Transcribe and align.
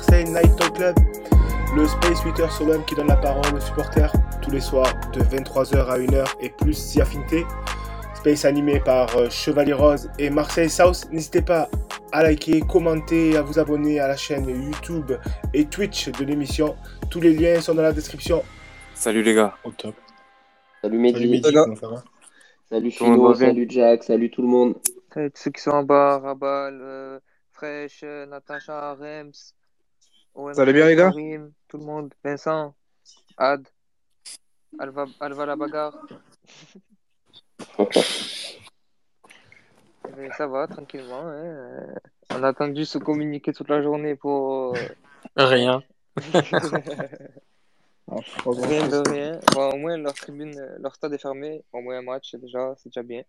Marseille 0.00 0.24
Night 0.24 0.56
Talk 0.56 0.72
Club, 0.76 0.96
le 1.76 1.86
Space 1.86 2.24
8h 2.24 2.50
Solom 2.50 2.82
qui 2.86 2.94
donne 2.94 3.08
la 3.08 3.16
parole 3.16 3.54
aux 3.54 3.60
supporters 3.60 4.10
tous 4.40 4.50
les 4.50 4.60
soirs 4.60 4.90
de 5.12 5.20
23h 5.20 5.76
à 5.76 5.98
1h 5.98 6.26
et 6.40 6.48
plus 6.48 6.72
si 6.72 7.02
affinité. 7.02 7.44
Space 8.14 8.46
animé 8.46 8.80
par 8.80 9.14
euh, 9.18 9.28
Chevalier 9.28 9.74
Rose 9.74 10.08
et 10.18 10.30
Marseille 10.30 10.70
South. 10.70 11.06
N'hésitez 11.12 11.42
pas 11.42 11.68
à 12.12 12.22
liker, 12.22 12.62
commenter, 12.62 13.36
à 13.36 13.42
vous 13.42 13.58
abonner 13.58 14.00
à 14.00 14.08
la 14.08 14.16
chaîne 14.16 14.48
YouTube 14.48 15.12
et 15.52 15.66
Twitch 15.66 16.08
de 16.08 16.24
l'émission. 16.24 16.76
Tous 17.10 17.20
les 17.20 17.34
liens 17.34 17.60
sont 17.60 17.74
dans 17.74 17.82
la 17.82 17.92
description. 17.92 18.42
Salut 18.94 19.22
les 19.22 19.34
gars. 19.34 19.54
Au 19.64 19.70
top. 19.70 19.96
Salut 20.80 20.98
Mehdi. 20.98 21.18
Salut 21.18 21.28
Mehdi, 21.28 21.42
Salut, 22.70 22.90
bien? 22.90 23.34
salut 23.34 23.66
Jack, 23.68 24.04
salut 24.04 24.30
tout 24.30 24.40
le 24.40 24.48
monde. 24.48 24.76
Salut 25.12 25.30
tous 25.30 25.42
ceux 25.42 25.50
qui 25.50 25.60
sont 25.60 25.72
en 25.72 25.82
bas, 25.82 26.18
Rabal, 26.20 26.78
euh, 26.80 27.18
Fresh, 27.52 28.00
euh, 28.02 28.24
Natacha, 28.24 28.94
Rems, 28.94 29.52
Ça 30.54 30.62
allait 30.62 30.72
bien, 30.72 30.86
les 30.86 30.96
gars 30.96 31.10
Karim, 31.10 31.52
tout 31.68 31.78
le 31.78 31.84
monde, 31.84 32.12
Vincent, 32.24 32.74
Ad, 33.36 33.66
Alva, 34.78 35.06
Alva 35.20 35.46
la 35.46 35.56
bagarre. 35.56 35.96
Ça 40.36 40.46
va, 40.46 40.66
tranquillement. 40.66 41.20
hein, 41.20 41.44
euh, 41.44 41.94
On 42.34 42.42
a 42.42 42.48
attendu 42.48 42.84
se 42.84 42.98
communiquer 42.98 43.52
toute 43.52 43.68
la 43.68 43.82
journée 43.82 44.16
pour. 44.16 44.74
euh, 44.74 44.78
Rien. 45.36 45.82
rien 46.16 46.42
de 48.88 49.10
rien. 49.10 49.40
Bon, 49.52 49.70
au 49.70 49.76
moins, 49.76 49.96
leur 49.96 50.14
tribune, 50.14 50.58
euh, 50.58 50.76
leur 50.80 50.94
stade 50.94 51.12
est 51.14 51.18
fermé. 51.18 51.64
Au 51.72 51.80
moins 51.80 51.98
un 51.98 52.02
match, 52.02 52.30
c'est 52.32 52.40
déjà, 52.40 52.74
c'est 52.76 52.88
déjà 52.88 53.02
bien. 53.02 53.22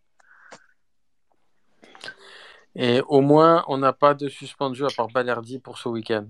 Et 2.75 3.01
au 3.07 3.21
moins, 3.21 3.63
on 3.67 3.77
n'a 3.77 3.93
pas 3.93 4.13
de 4.13 4.27
suspendu 4.29 4.83
à 4.85 4.89
part 4.95 5.07
Balerdi 5.09 5.59
pour 5.59 5.77
ce 5.77 5.89
week-end. 5.89 6.25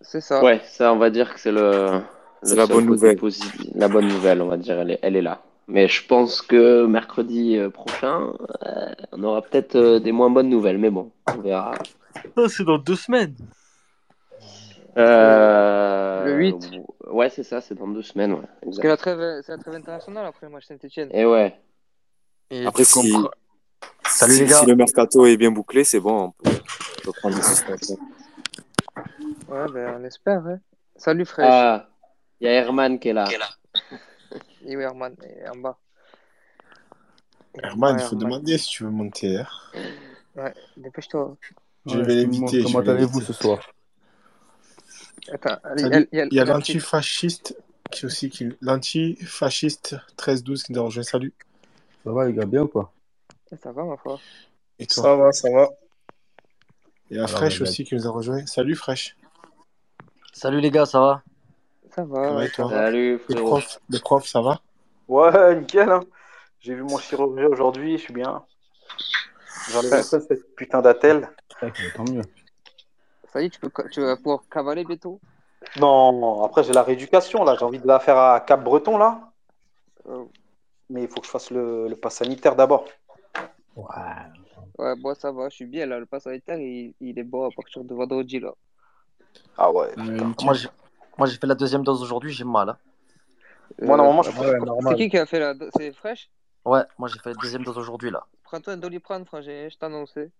C'est 0.00 0.20
ça. 0.20 0.42
Ouais, 0.42 0.60
ça, 0.66 0.92
on 0.92 0.96
va 0.98 1.10
dire 1.10 1.34
que 1.34 1.40
c'est 1.40 1.52
le, 1.52 2.00
la 2.42 2.66
bonne 2.66 2.86
nouvelle. 2.86 3.16
positif. 3.16 3.54
La 3.74 3.88
bonne 3.88 4.06
nouvelle, 4.08 4.40
on 4.42 4.46
va 4.46 4.56
dire, 4.56 4.78
elle 4.78 4.92
est, 4.92 4.98
elle 5.02 5.16
est 5.16 5.22
là. 5.22 5.42
Mais 5.66 5.86
je 5.88 6.06
pense 6.06 6.40
que 6.40 6.86
mercredi 6.86 7.58
euh, 7.58 7.68
prochain, 7.68 8.32
euh, 8.66 8.92
on 9.12 9.22
aura 9.24 9.42
peut-être 9.42 9.76
euh, 9.76 10.00
des 10.00 10.12
moins 10.12 10.30
bonnes 10.30 10.48
nouvelles. 10.48 10.78
Mais 10.78 10.88
bon, 10.90 11.10
on 11.26 11.40
verra. 11.40 11.72
c'est 12.48 12.64
dans 12.64 12.78
deux 12.78 12.96
semaines. 12.96 13.34
Euh, 14.96 16.24
Le 16.24 16.36
8. 16.36 16.56
Ouais, 17.10 17.28
c'est 17.30 17.42
ça, 17.42 17.60
c'est 17.60 17.74
dans 17.74 17.88
deux 17.88 18.02
semaines. 18.02 18.32
Ouais, 18.32 18.40
Parce 18.64 18.78
que 18.78 18.88
la 18.88 18.96
trêve, 18.96 19.42
c'est 19.44 19.52
la 19.52 19.58
trêve 19.58 19.74
internationale 19.74 20.26
après 20.26 20.46
le 20.46 20.52
match 20.52 20.64
Saint-Etienne. 20.66 21.10
Et 21.12 21.24
ouais. 21.26 21.54
Et 22.50 22.66
Après, 22.66 22.84
si, 22.84 23.14
Salut 24.06 24.32
les 24.32 24.38
si, 24.38 24.44
gars. 24.46 24.56
si 24.60 24.66
le 24.66 24.74
mercato 24.74 25.26
est 25.26 25.36
bien 25.36 25.50
bouclé, 25.50 25.84
c'est 25.84 26.00
bon. 26.00 26.18
On 26.24 26.30
peut, 26.30 26.50
on 26.50 27.02
peut 27.04 27.12
prendre 27.20 27.36
des 27.36 27.42
suspensions. 27.42 27.98
Ouais, 29.48 29.66
ben 29.72 29.96
on 30.00 30.04
espère. 30.04 30.46
Hein. 30.46 30.60
Salut 30.96 31.24
Fresh. 31.24 31.46
Ah, 31.48 31.88
il 32.40 32.44
y 32.46 32.48
a 32.48 32.52
Herman 32.52 32.98
qui 32.98 33.08
est 33.08 33.12
là. 33.12 33.26
Et 34.64 34.76
oui, 34.76 34.82
Herman? 34.82 35.14
Est 35.22 35.48
en 35.48 35.56
bas. 35.56 35.78
Herman, 37.62 37.96
il 37.98 38.04
faut 38.04 38.16
demander 38.16 38.58
si 38.58 38.68
tu 38.68 38.84
veux 38.84 38.90
monter. 38.90 39.38
hein. 39.38 39.46
Ouais, 40.36 40.54
dépêche-toi. 40.76 41.36
Je 41.86 41.96
Ouais, 41.98 42.02
vais 42.04 42.14
l'éviter. 42.16 42.62
Comment 42.62 42.80
allez-vous 42.80 43.20
ce 43.22 43.32
soir? 43.32 43.58
Attends, 45.32 45.58
il 45.76 46.08
y 46.32 46.40
a, 46.40 46.44
l'antifasciste 46.44 47.56
qui 47.90 48.06
aussi 48.06 48.30
qui 48.30 48.48
l'antifasciste 48.60 49.96
13-12 50.16 50.64
qui 50.64 50.72
nous 50.72 50.80
a 50.80 50.84
rejoint. 50.84 51.02
Salut. 51.02 51.34
Ça 52.04 52.12
va 52.12 52.26
les 52.26 52.32
gars, 52.32 52.46
bien 52.46 52.62
ou 52.62 52.68
pas? 52.68 52.92
Ça 53.60 53.72
va, 53.72 53.84
ma 53.84 53.96
foi. 53.96 54.20
Et 54.78 54.86
toi? 54.86 55.02
Ça 55.02 55.16
va, 55.16 55.32
ça 55.32 55.50
va. 55.50 55.68
Il 57.10 57.16
y 57.16 57.20
a 57.20 57.26
Fresh 57.26 57.60
aussi 57.62 57.84
qui 57.84 57.94
nous 57.94 58.06
a 58.06 58.10
rejoint. 58.10 58.46
Salut 58.46 58.76
Fresh. 58.76 59.16
Salut 60.38 60.60
les 60.60 60.70
gars, 60.70 60.86
ça 60.86 61.00
va? 61.00 61.22
Ça 61.90 62.04
va. 62.04 62.36
Ouais, 62.36 62.48
toi 62.48 62.70
Salut, 62.70 63.14
Le 63.14 63.18
frérot. 63.18 63.48
prof, 63.48 63.80
le 63.90 63.98
prof, 63.98 64.24
ça 64.24 64.40
va? 64.40 64.60
Ouais, 65.08 65.56
nickel. 65.56 65.90
Hein. 65.90 65.98
J'ai 66.60 66.76
vu 66.76 66.82
mon 66.84 66.96
chirurgien 66.96 67.46
aujourd'hui, 67.46 67.98
je 67.98 68.04
suis 68.04 68.14
bien. 68.14 68.44
J'enlève 69.72 69.94
un 69.94 69.96
peu 69.96 70.20
cette 70.20 70.54
putain 70.54 70.80
d'attel. 70.80 71.28
Ouais, 71.60 71.72
Tant 71.96 72.04
mieux. 72.04 72.22
Ça 73.32 73.42
y 73.42 73.46
est, 73.46 73.50
tu, 73.50 73.58
peux, 73.58 73.70
tu 73.90 74.00
vas 74.00 74.16
pouvoir 74.16 74.42
cavaler 74.48 74.84
bientôt. 74.84 75.18
Non, 75.80 76.44
après 76.44 76.62
j'ai 76.62 76.72
la 76.72 76.84
rééducation 76.84 77.42
là, 77.42 77.56
j'ai 77.58 77.64
envie 77.64 77.80
de 77.80 77.86
la 77.88 77.98
faire 77.98 78.16
à 78.16 78.38
Cap-Breton 78.38 78.96
là. 78.96 79.32
Euh, 80.08 80.24
Mais 80.88 81.02
il 81.02 81.08
faut 81.08 81.18
que 81.20 81.26
je 81.26 81.32
fasse 81.32 81.50
le, 81.50 81.88
le 81.88 81.96
pass 81.96 82.14
sanitaire 82.14 82.54
d'abord. 82.54 82.84
Ouais. 83.74 83.86
ouais, 84.78 84.94
moi 84.94 85.16
ça 85.16 85.32
va, 85.32 85.48
je 85.48 85.56
suis 85.56 85.66
bien 85.66 85.86
là. 85.86 85.98
Le 85.98 86.06
pass 86.06 86.22
sanitaire, 86.22 86.60
il, 86.60 86.94
il 87.00 87.18
est 87.18 87.24
bon 87.24 87.44
à 87.44 87.50
partir 87.50 87.82
de 87.82 87.92
vendredi 87.92 88.38
là. 88.38 88.54
Ah 89.56 89.70
ouais. 89.72 89.88
Moi, 90.42 90.54
j'ai 90.54 90.68
moi, 91.18 91.26
j'ai 91.26 91.36
fait 91.36 91.46
la 91.46 91.54
deuxième 91.56 91.82
dose 91.82 92.00
aujourd'hui, 92.02 92.32
j'ai 92.32 92.44
mal. 92.44 92.68
hein. 92.70 92.78
Moi 93.82 93.96
normalement 93.96 94.22
je 94.22 94.30
euh, 94.30 94.32
ferais- 94.32 94.58
C'est 94.88 94.96
qui 94.96 95.08
qui 95.08 95.18
a 95.18 95.26
fait 95.26 95.40
la. 95.40 95.54
C'est 95.76 95.92
Fresh? 95.92 96.30
Ouais, 96.64 96.84
moi 96.98 97.08
j'ai 97.08 97.18
fait 97.18 97.30
la 97.30 97.36
deuxième 97.36 97.64
dose 97.64 97.78
aujourd'hui 97.78 98.10
là. 98.10 98.26
Prends-toi 98.44 98.74
un 98.74 98.76
doliprane, 98.76 99.24
frangin, 99.26 99.68
je 99.70 99.76
t'annonçais. 99.76 100.30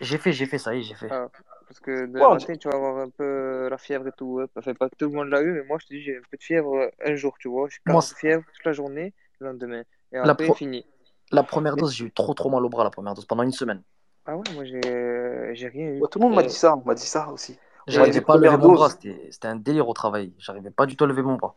J'ai 0.00 0.18
fait, 0.18 0.32
j'ai 0.32 0.46
fait, 0.46 0.58
ça 0.58 0.74
y 0.74 0.80
est, 0.80 0.82
j'ai 0.82 0.94
fait. 0.94 1.08
Ah, 1.10 1.28
parce 1.66 1.80
que 1.80 2.06
de 2.06 2.12
Ouais, 2.12 2.24
on 2.26 2.34
matin, 2.34 2.56
tu 2.56 2.68
vas 2.68 2.74
avoir 2.74 2.98
un 2.98 3.10
peu 3.10 3.68
la 3.70 3.78
fièvre 3.78 4.08
et 4.08 4.12
tout. 4.12 4.26
Ouais. 4.34 4.46
Enfin, 4.56 4.74
pas 4.74 4.88
tout 4.90 5.06
le 5.06 5.12
monde 5.12 5.28
l'a 5.28 5.42
eu, 5.42 5.52
mais 5.52 5.64
moi, 5.64 5.78
je 5.80 5.86
te 5.86 5.94
dis, 5.94 6.02
j'ai 6.02 6.16
un 6.16 6.22
peu 6.30 6.36
de 6.36 6.42
fièvre 6.42 6.74
euh, 6.74 6.88
un 7.04 7.14
jour, 7.14 7.36
tu 7.38 7.48
vois. 7.48 7.68
J'ai 7.68 7.78
Moi, 7.86 8.02
40 8.02 8.14
fièvre 8.18 8.44
toute 8.52 8.64
la 8.64 8.72
journée, 8.72 9.14
le 9.40 9.46
lendemain. 9.48 9.82
Et 10.12 10.16
La 10.16 10.32
après, 10.32 10.46
pro- 10.46 10.56
fini. 10.56 10.84
La 11.30 11.42
première 11.42 11.76
dose, 11.76 11.94
j'ai 11.94 12.04
eu 12.06 12.12
trop 12.12 12.34
trop 12.34 12.50
mal 12.50 12.64
au 12.64 12.68
bras 12.68 12.84
la 12.84 12.90
première 12.90 13.14
dose 13.14 13.24
pendant 13.26 13.42
une 13.44 13.52
semaine. 13.52 13.82
Ah 14.26 14.36
ouais, 14.36 14.44
moi, 14.54 14.64
j'ai 14.64 14.80
j'ai 15.54 15.68
rien 15.68 15.88
eu. 15.88 16.00
Ouais, 16.00 16.08
tout 16.10 16.18
le 16.18 16.24
monde 16.24 16.34
m'a 16.34 16.42
Euh, 16.42 16.48
dit 16.48 16.54
ça, 16.54 16.76
on 16.76 16.84
m'a 16.84 16.94
dit 16.94 17.06
ça 17.06 17.28
aussi. 17.30 17.58
J'arrivais 17.86 18.20
pas 18.20 18.34
à 18.34 18.36
lever 18.36 18.56
mon 18.56 18.72
bras, 18.72 18.90
c'était 18.90 19.28
c'était 19.30 19.48
un 19.48 19.56
délire 19.56 19.88
au 19.88 19.92
travail. 19.94 20.32
J'arrivais 20.38 20.70
pas 20.70 20.86
du 20.86 20.96
tout 20.96 21.04
à 21.04 21.06
lever 21.06 21.22
mon 21.22 21.36
bras. 21.36 21.56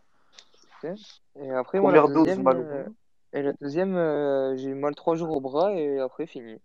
Et 1.36 1.52
après, 1.52 1.80
moi, 1.80 1.92
la 1.92 2.02
Première 2.02 2.08
dose 2.08 2.26
deuxième, 2.26 2.44
mal 2.44 2.58
au 2.58 2.62
euh, 2.62 2.90
et 3.34 3.42
la 3.42 3.54
deuxième 3.54 3.96
euh, 3.96 4.56
j'ai 4.56 4.70
eu 4.70 4.76
mal 4.76 4.96
trois 4.96 5.16
jours 5.16 5.36
au 5.36 5.42
bras 5.42 5.74
et 5.74 6.00
après, 6.00 6.26
fini. 6.28 6.60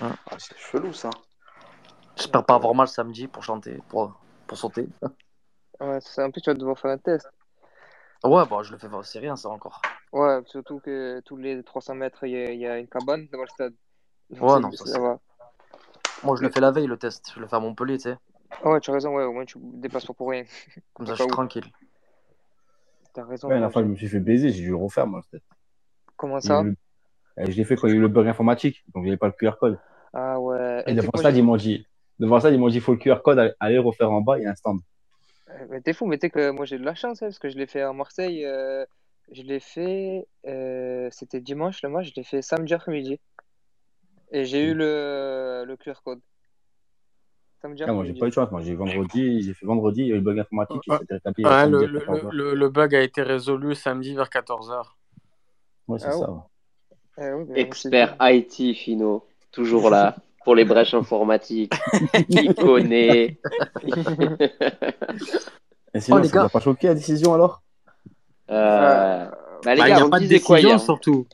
Ah, 0.00 0.12
c'est 0.38 0.56
chelou 0.58 0.92
ça. 0.92 1.10
J'espère 2.16 2.44
pas 2.44 2.54
avoir 2.54 2.74
mal 2.74 2.88
samedi 2.88 3.28
pour 3.28 3.42
chanter, 3.42 3.80
pour, 3.88 4.18
pour 4.46 4.58
sauter. 4.58 4.88
Ouais, 5.80 5.98
c'est 6.00 6.22
un 6.22 6.30
peu, 6.30 6.40
tu 6.40 6.50
vas 6.50 6.54
devoir 6.54 6.78
faire 6.78 6.90
un 6.90 6.98
test. 6.98 7.28
Ouais, 8.24 8.44
bah 8.46 8.62
je 8.62 8.72
le 8.72 8.78
fais, 8.78 8.88
c'est 9.04 9.18
rien 9.18 9.36
ça 9.36 9.48
encore. 9.50 9.80
Ouais, 10.12 10.40
surtout 10.46 10.80
que 10.80 11.20
tous 11.20 11.36
les 11.36 11.62
300 11.62 11.94
mètres, 11.94 12.24
il 12.24 12.30
y, 12.30 12.36
a- 12.36 12.52
il 12.52 12.58
y 12.60 12.66
a 12.66 12.78
une 12.78 12.88
cabane 12.88 13.26
devant 13.30 13.42
le 13.44 13.48
stade. 13.48 13.74
Donc, 14.30 14.42
Ouais, 14.42 14.60
non, 14.60 14.70
ça, 14.72 14.86
ça 14.86 14.92
c'est- 14.92 14.98
va. 14.98 15.20
Moi 16.22 16.36
je 16.36 16.42
le 16.42 16.50
fais 16.50 16.60
la 16.60 16.70
veille 16.70 16.86
le 16.86 16.96
test, 16.96 17.30
je 17.34 17.40
le 17.40 17.46
fais 17.46 17.56
à 17.56 17.60
Montpellier, 17.60 17.98
tu 17.98 18.04
sais. 18.04 18.16
Ah 18.62 18.70
ouais, 18.70 18.80
tu 18.80 18.90
as 18.90 18.94
raison, 18.94 19.14
ouais, 19.14 19.24
au 19.24 19.32
moins 19.32 19.44
tu 19.44 19.54
te 19.58 19.76
déplaces 19.76 20.06
pas 20.06 20.14
pour 20.14 20.30
rien. 20.30 20.44
Comme 20.94 21.06
ça 21.06 21.14
je 21.14 21.22
suis 21.22 21.30
tranquille. 21.30 21.64
T'as 23.12 23.24
raison. 23.24 23.48
Ouais, 23.48 23.60
la 23.60 23.70
fois, 23.70 23.82
je 23.82 23.88
me 23.88 23.96
suis 23.96 24.08
fait 24.08 24.20
baiser, 24.20 24.50
j'ai 24.50 24.62
dû 24.62 24.68
le 24.70 24.76
refaire 24.76 25.06
moi. 25.06 25.22
peut-être. 25.30 25.44
Comment 26.16 26.40
ça? 26.40 26.62
le- 26.62 26.76
Je 27.38 27.50
l'ai 27.56 27.64
fait 27.64 27.76
quand 27.76 27.86
il 27.88 27.90
y 27.90 27.94
a 27.94 27.96
eu 27.96 28.00
le 28.00 28.08
bug 28.08 28.26
informatique, 28.26 28.84
donc 28.94 29.02
il 29.02 29.04
n'y 29.04 29.10
avait 29.10 29.16
pas 29.16 29.26
le 29.28 29.32
QR 29.32 29.56
code. 29.58 29.78
Ah 30.12 30.38
ouais. 30.40 30.84
Et 30.86 30.92
Et 30.92 30.94
devant 30.94 31.10
ça, 31.16 31.30
ils 31.30 31.42
m'ont 31.42 31.56
dit, 31.56 31.86
devant 32.18 32.40
ça, 32.40 32.50
ils 32.50 32.58
m'ont 32.58 32.68
dit, 32.68 32.76
il 32.76 32.80
faut 32.80 32.92
le 32.92 32.98
QR 32.98 33.22
code, 33.22 33.38
allez- 33.38 33.52
allez 33.60 33.74
le 33.74 33.80
refaire 33.80 34.10
en 34.10 34.20
bas, 34.20 34.38
il 34.38 34.44
y 34.44 34.46
a 34.46 34.50
un 34.50 34.54
stand. 34.54 34.80
Euh, 35.50 35.66
mais 35.70 35.80
t'es 35.80 35.92
fou, 35.92 36.06
mais 36.06 36.18
t'es 36.18 36.28
que 36.30 36.50
moi 36.50 36.64
j'ai 36.64 36.78
de 36.78 36.84
la 36.84 36.94
chance, 36.94 37.22
hein, 37.22 37.26
parce 37.26 37.38
que 37.38 37.48
je 37.48 37.56
l'ai 37.56 37.66
fait 37.66 37.80
à 37.82 37.92
Marseille. 37.92 38.44
euh, 38.44 38.84
je 39.32 39.42
l'ai 39.42 39.60
fait. 39.60 40.26
euh, 40.46 41.08
c'était 41.12 41.40
dimanche 41.40 41.82
le 41.82 41.88
match, 41.88 42.08
je 42.08 42.12
l'ai 42.16 42.24
fait 42.24 42.42
samedi 42.42 42.74
après-midi. 42.74 43.20
Et 44.32 44.44
j'ai 44.44 44.62
eu 44.64 44.74
le, 44.74 45.64
le 45.66 45.76
QR 45.76 46.02
code. 46.04 46.20
Ah, 47.86 47.92
moi, 47.92 48.04
j'ai 48.04 48.12
pas 48.14 48.26
eu 48.26 48.28
de 48.30 48.34
chance, 48.34 48.50
moi, 48.50 48.60
j'ai 48.62 48.74
vendredi, 48.74 49.42
j'ai 49.42 49.54
fait 49.54 49.66
vendredi, 49.66 50.02
il 50.02 50.06
y 50.08 50.12
a 50.12 50.14
eu 50.14 50.18
le 50.18 50.22
bug 50.22 50.38
informatique, 50.38 50.82
Ouais, 50.88 50.98
samedi 51.24 51.42
le, 51.70 51.86
le, 51.86 51.98
14 52.00 52.24
heures. 52.24 52.32
le, 52.32 52.54
le 52.54 52.68
bug 52.68 52.94
a 52.94 53.00
été 53.02 53.22
résolu 53.22 53.74
samedi 53.74 54.14
vers 54.14 54.28
14h. 54.28 54.82
Ouais, 55.88 55.98
c'est 55.98 56.06
Ah 56.06 56.12
ça. 56.12 56.30
ouais. 56.30 56.36
ouais. 56.36 56.42
Eh 57.18 57.32
oui, 57.32 57.46
Expert. 57.60 58.16
IT, 58.20 58.74
Fino. 58.74 59.24
Toujours 59.52 59.88
là 59.90 60.16
pour 60.44 60.54
les 60.54 60.64
brèches 60.64 60.94
informatiques. 61.02 61.72
Il 62.28 62.54
connaît. 62.54 63.38
Et 65.94 66.00
sinon, 66.00 66.18
Oh, 66.18 66.20
les 66.20 66.28
ça 66.28 66.42
gars. 66.42 66.48
pas 66.48 66.60
choqué 66.60 66.88
la 66.88 66.94
décision 66.94 67.34
alors? 67.34 67.62
Euh, 68.50 69.26
bah, 69.64 69.74
les 69.74 69.80
Bah, 69.80 69.88
gars, 69.88 70.04
on 70.06 70.10
pas 70.10 70.18
de 70.18 70.24
disait 70.24 70.40
quoi 70.40 70.60
hier? 70.60 70.78
surtout. 70.80 71.26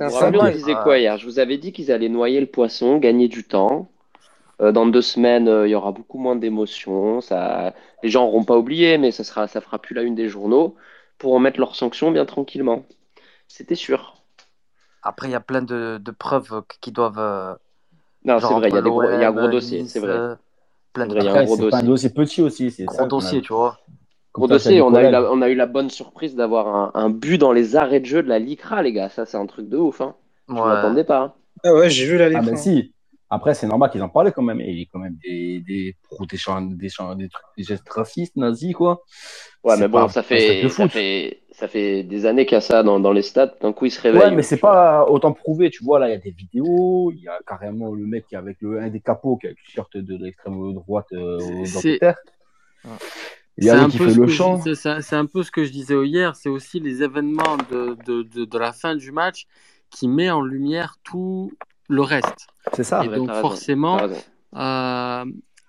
On 0.00 0.50
disait 0.52 0.72
Ah. 0.76 0.80
quoi 0.82 0.98
hier? 0.98 1.18
Je 1.18 1.26
vous 1.26 1.38
avais 1.38 1.58
dit 1.58 1.72
qu'ils 1.72 1.90
allaient 1.92 2.08
noyer 2.08 2.40
le 2.40 2.46
poisson, 2.46 2.98
gagner 2.98 3.28
du 3.28 3.44
temps. 3.44 3.90
Euh, 4.60 4.72
dans 4.72 4.86
deux 4.86 5.02
semaines, 5.02 5.48
euh, 5.48 5.66
il 5.68 5.70
y 5.70 5.74
aura 5.74 5.92
beaucoup 5.92 6.18
moins 6.18 6.36
d'émotions. 6.36 7.20
Ça... 7.20 7.74
Les 8.02 8.08
gens 8.10 8.24
n'auront 8.24 8.44
pas 8.44 8.56
oublié, 8.58 8.98
mais 8.98 9.10
ça 9.12 9.24
sera, 9.24 9.48
ça 9.48 9.60
fera 9.60 9.78
plus 9.80 9.94
la 9.94 10.02
une 10.02 10.14
des 10.14 10.28
journaux 10.28 10.76
pour 11.18 11.38
mettre 11.40 11.60
leurs 11.60 11.76
sanctions 11.76 12.10
bien 12.12 12.24
tranquillement. 12.26 12.84
C'était 13.48 13.74
sûr. 13.76 14.16
Après, 15.02 15.28
il 15.28 15.32
y 15.32 15.34
a 15.36 15.40
plein 15.40 15.62
de, 15.62 15.98
de 16.02 16.10
preuves 16.10 16.64
qui 16.80 16.90
doivent. 16.92 17.18
euh, 17.18 17.54
Non, 18.24 18.40
c'est 18.40 18.54
vrai, 18.54 18.70
il 18.70 18.74
y 18.74 18.78
a, 18.78 18.82
des 18.82 18.90
entre 18.90 18.90
gros, 18.90 19.10
il 19.12 19.18
y 19.20 19.24
a 19.24 19.28
un 19.28 19.32
gros 19.32 19.48
dossier, 19.48 19.84
Nice, 19.84 19.86
c'est 19.86 20.00
vrai. 20.00 20.24
plein 20.92 21.06
de 21.06 21.12
vrai, 21.14 21.24
y 21.24 21.28
a 21.28 21.34
un 21.34 21.38
gros 21.38 21.56
c'est 21.56 21.64
pas 21.68 21.78
un 21.80 21.82
dossier. 21.82 21.84
dossier 21.84 22.10
petit 22.10 22.42
aussi, 22.42 22.70
c'est 22.70 22.88
gros 22.88 23.04
ça. 23.04 23.10
qu'on 23.10 23.24
a- 23.26 23.34
dossiers, 23.34 23.42
tu 23.42 23.52
vois. 23.52 23.80
Gros 24.34 24.48
ça, 24.58 24.58
dossier, 24.58 24.80
on 24.82 24.94
a, 24.94 25.04
eu 25.04 25.08
la, 25.08 25.22
collègues. 25.22 25.32
on 25.32 25.42
a 25.42 25.48
eu 25.50 25.54
la 25.56 25.66
bonne 25.66 25.90
surprise 25.90 26.34
d'avoir 26.36 26.68
un, 26.68 26.92
un 26.94 27.10
but 27.10 27.38
dans 27.38 27.52
les 27.52 27.76
arrêts 27.76 28.00
de 28.00 28.06
jeu 28.06 28.22
de 28.22 28.28
la 28.28 28.38
LICRA, 28.38 28.82
les 28.82 28.92
gars. 28.92 29.08
Ça, 29.10 29.26
c'est 29.26 29.36
un 29.38 29.46
truc 29.46 29.68
de 29.68 29.76
ouf. 29.78 30.00
Hein. 30.00 30.16
Je 30.54 30.66
Ouais. 30.66 30.66
m'attendais 30.66 31.04
pas. 31.04 31.20
hein. 31.22 31.34
Ah 31.64 31.74
ouais, 31.74 31.90
j'ai 31.90 32.06
vu 32.06 32.18
la 32.18 32.28
Ah, 32.32 32.42
mais 32.42 32.56
si. 32.56 32.93
Après, 33.34 33.54
c'est 33.54 33.66
normal 33.66 33.90
qu'ils 33.90 34.02
en 34.02 34.08
parlaient 34.08 34.30
quand 34.30 34.42
même. 34.42 34.60
Et 34.60 34.70
il 34.70 34.78
y 34.78 34.82
a 34.82 34.86
quand 34.92 35.00
même 35.00 35.16
des, 35.24 35.60
des, 35.60 35.62
des, 35.64 35.96
des, 36.28 36.76
des, 36.76 37.28
trucs, 37.28 37.56
des 37.56 37.62
gestes 37.64 37.88
racistes, 37.88 38.36
nazis, 38.36 38.74
quoi. 38.74 39.02
Ouais, 39.64 39.76
mais 39.76 39.88
bon, 39.88 40.06
pas- 40.06 40.08
ça 40.08 40.22
fait, 40.22 40.68
ça 40.68 40.88
fait, 40.88 41.42
ça 41.50 41.66
fait 41.66 42.04
des 42.04 42.26
années 42.26 42.46
qu'il 42.46 42.54
y 42.54 42.58
a 42.58 42.60
ça 42.60 42.84
dans, 42.84 43.00
dans 43.00 43.10
les 43.12 43.22
stades. 43.22 43.54
D'un 43.60 43.72
coup, 43.72 43.86
ils 43.86 43.90
se 43.90 44.00
réveillent. 44.00 44.22
Ouais, 44.22 44.30
mais 44.30 44.42
c'est 44.42 44.58
pas 44.58 45.04
autant 45.08 45.32
prouvé, 45.32 45.70
tu 45.70 45.82
vois, 45.82 45.98
là, 45.98 46.08
il 46.08 46.12
y 46.12 46.14
a 46.14 46.18
des 46.18 46.30
vidéos, 46.30 47.10
il 47.12 47.22
y 47.22 47.28
a 47.28 47.38
carrément 47.46 47.92
le 47.92 48.06
mec 48.06 48.26
qui 48.28 48.36
est 48.36 48.38
avec 48.38 48.58
le, 48.60 48.78
un 48.80 48.88
des 48.88 49.00
capots 49.00 49.36
qui 49.36 49.48
a 49.48 49.50
le 49.50 49.56
t-shirt 49.56 49.96
de 49.96 50.16
l'extrême 50.16 50.74
droite 50.74 51.06
euh, 51.12 51.38
C'est- 51.40 51.72
d'Angleterre. 51.72 52.18
Il 53.56 53.64
y 53.64 53.68
C'est 53.68 53.74
a 53.74 53.80
un, 53.80 53.84
un 53.84 53.88
qui 53.88 53.98
peu 53.98 54.06
fait 54.06 54.12
ce 54.14 54.18
le 54.18 54.26
un 55.16 55.26
peu 55.26 55.42
ce 55.42 55.50
que 55.50 55.64
je 55.64 55.70
disais 55.70 55.94
hier, 56.04 56.34
c'est 56.36 56.48
aussi 56.48 56.80
les 56.80 57.02
événements 57.02 57.56
de, 57.70 57.96
de, 58.04 58.22
de, 58.22 58.44
de 58.44 58.58
la 58.58 58.72
fin 58.72 58.96
du 58.96 59.12
match 59.12 59.46
qui 59.90 60.08
met 60.08 60.28
en 60.30 60.42
lumière 60.42 60.96
tout 61.04 61.52
le 61.88 62.02
reste. 62.02 62.46
C'est 62.72 62.84
ça. 62.84 63.04
Et 63.04 63.08
Ouais, 63.08 63.16
donc 63.16 63.32
forcément, 63.32 63.98
euh, 64.56 65.24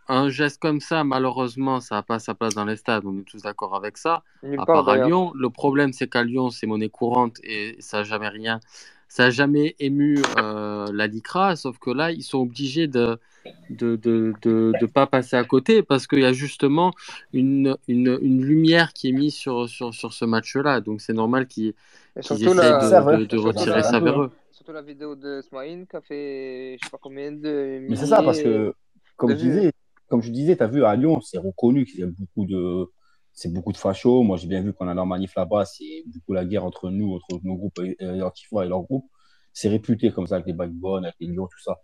un 0.07 0.29
geste 0.29 0.61
comme 0.61 0.79
ça, 0.79 1.03
malheureusement, 1.03 1.79
ça 1.79 1.95
n'a 1.95 2.03
pas 2.03 2.19
sa 2.19 2.35
place 2.35 2.53
dans 2.53 2.65
les 2.65 2.75
stades, 2.75 3.05
on 3.05 3.17
est 3.19 3.23
tous 3.23 3.41
d'accord 3.41 3.75
avec 3.75 3.97
ça. 3.97 4.23
Nulle 4.43 4.59
À 4.59 4.65
part 4.65 4.85
part 4.85 4.89
à. 4.89 4.97
Lyon, 4.97 5.31
le 5.35 5.49
problème 5.49 5.93
c'est 5.93 6.07
qu'à 6.07 6.23
Lyon 6.23 6.49
c'est 6.51 6.67
monnaie 6.67 6.89
courante 6.89 7.37
et 7.43 7.75
ça 7.79 7.97
n'a 7.97 8.03
jamais 8.03 8.29
rien, 8.29 8.59
ça 9.07 9.25
a 9.25 9.29
jamais 9.29 9.75
ému 9.79 10.19
euh, 10.37 10.87
la 10.93 11.07
LICRA, 11.07 11.55
sauf 11.55 11.79
que 11.79 11.89
là 11.89 12.11
ils 12.11 12.23
sont 12.23 12.39
obligés 12.39 12.87
de 12.87 13.19
de 13.69 13.95
de, 13.95 14.33
de, 14.41 14.73
de 14.79 14.85
pas 14.85 15.07
passer 15.07 15.35
à 15.35 15.43
côté 15.43 15.83
parce 15.83 16.07
qu'il 16.07 16.19
y 16.19 16.25
a 16.25 16.33
justement 16.33 16.91
une, 17.33 17.77
une, 17.87 18.17
une 18.21 18.43
lumière 18.43 18.93
qui 18.93 19.09
est 19.09 19.11
mise 19.11 19.35
sur, 19.35 19.69
sur, 19.69 19.93
sur 19.93 20.13
ce 20.13 20.25
match-là, 20.25 20.81
donc 20.81 21.01
c'est 21.01 21.13
normal 21.13 21.47
qu'ils 21.47 21.73
essaient 22.15 22.53
la, 22.53 22.79
de, 23.17 23.37
retirer 23.37 23.83
ça 23.83 23.99
vers 23.99 24.21
eux. 24.21 24.31
Surtout 24.55 24.71
la 24.71 24.81
vidéo 24.81 25.15
de 25.15 25.41
Smaïn 25.41 25.85
qui 25.85 25.95
a 25.97 26.01
fait 26.01 26.77
je 26.79 26.85
sais 26.85 26.89
pas 26.89 26.97
combien 27.01 27.31
de 27.31 27.85
Mais 27.89 27.95
c'est 27.97 28.05
ça, 28.05 28.23
parce 28.23 28.41
que, 28.41 28.73
comme 29.17 29.31
de 29.31 29.35
je 29.35 29.39
disais, 29.41 29.71
comme 30.07 30.21
je 30.21 30.31
disais, 30.31 30.55
tu 30.55 30.63
as 30.63 30.67
vu 30.67 30.85
à 30.85 30.95
Lyon, 30.95 31.19
c'est 31.19 31.37
reconnu 31.37 31.85
qu'il 31.85 31.99
y 31.99 32.03
a 32.03 32.07
beaucoup 32.07 32.45
de, 32.45 32.89
c'est 33.33 33.51
beaucoup 33.51 33.73
de 33.73 33.77
fachos. 33.77 34.23
Moi, 34.23 34.37
j'ai 34.37 34.47
bien 34.47 34.61
vu 34.61 34.71
qu'on 34.73 34.87
a 34.87 34.95
en 34.95 35.05
manif 35.05 35.35
là-bas, 35.35 35.65
c'est 35.65 36.03
beaucoup 36.07 36.31
la 36.31 36.45
guerre 36.45 36.63
entre 36.63 36.89
nous, 36.89 37.15
entre 37.15 37.41
nos 37.43 37.55
groupes 37.55 37.79
Antifa 37.99 38.65
et 38.65 38.69
leur 38.69 38.83
groupe. 38.83 39.05
C'est 39.51 39.67
réputé 39.67 40.11
comme 40.11 40.27
ça 40.27 40.35
avec 40.35 40.47
les 40.47 40.53
backbones, 40.53 41.03
avec 41.03 41.15
les 41.19 41.27
lions, 41.27 41.47
tout 41.47 41.61
ça. 41.61 41.77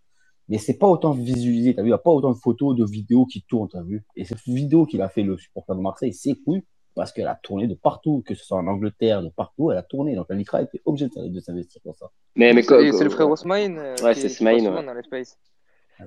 Mais 0.47 0.57
c'est 0.57 0.77
pas 0.77 0.87
autant 0.87 1.11
visualisé, 1.11 1.75
t'as 1.75 1.81
vu, 1.81 1.87
il 1.87 1.91
n'y 1.91 1.95
a 1.95 1.97
pas 1.97 2.11
autant 2.11 2.31
de 2.31 2.37
photos, 2.37 2.75
de 2.75 2.85
vidéos 2.85 3.25
qui 3.25 3.43
tournent, 3.43 3.69
t'as 3.69 3.83
vu. 3.83 4.05
Et 4.15 4.23
cette 4.23 4.41
vidéo 4.45 4.85
qu'il 4.85 5.01
a 5.01 5.09
fait 5.09 5.23
le 5.23 5.37
supporter 5.37 5.75
de 5.75 5.81
Marseille, 5.81 6.13
c'est 6.13 6.35
cool 6.45 6.61
parce 6.95 7.11
qu'elle 7.11 7.27
a 7.27 7.39
tourné 7.41 7.67
de 7.67 7.75
partout, 7.75 8.23
que 8.25 8.35
ce 8.35 8.45
soit 8.45 8.57
en 8.57 8.67
Angleterre, 8.67 9.21
de 9.21 9.29
partout, 9.29 9.71
elle 9.71 9.77
a 9.77 9.83
tourné. 9.83 10.15
Donc 10.15 10.27
la 10.29 10.35
Litra 10.35 10.61
était 10.61 10.81
obligée 10.85 11.07
de, 11.07 11.27
de 11.27 11.39
s'investir 11.39 11.81
dans 11.85 11.93
ça. 11.93 12.09
Mais, 12.35 12.53
mais, 12.53 12.63
C'est 12.63 13.03
le 13.03 13.09
frère 13.09 13.29
Osmaïn 13.29 13.77
euh, 13.77 13.95
Ouais, 14.03 14.13
c'est 14.13 14.27
qui 14.27 14.35
Smaïn, 14.35 14.57
passe 14.57 14.65
souvent 14.65 14.79
ouais. 14.79 14.85
dans 14.85 14.93
l'espace. 14.93 15.37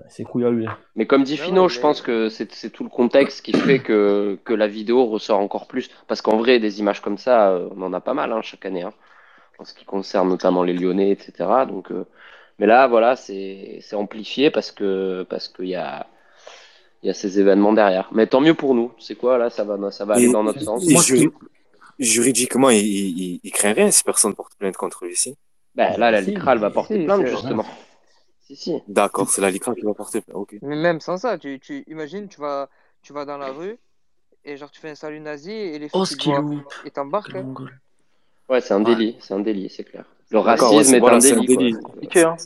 C'est 0.09 0.25
cool 0.25 0.45
à 0.45 0.51
lui. 0.51 0.67
mais 0.97 1.07
comme 1.07 1.23
dit 1.23 1.35
Ouais, 1.35 1.47
Fino, 1.47 1.63
ouais, 1.65 1.69
je 1.69 1.81
pense 1.81 2.03
que 2.03 2.29
c'est 2.29 2.71
tout 2.71 2.83
le 2.83 2.91
contexte 2.91 3.43
qui 3.43 3.53
fait 3.53 3.79
que, 3.79 4.39
que 4.45 4.53
la 4.53 4.67
vidéo 4.67 5.07
ressort 5.07 5.39
encore 5.39 5.69
plus. 5.69 5.89
Parce 6.09 6.21
qu'en 6.21 6.37
vrai, 6.37 6.59
des 6.59 6.81
images 6.81 7.01
comme 7.01 7.19
ça, 7.19 7.51
euh, 7.51 7.69
on 7.77 7.83
en 7.83 7.93
a 7.93 8.01
pas 8.01 8.15
mal 8.15 8.33
hein, 8.33 8.43
chaque 8.43 8.67
année, 8.67 8.83
hein, 8.83 8.93
en 9.59 9.65
ce 9.65 9.73
qui 9.73 9.85
concerne 9.85 10.29
notamment 10.29 10.65
les 10.65 10.73
Lyonnais, 10.73 11.11
etc. 11.11 11.49
Donc, 11.69 11.93
euh, 11.93 12.07
mais 12.59 12.67
là, 12.67 12.89
voilà, 12.89 13.15
c'est 13.15 13.79
c'est 13.83 13.95
amplifié 13.97 14.51
parce 14.51 14.73
que 14.73 15.25
parce 15.31 15.49
qu'il 15.49 15.69
y 15.69 15.77
a, 15.77 16.09
il 17.05 17.09
y 17.09 17.11
a 17.11 17.15
ces 17.15 17.39
événements 17.39 17.75
derrière. 17.75 18.09
Mais 18.12 18.27
tant 18.27 18.41
mieux 18.41 18.55
pour 18.55 18.75
nous. 18.75 18.91
C'est 18.99 19.15
quoi 19.15 19.37
là 19.37 19.51
Ça 19.51 19.62
va, 19.62 19.91
ça 19.91 20.05
va 20.06 20.15
aller 20.15 20.25
Et- 20.29 20.33
dans 20.33 20.43
notre 20.43 20.61
sens. 20.62 20.83
Moi, 20.89 21.03
juridiquement, 21.99 22.71
il, 22.71 22.79
il, 22.85 23.41
il 23.45 23.53
craint 23.53 23.73
rien 23.75 23.91
si 23.91 24.03
personne 24.03 24.35
porte 24.35 24.55
plainte 24.56 24.77
contre 24.77 25.05
lui 25.05 25.12
ici. 25.12 25.37
Ben, 25.75 25.97
là, 25.99 26.11
la 26.11 26.23
Si, 26.23 26.31
LICRA, 26.31 26.53
elle 26.53 26.59
va 26.59 26.71
porter 26.71 26.99
si, 27.01 27.05
plainte 27.05 27.27
justement. 27.27 27.65
Si, 28.47 28.56
si. 28.56 28.73
D'accord, 28.89 29.29
c'est 29.29 29.41
la 29.43 29.51
LICRA 29.51 29.75
qui 29.75 29.83
va 29.83 29.93
porter 29.95 30.21
plainte. 30.23 30.37
Ok. 30.37 30.56
Mais 30.62 30.77
même 30.77 31.01
sans 31.01 31.17
ça, 31.19 31.37
tu, 31.39 31.61
tu 31.61 31.85
imagines, 31.89 32.27
tu 32.29 32.41
vas, 32.41 32.69
tu 33.03 33.12
vas 33.12 33.25
dans 33.27 33.37
la 33.39 33.53
rue 33.53 33.77
et 34.45 34.57
genre 34.57 34.71
tu 34.71 34.81
fais 34.81 34.91
un 34.91 34.95
salut 34.95 35.21
nazi 35.21 35.50
et 35.53 35.79
les 35.79 35.89
Oh, 35.93 36.05
voient 36.25 36.41
loupe, 36.41 36.73
et 36.87 36.91
t'embarquent. 36.91 37.33
le 37.35 37.41
hein. 37.41 37.55
Ouais, 38.49 38.61
c'est 38.61 38.75
un 38.75 38.83
Ouais. 38.85 38.95
délit, 38.95 39.17
c'est 39.21 39.35
un 39.35 39.41
délit, 39.41 39.69
c'est 39.71 39.85
clair. 39.85 40.05
Le 40.31 40.39
ouais, 40.39 40.45
racisme 40.45 40.83
c'est- 40.83 40.97
est 40.97 41.00
voilà, 41.00 41.17
un 41.17 41.41
délit. 41.41 41.73
quoi. 41.75 42.37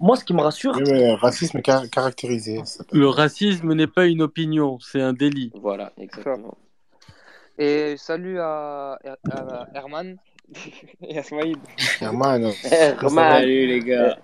Moi, 0.00 0.16
ce 0.16 0.24
qui 0.24 0.32
me 0.32 0.40
rassure, 0.40 0.74
Oui, 0.76 0.82
mais 0.86 1.14
racisme 1.14 1.60
car- 1.60 1.88
caractérisé. 1.90 2.60
Le 2.92 3.08
racisme 3.08 3.72
n'est 3.74 3.86
pas 3.88 4.06
une 4.06 4.22
opinion, 4.22 4.78
c'est 4.80 5.00
un 5.00 5.12
délit. 5.12 5.50
Voilà, 5.54 5.92
exactement. 5.98 6.56
Et 7.58 7.96
salut 7.96 8.38
à, 8.38 8.98
Her- 9.02 9.16
à 9.30 9.66
Herman 9.74 10.16
et 11.02 11.18
à 11.18 11.22
Smaïd. 11.24 11.58
Herman, 12.00 12.52
Herman. 12.70 13.10
salut 13.10 13.66
les 13.66 13.80
gars. 13.80 14.18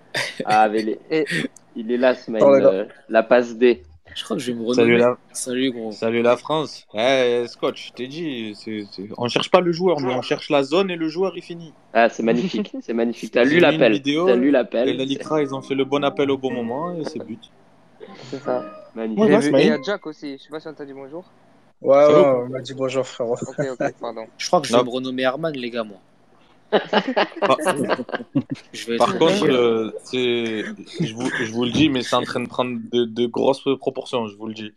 Ah, 0.44 0.68
mais 0.68 0.80
il 0.80 0.88
est, 0.90 1.00
Et 1.10 1.26
il 1.74 1.90
est 1.90 1.96
là, 1.96 2.14
Oh, 2.28 2.30
gars. 2.30 2.44
euh, 2.68 2.86
la 3.08 3.22
passe 3.24 3.56
D. 3.56 3.82
Je 4.14 4.22
crois 4.22 4.36
que 4.36 4.42
je 4.42 4.52
vais 4.52 4.58
me 4.58 4.72
Salut 4.74 4.94
renommer. 4.96 4.98
la, 5.10 5.18
Salut 5.32 5.72
gros. 5.72 5.90
salut 5.92 6.22
la 6.22 6.36
France. 6.36 6.86
Eh, 6.94 7.44
Scotch, 7.48 7.88
je 7.88 7.92
t'ai 7.92 8.06
dit, 8.06 8.54
c'est, 8.54 8.84
c'est- 8.92 9.08
on 9.18 9.26
cherche 9.28 9.50
pas 9.50 9.60
le 9.60 9.72
joueur, 9.72 10.00
mais 10.00 10.14
on 10.14 10.22
cherche 10.22 10.50
la 10.50 10.62
zone 10.62 10.90
et 10.90 10.96
le 10.96 11.08
joueur 11.08 11.32
il 11.36 11.42
finit. 11.42 11.72
Ah, 11.92 12.08
c'est 12.08 12.22
magnifique, 12.22 12.72
c'est 12.80 12.92
magnifique. 12.94 13.32
T'as 13.32 13.44
lu 13.44 13.58
l'appel. 13.58 13.92
vidéo, 13.92 14.26
T'as 14.26 14.36
lu 14.36 14.48
Et 14.48 14.52
l'appel. 14.52 14.96
la 14.96 15.04
Licra, 15.04 15.42
ils 15.42 15.52
ont 15.54 15.62
fait 15.62 15.74
le 15.74 15.84
bon 15.84 16.04
appel 16.04 16.30
au 16.30 16.38
bon 16.38 16.52
moment 16.52 16.94
et 16.96 17.04
c'est 17.04 17.18
but. 17.24 17.40
c'est 18.30 18.38
ça. 18.40 18.64
Magnifique. 18.94 19.18
Ouais, 19.20 19.26
J'ai 19.28 19.34
ouais, 19.34 19.40
vu- 19.40 19.48
Smaïd. 19.48 19.66
et 19.66 19.70
à 19.72 19.82
Jack 19.82 20.06
aussi. 20.06 20.38
Je 20.38 20.42
sais 20.44 20.50
pas 20.50 20.60
si 20.60 20.68
on 20.68 20.74
t'a 20.74 20.84
dit 20.84 20.92
bonjour. 20.92 21.24
Ouais, 21.82 21.96
ouais, 22.06 22.14
on 22.14 22.48
m'a 22.48 22.60
dit 22.60 22.72
bonjour, 22.74 23.04
frérot. 23.04 23.34
Ok, 23.34 23.66
ok, 23.72 23.92
pardon. 24.00 24.26
Je 24.38 24.46
crois 24.46 24.60
que 24.60 24.68
je 24.68 24.76
vais 24.76 24.82
me 24.84 24.88
renommer 24.88 25.22
Herman, 25.22 25.52
les 25.54 25.70
gars, 25.70 25.82
moi. 25.84 25.98
Par, 27.40 27.58
Je 28.72 28.86
vais 28.90 28.96
par 28.96 29.10
être 29.10 29.18
contre, 29.18 29.44
euh, 29.50 29.90
je, 30.12 31.14
vous, 31.14 31.28
je 31.40 31.52
vous 31.52 31.64
le 31.64 31.70
dis, 31.70 31.88
mais 31.88 32.02
c'est 32.02 32.16
en 32.16 32.22
train 32.22 32.40
de 32.40 32.48
prendre 32.48 32.78
de, 32.92 33.04
de 33.04 33.26
grosses 33.26 33.64
proportions, 33.78 34.26
je 34.28 34.36
vous 34.36 34.46
le 34.46 34.54
dis. 34.54 34.72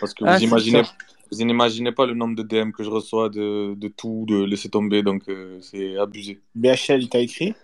Parce 0.00 0.14
que 0.14 0.24
vous 0.24 0.30
Ah, 0.30 0.38
c'est 0.38 0.44
imaginez, 0.44 0.84
ça. 0.84 0.92
vous 1.30 1.44
n'imaginez 1.44 1.92
pas 1.92 2.06
le 2.06 2.14
nombre 2.14 2.34
de 2.36 2.42
DM 2.42 2.70
que 2.72 2.82
je 2.82 2.90
reçois 2.90 3.28
de, 3.28 3.74
de 3.74 3.88
tout, 3.88 4.24
de 4.28 4.42
laisser 4.44 4.68
tomber, 4.68 5.02
donc 5.02 5.22
euh, 5.28 5.58
c'est 5.60 5.96
abusé. 5.96 6.40
BHL, 6.54 7.02
il 7.02 7.08
t'a 7.08 7.20
écrit? 7.20 7.54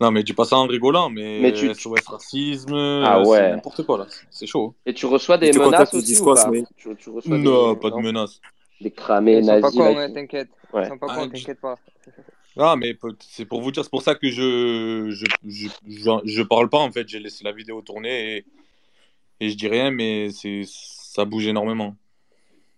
Non, 0.00 0.12
mais 0.12 0.22
dis 0.22 0.32
pas 0.32 0.44
ça 0.44 0.56
en 0.56 0.66
rigolant, 0.66 1.10
mais, 1.10 1.40
Mais 1.40 1.52
tu- 1.52 1.72
SOS 1.74 2.06
racisme, 2.06 2.74
Ah 3.04 3.20
ouais. 3.22 3.36
c'est 3.38 3.50
n'importe 3.50 3.82
quoi 3.84 3.98
là, 3.98 4.06
c'est 4.30 4.46
chaud. 4.46 4.74
Et 4.86 4.94
tu 4.94 5.06
reçois 5.06 5.38
des 5.38 5.50
Tu 5.50 5.58
menaces 5.58 5.92
aussi 5.92 6.20
ou 6.20 6.24
pas 6.24 6.50
tu, 6.76 6.88
tu 6.96 7.10
reçois 7.10 7.36
Non, 7.36 7.72
des, 7.72 7.80
pas 7.80 7.90
de 7.90 7.94
non 7.96 8.02
menace. 8.02 8.40
des 8.80 8.92
cramés 8.92 9.38
Ils 9.38 9.44
sont 9.44 9.50
pas 9.50 9.60
nazis 9.60 9.80
cons, 9.80 9.98
hein, 9.98 10.12
t'inquiète. 10.12 10.48
Ouais. 10.72 10.82
Ils 10.84 10.88
sont 10.88 10.98
pas 10.98 11.06
Ah, 11.10 11.14
cons, 11.16 11.24
je- 11.24 11.28
t'inquiète 11.40 11.60
pas. 11.60 11.76
Ah, 12.58 12.74
mais 12.76 12.96
c'est 13.20 13.44
pour 13.44 13.60
vous 13.62 13.70
dire, 13.70 13.84
c'est 13.84 13.90
pour 13.90 14.02
ça 14.02 14.14
que 14.16 14.28
je 14.30 15.10
je, 15.10 15.24
je, 15.46 15.68
je, 15.86 16.10
je 16.24 16.42
parle 16.42 16.68
pas 16.68 16.78
en 16.78 16.90
fait. 16.90 17.08
J'ai 17.08 17.20
laissé 17.20 17.44
la 17.44 17.52
vidéo 17.52 17.80
tourner 17.82 18.38
et, 18.38 18.46
et 19.40 19.50
je 19.50 19.56
dis 19.56 19.68
rien, 19.68 19.90
mais 19.90 20.30
c'est 20.30 20.62
ça 20.66 21.24
bouge 21.24 21.46
énormément. 21.46 21.94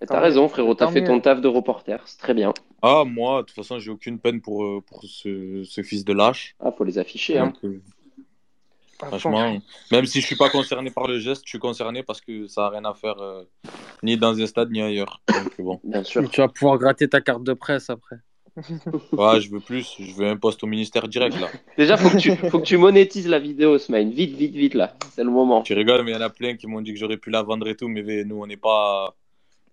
T'as 0.07 0.21
raison, 0.21 0.49
frérot. 0.49 0.75
T'as 0.75 0.89
fait 0.89 1.01
mieux. 1.01 1.07
ton 1.09 1.21
taf 1.21 1.41
de 1.41 1.49
reporter. 1.49 2.03
C'est 2.07 2.19
très 2.19 2.35
bien. 2.35 2.53
Ah, 2.83 3.05
moi, 3.07 3.43
de 3.43 3.47
toute 3.47 3.57
façon, 3.57 3.79
j'ai 3.79 3.91
aucune 3.91 4.19
peine 4.19 4.41
pour, 4.41 4.65
euh, 4.65 4.81
pour 4.87 5.05
ce, 5.05 5.63
ce 5.65 5.83
fils 5.83 6.05
de 6.07 6.15
lâche. 6.15 6.57
Ah, 6.61 6.73
faut 6.73 6.85
les 6.85 6.99
afficher. 6.99 7.39
Hein. 7.39 7.53
Euh, 7.65 7.81
franchement, 8.99 9.59
même 9.93 10.07
si 10.07 10.21
je 10.23 10.27
suis 10.27 10.37
pas 10.37 10.49
concerné 10.49 10.91
par 10.91 11.07
le 11.07 11.19
geste, 11.19 11.43
je 11.45 11.51
suis 11.51 11.59
concerné 11.59 12.03
parce 12.03 12.21
que 12.23 12.47
ça 12.47 12.67
a 12.67 12.71
rien 12.71 12.85
à 12.87 12.95
faire 12.95 13.19
euh, 13.21 13.45
ni 14.03 14.17
dans 14.17 14.39
un 14.41 14.47
stade 14.47 14.71
ni 14.71 14.81
ailleurs. 14.81 15.21
Donc 15.29 15.61
bon, 15.61 15.81
Bien 15.85 16.01
Et 16.01 16.05
sûr. 16.05 16.31
tu 16.31 16.41
vas 16.41 16.49
pouvoir 16.49 16.79
gratter 16.79 17.09
ta 17.09 17.21
carte 17.21 17.45
de 17.45 17.53
presse 17.53 17.91
après. 17.91 18.17
ouais, 19.12 19.40
je 19.40 19.50
veux 19.50 19.61
plus. 19.61 19.97
Je 19.99 20.12
veux 20.14 20.26
un 20.26 20.37
poste 20.37 20.62
au 20.64 20.66
ministère 20.66 21.07
direct 21.09 21.38
là. 21.40 21.49
Déjà, 21.76 21.97
faut 21.97 22.11
que 22.11 22.16
tu, 22.16 22.35
faut 22.37 22.59
que 22.59 22.64
tu 22.64 22.76
monétises 22.76 23.28
la 23.28 23.38
vidéo, 23.38 23.78
Smaïn. 23.78 24.11
Vite, 24.11 24.37
vite, 24.37 24.54
vite 24.54 24.75
là. 24.75 24.95
C'est 25.12 25.25
le 25.25 25.30
moment. 25.30 25.62
Tu 25.62 25.75
rigoles, 25.75 26.02
mais 26.04 26.12
il 26.12 26.14
y 26.14 26.16
en 26.16 26.21
a 26.21 26.30
plein 26.30 26.57
qui 26.57 26.66
m'ont 26.66 26.80
dit 26.80 26.92
que 26.92 26.99
j'aurais 26.99 27.16
pu 27.16 27.30
la 27.30 27.42
vendre 27.42 27.69
et 27.69 27.76
tout, 27.76 27.88
mais 27.88 28.25
nous, 28.25 28.42
on 28.42 28.47
n'est 28.47 28.57
pas. 28.57 29.14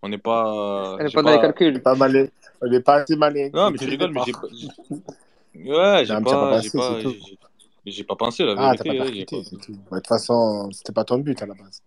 On 0.01 0.09
n'est 0.09 0.17
pas. 0.17 0.97
Elle 0.99 1.07
est 1.07 1.09
j'ai 1.09 1.15
pas 1.15 1.23
dans 1.23 1.31
les 1.31 1.41
calculs. 1.41 1.81
Pas 1.81 1.95
malin. 1.95 2.27
On 2.61 2.67
n'est 2.67 2.81
pas 2.81 2.95
assez 3.01 3.15
malin. 3.15 3.49
Non, 3.53 3.71
mais 3.71 3.77
tu 3.77 3.85
rigoles, 3.85 4.11
mais 4.11 4.21
j'ai 4.25 4.31
pas. 4.31 4.47
Ouais, 5.55 6.05
j'ai 6.05 6.13
pas 6.13 6.21
pas. 6.21 6.61
J'ai 6.61 6.69
pensé, 6.69 8.03
pas, 8.03 8.15
pensé, 8.15 8.43
la 8.43 8.53
Ah, 8.57 8.75
vérité. 8.83 9.37
Ouais, 9.37 9.43
De 9.43 9.95
toute 9.95 10.07
façon, 10.07 10.69
c'était 10.71 10.91
pas 10.91 11.05
ton 11.05 11.19
but 11.19 11.41
à 11.41 11.45
la 11.45 11.53
base. 11.53 11.81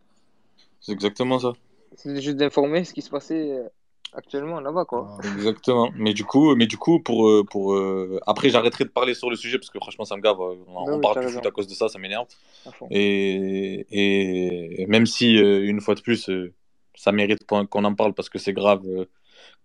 C'est 0.80 0.92
exactement 0.92 1.38
ça. 1.38 1.52
C'est 1.94 2.20
juste 2.23 2.38
d'informer 2.38 2.85
ce 2.85 2.94
qui 2.94 3.02
se 3.02 3.11
passait 3.11 3.50
euh, 3.52 3.68
actuellement 4.12 4.61
là-bas, 4.61 4.85
quoi. 4.85 5.19
Exactement. 5.37 5.90
Mais 5.95 6.12
du 6.12 6.25
coup, 6.25 6.55
mais 6.57 6.67
du 6.67 6.76
coup 6.76 7.00
pour, 7.00 7.29
euh, 7.29 7.45
pour, 7.49 7.75
euh, 7.75 8.19
après, 8.26 8.50
j'arrêterai 8.50 8.85
de 8.85 8.90
parler 8.90 9.14
sur 9.14 9.31
le 9.31 9.37
sujet 9.37 9.59
parce 9.59 9.71
que 9.71 9.79
franchement, 9.79 10.05
ça 10.05 10.17
me 10.17 10.23
gave. 10.23 10.40
On, 10.40 10.57
on 10.69 10.97
oui, 10.97 11.02
parle 11.02 11.29
foot 11.29 11.47
à 11.47 11.50
cause 11.50 11.67
de 11.67 11.75
ça, 11.75 11.88
ça 11.88 11.99
m'énerve. 11.99 12.26
Et, 12.90 13.87
et, 13.90 14.87
même 14.87 15.07
si, 15.07 15.37
euh, 15.37 15.64
une 15.64 15.81
fois 15.81 15.95
de 15.95 16.00
plus, 16.00 16.29
euh, 16.29 16.52
ça 16.95 17.12
mérite 17.12 17.45
qu'on 17.47 17.85
en 17.85 17.95
parle 17.95 18.14
parce 18.14 18.29
que 18.29 18.38
c'est 18.38 18.52
grave, 18.52 18.83
euh, 18.87 19.05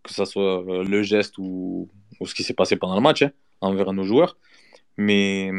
que 0.04 0.14
ça 0.14 0.25
soit 0.25 0.64
euh, 0.64 0.84
le 0.84 1.04
geste 1.04 1.38
ou, 1.38 1.90
ou 2.20 2.25
ce 2.28 2.36
qui 2.36 2.44
s'est 2.44 2.54
passé 2.54 2.75
pendant 2.75 2.96
le 2.96 3.02
match 3.02 3.24
hein, 3.24 3.32
envers 3.62 3.92
nos 3.94 4.04
joueurs. 4.04 4.38
Mais, 4.98 5.52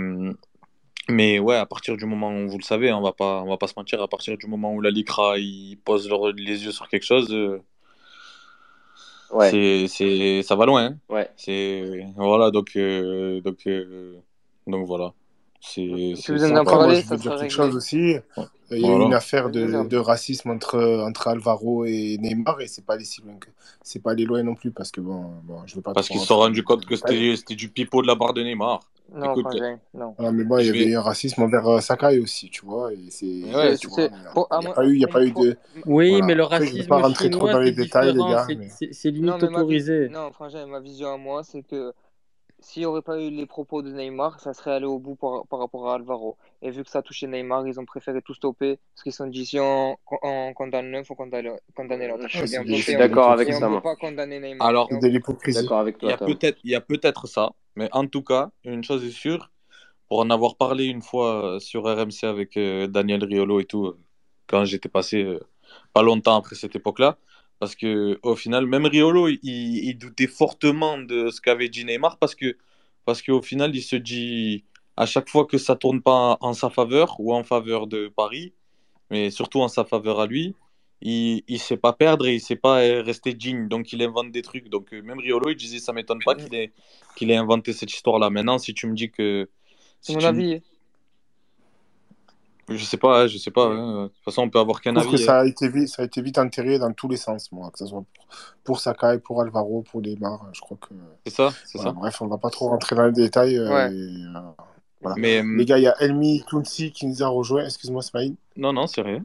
mais 1.08 1.38
ouais, 1.38 1.56
à 1.56 1.66
partir 1.66 1.96
du 1.96 2.04
moment 2.06 2.32
où 2.32 2.48
vous 2.48 2.58
le 2.58 2.64
savez, 2.64 2.92
on 2.92 3.02
va 3.02 3.12
pas, 3.12 3.42
on 3.42 3.48
va 3.48 3.56
pas 3.58 3.66
se 3.68 3.74
mentir, 3.76 4.02
à 4.02 4.08
partir 4.08 4.36
du 4.36 4.46
moment 4.46 4.72
où 4.74 4.80
la 4.80 4.90
LICRA 4.90 5.38
ils 5.38 5.76
posent 5.84 6.08
leur- 6.08 6.32
les 6.32 6.64
yeux 6.64 6.72
sur 6.72 6.88
quelque 6.88 7.04
chose, 7.04 7.32
euh, 7.32 7.62
Ouais. 9.30 9.50
c'est, 9.50 9.86
c'est, 9.88 10.42
ça 10.42 10.56
va 10.56 10.66
loin. 10.66 10.84
hein. 10.84 10.98
Ouais. 11.08 11.28
C'est, 11.36 12.06
voilà, 12.16 12.50
donc, 12.50 12.76
euh, 12.76 13.40
donc, 13.40 13.66
euh, 13.66 14.20
donc 14.66 14.86
voilà. 14.86 15.12
Si 15.60 15.88
vous 15.88 16.44
en 16.44 16.56
je 16.94 17.02
ça 17.02 17.16
veux 17.16 17.20
dire 17.20 17.36
quelque 17.38 17.50
chose 17.50 17.76
aussi. 17.76 18.16
Il 18.70 18.78
y 18.78 18.84
a 18.84 18.88
eu 18.88 18.90
Voilà. 18.90 19.04
une 19.06 19.14
affaire 19.14 19.50
de, 19.50 19.96
racisme 19.96 20.50
entre, 20.50 20.78
entre 21.06 21.28
Alvaro 21.28 21.84
et 21.84 22.18
Neymar 22.18 22.60
et 22.60 22.66
c'est 22.66 22.84
pas 22.84 22.98
si 22.98 23.20
loin 23.22 23.34
c'est 23.82 24.02
pas 24.02 24.10
allé 24.10 24.24
loin 24.24 24.42
non 24.42 24.54
plus 24.56 24.72
parce 24.72 24.90
que 24.90 25.00
bon, 25.00 25.34
bon 25.44 25.62
je 25.66 25.76
veux 25.76 25.82
pas 25.82 25.92
Parce 25.92 26.08
qu'ils 26.08 26.20
se 26.20 26.26
sont 26.26 26.38
rendus 26.38 26.60
les 26.60 26.64
compte 26.64 26.84
que 26.84 26.96
c'était 26.96 27.54
du 27.54 27.68
pipeau 27.68 28.02
de 28.02 28.08
la 28.08 28.16
part 28.16 28.34
de 28.34 28.42
Neymar. 28.42 28.80
Non, 29.14 29.30
Écoute, 29.30 29.44
frangin, 29.44 29.78
non. 29.94 30.14
Ah, 30.18 30.32
mais 30.32 30.42
bon, 30.42 30.58
il 30.58 30.66
y 30.66 30.68
avait 30.68 30.78
vais. 30.80 30.90
eu 30.90 30.96
un 30.96 31.00
racisme 31.00 31.42
envers 31.42 31.64
euh, 31.68 31.80
Sakai 31.80 32.18
aussi, 32.18 32.50
tu 32.50 32.66
vois, 32.66 32.92
et 32.92 32.98
c'est 33.08 33.24
ouais, 33.24 33.76
tu 33.78 33.86
il 33.88 34.58
n'y 34.58 34.66
a 34.66 34.72
pas 34.74 34.84
eu, 34.84 34.94
il 34.94 35.00
y 35.00 35.04
a 35.04 35.06
pour, 35.06 35.12
pas 35.14 35.24
eu 35.24 35.30
pour, 35.32 35.44
de 35.44 35.56
Oui, 35.86 36.08
voilà. 36.10 36.26
mais 36.26 36.34
le 36.34 36.42
Après, 36.42 36.66
je 36.66 36.72
veux 36.72 36.76
racisme 36.76 36.88
pas 36.88 36.98
rentrer 37.02 37.30
trop 37.30 37.48
dans 37.48 37.60
les 37.60 37.66
c'est 37.68 37.72
détails, 37.72 38.12
les 38.12 38.18
gars, 38.18 38.44
c'est 38.48 38.56
mais 38.56 38.68
non, 39.20 39.38
limite 39.38 39.42
ma 39.42 39.60
autorisé. 39.60 40.08
non, 40.08 40.32
frangin, 40.32 40.66
ma 40.66 40.80
vision 40.80 41.14
à 41.14 41.16
moi, 41.16 41.44
c'est 41.44 41.62
que 41.62 41.92
s'il 42.58 42.82
n'y 42.82 42.86
aurait 42.86 43.02
pas 43.02 43.20
eu 43.20 43.30
les 43.30 43.46
propos 43.46 43.82
de 43.82 43.90
Neymar, 43.92 44.40
ça 44.40 44.54
serait 44.54 44.72
allé 44.72 44.86
au 44.86 44.98
bout 44.98 45.14
par, 45.14 45.46
par 45.46 45.58
rapport 45.58 45.90
à 45.90 45.94
Alvaro. 45.94 46.36
Et 46.62 46.70
vu 46.70 46.82
que 46.84 46.90
ça 46.90 47.00
a 47.00 47.02
touché 47.02 47.26
Neymar, 47.26 47.66
ils 47.66 47.78
ont 47.78 47.84
préféré 47.84 48.22
tout 48.22 48.34
stopper 48.34 48.78
parce 48.94 49.02
qu'ils 49.02 49.12
se 49.12 49.18
sont 49.18 49.26
dit 49.26 49.44
si 49.44 49.58
on, 49.60 49.96
on 50.22 50.52
condamne 50.54 50.90
l'un, 50.90 51.00
il 51.00 51.04
faut 51.04 51.14
condamner, 51.14 51.48
l'autre. 51.50 52.24
ah, 52.34 52.46
Je 52.64 52.74
suis 52.76 52.96
d'accord 52.96 53.30
avec 53.32 53.48
et 53.48 53.54
on 53.54 53.60
ça, 53.60 53.68
peut 53.68 53.82
pas 53.82 53.96
condamner 53.96 54.40
Neymar. 54.40 54.66
Alors, 54.68 54.88
on, 54.90 54.98
de 54.98 55.06
l'hypocrisie. 55.06 55.62
d'accord 55.62 55.78
avec 55.80 55.96
il 56.02 56.08
y 56.08 56.12
a 56.12 56.16
peut-être 56.16 56.58
il 56.64 56.70
y 56.70 56.74
a 56.74 56.80
peut-être 56.80 57.26
ça, 57.26 57.52
mais 57.76 57.88
en 57.92 58.06
tout 58.06 58.22
cas, 58.22 58.50
une 58.64 58.82
chose 58.82 59.04
est 59.04 59.10
sûre, 59.10 59.50
pour 60.08 60.20
en 60.20 60.30
avoir 60.30 60.56
parlé 60.56 60.84
une 60.84 61.02
fois 61.02 61.56
euh, 61.56 61.58
sur 61.58 61.84
RMC 61.84 62.24
avec 62.24 62.56
euh, 62.56 62.86
Daniel 62.86 63.24
Riolo 63.24 63.60
et 63.60 63.64
tout, 63.66 63.86
euh, 63.86 63.98
quand 64.46 64.64
j'étais 64.64 64.88
passé 64.88 65.38
pas 65.92 66.02
longtemps 66.02 66.36
après 66.36 66.54
cette 66.54 66.76
époque-là, 66.76 67.18
parce 67.58 67.74
que 67.76 68.18
au 68.22 68.36
final, 68.36 68.66
même 68.66 68.86
Riolo, 68.86 69.28
il, 69.28 69.40
il 69.42 69.94
doutait 69.98 70.26
fortement 70.26 70.98
de 70.98 71.30
ce 71.30 71.40
qu'avait 71.40 71.68
dit 71.68 71.84
Neymar, 71.84 72.18
parce 72.18 72.34
que 72.34 72.56
parce 73.04 73.22
qu'au 73.22 73.42
final, 73.42 73.74
il 73.76 73.82
se 73.82 73.96
dit 73.96 74.64
à 74.96 75.06
chaque 75.06 75.28
fois 75.28 75.46
que 75.46 75.58
ça 75.58 75.76
tourne 75.76 76.02
pas 76.02 76.38
en 76.40 76.52
sa 76.54 76.70
faveur 76.70 77.16
ou 77.20 77.34
en 77.34 77.44
faveur 77.44 77.86
de 77.86 78.08
Paris, 78.08 78.52
mais 79.10 79.30
surtout 79.30 79.60
en 79.60 79.68
sa 79.68 79.84
faveur 79.84 80.20
à 80.20 80.26
lui, 80.26 80.54
il 81.02 81.42
il 81.48 81.58
sait 81.60 81.76
pas 81.76 81.92
perdre 81.92 82.26
et 82.26 82.34
il 82.36 82.40
sait 82.40 82.56
pas 82.56 82.76
rester 83.02 83.34
digne, 83.34 83.68
donc 83.68 83.92
il 83.92 84.02
invente 84.02 84.32
des 84.32 84.42
trucs. 84.42 84.68
Donc 84.68 84.92
euh, 84.94 85.02
même 85.02 85.18
Riolo, 85.20 85.50
il 85.50 85.56
disait 85.56 85.78
ça 85.80 85.92
m'étonne 85.92 86.22
pas 86.24 86.34
qu'il 86.34 86.54
ait 86.54 86.72
qu'il 87.16 87.30
ait 87.30 87.36
inventé 87.36 87.72
cette 87.72 87.92
histoire-là. 87.92 88.30
Maintenant, 88.30 88.58
si 88.58 88.74
tu 88.74 88.86
me 88.86 88.94
dis 88.94 89.10
que 89.10 89.48
c'est 90.00 90.12
si 90.12 90.16
mon 90.16 90.20
me- 90.20 90.26
avis. 90.26 90.62
Je 92.68 92.84
sais 92.84 92.96
pas, 92.96 93.26
je 93.26 93.38
sais 93.38 93.50
pas. 93.50 93.66
hein. 93.66 94.02
De 94.04 94.08
toute 94.08 94.24
façon, 94.24 94.42
on 94.42 94.50
peut 94.50 94.58
avoir 94.58 94.80
qu'un 94.80 94.94
trouve 94.94 95.06
que 95.06 95.14
avis. 95.14 95.22
hein. 95.22 95.26
ça 95.26 95.40
a 95.40 95.46
été 95.46 95.68
vite, 95.68 95.88
ça 95.88 96.02
a 96.02 96.04
été 96.04 96.20
vite 96.22 96.38
enterré 96.38 96.78
dans 96.78 96.92
tous 96.92 97.08
les 97.08 97.16
sens, 97.16 97.50
moi, 97.52 97.70
que 97.70 97.78
ce 97.78 97.86
soit 97.86 98.02
pour, 98.14 98.26
pour 98.64 98.80
Sakai, 98.80 99.18
pour 99.22 99.40
Alvaro, 99.42 99.82
pour 99.82 100.00
Neymar. 100.02 100.48
Je 100.52 100.60
crois 100.60 100.76
que 100.80 100.94
C'est 101.26 101.32
ça, 101.34 101.52
c'est 101.64 101.78
voilà, 101.78 101.90
ça. 101.92 101.96
bref, 101.96 102.22
on 102.22 102.26
va 102.26 102.38
pas 102.38 102.50
trop 102.50 102.68
rentrer 102.68 102.96
dans 102.96 103.06
les 103.06 103.12
détails. 103.12 103.56
euh, 103.58 103.68
Ouais. 103.72 103.92
et, 103.94 104.24
euh, 104.36 104.40
voilà. 105.02 105.16
Mais 105.18 105.42
Les 105.42 105.62
euh, 105.62 105.64
gars, 105.64 105.78
il 105.78 105.82
y 105.84 105.86
a 105.88 105.94
Elmi 106.00 106.42
Tounsi 106.48 106.90
qui 106.90 107.06
nous 107.06 107.22
a 107.22 107.28
rejoint. 107.28 107.64
Excuse-moi, 107.64 108.02
Smaïn. 108.02 108.34
non, 108.56 108.72
non, 108.72 108.86
c'est 108.86 109.02
rien. 109.02 109.22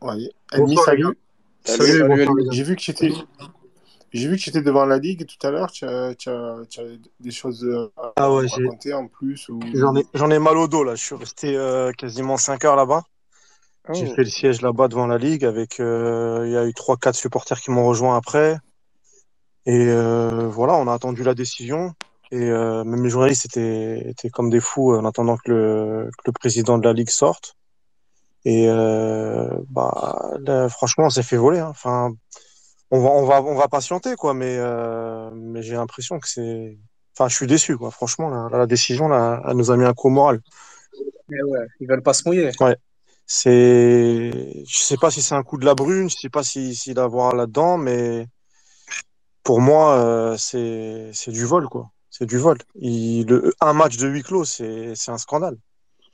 Ouais. 0.00 0.30
Elmi, 0.52 0.70
les 0.70 0.76
salut. 0.76 1.04
Salut. 1.64 1.86
Salut, 1.86 2.08
les 2.08 2.24
gars. 2.26 2.32
J'ai 2.52 2.62
vu 2.62 2.74
que 2.76 2.82
j'étais. 2.82 3.12
J'ai 4.12 4.28
vu 4.28 4.36
que 4.36 4.42
j'étais 4.42 4.62
devant 4.62 4.84
la 4.86 4.98
ligue 4.98 5.24
tout 5.26 5.46
à 5.46 5.50
l'heure. 5.50 5.70
Tu 5.70 5.84
as, 5.84 6.14
tu 6.14 6.28
as- 6.28 6.62
tu 6.68 6.80
as 6.80 6.84
des 7.20 7.30
choses 7.30 7.68
à 7.96 8.12
Ah 8.16 8.32
ouais, 8.32 8.48
j'ai- 8.48 8.64
raconter 8.64 8.92
en 8.92 9.06
plus 9.06 9.48
ou... 9.48 9.60
j'en 10.14 10.30
ai, 10.30 10.38
mal 10.38 10.56
au 10.56 10.66
dos 10.68 10.82
là. 10.84 10.94
Je 10.96 11.02
suis 11.02 11.14
resté 11.14 11.56
euh, 11.56 11.92
quasiment 11.92 12.36
5 12.36 12.64
heures 12.64 12.76
là-bas. 12.76 13.02
J'ai 13.92 14.06
Oh. 14.08 14.14
fait 14.14 14.22
le 14.24 14.30
siège 14.30 14.60
là-bas 14.62 14.88
devant 14.88 15.06
la 15.06 15.18
ligue 15.18 15.44
avec. 15.44 15.80
euh, 15.80 16.42
Il 16.46 16.52
y 16.52 16.56
a 16.56 16.66
eu 16.66 16.74
trois, 16.74 16.96
quatre 16.96 17.14
supporters 17.16 17.60
qui 17.60 17.70
m'ont 17.70 17.86
rejoint 17.86 18.16
après. 18.16 18.58
Et 19.66 19.86
euh, 19.88 20.48
voilà, 20.48 20.74
on 20.74 20.86
a 20.88 20.92
attendu 20.94 21.22
la 21.22 21.34
décision. 21.34 21.94
Et 22.32 22.50
euh, 22.50 22.84
même 22.84 23.02
les 23.02 23.10
journalistes 23.10 23.46
étaient, 23.46 24.08
étaient 24.10 24.30
comme 24.30 24.50
des 24.50 24.60
fous 24.60 24.94
en 24.94 25.04
attendant 25.04 25.36
que 25.36 25.50
le, 25.50 26.10
que 26.18 26.22
le 26.26 26.32
président 26.32 26.78
de 26.78 26.84
la 26.84 26.92
ligue 26.92 27.10
sorte. 27.10 27.54
Et 28.44 28.68
euh, 28.68 29.48
bah, 29.68 30.30
là, 30.40 30.68
franchement, 30.68 31.06
on 31.06 31.10
s'est 31.10 31.22
fait 31.24 31.36
voler. 31.36 31.58
hein. 31.58 31.68
Enfin, 31.70 32.12
on 32.90 33.00
va, 33.00 33.10
on 33.10 33.24
va, 33.24 33.42
on 33.42 33.54
va 33.54 33.68
patienter 33.68 34.14
quoi. 34.16 34.34
Mais, 34.34 34.56
euh, 34.58 35.30
mais 35.34 35.62
j'ai 35.62 35.74
l'impression 35.74 36.18
que 36.18 36.28
c'est. 36.28 36.78
Enfin, 37.16 37.28
je 37.28 37.34
suis 37.34 37.46
déçu 37.46 37.76
quoi. 37.76 37.90
Franchement, 37.90 38.30
la, 38.30 38.58
la 38.58 38.66
décision 38.66 39.08
là, 39.08 39.42
elle 39.48 39.56
nous 39.56 39.70
a 39.70 39.76
mis 39.76 39.84
un 39.84 39.94
coup 39.94 40.08
au 40.08 40.10
moral. 40.10 40.40
Mais 41.28 41.42
ouais, 41.42 41.66
ils 41.80 41.88
veulent 41.88 42.02
pas 42.02 42.12
se 42.14 42.22
mouiller. 42.26 42.50
Ouais. 42.60 42.76
C'est, 43.26 44.32
je 44.66 44.76
sais 44.78 44.96
pas 44.96 45.10
si 45.10 45.22
c'est 45.22 45.36
un 45.36 45.44
coup 45.44 45.56
de 45.56 45.64
la 45.64 45.74
brune, 45.74 46.10
je 46.10 46.16
sais 46.16 46.28
pas 46.28 46.42
si 46.42 46.74
s'il 46.74 46.98
a 46.98 47.04
à 47.04 47.06
voir 47.06 47.34
là-dedans, 47.36 47.78
mais 47.78 48.26
pour 49.42 49.60
moi, 49.60 49.96
euh, 49.98 50.36
c'est 50.36 51.10
c'est 51.12 51.30
du 51.32 51.44
vol 51.44 51.68
quoi. 51.68 51.90
C'est 52.10 52.26
du 52.26 52.38
vol. 52.38 52.58
Il, 52.76 53.26
le, 53.26 53.52
un 53.60 53.72
match 53.72 53.96
de 53.96 54.08
huis 54.08 54.22
clos, 54.22 54.44
c'est 54.44 54.94
c'est 54.94 55.10
un 55.12 55.18
scandale. 55.18 55.56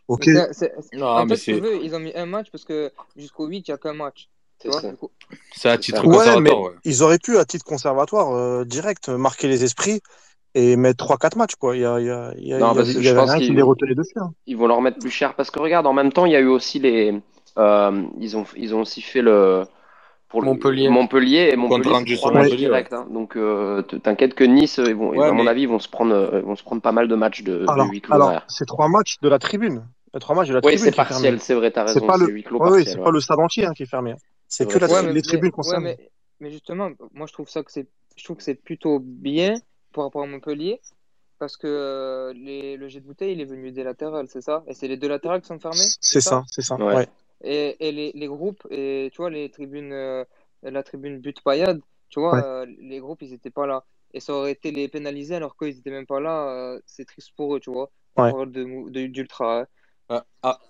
Ok. 0.08 0.26
Mais 0.26 0.34
c'est- 0.34 0.52
c'est- 0.52 0.74
c'est- 0.82 0.96
Non, 0.96 1.06
en 1.06 1.24
mais 1.24 1.30
fait, 1.30 1.36
si 1.36 1.44
tu 1.46 1.54
c'est 1.54 1.60
veux, 1.60 1.82
ils 1.84 1.94
ont 1.94 1.98
mis 2.00 2.12
un 2.14 2.26
match 2.26 2.50
parce 2.50 2.64
que 2.64 2.92
jusqu'au 3.16 3.46
8, 3.46 3.66
il 3.66 3.70
n'y 3.70 3.74
a 3.74 3.78
qu'un 3.78 3.94
match. 3.94 4.28
C'est 4.58 4.72
ça. 4.72 4.80
c'est 5.54 5.68
à 5.68 5.72
C'est 5.72 5.78
titre 5.80 6.02
ça. 6.02 6.06
Ouais, 6.06 6.16
mais 6.16 6.50
conservatoire. 6.50 6.62
Ouais. 6.62 6.70
ils 6.84 7.02
auraient 7.02 7.18
pu 7.18 7.36
à 7.38 7.44
titre 7.44 7.64
conservatoire 7.64 8.32
euh, 8.34 8.64
direct 8.64 9.08
marquer 9.08 9.48
les 9.48 9.64
esprits 9.64 10.00
et 10.54 10.76
mettre 10.76 11.04
trois 11.04 11.18
quatre 11.18 11.36
matchs 11.36 11.56
quoi. 11.56 11.76
Il 11.76 11.82
y 11.82 11.84
a, 11.84 12.00
il 12.00 12.06
y 12.06 12.10
a, 12.10 12.32
il 12.38 12.46
y 12.48 12.54
a- 12.54 12.58
Non, 12.58 12.72
il 12.74 13.04
y 13.06 13.14
pense 13.14 13.30
rien 13.30 13.38
qui 13.38 13.52
les 13.52 13.62
retenait 13.62 13.94
dessus. 13.94 14.14
hein. 14.18 14.30
ils 14.46 14.56
vont 14.56 14.66
leur 14.66 14.80
mettre 14.80 14.98
plus 14.98 15.10
cher. 15.10 15.34
Parce 15.34 15.50
que 15.50 15.58
regarde, 15.60 15.86
en 15.86 15.92
même 15.92 16.12
temps, 16.12 16.24
il 16.26 16.32
y 16.32 16.36
a 16.36 16.40
eu 16.40 16.46
aussi 16.48 16.78
les. 16.78 17.20
euh, 17.58 18.02
ils, 18.18 18.36
ont, 18.36 18.44
ils 18.56 18.74
ont 18.74 18.80
aussi 18.80 19.02
fait 19.02 19.22
le. 19.22 19.64
Pour 20.28 20.42
Montpellier. 20.42 20.88
Montpellier 20.88 21.50
et 21.52 21.56
Montpellier, 21.56 22.16
c'est 22.16 22.68
ouais. 22.68 22.84
hein. 22.92 23.06
Donc, 23.10 23.36
euh, 23.36 23.82
t'inquiète 23.82 24.34
que 24.34 24.42
Nice, 24.42 24.80
ils 24.84 24.92
vont, 24.94 25.10
Ouais, 25.10 25.24
à 25.24 25.32
mon 25.32 25.44
mais 25.44 25.50
avis, 25.50 25.62
ils 25.62 25.68
vont 25.68 25.78
se 25.78 25.88
prendre, 25.88 26.12
euh, 26.14 26.40
ils 26.40 26.44
vont 26.44 26.56
se 26.56 26.64
prendre 26.64 26.82
pas 26.82 26.90
mal 26.90 27.06
de 27.06 27.14
matchs 27.14 27.42
de, 27.44 27.58
de 27.58 27.70
Alors, 27.70 27.88
huis 27.88 28.00
clos 28.00 28.14
alors 28.14 28.28
derrière. 28.30 28.44
c'est 28.48 28.66
trois 28.66 28.88
matchs 28.88 29.20
de 29.22 29.28
la 29.28 29.38
tribune. 29.38 29.86
Les 30.12 30.18
trois 30.20 30.34
matchs 30.34 30.48
de 30.48 30.54
la 30.54 30.60
Oui, 30.64 30.72
tribune 30.74 30.78
c'est 30.84 30.84
qui 30.92 31.00
est 31.00 31.04
fermé. 31.04 31.12
partiel, 31.12 31.40
c'est 31.40 31.54
vrai, 31.54 31.70
t'as 31.70 31.86
C'est 31.86 31.94
raison, 31.94 32.06
pas 32.08 32.14
c'est 32.18 32.26
le, 32.26 32.32
huis 32.32 32.42
clos 32.42 32.58
ouais, 32.58 32.68
partiel. 32.70 32.86
c'est 32.88 32.98
ouais. 32.98 33.04
pas 33.04 33.10
le 33.12 33.20
stade 33.20 33.38
entier 33.38 33.66
hein, 33.66 33.72
qui 33.74 33.84
est 33.84 33.86
fermé. 33.86 34.14
C'est 34.48 34.66
que 34.66 34.78
la, 34.78 34.86
Ouais, 34.88 35.02
les 35.02 35.22
mais, 35.22 35.22
mais, 35.24 35.42
tribunes 35.42 35.52
ouais, 35.62 35.80
mais, 35.80 36.12
mais 36.40 36.50
justement, 36.50 36.90
moi 37.12 37.26
je 37.26 37.32
trouve 37.32 37.48
ça 37.48 37.62
que 37.62 37.70
c'est, 37.72 37.88
je 38.16 38.24
trouve 38.24 38.36
que 38.36 38.42
c'est 38.42 38.54
plutôt 38.54 38.98
bien 39.00 39.60
par 39.92 40.04
rapport 40.04 40.22
à 40.22 40.26
Montpellier 40.26 40.80
parce 41.38 41.56
que 41.56 41.66
euh, 41.66 42.32
les, 42.34 42.76
le 42.76 42.88
jet 42.88 43.00
de 43.00 43.06
bouteille 43.06 43.32
il 43.32 43.40
est 43.40 43.44
venu 43.44 43.72
des 43.72 43.84
latérales, 43.84 44.28
c'est 44.28 44.40
ça? 44.42 44.64
Et 44.66 44.74
c'est 44.74 44.88
les 44.88 44.96
deux 44.96 45.08
latérales 45.08 45.40
qui 45.42 45.48
sont 45.48 45.58
fermés, 45.60 45.94
C'est 46.00 46.20
ça? 46.24 46.40
ça, 46.40 46.44
c'est 46.50 46.62
ça. 46.62 46.76
Ouais. 46.76 46.94
Ouais. 46.94 47.08
Et, 47.44 47.88
et 47.88 47.92
les, 47.92 48.12
les 48.14 48.26
groupes, 48.26 48.66
et 48.70 49.10
tu 49.12 49.18
vois, 49.18 49.30
les 49.30 49.50
tribunes, 49.50 49.92
euh, 49.92 50.24
la 50.62 50.82
tribune 50.82 51.18
but 51.20 51.40
paillade, 51.42 51.80
tu 52.08 52.20
vois, 52.20 52.36
Ouais. 52.36 52.42
euh, 52.62 52.66
les 52.80 52.98
groupes 53.00 53.22
ils 53.22 53.32
étaient 53.34 53.50
pas 53.50 53.66
là. 53.66 53.84
Et 54.14 54.20
ça 54.20 54.32
aurait 54.34 54.52
été 54.52 54.70
les 54.70 54.88
pénaliser 54.88 55.34
alors 55.34 55.56
qu'ils 55.56 55.78
étaient 55.78 55.90
même 55.90 56.06
pas 56.06 56.20
là, 56.20 56.48
euh, 56.50 56.80
c'est 56.86 57.04
triste 57.04 57.32
pour 57.36 57.54
eux, 57.56 57.60
tu 57.60 57.70
vois. 57.70 57.90
On 58.16 58.22
Ouais. 58.22 58.30
parle 58.30 58.50
de- 58.52 59.06
d'ultra. 59.08 59.60
hein. 59.62 59.66
Ah, 60.08 60.26
ah, 60.42 60.60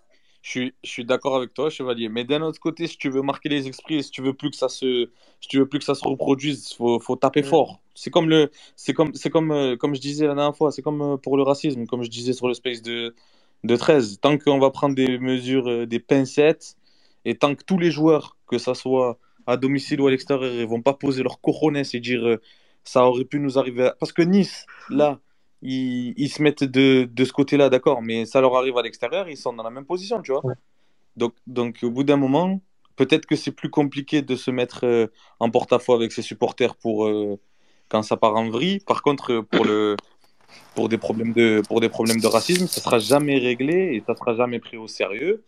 je 0.47 0.51
suis, 0.53 0.75
je 0.85 0.91
suis 0.91 1.05
d'accord 1.07 1.37
avec 1.37 1.55
toi, 1.55 1.71
Chevalier. 1.71 2.09
Mais 2.09 2.25
d'un 2.25 2.43
autre 2.43 2.61
côté, 2.61 2.87
si 2.87 2.99
tu 2.99 3.11
veux 3.11 3.23
marquer 3.23 3.49
les 3.51 3.69
esprits, 3.69 4.05
si 4.05 4.13
tu 4.13 4.23
veux 4.23 4.35
plus 4.35 4.51
que 4.51 4.57
ça 4.57 4.69
se, 4.71 5.11
si 5.41 5.49
tu 5.49 5.59
veux 5.59 5.69
plus 5.69 5.81
que 5.81 5.87
ça 5.87 5.97
se 5.97 6.05
reproduise, 6.09 6.73
faut, 6.75 7.01
faut 7.01 7.17
taper 7.17 7.43
Mm. 7.43 7.47
fort. 7.47 7.81
C'est 7.97 8.11
comme 8.13 8.31
le, 8.31 8.51
c'est 8.77 8.95
comme, 8.95 9.15
c'est 9.15 9.31
comme, 9.31 9.51
euh, 9.53 9.77
comme 9.77 9.97
je 9.97 10.01
disais 10.03 10.27
la 10.29 10.37
dernière 10.37 10.57
fois, 10.57 10.73
c'est 10.73 10.83
comme 10.83 11.03
euh, 11.03 11.17
pour 11.19 11.37
le 11.37 11.43
racisme, 11.43 11.87
comme 11.87 12.05
je 12.05 12.11
disais 12.11 12.33
sur 12.35 12.49
le 12.49 12.55
space 12.55 12.83
de, 12.83 13.17
de 13.65 13.77
13. 13.77 14.21
Tant 14.21 14.39
qu'on 14.39 14.61
va 14.61 14.71
prendre 14.71 14.95
des 14.95 15.19
mesures, 15.19 15.69
euh, 15.69 15.87
des 15.87 16.01
pincettes, 16.01 16.77
et 17.25 17.37
tant 17.37 17.55
que 17.57 17.65
tous 17.65 17.79
les 17.79 17.91
joueurs, 17.91 18.39
que 18.49 18.59
ça 18.59 18.75
soit 18.75 19.19
à 19.49 19.59
domicile 19.59 20.01
ou 20.01 20.07
à 20.09 20.13
l'extérieur, 20.13 20.53
ils 20.55 20.67
vont 20.69 20.83
pas 20.83 20.95
poser 20.95 21.25
leur 21.25 21.41
cojones 21.43 21.77
et 21.79 22.01
dire 22.01 22.39
ça 22.85 23.07
aurait 23.07 23.25
pu 23.27 23.41
nous 23.41 23.59
arriver. 23.59 23.87
à- 23.89 23.97
Parce 24.01 24.13
que 24.13 24.23
Nice, 24.23 24.69
là, 24.89 25.21
ils, 25.63 26.15
ils 26.17 26.29
se 26.29 26.43
mettent 26.43 26.65
de, 26.65 27.09
de 27.11 27.25
ce 27.25 27.33
côté-là, 27.33 27.69
d'accord, 27.69 28.03
mais 28.03 28.27
ça 28.27 28.41
leur 28.41 28.55
arrive 28.57 28.77
à 28.77 28.83
l'extérieur, 28.83 29.29
ils 29.29 29.37
sont 29.37 29.53
dans 29.53 29.63
la 29.63 29.71
même 29.71 29.87
position, 29.87 30.23
tu 30.23 30.33
vois. 30.33 30.45
Ouais. 30.45 30.55
Donc, 31.17 31.35
donc 31.47 31.79
au 31.83 31.91
bout 31.91 32.05
d'un 32.05 32.17
moment, 32.17 32.61
peut-être 32.97 33.27
que 33.27 33.37
c'est 33.37 33.53
plus 33.53 33.71
compliqué 33.71 34.23
de 34.23 34.37
se 34.37 34.51
mettre 34.51 34.85
euh, 34.85 35.07
en 35.41 35.51
porte-à-faux 35.51 35.95
avec 35.95 36.13
ses 36.13 36.23
supporters 36.23 36.77
pour 36.77 37.07
euh, 37.07 37.39
quand 37.89 38.03
ça 38.03 38.17
part 38.17 38.37
en 38.37 38.49
vrille. 38.51 38.81
Par 38.81 39.03
contre, 39.03 39.41
pour 39.41 39.65
le 39.65 39.97
pour 40.75 40.89
des 40.89 40.99
problèmes 40.99 41.33
de 41.33 41.63
pour 41.69 41.81
des 41.81 41.89
problèmes 41.89 42.21
de 42.21 42.27
racisme, 42.27 42.67
ça 42.67 42.81
sera 42.81 42.99
jamais 42.99 43.39
réglé 43.39 43.95
et 43.95 44.03
ça 44.07 44.15
sera 44.15 44.35
jamais 44.35 44.59
pris 44.59 44.77
au 44.77 44.89
sérieux 44.89 45.45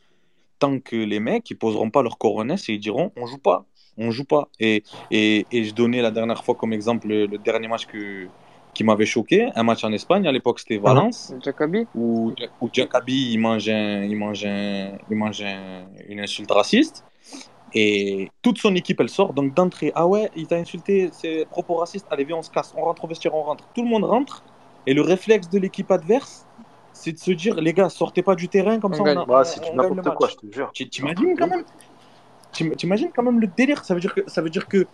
tant 0.58 0.80
que 0.80 0.96
les 0.96 1.20
mecs 1.20 1.48
ils 1.50 1.56
poseront 1.56 1.90
pas 1.90 2.02
leur 2.02 2.18
coronesse 2.18 2.68
et 2.68 2.74
ils 2.74 2.80
diront 2.80 3.12
on 3.16 3.26
joue 3.26 3.38
pas, 3.38 3.66
on 3.96 4.10
joue 4.10 4.24
pas. 4.24 4.48
Et 4.58 4.82
et, 5.10 5.46
et 5.50 5.64
je 5.64 5.74
donnais 5.74 6.02
la 6.02 6.10
dernière 6.10 6.44
fois 6.44 6.54
comme 6.54 6.72
exemple 6.72 7.08
le, 7.08 7.26
le 7.26 7.38
dernier 7.38 7.68
match 7.68 7.86
que 7.86 8.30
qui 8.78 8.84
m'avait 8.84 9.06
choqué, 9.16 9.38
un 9.56 9.64
match 9.64 9.82
en 9.82 9.92
Espagne 9.92 10.24
à 10.28 10.30
l'époque 10.36 10.60
c'était 10.60 10.78
Valence. 10.78 11.34
Jacobi? 11.44 11.80
où, 11.96 12.32
où 12.60 12.66
Jacobi 12.72 13.32
il 13.32 13.38
mange, 13.38 13.68
un, 13.68 14.04
il 14.04 14.16
mange, 14.16 14.44
un, 14.46 14.92
il 15.10 15.16
mange 15.16 15.42
un- 15.42 15.86
une 16.08 16.20
insulte 16.20 16.52
raciste. 16.52 17.04
Et 17.74 18.30
toute 18.40 18.58
son 18.58 18.72
équipe 18.76 19.00
elle 19.00 19.08
sort. 19.08 19.32
Donc 19.32 19.52
d'entrée 19.52 19.90
ah 19.96 20.06
ouais 20.06 20.30
il 20.36 20.46
t'a 20.46 20.56
insulté 20.64 21.10
c'est 21.12 21.44
propos 21.50 21.74
racistes 21.74 22.06
allez 22.12 22.24
viens 22.24 22.36
on 22.36 22.42
se 22.42 22.50
casse 22.50 22.72
on 22.76 22.82
rentre 22.84 23.04
au 23.04 23.08
vestiaire 23.08 23.34
on 23.34 23.42
rentre. 23.42 23.64
Tout 23.74 23.82
le 23.82 23.88
monde 23.88 24.04
rentre. 24.04 24.44
Et 24.86 24.94
le 24.94 25.02
réflexe 25.02 25.50
de 25.50 25.58
l'équipe 25.58 25.90
adverse 25.90 26.46
c'est 26.92 27.12
de 27.12 27.18
se 27.18 27.32
dire 27.32 27.56
les 27.60 27.72
gars 27.72 27.88
sortez 27.88 28.22
pas 28.22 28.36
du 28.36 28.48
terrain 28.48 28.78
comme 28.78 28.92
On 28.92 28.96
ça 28.98 29.02
on, 29.02 29.06
gagne. 29.06 29.18
a- 29.18 29.24
Bah, 29.26 29.42
c'est 29.44 29.60
n'importe 29.74 30.14
quoi, 30.18 30.28
je 30.28 30.36
te 30.36 30.54
jure. 30.54 30.70
Tu- 30.72 30.88
t'imagines 30.88 31.34
quand 31.36 31.48
même 31.48 31.64
T'im- 32.52 32.70
t'imagines 32.80 33.10
quand 33.14 33.24
même 33.24 33.40
le 33.40 33.48
délire? 33.48 33.84
Ça 33.84 33.92
veut 33.94 34.00
dire 34.00 34.14
que 34.14 34.22
ça 34.28 34.40
veut 34.40 34.50
dire 34.50 34.66
que 34.68 34.86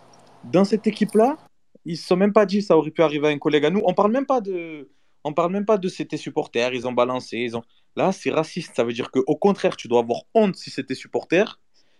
dans 0.55 0.65
cette 0.65 0.87
équipe 0.87 1.13
là 1.13 1.37
ils 1.85 1.97
se 1.97 2.07
sont 2.07 2.15
même 2.15 2.33
pas 2.33 2.45
dit 2.45 2.61
ça 2.61 2.77
aurait 2.77 2.91
pu 2.91 3.01
arriver 3.01 3.27
à 3.27 3.31
un 3.31 3.37
collègue 3.37 3.65
à 3.65 3.69
nous 3.69 3.81
on 3.85 3.93
parle 3.93 4.11
même 4.11 4.25
pas 4.25 4.41
de 4.41 4.89
on 5.23 5.33
parle 5.33 5.51
même 5.51 5.65
pas 5.65 5.77
de 5.77 5.87
c'était 5.87 6.17
supporters 6.17 6.73
ils 6.73 6.87
ont 6.87 6.93
balancé 6.93 7.37
ils 7.37 7.55
ont 7.55 7.63
Là, 7.95 8.11
c'est 8.11 8.31
raciste. 8.31 8.75
Ça 8.75 8.83
veut 8.83 8.93
dire 8.93 9.09
qu'au 9.11 9.35
contraire, 9.35 9.77
tu 9.77 9.87
dois 9.87 9.99
avoir 10.01 10.23
honte 10.33 10.55
si 10.55 10.69
c'était 10.69 10.95
supporter. 10.95 11.59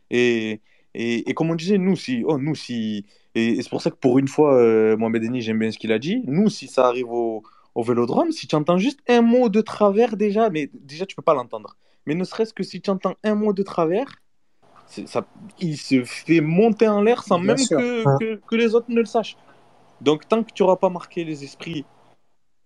Et, 0.10 0.62
et, 0.94 1.30
et 1.30 1.34
comme 1.34 1.50
on 1.50 1.56
disait, 1.56 1.78
nous, 1.78 1.96
si. 1.96 2.24
Oh, 2.26 2.38
nous, 2.38 2.56
si 2.56 3.06
et, 3.34 3.50
et 3.50 3.62
c'est 3.62 3.70
pour 3.70 3.82
ça 3.82 3.92
que 3.92 3.96
pour 3.96 4.20
une 4.20 4.28
fois, 4.28 4.56
euh, 4.56 4.98
Mohamed 4.98 5.24
Eni, 5.24 5.42
j'aime 5.42 5.60
bien 5.60 5.72
ce 5.72 5.78
qu'il 5.78 5.92
a 5.92 6.00
dit. 6.00 6.22
Nous, 6.26 6.50
si 6.50 6.68
ça 6.68 6.88
arrive 6.88 7.10
au, 7.10 7.44
au 7.76 7.84
vélodrome, 7.84 8.32
si 8.32 8.48
tu 8.48 8.56
entends 8.56 8.78
juste 8.78 9.00
un 9.08 9.22
mot 9.22 9.50
de 9.50 9.62
travers 9.62 10.18
déjà, 10.18 10.50
mais 10.50 10.70
déjà, 10.74 11.06
tu 11.06 11.16
peux 11.16 11.22
pas 11.22 11.34
l'entendre. 11.34 11.78
Mais 12.06 12.14
ne 12.14 12.24
serait-ce 12.24 12.54
que 12.54 12.64
si 12.64 12.82
tu 12.82 12.90
entends 12.90 13.16
un 13.24 13.36
mot 13.36 13.54
de 13.54 13.64
travers, 13.64 14.08
ça, 14.88 15.26
il 15.60 15.78
se 15.78 16.04
fait 16.04 16.42
monter 16.42 16.88
en 16.88 17.02
l'air 17.02 17.24
sans 17.24 17.40
Bien 17.40 17.56
même 17.56 17.68
que, 17.68 18.20
que, 18.20 18.42
que 18.48 18.56
les 18.56 18.76
autres 18.76 18.86
ne 18.90 19.00
le 19.00 19.06
sachent. 19.06 19.38
Donc, 20.02 20.28
tant 20.28 20.44
que 20.44 20.52
tu 20.54 20.64
n'auras 20.64 20.76
pas 20.78 20.90
marqué 20.90 21.24
les 21.24 21.44
esprits 21.44 21.86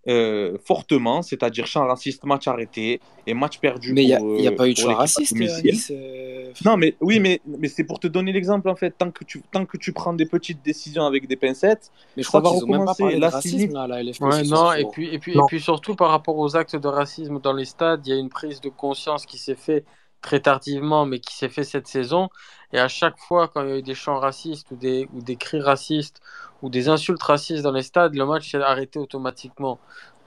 euh, 0.08 0.56
fortement, 0.64 1.20
c'est-à-dire 1.20 1.66
champ 1.66 1.86
raciste, 1.86 2.24
match 2.24 2.48
arrêté 2.48 3.00
et 3.26 3.34
match 3.34 3.58
perdu 3.58 3.92
Mais 3.92 4.02
il 4.02 4.06
n'y 4.06 4.14
a, 4.14 4.18
pour, 4.18 4.40
y 4.40 4.46
a 4.48 4.50
euh, 4.50 4.56
pas 4.56 4.66
eu 4.66 4.72
de 4.72 4.80
l'équipe 4.80 4.88
à 4.88 4.94
raciste. 4.94 5.36
Nice. 5.36 5.92
euh, 5.94 6.52
Non, 6.64 6.78
mais 6.78 6.96
oui, 7.02 7.20
mais, 7.20 7.42
mais 7.46 7.68
c'est 7.68 7.84
pour 7.84 8.00
te 8.00 8.06
donner 8.06 8.32
l'exemple 8.32 8.70
en 8.70 8.76
fait. 8.76 8.92
Tant 8.96 9.10
que, 9.10 9.24
tu, 9.24 9.42
tant 9.52 9.66
que 9.66 9.76
tu 9.76 9.92
prends 9.92 10.14
des 10.14 10.24
petites 10.24 10.62
décisions 10.64 11.04
avec 11.04 11.28
des 11.28 11.36
pincettes, 11.36 11.92
Mais 12.16 12.22
je 12.22 12.28
ça 12.30 12.40
crois 12.40 12.50
va 12.50 12.66
même 12.66 12.84
pas 12.86 12.94
recommencer. 12.94 13.18
Là, 13.18 13.28
racisme 13.28 13.56
limite. 13.58 13.72
là, 13.74 13.82
à 13.82 13.86
la 13.88 14.02
LFP 14.02 14.22
Ouais, 14.22 14.44
ce 14.44 14.50
non, 14.50 14.72
et 14.72 14.86
puis, 14.86 15.14
et, 15.14 15.18
puis, 15.18 15.32
et 15.32 15.36
Non. 15.36 15.44
puis 15.46 15.60
surtout 15.60 15.94
par 15.94 16.10
rapport 16.10 16.38
aux 16.38 16.56
actes 16.56 16.76
de 16.76 16.88
racisme 16.88 17.38
dans 17.38 17.52
les 17.52 17.66
stades, 17.66 18.06
il 18.06 18.10
y 18.10 18.16
a 18.16 18.18
une 18.18 18.30
prise 18.30 18.62
de 18.62 18.70
conscience 18.70 19.26
qui 19.26 19.36
s'est 19.36 19.54
fait 19.54 19.84
très 20.20 20.40
tardivement, 20.40 21.06
mais 21.06 21.20
qui 21.20 21.34
s'est 21.34 21.48
fait 21.48 21.64
cette 21.64 21.86
saison. 21.88 22.28
Et 22.72 22.78
à 22.78 22.88
chaque 22.88 23.18
fois, 23.18 23.48
quand 23.48 23.62
il 23.62 23.68
y 23.70 23.72
a 23.72 23.78
eu 23.78 23.82
des 23.82 23.94
chants 23.94 24.18
racistes 24.20 24.70
ou 24.70 24.76
des, 24.76 25.08
ou 25.12 25.22
des 25.22 25.36
cris 25.36 25.60
racistes 25.60 26.20
ou 26.62 26.70
des 26.70 26.88
insultes 26.88 27.22
racistes 27.22 27.62
dans 27.62 27.72
les 27.72 27.82
stades, 27.82 28.14
le 28.14 28.26
match 28.26 28.50
s'est 28.50 28.62
arrêté 28.62 28.98
automatiquement. 28.98 29.80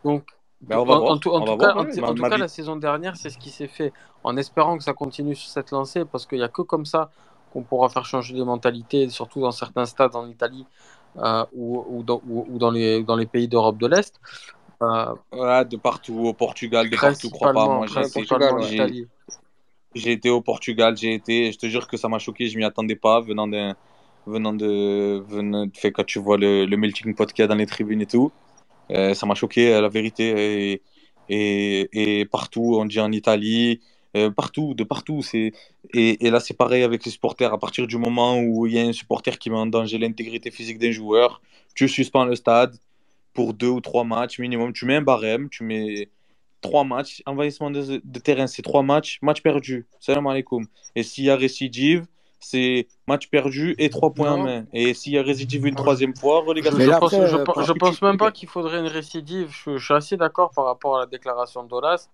Donc, 0.04 0.26
Ben, 0.62 0.78
en, 0.78 0.80
on 0.80 0.86
va 0.86 0.96
en 1.14 1.18
voir. 1.18 1.20
tout, 1.20 1.30
en 1.32 1.42
On 1.42 1.46
tout 1.46 1.56
va 1.56 1.56
cas, 1.56 1.74
voir. 1.74 1.76
en, 1.76 1.86
oui. 1.86 1.94
en 2.02 2.02
Ma- 2.02 2.14
tout 2.14 2.24
ma 2.24 2.30
cas, 2.30 2.38
vie- 2.38 2.38
la 2.38 2.48
saison 2.48 2.76
dernière, 2.76 3.16
c'est 3.18 3.30
ce 3.30 3.38
qui 3.38 3.52
s'est 3.52 3.68
fait, 3.68 3.94
en 4.24 4.38
espérant 4.38 4.78
que 4.78 4.84
ça 4.84 4.94
continue 4.94 5.36
sur 5.36 5.50
cette 5.52 5.72
lancée, 5.72 6.06
parce 6.06 6.26
qu'il 6.26 6.40
n'y 6.40 6.44
a 6.44 6.50
que 6.50 6.62
comme 6.62 6.86
ça 6.86 7.12
qu'on 7.50 7.64
pourra 7.64 7.90
faire 7.90 8.06
changer 8.06 8.34
les 8.34 8.44
mentalités, 8.44 9.10
surtout 9.10 9.42
dans 9.42 9.52
certains 9.52 9.86
stades 9.86 10.16
en 10.16 10.28
Italie 10.28 10.66
euh, 11.18 11.46
ou, 11.54 11.84
ou, 11.88 12.04
dans, 12.04 12.22
ou, 12.28 12.46
ou 12.50 12.58
dans 12.58 12.72
les, 12.72 13.04
dans 13.04 13.16
les 13.16 13.28
pays 13.28 13.48
d'Europe 13.48 13.78
de 13.78 13.88
l'Est. 13.88 14.20
Euh, 14.84 15.16
Ouais, 15.34 15.66
de 15.66 15.76
partout, 15.78 16.14
au 16.20 16.34
Portugal, 16.34 16.90
de 16.90 16.96
partout, 16.98 17.30
crois 17.30 17.52
pas. 17.52 17.68
Moi, 17.68 17.88
j'ai 17.88 18.06
j'ai, 19.96 20.12
été 20.14 20.30
au 20.30 20.42
Portugal, 20.42 20.98
j'ai 20.98 21.14
été, 21.14 21.52
je 21.52 21.58
te 21.58 21.68
jure 21.68 21.88
que 21.88 21.98
ça 21.98 22.10
m'a 22.10 22.20
choqué, 22.20 22.48
je 22.48 22.58
m'y 22.58 22.64
attendais 22.64 22.96
pas, 22.96 23.22
venant 23.22 23.48
d'un, 23.48 23.76
venant 24.26 24.54
de, 24.54 25.24
venant, 25.28 25.68
fait, 25.74 25.92
quand 25.92 26.06
tu 26.06 26.20
vois 26.20 26.38
le, 26.38 26.66
le 26.66 26.78
melting 26.78 27.16
pot 27.16 27.32
qu'il 27.32 27.44
y 27.44 27.46
a 27.46 27.48
dans 27.48 27.56
les 27.56 27.66
tribunes 27.66 28.02
et 28.02 28.06
tout, 28.06 28.32
euh, 28.92 29.14
ça 29.14 29.26
m'a 29.26 29.36
choqué, 29.36 29.74
euh, 29.74 29.82
la 29.82 29.90
vérité, 29.90 30.74
et, 30.74 30.82
et, 31.30 32.22
et 32.22 32.26
partout, 32.26 32.78
on 32.80 32.86
dit 32.86 33.00
en 33.00 33.12
Italie, 33.12 33.82
euh, 34.16 34.30
partout, 34.32 34.74
de 34.76 34.84
partout, 34.84 35.22
c'est, 35.24 35.54
et, 35.94 36.26
et 36.26 36.30
là, 36.32 36.40
c'est 36.40 36.56
pareil 36.56 36.84
avec 36.84 37.06
les 37.06 37.12
supporters, 37.12 37.54
à 37.54 37.60
partir 37.60 37.88
du 37.88 37.98
moment 37.98 38.40
où 38.40 38.68
il 38.68 38.74
y 38.74 38.80
a 38.80 38.84
un 38.84 38.94
supporter 38.94 39.38
qui 39.40 39.50
met 39.50 39.58
en 39.58 39.68
danger 39.68 39.98
l'intégrité 39.98 40.52
physique 40.52 40.80
d'un 40.80 40.92
joueur, 40.92 41.42
tu 41.76 41.88
suspends 41.90 42.26
le 42.26 42.36
stade, 42.36 42.76
pour 43.34 43.54
deux 43.54 43.70
ou 43.70 43.82
trois 43.82 44.04
matchs 44.04 44.40
minimum. 44.40 44.74
Tu 44.74 44.86
mets 44.86 44.96
un 44.96 45.02
barème, 45.02 45.50
tu 45.50 45.64
mets 45.64 46.10
trois 46.64 46.84
matchs. 46.84 47.22
Envahissement 47.28 47.70
de, 47.70 48.02
de 48.04 48.20
terrain, 48.20 48.48
c'est 48.48 48.64
trois 48.64 48.82
matchs. 48.82 49.20
Match 49.22 49.42
perdu. 49.44 49.86
Salam 50.00 50.26
alaikum. 50.26 50.66
Et 50.96 51.04
s'il 51.04 51.26
y 51.26 51.30
a 51.30 51.36
récidive, 51.36 52.08
c'est 52.40 52.88
match 53.08 53.30
perdu 53.30 53.76
et 53.78 53.90
trois 53.90 54.12
points 54.14 54.32
en 54.32 54.44
main. 54.44 54.66
Et 54.74 54.94
s'il 54.96 55.14
y 55.14 55.18
a 55.18 55.24
récidive 55.24 55.66
une 55.68 55.76
troisième 55.76 56.16
fois, 56.16 56.42
Je, 56.42 56.48
relégation. 56.50 56.80
Je 56.80 56.90
pense, 56.90 57.14
après, 57.14 57.64
je, 57.64 57.72
euh, 57.72 57.76
pense 57.76 58.02
même 58.02 58.18
pas 58.18 58.32
qu'il 58.32 58.50
faudrait 58.50 58.80
une 58.80 58.88
récidive. 58.88 59.50
Je, 59.52 59.78
je 59.78 59.86
suis 59.86 59.94
assez 59.94 60.18
d'accord 60.18 60.50
par 60.58 60.66
rapport 60.66 60.98
à 60.98 61.02
la 61.02 61.06
déclaration 61.06 61.64
d'Olas. 61.64 62.10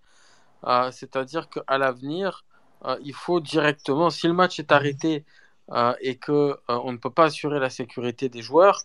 Euh, 0.66 0.90
C'est-à-dire 0.92 1.48
qu'à 1.48 1.78
l'avenir, 1.78 2.44
euh, 2.84 2.96
il 3.02 3.14
faut 3.14 3.40
directement, 3.40 4.10
si 4.10 4.26
le 4.26 4.32
match 4.32 4.58
est 4.58 4.72
arrêté 4.72 5.24
euh, 5.72 5.94
et 6.00 6.16
que 6.16 6.32
euh, 6.32 6.56
on 6.84 6.92
ne 6.92 6.98
peut 6.98 7.10
pas 7.10 7.24
assurer 7.24 7.58
la 7.58 7.70
sécurité 7.70 8.28
des 8.28 8.42
joueurs, 8.42 8.82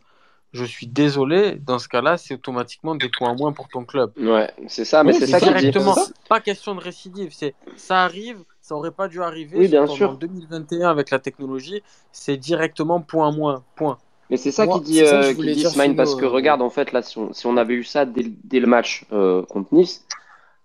je 0.56 0.64
suis 0.66 0.88
désolé, 0.88 1.56
dans 1.56 1.80
ce 1.80 1.88
cas-là, 1.88 2.18
c'est 2.18 2.34
automatiquement 2.34 2.96
des 2.96 3.10
points 3.10 3.36
moins 3.36 3.52
pour 3.52 3.68
ton 3.68 3.86
club. 3.86 4.12
Ouais, 4.18 4.50
c'est 4.68 4.86
ça, 4.86 5.04
mais 5.04 5.12
Oui, 5.12 5.20
c'est 5.20 5.28
ça. 5.28 5.40
Directement, 5.40 5.96
pas 6.30 6.40
question 6.40 6.74
de 6.76 6.82
récidive, 6.82 7.32
c'est 7.34 7.54
ça 7.76 8.04
arrive, 8.04 8.38
ça 8.62 8.76
aurait 8.76 8.92
pas 8.92 9.08
dû 9.08 9.22
arriver, 9.22 9.58
Oui, 9.60 9.68
bien 9.68 9.86
surtout 9.86 9.92
en 9.92 9.96
sûr. 9.98 10.18
2021 10.18 10.90
avec 10.90 11.10
la 11.12 11.20
technologie, 11.20 11.82
c'est 12.12 12.38
directement 12.38 13.02
point 13.02 13.32
moins, 13.32 13.64
point. 13.76 13.98
Mais 14.30 14.38
c'est 14.38 14.52
ça 14.52 14.66
Moi, 14.66 14.78
qu'il 14.78 14.86
dit, 14.86 14.98
ça 14.98 15.04
que 15.04 15.08
euh, 15.08 15.34
voulais 15.34 15.54
dit 15.54 15.66
Smaïn, 15.66 15.94
parce 15.96 16.16
que 16.16 16.26
euh, 16.26 16.30
regarde, 16.30 16.62
en 16.62 16.70
fait, 16.72 16.92
là, 16.94 17.02
si 17.04 17.18
on, 17.18 17.32
si 17.34 17.46
on 17.46 17.58
avait 17.58 17.76
eu 17.76 17.84
ça 17.84 18.06
dès, 18.06 18.24
le- 18.24 18.32
dès 18.44 18.60
le 18.60 18.66
match 18.68 19.06
euh, 19.12 19.44
contre 19.44 19.74
Nice, 19.74 20.04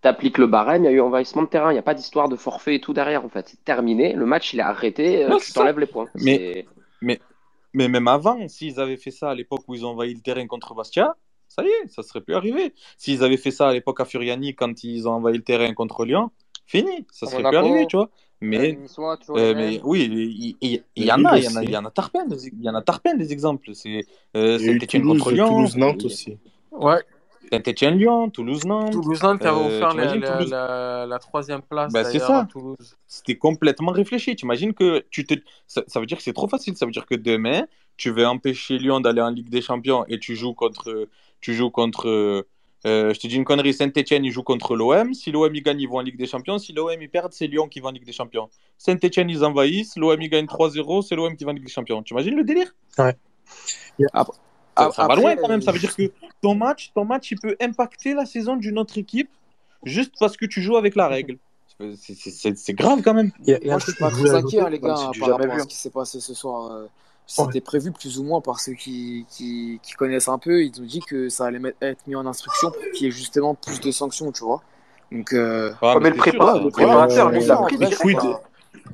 t'appliques 0.01 0.39
le 0.39 0.47
barème, 0.47 0.85
il 0.85 0.87
y 0.87 0.89
a 0.89 0.93
eu 0.93 1.01
envahissement 1.01 1.43
de 1.43 1.49
terrain, 1.49 1.71
il 1.71 1.75
n'y 1.75 1.79
a 1.79 1.83
pas 1.83 1.95
d'histoire 1.95 2.29
de 2.31 2.37
forfait 2.37 2.77
et 2.77 2.81
tout 2.81 2.95
derrière, 2.95 3.25
en 3.25 3.29
fait. 3.29 3.49
C'est 3.49 3.63
terminé, 3.65 4.15
le 4.15 4.25
match, 4.25 4.55
il 4.55 4.61
est 4.61 4.63
arrêté, 4.63 5.25
euh, 5.25 5.37
tu 5.39 5.53
t'enlèves 5.53 5.79
les 5.79 5.87
points. 5.87 6.09
Mais, 6.15 6.67
mais, 7.03 7.21
mais 7.73 7.89
même 7.89 8.09
avant, 8.09 8.49
s'ils 8.49 8.81
avaient 8.81 8.97
fait 8.97 9.11
ça 9.11 9.31
à 9.31 9.35
l'époque 9.35 9.63
où 9.69 9.75
ils 9.75 9.85
ont 9.85 9.91
envahi 9.91 10.15
le 10.15 10.21
terrain 10.21 10.47
contre 10.47 10.75
Bastia, 10.75 11.17
ça 11.49 11.63
y 11.63 11.67
est, 11.67 11.89
ça 11.89 12.03
serait 12.03 12.21
plus 12.21 12.35
arrivé. 12.35 12.75
S'ils 12.97 13.25
avaient 13.25 13.37
fait 13.37 13.51
ça 13.51 13.69
à 13.69 13.73
l'époque 13.73 14.01
à 14.01 14.05
Furiani 14.05 14.55
quand 14.55 14.85
ils 14.85 15.09
ont 15.09 15.13
envahi 15.13 15.37
le 15.37 15.43
terrain 15.43 15.73
contre 15.75 16.05
Lyon, 16.05 16.31
fini, 16.67 17.07
ça 17.11 17.27
serait 17.27 17.43
plus 17.43 17.57
arrivé, 17.57 17.87
tu 17.87 17.97
vois. 17.97 18.11
Mais 18.43 18.79
Euh, 19.37 19.79
oui, 19.85 20.57
il, 20.61 20.83
y 20.97 21.13
en 21.13 21.25
a, 21.27 21.39
il 21.39 21.45
y 21.45 21.49
en 21.49 21.57
a, 21.57 21.63
il 21.63 21.71
y 21.71 21.77
en 21.77 21.85
a 21.85 21.91
tarpin, 21.91 22.25
des, 22.25 22.47
il 22.49 22.63
y 22.63 22.71
en 22.71 22.75
a 22.75 22.81
tarpin 22.81 23.15
des 23.15 23.33
exemples. 23.33 23.75
C'est 23.75 24.07
euh, 24.35 24.59
Saint-Etienne 24.59 25.03
Toulouse, 25.03 25.19
contre 25.19 25.33
Lyon, 25.33 25.49
Toulouse-Nantes 25.49 26.05
aussi. 26.05 26.39
Ouais, 26.71 27.03
Saint-Etienne 27.53 27.99
Lyon, 27.99 28.31
Toulouse 28.31 28.65
Nantes. 28.65 28.93
Toulouse-Nantes 28.93 29.41
qui 29.41 29.47
avait 29.47 29.59
Euh, 29.59 29.67
offert 29.67 29.95
la, 29.95 30.15
la, 30.15 30.31
Toulouse, 30.33 30.51
la, 30.51 31.07
la 31.07 31.19
troisième 31.19 31.63
place 31.63 31.93
bah, 31.93 32.05
c'est 32.05 32.23
à 32.23 32.27
ça. 32.27 32.49
Toulouse. 32.51 32.97
C'était 33.07 33.37
complètement 33.37 33.91
réfléchi. 33.93 34.37
T'imagines 34.37 34.73
que 34.75 35.05
tu 35.11 35.25
te, 35.25 35.35
ça, 35.67 35.83
ça 35.87 35.99
veut 36.01 36.07
dire 36.07 36.17
que 36.17 36.23
c'est 36.23 36.33
trop 36.33 36.49
facile. 36.49 36.77
Ça 36.77 36.87
veut 36.87 36.93
dire 36.93 37.07
que 37.07 37.15
demain, 37.17 37.67
tu 37.97 38.11
veux 38.11 38.27
empêcher 38.27 38.79
Lyon 38.79 39.01
d'aller 39.01 39.21
en 39.21 39.31
Ligue 39.31 39.51
des 39.51 39.63
Champions 39.63 40.05
et 40.09 40.19
tu 40.19 40.37
joues 40.37 40.55
contre, 40.55 41.09
tu 41.41 41.55
joues 41.55 41.71
contre. 41.71 42.07
euh, 42.87 43.13
je 43.13 43.19
te 43.21 43.27
dis 43.27 43.37
une 43.37 43.45
connerie. 43.45 43.75
Saint-Etienne, 43.75 44.25
il 44.25 44.31
joue 44.31 44.43
contre 44.43 44.75
l'OM. 44.77 45.13
Si 45.13 45.31
l'OM 45.33 45.55
il 45.55 45.63
gagne, 45.63 45.81
ils 45.81 45.89
vont 45.89 45.97
en 45.99 46.01
Ligue 46.03 46.17
des 46.17 46.27
Champions. 46.27 46.59
Si 46.59 46.73
l'OM 46.73 46.91
il 47.01 47.11
perd, 47.11 47.33
c'est 47.33 47.47
Lyon 47.49 47.69
qui 47.69 47.81
va 47.81 47.89
en 47.89 47.93
Ligue 47.93 48.07
des 48.07 48.13
Champions. 48.13 48.49
Saint-Etienne, 48.79 49.29
ils 49.29 49.45
envahissent. 49.45 49.97
L'OM 49.97 50.21
il 50.23 50.31
gagne 50.31 50.47
3-0. 50.47 51.03
C'est 51.03 51.17
l'OM 51.17 51.37
qui 51.37 51.45
va 51.45 51.51
en 51.51 51.55
Ligue 51.55 51.65
des 51.67 51.71
Champions. 51.73 52.03
T'imagines 52.03 52.37
le 52.37 52.45
délire? 52.45 52.73
Ouais. 52.97 53.17
Après, 54.15 54.39
Ça, 54.77 54.91
ça 54.93 55.07
va 55.07 55.15
loin 55.17 55.37
quand 55.37 55.49
même. 55.49 55.61
euh, 55.61 55.65
Ça 55.65 55.73
veut 55.73 55.79
dire 55.79 55.95
que 55.95 56.11
ton 56.41 56.55
match, 56.55 56.91
ton 56.95 57.05
match, 57.05 57.31
il 57.33 57.39
peut 57.39 57.57
impacter 57.61 58.15
la 58.15 58.25
saison 58.27 58.57
d'une 58.57 58.79
autre 58.79 58.97
équipe 58.99 59.31
juste 59.85 60.13
parce 60.19 60.37
que 60.37 60.47
tu 60.47 60.63
joues 60.63 60.77
avec 60.77 60.95
la 60.97 61.09
règle. 61.09 61.39
C'est- 61.97 62.73
grave 62.75 63.01
quand 63.03 63.15
même. 63.15 63.31
Il 63.45 63.51
y 63.51 63.55
a, 63.55 63.59
il 63.59 63.67
y 63.67 63.71
a 63.71 63.73
Moi, 63.73 63.77
un 63.77 63.79
je 63.79 63.85
suis 63.85 63.93
truc 63.95 63.99
pas 64.01 64.11
très 64.11 64.35
inquiet, 64.35 64.61
hein, 64.61 64.69
les 64.69 64.79
gars, 64.79 64.95
hein, 64.99 65.11
par 65.19 65.31
rapport 65.31 65.51
à 65.51 65.55
vu. 65.55 65.61
ce 65.63 65.67
qui 65.67 65.77
s'est 65.77 65.91
passé 65.91 66.21
ce 66.21 66.35
soir. 66.35 66.71
euh, 66.73 66.83
Ouais. 67.39 67.45
C'était 67.47 67.61
prévu 67.61 67.93
plus 67.93 68.19
ou 68.19 68.25
moins 68.25 68.41
par 68.41 68.59
ceux 68.59 68.73
qui, 68.73 69.25
qui, 69.31 69.79
qui 69.85 69.93
connaissent 69.93 70.27
un 70.27 70.39
peu. 70.39 70.65
Ils 70.65 70.81
ont 70.81 70.85
dit 70.85 70.99
que 70.99 71.29
ça 71.29 71.47
allait 71.47 71.61
mettre- 71.61 71.77
être 71.81 72.05
mis 72.09 72.17
en 72.17 72.27
instruction 72.27 72.73
pour 72.73 72.83
qu'il 72.93 73.07
y 73.07 73.09
ait 73.09 73.13
justement 73.13 73.55
plus 73.55 73.79
de 73.81 73.93
sanctions, 73.93 74.33
tu 74.33 74.43
vois. 74.43 74.63
Donc, 75.13 75.33
euh, 75.33 75.73
Ah, 75.81 75.95
Ouais, 75.95 76.01
mais 76.03 76.11
le, 76.11 76.17
prépa- 76.17 76.55
ça. 76.57 76.61
le 76.61 76.71
préparateur, 76.71 77.29
euh, 77.29 77.31
lui, 77.31 77.45
il 77.45 77.53
a 77.53 77.57
pris 77.59 77.79
direct. 77.79 78.03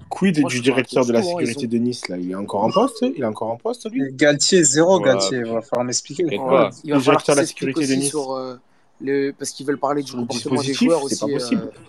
Quid, 0.08 0.40
moi, 0.40 0.48
du 0.48 0.60
directeur 0.60 1.04
de 1.04 1.12
la 1.12 1.22
sécurité 1.22 1.66
ont- 1.66 1.68
de 1.70 1.76
Nice 1.78 2.08
là? 2.08 2.16
Il 2.16 2.30
est 2.30 2.34
encore 2.34 2.64
en 2.64 2.70
poste 2.70 3.02
Il 3.02 3.22
est 3.22 3.24
encore 3.26 3.50
en 3.50 3.56
poste 3.56 3.90
lui? 3.90 4.12
Galtier, 4.12 4.62
zéro 4.62 5.00
Galtier, 5.00 5.38
il 5.38 5.44
va 5.44 5.60
falloir 5.62 5.84
m'expliquer. 5.84 6.24
Il 6.30 6.40
va 6.40 6.70
Le 6.84 6.98
directeur 7.00 7.34
de 7.34 7.40
la 7.40 7.46
sécurité 7.46 7.86
de 7.86 7.94
Nice. 7.94 8.08
sur 8.08 8.32
euh, 8.32 8.56
le 9.00 9.32
parce 9.32 9.50
qu'ils 9.50 9.66
veulent 9.66 9.78
parler 9.78 10.02
du 10.02 10.12
le 10.12 10.18
comportement 10.18 10.62
des 10.62 10.72
joueurs 10.74 11.02
aussi. 11.02 11.18
pas 11.18 11.26
possible. 11.26 11.62
euh, 11.62 11.80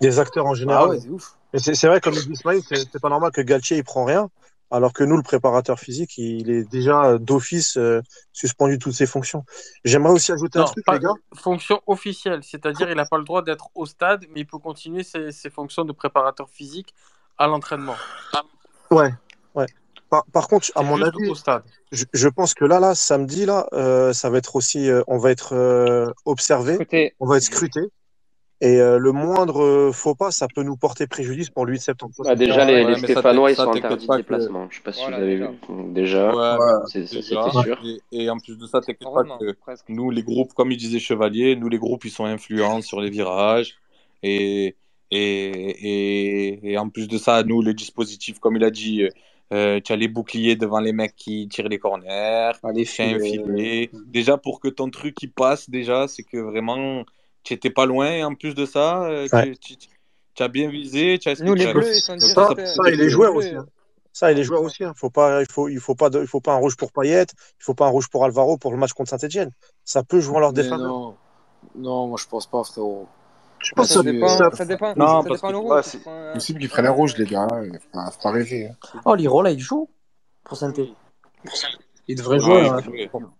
Des 0.00 0.18
acteurs 0.18 0.46
en 0.46 0.54
général. 0.54 0.90
ouais, 0.90 1.00
c'est 1.00 1.08
ouf. 1.08 1.88
Vrai, 1.88 2.00
comme 2.00 2.14
le 2.14 2.22
dit 2.22 2.34
c'est 2.68 3.00
pas 3.00 3.08
normal 3.08 3.30
que 3.32 3.40
Galtier 3.40 3.76
il 3.78 3.84
prend 3.84 4.04
rien, 4.04 4.28
alors 4.70 4.92
que 4.92 5.04
nous, 5.04 5.16
le 5.16 5.22
préparateur 5.22 5.78
physique, 5.78 6.18
il 6.18 6.50
est 6.50 6.68
déjà 6.68 7.16
d'office 7.18 7.76
euh, 7.76 8.00
suspendu 8.32 8.78
de 8.78 8.82
toutes 8.82 8.94
ses 8.94 9.06
fonctions. 9.06 9.44
J'aimerais 9.84 10.12
aussi 10.12 10.32
ajouter 10.32 10.58
un 10.58 10.64
truc, 10.64 10.84
pas 10.84 10.94
les 10.94 11.00
gars. 11.00 11.12
fonction 11.34 11.80
officielle, 11.86 12.40
c'est-à-dire 12.42 12.90
il 12.90 12.96
n'a 12.96 13.06
pas 13.06 13.18
le 13.18 13.24
droit 13.24 13.42
d'être 13.42 13.68
au 13.74 13.86
stade, 13.86 14.24
mais 14.30 14.40
il 14.40 14.46
peut 14.46 14.58
continuer 14.58 15.04
ses, 15.04 15.30
ses 15.32 15.48
fonctions 15.50 15.84
de 15.84 15.92
préparateur 15.92 16.48
physique 16.50 16.92
à 17.38 17.46
l'entraînement. 17.46 17.96
Ouais, 18.90 19.10
ouais. 19.54 19.66
Par, 20.10 20.24
par 20.32 20.48
contre, 20.48 20.70
à 20.74 20.82
mon 20.82 21.00
avis, 21.02 21.28
au 21.28 21.34
stade. 21.34 21.62
je, 21.90 22.04
je 22.12 22.28
pense 22.28 22.54
que 22.54 22.64
là, 22.64 22.78
là, 22.78 22.94
samedi, 22.94 23.46
là, 23.46 23.66
euh, 23.72 24.12
ça 24.12 24.30
va 24.30 24.38
être 24.38 24.54
aussi, 24.56 24.88
euh, 24.88 25.02
on 25.08 25.18
va 25.18 25.30
être 25.30 25.54
euh, 25.54 26.10
observé, 26.24 26.74
Écoutez, 26.74 27.14
on 27.18 27.26
va 27.26 27.38
être 27.38 27.42
scruté, 27.42 27.80
et 28.60 28.80
euh, 28.80 28.98
le 28.98 29.10
moindre 29.10 29.62
euh, 29.64 29.92
faux 29.92 30.14
pas, 30.14 30.30
ça 30.30 30.46
peut 30.54 30.62
nous 30.62 30.76
porter 30.76 31.08
préjudice 31.08 31.50
pour 31.50 31.66
le 31.66 31.72
8 31.72 31.80
septembre. 31.80 32.12
Bah, 32.22 32.36
déjà, 32.36 32.64
les, 32.64 32.84
Ouais, 32.84 32.90
les 32.92 32.98
Stéphanois, 32.98 33.50
ils 33.50 33.56
sont 33.56 33.72
interdits 33.72 34.06
de 34.06 34.12
que- 34.12 34.16
déplacement. 34.18 34.68
Je 34.70 34.76
sais 34.76 34.82
pas 34.82 34.92
si 34.92 35.00
Voilà, 35.00 35.16
vous 35.16 35.22
avez 35.24 35.32
déjà. 35.36 35.48
vu. 35.50 35.92
Déjà, 35.92 36.34
Ouais, 36.34 36.58
Ouais. 36.64 36.80
c'est- 36.86 37.06
sûr. 37.06 37.80
Et, 37.84 38.00
et 38.24 38.30
en 38.30 38.38
plus 38.38 38.56
de 38.56 38.66
ça, 38.66 38.80
t'inquiète 38.80 39.08
pas 39.12 39.24
que 39.24 39.52
presque. 39.52 39.88
nous, 39.88 40.10
les 40.10 40.22
groupes, 40.22 40.52
comme 40.54 40.70
il 40.70 40.76
disait 40.76 41.00
Chevalier, 41.00 41.56
nous, 41.56 41.68
les 41.68 41.78
groupes, 41.78 42.04
ils 42.04 42.10
sont 42.12 42.24
influents 42.26 42.80
sur 42.82 43.00
les 43.00 43.10
virages. 43.10 43.74
Et, 44.22 44.76
et, 45.14 46.50
et, 46.60 46.72
et 46.72 46.78
en 46.78 46.88
plus 46.88 47.08
de 47.08 47.18
ça, 47.18 47.42
nous, 47.42 47.62
le 47.62 47.74
dispositif, 47.74 48.38
comme 48.38 48.56
il 48.56 48.64
a 48.64 48.70
dit, 48.70 49.08
euh, 49.52 49.80
tu 49.80 49.92
as 49.92 49.96
les 49.96 50.08
boucliers 50.08 50.56
devant 50.56 50.80
les 50.80 50.92
mecs 50.92 51.14
qui 51.16 51.48
tirent 51.48 51.68
les 51.68 51.78
corners, 51.78 52.52
Allez, 52.62 52.84
tu 52.84 53.02
as 53.02 53.06
un 53.06 53.18
filez. 53.18 53.30
filet. 53.30 53.90
Déjà, 54.06 54.36
pour 54.38 54.60
que 54.60 54.68
ton 54.68 54.90
truc 54.90 55.22
il 55.22 55.30
passe, 55.30 55.70
déjà, 55.70 56.08
c'est 56.08 56.22
que 56.22 56.38
vraiment, 56.38 57.04
tu 57.42 57.54
étais 57.54 57.70
pas 57.70 57.86
loin. 57.86 58.10
Et 58.10 58.24
en 58.24 58.34
plus 58.34 58.54
de 58.54 58.66
ça, 58.66 59.04
euh, 59.04 59.28
Ouais. 59.32 59.54
tu, 59.60 59.76
tu, 59.76 59.88
tu 60.34 60.42
as 60.42 60.48
bien 60.48 60.68
visé, 60.68 61.18
tu 61.18 61.28
as 61.28 61.40
Nous, 61.40 61.54
les. 61.54 61.72
Bleus, 61.72 61.96
ils 61.96 62.00
sont 62.00 62.16
Donc, 62.16 62.30
Ça, 62.30 62.48
ça- 62.48 62.66
ça, 62.66 62.82
euh, 62.82 62.86
et 62.86 62.90
les 62.92 63.04
les 63.04 63.10
joueurs 63.10 63.34
aussi. 63.34 63.54
hein. 63.54 63.66
Ça, 64.12 64.30
et 64.30 64.34
les 64.34 64.44
joueurs 64.44 64.62
aussi. 64.62 64.84
hein. 64.84 64.92
Faut 64.96 65.10
pas, 65.10 65.42
il 65.42 65.46
faut, 65.50 65.68
il 65.68 65.80
faut 65.80 65.94
pas, 65.96 66.08
de- 66.08 66.20
il 66.20 66.26
faut 66.28 66.40
pas 66.40 66.54
un 66.54 66.58
rouge 66.58 66.76
pour 66.76 66.92
Payet, 66.92 67.22
il 67.32 67.64
faut 67.64 67.74
pas 67.74 67.86
un 67.86 67.90
rouge 67.90 68.08
pour 68.08 68.24
Alvaro 68.24 68.56
pour 68.56 68.70
le 68.72 68.78
match 68.78 68.92
contre 68.92 69.10
Saint-Etienne. 69.10 69.50
Ça 69.84 70.02
peut 70.04 70.20
jouer 70.20 70.36
en 70.36 70.40
leur 70.40 70.52
défaveur. 70.52 70.86
non, 70.86 71.14
non, 71.76 72.06
moi 72.08 72.18
je 72.20 72.26
pense 72.28 72.46
pas, 72.46 72.62
frérot. 72.64 73.06
Je 73.64 73.72
pense 73.74 73.88
ça 73.88 74.00
que 74.00 74.04
dépend, 74.04 74.28
ça- 74.28 74.50
ça 74.52 74.64
dépend, 74.64 74.94
Non, 74.96 75.22
ça 75.22 75.28
parce 75.28 75.40
dépend 75.40 75.48
que- 75.50 75.66
Ouais, 75.66 75.74
rouge. 75.76 75.84
c'est- 75.84 76.32
possible 76.34 76.60
qu'ils 76.60 76.68
prennent 76.68 76.86
un 76.86 76.90
rouge, 76.90 77.16
les 77.16 77.24
gars. 77.26 77.46
hein. 77.50 78.10
Faut 78.20 78.30
rêver. 78.30 78.68
hein. 78.68 78.98
Oh, 79.04 79.14
Lirola, 79.14 79.50
il 79.50 79.58
joue 79.60 79.88
pour 80.44 80.56
Santé. 80.56 80.92
Il 82.06 82.16
devrait 82.16 82.36
Ouais, 82.36 82.64
jouer. 82.64 82.70
il 82.96 83.08
hein. 83.12 83.30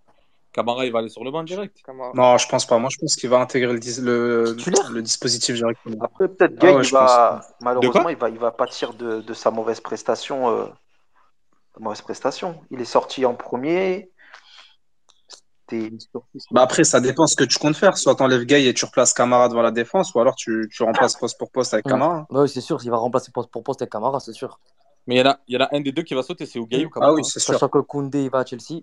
Camara, 0.52 0.86
il 0.86 0.92
va 0.92 1.00
aller 1.00 1.08
sur 1.08 1.24
le 1.24 1.30
banc 1.32 1.42
direct. 1.42 1.76
Camara. 1.84 2.12
Non, 2.14 2.38
je 2.38 2.48
pense 2.48 2.64
pas. 2.64 2.78
Moi, 2.78 2.88
je 2.90 2.96
pense 2.98 3.16
qu'il 3.16 3.28
va 3.28 3.40
intégrer 3.40 3.72
le, 3.72 3.78
dis- 3.80 4.00
le, 4.00 4.54
dispositif 5.02 5.56
directement. 5.56 5.96
Après, 6.04 6.28
peut-être 6.28 6.54
Ah 6.58 6.60
Gay, 6.60 6.74
ouais, 6.74 6.80
il 6.82 6.84
je 6.84 6.92
va, 6.92 7.44
malheureusement, 7.60 8.08
il 8.08 8.16
va, 8.16 8.28
il 8.30 8.38
va 8.38 8.52
pâtir 8.52 8.94
de, 8.94 9.20
de 9.20 9.34
sa 9.34 9.50
mauvaise 9.50 9.80
prestation. 9.80 10.48
euh, 10.50 10.66
sa 11.74 11.80
mauvaise 11.82 12.02
prestation. 12.02 12.60
Il 12.70 12.80
est 12.80 12.84
sorti 12.84 13.26
en 13.26 13.34
premier. 13.34 14.10
Bah 16.50 16.62
après, 16.62 16.84
ça 16.84 17.00
dépend 17.00 17.26
ce 17.26 17.36
que 17.36 17.44
tu 17.44 17.58
comptes 17.58 17.76
faire. 17.76 17.96
Soit 17.96 18.14
t'enlèves 18.16 18.44
Gay 18.44 18.66
et 18.66 18.74
tu 18.74 18.84
replaces 18.84 19.12
Camara 19.12 19.48
devant 19.48 19.62
la 19.62 19.70
défense, 19.70 20.14
ou 20.14 20.20
alors 20.20 20.34
tu, 20.34 20.68
tu 20.72 20.82
remplaces 20.82 21.16
poste 21.16 21.38
pour 21.38 21.50
poste 21.50 21.74
avec. 21.74 21.86
Camara. 21.86 22.26
Bah 22.30 22.42
oui, 22.42 22.48
c'est 22.48 22.60
sûr, 22.60 22.80
il 22.84 22.90
va 22.90 22.96
remplacer 22.96 23.32
poste 23.32 23.50
pour 23.50 23.62
poste 23.62 23.82
avec 23.82 23.92
Camara, 23.92 24.20
c'est 24.20 24.32
sûr. 24.32 24.58
Mais 25.06 25.16
il 25.16 25.18
y, 25.18 25.22
en 25.22 25.26
a, 25.30 25.38
y 25.48 25.56
en 25.56 25.60
a 25.60 25.68
un 25.76 25.80
des 25.80 25.92
deux 25.92 26.02
qui 26.02 26.14
va 26.14 26.22
sauter, 26.22 26.46
c'est 26.46 26.58
Ougaï 26.58 26.86
ou 26.86 26.90
Camara. 26.90 27.12
Ah 27.12 27.14
oui, 27.14 27.22
c'est 27.24 27.40
sûr. 27.40 27.54
Sachant 27.54 27.68
que 27.68 27.78
Koundé 27.78 28.24
il 28.24 28.30
va 28.30 28.38
à 28.40 28.44
Chelsea, 28.46 28.80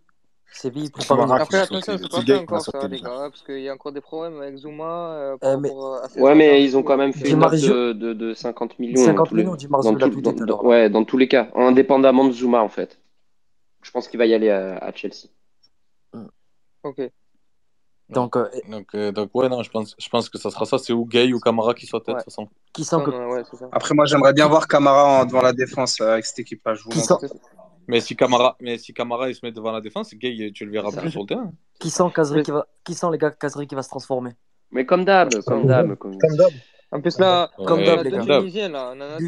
Séville 0.54 0.84
il 0.86 0.91
prépare 0.91 1.25
une 1.25 1.32
Après, 1.32 1.62
attention, 1.62 1.97
c'est 1.97 2.10
pas 2.10 2.21
fait 2.21 2.25
Gay 2.25 2.36
encore 2.36 2.62
ça, 2.62 2.88
les 2.88 2.99
gars, 3.01 3.30
parce 3.30 3.41
qu'il 3.41 3.60
y 3.62 3.69
a 3.69 3.73
encore 3.73 3.91
des 3.91 4.01
problèmes 4.01 4.39
avec 4.41 4.58
Zuma 4.58 5.13
euh, 5.13 5.38
Eh, 5.41 5.58
mais 5.58 5.69
ses 6.13 6.21
Ouais, 6.21 6.36
mais 6.36 6.63
ils 6.63 6.77
ont 6.77 6.84
quand 6.84 6.97
même 6.97 7.13
fait 7.13 7.30
une 7.30 7.39
Marzio, 7.39 7.73
de, 7.73 7.93
de, 7.93 8.13
de 8.13 8.34
50 8.34 8.77
millions. 8.77 9.01
dans 9.01 9.06
50 9.06 9.30
tous 9.30 9.36
les, 9.36 9.43
millions, 9.43 9.56
dans, 9.56 9.95
tout- 9.95 10.10
tout 10.10 10.21
dans- 10.21 10.32
dans- 10.34 10.62
ouais, 10.63 10.89
dans 10.89 11.04
tous 11.06 11.17
les 11.17 11.27
cas, 11.27 11.49
indépendamment 11.56 12.25
de 12.25 12.32
Zuma, 12.34 12.62
en 12.62 12.69
fait. 12.69 12.99
Je 13.82 13.91
pense 13.91 14.08
qu'il 14.08 14.19
va 14.19 14.25
y 14.25 14.34
aller 14.34 14.49
à, 14.49 14.77
à 14.77 14.93
Chelsea. 14.93 15.30
Ok. 16.83 17.01
Donc, 18.09 18.35
euh, 18.35 18.49
Donc, 18.69 18.87
euh, 18.93 19.11
donc 19.13 19.29
ouais, 19.33 19.47
non, 19.47 19.63
je 19.63 19.69
pense, 19.69 19.95
je 19.97 20.09
pense 20.09 20.29
que 20.29 20.37
ça 20.37 20.49
sera 20.51 20.65
ça. 20.65 20.77
C'est 20.77 20.91
Ougaï 20.91 21.33
ou 21.33 21.39
Camara 21.39 21.73
qui 21.73 21.85
saute, 21.85 22.05
de 22.07 22.11
Ouais. 22.11 22.17
toute 22.17 22.25
façon. 22.25 22.49
qui 22.73 22.83
sent 22.83 22.97
Non, 22.97 23.03
que. 23.05 23.11
ouais. 23.11 23.43
Après, 23.71 23.93
moi, 23.95 24.05
j'aimerais 24.05 24.33
bien 24.33 24.47
voir 24.47 24.67
Camara 24.67 25.21
en- 25.21 25.25
devant 25.25 25.41
la 25.41 25.53
défense 25.53 26.01
euh, 26.01 26.11
avec 26.13 26.25
cette 26.25 26.39
équipe-là. 26.39 26.73
Je 26.73 26.83
vous 26.83 26.89
Qui 26.89 26.97
mens 26.97 27.03
sent, 27.05 27.13
pas. 27.21 27.27
C'est 27.27 27.27
ça. 27.29 27.39
Mais 27.87 27.99
si 28.01 28.15
Camara, 28.15 28.55
mais 28.59 28.77
si 28.77 28.93
Camara 28.93 29.29
il 29.29 29.35
se 29.35 29.39
met 29.43 29.51
devant 29.51 29.71
la 29.71 29.79
défense, 29.81 30.13
Gay, 30.13 30.51
tu 30.53 30.65
le 30.65 30.71
verras 30.71 30.91
plus 30.91 31.09
sur 31.09 31.21
le 31.21 31.27
terrain. 31.27 31.51
qui 31.79 31.89
sent 31.89 32.03
Kazri 32.13 32.37
Mais- 32.37 32.43
qui 32.43 32.51
va. 32.51 32.67
Qui 32.83 32.93
sent 32.93 33.07
les 33.11 33.17
gars 33.17 33.31
Kazri 33.31 33.65
qui 33.65 33.75
va 33.75 33.81
se 33.83 33.89
transformer? 33.89 34.31
Mais 34.71 34.85
comme 34.85 35.03
d'hab, 35.05 35.33
comme 35.45 35.65
d'hab. 35.65 35.95
Comme... 35.95 36.17
Comme 36.17 36.35
d'hab. 36.37 36.51
En 36.91 36.99
plus, 37.01 37.17
là, 37.17 37.49
Comme 37.65 37.79
Ouais, 37.79 37.85
d'hab, 37.85 37.99
a 37.99 38.03
les 38.03 38.11
gars. 38.11 38.17
là. 38.69 38.91
On 38.93 38.97
en 38.97 39.01
a 39.01 39.17
deux, 39.17 39.27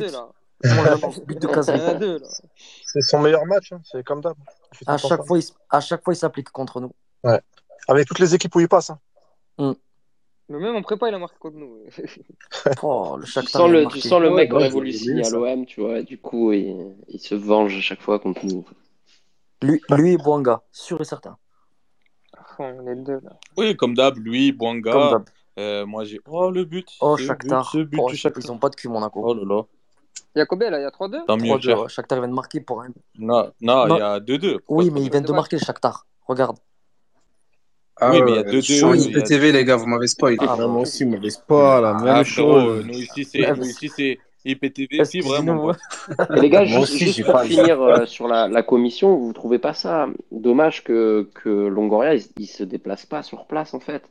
de. 1.99 2.21
C'est 2.85 3.01
son 3.01 3.19
meilleur 3.19 3.45
match. 3.45 3.71
hein. 3.71 3.81
C'est 3.83 4.03
comme 4.05 4.21
d'hab. 4.21 4.35
À 4.87 4.97
chaque 4.97 5.25
fois, 5.25 5.39
il, 5.39 5.43
à 5.69 5.79
chaque 5.81 6.03
fois, 6.03 6.13
il 6.13 6.17
s'applique 6.17 6.49
contre 6.51 6.79
nous. 6.81 6.91
Ouais. 7.23 7.39
Avec 7.87 8.07
toutes 8.07 8.19
les 8.19 8.33
équipes 8.35 8.55
où 8.55 8.59
il 8.59 8.67
passe. 8.67 8.89
hein. 8.91 9.75
Mais 10.49 10.59
même 10.59 10.75
en 10.75 10.81
prépa, 10.81 11.07
il 11.07 11.13
a 11.15 11.19
marqué 11.19 11.37
contre 11.39 11.57
nous. 11.57 11.77
Oh, 12.83 13.15
le 13.17 13.25
Tu 13.25 13.31
Shakhtar 13.31 13.61
sens 13.61 13.69
il 13.69 13.75
a 13.75 13.79
le, 13.81 13.87
tu 13.87 14.01
sens 14.01 14.21
le 14.21 14.29
mec 14.31 14.53
ouais, 14.53 14.69
voulu 14.69 14.91
signer 14.91 15.25
à 15.25 15.29
l'OM, 15.29 15.65
tu 15.65 15.81
vois. 15.81 16.01
Du 16.03 16.17
coup, 16.19 16.51
il, 16.51 16.95
il 17.07 17.19
se 17.19 17.33
venge 17.35 17.75
à 17.77 17.81
chaque 17.81 18.01
fois 18.01 18.19
contre 18.19 18.45
nous. 18.45 18.65
Lui, 19.61 19.81
lui 19.89 20.11
et 20.13 20.17
Bouanga, 20.17 20.61
sûr 20.71 20.99
et 20.99 21.05
certain. 21.05 21.37
Oh, 22.59 22.63
les 22.85 22.95
deux, 22.95 23.19
là. 23.23 23.39
Oui, 23.57 23.75
comme 23.77 23.93
d'hab, 23.95 24.17
lui, 24.17 24.51
d'hab. 24.51 25.23
euh, 25.59 25.85
moi, 25.85 26.03
j'ai. 26.03 26.19
Oh, 26.27 26.51
le 26.51 26.65
but. 26.65 26.87
Oh, 26.99 27.15
but, 27.15 27.25
Shakhtar. 27.25 27.71
ce 27.71 27.77
but 27.79 27.99
Oh, 28.01 28.09
ils 28.11 28.17
Shakhtar. 28.17 28.51
ont 28.51 28.57
pas 28.57 28.69
de 28.69 28.75
cul, 28.75 28.89
Monaco. 28.89 29.21
Oh 29.23 29.33
là 29.33 29.43
là. 29.45 29.63
Il 30.35 30.39
y 30.39 30.41
a 30.41 30.45
combien, 30.45 30.69
là 30.69 30.79
Il 30.79 30.83
y 30.83 30.85
a 30.85 30.89
3-2 30.91 31.25
Tant 31.25 31.37
mieux, 31.37 31.43
3-2, 31.55 31.61
cher. 31.61 31.79
ouais. 31.79 31.89
Shakhtar 31.89 32.17
il 32.17 32.21
vient 32.21 32.29
de 32.29 32.33
marquer 32.33 32.59
pour 32.59 32.81
un. 32.81 32.89
Non, 33.17 33.51
non, 33.61 33.87
il 33.95 33.97
y 33.97 34.01
a 34.01 34.19
2-2. 34.19 34.59
Pourquoi 34.59 34.83
Oui, 34.83 34.91
mais 34.91 35.01
il 35.03 35.09
vient 35.09 35.21
de 35.21 35.31
marquer 35.31 35.55
le 35.57 35.63
Shakhtar. 35.63 36.05
Regarde. 36.27 36.57
Ah 38.07 38.11
Oui, 38.11 38.21
mais 38.23 38.31
il 38.31 38.35
y 38.35 38.39
a. 38.39 38.43
2-2. 38.43 38.61
Sur 38.61 38.95
il 38.95 39.01
IPTV, 39.17 39.51
les 39.51 39.65
gars, 39.65 39.75
vous 39.75 39.85
m'avez 39.87 40.07
spoil. 40.07 40.37
Ah, 40.39 40.55
bah, 40.57 40.67
moi 40.67 40.81
aussi, 40.81 41.05
laisse 41.05 41.37
pas 41.37 41.81
la 41.81 41.93
même 41.93 42.07
Ah, 42.07 42.23
frérot, 42.23 42.57
euh, 42.57 42.75
chose. 42.77 42.85
nous 42.85 42.93
ici, 42.99 43.25
c'est, 43.25 43.41
Ouais, 43.41 43.51
nous 43.55 43.61
mais- 43.61 43.67
ici, 43.67 43.89
c'est 43.95 44.19
IPTV, 44.45 45.05
si, 45.05 45.21
vraiment. 45.21 45.71
Et 45.71 45.75
les 46.41 46.49
gars, 46.49 46.65
juste, 46.65 46.79
aussi, 46.79 46.97
juste 46.99 47.23
pour 47.23 47.33
pas. 47.33 47.45
finir 47.45 47.81
euh, 47.81 48.05
sur 48.05 48.27
la, 48.27 48.47
la 48.47 48.61
commission, 48.63 49.15
vous 49.17 49.31
trouvez 49.33 49.59
pas 49.59 49.73
ça 49.73 50.07
dommage 50.31 50.83
que, 50.83 51.29
que 51.33 51.49
Longoria 51.49 52.15
il, 52.15 52.23
il 52.37 52.47
se 52.47 52.63
déplace 52.63 53.05
pas 53.05 53.23
sur 53.23 53.45
place 53.45 53.73
en 53.73 53.79
fait, 53.79 54.03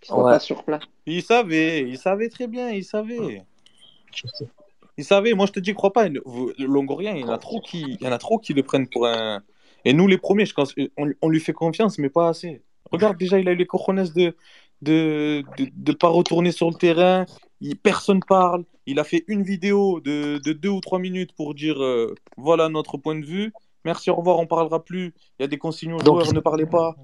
qu'il 0.00 0.08
soit 0.08 0.24
Ouais. 0.24 0.32
pas 0.32 0.40
sur 0.40 0.64
place. 0.64 0.82
Il 1.06 1.22
savait, 1.22 1.82
il 1.82 1.98
savait 1.98 2.28
très 2.28 2.48
bien, 2.48 2.70
il 2.70 2.82
savait. 2.84 3.44
Il 4.98 5.04
savait, 5.04 5.34
moi 5.34 5.46
je 5.46 5.52
te 5.52 5.60
dis, 5.60 5.74
crois 5.74 5.92
pas, 5.92 6.08
vous- 6.24 6.50
Longorien, 6.58 7.12
il 7.14 7.20
y 7.20 7.24
en 7.24 7.28
a 7.28 7.38
trop 7.38 7.60
qui, 7.60 7.82
il 8.00 8.04
y 8.04 8.08
en 8.08 8.12
a 8.12 8.18
trop 8.18 8.38
qui 8.38 8.54
le 8.54 8.62
prennent 8.62 8.88
pour 8.88 9.06
un. 9.06 9.40
Et 9.84 9.92
nous 9.92 10.08
les 10.08 10.18
premiers, 10.18 10.46
je 10.46 10.54
pense, 10.54 10.74
on, 10.96 11.12
on 11.22 11.28
lui 11.28 11.38
fait 11.38 11.52
confiance, 11.52 11.98
mais 11.98 12.08
pas 12.08 12.28
assez. 12.30 12.62
Regarde, 12.92 13.16
déjà, 13.18 13.38
il 13.38 13.48
a 13.48 13.52
eu 13.52 13.56
les 13.56 13.66
cojones 13.66 14.04
de 14.14 14.34
de, 14.82 15.42
de, 15.56 15.68
de 15.74 15.92
pas 15.92 16.08
retourner 16.08 16.52
sur 16.52 16.68
le 16.68 16.74
terrain. 16.76 17.24
Il, 17.60 17.76
personne 17.76 18.20
parle. 18.20 18.64
Il 18.86 18.98
a 18.98 19.04
fait 19.04 19.24
une 19.26 19.42
vidéo 19.42 20.00
de, 20.00 20.38
de 20.38 20.52
deux 20.52 20.68
ou 20.68 20.80
trois 20.80 20.98
minutes 20.98 21.32
pour 21.32 21.54
dire 21.54 21.82
euh, 21.82 22.14
voilà 22.36 22.68
notre 22.68 22.98
point 22.98 23.18
de 23.18 23.24
vue. 23.24 23.52
Merci, 23.84 24.10
au 24.10 24.16
revoir, 24.16 24.38
on 24.38 24.46
parlera 24.46 24.84
plus. 24.84 25.14
Il 25.38 25.42
y 25.42 25.44
a 25.44 25.48
des 25.48 25.58
consignes 25.58 25.94
aux 25.94 25.98
Donc, 25.98 26.20
joueurs, 26.20 26.34
ne 26.34 26.40
parlez 26.40 26.66
pas. 26.66 26.96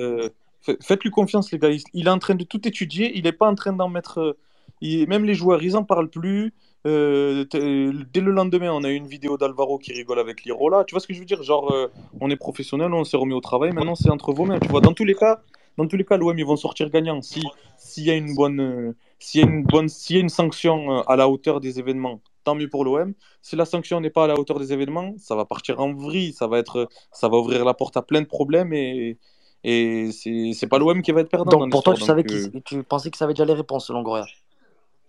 Euh, 0.00 0.30
fa- 0.62 0.76
Faites-lui 0.80 1.10
confiance, 1.10 1.52
les 1.52 1.58
gars. 1.58 1.70
Il, 1.70 1.82
il 1.92 2.06
est 2.06 2.10
en 2.10 2.18
train 2.18 2.34
de 2.34 2.44
tout 2.44 2.66
étudier. 2.66 3.12
Il 3.16 3.24
n'est 3.24 3.32
pas 3.32 3.48
en 3.48 3.54
train 3.54 3.72
d'en 3.72 3.88
mettre. 3.88 4.18
euh, 4.18 4.38
il- 4.80 5.06
même 5.08 5.24
les 5.24 5.34
joueurs, 5.34 5.62
ils 5.62 5.76
en 5.76 5.84
parlent 5.84 6.08
plus. 6.10 6.54
Euh, 6.86 7.44
t- 7.44 7.90
dès 8.12 8.20
le 8.20 8.30
lendemain, 8.30 8.72
on 8.72 8.84
a 8.84 8.90
eu 8.90 8.94
une 8.94 9.06
vidéo 9.06 9.36
d'Alvaro 9.36 9.78
qui 9.78 9.92
rigole 9.92 10.18
avec 10.18 10.44
l'Irola. 10.44 10.84
Tu 10.84 10.94
vois 10.94 11.00
ce 11.00 11.06
que 11.06 11.14
je 11.14 11.18
veux 11.18 11.24
dire? 11.24 11.42
Genre, 11.42 11.72
euh, 11.72 11.88
on 12.20 12.30
est 12.30 12.36
professionnel, 12.36 12.92
on 12.92 13.04
s'est 13.04 13.16
remis 13.16 13.34
au 13.34 13.40
travail. 13.40 13.72
Maintenant, 13.72 13.94
c'est 13.94 14.10
entre 14.10 14.32
vos 14.32 14.44
mains. 14.44 14.58
Tu 14.60 14.68
vois, 14.68 14.80
dans 14.80 14.92
tous 14.92 15.04
les 15.04 15.14
cas, 15.14 15.40
dans 15.76 15.86
tous 15.86 15.96
les 15.96 16.04
cas, 16.04 16.16
l'OM 16.16 16.38
ils 16.38 16.44
vont 16.44 16.56
sortir 16.56 16.90
gagnants. 16.90 17.22
Si 17.22 17.42
s'il 17.76 18.04
y 18.04 18.10
a 18.10 18.14
une 18.14 18.34
bonne, 18.34 18.60
euh, 18.60 18.92
s'il 19.18 19.40
y 19.40 19.44
a 19.44 19.46
une 19.46 19.64
bonne, 19.64 19.88
s'il 19.88 20.16
y 20.16 20.18
a 20.18 20.22
une 20.22 20.28
sanction 20.28 20.98
euh, 20.98 21.02
à 21.06 21.16
la 21.16 21.28
hauteur 21.28 21.60
des 21.60 21.78
événements, 21.78 22.20
tant 22.44 22.54
mieux 22.54 22.68
pour 22.68 22.84
l'OM. 22.84 23.12
Si 23.42 23.56
la 23.56 23.64
sanction 23.64 24.00
n'est 24.00 24.10
pas 24.10 24.24
à 24.24 24.26
la 24.28 24.34
hauteur 24.38 24.58
des 24.58 24.72
événements, 24.72 25.14
ça 25.18 25.34
va 25.34 25.44
partir 25.44 25.80
en 25.80 25.92
vrille. 25.92 26.32
Ça 26.32 26.46
va 26.46 26.58
être, 26.58 26.88
ça 27.12 27.28
va 27.28 27.38
ouvrir 27.38 27.64
la 27.64 27.74
porte 27.74 27.96
à 27.96 28.02
plein 28.02 28.20
de 28.20 28.26
problèmes 28.26 28.72
et 28.72 29.18
et 29.64 30.10
c'est 30.12 30.68
pas 30.68 30.78
l'OM 30.78 31.02
qui 31.02 31.10
va 31.10 31.20
être 31.20 31.30
perdant 31.30 31.50
dans 31.50 31.58
donc 31.58 31.70
pour 31.72 31.82
toi, 31.82 31.94
tu, 31.94 32.02
savais 32.02 32.24
euh, 32.30 32.48
tu 32.64 32.82
pensais 32.84 33.10
qu'il 33.10 33.18
savait 33.18 33.34
déjà 33.34 33.44
les 33.44 33.54
réponses 33.54 33.86
selon 33.88 34.02
Goria. 34.02 34.24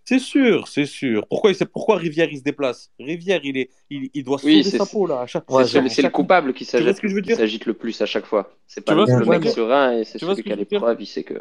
C'est 0.09 0.17
sûr, 0.19 0.67
c'est 0.67 0.87
sûr. 0.87 1.27
Pourquoi, 1.27 1.51
pourquoi 1.71 1.97
Rivière 1.97 2.27
il 2.31 2.39
se 2.39 2.43
déplace? 2.43 2.91
Rivière, 2.99 3.41
il, 3.43 3.57
est, 3.57 3.69
il, 3.91 4.09
il 4.15 4.23
doit 4.23 4.39
Oui, 4.43 4.63
sauver 4.63 4.71
c'est 4.71 4.77
sa 4.79 4.85
peau 4.87 5.05
là. 5.05 5.21
À 5.21 5.27
chaque, 5.27 5.49
Ouais, 5.51 5.63
c'est 5.65 5.69
c'est 5.69 6.01
le 6.01 6.07
chaque- 6.07 6.11
coupable 6.11 6.53
qui 6.55 6.65
Tu 6.65 6.71
vois 6.71 6.81
s'agite 6.81 6.95
ce 6.97 7.01
que 7.01 7.07
je 7.07 7.13
veux 7.13 7.21
qui 7.21 7.27
dire? 7.27 7.37
s'agite 7.37 7.65
le 7.67 7.75
plus 7.75 8.01
à 8.01 8.07
chaque 8.07 8.25
fois. 8.25 8.51
C'est 8.65 8.81
Tu 8.81 8.85
pas 8.85 8.95
vois 8.95 9.05
le, 9.05 9.11
ce 9.11 9.13
que 9.13 9.19
le 9.19 9.25
mec 9.39 9.45
serein 9.47 9.97
et 9.99 10.03
c'est 10.05 10.17
celui 10.17 10.35
ce 10.35 10.41
qui 10.41 10.51
a 10.51 10.55
l'épreuve, 10.55 10.97
il 10.99 11.05
sait 11.05 11.23
que. 11.23 11.35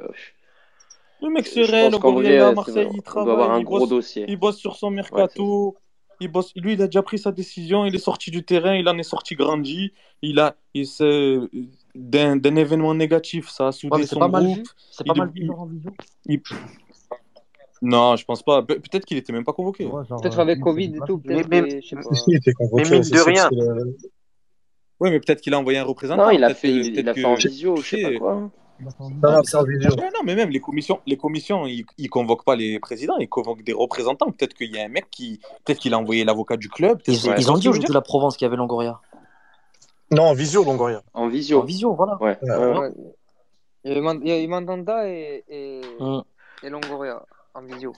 Le 1.22 1.30
mec 1.30 1.46
serein, 1.46 1.88
le 1.88 1.98
c'est- 2.44 2.54
Marseille, 2.54 2.88
il 2.92 3.02
doit 3.12 3.22
avoir 3.22 3.38
travaille, 3.38 3.56
un 3.56 3.60
il 3.60 3.64
gros 3.64 3.78
bosse, 3.80 3.88
dossier. 3.88 4.24
il 4.28 4.36
bosse 4.36 4.58
sur 4.58 4.76
son 4.76 4.88
Ouais, 4.88 4.96
mercato. 4.96 5.76
Il 6.20 6.28
bosse, 6.28 6.52
lui, 6.56 6.72
il 6.72 6.82
a 6.82 6.86
déjà 6.86 7.02
pris 7.02 7.18
sa 7.18 7.30
décision, 7.30 7.86
il 7.86 7.94
est 7.94 7.98
sorti 7.98 8.30
du 8.32 8.42
terrain, 8.44 8.74
il 8.74 8.88
en 8.88 8.98
est 8.98 9.04
sorti 9.04 9.34
grandi. 9.36 9.92
Il 10.20 10.40
a, 10.40 10.56
il 10.74 10.86
s'est- 10.86 11.38
d'un 11.94 12.56
événement 12.56 12.92
négatif, 12.94 13.48
ça 13.48 13.68
a 13.68 13.72
soudé 13.72 14.04
son 14.04 14.18
pas 14.20 14.28
mal 14.28 14.44
groupe. 14.44 14.68
C'est 14.90 15.06
pas 15.06 15.14
mal 15.14 15.32
genre 15.46 15.60
en. 15.60 15.70
Non, 17.82 18.16
je 18.16 18.24
pense 18.24 18.42
pas. 18.42 18.62
Pe- 18.62 18.74
Peut-être 18.80 19.04
qu'il 19.04 19.16
était 19.18 19.32
même 19.32 19.44
pas 19.44 19.52
convoqué. 19.52 19.86
Ouais, 19.86 20.04
genre, 20.06 20.20
Peut-être 20.20 20.38
euh, 20.38 20.42
avec 20.42 20.56
s'est 20.58 20.62
Covid 20.62 20.92
et 20.96 21.00
tout, 21.06 21.20
Mais, 21.24 21.34
peut-être, 21.34 21.48
mais, 21.48 21.62
mais 21.62 21.80
je 21.80 21.88
sais 21.88 21.96
pas. 21.96 22.02
Si, 22.14 22.24
il 22.28 22.36
était 22.36 22.50
mais 22.58 22.66
convoqué, 22.68 22.90
mine 22.90 23.02
c'est 23.04 23.14
de 23.14 23.20
rien, 23.20 23.48
Ouais, 25.00 25.10
mais 25.10 25.20
peut-être 25.20 25.40
qu'il 25.40 25.54
a 25.54 25.58
envoyé 25.60 25.78
un 25.78 25.84
représentant. 25.84 26.24
Non, 26.24 26.30
il 26.30 26.42
a 26.42 26.54
fait, 26.54 26.68
que- 26.68 26.98
il, 27.00 27.08
a 27.08 27.14
fait 27.14 27.24
en 27.24 27.34
visio, 27.34 27.76
je 27.76 27.82
sais 27.88 28.02
pas 28.02 28.18
quoi. 28.18 28.50
Non, 28.80 28.90
non, 29.22 29.42
c'est 29.44 29.56
en 29.56 29.64
visio. 29.64 29.90
Ouais, 29.90 30.10
non, 30.14 30.20
mais 30.24 30.34
même 30.34 30.50
les 30.50 30.60
commissions, 30.60 31.00
les 31.06 31.16
commissions, 31.16 31.66
ils, 31.66 31.84
ils 31.98 32.08
convoquent 32.08 32.44
pas 32.44 32.56
les 32.56 32.78
présidents, 32.80 33.16
ils 33.18 33.28
convoquent 33.28 33.62
des 33.62 33.72
représentants. 33.72 34.30
Peut-être 34.32 34.54
qu'il 34.54 34.74
y 34.74 34.78
a 34.78 34.84
un 34.84 34.88
mec 34.88 35.06
qui, 35.10 35.40
peut-être 35.64 35.78
qu'il 35.78 35.94
a 35.94 35.98
envoyé 35.98 36.24
l'avocat 36.24 36.56
du 36.56 36.68
club. 36.68 37.00
Ils, 37.06 37.28
Ouais. 37.28 37.34
ont 37.50 37.56
dit 37.58 37.68
aujourd'hui 37.68 37.80
dire 37.86 37.94
la 37.94 38.00
Provence 38.00 38.36
qu'il 38.36 38.44
y 38.44 38.48
avait 38.48 38.56
Longoria. 38.56 39.00
Non, 40.10 40.24
en 40.24 40.34
visio, 40.34 40.64
Longoria. 40.64 41.02
En 41.12 41.24
En 41.24 41.28
visio. 41.28 41.62
visio, 41.62 41.94
voilà. 41.94 42.16
Ouais, 42.20 42.36
Ouais. 42.42 42.56
ouais, 42.56 42.74
a 44.32 44.36
Mandanda 44.48 45.08
et, 45.08 45.44
et, 45.48 45.80
Hum. 46.00 46.22
et 46.62 46.70
Longoria 46.70 47.22
en 47.58 47.62
visio. 47.74 47.92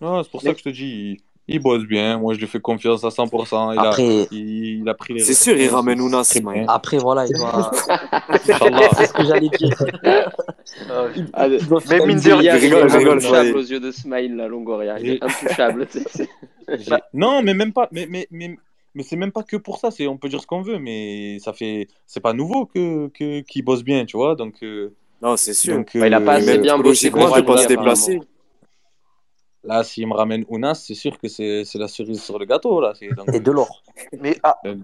Non, 0.00 0.22
c'est 0.22 0.30
pour 0.30 0.42
ça 0.42 0.52
que 0.52 0.58
je 0.58 0.64
te 0.64 0.68
dis, 0.68 1.18
il, 1.48 1.54
il 1.54 1.58
bosse 1.60 1.84
bien. 1.84 2.18
Moi, 2.18 2.34
je 2.34 2.40
lui 2.40 2.46
fais 2.46 2.60
confiance 2.60 3.04
à 3.04 3.08
100%. 3.08 3.72
Il 3.74 3.78
a, 3.78 3.82
Après, 3.82 4.26
il, 4.30 4.80
il 4.80 4.88
a 4.88 4.94
pris 4.94 5.14
les 5.14 5.20
C'est 5.20 5.34
sûr, 5.34 5.56
il 5.56 5.68
ramène 5.68 6.00
Ounas, 6.00 6.38
après 6.68 6.98
voilà, 6.98 7.26
il 7.26 7.32
doit. 7.32 7.70
C'est 8.42 9.06
ce 9.06 9.12
que 9.12 9.24
j'allais 9.24 9.48
dire. 9.48 9.76
euh, 10.90 11.10
il 11.16 11.24
de 11.26 12.32
rien, 12.32 12.40
Hier, 12.40 12.58
Je 12.58 12.66
il 12.66 12.74
rigole, 12.74 12.90
est 12.90 13.08
intouchable 13.10 13.56
aux 13.56 13.62
yeux 13.62 13.80
de 13.80 13.90
Smile, 13.90 14.36
la 14.36 14.48
Longoria. 14.48 14.98
Il 15.00 15.10
est 15.10 15.22
intouchable. 15.22 15.86
Non, 17.14 17.42
mais 17.42 17.54
même 17.54 17.72
pas. 17.72 17.88
Mais, 17.92 18.08
mais, 18.10 18.26
mais, 18.32 18.56
mais 18.94 19.04
c'est 19.04 19.14
même 19.14 19.30
pas 19.30 19.44
que 19.44 19.56
pour 19.56 19.78
ça. 19.78 19.92
C'est, 19.92 20.08
on 20.08 20.16
peut 20.16 20.28
dire 20.28 20.40
ce 20.40 20.48
qu'on 20.48 20.62
veut, 20.62 20.80
mais 20.80 21.38
ça 21.38 21.52
fait. 21.52 21.86
C'est 22.06 22.18
pas 22.18 22.32
nouveau 22.32 22.66
que, 22.66 23.06
que, 23.08 23.40
qu'il 23.42 23.64
bosse 23.64 23.84
bien, 23.84 24.04
tu 24.04 24.16
vois. 24.16 24.34
Donc, 24.34 24.54
euh, 24.64 24.92
Non, 25.22 25.36
c'est 25.36 25.54
sûr. 25.54 25.76
donc 25.76 25.96
Bah, 25.96 26.08
il 26.08 26.14
a 26.14 26.20
pas 26.20 26.34
euh, 26.34 26.38
assez 26.38 26.46
Même 26.46 26.62
bien 26.62 26.76
bossé 26.76 27.12
pour 27.12 27.28
se 27.30 27.68
déplacer. 27.68 28.20
Là, 29.66 29.84
s'il 29.84 30.06
me 30.06 30.14
ramène 30.14 30.44
Ounas, 30.48 30.74
c'est 30.86 30.94
sûr 30.94 31.18
que 31.18 31.28
c'est 31.28 31.64
c'est 31.64 31.78
la 31.78 31.88
cerise 31.88 32.22
sur 32.22 32.38
le 32.38 32.44
gâteau. 32.46 32.80
Là. 32.80 32.92
C'est- 32.98 33.12
donc, 33.14 33.28
Et 33.34 33.40
de 33.40 33.50
l'or. 33.50 33.82
Mais 34.20 34.38
ah, 34.42 34.56
euh, 34.66 34.76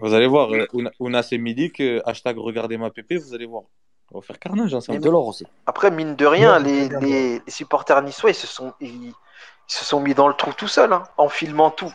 vous 0.00 0.12
allez 0.14 0.26
voir, 0.26 0.52
euh, 0.52 0.66
Ouna- 0.72 0.90
Ounas 0.98 1.28
et 1.32 1.38
Milik, 1.38 1.82
hashtag 2.04 2.38
regardez 2.38 2.76
ma 2.78 2.90
pépé, 2.90 3.16
vous 3.16 3.34
allez 3.34 3.46
voir. 3.46 3.64
On 4.12 4.18
va 4.18 4.22
faire 4.26 4.38
carnage 4.38 4.72
Et 4.72 4.76
ensemble. 4.76 5.00
de 5.00 5.10
l'or 5.10 5.26
aussi. 5.26 5.44
après, 5.66 5.90
mine 5.90 6.14
de 6.14 6.26
rien, 6.26 6.58
les, 6.58 6.88
les, 7.00 7.38
les 7.44 7.50
supporters 7.50 8.00
niçois, 8.02 8.30
ils 8.30 8.34
se 8.34 8.46
sont, 8.46 8.72
ils, 8.80 9.06
ils 9.08 9.14
se 9.66 9.84
sont 9.84 10.00
mis 10.00 10.14
dans 10.14 10.28
le 10.28 10.34
trou 10.34 10.52
tout 10.52 10.68
seuls, 10.68 10.92
hein, 10.92 11.04
en 11.16 11.28
filmant 11.28 11.70
tout. 11.70 11.92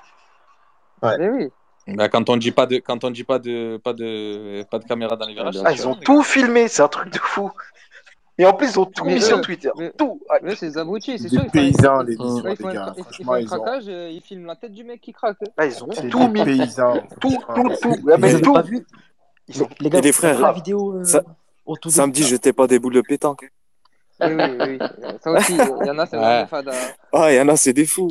Mais 1.04 1.30
oui. 1.30 1.48
Bah, 1.88 2.10
quand 2.10 2.30
on 2.30 2.38
dit 2.38 2.52
pas 2.52 2.66
de, 2.66 2.78
quand 2.78 3.04
on 3.04 3.10
dit 3.10 3.24
pas 3.24 3.40
de, 3.40 3.78
pas 3.84 3.94
de, 3.94 4.64
pas 4.70 4.80
de 4.80 4.86
caméra 4.86 5.16
dans 5.16 5.26
les 5.26 5.34
virages, 5.34 5.56
Ah, 5.64 5.72
ils 5.72 5.88
ont 5.88 5.96
tout 5.96 6.22
filmé, 6.24 6.68
c'est 6.68 6.82
un 6.84 6.88
truc 6.88 7.12
de 7.12 7.18
fou. 7.20 7.52
Et 8.40 8.46
en 8.46 8.54
plus, 8.54 8.72
ils 8.72 8.80
ont 8.80 8.86
tout 8.86 9.04
Mais 9.04 9.16
mis 9.16 9.20
eux, 9.20 9.22
sur 9.22 9.42
Twitter. 9.42 9.70
mais- 9.78 9.92
Tout. 9.98 10.20
Ah, 10.30 10.38
c'est 10.56 10.68
des 10.70 10.78
abrutis, 10.78 11.18
c'est 11.20 11.24
Des 11.26 11.30
sûr. 11.30 11.42
Ils 11.42 11.46
font, 11.46 11.52
paysans, 11.52 12.02
les 12.04 12.14
ils. 12.14 12.22
Niçois, 12.22 12.52
ils 12.52 12.56
font 12.58 12.68
les 12.70 12.78
un, 12.78 12.86
gars. 12.86 12.94
ils- 12.96 13.00
ils 13.00 13.04
Franchement, 13.04 13.26
font 13.26 13.34
un 13.34 13.40
ils 13.40 13.44
ont. 13.44 13.48
craquage, 13.64 13.86
ils 13.88 14.22
filment 14.22 14.46
la 14.48 14.56
tête 14.56 14.72
du 14.72 14.84
mec 14.86 15.02
qui 15.02 15.12
craque. 15.14 15.38
Là, 15.58 15.66
ils 15.66 15.84
ont 15.84 15.88
tout 15.88 16.02
des 16.20 16.28
mis. 16.30 16.44
paysans. 16.46 17.02
Tout, 17.20 17.30
tout, 17.54 17.70
tout. 17.82 17.96
Mais 18.18 18.40
tout. 18.42 18.54
pas 18.54 18.62
vu 18.62 18.86
Ils 19.50 19.62
ont... 19.62 19.68
les, 19.80 19.84
les 19.84 19.90
gars, 19.90 20.00
les 20.02 20.12
frères, 20.14 20.40
la 20.40 20.54
vidéo 20.54 20.94
euh, 20.96 21.04
samedi, 21.90 22.24
jetez 22.24 22.54
pas 22.54 22.66
des 22.66 22.80
boules 22.80 22.94
de 22.94 23.02
pétanque. 23.02 23.52
Oui, 24.22 24.28
oui, 24.34 24.58
oui. 24.60 24.80
Ça 25.22 25.32
aussi, 25.32 25.54
il 25.56 25.86
y 25.88 25.90
en 25.92 25.98
a, 26.00 26.06
c'est 26.06 26.18
Ouais. 26.18 26.46
fada. 26.48 26.72
Ah, 27.12 27.32
il 27.34 27.36
y 27.38 27.42
en 27.42 27.48
a, 27.50 27.56
c'est 27.58 27.74
des 27.74 27.86
fous. 27.86 28.10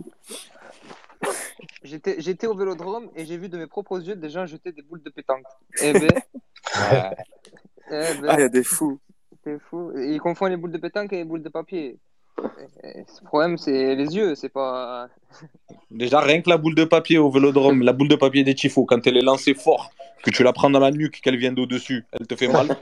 J'étais 1.83 2.17
j'étais 2.21 2.47
au 2.47 2.55
vélodrome 2.55 3.09
et 3.17 3.25
j'ai 3.25 3.37
vu 3.39 3.49
de 3.49 3.57
mes 3.57 3.67
propres 3.67 4.01
yeux 4.01 4.15
des 4.17 4.29
gens 4.31 4.45
jeter 4.47 4.73
des 4.73 4.83
boules 4.83 5.03
de 5.03 5.11
pétanque. 5.11 5.45
Eh 5.81 5.93
ben, 5.95 6.03
Ouais. 6.03 7.17
eh 7.91 7.95
Ah, 7.95 8.11
il 8.13 8.19
y 8.19 8.21
ben, 8.21 8.41
a 8.41 8.49
des 8.49 8.63
fous. 8.65 8.99
C'est 9.49 9.59
fou. 9.61 9.93
Ils 9.97 10.21
confondent 10.21 10.51
les 10.51 10.57
boules 10.57 10.73
de 10.73 10.79
pétanque 10.79 11.13
et 11.13 11.17
les 11.17 11.25
boules 11.25 11.43
de 11.43 11.49
papier. 11.49 11.99
Le 12.83 13.25
problème, 13.25 13.57
c'est 13.59 13.95
les 13.97 14.15
yeux, 14.17 14.35
c'est 14.35 14.49
pas. 14.49 15.09
Déjà, 15.91 16.21
rien 16.21 16.41
que 16.41 16.49
la 16.51 16.57
boule 16.59 16.75
de 16.75 16.85
papier 16.85 17.19
au 17.19 17.31
vélodrome, 17.31 17.83
la 17.83 17.93
boule 17.93 18.09
de 18.09 18.17
papier 18.17 18.45
des 18.45 18.55
tifos, 18.55 18.85
quand 18.85 19.05
elle 19.07 19.17
est 19.17 19.23
lancée 19.23 19.55
fort, 19.55 19.91
que 20.23 20.31
tu 20.31 20.43
la 20.45 20.53
prends 20.53 20.71
dans 20.71 20.79
la 20.81 20.91
nuque, 20.91 21.21
qu'elle 21.21 21.37
vient 21.37 21.53
d'au-dessus, 21.53 22.05
elle 22.13 22.27
te 22.27 22.37
fait 22.37 22.49
mal, 22.49 22.69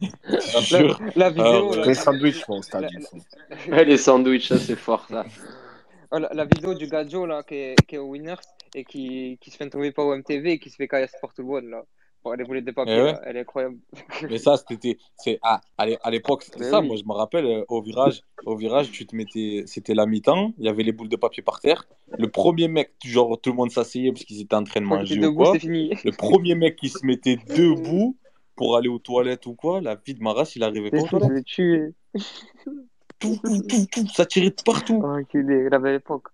La, 0.00 0.80
la 1.14 1.26
Ah, 1.26 1.30
vidéo, 1.30 1.74
là, 1.76 1.84
Les 1.86 1.94
sandwichs, 1.94 2.42
au 2.48 2.60
stade, 2.62 2.88
la- 3.68 3.84
les 3.84 3.96
sandwichs, 3.96 4.48
ça, 4.48 4.58
c'est 4.58 4.74
fort, 4.74 5.06
ça. 5.08 5.24
oh, 6.10 6.18
la- 6.18 6.30
la 6.32 6.44
vidéo 6.44 6.74
du 6.74 6.88
Gadjo 6.88 7.24
là, 7.26 7.42
qui 7.44 7.54
est, 7.54 7.74
qui 7.86 7.94
est 7.94 7.98
au 7.98 8.06
Winners 8.08 8.34
et 8.74 8.84
qui, 8.84 9.38
qui 9.40 9.50
se 9.52 9.56
fait 9.56 9.68
trouver 9.70 9.92
par 9.92 10.06
OMTV 10.06 10.52
et 10.52 10.58
qui 10.58 10.70
se 10.70 10.76
fait 10.76 10.88
caillasse 10.88 11.14
pour 11.20 11.32
tout 11.34 11.42
le 11.42 11.48
monde 11.48 11.64
là. 11.66 11.82
Pour 12.22 12.34
les 12.36 12.44
boulettes 12.44 12.64
de 12.64 12.70
papier, 12.70 12.94
Eh 12.98 13.02
ouais. 13.02 13.14
elle 13.24 13.36
est 13.36 13.40
incroyable. 13.40 13.78
Mais 14.30 14.38
ça, 14.38 14.56
c'était. 14.56 14.96
c'est- 15.16 15.40
Ah, 15.42 15.60
à 15.76 15.86
l'é- 15.86 15.98
à 16.02 16.10
l'époque, 16.10 16.44
c'était 16.44 16.62
ça. 16.70 16.80
oui. 16.80 16.86
Moi, 16.86 16.96
je 16.96 17.02
me 17.04 17.12
rappelle, 17.12 17.44
euh, 17.46 17.64
au 17.68 17.82
virage, 17.82 18.22
au 18.46 18.54
virage, 18.56 18.92
tu 18.92 19.06
te 19.06 19.16
mettais. 19.16 19.64
C'était 19.66 19.94
la 19.94 20.06
mi-temps, 20.06 20.52
il 20.58 20.66
y 20.66 20.68
avait 20.68 20.84
les 20.84 20.92
boules 20.92 21.08
de 21.08 21.16
papier 21.16 21.42
par 21.42 21.58
terre. 21.60 21.84
Le 22.16 22.28
premier 22.30 22.68
mec, 22.68 22.92
genre, 23.04 23.40
tout 23.40 23.50
le 23.50 23.56
monde 23.56 23.72
s'asseyait 23.72 24.12
parce 24.12 24.24
qu'ils 24.24 24.40
étaient 24.40 24.54
en 24.54 24.62
train 24.62 24.80
de 24.80 24.86
manger 24.86 25.18
ou 25.18 25.22
debout, 25.22 25.36
quoi. 25.44 25.58
fini. 25.58 25.90
Le 26.04 26.12
premier 26.12 26.54
mec 26.54 26.76
qui 26.76 26.88
se 26.90 27.04
mettait 27.04 27.36
debout 27.56 28.16
pour 28.54 28.76
aller 28.76 28.88
aux 28.88 29.00
toilettes 29.00 29.46
ou 29.46 29.54
quoi, 29.54 29.80
la 29.80 29.96
vie 29.96 30.14
de 30.14 30.22
ma 30.22 30.32
race, 30.32 30.54
il 30.54 30.62
arrivait 30.62 30.90
pas 30.90 30.98
aux 30.98 31.06
je 31.08 31.32
l'ai 31.32 31.42
tué. 31.42 31.94
Tout, 33.18 33.36
tout, 33.42 33.62
tout, 33.68 33.86
tout, 33.90 34.06
ça 34.08 34.26
tirait 34.26 34.50
de 34.50 34.62
partout. 34.64 35.00
Oh, 35.02 35.06
enculé, 35.08 35.68
la 35.70 35.78
belle 35.78 35.96
époque. 35.96 36.28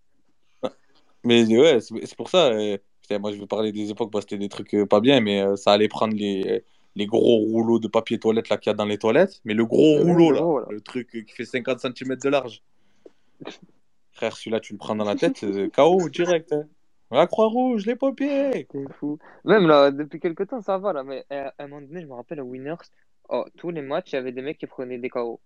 Mais 1.24 1.44
ouais, 1.58 1.80
c'est 1.80 2.16
pour 2.16 2.28
ça. 2.30 2.48
euh, 2.48 2.78
moi, 3.18 3.32
je 3.32 3.38
vais 3.38 3.46
parler 3.46 3.72
des 3.72 3.90
époques, 3.90 4.12
bah, 4.12 4.20
c'était 4.20 4.38
des 4.38 4.48
trucs 4.48 4.74
euh, 4.74 4.86
pas 4.86 5.00
bien, 5.00 5.20
mais 5.20 5.40
euh, 5.40 5.56
ça 5.56 5.72
allait 5.72 5.88
prendre 5.88 6.14
les, 6.14 6.64
les 6.94 7.06
gros 7.06 7.36
rouleaux 7.38 7.78
de 7.78 7.88
papier 7.88 8.18
toilette 8.18 8.48
là 8.48 8.58
qu'il 8.58 8.70
y 8.70 8.74
a 8.74 8.76
dans 8.76 8.84
les 8.84 8.98
toilettes. 8.98 9.40
Mais 9.44 9.54
le 9.54 9.64
gros 9.64 9.98
Le 9.98 10.12
rouleau, 10.12 10.58
là, 10.58 10.66
le 10.70 10.80
truc 10.80 11.14
euh, 11.14 11.22
qui 11.22 11.32
fait 11.32 11.44
50 11.44 11.80
cm 11.80 12.16
de 12.16 12.28
large. 12.28 12.62
Frère, 14.12 14.36
celui-là, 14.36 14.60
tu 14.60 14.72
le 14.72 14.78
prends 14.78 14.96
dans 14.96 15.04
la 15.04 15.14
tête, 15.14 15.38
c'est 15.38 15.70
KO 15.72 16.08
direct. 16.08 16.52
hein. 16.52 16.64
La 17.10 17.26
Croix-Rouge, 17.26 17.86
les. 17.86 17.96
C'est 18.20 18.66
fou. 18.98 19.18
Même 19.44 19.66
là, 19.66 19.90
depuis 19.90 20.20
quelques 20.20 20.48
temps, 20.48 20.60
ça 20.60 20.76
va 20.76 20.92
là, 20.92 21.04
mais 21.04 21.24
à 21.30 21.54
un 21.58 21.68
moment 21.68 21.80
donné, 21.86 22.02
je 22.02 22.06
me 22.06 22.12
rappelle 22.12 22.40
à 22.40 22.44
Winners, 22.44 22.74
oh, 23.30 23.46
tous 23.56 23.70
les 23.70 23.80
matchs, 23.80 24.12
il 24.12 24.16
y 24.16 24.18
avait 24.18 24.32
des 24.32 24.42
mecs 24.42 24.58
qui 24.58 24.66
prenaient 24.66 24.98
des 24.98 25.08
KO. 25.08 25.40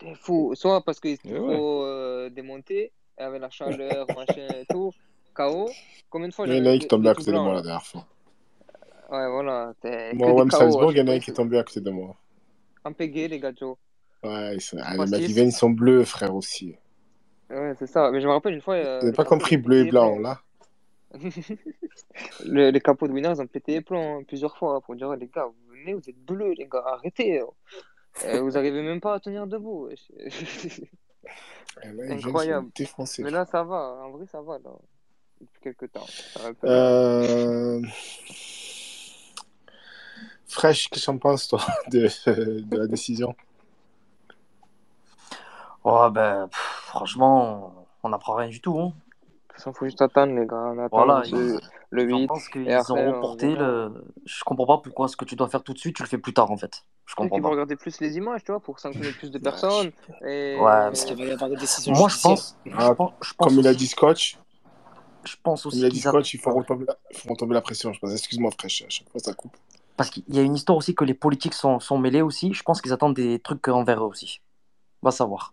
C'était 0.00 0.14
fou. 0.14 0.54
Soit 0.54 0.82
parce 0.82 0.98
qu'ils 1.00 1.12
étaient 1.12 1.38
ouais. 1.38 1.54
trop 1.54 1.84
euh, 1.84 2.30
démontés, 2.30 2.92
avec 3.18 3.42
la 3.42 3.50
chaleur, 3.50 4.06
machin 4.16 4.46
et 4.58 4.64
tout. 4.70 4.92
KO. 5.34 5.70
Combien 6.08 6.28
de 6.28 6.34
fois 6.34 6.46
Il 6.46 6.52
y 6.52 6.56
j'ai 6.56 6.60
en 6.62 6.66
a 6.66 6.70
un 6.70 6.78
qui 6.78 6.86
des 6.88 7.08
à 7.08 7.14
côté 7.14 7.32
de 7.32 7.38
moi 7.38 7.54
la 7.54 7.62
dernière 7.62 7.86
fois. 7.86 8.06
Ouais, 9.10 9.28
voilà. 9.28 9.74
Moi, 10.14 10.42
à 10.42 10.50
Salzbourg, 10.50 10.92
il 10.92 10.98
y 10.98 11.00
en 11.00 11.08
a 11.08 11.12
un 11.12 11.18
qui 11.18 11.30
est 11.30 11.34
tombé 11.34 11.58
à 11.58 11.64
côté 11.64 11.80
de 11.80 11.90
moi. 11.90 12.16
Impégués, 12.84 13.28
les 13.28 13.40
gars, 13.40 13.52
Joe. 13.54 13.76
Ouais, 14.22 14.54
ils 14.54 14.60
sont... 14.60 14.76
ah, 14.80 14.90
les 14.90 14.94
Trois 14.94 15.06
mecs, 15.06 15.20
ils 15.20 15.26
six. 15.28 15.32
viennent, 15.34 15.48
ils 15.48 15.52
sont 15.52 15.70
bleus, 15.70 16.04
frère, 16.04 16.34
aussi. 16.34 16.76
Ouais, 17.50 17.74
c'est 17.78 17.86
ça. 17.86 18.10
Mais 18.10 18.20
je 18.20 18.26
me 18.26 18.32
rappelle 18.32 18.54
une 18.54 18.60
fois, 18.60 18.76
Vous 18.80 18.86
euh, 18.86 18.98
n'avez 18.98 19.06
les 19.10 19.12
pas 19.12 19.24
compris 19.24 19.56
bleu 19.56 19.86
et 19.86 19.90
blanc, 19.90 20.18
là 20.18 20.40
Le- 22.44 22.70
les 22.70 22.80
capots 22.80 23.08
de 23.08 23.12
Winners 23.12 23.40
ont 23.40 23.46
pété 23.46 23.72
les 23.72 23.80
plombs 23.80 24.18
hein, 24.20 24.22
plusieurs 24.26 24.56
fois 24.56 24.76
hein, 24.76 24.80
pour 24.80 24.94
dire 24.94 25.14
les 25.16 25.26
gars, 25.26 25.46
vous 25.46 25.72
venez, 25.74 25.94
vous 25.94 26.08
êtes 26.08 26.18
bleus, 26.24 26.52
les 26.56 26.68
gars, 26.68 26.84
arrêtez. 26.86 27.42
Euh, 28.24 28.40
vous 28.40 28.56
arrivez 28.56 28.82
même 28.82 29.00
pas 29.00 29.14
à 29.14 29.20
tenir 29.20 29.46
debout. 29.46 29.88
sont 29.96 30.84
Incroyable. 31.82 32.70
Mais 33.18 33.30
là, 33.30 33.44
ça 33.46 33.62
va. 33.64 34.00
En 34.04 34.10
vrai, 34.10 34.26
ça 34.26 34.40
va. 34.40 34.58
Là. 34.58 34.70
Depuis 35.40 35.60
quelques 35.62 35.92
temps. 35.92 36.06
Euh... 36.64 37.80
Fresh, 40.46 40.88
qu'est-ce 40.90 41.02
que 41.02 41.04
tu 41.04 41.10
en 41.10 41.18
penses, 41.18 41.48
toi, 41.48 41.60
de, 41.90 42.08
de 42.62 42.76
la 42.76 42.86
décision? 42.86 43.34
Oh, 45.84 46.10
ben, 46.10 46.48
pff, 46.48 46.60
franchement, 46.86 47.86
on 48.02 48.08
n'apprend 48.10 48.34
rien 48.34 48.48
du 48.48 48.60
tout. 48.60 48.78
Hein. 48.78 48.88
De 48.88 48.92
toute 49.48 49.56
façon, 49.56 49.72
faut 49.72 49.84
juste 49.86 50.02
attendre, 50.02 50.34
les 50.34 50.46
gars. 50.46 50.56
On 50.74 50.78
attend 50.78 51.04
Voilà, 51.04 51.22
le, 51.30 51.54
ils, 51.54 51.60
le 51.90 52.08
j'en 52.08 52.18
8. 52.18 52.26
pense 52.26 52.48
Et 52.48 52.50
qu'ils 52.50 52.92
ont 52.92 52.96
on 52.98 53.12
reporté 53.14 53.54
verra. 53.54 53.60
le. 53.60 54.04
Je 54.26 54.44
comprends 54.44 54.66
pas 54.66 54.78
pourquoi 54.78 55.08
ce 55.08 55.16
que 55.16 55.24
tu 55.24 55.36
dois 55.36 55.48
faire 55.48 55.62
tout 55.62 55.72
de 55.72 55.78
suite, 55.78 55.96
tu 55.96 56.02
le 56.02 56.08
fais 56.08 56.18
plus 56.18 56.34
tard 56.34 56.50
en 56.50 56.56
fait. 56.56 56.84
Je 57.06 57.14
comprends 57.14 57.36
qu'ils 57.36 57.42
vont 57.42 57.48
pas. 57.48 57.52
regarder 57.52 57.76
plus 57.76 58.00
les 58.00 58.16
images, 58.16 58.44
tu 58.44 58.52
vois, 58.52 58.60
pour 58.60 58.78
sanctionner 58.78 59.12
plus 59.12 59.30
de 59.30 59.38
Ouais, 59.38 59.42
personnes. 59.42 59.92
Et... 60.26 60.56
Ouais, 60.56 60.90
Parce 60.90 61.04
qu'il 61.04 61.16
va 61.16 61.24
y 61.24 61.30
avoir 61.32 61.50
des 61.50 61.56
décisions 61.56 61.94
moi 61.94 62.08
je 62.08 62.18
pense, 62.20 62.56
je 62.66 62.72
Ah, 62.76 62.94
pense, 62.94 63.12
je 63.22 63.34
pense 63.34 63.48
Comme 63.48 63.58
il 63.58 63.66
a 63.66 63.74
dit 63.74 63.86
Scotch, 63.86 64.38
je 65.24 65.36
pense 65.42 65.66
aussi 65.66 65.78
il 65.78 65.84
a 65.84 65.88
dit. 65.88 66.00
Scotch, 66.00 66.34
il 66.34 66.40
faut 66.40 66.52
retomber 66.52 66.84
la, 66.86 66.96
faut 67.14 67.28
retomber 67.30 67.54
la 67.54 67.60
pression, 67.60 67.92
je 67.92 68.00
pense. 68.00 68.12
Excuse-moi, 68.12 68.50
Fresh, 68.58 68.82
à 68.82 68.88
chaque 68.88 69.08
fois, 69.10 69.20
ça 69.20 69.32
coupe. 69.34 69.56
Parce 69.96 70.10
qu'il 70.10 70.24
y 70.28 70.38
a 70.38 70.42
une 70.42 70.54
histoire 70.54 70.78
aussi 70.78 70.94
que 70.94 71.04
les 71.04 71.14
politiques 71.14 71.54
sont, 71.54 71.78
sont 71.80 71.98
mêlés 71.98 72.22
aussi. 72.22 72.54
Je 72.54 72.62
pense 72.62 72.80
qu'ils 72.80 72.92
attendent 72.92 73.14
des 73.14 73.38
trucs 73.38 73.66
envers 73.68 74.02
eux 74.02 74.08
aussi. 74.08 74.40
Va 75.02 75.10
savoir. 75.10 75.52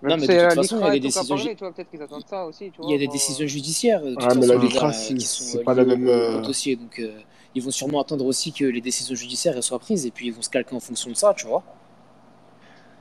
Non, 0.00 0.16
mais 0.16 0.28
de 0.28 0.46
toute 0.46 0.54
façon, 0.54 0.78
il 0.78 0.84
y 0.84 0.86
a 0.86 0.90
des 0.92 1.00
décisions, 1.00 1.36
il 1.36 2.90
y 2.90 2.94
a 2.94 2.98
des 2.98 3.08
décisions 3.08 3.46
judiciaires, 3.48 4.02
Ouais, 4.04 4.14
mais 4.36 4.46
la 4.46 4.54
LICRA, 4.54 4.88
euh, 4.90 4.92
c'est 4.92 5.14
qui 5.14 5.26
sont 5.26 5.42
c'est 5.44 5.58
euh, 5.58 5.64
pas 5.64 5.74
la 5.74 5.84
même. 5.84 6.06
euh, 6.06 6.40
dossier. 6.40 6.76
Donc, 6.76 7.00
euh, 7.00 7.18
ils 7.56 7.62
vont 7.62 7.72
sûrement 7.72 8.00
attendre 8.00 8.24
aussi 8.24 8.52
que 8.52 8.64
les 8.64 8.80
décisions 8.80 9.16
judiciaires 9.16 9.60
soient 9.62 9.80
prises 9.80 10.06
et 10.06 10.12
puis 10.12 10.28
ils 10.28 10.32
vont 10.32 10.42
se 10.42 10.50
calquer 10.50 10.74
en 10.76 10.80
fonction 10.80 11.10
de 11.10 11.16
ça, 11.16 11.34
tu 11.34 11.46
vois. 11.48 11.64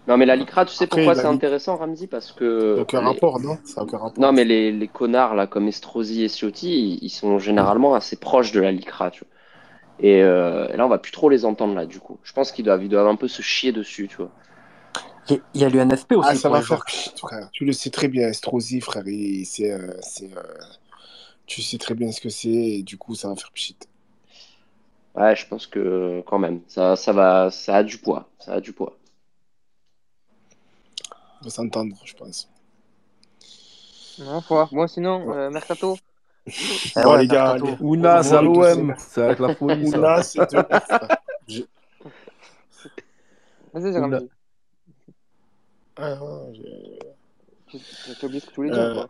Non, 0.07 0.17
mais 0.17 0.25
la 0.25 0.35
LICRA, 0.35 0.65
tu 0.65 0.73
sais 0.73 0.85
Après, 0.85 1.01
pourquoi 1.01 1.15
c'est 1.15 1.27
intéressant, 1.27 1.77
Ramzi? 1.77 2.07
Parce 2.07 2.31
que 2.31 2.81
aucun 2.81 2.99
les... 2.99 3.05
rapport, 3.09 3.39
non? 3.39 3.57
Ça 3.65 3.81
aucun 3.81 3.97
rapport. 3.97 4.23
Non, 4.23 4.31
mais 4.33 4.45
les, 4.45 4.71
les 4.71 4.87
connards, 4.87 5.35
là, 5.35 5.47
comme 5.47 5.67
Estrosi 5.67 6.23
et 6.23 6.29
Ciotti, 6.29 6.95
ils, 6.97 7.03
ils 7.03 7.09
sont 7.09 7.39
généralement 7.39 7.95
assez 7.95 8.17
proches 8.17 8.51
de 8.51 8.61
la 8.61 8.71
LICRA, 8.71 9.11
tu 9.11 9.23
vois. 9.25 9.29
Et, 9.99 10.23
euh, 10.23 10.67
et 10.69 10.77
là, 10.77 10.85
on 10.85 10.89
va 10.89 10.99
plus 10.99 11.11
trop 11.13 11.29
les 11.29 11.45
entendre, 11.45 11.75
là, 11.75 11.85
du 11.85 11.99
coup. 11.99 12.19
Je 12.23 12.33
pense 12.33 12.51
qu'ils 12.51 12.65
doivent, 12.65 12.83
ils 12.83 12.89
doivent 12.89 13.07
un 13.07 13.15
peu 13.17 13.27
se 13.29 13.41
chier 13.43 13.71
dessus, 13.73 14.07
tu 14.09 14.17
vois. 14.17 14.33
Il 15.29 15.33
y 15.33 15.35
a- 15.35 15.41
il 15.53 15.61
y 15.61 15.63
a 15.63 15.69
l'UNFP 15.69 16.15
Ah, 16.19 16.33
aussi 16.33 16.37
ça 16.39 16.49
va 16.49 16.61
faire 16.61 16.83
frère. 17.17 17.49
Tu 17.51 17.65
le 17.65 17.73
sais 17.73 17.89
très 17.89 18.07
bien, 18.07 18.27
Estrosi, 18.29 18.81
frère. 18.81 19.03
c'est, 19.45 19.71
euh, 19.71 19.93
c'est, 20.01 20.31
euh, 20.35 20.41
tu 21.47 21.61
sais 21.63 21.77
très 21.79 21.95
bien 21.95 22.11
ce 22.11 22.21
que 22.21 22.29
c'est, 22.29 22.49
et 22.49 22.83
du 22.83 22.97
coup, 22.97 23.15
ça 23.15 23.29
va 23.29 23.35
faire 23.35 23.51
pchit. 23.51 23.77
Ouais, 25.15 25.35
je 25.35 25.45
pense 25.47 25.67
que 25.67 26.21
quand 26.27 26.39
même, 26.39 26.61
ça, 26.69 26.95
ça 26.95 27.11
va, 27.11 27.49
ça 27.51 27.75
a 27.77 27.83
du 27.83 27.97
poids, 27.97 28.29
ça 28.39 28.53
a 28.53 28.61
du 28.61 28.71
poids. 28.73 28.97
On 31.41 31.43
va 31.45 31.49
s'entendre, 31.49 31.95
je 32.03 32.13
pense. 32.15 32.49
Non, 34.19 34.41
faut 34.41 34.55
voir. 34.55 34.69
Bon, 34.71 34.87
sinon, 34.87 35.31
euh, 35.33 35.49
Mercato. 35.49 35.97
Eh 36.47 36.51
Bon, 37.03 37.11
ouais, 37.11 37.19
les 37.19 37.27
gars, 37.27 37.51
allez. 37.51 37.75
Ounas 37.79 38.33
à 38.33 38.41
l'OM, 38.41 38.95
c'est 38.97 39.21
avec 39.21 39.39
la 39.39 39.53
folie 39.53 39.89
ça. 39.89 39.97
Ounas, 39.97 40.23
c'est 40.23 40.51
de 40.51 40.57
ouf, 40.57 40.83
frère. 40.83 41.17
Je- 41.47 41.61
Vas-y. 43.73 43.99
Ramzi. 43.99 44.29
Ah, 45.97 46.15
j'ai- 46.53 46.99
Tu 47.67 47.77
tu- 47.79 48.15
tu 48.19 48.25
oublies 48.25 48.39
ce 48.39 48.45
que 48.45 48.51
tu 48.51 48.55
voulais 48.55 48.71
dire, 48.71 48.79
Euh, 48.79 48.93
quoi. 48.93 49.09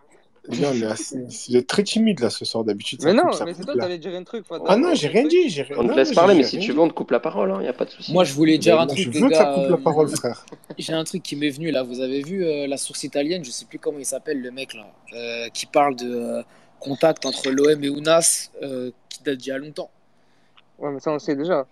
Gars, 0.50 0.72
on 0.72 0.82
est 0.82 0.86
assez- 0.86 1.64
très 1.66 1.84
timide 1.84 2.20
là 2.20 2.30
ce 2.30 2.46
soir. 2.46 2.64
D'habitude, 2.64 3.00
Mais 3.04 3.14
non, 3.14 3.24
coupe, 3.24 3.42
mais 3.46 3.54
c'est 3.54 3.64
toi, 3.64 3.76
là. 3.76 3.84
t'allais 3.84 3.98
dire 3.98 4.16
un 4.16 4.24
truc. 4.24 4.46
Ah 4.68 4.78
non, 4.78 4.94
j'ai 4.94 5.08
rien 5.08 5.26
dit. 5.26 5.50
J'ai... 5.50 5.66
On 5.78 5.88
te 5.88 5.94
laisse 5.94 6.14
parler, 6.14 6.36
mais 6.36 6.44
si 6.44 6.60
tu 6.60 6.72
veux, 6.72 6.80
on 6.80 6.88
te 6.88 6.94
coupe 6.94 7.12
la 7.12 7.20
parole, 7.20 7.54
il 7.58 7.62
n'y 7.62 7.68
a 7.68 7.74
pas 7.74 7.86
de 7.86 7.90
souci. 7.90 8.14
Moi, 8.14 8.24
je 8.24 8.34
voulais 8.34 8.58
dire 8.58 8.76
un 8.80 8.86
moi, 8.86 8.88
truc, 8.88 9.00
je 9.00 9.10
les 9.10 9.20
veux 9.20 9.30
que 9.30 9.36
ça 9.36 9.46
coupe 9.46 9.70
la 9.70 9.76
euh, 9.76 9.78
parole, 9.78 10.10
frère. 10.10 10.46
J'ai 10.78 10.94
un 10.94 11.04
truc 11.04 11.24
qui 11.24 11.36
m'est 11.36 11.50
venu 11.50 11.72
là. 11.72 11.84
Vous 11.84 12.02
avez 12.02 12.22
vu 12.22 12.46
euh, 12.46 12.68
la 12.68 12.78
source 12.78 13.04
italienne, 13.04 13.44
je 13.44 13.52
sais 13.52 13.66
plus 13.66 13.80
comment 13.80 14.00
il 14.00 14.06
s'appelle 14.06 14.42
le 14.42 14.52
mec 14.52 14.74
là, 14.74 14.88
euh, 15.14 15.50
qui 15.50 15.66
parle 15.66 15.96
de 15.96 16.10
euh, 16.10 16.44
contact 16.80 17.26
entre 17.26 17.50
l'OM 17.50 17.84
et 17.84 17.90
Ounas 17.90 18.50
qui 19.10 19.24
date 19.24 19.38
d'il 19.38 19.50
y 19.50 19.52
a 19.52 19.58
longtemps. 19.58 19.90
Ouais, 20.78 20.92
mais 20.92 21.00
ça, 21.00 21.10
on 21.12 21.14
le 21.14 21.20
sait 21.20 21.36
déjà. 21.36 21.66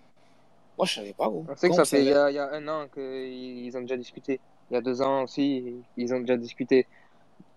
Moi, 0.77 0.85
je 0.85 0.95
savais 0.95 1.13
pas, 1.13 1.27
gros. 1.27 1.45
On 1.47 1.55
sait 1.55 1.69
que 1.69 1.75
ça 1.75 1.85
fait 1.85 2.01
il 2.01 2.07
y 2.07 2.13
savez 2.13 2.19
a, 2.19 2.31
il 2.31 2.35
y 2.35 2.39
a 2.39 2.51
un 2.53 2.67
an 2.67 2.87
qu'ils 2.93 3.77
ont 3.77 3.81
déjà 3.81 3.97
discuté. 3.97 4.39
Il 4.69 4.73
y 4.73 4.77
a 4.77 4.81
deux 4.81 5.01
ans 5.01 5.23
aussi, 5.23 5.75
ils 5.95 6.13
ont 6.13 6.19
déjà 6.19 6.37
discuté. 6.37 6.87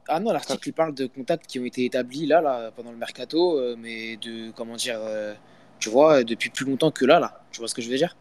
Ah 0.09 0.21
non, 0.21 0.33
l'article 0.33 0.69
il 0.71 0.73
parle 0.73 0.95
de 0.95 1.07
contacts 1.07 1.47
qui 1.47 1.59
ont 1.61 1.65
été 1.65 1.85
établis 1.85 2.27
là, 2.27 2.41
là 2.41 2.73
pendant 2.73 2.91
le 2.93 2.97
mercato, 2.97 3.59
euh, 3.59 3.77
mais 3.79 4.17
de 4.17 4.51
comment 4.53 4.77
dire, 4.77 4.99
euh, 5.03 5.35
tu 5.79 5.91
vois, 5.91 6.25
depuis 6.25 6.51
plus 6.51 6.65
longtemps 6.67 6.91
que 6.91 7.05
là, 7.05 7.21
là. 7.21 7.47
Tu 7.51 7.61
vois 7.61 7.69
ce 7.69 7.75
que 7.75 7.83
je 7.83 7.91
veux 7.91 7.97
dire? 7.97 8.17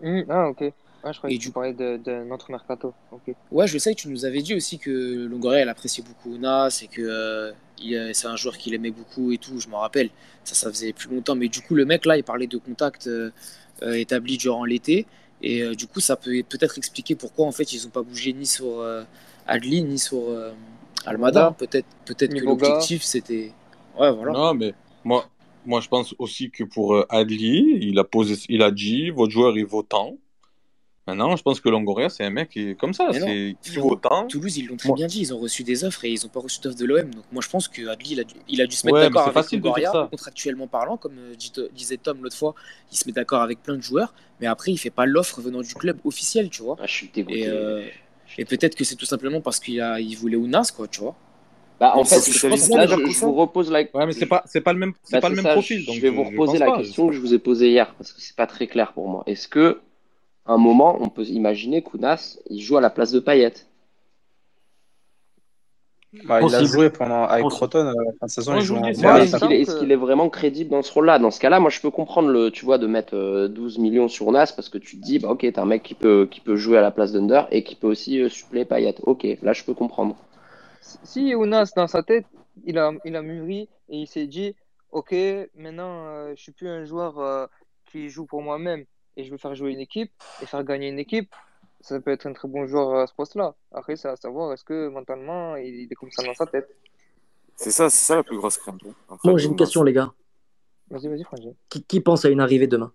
Hmm, 0.00 0.22
Ah, 0.28 0.48
ok. 0.48 0.62
Ah, 1.02 1.12
je 1.12 1.18
croyais 1.18 1.34
Et 1.34 1.38
que 1.38 1.42
tu 1.42 1.50
parlais 1.52 1.74
de, 1.74 1.96
de 1.96 2.24
notre 2.24 2.50
mercato. 2.50 2.94
Ok. 3.10 3.36
Ouais, 3.50 3.66
je 3.66 3.78
sais, 3.78 3.94
tu 3.94 4.08
nous 4.08 4.24
avais 4.26 4.42
dit 4.42 4.54
aussi 4.54 4.78
que 4.78 5.26
Longoria, 5.26 5.60
elle 5.60 5.68
appréciait 5.70 6.04
beaucoup 6.04 6.34
Ounas 6.34 6.80
et 6.82 6.88
que 6.88 7.00
euh, 7.00 8.12
c'est 8.12 8.26
un 8.26 8.36
joueur 8.36 8.58
qu'il 8.58 8.74
aimait 8.74 8.90
beaucoup 8.90 9.32
et 9.32 9.38
tout, 9.38 9.58
je 9.58 9.68
m'en 9.68 9.78
rappelle. 9.80 10.10
Ça, 10.44 10.54
ça 10.54 10.70
faisait 10.70 10.92
plus 10.92 11.08
longtemps. 11.08 11.34
Mais 11.34 11.48
du 11.48 11.62
coup, 11.62 11.74
le 11.74 11.86
mec 11.86 12.04
là, 12.04 12.18
il 12.18 12.24
parlait 12.24 12.46
de 12.46 12.58
contacts 12.58 13.08
établis 13.82 14.36
durant 14.38 14.64
l'été. 14.64 15.06
Et 15.42 15.74
du 15.76 15.86
coup, 15.86 16.00
ça 16.00 16.16
peut 16.16 16.42
peut-être 16.48 16.78
expliquer 16.78 17.14
pourquoi 17.14 17.46
en 17.46 17.52
fait 17.52 17.72
ils 17.72 17.84
n'ont 17.84 17.90
pas 17.90 18.02
bougé 18.02 18.32
ni 18.32 18.44
sur 18.46 18.84
Adli 19.46 19.82
ni 19.84 19.98
sur 19.98 20.18
Almada. 21.06 21.54
Peut-être 21.58 21.86
peut-être 22.04 22.34
que 22.34 22.44
l'objectif 22.44 23.02
c'était. 23.02 23.52
Ouais, 23.98 24.12
voilà. 24.12 24.32
Non, 24.32 24.54
mais 24.54 24.74
moi, 25.04 25.26
moi, 25.66 25.80
je 25.80 25.88
pense 25.88 26.14
aussi 26.18 26.50
que 26.50 26.64
pour 26.64 26.94
euh, 26.94 27.06
Adli, 27.08 27.78
il 27.82 27.98
a 27.98 28.04
posé, 28.04 28.36
il 28.48 28.62
a 28.62 28.70
dit, 28.70 29.10
votre 29.10 29.32
joueur, 29.32 29.56
il 29.58 29.66
vaut 29.66 29.82
tant. 29.82 30.16
Maintenant, 31.06 31.34
je 31.36 31.42
pense 31.42 31.58
que 31.60 31.70
Longoria, 31.70 32.10
c'est 32.10 32.22
un 32.22 32.28
mec 32.30 32.50
qui 32.50 32.68
est 32.70 32.74
comme 32.74 32.92
ça. 32.92 33.08
C'est, 33.12 33.56
vaut 33.76 33.96
tant. 33.96 34.26
Toulouse, 34.26 34.58
ils 34.58 34.66
l'ont 34.66 34.76
très 34.76 34.88
Moi- 34.90 34.96
bien 34.96 35.06
dit, 35.06 35.20
ils 35.22 35.32
ont 35.32 35.38
reçu 35.38 35.64
des 35.64 35.82
offres 35.84 36.04
et 36.04 36.10
ils 36.10 36.20
n'ont 36.22 36.28
pas 36.28 36.40
reçu 36.40 36.60
d'offres 36.60 36.76
de 36.76 36.84
l'OM. 36.84 37.10
Donc 37.14 37.24
moi 37.32 37.40
je 37.42 37.48
pense 37.48 37.66
que 37.66 37.88
Adli, 37.88 38.12
il 38.12 38.20
a 38.20 38.24
dû, 38.24 38.34
il 38.46 38.60
a 38.60 38.66
dû 38.66 38.76
se 38.76 38.84
mettre 38.86 38.96
Ouais, 38.98 39.04
d'accord 39.04 39.22
avec 39.22 39.32
facile 39.32 39.60
Longoria, 39.60 40.08
contractuellement 40.10 40.66
parlant, 40.66 40.98
comme 40.98 41.16
euh, 41.18 41.34
dit- 41.34 41.50
disait 41.74 41.96
Tom 41.96 42.22
l'autre 42.22 42.36
fois, 42.36 42.54
il 42.92 42.98
se 42.98 43.06
met 43.08 43.12
d'accord 43.12 43.40
avec 43.40 43.62
plein 43.62 43.76
de 43.76 43.82
joueurs, 43.82 44.12
mais 44.40 44.46
après 44.46 44.70
il 44.70 44.76
fait 44.76 44.90
pas 44.90 45.06
l'offre 45.06 45.40
venant 45.40 45.62
du 45.62 45.72
club 45.74 45.98
officiel, 46.04 46.50
tu 46.50 46.60
vois. 46.62 46.76
Ah, 46.78 46.86
je 46.86 46.92
suis 46.92 47.08
dégoûté. 47.08 47.40
Et, 47.40 47.48
euh, 47.48 47.86
et 48.36 48.44
peut-être 48.44 48.74
que 48.74 48.84
c'est 48.84 48.96
tout 48.96 49.06
simplement 49.06 49.40
parce 49.40 49.58
qu'il 49.60 49.80
a, 49.80 50.00
il 50.00 50.16
voulait 50.16 50.36
Ounas, 50.36 50.72
quoi, 50.76 50.88
tu 50.88 51.00
vois. 51.00 51.14
Bah, 51.80 51.96
en 51.96 52.04
fait, 52.04 52.20
c'est- 52.20 52.32
je, 52.32 52.38
je 52.38 52.46
pense 52.46 52.68
que 52.68 52.76
là, 52.76 52.86
c'est 52.86 52.92
je, 53.06 53.12
je 53.12 53.20
vous 53.20 53.34
repose 53.34 53.70
la 53.70 53.82
Ouais, 53.94 54.06
mais 54.06 54.12
c'est 54.12 54.26
pas, 54.26 54.42
c'est 54.46 54.60
pas 54.60 54.72
le 54.72 54.78
même, 54.80 54.92
c'est 55.04 55.12
Bah, 55.12 55.20
pas 55.20 55.28
le 55.28 55.34
c'est 55.34 55.42
même 55.42 55.44
ça, 55.44 55.52
profil. 55.54 55.80
je- 55.80 55.86
Donc 55.86 55.96
je 55.96 56.00
vais 56.00 56.10
vous 56.10 56.24
reposer 56.24 56.58
la 56.58 56.66
pas. 56.66 56.76
question 56.78 57.06
que 57.08 57.14
je 57.14 57.20
vous 57.20 57.34
ai 57.34 57.38
posée 57.38 57.70
hier, 57.70 57.94
parce 57.96 58.12
que 58.12 58.20
c'est 58.20 58.36
pas 58.36 58.46
très 58.46 58.66
clair 58.66 58.92
pour 58.92 59.08
moi. 59.08 59.22
Est-ce 59.26 59.46
que, 59.48 59.80
à 60.46 60.52
un 60.54 60.58
moment, 60.58 60.98
on 61.00 61.08
peut 61.08 61.24
imaginer 61.24 61.82
qu'Ounas, 61.82 62.38
il 62.50 62.60
joue 62.60 62.76
à 62.76 62.80
la 62.80 62.90
place 62.90 63.12
de 63.12 63.20
Payet? 63.20 63.54
Bah, 66.24 66.40
il 66.40 66.54
a 66.54 66.64
joué 66.64 66.88
pendant 66.88 67.24
avec. 67.24 67.46
Croton, 67.46 67.86
euh, 67.86 67.92
la 67.92 68.12
fin 68.18 68.26
de 68.26 68.30
saison, 68.30 68.58
joue 68.60 68.76
c'est 68.94 69.06
est-ce 69.52 69.78
qu'il 69.78 69.92
est, 69.92 69.96
vraiment 69.96 70.30
crédible 70.30 70.70
dans 70.70 70.82
ce 70.82 70.90
rôle-là? 70.92 71.18
Dans 71.18 71.30
ce 71.30 71.38
cas-là, 71.38 71.60
moi, 71.60 71.68
je 71.68 71.80
peux 71.80 71.90
comprendre 71.90 72.28
le, 72.28 72.50
tu 72.50 72.64
vois, 72.64 72.78
de 72.78 72.86
mettre 72.86 73.14
euh, 73.14 73.48
12 73.48 73.78
millions 73.78 74.08
sur 74.08 74.26
Ounas, 74.28 74.52
parce 74.56 74.70
que 74.70 74.78
tu 74.78 74.98
te 74.98 75.04
dis, 75.04 75.18
bah, 75.18 75.28
ok, 75.28 75.46
t'as 75.52 75.60
un 75.60 75.66
mec 75.66 75.82
qui 75.82 75.94
peut, 75.94 76.26
qui 76.30 76.40
peut 76.40 76.56
jouer 76.56 76.78
à 76.78 76.80
la 76.80 76.90
place 76.90 77.12
d'Under 77.12 77.42
et 77.50 77.62
qui 77.62 77.74
peut 77.74 77.86
aussi 77.86 78.22
euh, 78.22 78.30
suppléer 78.30 78.64
Payet. 78.64 78.94
Ok, 79.02 79.26
là, 79.42 79.52
je 79.52 79.64
peux 79.64 79.74
comprendre. 79.74 80.16
Si 80.80 81.34
Ounas, 81.34 81.72
dans 81.76 81.86
sa 81.86 82.02
tête, 82.02 82.24
il 82.64 82.78
a, 82.78 82.92
il 83.04 83.14
a 83.14 83.22
mûri 83.22 83.68
et 83.90 83.98
il 83.98 84.06
s'est 84.06 84.26
dit, 84.26 84.54
ok, 84.92 85.14
maintenant, 85.56 86.06
euh, 86.06 86.32
je 86.36 86.42
suis 86.42 86.52
plus 86.52 86.68
un 86.68 86.84
joueur 86.84 87.18
euh, 87.18 87.46
qui 87.84 88.08
joue 88.08 88.24
pour 88.24 88.42
moi-même 88.42 88.84
et 89.16 89.24
je 89.24 89.30
veux 89.30 89.36
faire 89.36 89.54
jouer 89.54 89.72
une 89.72 89.80
équipe 89.80 90.12
et 90.42 90.46
faire 90.46 90.64
gagner 90.64 90.88
une 90.88 90.98
équipe, 90.98 91.34
ça 91.80 92.00
peut 92.00 92.10
être 92.10 92.26
un 92.26 92.32
très 92.32 92.48
bon 92.48 92.66
joueur 92.66 92.94
à 93.00 93.06
ce 93.06 93.14
poste-là. 93.14 93.54
Après, 93.72 93.96
c'est 93.96 94.08
à 94.08 94.16
savoir, 94.16 94.52
est-ce 94.52 94.64
que 94.64 94.88
mentalement, 94.88 95.56
il, 95.56 95.88
est 95.90 95.94
comme 95.94 96.10
ça 96.10 96.22
dans 96.24 96.34
sa 96.34 96.46
tête? 96.46 96.68
C'est 97.56 97.70
ça, 97.70 97.90
c'est 97.90 98.04
ça 98.04 98.16
la 98.16 98.22
plus 98.22 98.36
grosse 98.36 98.56
crainte. 98.58 98.80
hein, 98.86 98.92
en 99.08 99.18
fait, 99.18 99.28
Bon, 99.28 99.36
j'ai 99.38 99.46
une 99.48 99.56
question, 99.56 99.82
les 99.82 99.92
gars. 99.92 100.12
Vas-y, 100.90 101.08
vas-y, 101.08 101.24
Francky. 101.24 101.54
Qui, 101.68 101.82
qui 101.84 102.00
pense 102.00 102.24
à 102.24 102.28
une 102.30 102.40
arrivée 102.40 102.66
demain? 102.66 102.92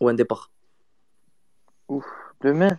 Ou 0.00 0.08
un 0.08 0.14
départ? 0.14 0.50
Ouf, 1.88 2.04
demain? 2.40 2.78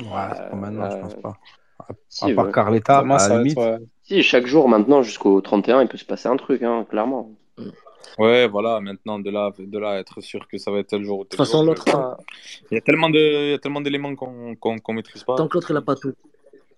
Ouais, 0.00 0.06
c'est 0.34 0.50
pas 0.50 0.56
maintenant, 0.56 0.90
je 0.90 0.96
pense 0.98 1.14
Euh, 1.14 1.20
pas. 1.20 1.36
À, 1.78 1.86
si, 2.08 2.30
à 2.30 2.34
part 2.34 2.46
ouais. 2.46 2.52
Carletta, 2.52 2.98
à 2.98 3.18
ça 3.18 3.28
la 3.30 3.42
limite. 3.42 3.58
être. 3.58 3.64
euh, 3.64 3.78
Si, 4.02 4.22
chaque 4.22 4.46
jour, 4.46 4.68
maintenant, 4.68 5.02
jusqu'au 5.02 5.40
31, 5.40 5.82
il 5.82 5.88
peut 5.88 5.98
se 5.98 6.04
passer 6.04 6.28
un 6.28 6.36
truc, 6.36 6.62
hein, 6.62 6.84
clairement. 6.88 7.30
Ouais, 8.18 8.46
voilà. 8.48 8.80
Maintenant, 8.80 9.18
de 9.18 9.30
là, 9.30 9.52
de 9.58 9.78
là, 9.78 9.90
à 9.92 9.98
être 9.98 10.20
sûr 10.20 10.46
que 10.48 10.58
ça 10.58 10.70
va 10.70 10.78
être 10.78 10.88
tel 10.88 11.04
jour 11.04 11.20
ou 11.20 11.24
De 11.24 11.28
tel 11.28 11.36
toute 11.38 11.46
façon, 11.46 11.58
jour. 11.58 11.66
l'autre, 11.66 11.82
je- 11.86 11.92
tant, 11.92 12.00
Ah, 12.12 12.16
Il 12.70 12.74
y 12.74 12.78
a 12.78 12.80
tellement 12.80 13.10
de, 13.10 13.18
il 13.18 13.50
y 13.50 13.54
a 13.54 13.58
tellement 13.58 13.80
d'éléments 13.80 14.14
qu'on, 14.14 14.54
qu'on, 14.56 14.78
qu'on 14.78 14.92
maîtrise 14.92 15.22
pas. 15.24 15.36
tant 15.36 15.48
que 15.48 15.54
l'autre, 15.54 15.70
il 15.70 15.76
a 15.76 15.82
pas 15.82 15.96
tout. 15.96 16.12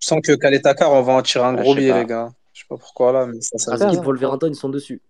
Je 0.01 0.07
sens 0.07 0.21
que 0.23 0.33
Kaletakar, 0.35 0.93
on 0.93 1.03
va 1.03 1.13
en 1.15 1.23
tirer 1.23 1.45
un 1.45 1.55
Ah, 1.57 1.63
gros 1.63 1.73
je 1.75 1.79
billet, 1.81 1.91
pas. 1.93 1.99
les 2.01 2.07
gars. 2.07 2.33
Je 2.53 2.61
sais 2.61 2.67
pas 2.69 2.77
pourquoi 2.77 3.13
là, 3.13 3.27
mais 3.27 3.41
ça, 3.41 3.59
ça 3.59 3.77
dit. 3.77 3.95
Skip, 3.95 4.05
Wolverhampton, 4.05 4.49
ils 4.49 4.55
sont 4.55 4.69
dessus. 4.69 5.01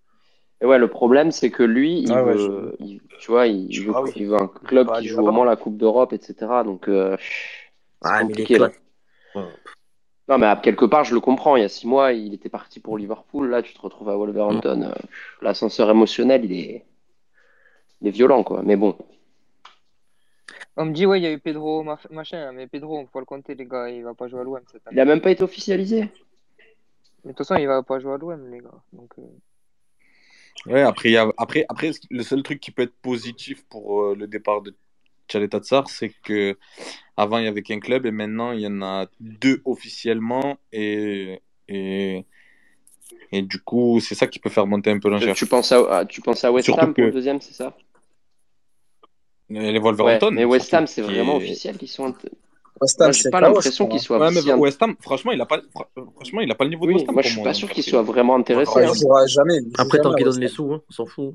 Et 0.60 0.66
ouais, 0.66 0.78
le 0.78 0.88
problème, 0.88 1.30
c'est 1.30 1.50
que 1.50 1.62
lui, 1.62 2.00
il 2.00 2.12
Ouais, 2.12 2.20
ouais, 2.22 2.36
il- 2.80 3.00
tu 3.20 3.30
vois, 3.30 3.46
il, 3.46 3.70
il 3.72 3.86
veut, 3.86 3.92
Ah 3.94 4.02
oui. 4.02 4.12
il 4.16 4.26
veut 4.26 4.36
un 4.36 4.48
club 4.48 4.90
qui 4.98 5.06
joue 5.08 5.26
au 5.26 5.30
moins 5.30 5.46
la 5.46 5.56
Coupe 5.56 5.76
d'Europe, 5.76 6.12
etc. 6.12 6.34
Donc, 6.64 6.88
euh, 6.88 7.16
c'est 7.20 7.24
Ah, 8.02 8.18
mais 8.24 8.34
les 8.34 8.44
compliqué, 8.44 8.58
là. 8.58 8.70
Non, 10.28 10.36
mais 10.38 10.46
à 10.46 10.56
quelque 10.56 10.84
part, 10.84 11.04
je 11.04 11.14
le 11.14 11.20
comprends. 11.20 11.56
Il 11.56 11.62
y 11.62 11.64
a 11.64 11.68
six 11.68 11.86
mois, 11.86 12.12
il 12.12 12.34
était 12.34 12.48
parti 12.50 12.80
pour 12.80 12.98
Liverpool. 12.98 13.48
Là, 13.48 13.62
tu 13.62 13.72
te 13.72 13.80
retrouves 13.80 14.10
à 14.10 14.16
Wolverhampton. 14.16 14.82
Euh, 14.82 14.92
L'ascenseur 15.40 15.88
émotionnel, 15.90 16.44
il 16.44 16.52
est, 16.52 16.84
il 18.02 18.08
est 18.08 18.10
violent, 18.12 18.42
quoi. 18.44 18.62
Mais 18.62 18.76
bon. 18.76 18.96
On 20.76 20.84
me 20.84 20.92
dit, 20.92 21.06
ouais, 21.06 21.18
il 21.18 21.22
y 21.22 21.26
a 21.26 21.32
eu 21.32 21.38
Pedro, 21.40 21.82
ma- 21.82 21.98
machin, 22.10 22.52
mais 22.52 22.66
Pedro, 22.66 22.98
on 22.98 23.04
peut 23.04 23.10
pas 23.14 23.18
le 23.20 23.24
compter, 23.24 23.54
les 23.54 23.66
gars, 23.66 23.88
il 23.88 24.04
va 24.04 24.14
pas 24.14 24.28
jouer 24.28 24.40
à 24.40 24.44
l'OM 24.44 24.60
cette 24.70 24.82
Il 24.86 24.88
année. 24.90 25.00
a 25.00 25.04
même 25.06 25.20
pas 25.20 25.30
été 25.30 25.42
officialisé. 25.42 26.02
Mais 27.24 27.32
de 27.32 27.36
toute 27.36 27.38
façon, 27.38 27.56
il 27.56 27.66
va 27.66 27.82
pas 27.82 27.98
jouer 27.98 28.12
à 28.12 28.16
l'OM, 28.18 28.48
les 28.50 28.58
gars. 28.60 28.70
Donc, 28.92 29.12
euh, 29.18 29.22
Ouais, 30.66 30.82
après, 30.82 31.08
il 31.08 31.12
y 31.12 31.16
a- 31.16 31.32
après, 31.36 31.64
après, 31.68 31.90
le 32.10 32.22
seul 32.22 32.42
truc 32.42 32.60
qui 32.60 32.70
peut 32.70 32.82
être 32.82 32.94
positif 33.00 33.64
pour 33.66 34.02
euh, 34.02 34.14
le 34.16 34.26
départ 34.26 34.60
de 34.60 34.74
Tsar, 35.28 35.88
c'est 35.88 36.12
que 36.22 36.56
avant 37.16 37.38
il 37.38 37.44
y 37.44 37.48
avait 37.48 37.62
qu'un 37.62 37.80
club 37.80 38.06
et 38.06 38.10
maintenant 38.10 38.52
il 38.52 38.60
y 38.60 38.66
en 38.66 38.82
a 38.82 39.06
deux 39.20 39.60
officiellement 39.64 40.58
et, 40.72 41.40
et, 41.68 42.24
et 43.32 43.42
du 43.42 43.60
coup, 43.60 44.00
c'est 44.00 44.14
ça 44.14 44.26
qui 44.26 44.38
peut 44.38 44.50
faire 44.50 44.66
monter 44.66 44.90
un 44.90 44.98
peu 44.98 45.08
l'enchère. 45.10 45.34
tu 45.34 45.46
penses 45.46 45.72
à, 45.72 46.04
tu 46.06 46.20
penses 46.20 46.44
à 46.44 46.52
West 46.52 46.66
Surtout 46.66 46.80
Ham 46.86 46.94
pour 46.94 47.04
le 47.04 47.10
que 47.10 47.14
deuxième, 47.14 47.40
c'est 47.40 47.54
ça? 47.54 47.76
les 49.50 49.72
Ouais, 49.72 49.78
Wolverhampton, 49.78 50.30
mais 50.32 50.44
West 50.44 50.74
Ham, 50.74 50.86
c'est 50.86 51.02
vraiment 51.02 51.34
est... 51.34 51.36
officiel 51.36 51.78
qu'ils 51.78 51.88
sont. 51.88 52.14
West 52.80 52.98
Moi, 53.00 53.08
Ham, 53.08 53.12
j'ai 53.14 53.30
pas 53.30 53.40
l'impression 53.40 53.86
crois. 53.86 53.98
qu'ils 53.98 54.06
soient 54.06 54.18
Ouais, 54.18 54.30
mais 54.30 54.52
West 54.54 54.82
Ham, 54.82 54.94
franchement, 55.00 55.32
il 55.32 55.40
a 55.40 55.46
pas, 55.46 55.60
fra- 55.72 55.88
franchement, 56.14 56.40
il 56.42 56.50
a 56.50 56.54
pas 56.54 56.64
le 56.64 56.70
niveau 56.70 56.86
de 56.86 56.92
West 56.92 57.08
Ham 57.08 57.14
moi, 57.14 57.22
pour 57.22 57.30
je 57.30 57.34
suis 57.34 57.36
moi. 57.38 57.44
pas 57.44 57.54
sûr 57.54 57.70
qu'ils 57.70 57.82
c'est- 57.82 57.90
soient 57.90 58.02
vraiment 58.02 58.36
intéressés. 58.36 58.78
Ouais, 58.78 58.86
hein. 58.86 58.92
Après, 59.78 60.00
tant 60.00 60.14
qu'il 60.14 60.24
donne 60.24 60.40
les 60.40 60.48
sous, 60.48 60.72
hein, 60.72 60.82
on 60.88 60.92
s'en 60.92 61.06
fout. 61.06 61.34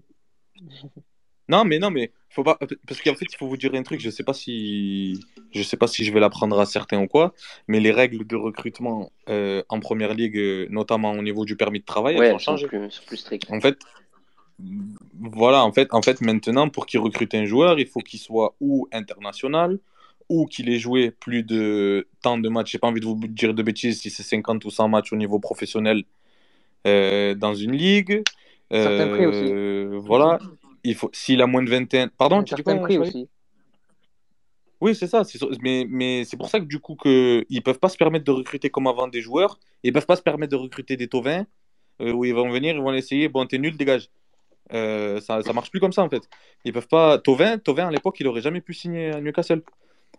Non, 1.50 1.66
mais 1.66 1.80
non, 1.80 1.90
mais 1.92 2.12
faut 2.30 2.44
pas 2.44 2.58
parce 2.88 3.02
qu'en 3.02 3.16
fait, 3.16 3.26
il 3.32 3.38
faut 3.38 3.48
vous 3.48 3.58
dire 3.58 3.74
un 3.76 3.84
truc. 3.84 4.00
Je 4.00 4.10
sais 4.10 4.24
pas 4.24 4.34
si 4.34 5.20
je 5.52 5.62
sais 5.62 5.78
pas 5.78 5.88
si 5.88 6.04
je 6.06 6.14
vais 6.14 6.20
l'apprendre 6.20 6.60
à 6.60 6.66
certains 6.66 7.02
ou 7.02 7.08
quoi, 7.08 7.34
mais 7.68 7.80
les 7.80 7.92
règles 7.92 8.26
de 8.26 8.36
recrutement 8.36 9.12
euh, 9.30 9.62
en 9.70 9.80
première 9.80 10.14
ligue, 10.14 10.38
euh, 10.38 10.68
notamment 10.70 11.12
au 11.12 11.22
niveau 11.22 11.46
du 11.46 11.56
permis 11.56 11.80
de 11.80 11.86
travail, 11.86 12.18
Ouais, 12.18 12.28
elles 12.28 12.34
ont 12.34 12.38
elles 12.38 12.42
sont 12.42 12.52
changé. 12.52 12.68
plus, 12.68 12.92
sont 12.92 13.04
plus 13.06 13.18
strictes. 13.18 13.52
En 13.52 13.60
fait, 13.60 13.78
voilà, 15.20 15.66
en 15.66 15.72
fait, 15.72 15.94
en 15.94 16.02
fait, 16.02 16.22
maintenant, 16.22 16.70
pour 16.70 16.86
qu'il 16.86 17.00
recrute 17.00 17.34
un 17.36 17.46
joueur, 17.46 17.80
il 17.80 17.88
faut 17.88 18.00
qu'il 18.00 18.20
soit 18.20 18.56
ou 18.62 18.88
international 18.92 19.80
ou 20.30 20.46
qu'il 20.46 20.70
ait 20.70 20.80
joué 20.80 21.12
plus 21.12 21.44
de 21.44 22.08
tant 22.22 22.38
de 22.38 22.48
matchs. 22.50 22.72
J'ai 22.72 22.80
pas 22.80 22.88
envie 22.88 23.02
de 23.02 23.06
vous 23.06 23.20
dire 23.28 23.54
de 23.54 23.62
bêtises 23.62 24.02
si 24.02 24.10
c'est 24.10 24.24
50 24.24 24.64
ou 24.66 24.70
100 24.70 24.88
matchs 24.88 25.12
au 25.12 25.18
niveau 25.18 25.40
professionnel 25.40 26.04
euh, 26.88 27.36
dans 27.36 27.54
une 27.54 27.74
ligue. 27.74 28.24
certains 28.72 29.08
prix 29.10 29.26
aussi. 29.26 29.52
Euh, 29.52 30.00
voilà. 30.02 30.40
Il 30.84 30.96
faut, 30.96 31.10
s'il 31.13 31.41
a 31.41 31.48
moins 31.48 31.63
de 31.63 31.69
21. 31.69 32.10
Pardon, 32.10 32.38
tu 32.43 32.56
dis 32.56 32.63
quoi, 32.63 32.74
prix 32.86 32.98
aussi. 33.08 33.30
Oui, 34.82 34.96
c'est 34.96 35.08
ça. 35.08 35.24
Mais, 35.62 35.86
mais 35.88 36.26
c'est 36.26 36.36
pour 36.36 36.49
ça 36.49 36.60
que 36.60 36.66
du 36.66 36.80
coup, 36.80 36.95
que, 36.95 37.45
ils 37.49 37.62
peuvent 37.64 37.80
pas 37.80 37.88
se 37.88 37.95
permettre 37.95 38.26
de 38.26 38.32
recruter 38.32 38.70
comme 38.70 38.88
avant 38.88 39.08
des 39.08 39.22
joueurs. 39.22 39.60
Ils 39.84 39.93
peuvent 39.93 40.05
pas 40.05 40.18
se 40.18 40.22
permettre 40.22 40.51
de 40.51 40.58
recruter 40.58 40.97
des 40.97 41.08
tauvins 41.08 41.45
euh, 42.01 42.12
où 42.12 42.26
ils 42.26 42.34
vont 42.34 42.49
venir, 42.49 42.76
ils 42.76 42.82
vont 42.82 42.93
essayer. 42.93 43.30
Bon, 43.30 43.45
t'es 43.45 43.60
nul, 43.60 43.78
dégage. 43.78 44.10
Euh, 44.74 45.22
ça, 45.22 45.41
ça 45.41 45.53
marche 45.53 45.70
plus 45.72 45.80
comme 45.80 45.91
ça 45.93 46.03
en 46.03 46.10
fait. 46.10 46.28
Ils 46.66 46.74
peuvent 46.74 46.88
pas. 46.88 47.18
Tovin, 47.18 47.58
Tovin 47.60 47.88
à 47.88 47.91
l'époque, 47.91 48.18
il 48.20 48.28
aurait 48.28 48.41
jamais 48.41 48.62
pu 48.62 48.74
signer 48.74 49.12
à 49.12 49.22
Newcastle 49.22 49.62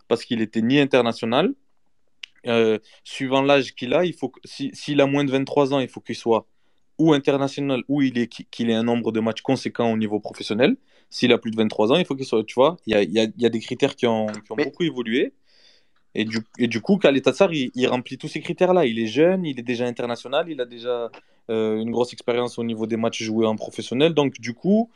parce 0.07 0.23
qu'il 0.25 0.41
était 0.41 0.61
ni 0.61 0.79
international. 0.79 1.53
Euh, 2.47 2.77
suivant 3.03 3.41
l'âge 3.41 3.73
qu'il 3.73 3.93
a, 3.95 4.05
il 4.05 4.13
faut 4.13 4.31
si- 4.43 4.69
s'il 4.73 5.01
a 5.01 5.07
moins 5.07 5.23
de 5.23 5.31
23 5.31 5.73
ans, 5.73 5.79
il 5.79 5.87
faut 5.87 5.99
qu'il 5.99 6.15
soit 6.15 6.45
ou 6.97 7.13
international 7.13 7.83
ou 7.87 8.01
il 8.01 8.17
est 8.17 8.27
qu'il 8.27 8.69
ait 8.69 8.73
un 8.75 8.83
nombre 8.83 9.11
de 9.11 9.19
matchs 9.19 9.41
conséquent 9.41 9.91
au 9.91 9.97
niveau 9.97 10.19
professionnel. 10.19 10.77
S'il 11.09 11.31
a 11.33 11.37
plus 11.37 11.51
de 11.51 11.57
23 11.57 11.91
ans, 11.91 11.95
il 11.97 12.05
faut 12.05 12.15
qu'il 12.15 12.25
soit. 12.25 12.43
Tu 12.43 12.55
vois, 12.55 12.77
il 12.87 12.93
y 12.93 12.95
a, 12.95 13.03
il 13.03 13.11
y 13.11 13.19
a- 13.19 13.23
il 13.25 13.41
y 13.41 13.45
a 13.45 13.49
des 13.49 13.59
critères 13.59 13.95
qui 13.95 14.07
ont, 14.07 14.27
qui 14.27 14.51
ont 14.51 14.55
Mais- 14.57 14.65
beaucoup 14.65 14.83
évolué. 14.83 15.33
Et 16.15 16.23
du, 16.25 16.39
et 16.57 16.67
du 16.67 16.81
coup, 16.81 16.97
Khaled 16.97 17.21
Tatsar, 17.23 17.51
il, 17.53 17.71
il 17.75 17.87
remplit 17.87 18.17
tous 18.17 18.29
ces 18.29 18.39
critères-là. 18.39 18.85
Il 18.85 18.99
est 18.99 19.07
jeune, 19.07 19.45
il 19.45 19.59
est 19.59 19.63
déjà 19.63 19.85
international, 19.85 20.49
il 20.49 20.61
a 20.61 20.65
déjà 20.65 21.11
euh, 21.49 21.77
une 21.77 21.91
grosse 21.91 22.13
expérience 22.13 22.57
au 22.57 22.63
niveau 22.63 22.87
des 22.87 22.97
matchs 22.97 23.21
joués 23.23 23.45
en 23.45 23.55
professionnel. 23.55 24.13
Donc, 24.13 24.39
du 24.39 24.53
coup, 24.53 24.89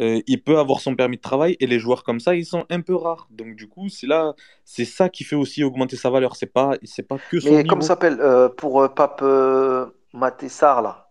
euh, 0.00 0.20
il 0.26 0.42
peut 0.42 0.58
avoir 0.58 0.80
son 0.80 0.96
permis 0.96 1.16
de 1.18 1.22
travail. 1.22 1.56
Et 1.60 1.66
les 1.66 1.78
joueurs 1.78 2.04
comme 2.04 2.20
ça, 2.20 2.34
ils 2.34 2.46
sont 2.46 2.64
un 2.70 2.80
peu 2.80 2.94
rares. 2.94 3.28
Donc, 3.30 3.54
du 3.54 3.68
coup, 3.68 3.88
c'est 3.90 4.06
là, 4.06 4.34
c'est 4.64 4.86
ça 4.86 5.10
qui 5.10 5.24
fait 5.24 5.36
aussi 5.36 5.62
augmenter 5.62 5.96
sa 5.96 6.08
valeur. 6.08 6.36
C'est 6.36 6.46
pas, 6.52 6.76
c'est 6.84 7.06
pas 7.06 7.18
que 7.30 7.38
son 7.38 7.50
Mais 7.50 7.56
niveau. 7.58 7.68
comment 7.68 7.82
ça 7.82 7.88
s'appelle 7.88 8.18
euh, 8.20 8.48
pour 8.48 8.88
Pape 8.94 9.22
Sarr, 10.48 10.82
là? 10.82 11.01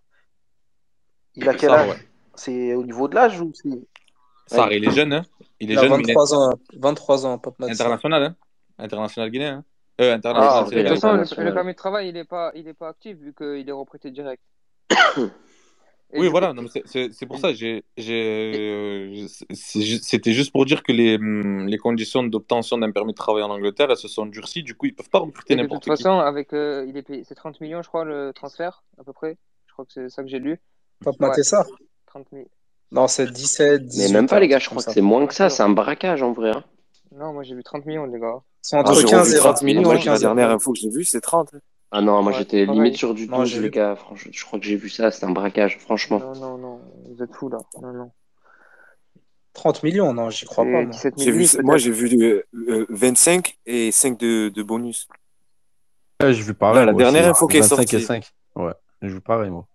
Il 1.36 1.47
a 1.47 1.53
quel 1.53 1.69
Sarr, 1.69 1.82
âge? 1.82 1.89
ouais. 1.89 2.07
C'est 2.36 2.73
au 2.73 2.84
niveau 2.84 3.07
de 3.07 3.15
l'âge 3.15 3.39
ou 3.41 3.51
c'est. 3.53 3.69
Sarr, 4.47 4.67
Ouais. 4.67 4.77
il 4.77 4.86
est 4.86 4.91
jeune, 4.91 5.13
hein. 5.13 5.23
Il 5.59 5.69
est 5.69 5.73
Il 5.73 5.77
a 5.79 5.82
jeune, 5.82 5.91
mais 5.97 6.03
il 6.03 6.09
est 6.11 6.13
23 6.13 6.36
ans, 6.36 6.59
23 6.77 7.25
ans, 7.25 7.41
international, 7.61 8.23
hein. 8.23 8.36
International 8.77 9.29
guinéen. 9.29 9.57
hein. 9.57 9.65
Euh, 10.01 10.13
Ah, 10.13 10.15
international, 10.15 10.65
De 10.84 10.89
toute 10.89 10.99
façon, 10.99 11.43
le, 11.43 11.53
permis 11.53 11.71
de 11.73 11.77
travail, 11.77 12.09
il 12.09 12.17
est 12.17 12.23
pas, 12.25 12.51
il 12.55 12.67
est 12.67 12.73
pas 12.73 12.89
actif 12.89 13.17
vu 13.17 13.34
qu'il 13.34 13.67
est 13.67 13.71
reprêté 13.71 14.09
direct. 14.11 14.41
Et 16.13 16.19
Oui, 16.19 16.27
voilà, 16.27 16.53
c'est 16.86 17.25
pour 17.25 17.38
ça. 17.39 17.49
euh, 17.49 19.27
C'était 19.53 20.34
juste 20.34 20.51
pour 20.51 20.65
dire 20.65 20.84
que 20.84 20.91
les, 20.91 21.15
hum, 21.15 21.67
les 21.67 21.77
conditions 21.77 22.23
d'obtention 22.23 22.77
d'un 22.77 22.91
permis 22.91 23.13
de 23.13 23.17
travail 23.17 23.43
en 23.43 23.49
Angleterre, 23.49 23.89
elles 23.91 23.95
se 23.97 24.09
sont 24.09 24.25
durcies. 24.25 24.63
Du 24.63 24.75
coup, 24.75 24.88
ils 24.88 24.95
peuvent 24.95 25.09
pas 25.09 25.19
recruter 25.19 25.53
et 25.53 25.55
de 25.57 25.61
toute 25.61 25.71
n'importe 25.71 25.84
qui. 25.95 26.03
façon, 26.03 26.19
avec, 26.19 26.51
euh, 26.51 26.86
il 26.89 26.97
est 26.97 27.03
payé, 27.03 27.23
c'est 27.23 27.36
30 27.36 27.61
millions, 27.61 27.82
je 27.82 27.88
crois, 27.88 28.03
le 28.03 28.34
transfert, 28.36 28.84
à 28.97 29.05
peu 29.05 29.13
près. 29.13 29.38
Je 29.67 29.71
crois 29.73 29.86
que 29.86 29.93
c'est 29.93 30.09
ça 30.09 30.21
que 30.21 30.27
j'ai 30.27 30.39
lu. 30.39 30.59
Ouais, 31.05 31.11
Matessa 31.19 31.65
30 32.07 32.27
000. 32.31 32.45
Non, 32.91 33.07
c'est 33.07 33.31
17, 33.31 33.81
Mais 33.81 33.87
18. 33.87 34.13
même 34.13 34.27
pas, 34.27 34.39
les 34.39 34.47
gars, 34.47 34.59
je 34.59 34.65
crois 34.67 34.77
que 34.79 34.83
ça. 34.83 34.91
c'est 34.93 35.01
moins 35.01 35.25
que 35.25 35.33
ça. 35.33 35.49
C'est 35.49 35.63
un 35.63 35.69
braquage 35.69 36.21
en 36.21 36.33
vrai. 36.33 36.51
hein. 36.51 36.63
Non, 37.15 37.33
moi 37.33 37.43
j'ai 37.43 37.55
vu 37.55 37.63
30 37.63 37.85
millions, 37.85 38.05
les 38.05 38.19
gars. 38.19 38.35
Ah, 38.73 38.77
entre 38.79 38.95
j'ai 38.95 39.05
15 39.05 39.27
revu 39.27 39.35
et 39.35 39.39
30 39.39 39.59
20. 39.61 39.65
millions. 39.65 39.81
Entre 39.89 39.93
La 39.95 40.01
15 40.03 40.19
et 40.19 40.23
dernière 40.25 40.47
20. 40.49 40.53
info 40.55 40.73
que 40.73 40.79
j'ai 40.79 40.89
vue, 40.89 41.03
c'est 41.05 41.21
30. 41.21 41.51
Ah 41.93 42.01
non, 42.01 42.21
moi 42.23 42.31
Ouais, 42.31 42.37
j'étais 42.39 42.65
pareil. 42.65 42.79
limite 42.81 42.97
sur 42.97 43.13
du 43.13 43.27
Non, 43.27 43.39
12, 43.39 43.49
j'ai 43.49 43.55
les 43.57 43.63
vu. 43.63 43.69
gars. 43.71 43.95
Franchement, 43.95 44.31
je 44.33 44.45
crois 44.45 44.59
que 44.59 44.65
j'ai 44.65 44.75
vu 44.77 44.89
ça. 44.89 45.11
C'est 45.11 45.25
un 45.25 45.31
braquage, 45.31 45.77
franchement. 45.79 46.19
Non, 46.19 46.35
non, 46.35 46.57
non, 46.57 46.81
vous 47.09 47.21
êtes 47.23 47.33
fous 47.33 47.49
là. 47.49 47.57
Non, 47.81 47.91
non. 47.93 48.11
30 49.53 49.83
millions, 49.83 50.13
non, 50.13 50.29
j'y 50.29 50.45
crois 50.45 50.63
pas, 50.63 50.69
C'est 50.71 50.83
moi. 50.83 50.91
17 50.91 51.13
J'ai 51.17 51.23
000 51.25 51.35
vu, 51.35 51.41
livres 51.41 51.61
moi, 51.63 51.73
peut-être. 51.75 51.83
j'ai 51.83 51.91
vu 51.91 52.23
euh, 52.23 52.43
euh, 52.69 52.85
25 52.89 53.57
et 53.65 53.91
5 53.91 54.17
de, 54.17 54.47
de 54.49 54.63
bonus. 54.63 55.07
Ouais, 56.23 56.33
j'ai 56.33 56.41
vu 56.43 56.49
Là, 56.51 56.53
pareil, 56.53 56.85
la 56.85 56.91
moi 56.93 57.01
aussi. 57.01 57.11
dernière 57.11 57.29
info 57.31 57.47
qui 57.47 57.57
est 57.57 57.61
25 57.61 57.81
et 57.81 57.87
sortie. 57.99 58.05
5. 58.05 58.31
Ouais, 58.55 58.73
j'ai 59.01 59.09
vu 59.09 59.19
pareil, 59.21 59.49
moi. 59.49 59.67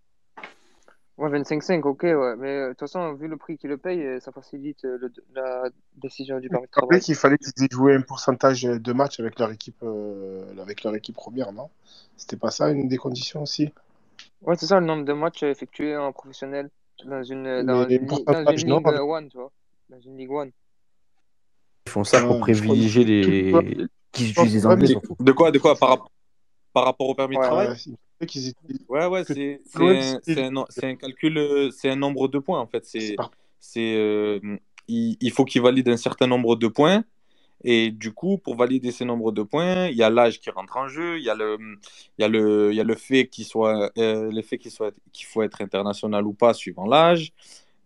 Ouais, 1.19 1.31
25-5, 1.31 1.87
ok, 1.87 2.03
ouais. 2.03 2.37
Mais 2.37 2.49
euh, 2.51 2.65
de 2.69 2.73
toute 2.73 2.81
façon, 2.81 3.15
vu 3.15 3.27
le 3.29 3.37
prix 3.39 3.57
qu'il 3.57 3.71
le 3.71 3.79
paye, 3.79 4.03
euh, 4.03 4.21
ça 4.21 4.33
facilite 4.33 4.85
euh, 4.85 4.99
le- 5.01 5.13
la 5.35 5.71
décision 5.95 6.39
du 6.41 6.51
permis 6.51 6.67
de 6.67 6.71
travail. 6.71 7.01
qu'il 7.01 7.15
fallait 7.15 7.39
qu'ils 7.39 7.65
aient 7.65 7.69
joué 7.71 7.95
un 7.95 8.03
pourcentage 8.03 8.63
de 8.63 8.93
matchs 8.93 9.19
avec 9.21 9.39
leur 9.39 9.51
équipe, 9.51 9.77
euh, 9.83 10.45
avec 10.61 10.85
leur 10.85 10.95
équipe 10.95 11.17
première, 11.17 11.53
non? 11.53 11.71
C'était 12.17 12.37
pas 12.37 12.51
ça 12.51 12.71
une 12.71 12.89
des 12.89 12.99
conditions 12.99 13.43
aussi? 13.43 13.73
Ouais, 14.41 14.57
c'est 14.57 14.67
ça 14.67 14.81
le 14.81 14.87
nombre 14.87 15.05
de 15.05 15.13
matchs 15.13 15.43
effectués 15.43 15.95
en 15.97 16.11
professionnel 16.13 16.71
dans 17.05 17.23
une, 17.23 17.63
dans 17.65 17.87
une, 17.89 18.07
dans 18.31 18.47
une 18.47 18.65
ligue 18.65 18.89
euh, 18.89 19.01
one, 19.03 19.29
tu 19.29 19.37
vois. 19.37 19.53
Dans 19.91 20.01
une 20.01 20.17
ligue 20.17 20.31
one. 20.31 20.53
Ils 21.87 21.91
font 21.93 22.05
ça 22.05 22.21
pour 22.21 22.39
privilégier 22.39 23.05
les. 23.05 23.81
qui 24.13 24.31
utilisent 24.31 24.55
les 24.55 24.67
Anglais 24.67 24.87
surtout. 24.87 25.17
De 25.21 25.33
quoi, 25.33 25.51
de 25.51 25.59
quoi 25.59 25.77
par, 25.77 26.09
par 26.75 26.85
rapport 26.85 27.09
au 27.09 27.15
permis 27.15 27.37
de 27.39 27.43
travail? 27.43 27.69
Ouais, 27.69 27.97
qu'ils 28.25 28.55
Ouais, 28.89 29.07
ouais, 29.07 29.25
c'est 29.25 29.61
un, 30.43 30.57
un, 30.57 30.97
calcul, 30.97 31.37
euh, 31.37 31.71
c'est 31.71 31.91
un 31.91 31.97
nombre 31.97 32.29
de 32.29 32.39
points 32.39 32.61
en 32.61 32.67
fait. 32.67 32.85
c'est 32.85 33.17
euh, 33.97 34.41
il, 34.89 35.17
il 35.21 35.31
faut 35.33 35.45
qu'il 35.45 35.61
valide 35.61 35.89
un 35.89 35.97
certain 35.97 36.27
nombre 36.27 36.57
de 36.57 36.69
points 36.69 37.05
et 37.65 37.91
du 37.91 38.13
coup 38.13 38.39
pour 38.39 38.55
valider 38.55 38.93
ces 38.93 39.05
nombres 39.05 39.33
de 39.33 39.43
points, 39.43 39.89
il 39.89 39.97
y 39.97 40.03
a 40.03 40.11
l'âge 40.11 40.41
qui 40.41 40.51
rentre 40.51 40.77
en 40.77 40.89
jeu, 40.89 41.19
il 41.19 41.25
y 41.25 41.31
a 41.31 41.35
le 41.35 41.59
il 42.19 42.23
y 42.23 42.25
a 42.25 42.29
le 42.29 42.71
il 42.71 42.77
y 42.77 42.81
a 42.81 42.85
le 42.85 42.95
fait 42.95 43.27
qu'il 43.27 43.45
soit 43.45 43.91
euh, 43.99 44.31
le 44.31 44.43
fait 44.43 44.59
qu'il 44.59 44.71
soit 44.71 44.95
qu'il 45.13 45.27
faut 45.27 45.43
être 45.43 45.61
international 45.61 46.27
ou 46.27 46.33
pas 46.33 46.55
suivant 46.55 46.87
l'âge. 46.87 47.33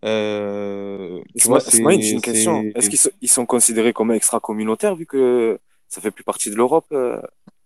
Euh, 0.05 1.21
tu 1.39 1.49
vois, 1.49 1.61
c'est 1.61 1.79
une 1.79 2.21
question. 2.21 2.63
Est-ce 2.75 2.89
qu'ils 2.89 2.99
sont, 2.99 3.11
ils 3.21 3.31
sont 3.31 3.47
considérés 3.47 3.93
comme 3.93 4.11
extra-communautaires 4.11 4.97
vu 4.97 5.07
que 5.07 5.59
ça 5.89 6.01
fait 6.01 6.11
plus 6.11 6.25
partie 6.25 6.51
de 6.51 6.57
l'Europe, 6.57 6.87
euh, 6.93 7.21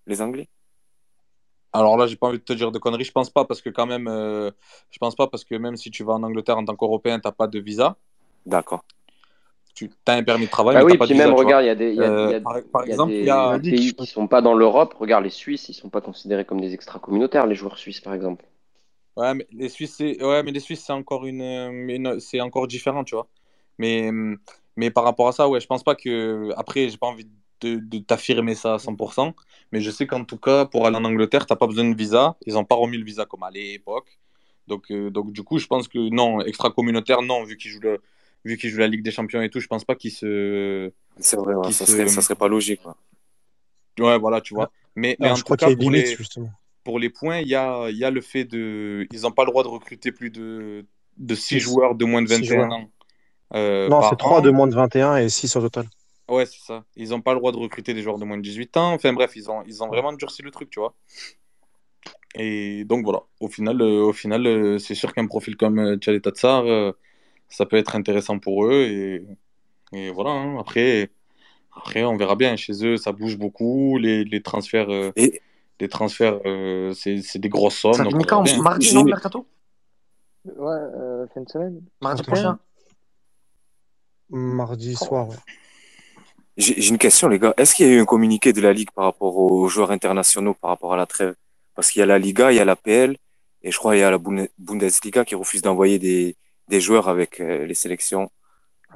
les 0.07 0.21
Anglais? 0.21 0.49
Alors 1.75 1.97
là, 1.99 2.07
j'ai 2.07 2.17
pas 2.17 2.29
envie 2.29 2.39
de 2.39 2.45
te 2.45 2.53
dire 2.55 2.73
de 2.73 2.79
conneries. 2.79 3.05
Je 3.05 3.13
pense 3.13 3.31
pas 3.31 3.45
parce 3.45 3.61
que 3.63 3.69
quand 3.71 3.87
même, 3.87 4.09
euh, 4.09 4.51
je 4.91 4.99
pense 4.99 5.15
pas 5.17 5.27
parce 5.29 5.45
que 5.45 5.55
même 5.57 5.77
si 5.77 5.91
tu 5.91 6.05
vas 6.05 6.15
en 6.15 6.23
Angleterre 6.23 6.57
en 6.59 6.65
tant 6.65 6.77
qu'Européen, 6.77 7.21
t'as 7.21 7.33
pas 7.33 7.49
de 7.49 7.59
visa. 7.61 7.99
D'accord. 8.47 8.85
Tu 9.75 9.91
as 10.07 10.13
un 10.15 10.23
permis 10.25 10.47
de 10.47 10.51
travail, 10.51 10.77
Bah 10.77 10.79
mais 10.79 10.85
oui, 10.85 10.97
t'as 10.97 10.97
pas 10.97 11.07
de 11.07 11.13
puis 11.13 11.15
visa. 11.15 11.31
même, 11.31 11.33
regarde, 11.33 11.65
il 11.65 11.67
y 11.69 11.71
a 11.71 11.75
des, 11.75 11.95
y 11.95 12.05
a, 12.05 12.09
il 12.21 12.29
y 12.29 12.33
Euh, 12.33 12.35
a- 12.35 12.41
par, 12.73 12.85
y 12.85 12.93
a 12.93 12.99
exemple, 12.99 13.17
il 13.21 13.27
des 13.27 13.29
y 13.29 13.31
a. 13.31 13.59
pays 13.69 13.95
qui 13.95 14.07
sont 14.07 14.27
pas 14.29 14.43
dans 14.43 14.55
l'Europe. 14.55 14.95
Regarde, 14.95 15.25
les 15.25 15.31
Suisses, 15.31 15.69
ils 15.69 15.75
sont 15.75 15.91
pas 15.91 16.01
considérés 16.01 16.45
comme 16.45 16.61
des 16.61 16.75
extra-communautaires, 16.75 17.47
les 17.47 17.55
joueurs 17.55 17.79
suisses, 17.79 18.01
par 18.01 18.15
exemple. 18.15 18.45
Ouais, 19.17 19.33
mais 19.35 19.47
les 19.53 19.69
Suisses, 19.69 19.95
c'est 19.97 20.23
ouais, 20.25 20.43
mais 20.43 20.51
les 20.51 20.59
Suisses, 20.61 20.85
c'est 20.85 20.93
encore 20.93 21.25
une, 21.27 21.41
euh, 21.43 21.71
une- 21.89 22.19
c'est 22.21 22.41
encore 22.41 22.67
différent, 22.67 23.05
tu 23.05 23.15
vois. 23.15 23.29
Mais, 23.79 24.11
mais 24.77 24.91
par 24.91 25.05
rapport 25.05 25.29
à 25.29 25.33
ça, 25.33 25.49
ouais, 25.49 25.61
je 25.61 25.67
pense 25.69 25.85
pas 25.85 25.95
que. 25.95 26.51
Après, 26.57 26.89
j'ai 26.89 26.97
pas 26.99 27.07
envie 27.07 27.25
de, 27.25 27.31
de 27.65 27.99
t'affirmer 27.99 28.55
ça 28.55 28.75
à 28.75 28.79
100%, 28.79 29.35
mais 29.73 29.81
je 29.81 29.91
sais 29.91 30.07
qu'en 30.07 30.25
tout 30.25 30.39
cas, 30.39 30.67
pour 30.67 30.87
aller 30.87 30.97
en 30.97 31.05
Angleterre, 31.05 31.47
t'as 31.47 31.57
pas 31.57 31.67
besoin 31.67 31.85
de 31.89 31.97
visa. 31.97 32.37
Ils 32.47 32.57
ont 32.59 32.65
pas 32.65 32.75
remis 32.77 32.99
le 32.99 33.05
visa 33.05 33.27
comme 33.27 33.43
à 33.43 33.51
l'époque. 33.51 34.19
Donc, 34.69 34.91
euh, 34.91 35.11
donc 35.11 35.33
du 35.33 35.43
coup, 35.43 35.59
je 35.59 35.67
pense 35.67 35.89
que 35.89 35.99
non, 36.11 36.41
extra-communautaire, 36.43 37.23
non, 37.23 37.45
vu 37.45 37.57
qu'ils 37.57 37.71
jouent 37.71 37.81
le, 37.81 38.03
vu 38.45 38.57
qu'ils 38.57 38.71
jouent 38.71 38.79
la 38.81 38.89
Ligue 38.89 39.03
des 39.05 39.11
Champions 39.11 39.43
et 39.43 39.51
tout, 39.51 39.61
je 39.61 39.67
pense 39.69 39.85
pas 39.85 39.95
qu'ils 39.95 40.13
se, 40.13 40.93
C'est 41.19 41.37
vrai, 41.37 41.55
ouais, 41.55 41.73
ça 41.73 41.87
se, 41.87 41.93
serait, 41.93 42.09
ça 42.09 42.23
serait 42.23 42.37
pas 42.37 42.49
logique. 42.49 42.83
quoi. 42.83 42.97
ouais, 43.99 44.19
voilà, 44.19 44.41
tu 44.41 44.55
vois. 44.55 44.71
Mais, 44.97 45.17
mais 45.21 45.29
Ah, 45.29 45.33
en 45.33 45.37
je 45.37 45.43
tout 45.43 45.45
crois 45.45 45.57
qu'il 45.57 45.69
y 45.69 45.71
cas, 45.71 45.73
a 45.73 45.77
pour 45.77 45.91
les, 45.91 46.17
justement. 46.17 46.51
pour 46.85 46.99
les 46.99 47.11
points, 47.11 47.39
il 47.41 47.49
y 47.49 47.55
a, 47.55 47.89
il 47.91 47.97
y 47.97 48.05
a 48.05 48.11
le 48.11 48.21
fait 48.21 48.45
de. 48.45 49.07
Ils 49.11 49.23
n'ont 49.23 49.33
pas 49.33 49.45
le 49.45 49.51
droit 49.51 49.63
de 49.63 49.69
recruter 49.69 50.13
plus 50.13 50.31
de, 50.31 50.87
de 51.17 51.35
6 51.35 51.61
Six. 51.61 51.61
joueurs 51.61 51.95
de 51.95 52.05
moins 52.05 52.23
de 52.23 52.29
Six 52.29 52.45
21 52.45 52.45
joueurs. 52.45 52.73
ans 52.73 52.91
euh, 53.55 53.89
Non, 53.89 54.03
c'est 54.03 54.17
par 54.17 54.17
3 54.17 54.41
an. 54.41 54.43
de 54.43 54.51
moins 54.51 54.67
de 54.67 54.75
21 54.75 55.17
et 55.19 55.29
6 55.29 55.57
au 55.57 55.61
total. 55.63 55.87
Ouais, 56.29 56.47
c'est 56.47 56.61
ça. 56.61 56.85
Ils 56.97 57.11
n'ont 57.11 57.21
pas 57.21 57.33
le 57.35 57.39
droit 57.39 57.53
de 57.53 57.59
recruter 57.59 57.93
des 57.95 58.03
joueurs 58.03 58.19
de 58.19 58.25
moins 58.25 58.37
de 58.37 58.43
18 58.43 58.77
ans. 58.77 58.93
Enfin 58.95 59.13
bref, 59.13 59.33
ils 59.37 59.51
ont, 59.51 59.63
ils 59.67 59.83
ont 59.83 59.89
vraiment 59.89 60.13
durci 60.13 60.43
le 60.43 60.51
truc, 60.51 60.71
tu 60.71 60.81
vois. 60.81 60.95
Et 62.35 62.85
donc 62.85 63.05
voilà, 63.05 63.23
au 63.41 63.49
final, 63.49 63.81
euh, 63.81 64.03
au 64.03 64.13
final 64.13 64.47
euh, 64.47 64.79
c'est 64.79 64.95
sûr 64.95 65.13
qu'un 65.13 65.27
profil 65.27 65.57
comme 65.57 65.79
euh, 65.79 65.97
Tchaleta 65.97 66.31
Tsar, 66.31 66.65
euh, 66.67 66.93
ça 67.49 67.65
peut 67.67 67.77
être 67.77 67.95
intéressant 67.95 68.39
pour 68.39 68.67
eux. 68.67 68.83
Et, 68.83 69.25
et 69.93 70.11
voilà, 70.11 70.31
hein. 70.31 70.59
Après, 70.59 71.11
après, 71.77 72.05
on 72.05 72.17
verra 72.17 72.35
bien. 72.37 72.57
Chez 72.57 72.85
eux, 72.85 72.97
ça 72.97 73.13
bouge 73.13 73.37
beaucoup. 73.37 73.99
Les, 73.99 74.25
les 74.25 74.43
transferts, 74.43 74.91
euh, 74.91 75.13
Et 75.17 75.41
les 75.81 75.89
transferts 75.89 76.41
euh, 76.47 76.93
c'est 76.93 77.21
c'est 77.23 77.39
des 77.39 77.49
grosses 77.49 77.77
sommes. 77.79 77.95
Ça 77.95 78.05
Donc 78.05 78.27
quand 78.27 78.43
bien. 78.43 78.61
Mardi, 78.63 78.95
non, 78.95 79.05
mercato? 79.05 79.47
Ouais, 80.45 80.55
euh, 80.67 81.27
fin 81.29 81.43
de 81.43 81.49
semaine. 81.49 81.81
Mardi 82.01 82.23
31. 82.23 82.43
prochain. 82.43 82.59
Mardi 84.31 84.97
soir, 84.97 85.29
ouais. 85.29 85.37
J'ai- 86.57 86.81
j'ai 86.81 86.91
une 86.91 86.99
question, 86.99 87.29
les 87.29 87.39
gars. 87.39 87.55
Est-ce 87.57 87.75
qu'il 87.75 87.87
y 87.87 87.91
a 87.91 87.93
eu 87.95 88.01
un 88.01 88.05
communiqué 88.05 88.53
de 88.53 88.61
la 88.61 88.73
Ligue 88.73 88.91
par 88.95 89.05
rapport 89.07 89.37
aux 89.37 89.69
joueurs 89.69 89.91
internationaux, 89.91 90.55
par 90.55 90.71
rapport 90.71 90.93
à 90.93 90.97
la 90.97 91.07
trêve? 91.07 91.35
Parce 91.75 91.91
qu'il 91.91 92.01
y 92.01 92.03
a 92.03 92.07
la 92.07 92.19
Liga, 92.19 92.53
il 92.53 92.57
y 92.57 92.61
a 92.61 92.65
la 92.65 92.77
PL, 92.77 93.17
et 93.63 93.71
je 93.73 93.79
crois 93.79 93.93
qu'il 93.93 94.01
y 94.01 94.05
a 94.05 94.11
la 94.11 94.19
Bunde- 94.19 94.49
Bundesliga 94.59 95.25
qui 95.25 95.35
refuse 95.35 95.63
d'envoyer 95.63 95.99
des, 95.99 96.37
des 96.69 96.81
joueurs 96.81 97.09
avec 97.09 97.41
euh, 97.41 97.67
les 97.67 97.75
sélections. 97.75 98.31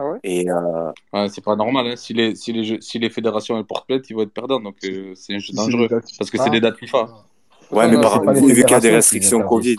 Ah 0.00 0.06
ouais? 0.06 0.18
Et 0.22 0.48
euh, 0.48 0.92
Ouais, 1.12 1.28
c'est 1.28 1.42
pas 1.42 1.56
normal. 1.56 1.88
Hein. 1.88 1.96
Si, 1.96 2.12
les, 2.14 2.36
si, 2.36 2.52
les 2.52 2.62
jeux- 2.64 2.80
si 2.80 2.98
les 3.00 3.10
fédérations 3.10 3.58
elles 3.58 3.64
portent 3.64 3.88
plainte, 3.88 4.08
ils 4.08 4.14
vont 4.14 4.22
être 4.22 4.32
perdants. 4.32 4.60
Donc 4.60 4.76
euh, 4.84 5.12
c'est 5.16 5.34
un 5.34 5.38
jeu 5.40 5.48
c'est 5.50 5.56
dangereux. 5.56 5.88
dates 5.88 6.04
Parce 6.16 6.30
que 6.30 6.38
c'est 6.38 6.50
des 6.50 6.60
dates 6.60 6.76
FIFA. 6.78 6.98
ouais, 7.72 7.84
Non, 7.86 7.88
mais 7.90 7.96
non, 7.96 8.02
par, 8.02 8.12
c'est 8.20 8.24
pas 8.24 8.32
les 8.34 8.40
vu 8.40 8.46
qu'il 8.64 8.70
y 8.70 8.74
a 8.74 8.80
des 8.80 8.80
fédérations 8.80 8.80
qui 8.80 8.88
les 8.88 8.94
restrictions 8.94 9.42
Covid. 9.42 9.76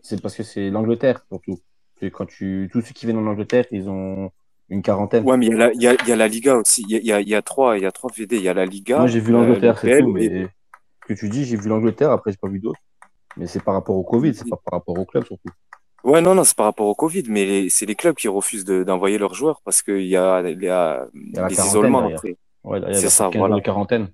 C'est 0.00 0.22
parce 0.22 0.34
que 0.34 0.42
c'est 0.42 0.70
l'Angleterre, 0.70 1.22
surtout. 1.28 1.60
C'est 1.98 2.10
Quand 2.10 2.24
tu... 2.26 2.70
Tous 2.72 2.80
ceux 2.80 2.92
qui 2.94 3.04
viennent 3.04 3.18
en 3.18 3.26
Angleterre, 3.26 3.66
ils 3.70 3.90
ont 3.90 4.30
une 4.70 4.82
quarantaine. 4.82 5.24
ouais, 5.24 5.36
mais 5.36 5.46
il 5.46 5.52
y 5.52 5.54
a 5.54 5.58
la, 5.58 5.72
y 5.74 6.08
y 6.08 6.12
a 6.12 6.16
la 6.16 6.28
Liga 6.28 6.56
aussi. 6.56 6.84
Il 6.88 7.04
y 7.04 7.12
a, 7.12 7.20
y 7.20 7.42
trois, 7.42 7.76
il 7.76 7.82
y 7.82 7.86
a 7.86 7.92
trois 7.92 8.10
VD. 8.16 8.36
Il 8.36 8.42
y 8.42 8.48
a 8.48 8.54
la 8.54 8.62
Moi, 8.62 8.70
Liga, 8.70 9.06
j'ai 9.06 9.20
vu 9.20 9.32
le, 9.32 9.38
le 9.38 9.44
l'Angleterre, 9.46 9.78
c'est 9.78 9.98
tout. 9.98 10.16
et, 10.18 10.28
Mais 10.30 10.48
ce 11.02 11.14
que 11.14 11.18
tu 11.18 11.28
dis, 11.28 11.44
j'ai 11.44 11.56
vu 11.56 11.68
l'Angleterre, 11.68 12.10
après, 12.10 12.30
j'ai 12.32 12.38
pas 12.38 12.48
vu 12.48 12.60
d'autres. 12.60 12.80
Mais 13.36 13.46
c'est 13.46 13.62
par 13.62 13.74
rapport 13.74 13.96
au 13.96 14.02
Covid, 14.04 14.34
c'est 14.34 14.48
pas 14.48 14.56
par 14.56 14.78
rapport 14.78 14.98
au 14.98 15.04
club, 15.04 15.24
surtout. 15.24 15.50
Ouais, 16.02 16.20
non, 16.22 16.34
non, 16.34 16.44
c'est 16.44 16.56
par 16.56 16.66
rapport 16.66 16.86
au 16.86 16.94
Covid, 16.94 17.24
mais 17.28 17.68
c'est 17.68 17.84
les 17.86 17.94
clubs 17.94 18.16
qui 18.16 18.26
refusent 18.28 18.64
de- 18.64 18.84
d'envoyer 18.84 19.18
leurs 19.18 19.34
joueurs 19.34 19.60
parce 19.64 19.82
qu'il 19.82 20.06
y 20.06 20.16
a, 20.16 20.40
y 20.40 20.46
a 20.68 21.06
y 21.14 21.38
a 21.38 21.42
la 21.42 21.48
les 21.48 21.54
isolements 21.54 22.06
après. 22.06 22.36
Ouais, 22.64 22.80
C'est 22.94 23.10
ça, 23.10 23.24
15 23.24 23.32
jours 23.34 23.40
voilà. 23.40 23.56
de 23.56 23.60
quarantaine. 23.60 24.08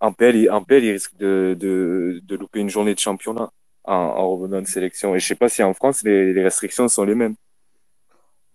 En 0.00 0.12
PL, 0.12 0.36
il- 0.36 0.50
en 0.50 0.62
PL, 0.64 0.84
ils 0.84 0.92
risquent 0.92 1.16
de, 1.16 1.56
de, 1.58 2.20
de 2.24 2.36
louper 2.36 2.60
une 2.60 2.70
journée 2.70 2.94
de 2.94 2.98
championnat 3.00 3.50
en, 3.84 3.94
en 3.94 4.30
revenant 4.36 4.60
de 4.62 4.66
sélection. 4.66 5.14
Et 5.14 5.20
je 5.20 5.26
sais 5.26 5.34
pas 5.34 5.48
si 5.48 5.62
en 5.62 5.74
France, 5.74 6.02
les, 6.02 6.32
les 6.32 6.42
restrictions 6.42 6.88
sont 6.88 7.04
les 7.04 7.14
mêmes. 7.14 7.34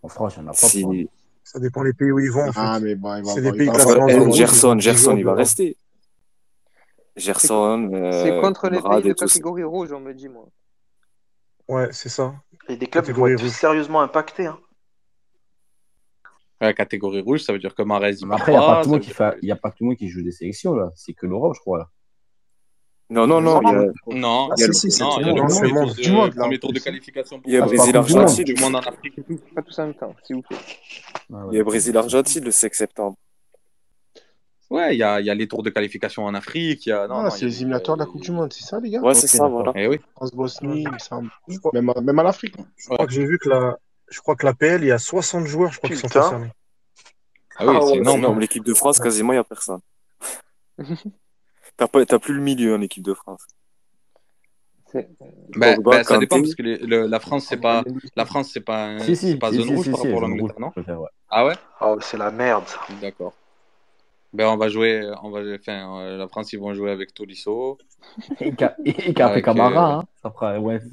En 0.01 0.07
France, 0.07 0.35
il 0.37 0.41
n'y 0.43 0.47
en 0.47 0.51
a 0.51 0.53
pas, 0.53 0.57
Si... 0.57 0.83
Ça 1.49 1.59
dépend 1.59 1.81
des 1.85 1.93
pays 1.93 2.11
où 2.11 2.19
ils 2.19 2.29
vont, 2.29 2.41
en 2.45 2.51
Ah, 2.57 2.77
fait. 2.77 2.83
mais 2.83 2.95
bon, 2.95 3.15
il 3.15 3.23
va 3.23 3.31
C'est 3.31 3.41
des 3.41 3.47
il 3.47 3.55
pays 3.55 3.67
ils 3.67 4.33
Gerson, 4.33 4.71
ont 4.71 4.75
10 4.75 4.83
Gerson, 4.83 5.15
il 5.15 5.23
va 5.23 5.31
de... 5.31 5.37
rester. 5.37 5.77
C'est 7.15 7.23
Gerson, 7.23 7.89
c'est 8.11 8.31
euh, 8.31 8.41
contre 8.41 8.67
les 8.69 8.81
pays 8.81 9.01
de 9.01 9.13
catégorie 9.13 9.63
rouge, 9.63 9.93
on 9.93 10.01
me 10.01 10.13
dit, 10.13 10.27
moi. 10.27 10.45
Ouais, 11.69 11.87
c'est 11.93 12.09
ça. 12.09 12.35
Et 12.67 12.75
des 12.75 12.87
clubs 12.87 13.05
vont 13.05 13.07
Catégorie 13.07 13.31
être 13.33 13.41
rouge. 13.43 13.49
sérieusement 13.51 14.01
impactés. 14.01 14.47
Hein. 14.47 14.59
Ouais, 16.59 16.73
catégorie 16.73 17.21
rouge, 17.21 17.43
ça 17.43 17.53
veut 17.53 17.59
dire 17.59 17.73
que 17.73 17.81
Marez 17.81 18.15
il 18.19 18.29
après, 18.33 18.51
il 18.53 18.55
n'y 18.55 18.99
qui 18.99 19.51
a 19.51 19.55
pas 19.55 19.71
tout 19.71 19.83
le 19.83 19.87
monde 19.87 19.95
qui 19.97 20.09
joue 20.09 20.21
des 20.23 20.31
sélections, 20.33 20.73
là. 20.75 20.91
C'est 20.95 21.13
que 21.13 21.25
l'Europe, 21.27 21.53
je 21.55 21.61
crois, 21.61 21.77
là. 21.77 21.89
Non, 23.09 23.25
non, 23.25 23.39
non, 23.39 23.61
il 23.61 23.67
y 23.69 23.71
a, 23.71 24.17
Non, 24.17 24.49
il 24.57 24.61
y 24.61 24.63
a, 24.63 24.67
le- 24.67 24.73
premier 24.73 25.69
tour 25.69 25.73
monde. 25.73 25.93
Du 25.95 26.11
monde, 26.11 26.29
de, 26.73 26.79
qualification 26.79 27.41
il 27.45 27.53
y 27.53 27.57
a 27.57 27.65
c'est 27.67 27.77
pas 27.77 27.85
le, 27.85 27.91
la 27.93 28.01
Brésil, 28.01 28.45
Coupe 28.45 28.55
du 28.55 28.61
Monde. 28.61 28.75
en 28.75 28.79
Afrique 28.79 29.17
et 29.17 29.23
tout. 29.23 29.39
Pas 29.55 29.61
tous 29.61 29.79
en 29.79 29.83
même 29.85 29.93
temps, 29.95 30.13
s'il 30.23 30.35
vous 30.35 30.41
plaît. 30.41 30.57
Ah 30.57 30.65
Il 31.29 31.33
ouais, 31.35 31.39
y 31.39 31.47
a 31.47 31.51
d'accord. 31.59 31.65
Brésil, 31.71 31.97
Argentine 31.97 32.43
le 32.43 32.51
5 32.51 32.73
septembre. 32.75 33.15
Ouais, 34.69 34.93
il 34.95 34.97
y 34.99 35.03
a, 35.03 35.21
il 35.21 35.25
y 35.25 35.29
a 35.29 35.35
les 35.35 35.47
tours 35.47 35.63
de 35.63 35.69
qualification 35.69 36.25
en 36.25 36.33
Afrique. 36.33 36.85
Il 36.85 36.89
y 36.89 36.91
a... 36.91 37.07
Non, 37.07 37.19
Ah, 37.19 37.23
non, 37.23 37.29
c'est 37.29 37.45
les 37.45 37.55
éliminatoires 37.55 37.95
de 37.95 38.03
la 38.03 38.07
Coupe 38.07 38.21
du 38.21 38.31
Monde, 38.31 38.51
c'est 38.51 38.65
ça, 38.65 38.77
les 38.81 38.89
gars? 38.89 38.99
Ouais, 38.99 39.13
c'est 39.13 39.27
ça, 39.27 39.47
voilà. 39.47 39.71
Eh 39.75 39.87
oui. 39.87 40.01
France-Bosnie, 40.17 40.81
il 40.83 40.91
me 40.91 40.99
semble. 40.99 41.29
Je 41.47 41.57
crois, 41.59 41.71
Même, 41.73 41.89
à- 41.89 42.01
même 42.01 42.19
à 42.19 42.23
l'Afrique. 42.23 42.55
je 42.75 42.85
crois 42.87 42.99
Ouais. 42.99 43.05
que 43.07 43.13
j'ai 43.13 43.25
vu 43.25 43.39
que 43.39 43.47
la... 43.47 43.77
Je 44.09 44.19
crois 44.19 44.35
que 44.35 44.45
la 44.45 44.53
PL, 44.53 44.83
il 44.83 44.87
y 44.87 44.91
a 44.91 44.97
60 44.97 45.45
joueurs, 45.45 45.71
je 45.71 45.77
crois, 45.77 45.89
qui 45.89 45.95
sont 45.95 46.09
concernés. 46.09 46.51
Ah 47.55 47.65
oui, 47.65 47.75
Ah 47.77 47.85
c'est 47.87 47.95
énorme. 47.97 48.39
L'équipe 48.41 48.65
de 48.65 48.73
France, 48.73 48.99
quasiment, 48.99 49.31
il 49.31 49.37
n'y 49.37 49.39
a 49.39 49.43
personne. 49.45 49.79
T'as 51.77 52.19
plus 52.19 52.33
le 52.33 52.41
milieu 52.41 52.75
en 52.75 52.81
équipe 52.81 53.03
de 53.03 53.13
France. 53.13 53.45
Ben, 55.55 55.75
Pogba, 55.75 55.91
ben, 55.97 56.03
ça 56.03 56.17
dépend 56.17 56.37
parce 56.41 56.55
que 56.55 56.63
les- 56.63 56.77
le- 56.77 57.07
la 57.07 57.19
France 57.19 57.45
c'est 57.47 57.57
pas 57.57 57.83
la 58.15 58.25
France 58.25 58.49
c'est 58.53 58.61
pas 58.61 58.85
un- 58.85 58.99
Si, 58.99 59.15
si, 59.15 59.31
c'est 59.31 59.37
pas 59.37 59.51
si, 59.51 59.57
zone 59.57 59.67
si, 59.67 59.75
rouge 59.75 59.85
si, 59.85 59.91
par 59.91 59.99
si, 59.99 60.07
rapport 60.07 60.23
à 60.23 60.27
l'Angleterre 60.27 60.59
non 60.59 60.71
ouais. 60.75 61.09
Ah 61.29 61.45
ouais 61.45 61.55
Ah 61.79 61.93
ouais, 61.93 61.97
c'est 62.01 62.17
la 62.17 62.31
merde. 62.31 62.63
D'accord. 63.01 63.33
Ben 64.33 64.47
on 64.47 64.57
va 64.57 64.69
jouer 64.69 65.09
on 65.23 65.29
va 65.29 65.41
enfin 65.59 65.99
euh, 65.99 66.17
la 66.17 66.27
France 66.27 66.53
ils 66.53 66.59
vont 66.59 66.73
jouer 66.73 66.91
avec 66.91 67.13
Tolisso. 67.13 67.77
Et 68.39 68.53
Avec, 69.21 69.45
Camara, 69.45 69.99
euh, 69.99 69.99
hein, 69.99 70.03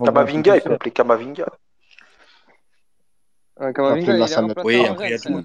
Kamavinga, 0.04 0.56
il 0.56 0.62
seul. 0.62 0.72
complet 0.72 0.90
Kamavinga. 0.90 1.46
Ouais, 3.60 3.72
Kamavinga, 3.72 4.16
il 4.18 4.32
est 4.32 4.34
remplacé 4.34 4.66
Oui, 4.66 4.86
après 4.86 5.08
il 5.08 5.10
y 5.12 5.14
a 5.14 5.18
tout. 5.18 5.44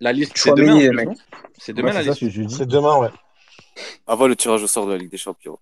La 0.00 0.12
liste 0.12 0.32
c'est 0.36 0.52
demain 0.54 0.78
C'est 1.58 1.72
demain 1.72 1.92
la 1.92 2.02
liste. 2.02 2.48
C'est 2.48 2.66
demain, 2.66 2.98
ouais. 2.98 3.10
Avant 4.06 4.26
le 4.26 4.36
tirage 4.36 4.62
au 4.62 4.66
sort 4.66 4.86
de 4.86 4.92
la 4.92 4.98
Ligue 4.98 5.10
des 5.10 5.16
Champions. 5.16 5.58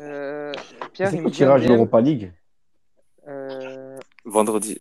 Euh, 0.00 0.52
Pierre, 0.92 1.10
C'est 1.10 1.20
le 1.20 1.30
tirage 1.30 1.62
un 1.62 1.66
DM. 1.66 1.72
d'Europa 1.72 2.00
League 2.00 2.32
Euh, 3.28 3.98
Vendredi. 4.24 4.80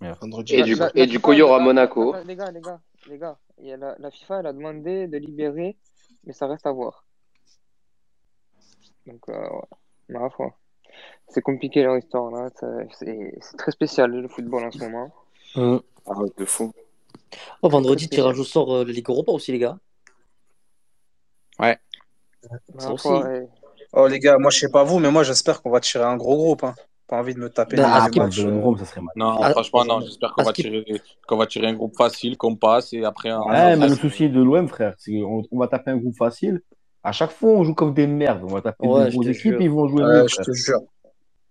Vendredi. 0.00 0.54
Et 0.56 0.62
du, 0.62 0.74
la, 0.74 0.90
et 0.94 1.00
la 1.00 1.06
du 1.06 1.12
FIFA, 1.12 1.20
coup, 1.22 1.32
il 1.32 1.38
y 1.38 1.42
aura 1.42 1.56
attends, 1.56 1.64
Monaco. 1.64 2.14
les 2.24 2.36
gars, 2.36 2.50
les 2.50 2.60
gars, 2.60 2.80
les 3.08 3.18
gars, 3.18 3.38
il 3.58 3.66
y 3.66 3.72
a 3.72 3.76
la, 3.76 3.94
la 3.98 4.10
FIFA, 4.10 4.40
elle 4.40 4.46
a 4.46 4.52
demandé 4.52 5.06
de 5.06 5.18
libérer, 5.18 5.76
mais 6.24 6.32
ça 6.32 6.46
reste 6.46 6.66
à 6.66 6.72
voir. 6.72 7.04
Donc, 9.06 9.20
euh, 9.28 9.48
ouais, 9.50 9.62
ma 10.08 10.30
foi. 10.30 10.56
C'est 11.28 11.42
compliqué 11.42 11.82
leur 11.82 11.96
histoire 11.96 12.30
là, 12.30 12.50
c'est 12.98 13.56
très 13.56 13.70
spécial 13.70 14.10
le 14.10 14.26
football 14.28 14.64
en 14.64 14.70
ce 14.72 14.78
moment. 14.78 15.14
Ah, 16.06 16.14
de 16.36 16.44
fou. 16.44 16.72
Oh, 17.62 17.68
vendredi, 17.68 18.08
tirage 18.08 18.38
au 18.38 18.44
sort 18.44 18.74
euh, 18.74 18.84
la 18.84 18.92
Ligue 18.92 19.08
Europa 19.08 19.32
aussi, 19.32 19.52
les 19.52 19.58
gars. 19.58 19.78
Ouais. 21.58 21.78
Ça 22.78 22.92
aussi. 22.92 23.08
ouais. 23.08 23.48
Oh 23.92 24.06
les 24.06 24.18
gars, 24.20 24.38
moi 24.38 24.50
je 24.50 24.58
sais 24.60 24.70
pas 24.70 24.84
vous, 24.84 24.98
mais 25.00 25.10
moi 25.10 25.24
j'espère 25.24 25.60
qu'on 25.62 25.70
va 25.70 25.80
tirer 25.80 26.04
un 26.04 26.16
gros 26.16 26.36
groupe. 26.36 26.62
Hein. 26.64 26.74
Pas 27.08 27.16
envie 27.18 27.34
de 27.34 27.40
me 27.40 27.50
taper 27.50 27.76
le 27.76 27.82
à 27.82 28.04
Ah, 28.04 28.08
match. 28.14 28.38
euh. 28.38 28.60
Rome, 28.60 28.78
ça 28.78 28.84
serait 28.84 29.00
mal. 29.00 29.10
Non, 29.16 29.42
à, 29.42 29.50
franchement 29.50 29.84
non, 29.84 30.00
j'espère 30.00 30.32
qu'on 30.32 30.44
va 30.44 30.52
tirer 30.52 30.84
qu'on 31.26 31.36
va 31.36 31.46
tirer 31.46 31.66
un 31.66 31.74
groupe 31.74 31.96
facile, 31.96 32.36
qu'on 32.36 32.54
passe 32.54 32.92
et 32.92 33.04
après 33.04 33.30
Ah 33.30 33.40
Ouais, 33.46 33.76
mais 33.76 33.88
le 33.88 33.96
souci 33.96 34.30
de 34.30 34.40
l'OM, 34.40 34.68
frère, 34.68 34.94
c'est 34.98 35.10
qu'on 35.12 35.42
on 35.50 35.58
va 35.58 35.66
taper 35.66 35.90
un 35.90 35.96
groupe 35.96 36.16
facile. 36.16 36.62
À 37.02 37.10
chaque 37.12 37.32
fois, 37.32 37.50
on 37.50 37.64
joue 37.64 37.74
comme 37.74 37.94
des 37.94 38.06
merdes. 38.06 38.42
On 38.44 38.54
va 38.54 38.60
taper 38.60 38.86
des 38.86 38.92
ouais, 38.92 39.10
je 39.10 39.16
grosses 39.16 39.26
équipes, 39.26 39.56
ils 39.58 39.70
vont 39.70 39.88
jouer 39.88 40.04
Ouais, 40.04 40.22
mieux, 40.22 40.28
je 40.28 40.36
te 40.36 40.52
jure. 40.52 40.80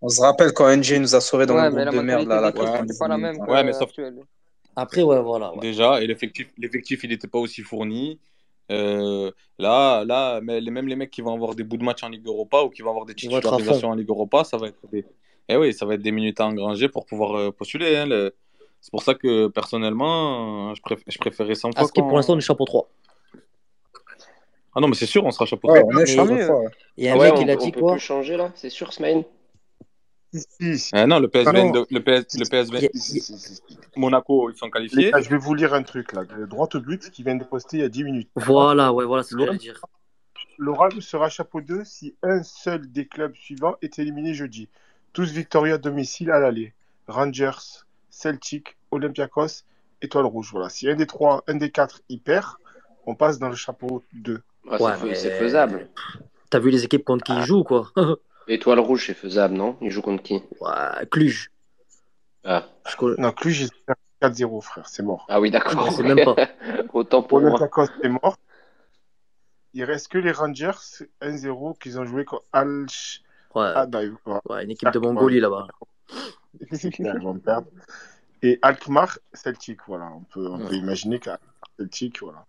On 0.01 0.07
se 0.07 0.21
rappelle 0.21 0.53
quand 0.53 0.73
NJ 0.73 0.93
nous 0.99 1.13
a 1.15 1.19
sauvés 1.19 1.45
dans 1.45 1.55
Ouais, 1.55 1.63
mais 1.71 1.83
groupe 1.83 1.85
la 1.85 1.91
de 1.91 2.05
merde 2.05 2.27
là, 2.29 2.39
la 2.39 2.51
ouais. 3.47 3.63
mais 3.65 3.73
sauf. 3.73 3.89
Après, 4.75 5.01
ouais, 5.03 5.21
voilà. 5.21 5.53
Ouais. 5.53 5.59
déjà 5.61 6.01
et 6.01 6.07
l'effectif 6.07 6.47
l'effectif 6.57 7.03
il 7.03 7.09
n'était 7.09 7.27
pas 7.27 7.39
aussi 7.39 7.61
fourni. 7.61 8.19
Euh, 8.71 9.31
là, 9.57 10.05
là, 10.05 10.41
mais 10.41 10.61
les, 10.61 10.69
même 10.69 10.87
les 10.87 10.95
mecs 10.95 11.09
qui 11.09 11.21
vont 11.21 11.33
avoir 11.33 11.55
des 11.55 11.63
bouts 11.63 11.77
de 11.77 11.83
match 11.83 12.03
en 12.03 12.09
Ligue 12.09 12.27
Europa 12.27 12.61
ou 12.61 12.69
qui 12.69 12.83
vont 12.83 12.91
avoir 12.91 13.05
des 13.05 13.15
titularisations 13.15 13.89
en 13.89 13.95
Ligue 13.95 14.09
Europa, 14.09 14.43
ça 14.43 14.57
va 14.57 14.67
être 14.67 14.77
des, 14.91 15.05
eh 15.49 15.57
oui, 15.57 15.73
ça 15.73 15.85
va 15.87 15.95
être 15.95 16.03
des 16.03 16.11
minutes 16.11 16.39
à 16.39 16.45
engranger 16.45 16.87
pour 16.87 17.05
pouvoir 17.07 17.35
euh, 17.35 17.51
postuler. 17.51 17.95
hein, 17.97 18.05
le- 18.05 18.35
C'est 18.79 18.91
pour 18.91 19.01
ça 19.03 19.15
que 19.15 19.47
personnellement, 19.47 20.69
euh, 20.69 20.75
je, 20.75 20.81
préf- 20.81 21.03
je 21.07 21.17
préférais 21.17 21.55
100 21.55 21.71
À 21.71 21.79
fois 21.79 21.87
ce 21.87 21.91
qui, 21.91 22.01
pour 22.01 22.15
l'instant, 22.15 22.33
on 22.33 22.35
qu'on. 22.35 22.39
est 22.39 22.41
chapeau 22.41 22.65
3. 22.65 22.89
Ah 24.75 24.79
non, 24.81 24.87
mais 24.87 24.95
c'est 24.95 25.07
sûr, 25.07 25.25
on 25.25 25.31
sera 25.31 25.45
chapeau 25.45 25.67
Ouais, 25.67 25.79
3. 25.79 25.93
on 25.93 25.97
est 25.97 26.05
Mais 26.05 26.05
chapeau 26.05 26.33
mieux. 26.35 26.45
trois. 26.45 26.59
ouais. 26.59 26.69
il 26.97 27.03
y 27.05 27.07
a 27.07 27.13
Ah 27.13 27.15
un 27.15 27.19
ouais, 27.19 27.31
mec, 27.31 27.39
on, 27.39 27.41
il 27.41 27.49
a 27.49 27.55
on 27.55 27.57
dit 27.57 27.71
peut 27.71 27.81
quoi 27.81 27.91
plus 27.93 27.99
changer 27.99 28.37
là, 28.37 28.51
c'est 28.55 28.69
sûr, 28.69 28.93
Smaïn? 28.93 29.23
Si, 30.31 30.41
si, 30.59 30.77
si. 30.79 30.95
Euh, 30.95 31.05
non, 31.07 31.19
le 31.19 31.27
PSV, 31.27 31.51
Non, 31.53 31.85
le, 31.89 31.99
PS, 32.01 32.37
le 32.37 32.45
PSV, 32.49 32.77
Il 32.77 32.83
y 32.83 32.85
a- 32.85 32.89
si, 32.93 33.19
si, 33.19 33.37
si, 33.39 33.55
si. 33.55 33.63
Monaco, 33.95 34.49
ils 34.51 34.55
sont 34.57 34.65
Les 34.67 34.71
qualifiés. 34.71 35.11
gars, 35.11 35.21
je 35.21 35.29
vais 35.29 35.37
vous 35.37 35.55
lire 35.55 35.73
un 35.73 35.81
truc 35.83 36.13
là. 36.13 36.21
Le 36.37 36.45
droit 36.45 36.69
au 36.73 36.79
but 36.79 37.09
qui 37.09 37.23
vient 37.23 37.35
de 37.35 37.43
poster 37.43 37.77
il 37.77 37.79
y 37.81 37.83
a 37.83 37.89
10 37.89 38.03
minutes. 38.03 38.29
Voilà, 38.35 38.93
ouais, 38.93 39.05
voilà 39.05 39.23
ce 39.23 39.35
que 39.35 39.57
dire. 39.57 39.81
L'Oral 40.57 41.01
sera 41.01 41.29
chapeau 41.29 41.61
2 41.61 41.83
si 41.83 42.15
un 42.21 42.43
seul 42.43 42.91
des 42.91 43.07
clubs 43.07 43.33
suivants 43.35 43.75
est 43.81 43.97
éliminé 43.97 44.33
jeudi. 44.33 44.69
Tous 45.13 45.31
victorieux 45.31 45.73
à 45.73 45.77
domicile 45.77 46.29
à 46.31 46.39
l'aller. 46.39 46.73
Rangers, 47.07 47.83
Celtic, 48.09 48.77
Olympiakos, 48.91 49.63
Étoile 50.01 50.25
Rouge. 50.25 50.49
Voilà. 50.51 50.69
Si 50.69 50.87
un 50.89 50.95
des 50.95 51.07
trois, 51.07 51.43
un 51.47 51.55
des 51.55 51.71
quatre 51.71 52.01
y 52.09 52.17
perd, 52.17 52.45
on 53.07 53.15
passe 53.15 53.39
dans 53.39 53.49
le 53.49 53.55
chapeau 53.55 54.03
2. 54.13 54.41
Ah, 54.69 54.75
c'est 54.77 54.83
Ouais, 54.83 54.95
fais- 54.97 55.15
c'est 55.15 55.29
mais 55.29 55.39
faisable. 55.39 55.89
t'as 56.51 56.59
vu 56.59 56.69
les 56.69 56.83
équipes 56.83 57.03
contre 57.05 57.23
qui 57.23 57.31
ils 57.33 57.39
Ah, 57.39 57.45
jouent, 57.45 57.63
quoi. 57.63 57.91
Étoile 58.49 58.79
Rouge, 58.79 59.05
c'est 59.07 59.13
faisable, 59.13 59.53
non? 59.53 59.77
Il 59.81 59.91
joue 59.91 60.01
contre 60.01 60.23
qui? 60.23 60.41
Ouais, 60.59 61.05
Cluj. 61.11 61.51
Ah, 62.43 62.67
Je 62.87 63.21
Non, 63.21 63.31
Cluj, 63.31 63.67
perdent 64.19 64.33
4-0, 64.35 64.61
frère. 64.61 64.87
C'est 64.89 65.03
mort. 65.03 65.25
ah 65.29 65.39
oui, 65.39 65.51
d'accord. 65.51 65.91
sais 65.93 66.03
même 66.03 66.23
pas. 66.25 66.35
Autant 66.93 67.21
pour 67.21 67.41
moi. 67.41 67.59
C'est 68.01 68.09
mort. 68.09 68.37
Il 69.73 69.83
reste 69.83 70.07
que 70.07 70.17
les 70.17 70.31
Rangers 70.31 70.71
1-0 71.21 71.77
qu'ils 71.77 71.99
ont 71.99 72.05
joué 72.05 72.25
contre 72.25 72.43
Al. 72.51 72.87
Ouais, 73.53 73.71
Ah, 73.75 73.85
bah, 73.85 73.99
voilà. 74.25 74.41
ouais, 74.49 74.63
une 74.63 74.71
équipe 74.71 74.91
de 74.91 74.97
Ouais, 74.99 75.07
Mongolie 75.07 75.39
là-bas. 75.39 75.67
c'est. 76.71 76.99
Et 78.41 78.57
Alkmaar, 78.61 79.19
Celtic, 79.33 79.79
voilà. 79.87 80.09
On 80.15 80.21
peut, 80.21 80.47
on 80.49 80.57
peut 80.59 80.69
Ouais. 80.71 80.77
imaginer 80.77 81.19
qu'à 81.19 81.39
Celtic, 81.77 82.21
voilà. 82.21 82.45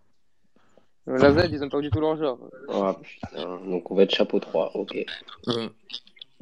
La 1.18 1.32
Z, 1.32 1.48
ils 1.50 1.62
ont 1.64 1.68
pas 1.68 1.80
du 1.80 1.90
tout 1.90 2.00
leur 2.00 2.16
genre. 2.16 2.38
Ah 2.68 2.96
putain, 3.02 3.58
donc 3.66 3.90
on 3.90 3.94
va 3.94 4.02
être 4.04 4.14
chapeau 4.14 4.38
3, 4.38 4.70
ok. 4.76 5.04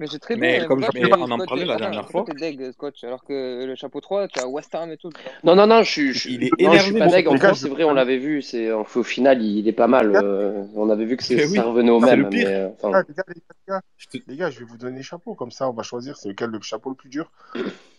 Mais 0.00 0.06
c'est 0.06 0.20
très 0.20 0.36
Mais 0.36 0.58
bien. 0.58 0.68
comme 0.68 0.78
mais 0.80 0.88
tu 1.08 1.12
on 1.12 1.30
en 1.30 1.38
parlait 1.38 1.64
la 1.64 1.74
dernière 1.76 2.08
fois, 2.08 2.24
deg, 2.38 2.70
Scotch, 2.70 3.02
alors 3.02 3.24
que 3.24 3.64
le 3.66 3.74
chapeau 3.74 4.00
3, 4.00 4.28
tu 4.28 4.38
as 4.38 4.46
West 4.46 4.72
Ham 4.76 4.92
et 4.92 4.96
tout. 4.96 5.10
Non, 5.42 5.56
non, 5.56 5.66
non, 5.66 5.82
je 5.82 5.90
suis, 5.90 6.12
je, 6.12 6.28
il 6.28 6.44
est 6.44 6.50
non, 6.62 6.72
je 6.74 6.78
suis 6.78 6.90
énervé 6.90 6.98
pas 7.00 7.04
le 7.06 7.10
deg. 7.10 7.24
chapeau 7.24 7.44
En 7.46 7.54
je 7.54 7.58
c'est 7.58 7.68
vrai, 7.68 7.82
on 7.82 7.94
l'avait 7.94 8.18
vu. 8.18 8.40
C'est, 8.40 8.70
au 8.70 8.84
final, 8.84 9.42
il 9.42 9.66
est 9.66 9.72
pas 9.72 9.88
mal. 9.88 10.14
euh, 10.14 10.62
on 10.76 10.88
avait 10.88 11.04
vu 11.04 11.16
que 11.16 11.24
c'est- 11.24 11.38
ça 11.48 11.50
oui, 11.50 11.58
revenait 11.58 11.90
au 11.90 11.98
même. 11.98 12.20
le 12.22 12.28
pire. 12.28 12.46
Mais, 12.46 12.54
euh, 12.54 12.68
Les 12.78 12.92
gars, 12.92 13.02
les 13.08 13.14
gars, 13.14 13.24
les 13.28 13.42
gars, 13.66 13.80
Je 13.96 14.06
te- 14.06 14.18
les 14.28 14.36
gars, 14.36 14.50
je 14.50 14.60
vais 14.60 14.66
vous 14.66 14.76
donner 14.78 14.98
les 14.98 15.02
chapeaux, 15.02 15.34
comme 15.34 15.50
ça 15.50 15.68
on 15.68 15.72
va 15.72 15.82
choisir 15.82 16.16
c'est 16.16 16.28
lequel 16.28 16.50
le 16.50 16.60
chapeau 16.62 16.90
le 16.90 16.96
plus 16.96 17.08
dur. 17.10 17.32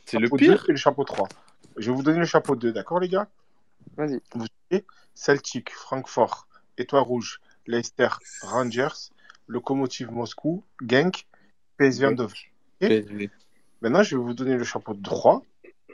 C'est 0.05 0.20
le 0.20 0.28
Chapeau 0.28 0.38
2 0.38 0.45
pire. 0.45 0.65
et 0.70 0.72
le 0.72 0.78
chapeau 0.78 1.03
3. 1.03 1.28
Je 1.76 1.91
vais 1.91 1.95
vous 1.97 2.03
donner 2.03 2.20
le 2.20 2.26
chapeau 2.26 2.55
2, 2.55 2.72
d'accord 2.72 3.01
les 3.01 3.09
gars? 3.09 3.28
Vas-y. 3.97 4.22
Vous 4.36 4.45
savez, 4.72 4.86
Celtic, 5.15 5.72
Francfort, 5.74 6.47
Étoile 6.80 7.04
Rouge, 7.04 7.40
Leicester, 7.68 8.08
Rangers, 8.42 9.12
Lokomotiv 9.48 10.12
Moscou, 10.12 10.64
Genk, 10.82 11.28
PSV 11.78 12.06
Eindhoven. 12.06 12.38
PSV. 12.80 13.30
Maintenant, 13.82 14.04
je 14.04 14.18
vais 14.18 14.24
vous 14.24 14.34
donner 14.34 14.56
le 14.56 14.64
chapeau 14.64 14.94
3. 14.94 15.44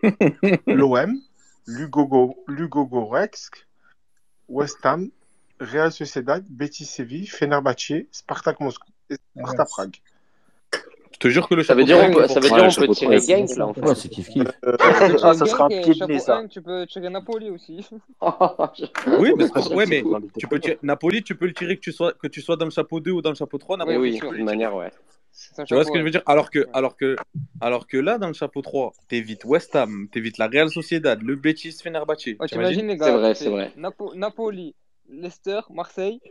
L'OM, 0.68 1.20
Lugogo, 1.68 2.44
Lugogo 2.48 3.08
Rex, 3.08 3.50
West 4.48 4.86
Ham, 4.86 5.10
Real 5.60 5.92
Sociedad, 5.92 6.44
Betis 6.48 6.86
Séville, 6.86 7.28
Fenerbahçe, 7.28 8.08
Spartak 8.12 8.60
Moscou 8.60 8.92
et 9.10 9.18
Sparta 9.36 9.66
Prague. 9.66 9.98
Je 11.26 11.30
te 11.30 11.34
jure 11.34 11.50
que 11.50 11.56
le 11.56 11.64
ça 11.64 11.74
veut 11.74 11.84
chapeau 11.84 11.88
dire, 11.88 12.12
3 12.12 12.24
on 12.24 12.28
ça 12.28 12.40
veut 12.40 12.50
dire 12.50 12.58
Ouais, 12.58 12.62
on 12.62 12.74
peut 12.76 12.84
3. 12.84 12.96
tirer 12.96 13.20
c'est 13.20 13.36
Genk 13.48 13.56
là 13.58 13.66
en 13.66 13.74
Ouais, 13.74 13.96
fait. 13.96 13.96
c'est 13.96 14.10
kiff 14.10 14.30
kiff. 14.30 14.48
Euh, 14.64 14.78
Ah, 15.24 15.34
ça 15.34 15.46
sera 15.48 15.66
un 15.66 15.70
pied 15.70 15.96
de 15.96 16.06
nez 16.06 16.20
ça. 16.20 16.38
1, 16.38 16.48
tu 16.48 16.62
peux 16.62 16.86
tirer 16.86 17.10
Napoli 17.10 17.50
aussi. 17.50 17.84
Oui, 19.20 19.32
c'est 19.40 19.74
ouais, 19.74 19.86
mais 19.88 20.04
tu 20.38 20.48
peux 20.48 20.60
tirer... 20.60 20.78
Napoli, 20.84 21.24
tu 21.24 21.34
peux 21.36 21.48
le 21.48 21.54
tirer 21.54 21.78
que 21.78 21.82
tu 21.82 21.92
sois, 21.92 22.14
que 22.14 22.28
tu 22.28 22.42
sois 22.42 22.58
dans 22.58 22.66
le 22.66 22.72
chapeau 22.72 23.00
2 23.00 23.10
ou 23.12 23.22
dans 23.24 23.32
le 23.32 23.36
chapeau 23.36 23.58
3. 23.58 23.76
Oui, 23.78 23.84
Oui, 23.86 23.94
Napoli, 23.94 24.18
c'est 24.20 24.26
oui, 24.26 24.30
peux 24.34 24.38
de 24.38 24.44
manière, 24.44 24.76
ouais. 24.76 24.92
C'est 25.32 25.60
un 25.60 25.66
Tu 25.66 25.74
vois 25.74 25.84
ce 25.84 25.90
que 25.90 25.96
je 25.98 26.00
ouais. 26.00 26.06
veux 26.06 26.12
dire? 26.12 26.22
Alors 26.28 26.52
que, 26.52 26.60
Ouais. 26.60 26.66
alors, 26.74 26.96
que, 26.96 27.16
alors 27.60 27.88
que 27.88 27.98
là, 27.98 28.20
dans 28.20 28.28
le 28.28 28.34
chapeau 28.34 28.62
3, 28.62 28.94
t'évites 29.08 29.46
West 29.46 29.76
Ham, 29.76 30.08
t'évites 30.12 30.38
la 30.38 30.48
Real 30.48 30.70
Sociedad, 30.70 31.20
le 31.24 31.36
Betis, 31.36 31.76
Fenerbahçe. 31.84 32.28
Ouais, 32.40 32.48
T'imagines 32.48 32.86
les 32.86 32.94
C'est 32.94 33.00
gars, 33.00 33.18
vrai, 33.18 33.34
tu 33.34 33.46
c'est 33.46 33.50
vrai. 33.50 33.74
Napo- 33.78 34.14
Napoli, 34.16 34.76
Leicester, 35.10 35.62
Marseille. 35.72 36.22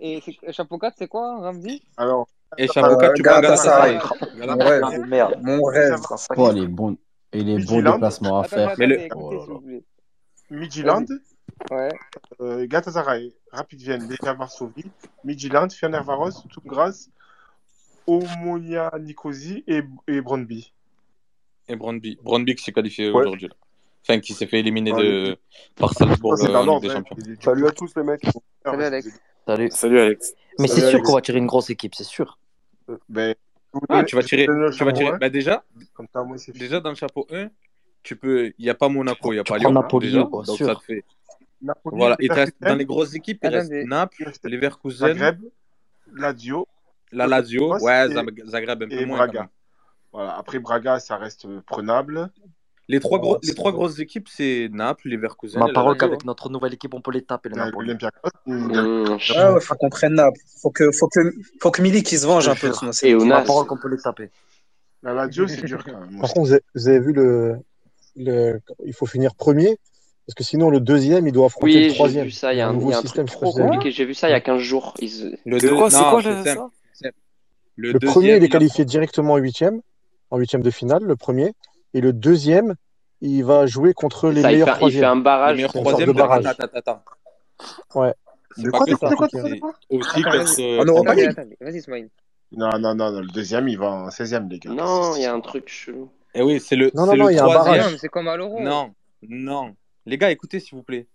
Et 0.00 0.20
c'est- 0.22 0.36
et 0.42 0.52
chapeau 0.52 0.78
4, 0.78 0.94
c'est 0.98 1.08
quoi, 1.08 1.38
Ramzi? 1.40 1.82
Alors, 1.96 2.26
Et 2.58 2.66
chapeau 2.66 2.96
4, 2.96 3.10
Euh, 3.10 3.14
tu 3.14 3.22
prends 3.22 3.40
Galatasaray. 3.40 3.98
Galatasaray. 4.38 4.98
Mon 4.98 5.08
rêve. 5.08 5.38
Mon 5.42 5.62
rêve. 5.64 5.96
C'est 6.16 6.32
un 6.32 6.36
Oh, 6.36 6.52
les 6.52 6.66
bons, 6.66 6.96
et 7.32 7.42
les 7.42 7.64
bons 7.64 7.82
déplacements 7.82 8.40
à 8.40 8.44
faire. 8.44 8.74
Mais 8.78 8.86
le... 8.86 9.08
Oh. 9.14 9.62
Midtjylland, 10.50 11.06
Ouais. 11.70 11.88
euh, 12.40 12.66
Galatasaray, 12.66 13.32
Rapid 13.52 13.80
Vienne, 13.82 14.08
Legia 14.08 14.34
Varsovie, 14.34 14.84
Midtjylland, 15.24 15.68
Fenerbahçe, 15.72 16.42
Tugras, 16.48 17.08
Omonia 18.06 18.90
Nicosie 19.00 19.62
et, 19.68 19.82
et 20.08 20.20
Brøndby. 20.20 20.72
Et 21.68 21.76
Brøndby. 21.76 22.18
Brøndby 22.22 22.54
qui 22.56 22.64
s'est 22.64 22.72
qualifié 22.72 23.10
Ouais. 23.10 23.20
aujourd'hui. 23.20 23.48
Enfin, 24.02 24.18
qui 24.18 24.32
s'est 24.32 24.46
fait 24.46 24.58
éliminer 24.60 24.92
Ouais, 24.92 25.02
de... 25.02 25.36
par 25.76 25.92
Salzbourg 25.92 26.36
Ça, 26.38 26.44
c'est 26.46 26.50
euh, 26.50 26.52
dans 26.54 26.66
en 26.66 26.80
Ligue 26.80 26.90
des. 26.90 26.96
Hein. 26.96 27.04
Champions. 27.08 27.34
Salut 27.42 27.66
à 27.66 27.70
tous 27.70 27.94
les 27.94 28.02
mecs. 28.02 28.22
Salut, 28.64 28.82
Alex. 28.84 29.08
Salut. 29.50 29.70
Salut 29.72 29.98
Alex. 30.00 30.34
Mais 30.60 30.68
c'est 30.68 30.88
sûr 30.88 31.02
qu'on 31.02 31.14
va 31.14 31.20
tirer 31.20 31.38
une 31.38 31.46
grosse 31.46 31.70
équipe, 31.70 31.94
c'est 31.96 32.04
sûr. 32.04 32.38
Euh, 32.88 32.96
Ben, 33.08 33.34
Ah, 33.88 34.04
tu 34.04 34.14
vas 34.14 34.22
tirer. 34.22 34.46
Tu 34.76 34.84
vas 34.84 34.92
tirer. 34.92 35.10
1, 35.10 35.18
Bah 35.18 35.28
déjà, 35.28 35.64
comme 35.92 36.06
ça, 36.12 36.22
moi, 36.22 36.38
c'est 36.38 36.52
fini. 36.52 36.58
déjà 36.58 36.78
dans 36.80 36.90
le 36.90 36.94
chapeau 36.96 37.26
1, 37.32 37.48
tu 38.04 38.14
peux. 38.16 38.46
Il 38.58 38.64
n'y 38.64 38.70
a 38.70 38.74
pas 38.74 38.88
Monaco, 38.88 39.32
il 39.32 39.36
n'y 39.36 39.40
a 39.40 39.44
Tu 39.44 39.52
pas 39.52 39.58
Lyon. 39.58 39.72
Napoli, 39.72 40.08
Déjà. 40.12 40.24
quoi, 40.24 40.44
Donc 40.44 40.58
ça 40.58 40.74
te 40.76 40.82
fait. 40.84 41.04
Napoli, 41.62 41.96
Voilà. 41.96 42.16
Il 42.20 42.28
te 42.28 42.34
reste 42.34 42.56
dans 42.60 42.74
les 42.76 42.84
grosses 42.84 43.14
équipes, 43.14 43.40
il 43.42 43.48
reste. 43.48 43.72
Naples, 43.72 44.30
Leverkusen, 44.44 45.08
Zagreb, 45.08 45.40
Lazio, 46.14 46.68
la 47.10 47.26
Lazio. 47.26 47.76
Ouais, 47.80 48.06
et, 48.08 48.14
Zag- 48.14 48.46
Zagreb 48.46 48.82
un 48.84 48.88
peu 48.88 48.94
et 48.94 49.04
moins 49.06 49.18
Braga. 49.18 49.48
Voilà. 50.12 50.36
Après 50.36 50.58
Braga, 50.60 50.98
ça 51.00 51.16
reste 51.16 51.46
prenable. 51.66 52.30
Les 52.90 52.98
trois, 52.98 53.18
oh, 53.18 53.22
gros, 53.22 53.38
les 53.42 53.54
trois 53.54 53.70
grosses 53.70 54.00
équipes, 54.00 54.28
c'est 54.28 54.68
Naples, 54.72 55.08
les 55.08 55.16
Verkusen. 55.16 55.60
Ma 55.60 55.72
parole 55.72 55.96
qu'avec 55.96 56.24
notre 56.24 56.50
nouvelle 56.50 56.74
équipe, 56.74 56.92
on 56.92 57.00
peut 57.00 57.12
les 57.12 57.22
taper. 57.22 57.50
Mmh. 58.46 59.16
Ah 59.36 59.60
faut 59.60 59.74
qu'on 59.76 59.90
prenne 59.90 60.14
Naples. 60.14 60.40
Faut 60.60 60.70
que, 60.70 60.90
faut 60.90 61.06
que, 61.06 61.20
faut 61.60 61.70
que 61.70 61.82
Milik 61.82 62.08
se 62.08 62.26
venge 62.26 62.48
un 62.48 62.56
peu. 62.56 62.72
Et 63.02 63.14
Ma 63.14 63.42
parole 63.42 63.66
qu'on 63.66 63.76
peut 63.76 63.88
les 63.88 63.98
taper. 63.98 64.30
La 65.04 65.14
Lazio, 65.14 65.46
c'est 65.46 65.64
dur 65.64 65.84
quand 65.84 65.98
même. 65.98 66.20
Par 66.20 66.32
contre, 66.32 66.60
vous 66.74 66.88
avez 66.88 66.98
vu 66.98 67.12
le, 67.12 67.58
le, 68.16 68.60
il 68.84 68.92
faut 68.92 69.06
finir 69.06 69.34
premier. 69.34 69.78
Parce 70.26 70.34
que 70.34 70.44
sinon, 70.44 70.68
le 70.70 70.80
deuxième, 70.80 71.26
il 71.26 71.32
doit 71.32 71.46
affronter 71.46 71.88
le 71.88 71.94
troisième. 71.94 72.24
J'ai 72.24 72.30
vu 72.30 72.36
ça, 72.36 72.52
il 72.52 72.58
y 72.58 72.60
a 72.60 72.68
un, 72.68 72.72
nouveau 72.72 72.92
système 72.92 73.26
trop. 73.26 73.56
J'ai 73.84 74.04
vu 74.04 74.14
ça 74.14 74.28
il 74.28 74.32
y 74.32 74.34
a 74.34 74.40
15 74.40 74.60
jours. 74.60 74.94
Le 75.00 75.58
deux... 75.58 75.74
quoi, 75.74 75.88
non, 75.90 76.10
quoi 76.10 76.22
ça 76.22 76.68
le, 77.76 77.98
premier, 77.98 78.36
il 78.36 78.44
est 78.44 78.48
qualifié 78.48 78.84
directement 78.84 79.34
en 79.34 79.36
huitième, 79.38 79.80
en 80.30 80.38
huitième 80.38 80.62
de 80.62 80.70
finale, 80.70 81.02
le 81.02 81.16
premier. 81.16 81.54
Et 81.94 82.00
le 82.00 82.12
deuxième, 82.12 82.74
il 83.20 83.44
va 83.44 83.66
jouer 83.66 83.92
contre 83.92 84.30
les 84.30 84.42
meilleurs 84.42 84.68
il 84.68 84.74
troisièmes. 84.74 84.98
Il 84.98 85.04
fait 85.04 85.06
un 85.06 85.16
barrage. 85.16 85.56
Meilleurs 85.56 85.72
troisièmes 85.72 86.08
de 86.08 86.12
barrage. 86.12 86.46
Attends, 86.46 86.64
attends, 86.64 86.78
attends. 86.78 87.02
Ouais. 88.00 88.14
Quoi, 88.72 88.86
quoi, 89.16 89.28
Aussi, 89.90 90.78
En 90.78 90.84
Europa 90.84 91.14
League 91.14 91.56
Vas-y, 91.60 91.82
Smaïn. 91.82 92.08
Non, 92.52 92.78
non, 92.78 92.94
non, 92.94 93.20
le 93.20 93.28
deuxième, 93.28 93.68
il 93.68 93.78
va 93.78 93.90
en 93.90 94.08
16ème, 94.08 94.50
les 94.50 94.58
gars. 94.58 94.70
Non, 94.70 95.14
il 95.14 95.22
y 95.22 95.24
a 95.24 95.32
un 95.32 95.40
truc 95.40 95.68
chelou. 95.68 96.10
Eh 96.34 96.42
oui, 96.42 96.60
c'est 96.60 96.76
le. 96.76 96.90
Non, 96.94 97.06
non, 97.06 97.16
non, 97.16 97.28
il 97.28 97.36
y 97.36 97.38
a 97.38 97.44
un 97.44 97.48
barrage. 97.48 97.96
C'est 97.96 98.08
comme 98.08 98.28
à 98.28 98.36
l'Euro. 98.36 98.60
Non, 98.60 98.92
non. 99.28 99.74
Les 100.06 100.18
gars, 100.18 100.30
écoutez, 100.30 100.60
s'il 100.60 100.76
vous 100.76 100.82
plaît. 100.82 101.06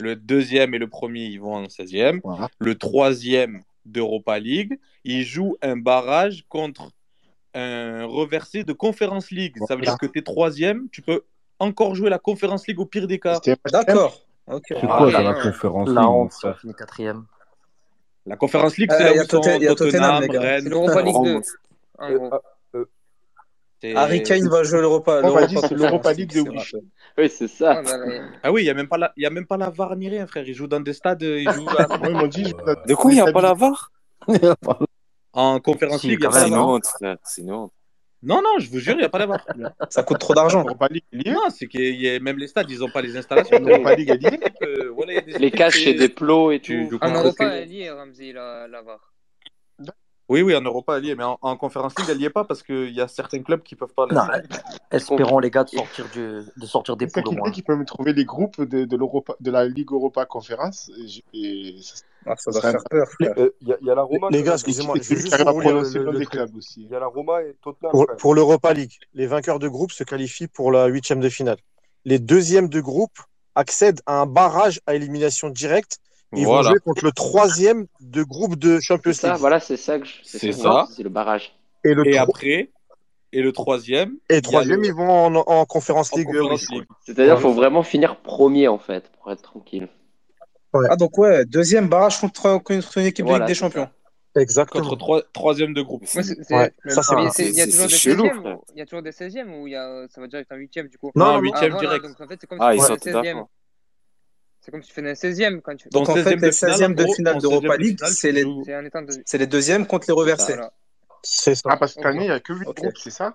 Le 0.00 0.16
deuxième 0.16 0.74
et 0.74 0.78
le 0.78 0.88
premier, 0.88 1.26
ils 1.26 1.38
vont 1.38 1.54
en 1.54 1.64
16e. 1.64 2.20
Le 2.58 2.74
troisième 2.76 3.62
d'Europa 3.84 4.38
League, 4.38 4.78
ils 5.04 5.24
jouent 5.24 5.56
un 5.62 5.76
barrage 5.76 6.44
contre 6.48 6.90
un 7.54 8.04
reversé 8.04 8.64
de 8.64 8.72
Conference 8.72 9.30
League. 9.30 9.56
Ça 9.66 9.76
veut 9.76 9.82
dire 9.82 9.98
que 9.98 10.06
tu 10.06 10.18
es 10.18 10.22
troisième, 10.22 10.88
tu 10.90 11.02
peux 11.02 11.22
encore 11.58 11.94
jouer 11.94 12.10
la 12.10 12.18
Conference 12.18 12.66
League 12.66 12.80
au 12.80 12.86
pire 12.86 13.06
des 13.06 13.18
cas. 13.18 13.40
D'accord. 13.70 14.22
Okay. 14.46 14.74
C'est 14.80 14.86
quoi 14.86 15.10
ah, 15.14 15.22
la 15.22 15.34
Conference 15.34 15.88
League 16.42 16.54
finit 16.60 16.74
quatrième. 16.74 17.24
La 18.26 18.36
Conference 18.36 18.76
League, 18.76 18.90
c'est 18.92 19.02
euh, 19.02 19.14
là 19.14 19.22
où 19.22 19.28
sont 19.28 19.40
Tottenham, 19.40 19.74
Tottenham 19.74 20.24
Rennes. 20.30 20.68
l'Europa 20.68 21.02
League 21.02 21.22
2. 21.22 21.40
Ah, 21.98 22.10
euh, 22.10 22.30
euh, 22.74 22.84
euh, 23.84 23.94
Harry 23.96 24.22
Kane 24.22 24.48
va 24.48 24.62
jouer 24.62 24.80
l'Europa 24.80 25.20
l'Europa 25.22 26.12
League 26.12 26.34
de 26.34 26.40
Wish. 26.40 26.74
Oui, 27.16 27.30
c'est 27.30 27.48
ça. 27.48 27.76
Ah, 27.78 27.82
bah, 27.82 27.90
ah 28.42 28.52
oui, 28.52 28.62
il 28.62 28.64
n'y 28.64 28.70
a 28.70 28.74
même 29.30 29.46
pas 29.46 29.56
la, 29.56 29.70
VAR 29.70 29.96
ni 29.96 30.08
rien, 30.08 30.26
frère. 30.26 30.46
Ils 30.46 30.54
jouent 30.54 30.66
dans 30.66 30.80
des 30.80 30.92
stades, 30.92 31.22
euh, 31.22 31.40
ils 31.40 31.50
jouent. 31.50 31.68
À... 31.68 31.84
de 32.86 32.94
quoi 32.94 33.10
il 33.10 33.14
n'y 33.14 33.20
a 33.20 33.32
pas 33.32 33.40
la 33.40 33.54
VAR? 33.54 33.90
En 35.32 35.60
conférence 35.60 36.00
si, 36.00 36.08
ligue, 36.08 36.24
Non, 38.22 38.42
non, 38.42 38.58
je 38.58 38.68
vous 38.68 38.78
jure, 38.80 38.94
il 38.94 38.98
n'y 38.98 39.04
a 39.04 39.08
pas 39.08 39.18
d'avoir. 39.18 39.46
Ça 39.90 40.02
coûte 40.02 40.18
trop 40.18 40.34
d'argent. 40.34 40.64
Non, 40.64 41.40
c'est 41.48 41.66
que 41.66 42.18
même 42.18 42.38
les 42.38 42.48
stades, 42.48 42.70
ils 42.70 42.80
n'ont 42.80 42.90
pas 42.90 43.00
les 43.00 43.16
installations. 43.16 43.58
Euh, 43.64 45.04
les 45.38 45.50
caches 45.50 45.86
et 45.86 45.94
des 45.94 46.08
plots 46.08 46.50
et 46.50 46.58
tout. 46.58 46.72
Tu, 46.88 46.98
ah, 47.00 47.22
pas 47.36 47.60
lié, 47.60 47.90
oui, 50.30 50.42
oui, 50.42 50.54
en 50.54 50.60
Europa, 50.60 50.96
elle 50.96 51.16
mais 51.16 51.24
en, 51.24 51.38
en 51.42 51.56
League, 51.56 52.06
elle 52.08 52.18
n'y 52.18 52.24
est 52.24 52.30
pas 52.30 52.44
parce 52.44 52.62
qu'il 52.62 52.92
y 52.92 53.00
a 53.00 53.08
certains 53.08 53.42
clubs 53.42 53.64
qui 53.64 53.74
ne 53.74 53.80
peuvent 53.80 53.92
pas. 53.92 54.06
Espérons 54.92 55.40
les 55.40 55.50
gars 55.50 55.64
de 55.64 55.70
sortir, 55.70 56.06
du, 56.12 56.42
de 56.56 56.66
sortir 56.66 56.96
des 56.96 57.08
poules 57.08 57.26
au 57.26 57.32
moins. 57.32 57.50
qui 57.50 57.60
hein. 57.60 57.64
peut 57.66 57.74
me 57.74 57.84
trouver 57.84 58.12
les 58.12 58.24
groupes 58.24 58.60
de, 58.60 58.84
de, 58.84 58.96
de 59.40 59.50
la 59.50 59.66
Ligue 59.66 59.90
Europa 59.90 60.24
Conférence 60.26 60.88
et, 61.34 61.74
ça, 61.82 62.04
ah, 62.26 62.36
faire 62.36 62.84
peur. 62.88 63.08
Il 63.18 63.26
euh, 63.38 63.50
y, 63.60 63.90
a 63.90 63.94
la 63.96 64.02
Roma. 64.02 64.28
Les 64.30 64.44
gars, 64.44 64.52
excusez-moi, 64.52 64.94
je 65.02 65.14
vais 65.14 66.52
aussi. 66.54 66.82
Il 66.82 66.88
y 66.88 66.94
a 66.94 67.00
la 67.00 67.06
Roma 67.08 67.42
et 67.42 67.56
Tottenham. 67.60 67.90
Pour, 67.90 68.06
pour 68.16 68.34
l'Europa 68.36 68.72
League, 68.72 68.98
les 69.14 69.26
vainqueurs 69.26 69.58
de 69.58 69.66
groupe 69.66 69.90
se 69.90 70.04
qualifient 70.04 70.46
pour 70.46 70.70
la 70.70 70.86
huitième 70.86 71.18
de 71.18 71.28
finale. 71.28 71.58
Les 72.04 72.20
deuxièmes 72.20 72.68
de 72.68 72.80
groupe 72.80 73.18
accèdent 73.56 74.00
à 74.06 74.20
un 74.20 74.26
barrage 74.26 74.80
à 74.86 74.94
élimination 74.94 75.50
directe 75.50 75.98
ils 76.36 76.46
vont 76.46 76.62
jouer 76.62 76.78
contre 76.84 77.04
le 77.04 77.12
troisième 77.12 77.86
de 78.00 78.22
groupe 78.22 78.56
de 78.56 78.78
Champions 78.80 79.12
League. 79.22 79.36
Voilà, 79.38 79.60
c'est 79.60 79.76
ça 79.76 79.98
que 79.98 80.06
c'est 80.22 80.52
ça. 80.52 80.86
C'est 80.94 81.02
le 81.02 81.08
barrage. 81.08 81.56
Et, 81.84 82.18
après, 82.18 82.70
et 83.32 83.42
le 83.42 83.52
troisième. 83.52 84.16
Et 84.28 84.36
le 84.36 84.42
troisième, 84.42 84.84
ils 84.84 84.92
vont 84.92 85.08
en, 85.08 85.64
Conférence 85.64 86.14
League. 86.14 86.28
aussi. 86.28 86.82
C'est-à-dire 87.04 87.34
qu'il 87.34 87.42
faut 87.42 87.52
vraiment 87.52 87.82
finir 87.82 88.16
premier 88.16 88.68
en 88.68 88.78
fait 88.78 89.10
pour 89.12 89.32
être 89.32 89.42
tranquille. 89.42 89.88
Ah 90.72 90.94
donc 90.94 91.18
ouais, 91.18 91.44
deuxième 91.46 91.88
barrage 91.88 92.20
contre, 92.20 92.62
une 92.70 93.06
équipe 93.06 93.26
de 93.26 93.32
Ligue 93.32 93.46
des 93.46 93.54
Champions. 93.54 93.88
Exactement. 94.36 94.84
Contre 94.84 94.96
trois, 94.96 95.22
troisième 95.32 95.74
de 95.74 95.82
groupe. 95.82 96.06
Ça, 96.06 96.20
il 96.22 96.28
y 96.48 96.54
a 96.54 96.70
toujours 96.86 97.20
des 97.20 97.28
16e. 97.28 98.58
Il 98.74 98.78
y 98.78 98.80
a 98.80 98.86
toujours 98.86 99.02
des 99.02 99.10
16e 99.10 99.60
ou 99.60 99.66
y 99.66 99.74
a... 99.74 100.06
ça 100.08 100.20
va 100.20 100.28
dire 100.28 100.38
être 100.38 100.52
un 100.52 100.56
huitième 100.56 100.86
du 100.86 100.98
coup. 100.98 101.10
Non, 101.16 101.26
un 101.26 101.40
huitième 101.40 101.76
direct. 101.78 102.06
Ah, 102.60 102.74
ils 102.74 102.80
sont 102.80 102.96
c'est 104.60 104.70
comme 104.70 104.82
si 104.82 104.88
tu 104.88 104.94
faisais 104.94 105.10
un 105.10 105.14
16e. 105.14 105.60
Quand 105.62 105.74
tu... 105.74 105.88
Donc, 105.88 106.08
en 106.08 106.14
fait, 106.14 106.36
les 106.36 106.50
16e 106.50 106.94
de 106.94 107.06
finale 107.06 107.38
d'Europa 107.38 107.76
League, 107.76 107.98
c'est 108.04 108.32
les... 108.32 108.44
les 108.44 109.46
deuxièmes 109.46 109.86
contre 109.86 110.06
les 110.08 110.14
reversés. 110.14 110.56
C'est 111.22 111.54
ça. 111.54 111.62
Ah, 111.66 111.76
parce 111.76 111.92
que 111.92 111.96
cette 112.00 112.06
année, 112.06 112.24
il 112.24 112.28
n'y 112.28 112.34
a 112.34 112.40
que 112.40 112.52
8 112.52 112.64
groupes, 112.74 112.96
c'est 112.96 113.10
ça? 113.10 113.34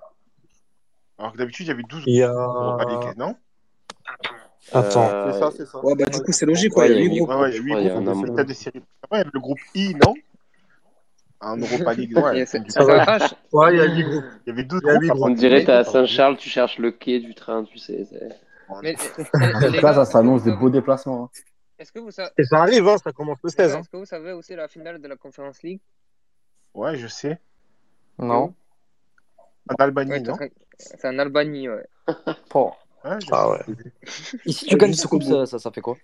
Alors 1.17 1.33
que 1.33 1.37
d'habitude, 1.37 1.65
il 1.67 1.69
y 1.69 1.71
avait 1.71 1.83
12 1.83 2.03
groupes 2.03 3.17
non? 3.17 3.35
Attends. 4.73 5.09
Euh... 5.11 5.31
C'est 5.31 5.39
ça, 5.39 5.51
c'est 5.55 5.65
ça. 5.65 5.85
Ouais, 5.85 5.95
bah, 5.95 6.05
du 6.05 6.19
coup, 6.21 6.31
c'est 6.31 6.45
logique, 6.45 6.73
quoi. 6.73 6.87
Il 6.87 6.93
y 6.93 6.95
a 6.95 6.99
8 6.99 7.09
groupes. 7.17 7.29
Ouais, 7.29 7.35
ouais, 7.35 7.49
il 7.51 7.55
y 7.55 7.59
a 7.59 7.99
8 7.99 8.03
groupes. 8.03 8.15
C'est 8.19 8.31
le 8.31 8.35
cas 8.35 8.43
des 8.43 8.53
séries. 8.53 8.83
Après, 9.03 9.19
il 9.19 9.23
y 9.23 9.27
a 9.27 9.29
le 9.31 9.39
groupe 9.39 9.59
I, 9.75 9.95
non? 10.03 10.13
Un 11.41 11.57
Europa 11.57 11.93
League. 11.93 12.17
Ouais, 12.17 12.45
c'est 12.47 12.71
ça. 12.71 12.83
Ouais, 13.51 13.75
il 13.75 13.77
y 13.77 13.81
a 13.81 13.85
8 13.85 14.03
groupes. 14.03 14.23
Il 14.45 14.49
y 14.49 14.51
avait 14.51 14.63
12 14.63 14.81
groupes. 14.81 15.21
On 15.21 15.29
dirait, 15.29 15.63
t'es 15.63 15.71
à 15.71 15.83
Saint-Charles, 15.83 16.37
tu 16.37 16.49
cherches 16.49 16.79
le 16.79 16.91
quai 16.91 17.19
du 17.19 17.35
train, 17.35 17.63
tu 17.63 17.77
sais. 17.77 18.07
Mais, 18.81 18.95
ça, 20.05 20.19
annonce 20.19 20.43
des 20.43 20.51
beaux 20.51 20.69
déplacements. 20.69 21.25
Hein. 21.25 21.39
Est-ce 21.77 21.91
que 21.91 21.99
vous 21.99 22.11
savez... 22.11 22.31
Ça 22.43 22.61
arrive, 22.61 22.87
hein, 22.87 22.97
ça 22.97 23.11
commence 23.11 23.37
le 23.43 23.49
16. 23.49 23.75
Hein. 23.75 23.79
Est-ce 23.79 23.89
que 23.89 23.97
vous 23.97 24.05
savez 24.05 24.31
aussi 24.31 24.55
la 24.55 24.67
finale 24.67 25.01
de 25.01 25.07
la 25.07 25.15
Conference 25.15 25.61
League? 25.63 25.81
Ouais, 26.73 26.95
je 26.95 27.07
sais. 27.07 27.39
Non. 28.17 28.53
En 29.69 29.75
Albanie, 29.79 30.21
non? 30.21 30.37
C'est 30.77 31.05
en 31.05 31.19
Albanie, 31.19 31.69
ouais. 31.69 31.85
bon. 32.51 32.71
ah 33.03 33.49
ouais. 33.49 33.59
Si 34.45 34.65
tu 34.65 34.77
gagnes 34.77 34.93
ce 34.93 35.07
coup 35.07 35.19
ça, 35.21 35.45
ça 35.45 35.71
fait 35.71 35.81
quoi? 35.81 35.97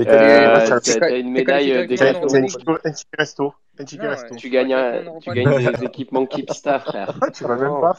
Euh, 0.00 0.80
t'as 0.80 1.06
euh, 1.06 1.20
une 1.20 1.30
médaille 1.30 1.86
des 1.86 1.96
resto. 3.16 3.54
Ah 3.78 3.84
tu 3.84 3.96
gagnes, 3.96 4.36
tu 4.38 4.50
gagnes 4.50 5.72
des 5.72 5.84
équipements 5.84 6.26
Kipsta, 6.26 6.80
frère. 6.80 7.18
tu 7.34 7.44
vas 7.44 7.56
même 7.56 7.80
pas. 7.80 7.96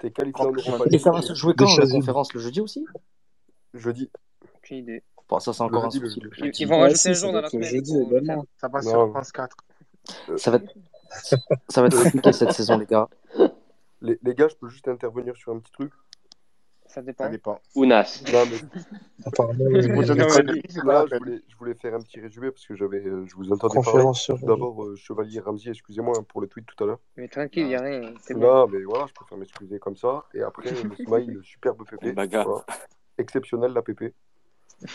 T'es 0.00 0.10
qualifié 0.10 0.46
Et 0.90 0.98
ça 0.98 1.10
va 1.10 1.22
se 1.22 1.34
jouer 1.34 1.54
quand 1.56 1.66
la 1.78 1.86
conférence 1.86 2.32
le 2.34 2.40
jeudi 2.40 2.60
aussi? 2.60 2.84
Jeudi. 3.74 4.10
Aucune 4.56 4.78
idée. 4.78 5.02
ça 5.38 5.52
c'est 5.52 5.62
encore 5.62 5.84
un 5.84 5.90
souci. 5.90 6.20
Ils 6.58 6.66
vont 6.66 6.78
rajouter 6.78 7.10
un 7.10 7.12
jour 7.12 7.32
dans 7.32 7.40
la 7.40 7.48
semaine. 7.48 8.42
Ça 8.56 8.68
passe 8.68 8.88
sur 8.88 9.10
France 9.10 9.32
4. 9.32 9.56
Euh, 10.30 10.36
ça 10.36 10.50
va 10.50 11.86
être 11.86 12.02
compliqué 12.02 12.32
cette 12.32 12.52
saison 12.52 12.78
les 12.78 12.86
gars. 12.86 13.08
Les 14.00 14.34
gars, 14.34 14.48
je 14.48 14.54
peux 14.56 14.68
juste 14.68 14.88
intervenir 14.88 15.36
sur 15.36 15.52
un 15.52 15.58
petit 15.58 15.72
truc. 15.72 15.92
Ça 16.96 17.02
dépend. 17.02 17.24
Ça 17.24 17.30
dépend. 17.30 17.60
Ou 17.74 17.84
NAS. 17.84 18.22
Je 18.26 18.32
voulais 21.58 21.74
faire 21.74 21.94
un 21.94 22.00
petit 22.00 22.20
résumé 22.20 22.50
parce 22.50 22.64
que 22.64 22.74
j'avais, 22.74 23.04
euh, 23.04 23.26
je 23.26 23.34
vous 23.34 23.52
entendais 23.52 23.82
parler. 23.82 24.02
D'abord, 24.40 24.82
euh, 24.82 24.96
Chevalier 24.96 25.40
Ramsey, 25.40 25.72
excusez-moi 25.72 26.14
pour 26.26 26.40
le 26.40 26.46
tweet 26.46 26.64
tout 26.64 26.82
à 26.82 26.86
l'heure. 26.86 27.00
Mais 27.18 27.28
tranquille, 27.28 27.64
il 27.64 27.68
n'y 27.68 27.74
a 27.74 27.82
rien. 27.82 28.14
Non, 28.34 28.66
mais 28.66 28.82
voilà, 28.84 29.04
je 29.08 29.12
préfère 29.12 29.36
m'excuser 29.36 29.78
comme 29.78 29.96
ça. 29.96 30.24
Et 30.32 30.40
après, 30.40 30.70
Smile, 31.04 31.40
superbe 31.42 31.84
PP. 31.84 32.14
Voilà. 32.14 32.64
Exceptionnel 33.18 33.74
la 33.74 33.82
PP. 33.82 34.14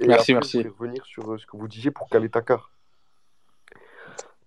Merci, 0.00 0.32
merci. 0.32 0.58
Je 0.58 0.62
vais 0.64 0.68
revenir 0.76 1.04
sur 1.04 1.32
euh, 1.32 1.38
ce 1.38 1.46
que 1.46 1.56
vous 1.56 1.66
disiez 1.66 1.90
pour 1.90 2.08
Kaletakar 2.08 2.72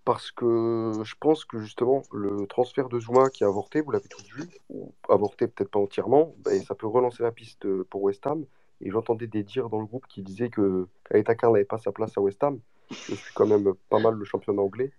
parce 0.04 0.32
que 0.32 0.92
je 1.04 1.16
pense 1.20 1.46
que 1.46 1.60
justement 1.60 2.02
le 2.12 2.48
transfert 2.48 2.90
de 2.90 3.00
Zuma 3.00 3.30
qui 3.30 3.44
a 3.44 3.48
avorté, 3.48 3.82
vous 3.82 3.92
l'avez 3.92 4.08
tous 4.08 4.24
vu, 4.34 4.48
ou 4.70 4.94
avorté 5.10 5.48
peut-être 5.48 5.70
pas 5.70 5.80
entièrement, 5.80 6.34
ben, 6.40 6.62
ça 6.64 6.76
peut 6.76 6.88
relancer 6.88 7.24
la 7.24 7.32
piste 7.32 7.66
euh, 7.66 7.86
pour 7.90 8.04
West 8.04 8.26
Ham. 8.26 8.46
Et 8.84 8.90
j'entendais 8.90 9.28
des 9.28 9.44
dires 9.44 9.70
dans 9.70 9.80
le 9.80 9.86
groupe 9.86 10.08
qui 10.08 10.24
disaient 10.24 10.50
que 10.50 10.88
Kaletaka 11.04 11.48
n'avait 11.48 11.66
pas 11.66 11.78
sa 11.78 11.92
place 11.92 12.18
à 12.18 12.22
West 12.22 12.44
Ham. 12.44 12.60
Je 12.90 13.14
suis 13.14 13.34
quand 13.36 13.46
même 13.46 13.74
pas 13.90 14.00
mal 14.00 14.16
le 14.16 14.26
championnat 14.26 14.62
anglais. 14.62 14.92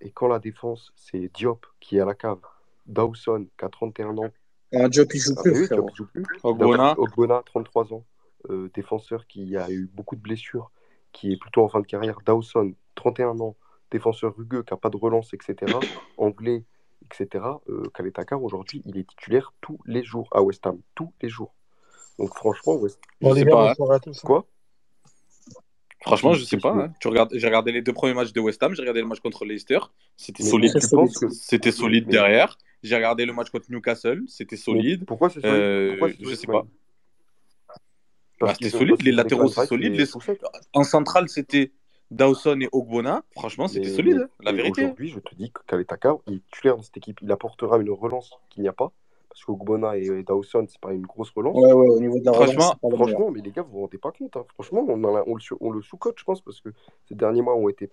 Et 0.00 0.12
quand 0.12 0.28
la 0.28 0.38
défense, 0.38 0.92
c'est 0.94 1.30
Diop 1.34 1.66
qui 1.80 1.96
est 1.96 2.00
à 2.00 2.04
la 2.04 2.14
cave, 2.14 2.38
Dawson 2.86 3.48
qui 3.58 3.64
a 3.64 3.68
31 3.68 4.16
ans. 4.18 4.30
Ah, 4.72 4.88
Diop, 4.88 5.10
joue 5.12 5.34
plus. 5.34 5.68
Diop, 5.68 5.90
il 5.90 5.96
joue 5.96 6.06
plus. 6.06 6.24
33 7.42 7.92
ans. 7.92 8.04
Euh, 8.50 8.70
défenseur 8.72 9.26
qui 9.26 9.56
a 9.56 9.68
eu 9.68 9.90
beaucoup 9.92 10.14
de 10.14 10.20
blessures 10.20 10.70
qui 11.12 11.32
est 11.32 11.36
plutôt 11.36 11.62
en 11.62 11.68
fin 11.68 11.80
de 11.80 11.86
carrière, 11.86 12.18
Dawson, 12.24 12.72
31 12.94 13.40
ans, 13.40 13.56
défenseur 13.90 14.36
rugueux, 14.36 14.62
qui 14.62 14.72
n'a 14.72 14.78
pas 14.78 14.90
de 14.90 14.96
relance, 14.96 15.32
etc., 15.34 15.72
anglais, 16.18 16.64
etc., 17.04 17.44
euh, 17.68 17.82
Kaletakar, 17.94 18.42
aujourd'hui, 18.42 18.82
il 18.84 18.98
est 18.98 19.08
titulaire 19.08 19.52
tous 19.60 19.78
les 19.86 20.04
jours 20.04 20.28
à 20.32 20.42
West 20.42 20.66
Ham, 20.66 20.80
tous 20.94 21.12
les 21.22 21.28
jours. 21.28 21.54
Donc 22.18 22.34
franchement, 22.34 22.74
West 22.74 23.00
Quoi? 24.24 24.46
Franchement, 26.00 26.32
je 26.32 26.44
sais 26.44 26.56
pas. 26.56 26.72
Hein. 26.72 26.92
Tu 27.00 27.08
regardes, 27.08 27.30
j'ai 27.34 27.46
regardé 27.46 27.72
les 27.72 27.82
deux 27.82 27.92
premiers 27.92 28.14
matchs 28.14 28.32
de 28.32 28.40
West 28.40 28.62
Ham, 28.62 28.74
j'ai 28.74 28.82
regardé 28.82 29.00
le 29.00 29.06
match 29.06 29.20
contre 29.20 29.44
Leicester, 29.44 29.80
c'était 30.16 30.42
solide. 30.42 30.78
C'était 30.78 31.26
que... 31.26 31.28
c'était 31.30 31.72
solide 31.72 32.08
derrière. 32.08 32.56
J'ai 32.84 32.94
regardé 32.94 33.26
le 33.26 33.32
match 33.32 33.50
contre 33.50 33.66
Newcastle, 33.70 34.22
c'était 34.28 34.56
solide. 34.56 35.04
Pourquoi 35.04 35.30
c'est 35.30 35.40
solide? 35.40 35.56
Euh, 35.56 35.90
pourquoi 35.98 36.10
Je 36.20 36.34
sais 36.34 36.46
pas. 36.46 36.64
Bah, 38.40 38.46
Parce 38.46 38.58
c'était 38.58 38.70
solide, 38.70 39.02
les 39.02 39.12
latéraux 39.12 39.48
c'est 39.48 39.66
solide. 39.66 39.94
Les... 39.96 40.06
En 40.74 40.84
centrale, 40.84 41.28
c'était 41.28 41.72
Dawson 42.10 42.58
et 42.60 42.68
Ogbonna. 42.72 43.22
Franchement, 43.32 43.66
c'était 43.68 43.88
solide, 43.88 44.28
mais- 44.40 44.44
la 44.46 44.52
vérité. 44.52 44.82
Aujourd'hui, 44.84 45.08
je 45.08 45.18
te 45.20 45.34
dis 45.34 45.50
que 45.50 45.60
Kaletaka, 45.66 46.16
il 46.28 46.34
est 46.36 46.42
titulaire 46.52 46.76
dans 46.76 46.82
cette 46.82 46.96
équipe. 46.96 47.18
Il 47.22 47.30
apportera 47.32 47.78
une 47.78 47.90
relance 47.90 48.32
qu'il 48.50 48.62
n'y 48.62 48.68
a 48.68 48.72
pas. 48.72 48.92
Parce 49.28 49.44
qu'Ogbonna 49.44 49.96
et, 49.98 50.06
et 50.06 50.22
Dawson, 50.22 50.66
c'est 50.68 50.80
pas 50.80 50.92
une 50.92 51.02
grosse 51.06 51.30
relance. 51.30 51.54
Ouais, 51.54 51.72
ouais, 51.72 51.88
au 51.88 52.00
niveau 52.00 52.18
de 52.18 52.24
la 52.24 52.32
relance, 52.32 52.54
Franchement, 52.54 52.78
meilleur. 52.82 52.98
Franchement, 53.08 53.30
mais 53.30 53.40
les 53.42 53.50
gars, 53.52 53.62
vous 53.62 53.72
vous 53.72 53.80
rendez 53.80 53.98
pas 53.98 54.10
compte. 54.10 54.36
hein. 54.36 54.44
Franchement, 54.54 54.84
on, 54.88 55.04
a- 55.16 55.22
on 55.26 55.34
le, 55.34 55.40
on 55.60 55.70
le 55.70 55.82
sous-cote, 55.82 56.16
je 56.18 56.24
pense, 56.24 56.40
parce 56.40 56.60
que 56.60 56.70
ces 57.08 57.14
derniers 57.14 57.42
mois 57.42 57.54
ont 57.54 57.68
été 57.68 57.90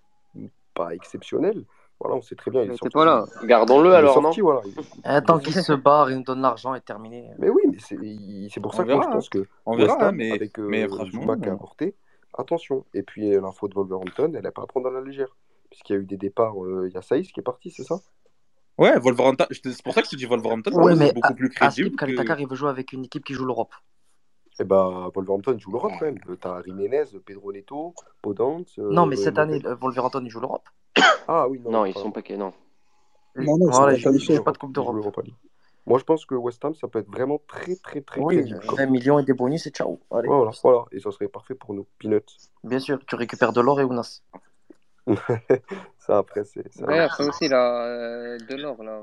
pas 0.74 0.94
exceptionnels. 0.96 1.64
Voilà, 2.00 2.16
on 2.18 2.22
sait 2.22 2.36
très 2.36 2.52
bien. 2.52 2.64
Il 2.64 2.78
t'es 2.80 2.90
pas 2.90 3.06
là. 3.06 3.26
Gardons-le 3.46 3.94
alors, 3.94 4.14
sorti, 4.16 4.40
non 4.42 4.46
voilà. 4.46 4.62
Il- 4.66 4.74
Eh, 5.18 5.22
tant 5.24 5.40
qu'il 5.40 5.54
se 5.54 5.74
barre, 5.74 6.12
il 6.12 6.18
nous 6.18 6.24
donne 6.24 6.42
l'argent 6.42 6.76
et 6.76 6.82
terminé. 6.82 7.30
Mais 7.40 7.50
oui, 7.50 7.62
mais 7.72 7.78
c'est 7.80 7.96
il- 8.02 8.50
pour 8.62 8.74
On 8.74 8.78
ça 8.78 8.84
que 8.84 8.92
moi, 8.92 9.02
je 9.04 9.08
hein. 9.08 9.12
pense 9.12 9.30
que 9.30 9.46
On 9.66 9.76
verra, 9.78 10.08
hein, 10.08 10.12
mais, 10.12 10.32
avec 10.32 10.60
euh, 10.60 10.68
mais 10.70 10.88
franchement. 10.88 11.22
Zuma 11.22 11.38
qui 11.38 11.50
a 11.50 11.54
apporté, 11.54 11.96
attention. 12.38 12.86
Et 12.94 13.02
puis 13.04 13.34
euh, 13.34 13.40
l'info 13.42 13.68
de 13.70 13.74
Wolverhampton, 13.76 14.32
elle 14.36 14.44
n'est 14.44 14.52
pas 14.52 14.64
à 14.64 14.68
prendre 14.68 14.88
à 14.88 14.92
la 14.92 15.02
légère. 15.02 15.36
Puisqu'il 15.70 15.94
y 15.94 15.96
a 15.96 16.00
eu 16.00 16.06
des 16.06 16.18
départs, 16.18 16.62
euh, 16.64 16.88
il 16.90 16.94
y 16.94 16.98
a 16.98 17.02
Saïs 17.02 17.32
qui 17.32 17.40
est 17.40 17.44
parti, 17.44 17.72
c'est 17.72 17.84
ça? 17.84 18.00
Ouais, 18.78 18.98
Wolverhampton, 19.00 19.46
c'est 19.52 19.84
pour 19.84 19.94
ça 19.94 20.02
que 20.02 20.08
je 20.08 20.12
te 20.12 20.16
dis 20.18 20.26
Wolverhampton, 20.26 20.72
Ouais, 20.74 20.96
mais 20.96 21.14
beaucoup 21.14 21.34
plus 21.34 21.50
crédible 21.50 21.96
que. 21.96 22.06
Il 22.40 22.48
veut 22.48 22.56
jouer 22.56 22.70
avec 22.70 22.92
une 22.92 23.06
équipe 23.06 23.24
qui 23.24 23.34
joue 23.34 23.46
l'Europe. 23.46 23.74
Eh 24.60 24.64
bah, 24.66 25.10
Wolverhampton 25.16 25.58
joue 25.58 25.72
l'Europe 25.72 25.94
quand 25.98 26.06
même. 26.06 26.18
T'as 26.40 26.62
Jiménez, 26.64 27.04
Pedro 27.26 27.52
Neto, 27.54 27.94
Podence. 28.22 28.78
Non, 28.78 29.06
mais 29.06 29.18
euh, 29.18 29.24
cette 29.24 29.38
année, 29.38 29.62
Wolverhampton, 29.82 30.22
il 30.24 30.30
joue 30.30 30.40
l'Europe. 30.42 30.68
Ah 31.28 31.48
oui, 31.50 31.60
non, 31.60 31.72
Non, 31.72 31.78
non, 31.80 31.86
ils 31.86 31.94
sont 31.94 32.12
paquets, 32.12 32.38
non. 32.38 32.54
Non, 33.36 33.58
non, 33.58 33.68
ils 33.92 34.02
sont 34.02 34.12
Voilà, 34.22 34.42
pas 34.44 34.52
de 34.52 34.58
Coupe 34.58 34.74
d'Europe. 34.74 34.96
Moi, 35.88 36.00
je 36.00 36.04
pense 36.04 36.26
que 36.26 36.34
West 36.36 36.64
Ham, 36.66 36.74
ça 36.74 36.88
peut 36.88 37.00
être 37.00 37.12
vraiment 37.12 37.40
très, 37.48 37.76
très, 37.76 38.02
très 38.02 38.20
Oui, 38.22 38.36
crédible. 38.38 38.60
comme 38.66 38.78
20 38.78 38.86
millions 38.88 39.20
et 39.20 39.24
des 39.24 39.34
bonus 39.34 39.68
et 39.68 39.70
ciao. 39.72 40.00
Allez. 40.10 40.28
Voilà, 40.28 40.52
voilà. 40.64 40.86
Et 40.92 41.00
ça 41.00 41.12
serait 41.12 41.28
parfait 41.28 41.54
pour 41.54 41.74
nous. 41.76 41.86
Peanuts. 42.00 42.22
Bien 42.64 42.80
sûr, 42.80 42.98
tu 43.06 43.16
récupères 43.16 43.54
de 43.54 43.62
l'or 43.62 43.80
et 43.82 43.84
Ounas. 43.84 44.22
ça, 46.00 46.18
après, 46.18 46.44
c'est. 46.44 46.74
ça 46.74 47.08
truc. 47.10 47.28
aussi, 47.30 47.48
là, 47.48 47.86
euh, 47.86 48.38
de 48.40 48.56
l'or, 48.56 48.82
là. 48.84 49.02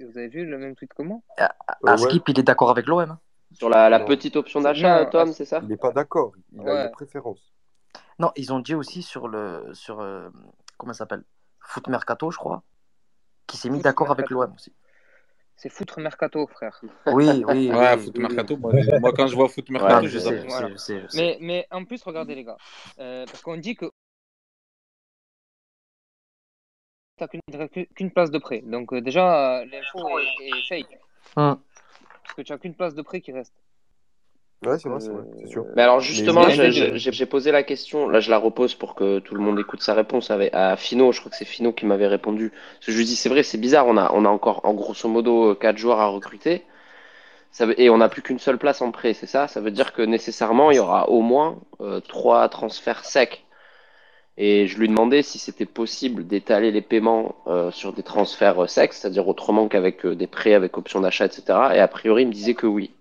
Vous 0.00 0.18
avez 0.18 0.28
vu 0.28 0.44
le 0.44 0.58
même 0.58 0.74
tweet 0.76 0.92
que 0.92 1.02
moi? 1.02 1.18
À, 1.38 1.44
Euh, 1.44 1.46
à 1.86 1.92
ouais. 1.92 1.96
Skip, 1.98 2.28
il 2.28 2.38
est 2.38 2.42
d'accord 2.42 2.70
avec 2.70 2.86
l'OM. 2.86 3.00
hein. 3.10 3.18
Sur 3.54 3.70
la, 3.70 3.88
la 3.88 4.00
petite 4.00 4.36
option 4.36 4.60
d'achat, 4.60 5.06
Tom, 5.06 5.28
ah, 5.30 5.32
c'est 5.32 5.46
ça? 5.46 5.60
Il 5.62 5.68
n'est 5.68 5.78
pas 5.78 5.92
d'accord. 5.92 6.32
Il 6.52 6.60
a 6.60 6.64
Ouais. 6.64 6.84
une 6.84 6.90
préférence. 6.90 7.40
Non, 8.18 8.30
ils 8.36 8.52
ont 8.52 8.58
dit 8.58 8.74
aussi 8.74 9.00
sur 9.02 9.28
le. 9.28 9.70
Sur, 9.72 10.00
euh, 10.00 10.28
comment 10.78 10.92
ça 10.94 11.00
s'appelle 11.00 11.24
Foot 11.60 11.88
Mercato, 11.88 12.30
je 12.30 12.38
crois. 12.38 12.62
Qui 13.46 13.56
s'est 13.58 13.68
mis 13.70 13.80
d'accord 13.80 14.10
avec 14.10 14.30
l'OM 14.30 14.52
aussi. 14.54 14.72
C'est 15.56 15.70
foutre 15.70 15.98
mercato, 16.00 16.46
frère. 16.46 16.80
Oui, 17.06 17.44
oui, 17.48 17.70
Ouais, 17.72 17.94
oui. 17.96 18.04
foot 18.04 18.14
oui, 18.16 18.22
mercato, 18.22 18.56
oui. 18.62 18.86
moi, 19.00 19.12
quand 19.12 19.26
je 19.26 19.34
vois 19.34 19.48
foot 19.48 19.68
mercato, 19.70 20.02
Ouais, 20.04 20.08
je 20.08 20.18
sais, 20.18 20.44
Voilà. 20.46 20.68
sais, 20.68 20.72
je 20.72 20.78
sais, 20.78 21.00
je 21.02 21.06
sais. 21.08 21.16
Mais, 21.18 21.38
mais 21.40 21.66
en 21.70 21.84
plus, 21.84 22.02
regardez, 22.04 22.34
les 22.36 22.44
gars. 22.44 22.56
euh, 23.00 23.24
parce 23.26 23.42
qu'on 23.42 23.56
dit 23.56 23.74
que 23.74 23.86
t'as 27.16 27.26
qu'une 27.28 27.40
qu'une 27.96 28.10
place 28.12 28.30
de 28.30 28.38
prêt. 28.38 28.60
Donc, 28.64 28.92
euh, 28.92 29.00
déjà, 29.00 29.58
euh, 29.60 29.64
l'info 29.66 30.18
est, 30.20 30.44
est 30.48 30.62
fake. 30.68 30.98
Hum. 31.36 31.60
Parce 32.22 32.34
que 32.36 32.42
tu 32.42 32.52
n'as 32.52 32.58
qu'une 32.58 32.74
place 32.74 32.94
de 32.94 33.02
prêt 33.02 33.20
qui 33.20 33.32
reste. 33.32 33.54
Ouais, 34.64 34.76
c'est 34.78 34.88
vrai, 34.88 34.98
c'est 35.00 35.12
vrai, 35.12 35.22
c'est 35.40 35.46
sûr. 35.48 35.66
Mais 35.76 35.82
alors 35.82 36.00
justement, 36.00 36.48
j'ai- 36.48 37.26
posé 37.26 37.52
la 37.52 37.62
question, 37.62 38.08
là 38.08 38.18
je 38.20 38.28
la 38.30 38.38
repose 38.38 38.74
pour 38.74 38.94
que 38.96 39.20
tout 39.20 39.34
le 39.36 39.40
monde 39.40 39.58
écoute 39.58 39.82
sa 39.82 39.94
réponse 39.94 40.30
avec, 40.32 40.52
à 40.52 40.76
Fino, 40.76 41.12
je 41.12 41.20
crois 41.20 41.30
que 41.30 41.36
c'est 41.36 41.44
Fino 41.44 41.72
qui 41.72 41.86
m'avait 41.86 42.08
répondu. 42.08 42.50
Parce 42.74 42.86
que 42.86 42.92
je 42.92 42.98
lui 42.98 43.04
dis, 43.04 43.14
c'est 43.16 43.28
vrai, 43.28 43.42
c'est 43.44 43.58
bizarre, 43.58 43.86
on 43.86 43.96
a, 43.96 44.10
on 44.12 44.24
a 44.24 44.28
encore 44.28 44.60
en 44.64 44.74
grosso 44.74 45.08
modo 45.08 45.54
4 45.54 45.78
joueurs 45.78 46.00
à 46.00 46.06
recruter, 46.08 46.64
ça 47.52 47.66
veut- 47.66 47.80
et 47.80 47.90
on 47.90 47.98
n'a 47.98 48.08
plus 48.10 48.22
qu'une 48.22 48.38
seule 48.40 48.58
place 48.58 48.82
en 48.82 48.92
prêt, 48.92 49.14
c'est 49.14 49.26
ça? 49.26 49.48
Ça 49.48 49.60
veut 49.60 49.70
dire 49.72 49.92
que 49.94 50.02
nécessairement 50.02 50.70
il 50.72 50.76
y 50.76 50.80
aura 50.80 51.08
au 51.10 51.22
moins 51.22 51.58
euh, 51.80 52.00
3 52.00 52.48
transferts 52.50 53.04
secs. 53.06 53.44
Et 54.38 54.66
je 54.68 54.78
lui 54.78 54.88
demandais 54.88 55.22
si 55.22 55.38
c'était 55.38 55.66
possible 55.66 56.26
d'étaler 56.26 56.70
les 56.72 56.82
paiements 56.82 57.36
euh, 57.48 57.70
sur 57.72 57.92
des 57.92 58.02
transferts 58.04 58.64
euh, 58.64 58.66
secs, 58.68 58.92
c'est-à-dire 58.94 59.28
autrement 59.28 59.68
qu'avec 59.68 60.06
euh, 60.06 60.14
des 60.16 60.26
prêts 60.28 60.54
avec 60.54 60.78
option 60.78 61.00
d'achat, 61.02 61.26
etc. 61.26 61.76
Et 61.76 61.80
a 61.80 61.88
priori, 61.88 62.22
il 62.22 62.28
me 62.28 62.32
disait 62.32 62.54
que 62.54 62.66
oui. 62.66 62.92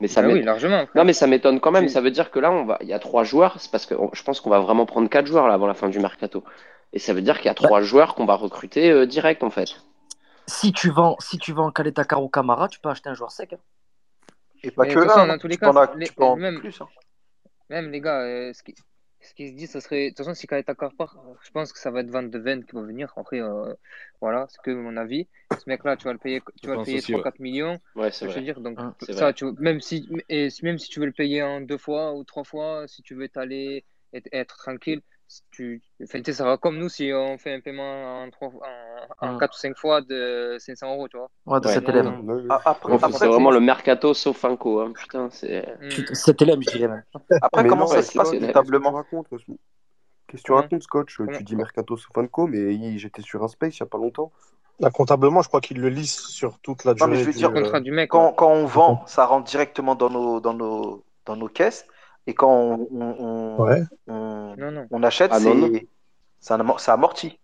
Mais 0.00 0.08
ça 0.08 0.22
Bah 0.22 0.28
oui, 0.32 0.42
largement. 0.42 0.86
non, 0.94 1.04
mais 1.04 1.12
ça 1.12 1.26
m'étonne 1.26 1.58
quand 1.60 1.70
même. 1.70 1.88
Ça 1.88 2.00
veut 2.00 2.10
dire 2.10 2.30
que 2.30 2.38
là, 2.38 2.50
on 2.52 2.64
va, 2.64 2.78
il 2.82 2.88
y 2.88 2.92
a 2.92 2.98
trois 2.98 3.24
joueurs. 3.24 3.58
C'est 3.60 3.70
parce 3.70 3.86
que 3.86 3.94
on- 3.94 4.10
je 4.12 4.22
pense 4.22 4.40
qu'on 4.40 4.50
va 4.50 4.60
vraiment 4.60 4.86
prendre 4.86 5.08
quatre 5.08 5.26
joueurs 5.26 5.48
là 5.48 5.54
avant 5.54 5.66
la 5.66 5.74
fin 5.74 5.88
du 5.88 5.98
mercato. 5.98 6.44
Et 6.92 6.98
ça 6.98 7.12
veut 7.14 7.22
dire 7.22 7.36
qu'il 7.38 7.46
y 7.46 7.50
a 7.50 7.54
trois 7.54 7.80
joueurs 7.82 8.14
qu'on 8.14 8.26
va 8.26 8.34
recruter 8.34 8.90
euh, 8.90 9.06
direct 9.06 9.42
en 9.42 9.50
fait. 9.50 9.76
Si 10.46 10.72
tu 10.72 10.90
vends, 10.90 11.16
si 11.18 11.38
tu 11.38 11.52
vends 11.52 11.72
ou 12.20 12.28
Camara, 12.28 12.68
tu 12.68 12.78
peux 12.78 12.88
acheter 12.88 13.08
un 13.08 13.14
joueur 13.14 13.32
sec. 13.32 13.54
hein. 13.54 13.58
Et 14.62 14.70
pas 14.70 14.84
Mais 14.84 14.94
que 14.94 15.00
un, 15.00 15.26
dans 15.26 15.38
tous 15.38 15.48
les 15.48 15.56
tu 15.56 15.60
cas, 15.60 15.70
peux 15.72 15.78
en, 15.78 15.82
a- 15.82 15.94
les- 15.96 16.06
tu 16.06 16.14
peux 16.14 16.24
en 16.24 16.36
même, 16.36 16.60
plus. 16.60 16.80
hein. 16.80 16.88
même 17.68 17.90
les 17.90 18.00
gars, 18.00 18.20
euh, 18.20 18.52
ce 18.52 18.62
qui, 18.62 18.74
ce 19.26 19.34
qui 19.34 19.48
se 19.48 19.54
dit, 19.54 19.66
ça 19.66 19.80
serait. 19.80 20.04
De 20.04 20.08
toute 20.10 20.18
façon, 20.18 20.34
si 20.34 20.46
Kaletakar 20.46 20.94
part, 20.94 21.16
euh, 21.18 21.34
je 21.44 21.50
pense 21.50 21.72
que 21.72 21.78
ça 21.78 21.90
va 21.90 22.00
être 22.00 22.10
Van 22.10 22.22
de 22.22 22.38
Ven 22.38 22.64
qui 22.64 22.74
va 22.74 22.82
venir. 22.82 23.12
Après, 23.16 23.40
euh, 23.40 23.74
voilà, 24.20 24.46
c'est 24.48 24.60
que 24.62 24.70
mon 24.70 24.96
avis. 24.96 25.28
Ce 25.50 25.68
mec-là, 25.68 25.96
tu 25.96 26.04
vas 26.04 26.12
le 26.12 26.18
payer, 26.18 26.40
tu 26.60 26.68
vas 26.68 26.76
le 26.76 26.84
payer 26.84 26.98
aussi, 26.98 27.12
3-4 27.12 27.40
millions. 27.40 27.78
Ouais, 27.94 28.10
c'est 28.10 28.24
Je 28.26 28.30
veux 28.30 28.34
vrai. 28.34 28.42
dire, 28.42 28.60
donc 28.60 28.78
c'est 29.00 29.12
ça, 29.12 29.32
tu, 29.32 29.44
même 29.58 29.80
si, 29.80 30.08
et 30.28 30.48
même 30.62 30.78
si 30.78 30.88
tu 30.88 31.00
veux 31.00 31.06
le 31.06 31.12
payer 31.12 31.42
en 31.42 31.60
deux 31.60 31.78
fois 31.78 32.14
ou 32.14 32.24
trois 32.24 32.44
fois, 32.44 32.86
si 32.88 33.02
tu 33.02 33.14
veux 33.14 33.28
t'aller 33.28 33.84
et 34.12 34.22
être 34.32 34.56
tranquille, 34.56 35.02
tu, 35.50 35.82
enfin, 36.02 36.20
ça 36.32 36.44
va 36.44 36.56
comme 36.56 36.78
nous 36.78 36.88
si 36.88 37.10
on 37.12 37.36
fait 37.38 37.52
un 37.54 37.60
paiement 37.60 38.22
en 38.22 38.30
trois, 38.30 38.48
en, 38.48 39.26
en 39.26 39.32
Hum. 39.32 39.38
quatre 39.38 39.54
ou 39.56 39.58
cinq 39.58 39.76
fois 39.76 40.00
de 40.00 40.56
500 40.58 40.92
euros, 40.94 41.08
tu 41.08 41.16
vois. 41.16 41.30
Ouais, 41.46 41.60
de 41.60 41.66
Ouais. 41.66 41.74
cet 41.74 41.88
élève. 41.88 42.06
Après, 42.64 42.98
c'est 42.98 43.26
vraiment 43.26 43.50
le 43.50 43.60
mercato 43.60 44.14
sauf 44.14 44.36
Funko. 44.38 44.80
Hein. 44.80 44.92
Putain, 44.94 45.28
c'est. 45.30 45.66
hum. 45.82 45.90
Cet 46.14 46.42
élève, 46.42 46.58
je 46.60 46.70
dirais 46.70 46.88
même. 46.88 47.02
après 47.42 47.62
Mais 47.64 47.68
comment 47.68 47.82
non, 47.82 47.86
ça 47.88 47.96
ouais, 47.96 48.02
se 48.02 48.16
passe 48.16 48.30
c'est- 48.30 48.38
Qu'est-ce 48.38 48.46
que 48.46 48.46
tu 48.46 48.52
comptablement 48.52 48.92
racontes 48.92 49.26
Qu'est-ce 50.28 50.42
que 50.42 50.46
tu 50.46 50.52
racontes, 50.52 50.82
Scotch? 50.82 51.16
Comment 51.16 51.32
Tu 51.38 51.44
dis 51.44 51.56
Mercato 51.56 51.96
Sofanco, 51.96 52.46
mais 52.46 52.98
j'étais 52.98 53.22
sur 53.22 53.42
un 53.42 53.48
space 53.48 53.78
il 53.78 53.82
n'y 53.82 53.86
a 53.86 53.90
pas 53.90 53.98
longtemps. 53.98 54.32
Là, 54.78 54.90
comptablement, 54.90 55.40
je 55.40 55.48
crois 55.48 55.60
qu'ils 55.62 55.80
le 55.80 55.88
lisent 55.88 56.18
sur 56.18 56.58
toute 56.60 56.84
la 56.84 56.92
Non, 56.94 57.06
mais 57.06 57.12
durée 57.12 57.20
je 57.20 57.26
veux 57.26 57.32
du. 57.32 57.38
dire, 57.38 57.50
Le 57.50 57.62
contrat 57.62 57.80
du 57.80 57.90
mec, 57.92 58.12
ouais. 58.12 58.20
quand, 58.20 58.32
quand 58.34 58.50
on 58.52 58.66
vend, 58.66 59.06
ça 59.06 59.24
rentre 59.24 59.48
directement 59.50 59.94
dans 59.94 60.10
nos, 60.10 60.38
dans 60.40 60.52
nos, 60.52 61.02
dans 61.24 61.36
nos 61.36 61.48
caisses. 61.48 61.86
Et 62.26 62.34
quand 62.34 62.50
on, 62.50 62.88
on, 62.92 63.16
on, 63.18 63.62
Ouais. 63.64 63.82
on- 64.08 64.56
Non, 64.56 64.70
non. 64.72 64.86
on 64.90 65.02
achète, 65.02 65.32
Ah 65.32 65.38
c'est 65.40 65.54
ça 66.40 66.54
amor- 66.54 66.80
ça 66.80 66.92
amortit. 66.94 67.38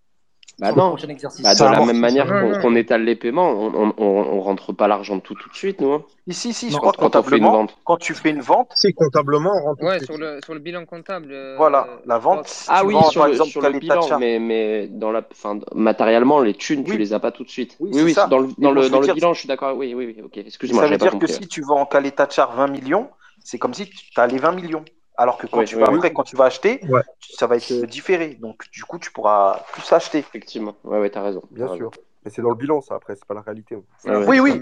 Bah 0.58 0.72
non. 0.72 0.96
exercice. 0.96 1.42
Bah, 1.42 1.54
de 1.54 1.64
la 1.64 1.80
même 1.80 1.98
manière 1.98 2.26
qu'on 2.60 2.74
étale 2.76 3.04
les 3.04 3.16
paiements, 3.16 3.50
on, 3.50 3.74
on, 3.74 3.94
on, 3.96 4.04
on 4.04 4.40
rentre 4.40 4.72
pas 4.72 4.86
l'argent 4.86 5.18
tout 5.18 5.34
tout 5.34 5.48
de 5.48 5.54
suite, 5.54 5.80
nous. 5.80 5.92
hein. 5.92 6.04
Ici, 6.26 6.52
si, 6.52 6.70
crois 6.70 6.92
Quand, 6.92 6.98
comptablement, 6.98 7.50
vente. 7.52 7.76
quand 7.84 7.96
tu 7.96 8.14
fais 8.14 8.30
une 8.30 8.40
vente, 8.40 8.70
Si, 8.76 8.92
comptablement, 8.94 9.50
on 9.50 9.64
rentre 9.64 9.80
tout 9.80 9.84
de 9.86 9.90
Ouais, 9.90 9.96
suite. 9.98 10.06
sur 10.06 10.18
le, 10.18 10.40
sur 10.44 10.54
le 10.54 10.60
bilan 10.60 10.84
comptable. 10.84 11.32
euh, 11.32 11.56
voilà, 11.56 11.86
la 12.06 12.18
vente, 12.18 12.46
si 12.46 12.68
Ah 12.68 12.80
tu 12.80 12.86
oui, 12.86 12.94
vends 12.94 13.10
sur 13.10 13.20
par 13.20 13.26
le, 13.28 13.32
exemple 13.32 13.50
sur 13.50 13.60
le 13.60 13.72
bilan, 13.80 14.18
mais, 14.20 14.38
mais 14.38 14.86
dans 14.88 15.10
la, 15.10 15.22
enfin, 15.32 15.58
matériellement, 15.74 16.40
les 16.40 16.54
thunes, 16.54 16.84
tu 16.84 16.92
oui, 16.92 16.98
les 16.98 17.12
as 17.12 17.18
pas 17.20 17.32
tout 17.32 17.44
de 17.44 17.50
suite. 17.50 17.76
oui, 17.80 17.90
Oui, 17.92 17.98
c'est 17.98 18.04
oui, 18.04 18.14
ça. 18.14 18.26
dans 18.28 18.38
le, 18.38 18.48
Mais 18.58 18.64
dans 18.64 18.70
bon, 18.70 18.74
le, 18.76 18.82
je 18.82 18.90
dans 18.90 18.96
veux 18.96 19.00
le 19.00 19.06
dire, 19.06 19.14
bilan, 19.14 19.34
je 19.34 19.40
suis 19.40 19.48
d'accord. 19.48 19.76
Oui, 19.76 19.94
oui, 19.94 20.06
oui, 20.16 20.22
ok. 20.22 20.36
mais 20.36 20.44
Excuse-moi, 20.46 20.82
ça 20.82 20.88
veut 20.88 20.96
dire 20.98 21.18
que 21.18 21.26
si 21.26 21.48
tu 21.48 21.62
vends 21.62 21.80
en 21.80 21.86
Kalita 21.86 22.28
Char 22.28 22.54
20 22.54 22.68
millions, 22.68 23.10
c'est 23.44 23.58
comme 23.58 23.74
si 23.74 23.88
tu 23.88 24.20
as 24.20 24.26
les 24.26 24.38
20 24.38 24.52
millions. 24.52 24.84
Alors 25.16 25.36
que 25.36 25.46
quand 25.46 25.62
tu 25.64 25.76
vas 25.76 25.86
après, 25.88 26.12
quand 26.12 26.22
tu 26.22 26.36
vas 26.36 26.46
acheter, 26.46 26.80
Ouais. 26.88 27.02
ça 27.20 27.46
va 27.46 27.56
être 27.56 27.84
différé. 27.84 28.34
Donc, 28.40 28.64
du 28.72 28.82
coup, 28.84 28.98
tu 28.98 29.12
pourras 29.12 29.60
plus 29.72 29.92
acheter. 29.92 30.18
effectivement. 30.18 30.74
Ouais, 30.84 30.98
ouais, 30.98 31.10
t'as 31.10 31.22
raison. 31.22 31.42
Bien 31.50 31.66
raison. 31.66 31.76
sûr. 31.76 31.90
Mais 32.24 32.30
c'est 32.30 32.40
dans 32.40 32.48
le 32.50 32.54
bilan, 32.54 32.80
ça, 32.80 32.94
après, 32.94 33.14
c'est 33.16 33.24
pas 33.26 33.34
la 33.34 33.42
réalité. 33.42 33.74
Ouais, 33.76 33.82
Après, 34.04 34.16
ouais. 34.26 34.40
Oui, 34.40 34.52
oui, 34.54 34.60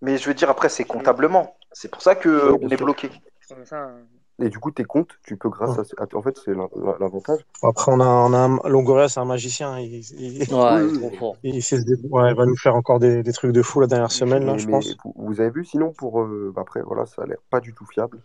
mais 0.00 0.16
je 0.18 0.26
veux 0.26 0.34
dire, 0.34 0.48
après, 0.48 0.68
c'est 0.70 0.84
comptablement. 0.84 1.56
C'est 1.72 1.90
pour 1.90 2.00
ça 2.00 2.14
que 2.14 2.52
Oui, 2.52 2.58
bien 2.58 2.68
on 2.68 2.70
est 2.70 2.76
bloqué. 2.76 3.10
comme 3.48 3.64
ça. 3.66 3.90
Et 4.38 4.48
du 4.50 4.58
coup, 4.58 4.70
tes 4.70 4.84
comptes, 4.84 5.18
tu 5.24 5.36
peux, 5.36 5.48
grâce 5.48 5.78
Ouais. 5.78 5.84
à. 5.98 6.06
En 6.16 6.22
fait, 6.22 6.36
c'est 6.44 6.52
l'avantage. 6.54 7.40
Après, 7.62 7.90
on 7.92 8.00
a, 8.00 8.06
on 8.06 8.32
a 8.32 8.38
un... 8.38 8.68
Longoria, 8.68 9.08
c'est 9.08 9.20
un 9.20 9.24
magicien. 9.24 9.78
Il, 9.80 9.94
Ouais, 9.94 10.02
il 10.20 10.42
est 10.42 10.46
oui, 10.86 10.98
trop 10.98 11.10
mais, 11.10 11.18
fort. 11.18 11.36
il 11.42 11.62
fait 11.62 11.78
se 11.78 11.84
dé- 11.84 12.08
ouais, 12.10 12.30
il 12.30 12.36
va 12.36 12.46
nous 12.46 12.56
faire 12.56 12.74
encore 12.76 12.98
des, 12.98 13.22
des 13.22 13.32
trucs 13.32 13.52
de 13.52 13.62
fou 13.62 13.80
la 13.80 13.86
dernière 13.86 14.12
semaine, 14.12 14.44
là, 14.44 14.52
mais, 14.52 14.58
je 14.58 14.66
mais 14.66 14.72
pense. 14.72 14.96
vous, 15.04 15.14
vous 15.16 15.40
avez 15.40 15.50
vu, 15.50 15.64
sinon, 15.64 15.92
pour. 15.92 16.20
euh, 16.22 16.52
bah, 16.54 16.62
après, 16.62 16.82
voilà, 16.82 17.06
ça 17.06 17.22
a 17.22 17.26
l'air 17.26 17.38
pas 17.50 17.60
du 17.60 17.74
tout 17.74 17.86
fiable. 17.86 18.20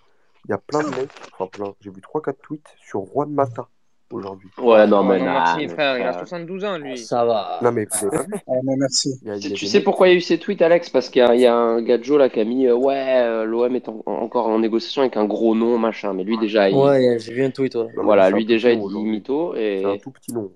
Il 0.45 0.51
y 0.51 0.53
a 0.53 0.57
plein 0.57 0.83
de 0.83 0.89
mecs, 0.89 1.11
enfin 1.31 1.47
plein, 1.47 1.73
j'ai 1.81 1.91
vu 1.91 2.01
3-4 2.01 2.39
tweets 2.41 2.75
sur 2.77 3.05
Juan 3.05 3.31
Mata 3.31 3.69
aujourd'hui. 4.13 4.49
Ouais, 4.57 4.85
non, 4.87 4.99
Oh 4.99 5.03
mais 5.03 5.19
non, 5.19 5.25
nah, 5.25 5.33
merci, 5.33 5.57
mais 5.59 5.67
frère, 5.69 5.97
il 5.97 6.03
a 6.03 6.11
frère. 6.13 6.27
72 6.27 6.65
ans, 6.65 6.77
lui. 6.77 6.97
Ça 6.97 7.25
va. 7.25 7.59
Non, 7.61 7.71
mais 7.71 7.85
vous 7.91 8.07
avez 8.07 8.17
pas 8.17 8.23
vu 8.23 8.31
non, 8.63 8.75
merci. 8.77 9.19
Il 9.21 9.27
y 9.27 9.31
a, 9.31 9.35
il 9.35 9.39
y 9.39 9.41
Tu 9.41 9.47
a 9.53 9.55
tu 9.55 9.65
des 9.65 9.71
sais 9.71 9.81
pourquoi 9.81 10.07
il 10.07 10.11
y 10.11 10.13
a 10.13 10.17
eu 10.17 10.21
ces 10.21 10.37
tweets, 10.37 10.61
Alex? 10.61 10.89
Parce 10.89 11.09
qu'il 11.09 11.21
y 11.21 11.25
a, 11.25 11.33
il 11.35 11.41
y 11.41 11.45
a 11.45 11.55
un 11.55 11.81
gadjo 11.81 12.17
là 12.17 12.29
qui 12.29 12.39
a 12.39 12.43
mis 12.45 12.67
euh, 12.67 12.75
ouais, 12.75 13.21
euh, 13.21 13.43
l'OM 13.45 13.75
est 13.75 13.87
en- 13.89 14.03
encore 14.05 14.47
en 14.47 14.59
négociation 14.59 15.01
avec 15.01 15.17
un 15.17 15.25
gros 15.25 15.55
nom, 15.55 15.77
machin. 15.77 16.13
Mais 16.13 16.23
lui 16.23 16.37
déjà, 16.37 16.69
il, 16.69 16.75
Ouais, 16.75 17.17
j'ai 17.19 17.33
vu 17.33 17.43
un 17.43 17.51
tweet, 17.51 17.75
ouais. 17.75 17.87
Voilà, 17.95 18.25
un 18.25 18.31
lui 18.31 18.45
déjà 18.45 18.71
il 18.71 18.79
dit 18.79 19.03
mytho 19.03 19.53
C'est 19.55 19.83
un 19.85 19.93
et 19.93 19.99
tout 19.99 20.11
petit 20.11 20.33
nom. 20.33 20.51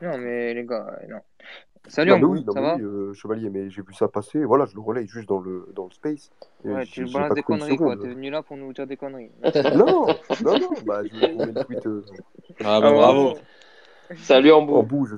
Non, 0.00 0.18
mais 0.18 0.52
les 0.52 0.64
gars, 0.64 0.86
euh, 1.02 1.06
non. 1.08 1.18
Salut, 1.88 2.12
mais 2.12 2.16
Ambou, 2.16 2.32
oui, 2.34 2.44
non, 2.46 2.52
ça 2.52 2.60
mais 2.60 2.66
va? 2.66 2.76
oui, 2.76 2.82
euh, 2.82 3.12
Chevalier, 3.12 3.50
mais 3.50 3.68
j'ai 3.68 3.82
vu 3.82 3.92
ça 3.92 4.06
passer. 4.08 4.44
Voilà, 4.44 4.66
je 4.66 4.74
le 4.74 4.80
relaye 4.80 5.06
juste 5.08 5.28
dans 5.28 5.40
le, 5.40 5.68
dans 5.74 5.84
le 5.86 5.90
space. 5.90 6.30
Ouais, 6.64 6.86
tu 6.86 7.04
balances 7.06 7.28
pas 7.28 7.34
des 7.34 7.42
conneries, 7.42 7.76
quoi. 7.76 7.96
T'es 7.96 8.08
venu 8.08 8.30
là 8.30 8.42
pour 8.42 8.56
nous 8.56 8.72
dire 8.72 8.86
des 8.86 8.96
conneries. 8.96 9.30
Non, 9.76 10.06
non, 10.42 10.58
non, 10.58 10.70
bah, 10.84 11.02
je 11.04 11.12
vous 11.14 11.38
mets 11.38 11.52
le 11.52 11.64
tweet 11.64 11.86
euh, 11.86 12.04
Ah, 12.60 12.76
Ah, 12.76 12.80
bah 12.80 12.92
bravo. 12.92 13.24
bravo. 13.30 13.38
Salut 14.16 14.52
en 14.52 14.58
Ambou. 14.58 14.82
bouge. 14.82 15.16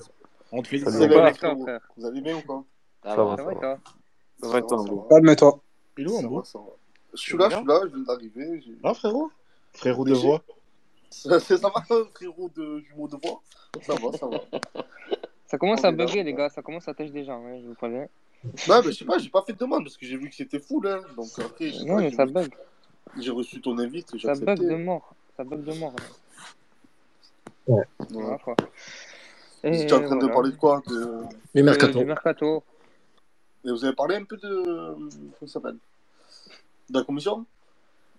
On 0.52 0.62
te 0.62 0.68
Salut, 0.68 0.82
félicite. 0.84 0.88
Vous 0.88 1.02
Ambou. 1.04 1.12
allez 1.12 1.20
avec 1.20 1.40
bien, 1.40 1.54
toi, 1.54 1.62
frère. 1.64 1.80
Vous 1.96 2.06
allez 2.06 2.20
bien 2.22 2.36
ou 2.36 2.40
quoi 2.42 2.64
Ça 3.02 3.14
Ça 3.14 3.24
va. 3.24 3.36
Ça 3.36 3.44
va, 3.44 3.54
toi 3.54 3.78
Ça 4.40 4.48
va, 4.48 4.62
toi, 4.62 4.78
Ambo 4.80 5.06
Calme-toi. 5.10 5.60
Il 5.98 6.04
est 6.06 6.10
où, 6.10 6.16
Ambo. 6.16 6.42
Je 7.12 7.20
suis 7.20 7.36
là, 7.38 7.48
je 7.50 7.56
suis 7.56 7.66
là, 7.66 7.80
je 7.84 7.88
viens 7.94 8.04
d'arriver. 8.04 8.64
Ah, 8.82 8.94
frérot 8.94 9.30
Frérot 9.74 10.04
de 10.04 10.14
voix. 10.14 10.42
Ça, 11.10 11.38
ça 11.38 11.56
va, 11.56 11.70
frérot 12.14 12.48
de 12.56 12.80
jumeau 12.80 13.06
de 13.06 13.16
voix 13.22 13.40
Ça 13.82 13.94
va, 13.94 14.12
ça 14.18 14.26
va. 14.26 14.40
Ça 15.46 15.58
commence 15.58 15.80
On 15.80 15.84
à 15.84 15.90
là. 15.90 15.96
bugger, 15.96 16.22
les 16.22 16.32
gars. 16.34 16.48
Ça 16.48 16.62
commence 16.62 16.88
à 16.88 16.94
tâcher 16.94 17.10
des 17.10 17.24
gens, 17.24 17.42
ouais, 17.44 17.60
je 17.62 17.66
vous 17.68 17.74
préviens. 17.74 18.00
Ouais, 18.02 18.08
mais 18.84 18.92
je 18.92 18.98
sais 18.98 19.04
pas, 19.04 19.18
j'ai 19.18 19.30
pas 19.30 19.42
fait 19.42 19.52
de 19.52 19.58
demande 19.58 19.84
parce 19.84 19.96
que 19.96 20.06
j'ai 20.06 20.16
vu 20.16 20.28
que 20.28 20.34
c'était 20.34 20.58
full. 20.58 20.86
Hein. 20.86 21.00
Donc 21.16 21.28
après, 21.38 21.68
je 21.70 21.78
sais 21.78 21.84
Non, 21.84 21.96
pas, 21.96 22.00
mais 22.02 22.10
ça 22.12 22.26
bug. 22.26 22.52
j'ai 23.18 23.30
reçu 23.30 23.60
ton 23.60 23.78
invite 23.78 24.14
et 24.14 24.18
j'ai 24.18 24.28
Ça 24.28 24.34
bug 24.34 24.58
de 24.60 24.74
mort. 24.76 25.14
Ça 25.36 25.44
bug 25.44 25.62
de 25.64 25.72
mort. 25.78 25.94
là. 25.98 26.04
Ouais. 27.66 27.84
Voilà, 28.10 28.38
quoi. 28.38 28.56
Et 29.62 29.82
étiez 29.82 29.94
en 29.94 30.02
train 30.02 30.16
de 30.16 30.26
parler 30.26 30.50
de 30.50 30.56
quoi 30.56 30.82
de... 30.86 30.94
Du 31.54 31.60
Euh, 31.60 31.64
mercato. 31.64 31.98
du 31.98 32.04
mercato. 32.04 32.62
Et 33.64 33.70
vous 33.70 33.82
avez 33.84 33.94
parlé 33.94 34.16
un 34.16 34.24
peu 34.24 34.36
de. 34.36 34.62
Comment 34.64 35.08
ça 35.40 35.46
s'appelle? 35.54 35.76
De 36.90 36.98
la 36.98 37.04
commission? 37.04 37.46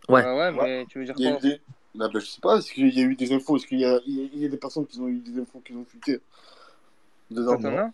Ouais. 0.10 0.24
Euh, 0.26 0.36
ouais, 0.36 0.52
mais 0.52 0.86
tu 0.90 0.98
veux 0.98 1.06
dire 1.06 1.14
Il 1.20 1.26
y 1.26 1.28
a 1.28 1.32
quoi 1.38 1.40
eu 1.48 1.52
des. 1.52 1.62
Ah, 2.00 2.10
ben, 2.12 2.20
je 2.20 2.26
sais 2.26 2.42
pas, 2.42 2.58
est-ce 2.58 2.74
qu'il 2.74 2.90
y 2.94 3.00
a 3.02 3.04
eu 3.06 3.16
des 3.16 3.32
infos? 3.32 3.56
Est-ce 3.58 3.68
qu'il 3.68 3.80
y 3.80 3.86
a... 3.86 4.00
il 4.08 4.20
y 4.20 4.26
a- 4.26 4.30
il 4.34 4.40
y 4.42 4.46
a 4.46 4.50
des 4.50 4.58
personnes 4.58 4.86
qui 4.88 5.00
ont 5.00 5.08
eu 5.08 5.20
des 5.20 5.40
infos 5.40 5.60
qui 5.64 5.74
ont 5.74 5.86
fuité? 5.86 6.20
Dedans 7.32 7.58
Toi, 7.60 7.72
t'en 7.72 7.78
as 7.78 7.92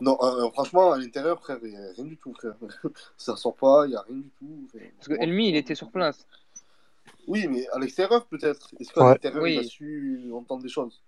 Non, 0.00 0.18
euh, 0.22 0.50
franchement, 0.50 0.92
à 0.92 0.98
l'intérieur, 0.98 1.40
frère, 1.40 1.58
il 1.62 1.70
n'y 1.70 1.76
a 1.76 1.92
rien 1.92 2.04
du 2.04 2.16
tout, 2.16 2.32
frère. 2.34 2.54
Ça 3.16 3.36
sort 3.36 3.56
pas, 3.56 3.84
il 3.86 3.90
n'y 3.90 3.96
a 3.96 4.02
rien 4.02 4.16
du 4.16 4.30
tout. 4.38 4.68
frère. 4.68 4.90
Parce 4.96 5.08
que 5.08 5.14
Elmi, 5.22 5.48
il 5.50 5.56
était 5.56 5.74
sur 5.74 5.90
place. 5.90 6.26
Oui, 7.26 7.46
mais 7.48 7.66
à 7.68 7.78
l'extérieur, 7.78 8.26
peut-être. 8.26 8.70
Est-ce 8.80 8.92
qu'à 8.92 9.02
Ouais. 9.04 9.10
l'intérieur, 9.12 9.46
il 9.46 9.58
a 9.58 9.60
Oui. 9.60 9.68
su 9.68 10.30
entendre 10.32 10.62
des 10.62 10.68
choses? 10.68 11.02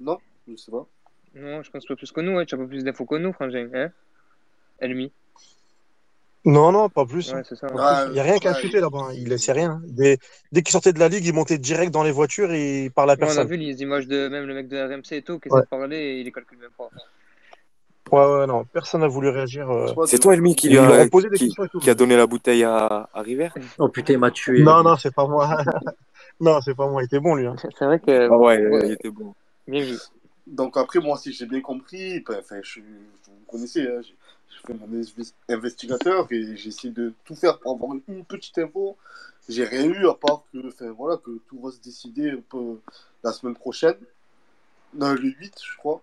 Non 0.00 0.18
Je 0.48 0.56
sais 0.56 0.70
pas. 0.70 0.86
Non, 1.34 1.62
je 1.62 1.70
pense 1.70 1.84
pas 1.86 1.96
plus 1.96 2.12
que 2.12 2.20
nous, 2.20 2.32
ouais. 2.36 2.46
Tu 2.46 2.54
as 2.54 2.58
pas 2.58 2.66
plus 2.66 2.84
d'infos 2.84 3.06
que 3.06 3.16
nous, 3.16 3.32
Frangin. 3.32 3.68
Hein? 3.74 3.90
Elmi. 4.78 5.10
Non, 6.46 6.72
non, 6.72 6.88
pas 6.90 7.06
plus. 7.06 7.32
Ouais, 7.32 7.38
hein. 7.38 7.42
c'est 7.48 7.56
ça. 7.56 7.68
Pas 7.68 7.74
Ouais, 7.74 8.02
plus. 8.04 8.10
Il 8.10 8.14
n'y 8.14 8.20
a 8.20 8.22
rien 8.22 8.38
qu'à 8.38 8.52
ouais. 8.52 8.60
chuter 8.60 8.80
là-bas. 8.80 8.98
hein. 9.08 9.12
Il 9.14 9.28
laissait 9.28 9.52
rien. 9.52 9.70
hein. 9.70 9.82
Dès, 9.86 10.18
dès 10.52 10.62
qu'il 10.62 10.72
sortait 10.72 10.92
de 10.92 10.98
la 10.98 11.08
ligue, 11.08 11.24
il 11.24 11.32
montait 11.32 11.56
direct 11.58 11.90
dans 11.92 12.02
les 12.02 12.10
voitures 12.12 12.52
et 12.52 12.84
il 12.84 12.90
parlait 12.90 13.12
à 13.12 13.14
Ouais, 13.14 13.20
on 13.22 13.24
a 13.24 13.28
personne. 13.28 13.48
vu 13.48 13.56
les 13.56 13.80
images 13.82 14.06
de 14.06 14.28
même 14.28 14.44
le 14.46 14.54
mec 14.54 14.68
de 14.68 14.76
RMC 14.76 15.12
et 15.12 15.22
tout 15.22 15.38
qui 15.38 15.48
de 15.48 15.60
parler 15.70 15.96
et 15.96 16.20
il 16.20 16.24
les 16.24 16.32
calcule 16.32 16.58
même 16.58 16.70
pas. 16.76 16.88
Ouais, 18.12 18.40
ouais, 18.40 18.46
non. 18.46 18.64
Personne 18.66 19.00
n'a 19.00 19.06
voulu 19.08 19.30
réagir. 19.30 19.70
euh. 19.70 19.86
C'est 20.06 20.18
toi, 20.18 20.34
Elmi, 20.34 20.54
qui, 20.54 20.68
lui 20.68 20.76
a, 20.76 21.08
posé 21.08 21.30
des 21.30 21.38
qui, 21.38 21.46
questions 21.46 21.64
et 21.64 21.68
tout. 21.70 21.78
qui 21.78 21.88
a 21.88 21.94
donné 21.94 22.16
la 22.16 22.26
bouteille 22.26 22.62
à, 22.62 23.08
à 23.12 23.22
River? 23.22 23.48
Oh 23.78 23.88
putain, 23.88 24.12
il 24.12 24.18
m'a 24.18 24.30
tué. 24.30 24.62
Non, 24.62 24.82
non, 24.82 24.96
c'est 24.98 25.14
pas 25.14 25.26
moi. 25.26 25.48
non, 26.40 26.60
c'est 26.60 26.74
pas 26.74 26.86
moi. 26.88 27.02
Il 27.02 27.06
était 27.06 27.18
bon, 27.20 27.34
lui. 27.36 27.46
hein. 27.46 27.56
C'est 27.78 27.86
vrai 27.86 27.98
que. 27.98 28.28
Ah 28.30 28.36
ouais, 28.36 28.58
ouais, 28.66 28.80
il 28.84 28.92
était 28.92 29.08
bon. 29.10 29.34
bien 29.66 29.82
vu. 29.82 29.96
Donc 30.46 30.76
après, 30.76 31.00
moi, 31.00 31.16
si 31.16 31.32
j'ai 31.32 31.46
bien 31.46 31.62
compris, 31.62 32.20
ben, 32.20 32.36
enfin, 32.38 32.56
je, 32.62 32.74
je- 32.74 32.80
vous 32.80 33.40
me 33.40 33.50
connaissez, 33.50 33.80
hein, 33.80 34.02
j'ai 34.54 34.72
fait 34.72 34.78
mon 34.78 34.86
inves- 35.00 35.32
investigateur 35.48 36.26
et 36.30 36.56
j'ai 36.56 36.68
essayé 36.68 36.92
de 36.92 37.12
tout 37.24 37.34
faire 37.34 37.58
pour 37.58 37.72
avoir 37.74 37.92
une 38.08 38.24
petite 38.24 38.58
info. 38.58 38.96
J'ai 39.48 39.64
rien 39.64 39.84
eu 39.84 40.06
à 40.08 40.14
part 40.14 40.42
que, 40.52 40.66
enfin, 40.68 40.90
voilà, 40.92 41.16
que 41.18 41.38
tout 41.48 41.58
va 41.60 41.70
se 41.70 41.80
décider 41.80 42.30
un 42.30 42.40
peu 42.48 42.78
la 43.22 43.32
semaine 43.32 43.54
prochaine, 43.54 43.96
non, 44.94 45.12
le 45.12 45.20
8, 45.28 45.54
je 45.62 45.76
crois. 45.76 46.00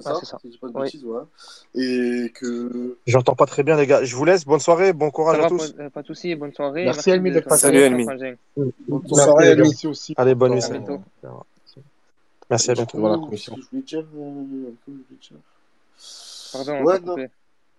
C'est 0.00 0.08
Ouais, 0.08 0.14
ça 0.14 0.20
c'est 0.20 0.26
ça. 0.26 0.38
Si 0.40 0.48
je 0.48 0.52
dis 0.52 0.58
pas 0.58 0.68
de 0.68 0.72
Oui. 0.76 0.82
bêtises, 0.82 1.04
ouais. 1.04 1.22
Et 1.76 2.30
que. 2.34 2.98
J'entends 3.06 3.36
pas 3.36 3.46
très 3.46 3.62
bien, 3.62 3.76
les 3.76 3.86
gars. 3.86 4.02
Je 4.02 4.16
vous 4.16 4.24
laisse. 4.24 4.44
Bonne 4.44 4.58
soirée. 4.58 4.92
Bon 4.92 5.10
courage 5.12 5.38
à 5.38 5.42
va, 5.42 5.48
tous. 5.48 5.72
pas, 5.72 5.82
euh, 5.84 5.90
pas 5.90 6.02
de 6.02 6.06
soucis, 6.08 6.34
bonne 6.34 6.52
soirée. 6.52 6.84
Merci, 6.84 6.96
Merci 6.98 7.10
Elmi, 7.10 7.30
de 7.30 7.34
d'être 7.36 7.48
passé. 7.48 7.62
Salut, 7.62 7.78
Elmi. 7.78 8.04
Bonne 8.88 9.06
soirée, 9.06 9.50
Elmi. 9.50 9.86
aussi. 9.86 10.14
Allez, 10.16 10.34
bonne 10.34 10.54
nuit. 10.54 10.64
À. 10.64 11.28
Merci, 12.50 12.70
à 12.72 12.74
bientôt. 12.74 12.98
Voilà, 12.98 13.18
commission. 13.18 13.56
je 13.56 13.96
euh, 13.96 14.04
je 15.20 15.34
Pardon, 16.52 16.72
on 16.72 16.84
Ouais, 16.84 17.28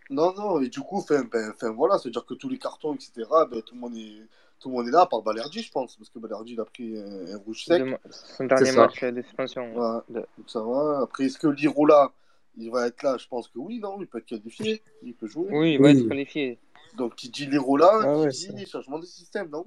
non. 0.09 0.33
Non, 0.33 0.61
et 0.61 0.69
du 0.69 0.79
coup, 0.81 0.97
enfin, 0.97 1.23
ben, 1.31 1.51
enfin, 1.53 1.71
voilà, 1.71 1.97
c'est-à-dire 1.97 2.25
que 2.25 2.33
tous 2.33 2.49
les 2.49 2.57
cartons, 2.57 2.93
etc., 2.93 3.11
ben, 3.49 3.61
tout, 3.61 3.75
le 3.75 3.79
monde 3.81 3.95
est, 3.97 4.21
tout 4.59 4.69
le 4.69 4.75
monde 4.75 4.87
est 4.87 4.91
là, 4.91 5.01
à 5.01 5.05
part 5.07 5.21
Balerdi, 5.21 5.61
je 5.61 5.71
pense, 5.71 5.95
parce 5.95 6.09
que 6.09 6.19
Balerdi, 6.19 6.53
il 6.53 6.59
a 6.59 6.65
pris 6.65 6.97
un, 6.97 7.33
un 7.33 7.37
rouge 7.37 7.65
sec. 7.65 7.79
Demain- 7.81 7.97
Son 8.09 8.45
dernier 8.45 8.71
ça. 8.71 8.81
match 8.85 9.03
de 9.03 9.21
suspension. 9.21 9.75
ouais. 9.75 9.99
De- 10.09 10.25
ça 10.47 10.61
va. 10.61 10.99
Après, 11.03 11.25
est-ce 11.25 11.37
que 11.37 11.47
Lirola, 11.47 12.11
il 12.57 12.69
va 12.71 12.87
être 12.87 13.03
là? 13.03 13.17
Je 13.17 13.27
pense 13.27 13.47
que 13.47 13.59
oui, 13.59 13.79
non, 13.79 13.97
il 13.99 14.07
peut 14.07 14.19
être 14.19 14.25
qualifié, 14.25 14.81
il 15.03 15.13
peut 15.15 15.27
jouer. 15.27 15.47
Oui, 15.51 15.73
il 15.73 15.81
va 15.81 15.89
être 15.91 15.97
Oui, 15.97 16.07
qualifié. 16.07 16.59
Donc, 16.95 17.15
qui 17.15 17.29
dit 17.29 17.45
Lirola, 17.47 17.89
Ah 18.01 18.29
qui 18.31 18.47
ouais, 18.49 18.55
dit 18.55 18.65
changement 18.65 18.99
de 18.99 19.05
système, 19.05 19.49
non? 19.49 19.65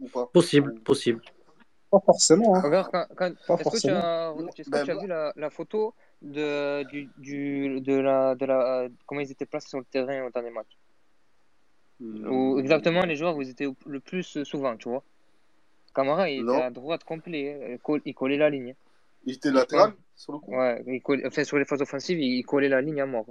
Ou 0.00 0.08
pas? 0.08 0.26
Possible, 0.26 0.80
possible. 0.80 1.20
Pas 1.90 1.98
forcément. 2.06 2.54
Hein. 2.54 2.60
Regarde, 2.60 2.88
quand, 2.92 3.06
quand- 3.16 3.34
Pas 3.48 3.54
est-ce 3.56 3.70
que 3.70 3.78
tu 3.80 3.88
as, 3.90 4.32
Non, 4.38 4.46
est-ce 4.46 4.62
que 4.62 4.70
ben, 4.70 4.84
tu 4.84 4.90
as 4.92 4.96
vu 4.98 5.06
la, 5.08 5.32
la 5.34 5.50
photo 5.50 5.92
de, 6.22 6.82
du, 6.84 7.08
du, 7.18 7.80
de 7.80 7.94
la, 7.94 8.34
de 8.34 8.46
la, 8.46 8.88
comment 9.06 9.20
ils 9.20 9.30
étaient 9.30 9.46
placés 9.46 9.68
sur 9.68 9.78
le 9.78 9.84
terrain 9.84 10.24
au 10.26 10.30
dernier 10.30 10.50
match? 10.50 10.76
Ou 12.00 12.58
exactement 12.58 13.04
les 13.04 13.16
joueurs 13.16 13.36
où 13.36 13.42
ils 13.42 13.50
étaient 13.50 13.68
le 13.86 14.00
plus 14.00 14.42
souvent, 14.44 14.76
tu 14.76 14.88
vois. 14.88 15.02
Camara, 15.94 16.30
il 16.30 16.44
Non. 16.44 16.54
était 16.54 16.62
à 16.62 16.70
droite 16.70 17.04
complet, 17.04 17.52
hein. 17.52 17.66
il 17.72 17.78
coll- 17.78 18.02
il 18.04 18.14
collait 18.14 18.38
la 18.38 18.48
ligne. 18.48 18.74
Il 19.24 19.34
était 19.34 19.50
latéral, 19.50 19.92
sur 20.14 20.32
le 20.32 20.38
coup? 20.38 20.54
Ouais, 20.54 20.82
il 20.86 21.02
collait- 21.02 21.26
enfin, 21.26 21.44
sur 21.44 21.58
les 21.58 21.64
phases 21.64 21.82
offensives, 21.82 22.18
il 22.20 22.42
collait 22.44 22.68
la 22.68 22.80
ligne 22.80 23.00
à 23.02 23.06
mort. 23.06 23.26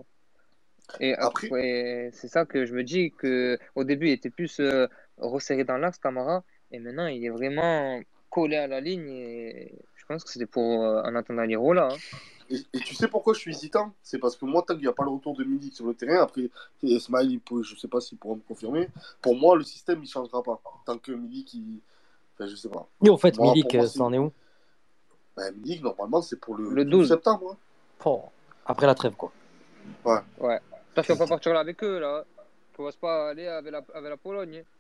Et 1.00 1.14
Après- 1.14 1.48
après, 1.48 2.10
c'est 2.14 2.28
ça 2.28 2.46
que 2.46 2.66
je 2.66 2.74
me 2.74 2.84
dis 2.84 3.12
que 3.12 3.58
au 3.76 3.84
début, 3.84 4.08
il 4.08 4.14
était 4.14 4.30
plus 4.30 4.60
euh, 4.60 4.88
resserré 5.18 5.64
dans 5.64 5.78
l'axe, 5.78 5.98
Camara, 5.98 6.44
et 6.72 6.80
maintenant, 6.80 7.08
il 7.08 7.24
est 7.26 7.30
vraiment 7.30 8.00
collé 8.30 8.58
à 8.58 8.68
la 8.68 8.82
ligne. 8.82 9.10
Et 9.10 9.74
pense 10.10 10.24
que 10.24 10.32
c'était 10.32 10.46
pour 10.48 10.84
euh, 10.84 11.02
en 11.04 11.16
attendant 11.16 11.44
l'Irola. 11.44 11.90
Hein. 11.92 11.98
Et, 12.50 12.58
et 12.74 12.80
tu 12.80 12.96
sais 12.96 13.08
pourquoi 13.08 13.34
je 13.36 13.40
suis 13.40 13.52
hésitant? 13.52 13.94
C'est 14.02 14.18
parce 14.18 14.36
que 14.36 14.44
moi, 14.46 14.64
tant 14.68 14.74
qu'il 14.74 14.82
n'y 14.84 14.90
a 14.90 14.94
pas 14.94 15.04
le 15.04 15.12
retour 15.12 15.36
de 15.38 15.44
Milik 15.44 15.76
sur 15.76 15.86
le 15.86 15.94
terrain, 15.94 16.24
après, 16.24 16.42
et 16.42 16.50
Ismaël, 16.82 17.30
il 17.32 17.40
peut, 17.40 17.62
je 17.62 17.76
sais 17.76 17.88
pas 17.88 18.02
s'il 18.02 18.18
pourra 18.18 18.36
me 18.36 18.42
confirmer, 18.42 18.90
pour 19.22 19.36
moi, 19.36 19.56
le 19.56 19.64
système, 19.64 20.02
il 20.04 20.10
changera 20.10 20.42
pas. 20.42 20.60
Tant 20.86 20.98
que 20.98 21.12
Milik, 21.12 21.54
il... 21.54 21.80
Enfin, 22.34 22.50
je 22.50 22.56
sais 22.56 22.70
pas. 22.70 22.88
Et 23.06 23.10
au 23.10 23.18
fait, 23.18 23.38
Moi, 23.38 23.54
Milik, 23.54 23.72
moi, 23.76 23.84
euh, 23.84 23.88
ça 23.88 24.04
en 24.04 24.14
est 24.14 24.18
où? 24.18 24.32
Ben, 25.38 25.54
Milik, 25.58 25.84
normalement, 25.84 26.24
c'est 26.24 26.40
pour 26.40 26.58
le, 26.58 26.70
Le 26.72 26.86
12 26.86 26.92
12. 27.02 27.08
septembre. 27.10 27.52
hein. 27.52 27.58
Oh, 28.06 28.24
Après 28.66 28.88
la 28.88 28.96
trêve, 28.96 29.14
quoi. 29.14 29.32
Ouais. 30.06 30.20
Ouais. 30.40 30.60
Tu 31.04 31.12
vas 31.14 31.18
pas 31.18 31.28
partir 31.28 31.54
là 31.54 31.60
avec 31.60 31.84
eux, 31.84 32.00
là. 32.00 32.26
Tu 32.76 32.82
vas 32.84 32.90
pas 33.00 33.30
aller 33.30 33.46
avec 33.48 33.72
la, 33.72 33.84
avec 33.94 34.10
la 34.10 34.18
Pologne. 34.18 34.64
hein. 34.64 34.79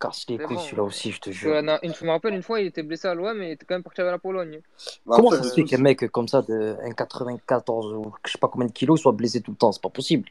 Casse 0.00 0.26
les 0.28 0.36
C'est 0.36 0.44
couilles, 0.44 0.56
bon. 0.56 0.62
celui-là 0.62 0.82
aussi, 0.84 1.10
je 1.10 1.20
te 1.20 1.30
jure. 1.30 1.54
euh, 1.54 1.76
une- 1.82 1.92
je 1.94 2.04
me 2.04 2.10
rappelle, 2.10 2.34
une 2.34 2.42
fois, 2.42 2.60
il 2.60 2.66
était 2.68 2.82
blessé 2.84 3.08
à 3.08 3.14
l'OM, 3.14 3.36
mais 3.36 3.48
il 3.48 3.52
était 3.52 3.64
quand 3.66 3.74
même 3.74 3.82
parti 3.82 4.00
avec 4.00 4.12
la 4.12 4.18
Pologne. 4.18 4.60
Mais 5.06 5.16
Comment 5.16 5.30
ça 5.32 5.42
se 5.42 5.54
fait 5.54 5.64
qu'un 5.64 5.78
mec 5.78 6.06
comme 6.10 6.28
ça, 6.28 6.42
de 6.42 6.76
1,94 6.84 7.92
ou 7.94 8.12
je 8.24 8.32
sais 8.32 8.38
pas 8.38 8.48
combien 8.48 8.68
de 8.68 8.72
kilos, 8.72 9.00
soit 9.00 9.12
blessé 9.12 9.40
tout 9.40 9.50
le 9.50 9.56
temps? 9.56 9.72
C'est 9.72 9.82
pas 9.82 9.88
possible. 9.90 10.28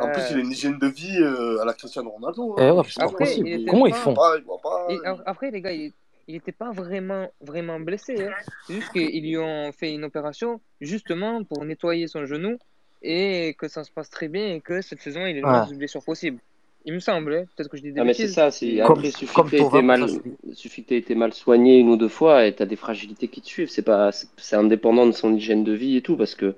En 0.00 0.10
plus, 0.12 0.22
il 0.30 0.36
a 0.36 0.40
une 0.40 0.50
hygiène 0.52 0.78
de 0.78 0.86
vie 0.86 1.18
euh, 1.18 1.60
à 1.60 1.64
la 1.64 1.72
Cristiano 1.72 2.10
Ronaldo. 2.10 2.56
Eh 2.58 2.62
hein. 2.62 2.74
ouais, 2.74 2.82
Je 2.86 2.92
c'est 2.92 3.00
pas 3.00 3.08
possible. 3.08 3.48
il 3.48 3.66
Comment 3.66 3.86
ils 3.86 3.92
pas- 3.92 3.98
font? 3.98 4.12
Boit 4.12 4.30
pas, 4.32 4.38
il 4.38 4.44
boit 4.44 4.60
pas. 4.62 4.86
Et 4.90 4.98
a- 5.06 5.22
après, 5.26 5.50
les 5.50 5.60
gars, 5.60 5.72
il 5.72 5.92
il 6.28 6.36
était 6.36 6.52
pas 6.52 6.70
vraiment, 6.70 7.28
vraiment 7.40 7.80
blessé. 7.80 8.14
hein. 8.24 8.30
C'est 8.66 8.74
juste 8.74 8.92
qu'ils 8.92 9.22
lui 9.22 9.36
ont 9.38 9.72
fait 9.72 9.92
une 9.92 10.04
opération 10.04 10.60
justement 10.80 11.42
pour 11.42 11.64
nettoyer 11.64 12.06
son 12.06 12.26
genou 12.26 12.58
et 13.02 13.56
que 13.58 13.66
ça 13.66 13.82
se 13.82 13.90
passe 13.90 14.08
très 14.08 14.28
bien 14.28 14.54
et 14.54 14.60
que 14.60 14.82
cette 14.82 15.00
saison, 15.00 15.26
il 15.26 15.36
est 15.38 15.40
le 15.40 15.46
Ouais. 15.46 15.50
moins 15.50 15.66
de 15.66 15.74
blessures 15.74 16.04
possible. 16.04 16.38
Il 16.84 16.94
me 16.94 16.98
semble, 17.00 17.34
hein. 17.34 17.44
peut-être 17.56 17.68
que 17.68 17.76
je 17.76 17.82
dis 17.82 17.92
des 17.92 18.00
Ah, 18.00 18.04
mais 18.04 18.14
c'est 18.14 18.28
ça, 18.28 18.50
c'est... 18.50 18.78
Comme- 18.78 18.98
après, 18.98 19.10
suffit 19.10 19.34
comme 19.34 19.46
que 19.46 19.56
tu 19.56 19.62
Thauvin, 19.62 19.78
été 19.78 19.86
mal... 19.86 20.08
suffit 20.52 20.82
que 20.82 20.88
t'aies 20.88 20.98
été 20.98 21.14
mal 21.14 21.32
soigné 21.32 21.78
une 21.78 21.90
ou 21.90 21.96
deux 21.96 22.08
fois 22.08 22.44
et 22.46 22.54
tu 22.54 22.62
as 22.62 22.66
des 22.66 22.76
fragilités 22.76 23.28
qui 23.28 23.40
te 23.40 23.46
suivent. 23.46 23.70
C'est 23.70 23.82
pas... 23.82 24.10
c'est 24.10 24.28
c'est 24.36 24.56
indépendant 24.56 25.06
de 25.06 25.12
son 25.12 25.32
hygiène 25.34 25.62
de 25.64 25.72
vie 25.72 25.96
et 25.96 26.02
tout, 26.02 26.16
parce 26.16 26.34
que 26.34 26.56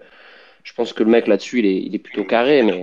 je 0.62 0.72
pense 0.72 0.92
que 0.92 1.02
le 1.02 1.10
mec 1.10 1.26
là-dessus, 1.26 1.58
il 1.58 1.66
est, 1.66 1.76
il 1.76 1.94
est 1.94 1.98
plutôt 1.98 2.24
carré, 2.24 2.62
mais 2.62 2.80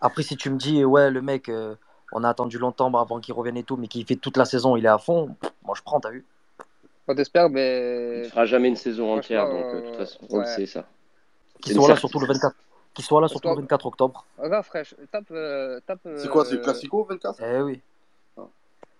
Après, 0.00 0.22
si 0.22 0.36
tu 0.36 0.48
me 0.50 0.56
dis, 0.56 0.84
ouais, 0.84 1.10
le 1.10 1.22
mec, 1.22 1.48
euh, 1.48 1.74
on 2.12 2.22
a 2.22 2.28
attendu 2.28 2.58
longtemps 2.58 2.92
avant 2.94 3.18
qu'il 3.20 3.34
revienne 3.34 3.56
et 3.56 3.64
tout, 3.64 3.76
mais 3.76 3.88
qu'il 3.88 4.06
fait 4.06 4.16
toute 4.16 4.36
la 4.36 4.44
saison, 4.44 4.76
il 4.76 4.84
est 4.84 4.88
à 4.88 4.98
fond, 4.98 5.34
moi 5.64 5.74
je 5.76 5.82
prends, 5.82 5.98
t'as 5.98 6.10
vu 6.10 6.24
On 7.08 7.14
espère, 7.16 7.46
il 7.46 7.52
mais 7.52 8.24
fera 8.28 8.46
jamais 8.46 8.68
une 8.68 8.76
saison 8.76 9.12
entière, 9.12 9.48
donc 9.48 9.64
euh, 9.64 9.80
de 9.80 9.86
toute 9.88 9.96
façon, 9.96 10.18
on 10.30 10.38
le 10.38 10.46
sait 10.46 10.66
ça. 10.66 10.86
Une 11.66 11.74
soit 11.74 11.88
là 11.88 11.96
surtout 11.96 12.20
le 12.20 12.26
24. 12.26 12.54
Qu'il 12.94 13.04
soit 13.04 13.20
là 13.20 13.26
surtout 13.28 13.48
le 13.48 13.56
que- 13.56 13.60
24 13.62 13.86
octobre. 13.86 14.24
regarde, 14.38 14.64
fraîche, 14.64 14.94
tape, 15.10 15.24
euh, 15.32 15.80
tape. 15.86 16.00
C'est 16.16 16.28
quoi, 16.28 16.44
c'est 16.44 16.52
le 16.54 16.60
euh, 16.60 16.62
Classico 16.64 17.04
24 17.04 17.40
Eh 17.42 17.60
oui. 17.62 17.80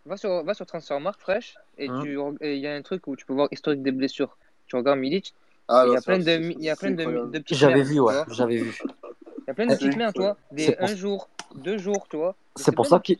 Va 0.07 0.17
sur, 0.19 0.45
va 0.45 0.53
sur 0.53 0.67
Transfermarkt, 0.67 1.19
fraîche, 1.21 1.57
et 1.79 1.89
Hein. 1.89 2.01
tu 2.03 2.19
il 2.43 2.59
y 2.59 2.67
a 2.67 2.75
un 2.75 2.83
truc 2.83 3.07
où 3.07 3.17
tu 3.17 3.25
peux 3.25 3.33
voir 3.33 3.49
historique 3.51 3.83
des 3.83 3.93
blessures. 3.93 4.37
Tu 4.67 4.77
regardes 4.77 4.99
Milic, 4.99 5.33
Ah, 5.69 5.85
il 5.87 5.95
y 5.95 5.97
a 5.97 6.01
plein 6.03 6.19
de, 6.19 6.31
il 6.53 6.63
y 6.63 6.69
a 6.69 6.77
plein 6.77 6.91
de, 6.91 7.05
de 7.05 7.39
petites 7.39 7.57
J'avais 7.57 7.83
vu, 7.83 8.01
ouais, 8.01 8.13
j'avais 8.29 8.57
vu. 8.59 8.77
Il 8.85 9.45
y 9.49 9.51
a 9.51 9.55
plein 9.55 9.65
de 9.67 9.71
C'est 9.71 9.79
petites 9.79 9.97
merdes, 9.97 10.15
tu 10.15 10.21
vois. 10.21 10.37
Des 10.53 10.73
pour- 10.73 10.85
un 10.91 10.95
jour, 10.95 11.29
deux 11.55 11.79
jours, 11.79 12.07
tu 12.11 12.17
vois. 12.19 12.35
C'est 12.57 12.75
pour 12.75 12.85
ça 12.87 12.99
qu'il 12.99 13.17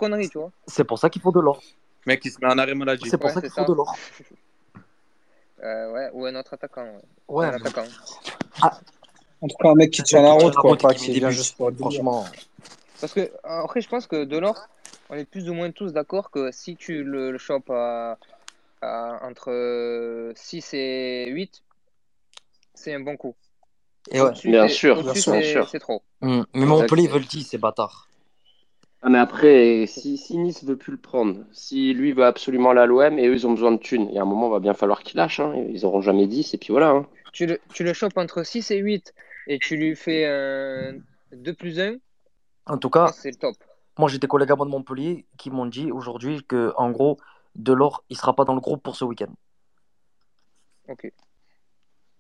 c'est 0.67 0.85
pour 0.85 0.99
ça 0.99 1.09
qu'il 1.09 1.23
faut 1.23 1.33
de 1.33 1.41
l'or. 1.41 1.63
Mec, 2.07 2.23
il 2.27 2.31
se 2.33 2.39
met 2.41 2.53
en 2.53 2.59
arrêt 2.59 2.75
maladie. 2.75 3.09
C'est 3.09 3.17
pour 3.17 3.29
Ouais, 3.29 3.33
ça 3.35 3.41
qu'il 3.41 3.51
faut 3.51 3.65
de 3.65 3.73
l'or. 3.73 3.95
Euh, 5.63 5.93
ouais, 5.93 6.11
ou 6.13 6.27
un 6.27 6.35
autre 6.35 6.53
attaquant. 6.53 6.85
Ouais. 6.85 7.01
Ouais, 7.29 7.47
un 7.47 7.51
mais- 7.53 7.57
attaquant. 7.69 7.85
En 9.45 9.49
tout 9.49 9.57
cas, 9.61 9.69
un 9.69 9.75
mec 9.75 9.91
qui 9.91 10.03
tient 10.03 10.23
la 10.23 10.33
route, 10.33 10.55
quoi, 10.55 10.75
pas 10.79 10.95
qui 10.95 11.13
vient 11.13 11.29
juste 11.29 11.59
pour 11.59 11.71
Franchement. 11.79 12.25
Parce 12.99 13.13
que, 13.13 13.31
après, 13.43 13.83
je 13.83 13.89
pense 13.91 14.07
que 14.07 14.25
Delors, 14.25 14.69
on 15.11 15.17
est 15.17 15.27
plus 15.27 15.51
ou 15.51 15.53
moins 15.53 15.71
tous 15.71 15.93
d'accord 15.93 16.31
que 16.31 16.51
si 16.51 16.77
tu 16.77 17.05
le, 17.05 17.31
le 17.31 17.37
chopes 17.37 17.69
à, 17.69 18.17
à, 18.81 19.19
entre 19.23 20.33
6 20.35 20.71
et 20.73 21.27
8, 21.29 21.63
c'est 22.73 22.95
un 22.95 23.01
bon 23.01 23.19
coup. 23.19 23.35
Et 24.11 24.23
ouais. 24.23 24.31
Bien 24.45 24.67
sûr, 24.67 25.03
bien 25.03 25.43
sûr. 25.43 25.69
C'est 25.69 25.79
trop. 25.79 26.01
Mmh. 26.23 26.43
Mais 26.55 26.65
Montpellier 26.65 27.09
veut 27.09 27.19
le 27.19 27.27
10, 27.27 27.45
c'est 27.51 27.59
bâtard. 27.59 28.09
Ah, 29.03 29.11
mais 29.11 29.19
après, 29.19 29.85
si, 29.87 30.17
si 30.17 30.39
Nice 30.39 30.65
veut 30.65 30.79
plus 30.79 30.93
le 30.93 30.99
prendre, 30.99 31.45
si 31.53 31.93
lui 31.93 32.13
veut 32.13 32.25
absolument 32.25 32.73
la 32.73 32.87
l'OM 32.87 33.19
et 33.19 33.27
eux 33.27 33.35
ils 33.35 33.47
ont 33.47 33.53
besoin 33.53 33.73
de 33.73 33.77
thunes, 33.77 34.07
il 34.09 34.15
y 34.15 34.19
a 34.19 34.23
un 34.23 34.25
moment, 34.25 34.49
il 34.49 34.53
va 34.53 34.61
bien 34.61 34.73
falloir 34.73 35.03
qu'ils 35.03 35.19
lâchent. 35.19 35.41
Hein. 35.41 35.53
Ils 35.69 35.83
n'auront 35.83 36.01
jamais 36.01 36.27
10 36.27 36.55
et 36.55 36.57
puis 36.57 36.69
voilà. 36.71 36.89
Hein. 36.89 37.07
Tu, 37.35 37.45
le, 37.45 37.61
tu 37.75 37.85
le 37.85 37.93
chopes 37.93 38.17
entre 38.17 38.43
6 38.43 38.71
et 38.71 38.79
8 38.79 39.13
et 39.47 39.59
tu 39.59 39.77
lui 39.77 39.95
fais 39.97 40.27
euh, 40.27 40.93
2 41.33 41.55
plus 41.55 41.81
1. 41.81 41.97
En 42.67 42.79
tout 42.79 42.91
cas, 42.91 43.09
c'est 43.09 43.31
le 43.31 43.37
top. 43.37 43.57
Moi, 43.99 44.09
j'ai 44.09 44.19
des 44.19 44.27
collègues 44.27 44.51
à 44.51 44.57
moi 44.57 44.67
de 44.67 44.71
Montpellier 44.71 45.27
qui 45.37 45.51
m'ont 45.51 45.67
dit 45.67 45.93
aujourd'hui 45.93 46.43
que, 46.47 46.73
en 46.77 46.91
gros, 46.91 47.19
Delors, 47.55 48.03
il 48.09 48.15
ne 48.15 48.19
sera 48.19 48.35
pas 48.35 48.45
dans 48.45 48.55
le 48.55 48.61
groupe 48.61 48.83
pour 48.83 48.97
ce 48.97 49.05
week-end. 49.05 49.33
Ok. 50.89 51.13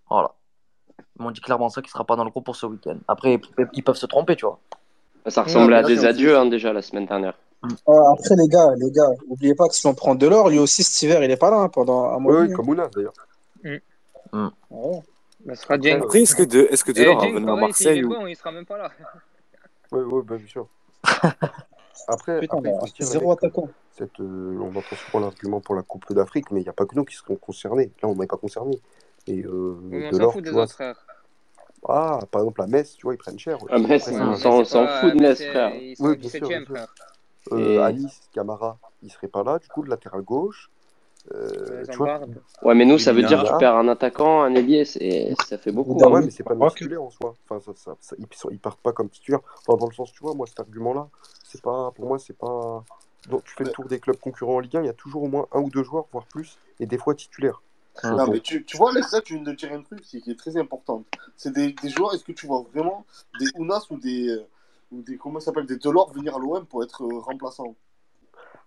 Voilà. 0.09 0.33
Ils 1.19 1.23
m'ont 1.23 1.31
dit 1.31 1.41
clairement 1.41 1.69
ça 1.69 1.81
qu'il 1.81 1.89
ne 1.89 1.93
sera 1.93 2.05
pas 2.05 2.17
dans 2.17 2.25
le 2.25 2.31
groupe 2.31 2.45
pour 2.45 2.57
ce 2.57 2.67
week-end. 2.67 2.99
Après, 3.09 3.41
ils 3.73 3.83
peuvent 3.83 3.97
se 3.97 4.07
tromper, 4.07 4.37
tu 4.37 4.47
vois. 4.47 4.61
Ça 5.27 5.43
ressemble 5.43 5.75
à 5.75 5.83
des 5.83 6.05
adieux 6.05 6.37
hein, 6.37 6.47
déjà 6.47 6.73
la 6.73 6.83
semaine 6.83 7.07
dernière. 7.07 7.35
Mm. 7.63 7.69
Euh, 7.89 8.13
après, 8.13 8.37
les 8.37 8.49
gars, 8.49 8.75
les 8.77 8.91
gars, 8.91 9.11
oubliez 9.29 9.55
pas 9.55 9.67
que 9.69 9.75
si 9.75 9.87
on 9.87 9.95
prend 9.95 10.15
Delors, 10.15 10.51
lui 10.51 10.59
aussi, 10.59 10.83
cet 10.83 11.03
hiver, 11.03 11.25
il 11.25 11.31
est 11.31 11.37
pas 11.37 11.51
là 11.51 11.57
hein, 11.57 11.69
pendant 11.69 12.11
un 12.11 12.19
mois. 12.19 12.43
Oui, 12.43 12.53
comme 12.53 12.67
hein. 12.67 12.73
Ouna, 12.73 12.89
d'ailleurs. 12.89 13.15
Mm. 13.65 13.77
Mm. 14.33 14.51
Ah 14.71 15.01
bah, 15.45 15.55
sera 15.55 15.75
Après, 15.75 16.23
est-ce 16.23 16.35
que, 16.35 16.43
de, 16.43 16.67
eh, 16.71 16.75
est 16.75 16.83
que 16.83 16.93
Delors 16.93 17.23
à 17.23 17.57
Marseille 17.57 17.99
il, 17.99 18.07
ou... 18.07 18.27
il 18.27 18.37
sera 18.37 18.51
même 18.51 18.65
pas 18.65 18.79
là. 18.79 18.91
Oui, 19.93 20.03
oui, 20.03 20.23
bah, 20.25 20.37
bien 20.37 20.47
sûr. 20.47 20.69
Après, 22.09 22.41
Putain, 22.41 22.61
bah, 22.61 22.71
zéro. 22.99 23.37
Cette, 23.93 24.19
euh, 24.21 24.59
on 24.61 24.71
entend 24.71 24.97
souvent 24.97 25.21
l'argument 25.21 25.61
pour 25.61 25.77
la 25.77 25.83
Coupe 25.83 26.13
d'Afrique, 26.13 26.51
mais 26.51 26.61
il 26.61 26.65
n'y 26.65 26.69
a 26.69 26.73
pas 26.73 26.87
que 26.87 26.97
nous 26.97 27.05
qui 27.05 27.15
serons 27.15 27.37
concernés. 27.37 27.93
Là, 28.03 28.09
on 28.09 28.17
n'est 28.17 28.27
pas 28.27 28.37
concernés. 28.37 28.81
Et, 29.27 29.45
euh, 29.45 29.77
on 29.93 30.13
s'en 30.13 30.31
fout 30.31 30.43
des 30.43 30.51
vois, 30.51 30.65
autres 30.65 30.73
frères. 30.73 31.07
Ah, 31.87 32.19
par 32.31 32.43
exemple, 32.43 32.63
à 32.63 32.67
Metz, 32.67 32.97
tu 32.97 33.03
vois, 33.03 33.15
ils 33.15 33.19
prennent 33.19 33.39
cher. 33.39 33.59
À 33.71 33.79
Metz, 33.79 34.09
on 34.09 34.65
s'en 34.65 34.87
fout 34.87 35.15
de 35.15 35.21
Metz, 35.21 35.45
frère. 35.45 35.75
Ils 35.75 35.97
Frère. 36.67 36.89
Euh, 37.53 37.83
à 37.83 37.93
Nice, 37.93 38.23
Camara, 38.33 38.79
il 39.03 39.13
serait 39.13 39.29
pas 39.29 39.45
là. 39.45 39.59
Du 39.59 39.69
coup, 39.69 39.85
de 39.85 39.91
latéral 39.91 40.23
gauche, 40.23 40.71
euh, 41.33 41.85
tu 41.91 41.97
vois 41.97 42.21
ouais, 42.63 42.75
mais 42.75 42.85
nous, 42.85 42.99
ça 42.99 43.13
veut 43.13 43.23
dire 43.23 43.43
que 43.43 43.49
tu 43.49 43.59
perds 43.59 43.77
un 43.77 43.89
attaquant, 43.89 44.43
un 44.43 44.55
ailier, 44.55 44.85
et 45.01 45.35
ça 45.47 45.57
fait 45.57 45.73
beaucoup. 45.73 45.99
Hein. 46.03 46.11
Ouais, 46.11 46.21
mais 46.23 46.31
c'est 46.31 46.43
pas 46.43 46.55
musculaire 46.55 47.03
en 47.03 47.11
soi. 47.11 47.35
Enfin, 47.49 47.73
ça, 47.75 47.97
ils, 48.19 48.27
sont, 48.37 48.51
partent 48.61 48.81
pas 48.81 48.93
comme 48.93 49.09
titulaire. 49.09 49.41
Enfin, 49.67 49.79
dans 49.79 49.87
le 49.87 49.95
sens, 49.95 50.13
tu 50.13 50.21
vois, 50.21 50.35
moi, 50.35 50.47
cet 50.47 50.61
argument-là, 50.61 51.09
c'est 51.43 51.63
pas, 51.63 51.91
pour 51.93 52.07
moi, 52.07 52.19
c'est 52.19 52.37
pas. 52.37 52.85
Donc, 53.31 53.45
tu 53.45 53.55
fais 53.55 53.65
le 53.65 53.71
tour 53.71 53.87
des 53.87 54.01
clubs 54.01 54.19
concurrents 54.19 54.57
en 54.57 54.61
Ligue 54.61 54.77
1, 54.77 54.83
il 54.83 54.87
y 54.87 54.91
a 54.91 54.95
toujours 54.95 55.23
au 55.23 55.29
moins 55.29 55.47
un 55.53 55.61
ou 55.61 55.71
deux 55.71 55.83
joueurs, 55.83 56.07
voire 56.13 56.27
plus, 56.27 56.59
et 56.79 56.85
des 56.85 56.99
fois 56.99 57.15
titulaires. 57.15 57.63
Mais 58.03 58.41
tu, 58.41 58.77
vois, 58.77 58.91
Alex, 58.91 59.13
là, 59.13 59.21
tu 59.21 59.35
viens 59.35 59.45
de 59.45 59.53
dire 59.53 59.73
un 59.73 59.83
truc 59.83 60.01
qui, 60.01 60.23
est 60.27 60.39
très 60.39 60.57
important. 60.57 61.05
C'est 61.37 61.53
des, 61.53 61.75
joueurs, 61.85 62.13
est-ce 62.15 62.25
que 62.25 62.33
tu 62.33 62.47
vois 62.47 62.65
vraiment 62.73 63.07
des 63.39 63.47
Ounas 63.57 63.87
ou 63.91 63.99
des, 63.99 64.29
euh, 64.29 64.47
ou 64.93 65.01
des 65.03 65.17
comment 65.17 65.41
s'appelle, 65.41 65.67
des 65.67 65.77
Delors 65.77 66.13
venir 66.13 66.37
à 66.37 66.39
l'OM 66.39 66.67
pour 66.67 66.83
être 66.83 67.03
euh, 67.03 67.21
remplaçant? 67.21 67.75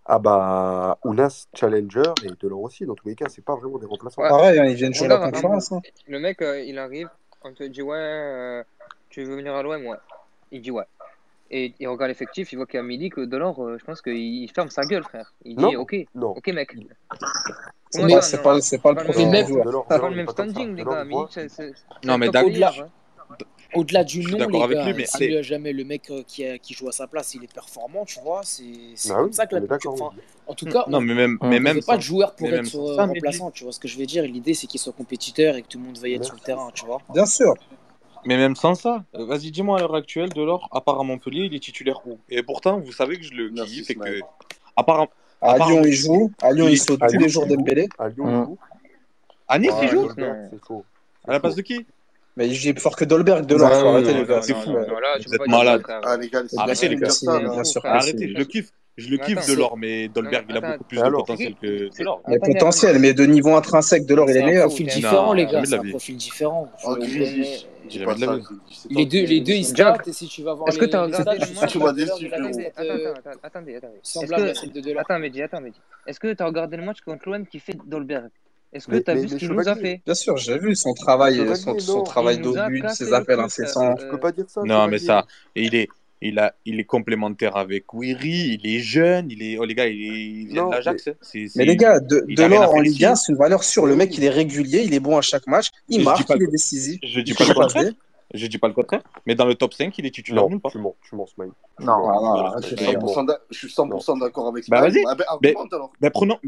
Ah 0.10 0.20
bah, 0.20 0.98
Ounas, 1.04 1.48
Challenger 1.54 2.14
et 2.24 2.30
Delors 2.40 2.62
aussi. 2.62 2.86
Dans 2.86 2.96
tous 2.96 3.10
les 3.10 3.16
cas, 3.16 3.26
c'est 3.28 3.44
pas 3.44 3.56
vraiment 3.56 3.78
des 3.78 3.86
remplaçants. 3.86 4.22
Ouais. 4.22 4.30
Pareil, 4.30 4.58
hein, 4.58 4.66
ils 4.66 4.76
viennent 4.76 4.94
jouer 4.94 5.10
la 5.10 5.18
conférence. 5.18 5.74
Hein. 5.74 5.82
hein. 5.86 5.90
Le 6.08 6.20
mec, 6.20 6.42
euh, 6.42 6.62
il 6.62 6.80
arrive, 6.80 7.10
on 7.44 7.54
te 7.54 7.64
dit 7.64 7.82
ouais, 7.82 7.98
euh, 7.98 8.64
tu 9.10 9.24
veux 9.26 9.36
venir 9.36 9.54
à 9.54 9.62
l'OM 9.62 9.86
Ouais. 9.86 9.98
Il 10.52 10.62
dit 10.62 10.72
ouais. 10.72 10.86
Et 11.52 11.74
il 11.80 11.88
regarde 11.88 12.10
l'effectif, 12.10 12.54
il 12.54 12.56
voit 12.56 12.66
qu'il 12.66 12.80
qu'à 12.80 12.84
midi 12.84 13.10
que 13.10 13.22
Delors, 13.22 13.62
euh, 13.62 13.78
je 13.78 13.84
pense 13.84 14.02
qu'il 14.02 14.50
ferme 14.52 14.70
sa 14.70 14.84
gueule, 14.84 15.04
frère. 15.04 15.34
Il 15.44 15.60
non. 15.60 15.70
dit 15.70 15.76
ok, 15.76 15.96
non. 16.16 16.30
ok 16.30 16.48
mec. 16.48 16.74
C'est 17.90 18.42
pas, 18.42 18.60
pas, 18.60 18.60
pas, 18.60 18.92
le 18.92 19.04
profil. 19.04 19.30
C'est 19.34 20.00
pas 20.00 20.10
le 20.10 20.16
même 20.16 20.28
standing, 20.28 20.76
les 20.76 20.84
gars. 20.84 21.06
Non, 22.06 22.18
mais 22.18 22.30
d'accord. 22.30 22.90
Au-delà 23.74 24.04
du 24.04 24.22
nom, 24.22 24.48
les 24.48 24.60
gars, 24.60 24.92
lui, 24.92 25.06
mais 25.20 25.34
euh, 25.34 25.44
jamais 25.44 25.74
le 25.74 25.84
mec 25.84 26.10
euh, 26.10 26.24
qui, 26.26 26.46
a, 26.46 26.58
qui, 26.58 26.74
joue 26.74 26.88
à 26.88 26.92
sa 26.92 27.08
place, 27.08 27.34
il 27.36 27.44
est 27.44 27.54
performant, 27.54 28.06
tu 28.06 28.20
vois, 28.22 28.42
c'est 28.44 28.64
bah 29.10 29.16
comme 29.16 29.34
ça 29.34 29.46
que 29.46 29.56
la 29.56 29.62
enfin, 29.88 30.10
En 30.48 30.54
tout 30.54 30.66
cas, 30.66 30.86
mm. 30.88 30.92
non, 30.92 31.02
mais 31.02 31.60
même, 31.60 31.82
pas 31.82 31.98
de 31.98 32.02
joueur 32.02 32.36
pour 32.36 32.48
être 32.50 32.76
euh, 32.76 32.96
remplaçant, 32.96 33.52
tu 33.52 33.64
vois 33.64 33.74
ce 33.74 33.80
que 33.80 33.88
je 33.88 33.98
veux 33.98 34.06
dire? 34.06 34.24
L'idée, 34.24 34.54
c'est 34.54 34.68
qu'il 34.68 34.80
soit 34.80 34.94
compétiteur 34.94 35.56
et 35.56 35.62
que 35.62 35.68
tout 35.68 35.80
le 35.80 35.86
monde 35.86 35.98
veuille 35.98 36.14
être 36.14 36.26
sur 36.26 36.36
le 36.36 36.40
terrain, 36.40 36.70
tu 36.74 36.86
vois. 36.86 37.02
Bien 37.14 37.26
sûr. 37.26 37.54
Mais 38.26 38.38
même 38.38 38.56
sans 38.56 38.76
ça, 38.76 39.04
vas-y, 39.14 39.52
dis-moi 39.52 39.78
à 39.78 39.82
l'heure 39.82 39.96
actuelle, 39.96 40.30
Delors, 40.30 40.68
à 40.72 40.82
part 40.82 41.00
à 41.00 41.04
Montpellier, 41.04 41.46
il 41.46 41.56
est 41.56 41.60
titulaire 41.60 42.02
où? 42.06 42.18
Et 42.30 42.44
pourtant, 42.44 42.80
vous 42.80 42.92
savez 42.92 43.18
que 43.18 43.24
je 43.24 43.34
le 43.34 43.50
kiffe 43.66 43.86
c'est 43.88 43.96
que. 43.96 44.22
À 44.76 44.84
part 44.84 45.08
à... 45.42 45.58
Lyon, 45.58 45.82
il 45.84 45.94
joue. 45.94 46.32
À 46.42 46.52
Lyon, 46.52 46.68
il 46.68 46.80
saute 46.80 47.00
tous 47.00 47.18
les 47.18 47.30
jours 47.30 47.46
d'Embélé. 47.46 47.88
À 48.00 48.10
Lyon, 48.10 48.26
il 48.28 48.34
hein. 48.34 48.46
joue. 48.48 48.58
À 49.48 49.60
Nice, 49.60 49.72
il 49.82 49.90
joue 49.90 50.10
À 51.26 51.32
la 51.32 51.40
place 51.40 51.56
de 51.56 51.62
qui? 51.62 51.86
Mais 52.38 52.52
j'ai 52.52 52.74
plus 52.74 52.82
fort 52.82 52.96
que 52.96 53.04
Dolberg 53.04 53.46
de 53.46 53.56
l'or. 53.56 53.70
Ah, 53.72 53.90
arrêtez, 53.90 54.14
les 54.14 54.26
gars. 54.26 54.42
C'est 54.44 54.54
fou. 54.54 54.72
Vous 54.72 55.34
êtes 55.34 55.48
malade. 55.48 55.82
Arrêtez, 56.04 56.88
les 56.88 56.96
gars. 56.96 57.10
Arrêtez, 57.84 58.30
je 58.30 58.38
le 58.38 58.46
kiffe. 58.46 58.72
Je 58.96 59.10
le 59.12 59.18
kiffe, 59.18 59.46
Delors, 59.48 59.78
mais 59.78 60.08
Dolberg, 60.08 60.46
il 60.50 60.58
a 60.58 60.62
beaucoup 60.62 60.84
plus 60.86 60.98
de 60.98 61.10
potentiel 61.10 61.54
que 61.62 61.90
Il 61.98 62.08
a 62.08 62.40
potentiel, 62.40 62.98
mais 62.98 63.14
de 63.14 63.26
niveau 63.26 63.56
intrinsèque, 63.56 64.08
Delors, 64.08 64.30
il 64.30 64.38
est 64.38 64.44
meilleur. 64.44 64.66
Un 64.66 64.68
profil 64.70 64.88
différent, 64.88 65.34
les 65.34 65.46
gars. 65.46 65.64
C'est 65.66 65.76
un 65.76 65.90
profil 65.90 66.18
différent. 66.18 66.72
Les 68.90 69.06
deux, 69.06 69.24
les 69.26 69.42
deux, 69.42 69.54
ils 69.54 69.66
se 69.66 69.74
grattent. 69.74 70.08
Et 70.08 70.14
si 70.14 70.28
tu 70.28 70.42
vas 70.42 70.56
voir. 70.56 70.68
Est-ce 70.70 70.80
que 70.80 70.86
Tu 71.68 71.78
m'as 71.78 71.94
Attends, 73.44 73.62
Mehdi, 75.20 75.42
attends, 75.44 75.62
Mehdi. 75.62 75.80
Est-ce 76.08 76.20
que 76.20 76.34
t'as 76.34 76.46
regardé 76.46 76.78
le 76.78 76.84
match 76.84 77.02
contre 77.02 77.30
l'OM 77.30 77.46
qui 77.46 77.60
fait 77.60 77.78
Dolberg 77.86 78.30
est-ce 78.74 78.88
que 78.88 78.98
tu 78.98 79.12
as 79.12 79.16
vu 79.16 79.30
ce 79.30 79.36
qu'il 79.36 79.50
nous 79.50 79.68
a 79.68 79.76
Bien 79.76 80.14
sûr, 80.14 80.38
j'ai 80.38 80.58
vu 80.58 80.76
son 80.76 80.94
travail, 80.94 81.42
son, 81.56 81.80
son 81.80 82.04
travail 82.04 82.40
d'obus, 82.40 82.84
ses 82.94 83.14
appels 83.14 83.40
incessants. 83.40 83.92
Euh, 83.92 83.96
tu 83.96 84.08
peux 84.10 84.20
pas 84.20 84.32
dire 84.32 84.46
ça. 84.50 84.62
Non, 84.64 84.88
mais 84.88 85.00
ça, 85.00 85.26
il 85.56 85.74
est, 85.74 85.88
il, 86.22 86.38
a, 86.40 86.54
il 86.66 86.80
est 86.80 86.84
complémentaire 86.84 87.56
avec 87.56 87.86
Weary, 87.94 88.60
il 88.62 88.76
est 88.76 88.80
jeune, 88.80 89.32
il 89.32 89.42
est, 89.42 89.58
oh, 89.58 89.66
les 89.66 89.74
gars, 89.74 89.88
il, 89.88 90.48
vient 90.48 90.64
non, 90.64 90.70
de 90.70 90.76
l'Ajax. 90.76 91.10
Mais, 91.56 91.66
les 91.66 91.78
gars, 91.78 92.00
de, 92.00 92.26
Delors 92.28 92.74
en 92.74 92.82
Ligue 92.82 93.06
1, 93.06 93.16
c'est 93.16 93.32
une 93.32 93.38
valeur 93.38 93.64
sûre. 93.64 93.86
Le 93.86 93.96
mec, 93.96 94.18
il 94.18 94.24
est 94.24 94.30
régulier, 94.30 94.84
il 94.84 94.94
est 94.94 95.00
bon 95.00 95.18
à 95.18 95.22
chaque 95.22 95.48
match, 95.48 95.68
il 95.88 96.04
marque, 96.04 96.30
il 96.36 96.44
est 96.44 96.52
décisif. 96.52 97.00
Je 97.04 97.22
dis 97.22 97.34
pas 97.34 97.46
le 97.46 97.54
contraire. 97.54 97.92
Je 98.34 98.48
dis 98.48 98.58
pas 98.58 98.68
le 98.68 98.74
contraire. 98.74 99.02
Mais 99.26 99.36
dans 99.36 99.46
le 99.46 99.56
top 99.56 99.74
5, 99.74 99.98
il 99.98 100.06
est 100.06 100.12
titulaire 100.12 100.50
non, 100.50 100.56
ou 100.56 100.60
pas 100.60 100.70
Tu 100.70 100.80
mens, 100.80 100.96
tu 101.02 101.16
mens, 101.16 101.28
Smile. 101.28 101.52
Non, 101.80 101.98
non, 102.08 102.54
je 102.60 103.58
suis 103.58 103.68
100% 103.68 104.20
d'accord 104.20 104.48
avec 104.48 104.70
bah, 104.70 104.90
Smile. 104.90 105.04
Bah 105.06 105.16
vas-y, 105.16 105.56
alors. 105.72 105.92
Prenons, 106.14 106.40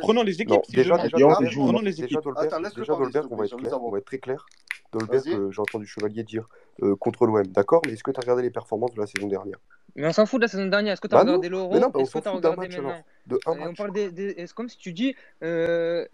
prenons 0.00 0.22
les 0.22 0.40
équipes. 0.40 0.60
Déjà, 0.70 0.96
déjà, 0.96 1.18
prenons 1.18 1.80
les 1.80 2.00
hein. 2.00 2.04
équipes. 2.04 2.20
Dolbert, 2.22 3.26
on, 3.30 3.36
va 3.36 3.44
être 3.44 3.80
on 3.80 3.90
va 3.90 3.98
être 3.98 4.04
très 4.04 4.18
clair. 4.18 4.46
Dolbert, 4.92 5.22
euh, 5.26 5.50
j'ai 5.50 5.60
entendu 5.60 5.86
Chevalier 5.86 6.24
dire 6.24 6.48
euh, 6.82 6.96
contre 6.96 7.26
l'OM, 7.26 7.46
d'accord, 7.46 7.82
mais 7.86 7.92
est-ce 7.92 8.02
que 8.02 8.10
tu 8.10 8.18
as 8.18 8.22
regardé 8.22 8.42
les 8.42 8.50
performances 8.50 8.92
de 8.94 9.00
la 9.00 9.06
saison 9.06 9.28
dernière? 9.28 9.58
Mais 9.96 10.06
on 10.06 10.12
s'en 10.12 10.26
fout 10.26 10.40
de 10.40 10.44
la 10.44 10.48
saison 10.48 10.66
dernière. 10.66 10.92
Est-ce 10.92 11.00
que 11.00 11.08
tu 11.08 11.14
as 11.14 11.20
regardé 11.20 11.48
l'Euro 11.48 11.70
bah 11.70 11.90
Est-ce 11.98 12.12
que 12.12 12.18
tu 12.18 12.28
regardé 12.28 12.68
match, 12.68 12.76
maintenant. 12.76 13.04
Euh, 13.32 13.36
on 13.46 13.74
parle 13.74 13.92
des, 13.92 14.10
des... 14.10 14.34
C'est 14.38 14.52
comme 14.52 14.68
si 14.68 14.78
tu 14.78 14.92
dis, 14.92 15.14
euh, 15.42 16.06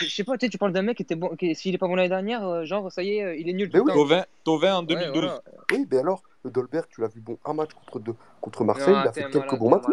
je 0.00 0.08
sais 0.08 0.24
pas, 0.24 0.36
tu, 0.36 0.46
sais, 0.46 0.50
tu 0.50 0.58
parles 0.58 0.72
d'un 0.72 0.82
mec 0.82 0.96
qui 0.96 1.02
était 1.02 1.14
bon, 1.14 1.36
s'il 1.54 1.74
est 1.74 1.78
pas 1.78 1.86
bon 1.86 1.94
l'année 1.94 2.08
dernière, 2.08 2.46
euh, 2.46 2.64
genre 2.64 2.90
ça 2.90 3.02
y 3.02 3.18
est, 3.18 3.40
il 3.40 3.48
est 3.48 3.52
nul. 3.52 3.70
Tout 3.70 3.84
oui. 3.84 4.16
Tauvin, 4.44 4.76
en 4.76 4.82
2012. 4.82 5.40
Oui, 5.72 5.86
mais 5.90 5.98
alors, 5.98 6.22
Dolberg, 6.50 6.84
tu 6.90 7.00
l'as 7.00 7.08
vu 7.08 7.20
bon 7.20 7.38
un 7.44 7.54
match 7.54 7.70
contre, 7.72 7.98
deux, 8.00 8.14
contre 8.40 8.64
Marseille, 8.64 8.94
il 8.94 8.96
a 8.96 9.04
ah, 9.08 9.12
fait 9.12 9.30
quelques 9.30 9.58
bons 9.58 9.70
matchs. 9.70 9.84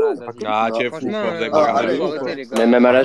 Ah, 0.45 0.69
tu 0.73 0.85
es 0.85 0.89
fou. 0.89 1.07
Mais 2.57 2.67
même 2.67 2.85
à 2.85 2.91
la 2.91 3.03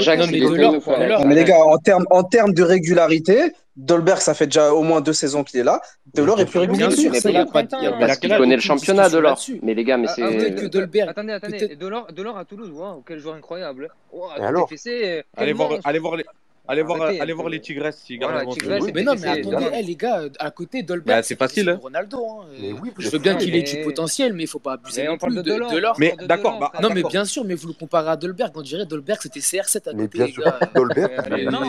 Mais 1.25 1.35
les 1.35 1.45
gars, 1.45 1.59
en 1.61 2.23
termes 2.25 2.53
de 2.53 2.63
régularité, 2.63 3.53
Dolberg, 3.77 4.21
ça 4.21 4.33
fait 4.33 4.47
déjà 4.47 4.73
au 4.73 4.83
moins 4.83 5.01
deux 5.03 5.13
saisons 5.13 5.45
qu'il 5.45 5.61
est 5.61 5.65
là. 5.65 5.81
Delors 6.15 6.41
est 6.41 6.47
plus 6.47 6.61
régulier. 6.61 6.79
Bien 6.79 6.91
sûr, 6.91 7.13
il 7.15 7.37
ah, 7.37 8.39
connaît 8.39 8.57
le 8.57 8.63
championnat, 8.63 9.09
Delors. 9.11 9.39
Mais 9.63 9.75
les 9.75 9.85
gars, 9.85 9.99
mais 9.99 10.09
c'est. 10.09 10.55
Que 10.55 10.67
Dolberg. 10.67 11.11
Attendez, 11.11 11.33
attendez. 11.33 11.77
Delors 11.77 12.39
à 12.39 12.45
Toulouse, 12.45 12.73
quel 13.07 13.19
joueur 13.19 13.37
incroyable. 13.37 13.91
Euh, 14.15 15.23
allez 15.37 15.53
voir 15.53 16.17
les 16.17 16.25
Allez 16.69 16.83
voir, 16.83 17.03
Arrêtez, 17.03 17.21
allez 17.21 17.33
voir 17.33 17.49
les 17.49 17.61
Tigresses 17.61 18.03
s'ils 18.05 18.19
voilà, 18.19 18.45
oui, 18.45 18.91
Mais 18.95 19.03
non, 19.03 19.15
mais 19.21 19.29
attendez, 19.29 19.69
hey, 19.73 19.85
les 19.85 19.95
gars, 19.95 20.25
à 20.39 20.51
côté 20.51 20.83
d'Olbert, 20.83 21.17
bah, 21.19 21.23
c'est 21.23 21.39
facile. 21.39 21.69
Hein. 21.69 21.79
Ronaldo. 21.81 22.19
Hein. 22.19 22.47
Mais 22.61 22.73
oui, 22.73 22.91
je 22.99 23.09
veux 23.09 23.19
bien 23.19 23.37
qu'il 23.37 23.55
ait 23.55 23.63
du 23.63 23.83
potentiel, 23.83 24.33
mais 24.33 24.45
il 24.45 24.49
faut 24.49 24.59
pas 24.59 24.73
abuser 24.73 25.03
mais 25.03 25.09
non 25.09 25.19
plus 25.19 25.35
de, 25.35 25.43
de, 25.43 25.79
l'or. 25.79 25.97
Mais 25.99 26.17
d'accord, 26.27 26.59
bah, 26.59 26.73
non, 26.83 26.91
mais 26.91 27.03
bien 27.03 27.25
sûr, 27.25 27.45
mais 27.45 27.55
vous 27.55 27.69
le 27.69 27.75
comparez 27.75 28.11
à 28.11 28.17
Dolberg, 28.17 28.53
on 28.55 28.63
dirait 28.63 28.87
Dolberg 28.87 29.19
c'était 29.23 29.41
CR7 29.41 29.77
à 29.77 29.81
côté. 29.81 29.97
Mais 29.97 30.09
bien 30.09 30.27
sûr, 30.27 30.45
Dolberg. 30.75 31.11
non, 31.51 31.61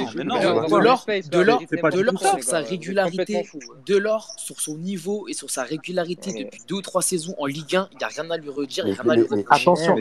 de 1.30 2.00
l'or 2.00 2.20
sur 2.20 2.44
sa 2.44 2.60
régularité, 2.60 3.46
de 3.86 3.98
l'or 3.98 4.34
sur 4.38 4.60
son 4.60 4.78
niveau 4.78 5.28
et 5.28 5.34
sur 5.34 5.50
sa 5.50 5.64
régularité 5.64 6.32
depuis 6.32 6.62
deux 6.68 6.76
ou 6.76 6.82
trois 6.82 7.02
saisons 7.02 7.36
en 7.38 7.46
Ligue 7.46 7.76
1, 7.76 7.90
il 7.92 7.98
n'y 7.98 8.04
a 8.04 8.08
rien 8.08 8.30
à 8.32 8.38
lui 8.38 8.50
redire, 8.50 8.86
Attention, 9.50 9.96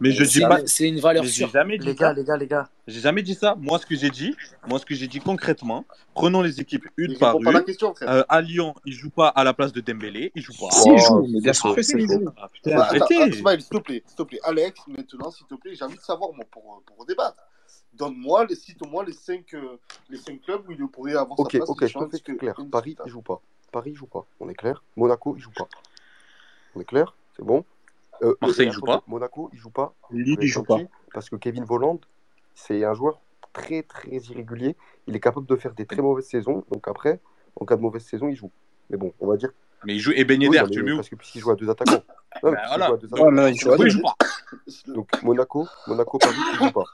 mais 0.00 0.12
je 0.12 0.24
dis 0.24 0.40
pas, 0.40 0.60
c'est 0.66 0.88
une 0.88 1.00
valeur 1.00 1.24
sûre. 1.26 1.50
Les 1.64 1.94
gars, 1.94 2.12
les 2.12 2.24
gars, 2.24 2.36
les 2.36 2.46
gars, 2.46 2.68
j'ai 2.86 3.00
jamais 3.00 3.22
dit 3.22 3.34
ça. 3.34 3.56
Moi, 3.58 3.78
ce 3.78 3.86
j'ai 3.96 4.10
dit. 4.10 4.34
Moi, 4.68 4.78
ce 4.78 4.86
que 4.86 4.94
j'ai 4.94 5.06
dit 5.06 5.20
concrètement, 5.20 5.84
prenons 6.14 6.42
les 6.42 6.60
équipes 6.60 6.86
une 6.96 7.18
par 7.18 7.36
une. 7.38 7.50
La 7.50 7.62
question, 7.62 7.94
euh, 8.02 8.24
à 8.28 8.40
Lyon, 8.40 8.74
il 8.84 8.92
joue 8.92 9.10
pas 9.10 9.28
à 9.28 9.44
la 9.44 9.54
place 9.54 9.72
de 9.72 9.80
Dembélé. 9.80 10.32
il 10.34 10.42
joue 10.42 10.52
pas. 10.52 10.70
Si, 10.70 10.88
oh, 10.90 11.22
ils 11.24 11.32
mais 11.32 11.38
ah, 11.48 12.50
bien 12.64 12.76
bah, 12.76 12.88
Smile, 13.32 13.60
s'il 13.60 13.70
te 13.70 13.78
plaît, 13.78 14.02
s'il 14.06 14.16
te 14.16 14.22
plaît. 14.22 14.40
Alex, 14.44 14.80
maintenant, 14.86 15.30
s'il 15.30 15.46
te 15.46 15.54
plaît, 15.54 15.74
j'ai 15.74 15.84
envie 15.84 15.96
de 15.96 16.02
savoir, 16.02 16.32
moi, 16.32 16.44
pour, 16.50 16.62
euh, 16.62 16.94
pour 16.94 17.04
débattre. 17.06 17.42
Donne-moi, 17.92 18.46
les, 18.46 18.54
cite-moi 18.54 19.04
les 19.04 19.12
5 19.12 19.54
euh, 19.54 19.78
les 20.08 20.16
cinq 20.16 20.40
clubs 20.42 20.62
où 20.68 20.72
il 20.72 20.86
pourrait 20.86 21.16
avoir 21.16 21.38
Ok, 21.38 21.52
sa 21.52 21.58
place, 21.58 21.70
ok, 21.70 21.86
je 21.86 22.18
te 22.18 22.32
fais 22.32 22.36
clair. 22.36 22.54
Paris, 22.70 22.96
ils 23.04 23.10
jouent 23.10 23.20
pas. 23.20 23.40
Paris, 23.72 23.90
ils 23.90 23.96
jouent 23.96 24.06
pas. 24.06 24.24
On 24.38 24.48
est 24.48 24.54
clair. 24.54 24.82
Monaco, 24.96 25.34
ils 25.36 25.40
jouent 25.40 25.50
pas. 25.50 25.68
On 26.74 26.80
est 26.80 26.84
clair? 26.84 27.14
C'est 27.36 27.44
bon? 27.44 27.64
Euh, 28.22 28.34
Marseille, 28.40 28.66
il 28.66 28.72
joue 28.72 28.82
pas. 28.82 29.02
Monaco, 29.06 29.50
il 29.52 29.58
joue 29.58 29.70
pas. 29.70 29.94
Lille, 30.10 30.38
il 30.40 30.46
joue 30.46 30.62
pas. 30.62 30.78
Parce 31.12 31.28
que 31.28 31.36
Kevin 31.36 31.64
Voland, 31.64 31.98
c'est 32.54 32.84
un 32.84 32.94
joueur 32.94 33.20
très 33.52 33.82
très 33.82 34.16
irrégulier. 34.16 34.76
Il 35.06 35.16
est 35.16 35.20
capable 35.20 35.46
de 35.46 35.56
faire 35.56 35.74
des 35.74 35.86
très 35.86 36.02
mauvaises 36.02 36.26
saisons. 36.26 36.64
Donc 36.70 36.88
après, 36.88 37.20
en 37.56 37.64
cas 37.64 37.76
de 37.76 37.82
mauvaise 37.82 38.02
saison, 38.02 38.28
il 38.28 38.36
joue. 38.36 38.50
Mais 38.88 38.96
bon, 38.96 39.12
on 39.20 39.28
va 39.28 39.36
dire. 39.36 39.50
Mais 39.84 39.94
il 39.94 40.00
joue 40.00 40.12
et 40.14 40.24
ben 40.24 40.38
oui, 40.46 40.58
tu 40.70 40.78
le 40.78 40.84
mets 40.84 40.92
où 40.92 40.96
Parce 40.96 41.08
que 41.08 41.16
s'il 41.22 41.40
joue 41.40 41.50
à 41.50 41.56
deux 41.56 41.70
attaquants. 41.70 42.02
Ah, 42.32 42.38
non, 42.42 42.52
bah 42.52 42.98
voilà. 43.10 43.48
il 43.50 43.58
joue 43.58 43.72
à 43.72 43.76
deux 43.76 43.86
attaquants. 43.86 43.86
Il 43.86 43.90
joue, 43.90 44.02
pas? 44.02 44.92
Donc 44.92 45.22
Monaco, 45.22 45.66
Monaco, 45.86 46.18
Paris, 46.18 46.34
il 46.52 46.58
joue 46.58 46.72
pas. 46.72 46.84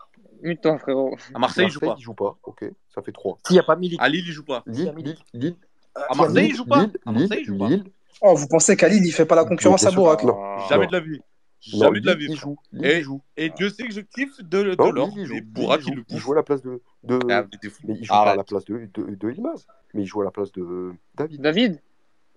Frérot. 0.79 1.17
À 1.35 1.39
Marseille, 1.39 1.67
il 1.67 2.03
joue 2.03 2.15
pas. 2.15 2.37
Ok, 2.45 2.65
ça 2.95 3.03
fait 3.03 3.13
3. 3.13 3.39
S'il 3.47 3.55
n'y 3.55 3.61
a 3.61 3.63
pas 3.65 3.77
Milik. 3.77 4.01
À 4.01 4.09
Lille, 4.09 4.25
il 4.27 4.33
joue 4.33 4.45
pas. 4.45 4.63
Lille, 4.67 4.95
Lille, 5.33 5.57
euh, 5.97 6.01
À 6.09 6.15
Marseille, 6.15 6.49
il 6.51 6.55
joue 6.55 6.67
pas. 6.67 6.87
Lille. 7.07 7.29
Lille, 7.49 7.85
Oh, 8.23 8.35
vous 8.35 8.47
pensez 8.49 8.77
qu'à 8.77 8.89
Lille, 8.89 9.05
il 9.05 9.13
fait 9.13 9.27
pas 9.27 9.35
la 9.35 9.45
concurrence 9.45 9.85
à 9.85 9.91
Bourac 9.91 10.25
hein 10.25 10.35
Jamais 10.69 10.87
de 10.87 10.93
la 10.93 11.01
vie. 11.01 11.21
Jamais 11.61 11.99
non, 11.99 12.01
de 12.01 12.07
la 12.07 12.15
vie. 12.15 12.27
Il 12.29 12.37
joue. 12.37 12.57
et, 12.83 13.03
joue. 13.03 13.23
et 13.37 13.51
Dieu 13.51 13.71
sait 13.71 13.85
que 13.85 13.93
je 13.93 14.01
kiffe 14.01 14.41
de, 14.41 14.63
de 14.63 14.77
non, 14.77 14.93
l'or. 14.93 15.13
Il, 15.17 15.27
joue, 15.27 15.35
mais 15.35 15.41
Boura 15.41 15.77
il, 15.77 15.83
joue, 15.83 15.91
il, 15.91 15.97
le 15.97 16.05
il 16.09 16.19
joue 16.19 16.33
à 16.33 16.37
la 16.37 16.43
place 16.43 16.63
de. 16.63 16.81
de... 17.03 17.19
Ah, 17.31 17.45
mais 17.51 17.95
il 17.95 18.05
joue 18.05 18.15
Arrête. 18.15 18.27
pas 18.27 18.33
à 18.33 18.37
la 18.37 18.45
place 18.45 18.65
de, 18.67 18.89
de, 18.95 19.15
de 19.15 19.31
Ilmaz. 19.31 19.67
Mais 19.95 20.03
il 20.03 20.07
joue 20.07 20.21
à 20.21 20.25
la 20.25 20.31
place 20.31 20.53
de 20.53 20.93
David. 21.15 21.41
David 21.41 21.81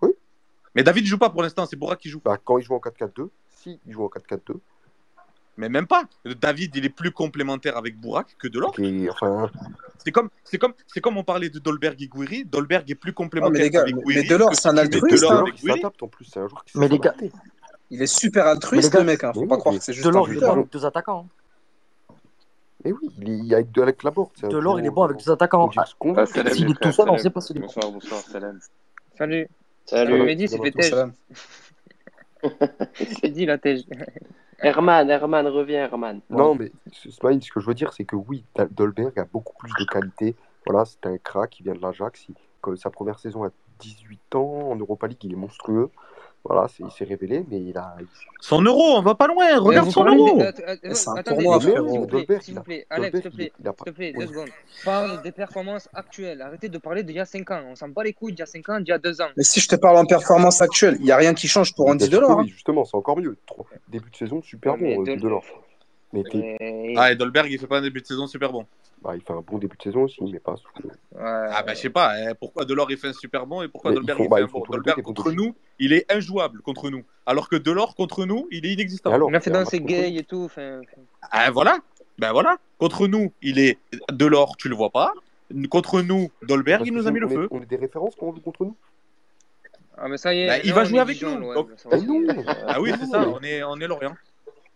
Oui. 0.01 0.11
Mais 0.73 0.83
David 0.83 1.05
joue 1.05 1.17
pas 1.17 1.29
pour 1.29 1.43
l'instant, 1.43 1.65
c'est 1.65 1.75
Boura 1.75 1.95
qui 1.95 2.09
joue. 2.09 2.21
Bah, 2.23 2.37
quand 2.43 2.57
il 2.57 2.63
joue 2.63 2.73
en 2.73 2.79
4-4-2, 2.79 3.29
si, 3.49 3.79
il 3.85 3.93
joue 3.93 4.03
en 4.03 4.07
4-4-2. 4.07 4.59
Mais 5.59 5.67
même 5.67 5.87
pas. 5.87 6.05
David, 6.39 6.73
il 6.77 6.85
est 6.85 6.89
plus 6.89 7.11
complémentaire 7.11 7.75
avec 7.75 7.97
Bourak 7.99 8.37
que 8.39 8.47
Delors. 8.47 8.73
Enfin... 9.11 9.51
C'est 9.97 10.13
comme, 10.13 10.29
c'est 10.45 10.57
comme, 10.57 10.73
c'est 10.87 11.01
comme 11.01 11.17
on 11.17 11.25
parlait 11.25 11.49
de 11.49 11.59
Dolberg 11.59 12.01
et 12.01 12.45
Dolberg 12.45 12.89
est 12.89 12.95
plus 12.95 13.11
complémentaire 13.11 13.55
oh, 13.55 13.57
mais 13.57 13.63
les 13.65 13.69
gars, 13.69 13.81
avec 13.81 13.95
Guiri. 13.95 14.21
Mais 14.21 14.23
Delors, 14.23 14.55
c'est 14.55 14.69
un 14.69 14.77
altruiste. 14.77 15.17
Delors, 15.17 15.33
hein. 15.33 15.41
avec 15.41 15.55
Guiri. 15.55 15.81
En 15.83 16.07
plus, 16.07 16.23
c'est 16.23 16.39
un 16.39 16.47
joueur 16.47 16.63
qui 16.63 16.77
mais 16.77 16.87
les 16.87 16.97
gars, 16.97 17.13
il 17.91 18.01
est 18.01 18.07
super 18.07 18.45
altruiste, 18.45 18.93
gars, 18.93 18.99
le 18.99 19.05
mec. 19.05 19.23
Hein. 19.23 19.33
Faut 19.33 19.45
pas 19.45 19.55
oui, 19.55 19.59
croire 19.59 19.75
que 19.75 19.81
c'est 19.81 19.93
juste 19.93 20.05
Delors, 20.05 20.27
un 20.27 20.31
il 20.31 20.37
est 20.37 20.41
bon 20.41 20.51
avec 20.51 20.71
deux 20.71 20.85
attaquants. 20.85 21.25
Hein. 22.09 22.15
Mais 22.85 22.91
oui, 22.93 23.09
il 23.19 23.51
est 23.51 23.55
avec, 23.55 23.71
deux, 23.71 23.81
avec 23.81 24.03
la 24.03 24.11
board. 24.11 24.29
Delors, 24.43 24.79
il 24.79 24.85
est 24.85 24.89
bon 24.89 25.03
avec 25.03 25.17
deux 25.17 25.31
attaquants. 25.31 25.69
S'il 26.53 26.71
est 26.71 26.81
tout 26.81 26.91
seul, 26.91 27.09
on 27.09 27.17
sait 27.17 27.29
pas 27.29 27.41
ce 27.41 27.53
qu'il. 27.53 27.61
Bonsoir, 27.61 27.91
bonsoir, 27.91 28.21
salam. 28.21 28.59
Salut. 29.17 29.49
Salut. 29.85 30.23
Mehdi, 30.23 30.47
c'est 30.47 30.59
Pétej. 30.59 30.93
C'est 33.21 33.29
dit, 33.29 33.45
là, 33.45 33.57
Tej. 33.57 33.85
Herman, 34.61 35.09
Herman, 35.09 35.47
reviens, 35.47 35.85
Herman. 35.85 36.21
Non, 36.29 36.55
mais 36.55 36.71
Smile, 36.91 37.43
ce 37.43 37.51
que 37.51 37.59
je 37.59 37.65
veux 37.65 37.73
dire, 37.73 37.93
c'est 37.93 38.05
que 38.05 38.15
oui, 38.15 38.43
Dolberg 38.71 39.17
a 39.19 39.25
beaucoup 39.25 39.53
plus 39.57 39.71
de 39.79 39.85
qualité. 39.85 40.35
Voilà, 40.65 40.85
c'est 40.85 41.05
un 41.05 41.17
crack, 41.17 41.59
il 41.59 41.63
vient 41.63 41.73
de 41.73 41.81
l'Ajax. 41.81 42.27
Sa 42.75 42.89
première 42.89 43.19
saison 43.19 43.43
à 43.45 43.49
18 43.79 44.35
ans 44.35 44.71
en 44.71 44.75
Europa 44.75 45.07
League, 45.07 45.23
il 45.23 45.33
est 45.33 45.37
monstrueux. 45.37 45.89
Voilà, 46.45 46.67
il 46.79 46.89
s'est 46.89 47.03
révélé, 47.03 47.45
mais 47.49 47.61
il 47.61 47.77
a. 47.77 47.95
Son 48.39 48.61
euro, 48.61 48.97
on 48.97 49.01
va 49.01 49.13
pas 49.13 49.27
loin, 49.27 49.59
regarde 49.59 49.91
son 49.91 50.05
euro 50.05 50.41
Pour 51.25 51.41
moi, 51.41 51.59
s'il 51.59 51.77
vous 51.77 52.07
plaît, 52.07 52.39
s'il 52.41 52.55
te 52.55 52.59
plaît, 52.61 52.87
s'il 52.89 53.21
te 53.83 53.89
plaît, 53.89 54.13
deux 54.13 54.27
secondes. 54.27 54.49
Parle 54.85 55.21
des 55.21 55.31
performances 55.31 55.89
actuelles, 55.93 56.41
arrêtez 56.41 56.69
de 56.69 56.77
parler 56.77 57.03
d'il 57.03 57.15
y 57.15 57.19
a 57.19 57.25
5 57.25 57.51
ans, 57.51 57.61
on 57.69 57.75
s'en 57.75 57.89
bat 57.89 58.03
les 58.03 58.13
couilles 58.13 58.31
d'il 58.33 58.39
y 58.39 58.43
a 58.43 58.45
5 58.45 58.69
ans, 58.69 58.79
d'il 58.79 58.89
y 58.89 58.93
a 58.93 58.97
2 58.97 59.21
ans. 59.21 59.29
Mais 59.35 59.43
si 59.43 59.59
je 59.59 59.67
te 59.67 59.75
parle 59.75 59.97
en 59.97 60.05
performance 60.05 60.61
actuelle, 60.61 60.95
il 60.99 61.05
n'y 61.05 61.11
a 61.11 61.17
rien 61.17 61.33
qui 61.33 61.47
change 61.47 61.75
pour 61.75 61.87
en 61.87 61.91
Andy 61.91 62.09
Delors. 62.09 62.39
Oui, 62.39 62.47
justement, 62.47 62.85
c'est 62.85 62.95
encore 62.95 63.17
mieux. 63.17 63.37
Début 63.89 64.09
de 64.09 64.15
saison, 64.15 64.41
super 64.41 64.77
bon, 64.77 65.03
euh, 65.05 65.17
Delors. 65.17 65.45
Ah, 66.97 67.11
et 67.11 67.15
Dolberg, 67.15 67.51
il 67.51 67.59
fait 67.59 67.67
pas 67.67 67.77
un 67.77 67.81
début 67.81 68.01
de 68.01 68.05
saison 68.05 68.27
super 68.27 68.51
bon. 68.51 68.65
Bah, 69.01 69.15
il 69.15 69.21
fait 69.21 69.31
un 69.31 69.41
bon 69.41 69.59
début 69.59 69.77
de 69.77 69.83
saison 69.83 70.03
aussi, 70.03 70.21
mais 70.23 70.39
pas. 70.39 70.55
Ouais. 70.83 70.91
Ah, 71.17 71.63
bah, 71.63 71.73
je 71.73 71.79
sais 71.79 71.89
pas, 71.89 72.13
hein. 72.15 72.33
pourquoi 72.39 72.65
Delors 72.65 72.91
il 72.91 72.97
fait 72.97 73.07
un 73.07 73.13
super 73.13 73.45
bon 73.45 73.61
et 73.61 73.67
pourquoi 73.67 73.93
Dolberg 73.93 74.17
il 74.19 74.23
fait 74.23 74.29
bah, 74.29 74.37
un 74.41 74.45
bon? 74.45 74.63
Dolberg 74.69 75.01
contre 75.01 75.31
nous, 75.31 75.55
il 75.77 75.93
est 75.93 76.11
injouable 76.11 76.61
contre 76.61 76.89
nous. 76.89 77.03
Alors 77.25 77.47
que 77.47 77.55
Delors 77.55 77.95
contre 77.95 78.25
nous, 78.25 78.47
il 78.51 78.65
est 78.65 78.73
inexistant. 78.73 79.11
Alors, 79.11 79.31
Merci 79.31 79.49
c'est 79.69 79.79
contre... 79.79 79.89
gay 79.89 80.15
et 80.15 80.23
tout. 80.23 80.49
Ah, 81.31 81.51
voilà, 81.51 81.77
ben 82.17 82.31
voilà, 82.33 82.57
contre 82.77 83.07
nous, 83.07 83.31
il 83.41 83.59
est 83.59 83.77
Delors, 84.11 84.57
tu 84.57 84.67
le 84.67 84.75
vois 84.75 84.89
pas. 84.89 85.13
Contre 85.69 86.01
nous, 86.01 86.29
Dolberg, 86.43 86.85
il 86.85 86.93
nous 86.93 87.07
a 87.07 87.11
mis 87.11 87.19
le 87.19 87.27
feu. 87.27 87.47
On 87.51 87.61
est 87.61 87.65
des 87.65 87.77
références 87.77 88.15
contre 88.15 88.65
nous. 88.65 88.75
Ah, 89.97 90.07
mais 90.07 90.17
ça 90.17 90.33
y 90.33 90.41
est. 90.41 90.47
Ben, 90.47 90.61
il 90.63 90.73
va 90.73 90.83
jouer 90.83 90.99
avec 90.99 91.21
nous. 91.21 91.51
Ah, 91.51 91.65
ah 92.67 92.81
oui, 92.81 92.91
c'est 92.99 93.05
ça, 93.05 93.27
on 93.27 93.41
est, 93.41 93.63
on 93.63 93.77
est 93.77 93.87
Lorient. 93.87 94.15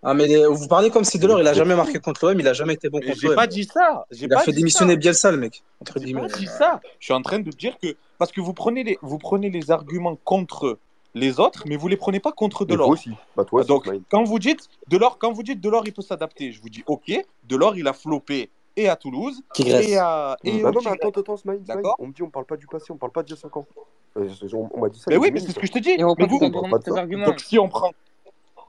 Ah, 0.03 0.13
mais 0.13 0.27
vous 0.45 0.67
parlez 0.67 0.89
comme 0.89 1.03
si 1.03 1.17
Delors, 1.17 1.39
il 1.39 1.47
a 1.47 1.53
jamais 1.53 1.75
marqué 1.75 1.99
contre 1.99 2.25
l'OM, 2.25 2.39
il 2.39 2.47
a 2.47 2.53
jamais 2.53 2.73
été 2.73 2.89
bon 2.89 2.99
contre 2.99 3.11
l'OM. 3.21 3.31
J'ai 3.31 3.35
pas 3.35 3.47
dit 3.47 3.63
ça. 3.63 4.05
J'ai 4.11 4.25
il 4.25 4.33
a 4.33 4.39
fait 4.39 4.51
démissionner. 4.51 4.97
Bielsa, 4.97 5.31
le 5.31 5.37
mec. 5.37 5.63
Entre 5.81 5.99
j'ai 5.99 6.13
pas 6.13 6.27
dit 6.27 6.47
ça. 6.47 6.81
Je 6.99 7.05
suis 7.05 7.13
en 7.13 7.21
train 7.21 7.39
de 7.39 7.49
dire 7.51 7.77
que. 7.81 7.95
Parce 8.17 8.31
que 8.31 8.41
vous 8.41 8.53
prenez 8.53 8.83
les, 8.83 9.71
arguments 9.71 10.17
contre 10.23 10.77
les 11.15 11.39
autres, 11.39 11.63
mais 11.67 11.77
vous 11.77 11.87
ne 11.87 11.91
les 11.91 11.97
prenez 11.97 12.19
pas 12.19 12.31
contre 12.31 12.65
Delors. 12.65 12.87
Moi 12.87 12.93
aussi. 12.93 13.11
Bah, 13.35 13.45
toi. 13.45 13.63
Donc, 13.63 13.89
quand 14.09 14.23
vous 14.23 14.39
dites 14.39 14.69
Delors, 14.87 15.17
quand 15.17 15.31
vous 15.31 15.43
dites 15.43 15.61
Delors, 15.61 15.83
il 15.85 15.93
peut 15.93 16.01
s'adapter, 16.01 16.51
je 16.51 16.61
vous 16.61 16.69
dis 16.69 16.83
OK, 16.87 17.11
Delors, 17.47 17.77
il 17.77 17.87
a 17.87 17.93
flopé 17.93 18.49
et 18.75 18.89
à 18.89 18.95
Toulouse 18.95 19.41
Tigresse. 19.53 19.87
et 19.87 19.97
à 19.97 20.35
et 20.43 20.61
bah 20.61 20.71
non, 20.71 20.81
mais 20.83 20.91
attends, 20.91 21.09
attends, 21.09 21.37
Smaïl, 21.37 21.61
on 21.99 22.07
me 22.07 22.11
dit 22.11 22.23
on 22.23 22.29
parle 22.29 22.45
pas 22.45 22.57
du 22.57 22.67
passé, 22.67 22.91
on 22.91 22.97
parle 22.97 23.11
pas 23.11 23.23
de 23.23 23.35
5 23.35 23.55
ans. 23.55 23.65
Euh, 24.17 24.29
on, 24.53 24.69
on 24.73 24.79
m'a 24.81 24.89
dit 24.89 24.99
ça. 24.99 25.05
Mais 25.09 25.17
oui, 25.17 25.29
mais 25.31 25.39
c'est 25.39 25.51
ce 25.51 25.59
que 25.59 25.67
je 25.67 25.71
te 25.71 25.79
dis. 25.79 25.91
Et 25.91 26.03
on 26.03 26.15
mais 26.17 26.25
vous, 26.25 26.39
on 26.41 26.69
pas 26.69 26.79
de 26.79 26.83
ça. 26.83 27.05
Donc 27.05 27.39
si 27.39 27.59
on 27.59 27.69
prend 27.69 27.91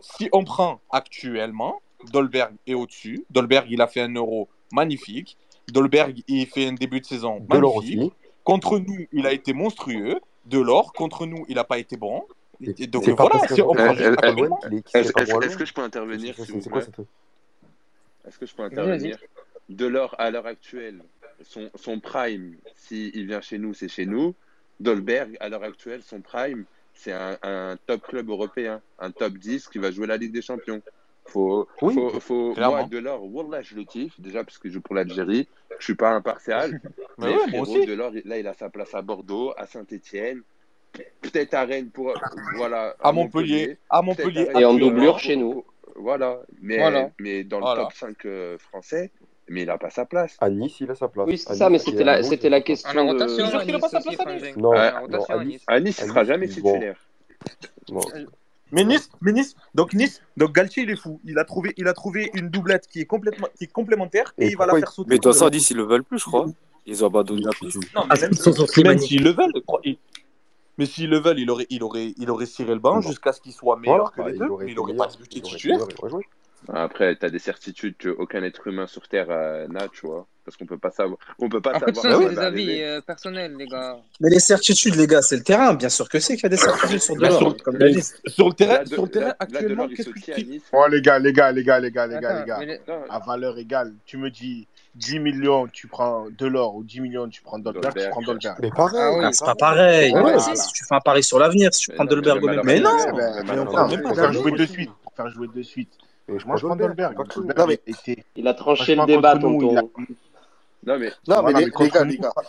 si 0.01 0.29
on 0.33 0.45
prend 0.45 0.81
actuellement, 0.91 1.81
Dolberg 2.13 2.55
est 2.67 2.75
au-dessus. 2.75 3.25
Dolberg, 3.31 3.67
il 3.71 3.81
a 3.81 3.87
fait 3.87 4.01
un 4.01 4.13
euro 4.15 4.49
magnifique. 4.73 5.37
Dolberg, 5.73 6.23
il 6.29 6.47
fait 6.47 6.67
un 6.67 6.75
début 6.75 7.01
de 7.01 7.07
saison 7.07 7.45
magnifique. 7.49 8.13
Contre 8.43 8.79
nous, 8.79 9.07
il 9.13 9.27
a 9.27 9.33
été 9.33 9.53
monstrueux. 9.53 10.21
Delors, 10.47 10.93
contre 10.93 11.25
nous, 11.27 11.47
il 11.49 11.55
n'a 11.55 11.65
pas 11.65 11.79
été 11.79 11.97
bon. 11.97 12.25
Donc 12.61 13.09
voilà, 13.09 13.41
Est-ce 14.95 15.57
que 15.57 15.65
je 15.65 15.73
peux 15.73 15.83
intervenir 15.83 16.35
s'il 16.37 16.55
vous 16.55 16.61
plaît 16.61 16.87
Est-ce 18.27 18.39
que 18.39 18.47
je 18.47 18.55
peux 18.55 18.63
intervenir 18.63 19.19
à 20.19 20.31
l'heure 20.31 20.47
actuelle, 20.47 21.03
son, 21.43 22.01
prime, 22.01 22.57
s'il 22.75 23.13
si 23.13 23.25
vient 23.25 23.41
chez 23.41 23.59
nous, 23.59 23.75
c'est 23.75 23.89
chez 23.89 24.07
nous. 24.07 24.35
Dolberg, 24.81 25.37
à 25.41 25.49
l'heure 25.49 25.63
actuelle, 25.65 26.03
son 26.03 26.21
prime, 26.21 26.65
c'est 26.95 27.13
un, 27.13 27.77
top 27.87 28.03
club 28.03 28.29
européen, 28.31 28.81
un 28.99 29.11
top 29.11 29.35
10 29.35 29.69
qui 29.69 29.79
va 29.79 29.91
jouer 29.91 30.07
la 30.07 30.17
Ligue 30.17 30.33
des 30.33 30.43
Champions. 30.43 30.81
Faut, 31.27 31.67
oui, 31.81 31.95
faut, 31.95 32.21
faut 32.21 32.55
moi, 32.55 32.85
Delors, 32.85 33.23
je 33.63 33.75
le 33.75 33.85
kiffe 33.85 34.21
déjà 34.21 34.45
parce 34.45 34.59
que 34.59 34.69
je 34.69 34.75
joue 34.75 34.81
pour 34.83 34.95
l'Algérie. 34.95 35.49
Je 35.71 35.77
ne 35.77 35.83
suis 35.83 35.95
pas 35.95 36.11
impartial. 36.11 36.81
mais, 37.19 37.29
mais 37.29 37.37
ouais, 37.37 37.49
frérot. 37.49 37.87
Delors, 37.87 38.13
là, 38.25 38.39
il 38.39 38.47
a 38.47 38.53
sa 38.53 38.69
place 38.69 38.95
à 38.95 39.01
Bordeaux, 39.01 39.55
à 39.57 39.67
Saint-Etienne, 39.67 40.43
peut-être 41.23 41.55
à 41.55 41.65
Rennes 41.65 41.91
pour 41.91 42.15
voilà. 42.57 42.95
À, 43.01 43.13
Montpellier, 43.13 43.79
à 43.89 44.03
Montpellier, 44.03 44.49
et 44.55 44.65
en 44.65 44.75
doublure 44.75 45.19
chez 45.19 45.37
nous. 45.37 45.65
Voilà, 45.97 46.41
mais, 46.61 47.13
mais 47.21 47.45
dans 47.45 47.61
le 47.61 47.83
top 47.83 47.93
5 47.93 48.27
euh, 48.27 48.59
français, 48.59 49.13
mais 49.49 49.63
il 49.63 49.67
n'a 49.67 49.79
pas 49.79 49.91
sa 49.91 50.05
place. 50.05 50.37
À 50.41 50.51
Nice, 50.51 50.81
il 50.81 50.91
a 50.91 50.95
sa 50.95 51.09
place. 51.09 51.27
Oui, 51.29 51.39
c'est 51.39 51.55
ça, 51.55 51.71
mais 51.71 51.79
c'était 51.79 52.05
la, 52.05 52.61
question. 52.61 53.07
Rotation, 53.07 53.47
de... 53.47 53.57
à 53.57 54.35
Nice. 54.35 54.57
Non, 54.57 55.81
Nice, 55.81 55.99
il 55.99 56.05
ne 56.05 56.09
sera 56.09 56.25
jamais 56.25 56.49
titulaire. 56.49 56.97
Mais 58.73 58.85
Nice, 58.85 59.11
mais 59.21 59.33
Nice, 59.33 59.55
donc 59.75 59.93
Nice, 59.93 60.23
donc 60.37 60.53
Galtier 60.53 60.83
il 60.83 60.91
est 60.91 60.97
fou. 60.97 61.21
Il 61.25 61.39
a 61.39 61.45
trouvé, 61.45 61.75
il 61.77 61.87
a 61.87 61.93
trouvé 61.93 62.31
une 62.35 62.49
doublette 62.49 62.87
qui 62.89 63.01
est 63.01 63.05
complètement, 63.05 63.47
qui 63.57 63.65
est 63.65 63.73
complémentaire 63.73 64.33
et, 64.39 64.49
il 64.49 64.57
va 64.57 64.67
la 64.67 64.75
faire 64.75 64.91
sauter. 64.91 65.11
Mais 65.11 65.19
toi 65.19 65.33
ça 65.33 65.51
Nice 65.51 65.71
ils 65.71 65.77
le 65.77 65.85
veulent 65.85 66.03
plus, 66.03 66.19
je 66.19 66.25
crois. 66.25 66.47
Ils 66.87 67.05
ont 67.05 67.07
abandonné 67.07 67.43
la 67.43 67.51
plus. 67.51 67.77
Non, 67.95 68.05
mais 68.11 68.21
même, 68.21 68.99
s'ils 68.99 69.23
le 69.23 69.31
veulent, 69.31 69.53
mais 70.77 70.87
s'ils 70.87 71.09
le 71.09 71.19
veulent, 71.19 71.39
il 71.39 71.51
aurait, 71.51 71.67
il 71.71 71.83
aurait, 71.83 72.15
il 72.17 72.31
aurait 72.31 72.47
ciré 72.47 72.75
le 72.75 72.81
banc 72.81 73.01
jusqu'à 73.01 73.33
ce 73.33 73.41
qu'il 73.41 73.53
soit 73.53 73.77
meilleur 73.77 74.13
que 74.13 74.23
les 74.23 74.37
deux. 74.37 74.49
il 74.67 74.75
n'aurait 74.75 74.95
pas 74.95 75.07
débuté 75.07 75.41
titulaire. 75.41 75.87
Après, 76.73 77.17
tu 77.17 77.27
as 77.27 77.31
des 77.31 77.39
certitudes 77.39 77.97
qu'aucun 78.01 78.43
être 78.43 78.67
humain 78.67 78.87
sur 78.87 79.07
Terre 79.09 79.27
euh, 79.31 79.67
n'a, 79.69 79.89
tu 79.89 80.07
vois. 80.07 80.27
Parce 80.45 80.59
qu'on 80.59 80.67
peut 80.67 80.79
pas 80.79 80.91
savoir. 80.91 81.19
On 81.39 81.49
peut 81.49 81.61
pas 81.61 81.73
ah, 81.75 81.81
savoir. 81.81 82.21
C'est 82.21 82.29
des 82.35 82.39
avis 82.39 82.83
euh, 82.83 83.01
personnels, 83.01 83.57
les 83.57 83.67
gars. 83.67 83.97
Mais 84.21 84.29
les 84.29 84.41
certitudes, 84.41 84.95
les 84.95 85.07
gars, 85.07 85.23
c'est 85.23 85.37
le 85.37 85.43
terrain. 85.43 85.73
Bien 85.73 85.89
sûr 85.89 86.07
que 86.07 86.21
c'est 86.21 86.35
qu'il 86.35 86.43
y 86.43 86.47
a 86.47 86.51
des 86.51 86.57
bah, 86.57 86.63
certitudes 86.63 87.01
sur 87.01 87.17
Delors. 87.17 87.39
Sur, 87.39 87.55
sur 88.27 88.49
le 88.49 88.55
terrain, 88.55 88.85
sur 88.85 89.03
le 89.05 89.09
terrain 89.09 89.35
actuellement, 89.39 89.89
qu'est-ce 89.89 90.11
que 90.11 90.19
tu 90.19 90.63
Oh, 90.73 90.87
les 90.91 91.01
gars, 91.01 91.19
les 91.19 91.33
gars, 91.33 91.51
les 91.51 91.65
gars, 91.65 91.81
les 91.81 91.91
gars, 91.91 92.07
les 92.07 92.21
gars, 92.21 92.41
les 92.41 92.47
gars. 92.47 93.05
À 93.09 93.19
valeur 93.21 93.57
égale, 93.57 93.95
tu 94.05 94.19
me 94.19 94.29
dis 94.29 94.67
10 94.97 95.19
millions, 95.19 95.67
tu 95.67 95.89
prends 95.89 96.27
Delors 96.39 96.77
ou 96.77 96.85
10 96.85 97.01
millions, 97.01 97.29
tu 97.29 97.43
prends 97.43 97.59
Dolberg, 97.59 97.95
tu 97.95 98.09
prends 98.11 98.23
Dolberg. 98.23 98.57
Mais 98.61 98.71
pareil. 98.71 99.19
Ah 99.23 99.27
ah, 99.27 99.33
c'est 99.33 99.45
pas 99.45 99.55
pareil. 99.55 100.15
Si 100.39 100.73
tu 100.73 100.85
fais 100.85 100.95
un 100.95 101.01
pari 101.01 101.23
sur 101.23 101.39
l'avenir, 101.39 101.73
si 101.73 101.87
tu 101.87 101.93
prends 101.93 102.05
Dolberg 102.05 102.45
au 102.45 102.63
Mais 102.65 102.81
non 102.81 102.97
Pour 104.03 104.15
faire 104.15 104.33
jouer 104.33 104.53
de 104.53 104.67
suite. 104.67 104.91
Faire 105.17 105.31
jouer 105.31 105.49
de 105.55 105.63
suite. 105.63 105.91
Et 106.29 106.39
je, 106.39 106.47
moi, 106.47 106.57
je. 106.57 106.67
Il 108.37 108.49
a 108.49 108.55
tranché 108.55 108.95
le 108.97 109.07
débat, 109.07 109.39
tonton. 109.39 109.91
Non, 110.87 110.99
mais, 110.99 111.11
non, 111.29 111.43
mais, 111.43 111.53
les, 111.55 111.71
gars. 111.89 112.05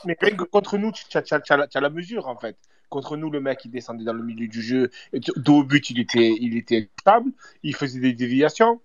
Mais 0.06 0.18
contre 0.52 0.78
nous, 0.78 0.92
tu 0.92 1.18
as, 1.18 1.80
la 1.80 1.90
mesure, 1.90 2.28
en 2.28 2.36
fait. 2.36 2.58
Contre 2.90 3.18
nous, 3.18 3.30
le 3.30 3.40
mec, 3.40 3.64
il 3.66 3.72
descendait 3.72 4.04
dans 4.04 4.14
le 4.14 4.24
milieu 4.24 4.48
du 4.48 4.62
jeu. 4.62 4.92
Dos 5.38 5.60
au 5.60 5.64
but, 5.64 5.90
il 5.90 6.00
était, 6.00 6.34
il 6.40 6.58
était 6.58 6.90
stable. 7.00 7.32
Il 7.64 7.76
faisait 7.76 8.00
des 8.00 8.14
déviations. 8.14 8.82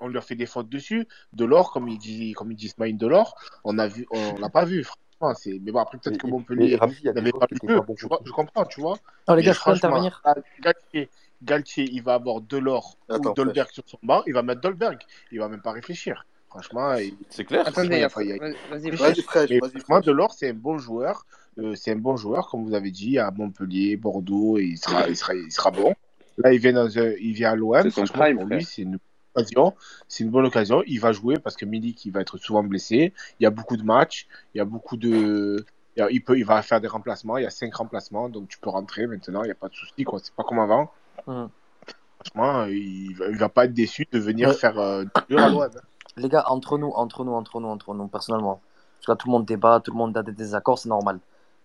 On 0.00 0.08
leur 0.08 0.24
fait 0.24 0.34
des 0.34 0.46
fautes 0.46 0.68
dessus. 0.68 1.06
Delors, 1.32 1.70
comme 1.72 1.88
il 1.88 1.98
dit, 1.98 2.32
comme 2.32 2.50
il 2.50 2.56
dit 2.56 2.68
Smaïn 2.68 2.96
Delors, 2.96 3.36
on 3.62 3.78
a 3.78 3.86
vu, 3.86 4.04
on 4.10 4.34
l'a 4.38 4.48
pas 4.48 4.64
vu, 4.64 4.82
franchement. 4.82 5.32
Mais 5.46 5.70
bon, 5.70 5.78
après, 5.78 5.98
peut-être 5.98 6.18
que 6.18 6.26
Montpellier 6.26 6.76
n'avait 7.14 7.30
pas 7.30 7.46
le 7.48 7.68
jeu. 7.68 7.80
Je, 7.96 8.32
comprends, 8.32 8.64
tu 8.64 8.80
vois. 8.80 8.98
Non, 9.28 9.34
les 9.34 9.44
gars, 9.44 9.52
je 9.52 9.62
peux 9.62 9.70
intervenir. 9.70 10.20
Ah, 10.24 10.34
Galtier, 11.42 11.88
il 11.90 12.02
va 12.02 12.14
avoir 12.14 12.40
Delors 12.40 12.96
Attends, 13.08 13.30
ou 13.30 13.34
Dolberg 13.34 13.70
sur 13.70 13.84
son 13.86 13.98
banc, 14.02 14.22
il 14.26 14.32
va 14.32 14.42
mettre 14.42 14.60
Dolberg. 14.60 14.98
Il 15.30 15.38
va 15.38 15.48
même 15.48 15.62
pas 15.62 15.72
réfléchir. 15.72 16.26
Franchement, 16.48 16.94
il... 16.94 17.14
c'est 17.30 17.44
clair. 17.44 17.66
Attendez, 17.66 17.96
il 17.96 18.38
vas-y, 18.70 18.90
vas-y. 18.90 19.22
Franchement, 19.22 20.00
Delors, 20.00 20.32
c'est 20.32 20.50
un 20.50 20.54
bon 20.54 20.78
joueur. 20.78 21.26
Euh, 21.58 21.74
c'est 21.74 21.92
un 21.92 21.96
bon 21.96 22.16
joueur, 22.16 22.48
comme 22.48 22.64
vous 22.64 22.74
avez 22.74 22.90
dit, 22.90 23.18
à 23.18 23.30
Montpellier, 23.30 23.96
Bordeaux, 23.96 24.58
et 24.58 24.64
il 24.64 24.78
sera, 24.78 25.08
il 25.08 25.16
sera, 25.16 25.34
il 25.34 25.52
sera 25.52 25.70
bon. 25.70 25.94
Là, 26.38 26.52
il 26.52 26.60
vient, 26.60 26.72
dans, 26.72 26.96
euh, 26.96 27.14
il 27.20 27.32
vient 27.32 27.52
à 27.52 27.56
l'OM. 27.56 27.90
Franchement, 27.90 28.20
prime, 28.20 28.36
pour 28.36 28.46
lui, 28.46 28.64
c'est 28.64 28.82
une 28.82 28.98
occasion. 29.34 29.74
c'est 30.08 30.24
une 30.24 30.30
bonne 30.30 30.46
occasion. 30.46 30.82
Il 30.86 31.00
va 31.00 31.12
jouer 31.12 31.38
parce 31.38 31.56
que 31.56 31.66
Milik, 31.66 32.04
il 32.06 32.12
va 32.12 32.20
être 32.20 32.38
souvent 32.38 32.62
blessé. 32.62 33.12
Il 33.38 33.44
y 33.44 33.46
a 33.46 33.50
beaucoup 33.50 33.76
de 33.76 33.82
matchs. 33.82 34.26
Il 34.54 34.58
y 34.58 34.60
a 34.60 34.64
beaucoup 34.64 34.96
de. 34.96 35.64
Il, 35.96 36.24
peut, 36.24 36.38
il 36.38 36.44
va 36.44 36.62
faire 36.62 36.80
des 36.80 36.88
remplacements. 36.88 37.36
Il 37.36 37.42
y 37.42 37.46
a 37.46 37.50
cinq 37.50 37.74
remplacements. 37.74 38.30
Donc, 38.30 38.48
tu 38.48 38.58
peux 38.58 38.70
rentrer 38.70 39.06
maintenant. 39.06 39.42
Il 39.42 39.46
n'y 39.46 39.52
a 39.52 39.56
pas 39.56 39.68
de 39.68 39.74
souci. 39.74 40.06
C'est 40.22 40.34
pas 40.34 40.44
comme 40.44 40.58
avant. 40.58 40.90
Mm. 41.26 41.46
Franchement, 42.24 42.64
il 42.64 43.14
va, 43.14 43.30
va 43.32 43.48
pas 43.48 43.64
être 43.64 43.74
déçu 43.74 44.06
de 44.10 44.18
venir 44.18 44.52
faire. 44.54 44.78
Euh, 44.78 45.04
les 46.16 46.28
gars, 46.28 46.44
entre 46.48 46.78
nous, 46.78 46.90
entre 46.90 47.24
nous, 47.24 47.32
entre 47.32 47.60
nous, 47.60 47.68
entre 47.68 47.94
nous, 47.94 48.06
personnellement. 48.08 48.60
Parce 49.04 49.18
tout 49.18 49.28
le 49.28 49.32
monde 49.32 49.44
débat, 49.44 49.80
tout 49.80 49.90
le 49.90 49.98
monde 49.98 50.16
a 50.16 50.22
des 50.22 50.32
désaccords, 50.32 50.78
c'est 50.78 50.88
normal. 50.88 51.18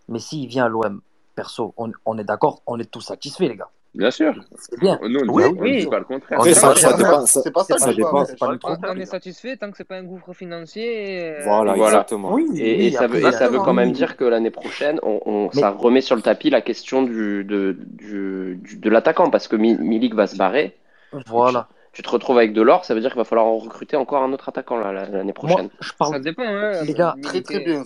Mais 0.08 0.20
s'il 0.20 0.48
vient 0.48 0.66
à 0.66 0.70
l'OM, 0.70 1.02
perso, 1.36 1.74
on, 1.78 1.92
on 2.06 2.18
est 2.18 2.24
d'accord, 2.24 2.62
on 2.66 2.80
est 2.80 2.90
tous 2.90 3.02
satisfaits, 3.02 3.44
les 3.44 3.58
gars. 3.58 3.70
Bien 3.98 4.12
sûr. 4.12 4.34
C'est 4.60 4.80
bien. 4.80 5.00
Nous, 5.02 5.22
oui, 5.28 5.44
oui. 5.58 5.86
pas 5.88 5.98
le 5.98 6.06
contraire. 6.06 6.40
C'est 6.44 6.54
ça, 6.54 6.74
dépend, 6.94 7.10
pas 7.10 7.26
ça, 7.26 7.78
ça 7.80 7.94
dépend, 7.94 8.26
c'est 8.26 8.38
pas. 8.38 8.56
On 8.90 8.96
est 8.96 9.06
satisfait 9.06 9.58
tant 9.58 9.72
que 9.72 9.78
c'est 9.78 9.88
pas 9.88 9.96
un 9.96 10.04
gouffre 10.04 10.34
financier. 10.34 11.20
Euh, 11.20 11.44
voilà, 11.44 11.76
exactement. 11.76 12.38
Et, 12.56 12.92
ça 12.92 13.08
veut, 13.08 13.58
quand 13.60 13.74
même 13.74 13.92
dire 13.92 14.16
que 14.16 14.24
l'année 14.24 14.52
prochaine, 14.52 15.00
on, 15.02 15.50
ça 15.52 15.72
remet 15.72 16.02
sur 16.02 16.16
le 16.16 16.22
tapis 16.22 16.52
la 16.52 16.62
question 16.62 17.02
de, 17.02 17.44
de 17.44 18.90
l'attaquant 18.90 19.32
parce 19.32 19.48
que 19.48 19.56
Milik 19.56 20.14
va 20.14 20.28
se 20.28 20.38
barrer. 20.38 20.78
Voilà 21.26 21.68
tu 21.98 22.04
te 22.04 22.10
retrouves 22.12 22.38
avec 22.38 22.54
de 22.54 22.62
l'or, 22.62 22.86
ça 22.86 22.94
veut 22.94 23.02
dire 23.02 23.10
qu'il 23.10 23.18
va 23.18 23.24
falloir 23.24 23.48
en 23.48 23.58
recruter 23.58 23.98
encore 23.98 24.22
un 24.22 24.32
autre 24.32 24.50
attaquant 24.50 24.78
l'année 24.78 25.34
prochaine. 25.34 25.72
Je 25.80 25.92
parle... 25.94 26.14
Ça 26.14 26.20
dépend, 26.20 26.44
hein, 26.44 26.84
Les 26.84 26.94
euh, 26.94 26.96
gars, 26.96 27.16
très 27.24 27.42
très 27.42 27.60
bien. 27.60 27.84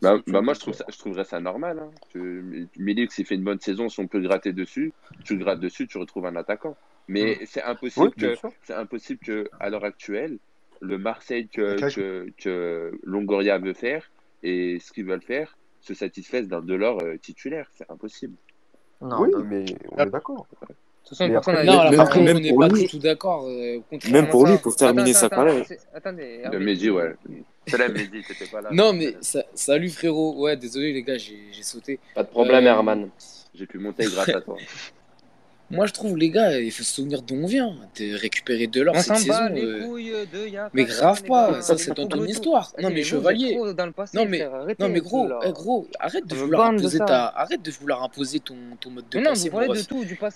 Bah, 0.00 0.18
bah 0.28 0.40
moi, 0.40 0.54
je, 0.54 0.60
trouve 0.60 0.72
ça, 0.72 0.84
je 0.88 0.96
trouverais 0.96 1.24
ça 1.24 1.40
normal. 1.40 1.80
Hein. 1.80 1.90
Tu... 2.10 2.68
S'il 3.10 3.26
fait 3.26 3.34
une 3.34 3.42
bonne 3.42 3.58
saison, 3.58 3.88
si 3.88 3.98
on 3.98 4.06
peut 4.06 4.20
gratter 4.20 4.52
dessus, 4.52 4.92
tu 5.24 5.36
grattes 5.36 5.58
dessus, 5.58 5.88
tu 5.88 5.98
retrouves 5.98 6.26
un 6.26 6.36
attaquant. 6.36 6.76
Mais 7.08 7.38
hmm. 7.40 7.46
c'est 7.46 7.64
impossible, 7.64 8.12
oui, 8.22 8.50
c'est 8.62 8.74
impossible 8.74 9.18
que, 9.18 9.50
à 9.58 9.68
l'heure 9.68 9.84
actuelle, 9.84 10.38
le 10.80 10.96
Marseille 10.96 11.48
que, 11.48 12.30
que, 12.36 12.92
Longoria 13.02 13.58
veut 13.58 13.74
faire 13.74 14.12
et 14.44 14.78
ce 14.78 14.92
qu'ils 14.92 15.06
veulent 15.06 15.22
faire 15.22 15.58
se 15.80 15.92
satisfaisent 15.94 16.46
d'un 16.46 16.60
Delors 16.60 17.02
euh, 17.02 17.16
titulaire. 17.16 17.66
C'est 17.72 17.90
impossible. 17.90 18.36
Non, 19.00 19.22
oui, 19.22 19.30
mais 19.44 19.64
on 19.90 19.98
est 19.98 20.10
d'accord. 20.10 20.46
De 21.04 21.08
toute 21.08 21.18
façon, 21.18 21.28
non, 21.64 21.80
après, 21.98 22.20
on 22.20 22.34
n'est 22.34 22.54
pas 22.54 22.68
du 22.68 22.86
tout 22.86 22.98
d'accord. 22.98 23.46
Même 24.10 24.28
pour 24.28 24.42
ça. 24.42 24.48
Euh, 24.48 24.52
lui, 24.52 24.58
pour 24.62 24.76
terminer 24.76 25.12
sa 25.12 25.28
carrière. 25.28 25.64
Attendez. 25.94 26.42
Le 26.50 26.58
Mehdi, 26.58 26.90
ouais. 26.90 27.14
C'est 27.66 27.78
la 27.78 27.88
Mehdi, 27.88 28.22
t'étais 28.22 28.46
pas 28.46 28.60
là. 28.60 28.70
Non, 28.72 28.92
mais 28.92 29.16
salut 29.54 29.90
frérot. 29.90 30.40
Ouais, 30.42 30.56
désolé 30.56 30.92
les 30.92 31.02
gars, 31.02 31.18
j'ai 31.18 31.62
sauté. 31.62 31.98
Pas 32.14 32.22
de 32.22 32.28
problème. 32.28 32.64
Euh, 32.64 32.70
Herman. 32.70 33.08
J'ai 33.54 33.66
pu 33.66 33.78
monter 33.78 34.04
grâce 34.04 34.28
à 34.30 34.40
toi. 34.40 34.56
Moi, 35.72 35.86
je 35.86 35.92
trouve, 35.92 36.18
les 36.18 36.28
gars, 36.28 36.60
il 36.60 36.70
faut 36.70 36.82
se 36.82 36.94
souvenir 36.96 37.22
d'où 37.22 37.34
on 37.34 37.46
vient. 37.46 37.74
T'es 37.94 38.12
récupéré 38.14 38.66
de 38.66 38.82
l'or 38.82 38.94
cette 38.96 39.16
saison. 39.16 39.48
Euh, 39.56 40.26
mais 40.74 40.84
grave 40.84 41.22
pas, 41.24 41.62
ça 41.62 41.78
c'est 41.78 41.96
dans 41.96 42.06
ton 42.06 42.24
histoire. 42.24 42.72
Non, 42.78 42.90
mais 42.90 43.02
chevalier. 43.02 43.56
Non, 44.14 44.26
mais, 44.26 44.46
non, 44.78 44.88
mais 44.90 45.00
gros, 45.00 45.28
eh, 45.42 45.50
gros, 45.52 45.88
arrête 45.98 46.26
de 46.26 46.34
vouloir 46.34 46.68
imposer 46.68 46.98
ta... 46.98 47.26
arrête 47.28 47.62
de 47.62 47.70
vouloir 47.70 48.02
imposer 48.02 48.40
ton, 48.40 48.54
ton 48.78 48.90
mode 48.90 49.08
de 49.08 49.20
pensée. 49.20 49.50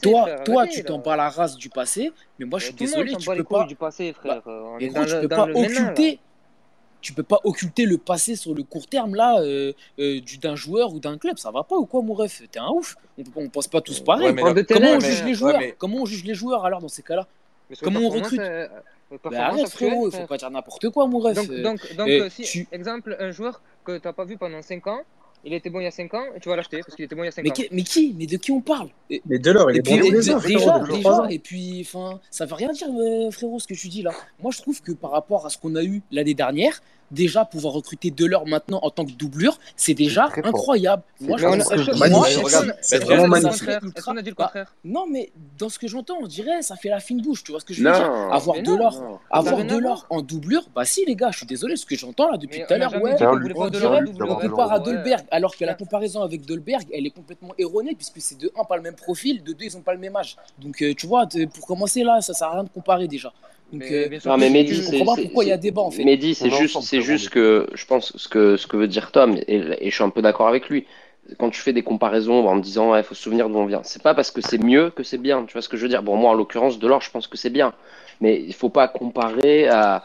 Toi, 0.01 0.37
toi, 0.45 0.67
tu 0.67 0.83
t'en 0.83 0.99
bats 0.99 1.17
la 1.17 1.29
race 1.29 1.57
du 1.57 1.69
passé, 1.69 2.13
mais 2.39 2.47
moi, 2.47 2.59
je 2.59 2.67
suis 2.67 2.75
désolé, 2.75 3.15
tu 3.17 3.29
peux 3.29 3.45
pas. 3.45 3.69
Bah, 4.25 4.43
mais 4.81 4.89
gros, 4.89 5.05
tu 5.05 5.21
peux 5.21 5.29
pas 5.29 5.49
occulter 5.55 6.19
tu 7.01 7.13
peux 7.13 7.23
pas 7.23 7.41
occulter 7.45 7.85
le 7.87 7.99
passé 7.99 8.37
sur 8.37 8.55
le 8.55 8.63
court 8.63 8.87
terme 8.87 9.15
là 9.15 9.41
euh, 9.41 9.73
euh, 9.99 10.21
d'un 10.41 10.57
joueur 10.57 10.93
ou 10.93 11.01
d'un 11.01 11.19
club. 11.19 11.39
Ça 11.39 11.51
va 11.51 11.63
pas 11.63 11.77
ou 11.77 11.87
quoi, 11.87 12.03
mon 12.03 12.15
ref? 12.15 12.43
T'es 12.51 12.59
un 12.59 12.69
ouf. 12.69 12.97
On, 13.19 13.25
on, 13.37 13.49
pense 13.49 13.69
pas 13.69 13.81
tous 13.81 14.01
pareil. 14.01 14.35
Comment, 14.35 14.93
on 14.93 15.01
juge 15.01 15.25
les 15.25 15.35
joueurs? 15.35 15.61
comment 15.79 15.99
on 15.99 16.07
juge 16.07 16.25
les 16.25 16.35
joueurs 16.35 16.65
alors 16.65 16.81
dans 16.81 16.89
ces 16.89 17.03
cas-là? 17.03 17.27
Comment 17.83 18.01
on 18.01 18.09
recrute? 18.09 18.41
Euh, 18.41 18.69
bah, 19.25 19.47
arrête, 19.47 19.69
frérot, 19.69 20.09
il 20.09 20.17
faut 20.17 20.27
pas 20.27 20.37
dire 20.37 20.51
n'importe 20.51 20.91
quoi, 20.91 21.07
mon 21.07 21.19
ref. 21.19 21.49
Donc, 21.63 21.81
si, 22.31 22.43
tu... 22.43 22.69
exemple, 22.73 23.17
un 23.19 23.31
joueur 23.31 23.61
que 23.85 23.99
t'as 23.99 24.13
pas 24.13 24.25
vu 24.25 24.37
pendant 24.37 24.63
5 24.63 24.87
ans, 24.89 25.01
il 25.47 25.55
était 25.55 25.71
bon 25.71 25.81
il 25.81 25.85
y 25.85 25.87
a 25.87 25.93
5 25.93 26.13
ans, 26.15 26.25
et 26.35 26.41
tu 26.41 26.49
vas 26.49 26.57
l'acheter 26.57 26.81
parce 26.81 26.97
qu'il 26.97 27.05
était 27.05 27.15
bon 27.15 27.23
il 27.23 27.27
y 27.27 27.29
a 27.29 27.33
5 27.33 27.43
mais 27.43 27.51
ans. 27.51 27.55
Qui, 27.55 27.69
mais 27.71 27.83
qui 27.83 28.15
Mais 28.19 28.27
de 28.27 28.37
qui 28.37 28.51
on 28.51 28.61
parle? 28.61 28.89
Et, 29.09 29.23
Mais 29.27 29.39
Delors, 29.39 29.71
il 29.71 29.79
est 29.79 29.83
puis, 29.83 29.99
bon. 30.01 30.07
Et, 30.07 30.11
déjà, 30.11 30.39
déjà, 30.41 30.79
déjà 30.81 31.27
et 31.31 31.39
puis 31.39 31.87
enfin, 31.87 32.21
ça 32.31 32.47
veut 32.47 32.55
rien 32.55 32.73
dire, 32.73 32.89
euh, 32.89 33.31
frérot, 33.31 33.61
ce 33.61 33.69
que 33.69 33.75
tu 33.75 33.89
dis 33.89 34.03
là. 34.03 34.11
Moi, 34.43 34.51
je 34.53 34.61
trouve 34.61 34.83
que 34.83 34.93
par 34.93 35.13
rapport 35.13 35.47
à 35.47 35.51
ce 35.51 35.57
qu'on 35.59 35.77
a 35.77 35.85
eu 35.85 36.03
l'année 36.11 36.35
dernière, 36.35 36.83
déjà 37.11 37.45
pouvoir 37.45 37.75
recruter 37.75 38.11
Delors 38.11 38.47
maintenant 38.47 38.81
en 38.83 38.91
tant 38.91 39.05
que 39.05 39.13
doublure, 39.13 39.59
c'est 39.77 39.95
déjà 39.95 40.29
incroyable. 40.45 41.03
Moi, 41.21 41.39
je 41.39 41.47
pense 41.47 41.73
c'est 42.81 43.03
vraiment 43.03 43.29
magnifique. 43.29 43.69
on 44.07 44.17
a 44.17 44.23
dit 44.23 44.31
le 44.31 44.35
bah, 44.35 44.45
contraire? 44.45 44.75
Non, 44.85 45.07
mais 45.11 45.31
dans 45.59 45.69
ce 45.69 45.79
que 45.79 45.89
j'entends, 45.89 46.17
on 46.21 46.27
dirait 46.27 46.63
ça 46.63 46.77
fait 46.77 46.89
la 46.89 47.01
fine 47.01 47.21
bouche, 47.23 47.45
tu 47.45 47.53
vois 47.53 47.61
ce 47.61 47.65
que 47.65 47.75
je 47.75 47.83
veux 47.83 47.91
dire? 47.91 48.11
Avoir 48.33 48.63
Delors, 48.63 49.21
avoir 49.31 49.65
Delors 49.65 50.07
en 50.11 50.23
doublure, 50.23 50.69
bah 50.75 50.85
si 50.85 51.05
les 51.05 51.17
gars, 51.17 51.31
je 51.31 51.39
suis 51.39 51.47
désolé, 51.47 51.77
ce 51.77 51.87
que 51.87 51.97
j'entends 51.97 52.31
là 52.31 52.37
depuis 52.37 52.63
tout 52.67 52.73
à 52.73 52.79
l'heure, 52.79 52.95
ouais, 53.03 53.17
on 53.23 54.37
compare 54.37 54.73
à 54.73 54.79
Dolberg, 54.79 55.25
alors 55.31 55.57
que 55.57 55.65
la 55.65 55.75
comparaison 55.75 56.23
avec 56.23 56.45
Dolberg, 56.45 56.85
elle 56.93 57.07
est 57.07 57.11
complètement 57.11 57.55
erronée 57.59 57.95
puisque 57.95 58.21
c'est 58.21 58.39
de 58.39 58.51
1 58.57 58.65
pas 58.65 58.77
le 58.77 58.83
même 58.83 58.95
profil, 58.95 59.43
de 59.43 59.53
2 59.53 59.65
ils 59.65 59.77
ont 59.77 59.83
pas 59.83 59.95
le 59.95 60.01
même 60.01 60.17
âge. 60.17 60.37
Donc 60.59 60.83
euh, 60.83 60.95
tu 60.95 61.07
vois, 61.07 61.27
pour 61.55 61.67
commencer 61.67 62.03
là, 62.03 62.21
ça 62.21 62.35
sert 62.35 62.49
à 62.49 62.55
rien 62.55 62.65
de 62.65 62.69
comparer 62.69 63.09
déjà. 63.09 63.33
Donc, 63.73 63.83
mais, 63.83 63.93
euh, 63.93 64.37
mais, 64.39 64.51
Mehdi, 64.51 66.35
c'est 66.35 66.51
juste, 66.51 67.01
juste 67.01 67.31
que 67.31 67.67
je 67.75 67.85
pense 67.85 68.17
ce 68.17 68.29
que 68.29 68.57
ce 68.57 68.67
que 68.69 68.77
veut 68.77 68.87
dire 68.87 69.11
Tom, 69.11 69.37
et, 69.49 69.91
je 69.91 69.95
suis 69.95 70.05
un 70.05 70.11
peu 70.11 70.23
d'accord 70.23 70.47
avec 70.47 70.69
lui. 70.69 70.87
Quand 71.39 71.51
tu 71.51 71.61
fais 71.61 71.73
des 71.73 71.83
comparaisons 71.83 72.47
en 72.47 72.55
me 72.55 72.63
disant, 72.63 72.95
il 72.95 73.03
faut 73.03 73.17
se 73.17 73.23
souvenir 73.23 73.49
d'où 73.49 73.59
on 73.59 73.67
vient. 73.67 73.81
C'est 73.83 74.03
pas 74.03 74.15
parce 74.15 74.31
que 74.31 74.41
c'est 74.41 74.63
mieux 74.63 74.91
que 74.91 75.03
c'est 75.03 75.19
bien. 75.19 75.45
Tu 75.47 75.55
vois 75.55 75.63
ce 75.63 75.69
que 75.69 75.77
je 75.77 75.83
veux 75.83 75.89
dire 75.89 76.05
Bon, 76.05 76.15
moi, 76.15 76.31
en 76.31 76.35
l'occurrence, 76.35 76.79
Delors, 76.79 77.01
je 77.01 77.11
pense 77.11 77.27
que 77.27 77.37
c'est 77.37 77.51
bien, 77.51 77.73
mais 78.21 78.41
il 78.41 78.55
faut 78.55 78.69
pas 78.69 78.87
comparer 78.87 79.67
à 79.67 80.05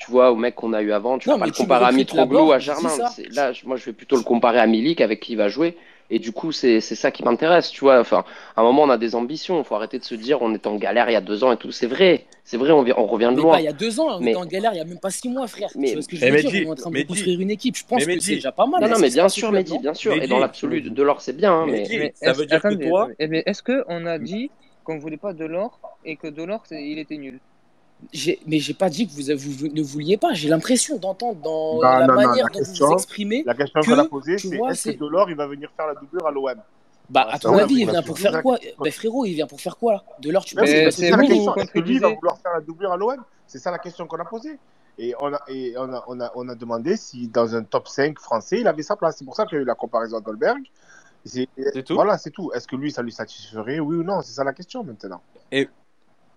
tu 0.00 0.10
vois, 0.10 0.32
au 0.32 0.36
mec 0.36 0.54
qu'on 0.54 0.72
a 0.72 0.80
eu 0.80 0.92
avant. 0.92 1.18
Tu 1.18 1.28
non, 1.28 1.34
vas 1.34 1.40
pas 1.40 1.46
le 1.46 1.52
comparer 1.52 1.84
à 1.84 1.92
Mitroglou, 1.92 2.52
à 2.52 2.58
Germain. 2.58 2.96
Là, 3.32 3.52
moi, 3.64 3.76
je 3.76 3.84
vais 3.84 3.92
plutôt 3.92 4.16
le 4.16 4.22
comparer 4.22 4.58
à 4.58 4.66
Milik 4.66 5.00
avec 5.00 5.20
qui 5.20 5.32
il 5.32 5.36
va 5.36 5.48
jouer. 5.48 5.76
Et 6.10 6.18
du 6.18 6.32
coup, 6.32 6.50
c'est 6.50 6.80
ça 6.80 7.10
qui 7.10 7.22
m'intéresse, 7.22 7.70
tu 7.70 7.80
vois. 7.80 8.00
Enfin, 8.00 8.24
à 8.56 8.60
un 8.60 8.64
moment, 8.64 8.82
on 8.82 8.90
a 8.90 8.98
des 8.98 9.14
ambitions. 9.14 9.60
Il 9.60 9.64
faut 9.64 9.76
arrêter 9.76 9.98
de 9.98 10.04
se 10.04 10.16
dire 10.16 10.42
on 10.42 10.52
est 10.54 10.66
en 10.66 10.76
galère 10.76 11.08
il 11.08 11.12
y 11.12 11.16
a 11.16 11.20
deux 11.20 11.44
ans 11.44 11.52
et 11.52 11.56
tout. 11.56 11.70
C'est 11.70 11.86
vrai, 11.86 12.26
c'est 12.42 12.56
vrai, 12.56 12.72
on, 12.72 12.84
on 12.84 13.06
revient 13.06 13.30
de 13.30 13.36
mais 13.36 13.42
loin. 13.42 13.58
Il 13.60 13.64
y 13.64 13.68
a 13.68 13.72
deux 13.72 14.00
ans, 14.00 14.10
hein, 14.10 14.18
on 14.20 14.26
était 14.26 14.34
en 14.34 14.44
galère 14.44 14.72
il 14.74 14.78
y 14.78 14.80
a 14.80 14.84
même 14.84 14.98
pas 14.98 15.10
six 15.10 15.28
mois, 15.28 15.46
frère. 15.46 15.70
Mais... 15.76 16.00
Ce 16.00 16.08
que 16.08 16.16
je 16.16 16.26
veux 16.26 16.66
On 16.66 16.68
est 16.68 16.70
en 16.70 16.74
train 16.74 16.90
de 16.90 17.02
construire 17.02 17.40
une 17.40 17.50
équipe. 17.50 17.76
Je 17.76 17.84
pense 17.84 18.04
que 18.04 18.20
c'est 18.20 18.34
déjà 18.34 18.52
pas 18.52 18.66
mal. 18.66 18.82
Non, 18.82 18.88
non, 18.88 18.98
mais 18.98 19.10
bien 19.10 19.28
sûr, 19.28 19.52
Mehdi, 19.52 19.78
bien 19.78 19.94
sûr. 19.94 20.12
Et 20.14 20.26
dans 20.26 20.38
l'absolu, 20.38 20.82
de, 20.82 21.02
l'or, 21.02 21.20
c'est 21.20 21.36
bien. 21.36 21.52
Hein, 21.52 21.66
mais 21.66 22.12
ça 22.14 22.32
veut 22.32 22.46
dire 22.46 22.60
Est-ce 23.18 23.62
qu'on 23.62 24.06
a 24.06 24.18
dit 24.18 24.50
qu'on 24.82 24.98
voulait 24.98 25.16
pas 25.16 25.32
de 25.32 25.44
l'or 25.44 25.78
et 26.04 26.16
que 26.16 26.26
de 26.26 26.42
l'or, 26.42 26.64
il 26.70 26.98
était 26.98 27.18
nul? 27.18 27.38
mais 28.46 28.58
j'ai 28.58 28.74
pas 28.74 28.88
dit 28.88 29.06
que 29.06 29.12
vous, 29.12 29.68
ne 29.68 29.82
vouliez 29.82 30.16
pas. 30.16 30.32
J'ai 30.32 30.48
l'impression 30.48 30.98
d'entendre 30.98 31.40
dans 31.40 31.78
bah, 31.78 32.00
la 32.00 32.06
manière 32.06 32.46
dont 32.52 32.60
vous 32.62 32.86
vous 32.86 32.92
exprimez. 32.92 33.42
La 33.46 33.54
question 33.54 33.80
que, 33.80 33.86
je 33.86 33.94
vais 33.94 34.38
c'est 34.38 34.56
est-ce 34.56 34.90
que 34.90 34.98
Delors 34.98 35.30
il 35.30 35.36
va 35.36 35.46
venir 35.46 35.70
faire 35.76 35.86
la 35.86 35.94
doublure 35.94 36.26
à 36.26 36.30
l'OM 36.30 36.60
bah, 37.10 37.26
à 37.28 37.40
ton 37.40 37.58
avis, 37.58 37.80
il 37.80 37.90
vient 37.90 38.02
pour 38.02 38.16
faire 38.16 38.40
quoi? 38.40 38.58
bah, 38.78 38.90
Frérot, 38.92 39.24
il 39.24 39.34
vient 39.34 39.48
pour 39.48 39.60
faire 39.60 39.76
quoi 39.76 40.04
Delors, 40.20 40.44
tu 40.44 40.54
peux 40.54 40.64
C'est 40.64 41.10
la 41.10 41.18
question. 41.18 41.56
Est-ce 41.56 41.72
que 41.72 41.80
lui 41.80 41.98
va 41.98 42.08
vouloir 42.08 42.38
faire 42.38 42.52
la 42.54 42.60
doublure 42.60 42.92
à 42.92 42.96
l'OM 42.96 43.16
C'est 43.48 43.58
ça 43.58 43.72
la 43.72 43.78
question 43.78 44.06
qu'on 44.06 44.18
a 44.18 44.24
posée. 44.24 44.58
Et, 44.98 45.14
on 45.18 45.32
a, 45.32 46.54
demandé 46.54 46.96
si 46.96 47.26
dans 47.26 47.54
un 47.54 47.64
top 47.64 47.88
5 47.88 48.18
français, 48.18 48.60
il 48.60 48.68
avait 48.68 48.82
sa 48.82 48.96
place. 48.96 49.16
C'est 49.18 49.24
pour 49.24 49.34
ça 49.34 49.44
qu'il 49.46 49.56
y 49.56 49.58
a 49.58 49.62
eu 49.62 49.66
la 49.66 49.74
comparaison 49.74 50.18
à 50.18 50.20
Dolberg. 50.20 50.62
C'est 51.24 51.48
tout? 51.84 51.94
Voilà, 51.94 52.16
c'est 52.16 52.30
tout. 52.30 52.52
Est-ce 52.52 52.68
que 52.68 52.76
lui, 52.76 52.92
ça 52.92 53.02
lui 53.02 53.12
satisferait 53.12 53.80
Oui 53.80 53.96
ou 53.96 54.02
non? 54.02 54.22
C'est 54.22 54.32
ça 54.32 54.44
la 54.44 54.52
question 54.52 54.84
maintenant 54.84 55.20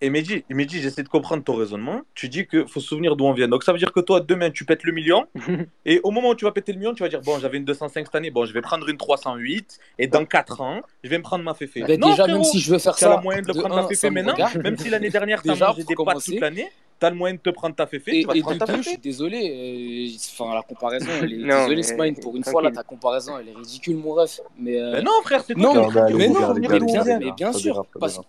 et 0.03 0.09
Mehdi, 0.09 0.43
Mehdi 0.49 0.81
j'essaie 0.81 1.01
de 1.01 1.07
comprendre 1.07 1.43
ton 1.45 1.55
raisonnement. 1.55 2.01
Tu 2.13 2.27
dis 2.27 2.45
qu'il 2.45 2.67
faut 2.67 2.81
se 2.81 2.87
souvenir 2.87 3.15
d'où 3.15 3.23
on 3.23 3.31
vient. 3.31 3.47
Donc 3.47 3.63
ça 3.63 3.71
veut 3.71 3.77
dire 3.77 3.93
que 3.93 4.01
toi, 4.01 4.19
demain, 4.19 4.51
tu 4.51 4.65
pètes 4.65 4.83
le 4.83 4.91
million. 4.91 5.27
et 5.85 6.01
au 6.03 6.11
moment 6.11 6.31
où 6.31 6.35
tu 6.35 6.43
vas 6.43 6.51
péter 6.51 6.73
le 6.73 6.79
million, 6.79 6.93
tu 6.93 7.03
vas 7.03 7.09
dire 7.09 7.21
Bon, 7.21 7.39
j'avais 7.39 7.57
une 7.57 7.63
205 7.63 8.05
cette 8.05 8.15
année, 8.15 8.29
bon, 8.29 8.43
je 8.45 8.51
vais 8.53 8.61
prendre 8.61 8.87
une 8.89 8.97
308. 8.97 9.79
Et 9.99 10.07
dans 10.07 10.25
4 10.25 10.59
ans, 10.59 10.81
je 11.05 11.09
vais 11.09 11.17
me 11.17 11.23
prendre 11.23 11.45
ma 11.45 11.53
féfé. 11.53 11.85
Bah, 11.87 11.95
non, 11.97 12.09
déjà, 12.09 12.27
même 12.27 12.43
si 12.43 12.59
je 12.59 12.73
veux 12.73 12.79
faire 12.79 12.97
ça. 12.97 13.07
Tu 13.07 13.13
as 13.13 13.15
ça. 13.15 13.21
moyen 13.21 13.41
de, 13.41 13.47
de 13.47 13.57
prendre 13.57 13.75
ma 13.75 13.87
féfé 13.87 14.09
maintenant. 14.09 14.35
Même 14.61 14.77
si 14.77 14.89
l'année 14.89 15.09
dernière, 15.09 15.41
tu 15.41 15.49
as 15.49 15.55
mangé 15.55 15.85
des 15.85 15.95
pâtes 15.95 16.23
toute 16.23 16.39
l'année 16.41 16.69
t'as 16.99 17.09
le 17.09 17.17
moyen 17.17 17.35
de 17.35 17.39
te 17.39 17.49
prendre 17.49 17.75
ta 17.75 17.85
féfé, 17.85 18.19
et, 18.19 18.25
tu 18.25 18.41
vas 18.41 18.55
te 18.57 18.71
et. 18.71 18.77
Je 18.77 18.81
suis 18.81 18.97
désolé, 18.97 20.09
euh, 20.09 20.41
enfin 20.41 20.53
la 20.55 20.61
comparaison, 20.61 21.09
elle 21.21 21.33
est, 21.33 21.37
non, 21.37 21.63
désolé 21.63 21.83
Smine, 21.83 22.15
pour 22.15 22.37
une 22.37 22.45
fois 22.45 22.61
là, 22.61 22.71
ta 22.71 22.83
comparaison, 22.83 23.37
elle 23.37 23.49
est 23.49 23.55
ridicule 23.55 23.97
mon 23.97 24.13
ref. 24.13 24.39
Mais, 24.57 24.79
euh, 24.79 24.93
ben 24.93 25.03
non 25.03 25.11
frère, 25.23 25.43
c'est 25.45 25.57
non, 25.57 25.89
mais, 25.91 26.13
mais, 26.13 26.79
bien, 26.79 27.19
mais 27.19 27.31
bien 27.33 27.51
sûr, 27.51 27.85
parce, 27.99 28.19
que. 28.19 28.23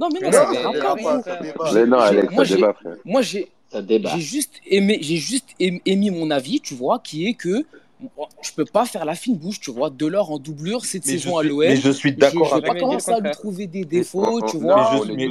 Non, 0.00 0.08
mais 0.12 0.20
non, 0.20 0.32
ça 0.32 0.50
débat, 0.50 0.96
Mais 1.74 1.86
non, 1.86 1.98
Alex, 1.98 2.34
ça 2.34 2.56
débat, 2.56 2.72
frère. 2.72 2.96
Moi, 3.04 3.20
j'ai 3.20 3.50
juste, 4.18 4.54
aimé, 4.66 4.98
j'ai 5.02 5.16
juste 5.16 5.48
émis 5.58 6.10
mon 6.10 6.30
avis, 6.30 6.60
tu 6.60 6.74
vois, 6.74 7.00
qui 7.00 7.26
est 7.26 7.34
que 7.34 7.64
je 8.42 8.52
peux 8.52 8.64
pas 8.64 8.86
faire 8.86 9.04
la 9.04 9.14
fine 9.14 9.36
bouche, 9.36 9.60
tu 9.60 9.70
vois. 9.70 9.90
Delors 9.90 10.30
en 10.30 10.38
doublure 10.38 10.86
cette 10.86 11.04
saison 11.04 11.36
à 11.36 11.42
l'OL. 11.42 11.68
Mais 11.68 11.76
je 11.76 11.90
suis 11.90 12.14
d'accord 12.14 12.54
avec 12.54 12.66
Je 12.66 12.72
vais 12.72 12.78
pas 12.78 12.80
commencer 12.80 13.12
à 13.12 13.20
lui 13.20 13.30
trouver 13.32 13.66
des 13.66 13.84
défauts, 13.84 14.40
tu 14.46 14.56
vois. 14.56 15.04
Mais, 15.14 15.28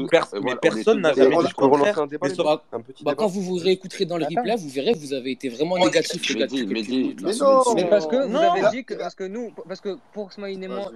personne 0.61 1.01
n'a 1.01 1.13
jamais 1.13 1.35
dit 1.35 1.43
le 1.47 1.53
contraire. 1.55 2.05
Bah, 2.07 2.61
bah 3.01 3.15
quand 3.15 3.27
vous 3.27 3.41
vous 3.41 3.55
réécouterez 3.55 4.05
dans 4.05 4.17
le 4.17 4.25
replay, 4.25 4.55
vous 4.55 4.69
verrez, 4.69 4.93
vous 4.93 5.13
avez 5.13 5.31
été 5.31 5.49
vraiment 5.49 5.77
oh, 5.79 5.85
négatif. 5.85 6.21
Je 6.23 6.45
dit, 6.45 6.67
mais, 6.67 6.83
mais, 6.87 7.33
non, 7.39 7.75
mais 7.75 7.85
parce 7.85 8.05
que 8.05 8.27
vous 8.27 8.37
avez 8.37 8.69
dit 8.71 8.83
que, 8.85 8.93
parce 8.93 9.15
que 9.15 9.23
nous, 9.23 9.51
parce 9.67 9.81
que 9.81 9.97
pour 10.13 10.31
Smaïn 10.31 10.61
et 10.61 10.67
moi, 10.67 10.91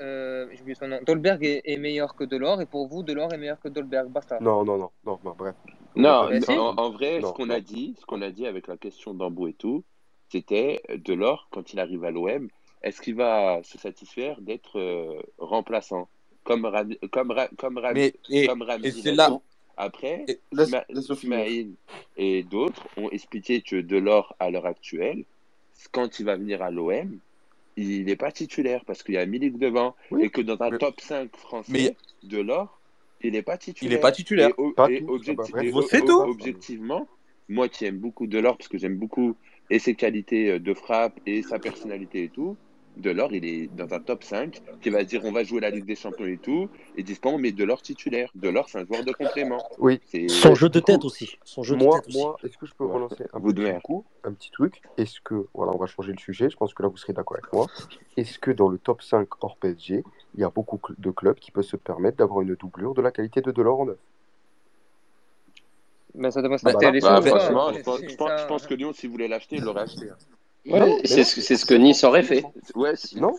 euh, 0.00 0.46
Dolberg 1.06 1.44
est, 1.64 1.76
meilleur 1.76 2.14
que 2.14 2.24
Delors, 2.24 2.60
et 2.60 2.66
pour 2.66 2.88
vous, 2.88 3.02
Delors 3.02 3.32
est 3.34 3.38
meilleur 3.38 3.60
que 3.60 3.68
Dolberg, 3.68 4.08
basta. 4.08 4.38
Non, 4.40 4.64
non, 4.64 4.78
non, 4.78 4.90
non, 5.04 5.18
bref. 5.36 5.54
Non, 5.96 6.28
bah, 6.30 6.54
en, 6.76 6.90
vrai, 6.90 7.20
ce 7.20 7.32
qu'on 7.32 7.50
a 7.50 7.60
dit, 7.60 7.96
ce 8.00 8.06
qu'on 8.06 8.22
a 8.22 8.30
dit 8.30 8.46
avec 8.46 8.66
la 8.66 8.76
question 8.76 9.12
d'Ambou 9.12 9.48
et 9.48 9.52
tout, 9.52 9.84
c'était 10.30 10.80
euh, 10.88 10.96
Delors, 10.96 11.48
quand 11.50 11.72
il 11.72 11.80
arrive 11.80 12.04
à 12.04 12.10
l'OM, 12.10 12.48
est-ce 12.82 13.00
qu'il 13.00 13.14
va 13.14 13.62
se 13.62 13.76
satisfaire 13.76 14.40
d'être 14.40 14.78
euh, 14.78 15.20
remplaçant? 15.38 16.08
Comme 16.44 16.64
Ram, 16.64 16.94
comme 17.12 17.34
comme, 17.58 17.80
Mais, 17.92 18.14
et, 18.30 18.48
c'est 18.90 19.12
là. 19.12 19.38
Après, 19.76 20.24
et, 20.26 21.68
et 22.16 22.42
d'autres 22.42 22.86
ont 22.96 23.10
expliqué 23.10 23.60
que 23.60 23.76
Delors, 23.76 24.34
à 24.38 24.50
l'heure 24.50 24.66
actuelle, 24.66 25.24
quand 25.92 26.18
il 26.18 26.26
va 26.26 26.36
venir 26.36 26.62
à 26.62 26.70
l'OM, 26.70 27.18
il 27.76 28.04
n'est 28.04 28.16
pas 28.16 28.32
titulaire 28.32 28.84
parce 28.84 29.02
qu'il 29.02 29.14
y 29.14 29.18
a 29.18 29.26
Milik 29.26 29.58
devant 29.58 29.94
et 30.18 30.30
que 30.30 30.40
dans 30.40 30.60
un 30.60 30.76
top 30.76 31.00
5 31.00 31.34
français 31.36 31.72
mais... 31.72 31.96
de 32.22 32.40
l'or, 32.40 32.80
il 33.22 33.32
n'est 33.32 33.42
pas 33.42 33.58
titulaire. 33.58 33.90
Il 33.90 33.94
n'est 33.94 34.00
pas 34.00 34.12
titulaire. 34.12 34.50
Et, 34.50 34.72
pas 34.74 34.90
et, 34.90 35.04
tout. 36.04 36.12
objectivement, 36.12 37.06
moi 37.48 37.68
qui 37.68 37.84
aime 37.84 37.98
beaucoup 37.98 38.26
Delors 38.26 38.56
parce 38.56 38.68
que 38.68 38.78
j'aime 38.78 38.96
beaucoup 38.96 39.36
et 39.68 39.78
ses 39.78 39.94
qualités 39.94 40.52
euh, 40.52 40.58
de 40.58 40.74
frappe 40.74 41.18
et 41.26 41.42
sa 41.42 41.58
personnalité 41.58 42.24
et 42.24 42.28
tout, 42.28 42.56
Delors, 42.96 43.32
il 43.32 43.44
est 43.44 43.66
dans 43.74 43.92
un 43.94 44.00
top 44.00 44.24
5 44.24 44.60
qui 44.80 44.90
va 44.90 45.04
dire 45.04 45.24
on 45.24 45.32
va 45.32 45.42
jouer 45.42 45.60
la 45.60 45.70
Ligue 45.70 45.86
des 45.86 45.94
Champions 45.94 46.26
et 46.26 46.38
tout. 46.38 46.68
Et 46.96 47.02
disent 47.02 47.20
bon, 47.20 47.38
mais 47.38 47.52
Delors 47.52 47.82
titulaire. 47.82 48.30
Delors, 48.34 48.68
c'est 48.68 48.78
un 48.78 48.84
joueur 48.84 49.04
de 49.04 49.12
complément. 49.12 49.62
Oui. 49.78 50.00
Son 50.28 50.54
jeu 50.54 50.68
de 50.68 50.80
tête 50.80 51.04
aussi. 51.04 51.38
Son 51.44 51.62
jeu 51.62 51.76
moi, 51.76 52.00
de 52.00 52.04
tête 52.04 52.14
moi, 52.14 52.36
est-ce 52.44 52.58
que 52.58 52.66
je 52.66 52.74
peux 52.74 52.84
relancer 52.84 53.24
un, 53.32 53.40
petit 53.40 53.80
coup, 53.82 54.04
un 54.24 54.32
petit 54.32 54.50
truc? 54.50 54.82
Est-ce 54.98 55.20
que, 55.20 55.46
voilà, 55.54 55.72
on 55.74 55.78
va 55.78 55.86
changer 55.86 56.12
le 56.12 56.18
sujet. 56.18 56.50
Je 56.50 56.56
pense 56.56 56.74
que 56.74 56.82
là, 56.82 56.88
vous 56.88 56.96
serez 56.96 57.12
d'accord 57.12 57.38
avec 57.38 57.52
moi. 57.52 57.66
Est-ce 58.16 58.38
que 58.38 58.50
dans 58.50 58.68
le 58.68 58.78
top 58.78 59.02
5 59.02 59.28
hors 59.40 59.56
PSG, 59.56 60.04
il 60.34 60.40
y 60.40 60.44
a 60.44 60.50
beaucoup 60.50 60.80
de 60.98 61.10
clubs 61.10 61.38
qui 61.38 61.50
peuvent 61.50 61.64
se 61.64 61.76
permettre 61.76 62.18
d'avoir 62.18 62.42
une 62.42 62.54
doublure 62.54 62.94
de 62.94 63.02
la 63.02 63.10
qualité 63.10 63.40
de 63.40 63.50
Delors 63.50 63.80
en 63.80 63.86
neuf? 63.86 63.98
Mais 66.14 66.30
ça 66.32 66.42
bah, 66.42 66.48
bah, 66.48 66.72
bah, 66.72 67.22
franchement, 67.22 67.72
je 67.72 67.82
pense, 67.82 68.00
je, 68.00 68.16
pense, 68.16 68.40
je 68.40 68.46
pense, 68.46 68.66
que 68.66 68.74
Lyon, 68.74 68.92
s'il 68.92 69.10
voulait 69.10 69.28
l'acheter, 69.28 69.56
il 69.56 69.62
l'aurait 69.62 69.82
acheté. 69.82 70.10
Hein. 70.10 70.16
C'est 71.04 71.24
ce, 71.24 71.64
que 71.64 71.74
Nice 71.74 72.04
aurait 72.04 72.22
fait. 72.22 72.44
Ouais, 72.74 72.94
non. 73.16 73.32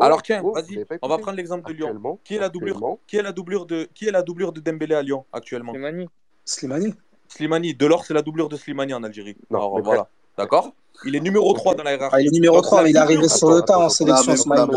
Alors 0.00 0.22
tiens, 0.22 0.42
vas-y, 0.42 0.84
on 1.02 1.08
va 1.08 1.18
prendre 1.18 1.36
l'exemple 1.36 1.68
de 1.68 1.74
Lyon. 1.74 2.18
Qui 2.24 2.36
est 2.36 2.38
la 2.38 2.48
doublure 2.48 2.80
Qui 3.06 3.16
est 3.16 3.22
la 3.22 3.32
doublure 3.32 3.66
de 3.66 3.88
Qui 3.94 4.06
est 4.06 4.12
la 4.12 4.22
doublure 4.22 4.52
de 4.52 4.60
Dembélé 4.60 4.94
à 4.94 5.02
Lyon 5.02 5.24
actuellement? 5.32 5.72
Slimani. 5.72 6.08
Slimani. 6.44 6.94
Slimani. 7.28 7.74
Delors, 7.74 8.04
c'est 8.04 8.14
la 8.14 8.22
doublure 8.22 8.48
de 8.48 8.56
Slimani 8.56 8.94
en 8.94 9.02
Algérie. 9.02 9.36
Non, 9.50 9.58
Alors, 9.58 9.82
voilà. 9.82 10.08
D'accord? 10.36 10.74
Il 11.04 11.16
est 11.16 11.20
numéro 11.20 11.52
3 11.52 11.74
dans 11.74 11.82
la 11.82 11.92
hiérarchie. 11.92 12.16
Ah, 12.16 12.20
il 12.20 12.28
est 12.28 12.30
numéro 12.30 12.60
3, 12.60 12.82
mais 12.82 12.90
il 12.90 12.96
est 12.96 12.98
arrivé 12.98 13.28
sur 13.28 13.50
le 13.50 13.60
tas 13.62 13.76
hein, 13.76 13.86
en 13.86 13.88
sélection, 13.88 14.36
ce 14.36 14.48
matin. 14.48 14.68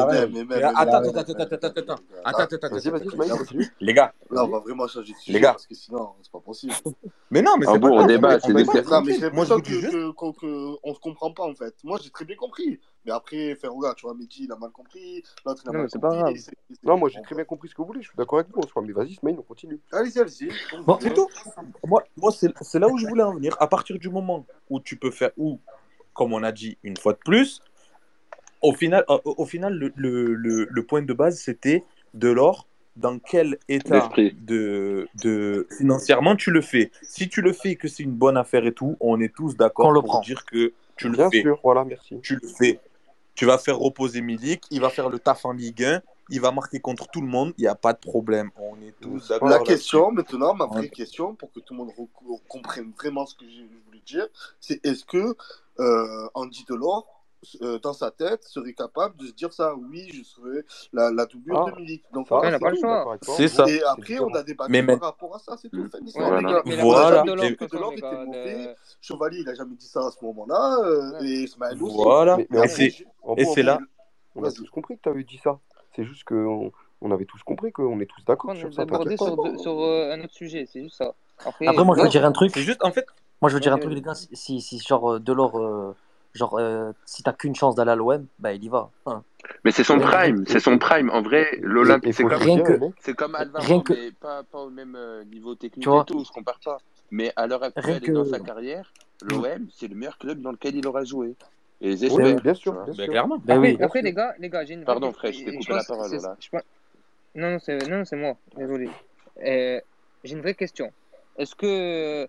Attends, 0.75 0.97
attends, 0.97 1.19
attends, 1.19 1.55
attends, 1.55 1.67
attends. 1.67 1.95
Les 3.79 3.93
gars. 3.93 4.13
Là, 4.31 4.43
on 4.43 4.49
va 4.49 4.59
vraiment 4.59 4.87
changer 4.87 5.13
de 5.13 5.17
sujet 5.17 5.39
parce 5.41 5.67
que 5.67 5.75
sinon, 5.75 6.13
c'est 6.21 6.31
pas 6.31 6.39
possible. 6.39 6.73
Mais 7.31 7.41
non, 7.41 7.57
mais 7.57 7.65
c'est 7.65 7.79
bon, 7.79 7.99
on 7.99 8.05
débat, 8.05 8.39
c'est 8.39 8.53
Moi, 8.53 8.63
je 8.63 9.59
que 9.59 10.11
qu'on 10.11 10.93
se 10.93 10.99
comprend 10.99 11.31
pas, 11.31 11.43
en 11.43 11.53
fait. 11.53 11.75
Moi, 11.83 11.99
j'ai 12.01 12.09
très 12.09 12.23
bien 12.23 12.37
compris. 12.37 12.79
Mais 13.05 13.11
après, 13.11 13.55
Ferroga, 13.55 13.93
tu 13.95 14.05
vois, 14.05 14.15
Mehdi, 14.15 14.45
il 14.45 14.51
a 14.51 14.55
mal 14.55 14.71
compris. 14.71 15.23
L'autre, 15.45 15.61
il 15.65 15.69
a 15.69 15.71
mal 15.73 15.81
compris. 15.81 15.91
c'est 15.91 15.99
pas 15.99 16.09
grave. 16.09 16.33
Non, 16.83 16.97
moi, 16.97 17.09
j'ai 17.09 17.21
très 17.21 17.35
bien 17.35 17.43
compris 17.45 17.69
ce 17.69 17.75
que 17.75 17.81
vous 17.81 17.87
voulez. 17.87 18.01
Je 18.01 18.07
suis 18.07 18.17
d'accord 18.17 18.39
avec 18.39 18.51
vous, 18.53 18.81
Mais 18.81 18.93
vas-y, 18.93 19.15
Smaïn, 19.15 19.37
on 19.39 19.43
continue. 19.43 19.79
Allez-y, 19.91 20.19
allez-y. 20.19 20.51
C'est 21.01 21.13
tout. 21.13 21.27
Moi, 21.85 22.03
c'est 22.31 22.79
là 22.79 22.87
où 22.87 22.97
je 22.97 23.07
voulais 23.07 23.23
en 23.23 23.35
venir. 23.35 23.55
À 23.59 23.67
partir 23.67 23.97
du 23.99 24.09
moment 24.09 24.45
où 24.69 24.79
tu 24.79 24.97
peux 24.97 25.11
faire... 25.11 25.31
où 25.37 25.59
comme 26.17 26.33
on 26.33 26.43
a 26.43 26.51
dit 26.51 26.77
une 26.83 26.97
fois 26.97 27.13
de 27.13 27.19
plus, 27.19 27.61
au 28.61 28.73
final, 28.73 29.05
euh, 29.09 29.19
au 29.23 29.45
final 29.45 29.73
le, 29.73 29.93
le, 29.95 30.67
le, 30.69 30.83
point 30.83 31.03
de 31.03 31.13
base, 31.13 31.39
c'était 31.39 31.85
de 32.13 32.29
l'or. 32.29 32.67
Dans 32.95 33.19
quel 33.19 33.59
état 33.69 34.09
de, 34.17 35.07
de, 35.23 35.67
financièrement 35.77 36.35
tu 36.35 36.49
le 36.49 36.61
fais? 36.61 36.89
Si 37.03 37.29
tu 37.29 37.43
le 37.43 37.53
fais 37.53 37.75
que 37.75 37.87
c'est 37.87 38.01
une 38.01 38.15
bonne 38.15 38.37
affaire 38.37 38.65
et 38.65 38.71
tout, 38.71 38.97
on 38.99 39.21
est 39.21 39.33
tous 39.33 39.55
d'accord 39.55 39.93
pour 39.93 40.03
prend. 40.03 40.21
dire 40.21 40.43
que 40.45 40.73
tu 40.95 41.07
le 41.07 41.29
fais. 41.29 41.43
Voilà, 41.63 41.85
merci. 41.85 42.19
Tu 42.23 42.39
le 42.41 42.47
fais. 42.47 42.79
Tu 43.35 43.45
vas 43.45 43.59
faire 43.59 43.77
reposer 43.77 44.21
Milik, 44.21 44.65
il 44.71 44.81
va 44.81 44.89
faire 44.89 45.09
le 45.09 45.19
taf 45.19 45.45
en 45.45 45.51
Ligue 45.51 45.83
1, 45.83 46.01
il 46.29 46.41
va 46.41 46.51
marquer 46.51 46.79
contre 46.79 47.07
tout 47.09 47.21
le 47.21 47.27
monde, 47.27 47.53
il 47.57 47.61
n'y 47.61 47.67
a 47.67 47.75
pas 47.75 47.93
de 47.93 47.99
problème. 47.99 48.51
On 48.57 48.79
est 48.81 48.95
tous 48.99 49.29
d'accord. 49.29 49.49
La 49.49 49.59
question 49.59 50.11
maintenant, 50.11 50.53
ma 50.53 50.65
vraie 50.65 50.89
question, 50.89 51.35
pour 51.35 51.51
que 51.51 51.59
tout 51.59 51.73
le 51.73 51.79
monde 51.79 51.91
comprenne 52.47 52.91
vraiment 52.97 53.25
ce 53.25 53.35
que 53.35 53.45
je 53.45 53.61
voulais 53.85 54.03
dire, 54.05 54.27
c'est 54.59 54.85
est-ce 54.85 55.05
que 55.05 55.35
euh, 55.79 56.29
Andy 56.33 56.65
Delors, 56.67 57.07
euh, 57.61 57.77
dans 57.79 57.93
sa 57.93 58.09
tête, 58.09 58.43
serait 58.43 58.73
capable 58.73 59.15
de 59.17 59.27
se 59.27 59.31
dire 59.31 59.53
ça 59.53 59.75
Oui, 59.75 60.09
je 60.11 60.23
serai 60.23 60.65
la, 60.91 61.11
la 61.11 61.25
doublure 61.27 61.65
de 61.65 61.71
ah. 61.71 61.79
Milik. 61.79 62.03
Donc, 62.11 62.27
ah, 62.31 62.57
voilà, 62.57 63.17
c'est 63.21 63.47
ça. 63.47 63.69
Et 63.69 63.81
après, 63.83 64.19
on 64.19 64.33
a 64.33 64.41
débattu 64.41 64.71
mais, 64.71 64.83
par 64.83 65.01
rapport 65.01 65.35
à 65.35 65.39
ça, 65.39 65.55
c'est 65.55 65.69
tout. 65.69 65.83
Mmh. 65.83 66.19
Ouais, 66.19 66.41
mais, 66.41 66.53
mais 66.65 66.81
voilà. 66.81 67.21
Delors, 67.21 67.45
que 67.57 67.65
Delors 67.65 67.93
était 67.93 68.05
euh... 68.05 68.25
mauvais. 68.25 68.75
Chevalier, 69.01 69.39
il 69.39 69.45
n'a 69.45 69.53
jamais 69.53 69.75
dit 69.75 69.87
ça 69.87 70.07
à 70.07 70.11
ce 70.11 70.25
moment-là. 70.25 70.79
Euh, 70.83 71.21
et 71.21 71.43
Ismaël 71.43 71.81
aussi. 71.81 71.95
Voilà. 71.95 72.37
Et 73.37 73.45
c'est 73.45 73.63
là. 73.63 73.79
On 74.35 74.43
a 74.43 74.51
tous 74.51 74.69
compris 74.69 74.97
que 74.97 75.01
tu 75.03 75.09
avais 75.09 75.23
dit 75.23 75.39
ça. 75.43 75.59
C'est 75.97 76.03
juste 76.03 76.25
qu'on 76.25 76.71
on 77.01 77.11
avait 77.11 77.25
tous 77.25 77.41
compris 77.41 77.71
qu'on 77.71 77.99
est 77.99 78.05
tous 78.05 78.23
d'accord 78.23 78.55
sur 78.55 78.71
sur 78.71 79.81
euh, 79.81 80.13
un 80.13 80.23
autre 80.23 80.33
sujet, 80.33 80.67
c'est 80.71 80.83
juste 80.83 80.97
ça. 80.97 81.15
Après, 81.43 81.65
moi, 81.83 81.97
je 81.97 82.03
veux 82.03 82.09
dire 82.09 82.23
un 82.23 82.31
truc. 82.31 82.55
Juste, 82.55 82.83
en 82.83 82.91
fait. 82.91 83.07
Moi, 83.41 83.49
je 83.49 83.55
veux 83.55 83.59
dire 83.59 83.73
un 83.73 83.79
truc, 83.79 83.93
les 83.93 84.01
gars. 84.01 84.13
Si, 84.13 84.61
si 84.61 84.79
genre, 84.79 85.13
euh, 85.13 85.19
Delors, 85.19 85.59
euh, 85.59 85.95
genre, 86.35 86.59
si 87.05 87.23
t'as 87.23 87.33
qu'une 87.33 87.55
chance 87.55 87.73
d'aller 87.73 87.91
à 87.91 87.95
l'OM, 87.95 88.27
bah, 88.37 88.53
il 88.53 88.63
y 88.63 88.69
va. 88.69 88.91
Hein. 89.07 89.23
Mais 89.63 89.71
c'est 89.71 89.83
son 89.83 89.97
prime, 89.97 90.45
c'est 90.45 90.59
son 90.59 90.77
prime. 90.77 91.09
En 91.09 91.23
vrai, 91.23 91.57
l'Olympique, 91.61 92.13
c'est 92.13 92.23
comme, 92.23 92.33
rien 92.33 92.61
que... 92.61 92.79
c'est 92.99 93.15
comme 93.15 93.33
Alvaro, 93.33 93.65
rien 93.65 93.81
que... 93.81 93.93
mais 93.93 94.11
pas, 94.11 94.43
pas, 94.43 94.59
au 94.59 94.69
même 94.69 94.95
niveau 95.31 95.55
technique 95.55 95.83
tu 95.83 95.89
vois, 95.89 96.03
et 96.03 96.05
tout, 96.05 96.23
je 96.23 96.31
compare 96.31 96.59
pas. 96.63 96.77
Mais 97.09 97.33
à 97.35 97.47
l'heure 97.47 97.63
actuelle 97.63 98.13
dans 98.13 98.25
sa 98.25 98.39
carrière, 98.39 98.93
l'OM, 99.23 99.67
c'est 99.71 99.87
le 99.87 99.95
meilleur 99.95 100.19
club 100.19 100.41
dans 100.41 100.51
lequel 100.51 100.75
il 100.75 100.85
aura 100.85 101.03
joué. 101.05 101.35
Et 101.79 101.95
les 101.95 102.35
bien 102.35 102.53
sûr. 102.53 102.73
Bah, 102.73 103.07
clairement. 103.07 103.37
Ah 103.47 103.59
oui, 103.59 103.77
après, 103.79 104.01
les 104.01 104.13
gars, 104.13 104.33
les 104.39 104.49
gars 104.49 104.65
j'ai 104.65 104.73
une. 104.73 104.83
Pardon, 104.83 105.11
Fred, 105.11 105.33
je 105.33 105.45
t'ai 105.45 105.55
coupé 105.57 105.73
la 105.73 105.83
parole. 105.83 106.11
Là. 106.11 106.63
Non, 107.35 107.51
non, 107.51 107.59
c'est, 107.59 107.87
non, 107.87 108.03
c'est 108.03 108.15
moi. 108.15 108.35
Désolé. 108.55 108.89
Euh, 109.43 109.79
j'ai 110.23 110.33
une 110.33 110.41
vraie 110.41 110.55
question. 110.55 110.91
Est-ce 111.37 111.53
que 111.53 112.27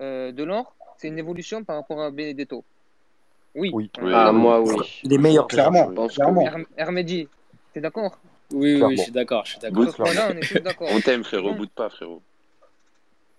euh, 0.00 0.32
Delors, 0.32 0.74
c'est 0.96 1.06
une 1.06 1.18
évolution 1.18 1.62
par 1.62 1.76
rapport 1.76 2.02
à 2.02 2.10
Benedetto? 2.10 2.64
Oui. 3.54 3.70
oui. 3.72 3.90
Ah, 4.12 4.32
moi, 4.32 4.60
oui. 4.60 4.74
Ah, 4.80 4.84
Il 5.04 5.12
est 5.12 5.18
meilleur, 5.18 5.46
clairement. 5.46 5.92
clairement. 6.08 6.44
Hermedi, 6.76 7.28
t'es 7.72 7.80
d'accord? 7.80 8.18
Oui, 8.52 8.82
oui, 8.82 8.96
je 8.96 9.02
suis 9.02 9.12
d'accord. 9.12 9.44
Je 9.44 9.52
suis 9.52 10.60
d'accord. 10.60 10.88
On 10.90 11.00
t'aime, 11.00 11.22
frérot. 11.22 11.54
Bout 11.54 11.66
de 11.66 11.70
pas, 11.70 11.88
frérot. 11.88 12.20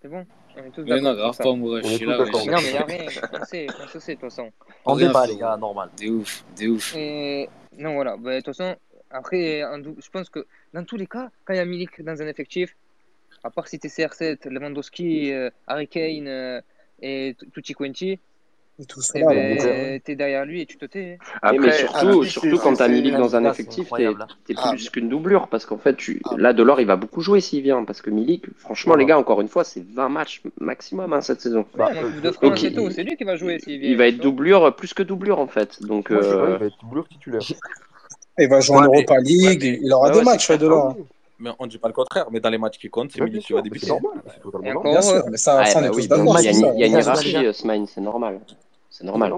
C'est 0.01 0.07
bon 0.07 0.25
mais 0.55 1.01
non, 1.01 1.13
grave 1.13 1.37
pas, 1.37 1.43
je 1.83 1.87
suis 1.87 2.05
là. 2.05 2.25
mais 2.61 2.71
y'a 2.73 2.83
rien, 2.83 3.05
on 3.33 3.45
sait, 3.45 3.67
on 3.95 3.99
sait, 3.99 4.15
de 4.15 4.19
toute 4.19 4.29
façon. 4.29 4.51
En 4.85 4.93
Rien, 4.93 5.13
les 5.27 5.37
gars, 5.37 5.57
normal. 5.57 5.89
Des 5.97 6.09
ouf, 6.09 6.43
des 6.55 6.67
ouf. 6.67 6.95
Et 6.95 7.49
non, 7.77 7.93
voilà, 7.93 8.17
bah, 8.17 8.35
de 8.35 8.41
toute 8.41 8.55
façon, 8.55 8.75
après, 9.09 9.61
je 9.61 10.09
pense 10.09 10.29
que 10.29 10.45
dans 10.73 10.83
tous 10.83 10.97
les 10.97 11.07
cas, 11.07 11.29
quand 11.45 11.53
il 11.53 11.57
y 11.57 11.59
a 11.59 11.65
Milik 11.65 12.01
dans 12.03 12.21
un 12.21 12.27
effectif, 12.27 12.75
à 13.43 13.49
part 13.49 13.67
si 13.67 13.79
t'es 13.79 13.87
CR7, 13.87 14.49
Lewandowski, 14.49 15.31
euh, 15.31 15.49
Harry 15.67 15.87
Kane 15.87 16.27
euh, 16.27 16.61
et 17.01 17.35
Tutti 17.53 17.73
Quenti, 17.73 18.19
et 18.79 18.85
tout 18.85 19.01
ça. 19.01 19.19
T'es 20.03 20.15
derrière 20.15 20.45
lui 20.45 20.61
et 20.61 20.65
tu 20.65 20.77
te 20.77 20.85
tais. 20.85 21.17
Après, 21.41 21.57
mais 21.57 21.71
surtout, 21.73 22.23
surtout 22.23 22.57
quand 22.57 22.75
t'as 22.75 22.87
Milik 22.87 23.15
dans 23.15 23.35
un 23.35 23.49
effectif, 23.49 23.89
t'es 24.45 24.53
plus 24.53 24.89
qu'une 24.89 25.09
doublure 25.09 25.47
parce 25.47 25.65
qu'en 25.65 25.77
fait, 25.77 25.95
tu... 25.95 26.21
là, 26.37 26.53
Delors, 26.53 26.79
il 26.79 26.87
va 26.87 26.95
beaucoup 26.95 27.21
jouer 27.21 27.41
s'il 27.41 27.61
vient 27.61 27.83
parce 27.83 28.01
que 28.01 28.09
Milik, 28.09 28.45
franchement, 28.57 28.95
les 28.95 29.05
gars, 29.05 29.17
encore 29.17 29.41
une 29.41 29.47
fois, 29.47 29.63
c'est 29.63 29.85
20 29.93 30.09
matchs 30.09 30.41
maximum 30.59 31.19
cette 31.21 31.41
saison. 31.41 31.65
C'est 32.41 33.03
lui 33.03 33.17
qui 33.17 33.23
va 33.23 33.35
jouer 33.35 33.59
s'il 33.59 33.79
vient. 33.79 33.89
Il 33.89 33.97
va 33.97 34.07
être 34.07 34.19
doublure, 34.19 34.75
plus 34.75 34.93
que 34.93 35.03
doublure 35.03 35.39
en 35.39 35.47
fait. 35.47 35.81
Donc, 35.83 36.07
Il 36.09 36.17
va 36.17 36.65
être 36.65 36.77
doublure 36.81 37.07
titulaire. 37.07 37.41
Il 38.37 38.47
va 38.47 38.61
jouer 38.61 38.77
en 38.77 38.83
Europa 38.83 39.17
League, 39.19 39.79
il 39.81 39.91
aura 39.91 40.11
des 40.11 40.21
matchs, 40.21 40.49
Delors 40.51 40.95
mais 41.41 41.51
on 41.57 41.65
ne 41.65 41.69
dit 41.69 41.77
pas 41.77 41.87
le 41.87 41.93
contraire, 41.93 42.25
mais 42.31 42.41
dans 42.41 42.49
les 42.49 42.57
matchs 42.57 42.77
qui 42.77 42.89
comptent, 42.89 43.11
c'est 43.13 43.21
Milik 43.21 43.45
qui 43.45 43.53
va 43.53 43.61
débuter. 43.61 43.85
C'est 43.87 43.93
normal. 43.93 44.91
Bien 44.91 45.01
sûr, 45.01 45.23
mais 45.31 45.37
ça. 45.37 45.63
Il 45.65 45.71
y 45.71 46.83
a 46.83 46.87
une 46.87 46.93
hiérarchie, 46.93 47.53
Smain, 47.53 47.85
c'est 47.85 48.01
normal. 48.01 48.41
C'est 48.99 49.05
normal. 49.05 49.33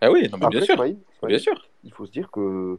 Ah 0.00 0.10
oui, 0.12 0.30
bien 0.50 0.60
sûr. 0.60 0.84
Bien 1.26 1.38
sûr. 1.38 1.68
Il 1.82 1.92
faut 1.92 2.06
se 2.06 2.12
dire 2.12 2.30
que 2.30 2.78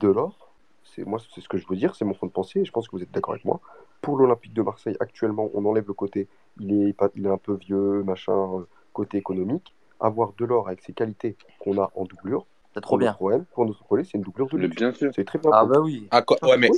Delors, 0.00 0.52
c'est 0.82 1.04
moi, 1.04 1.20
c'est 1.32 1.40
ce 1.40 1.48
que 1.48 1.56
je 1.56 1.66
veux 1.68 1.76
dire, 1.76 1.94
c'est 1.94 2.04
mon 2.04 2.14
fond 2.14 2.26
de 2.26 2.32
pensée. 2.32 2.60
Et 2.60 2.64
je 2.64 2.72
pense 2.72 2.88
que 2.88 2.96
vous 2.96 3.02
êtes 3.02 3.12
d'accord 3.12 3.34
avec 3.34 3.44
moi. 3.44 3.60
Pour 4.00 4.16
l'Olympique 4.16 4.52
de 4.52 4.62
Marseille, 4.62 4.96
actuellement, 4.98 5.48
on 5.54 5.64
enlève 5.64 5.86
le 5.86 5.94
côté. 5.94 6.26
Il 6.58 6.88
est, 6.88 6.92
pas, 6.92 7.10
il 7.14 7.26
est 7.26 7.30
un 7.30 7.38
peu 7.38 7.54
vieux, 7.54 8.02
machin, 8.02 8.32
euh, 8.32 8.66
côté 8.92 9.18
économique. 9.18 9.72
Avoir 10.00 10.32
Delors 10.36 10.66
avec 10.66 10.82
ses 10.82 10.92
qualités 10.92 11.36
qu'on 11.60 11.78
a 11.78 11.90
en 11.94 12.04
doublure, 12.04 12.44
c'est 12.74 12.80
trop 12.80 12.98
bien. 12.98 13.12
Pour, 13.14 13.30
pour 13.54 13.66
notre 13.66 13.84
projet, 13.84 14.02
c'est 14.02 14.14
une 14.14 14.22
doublure 14.22 14.48
de 14.48 14.58
luxe. 14.58 14.76
Bien 14.76 14.92
sûr. 14.92 15.12
C'est 15.14 15.24
très 15.24 15.38
bien. 15.38 15.50
Ah 15.54 15.64
bah 15.64 15.78
oui. 15.80 16.08
Ah, 16.10 16.24
ouais, 16.42 16.58
mais 16.58 16.70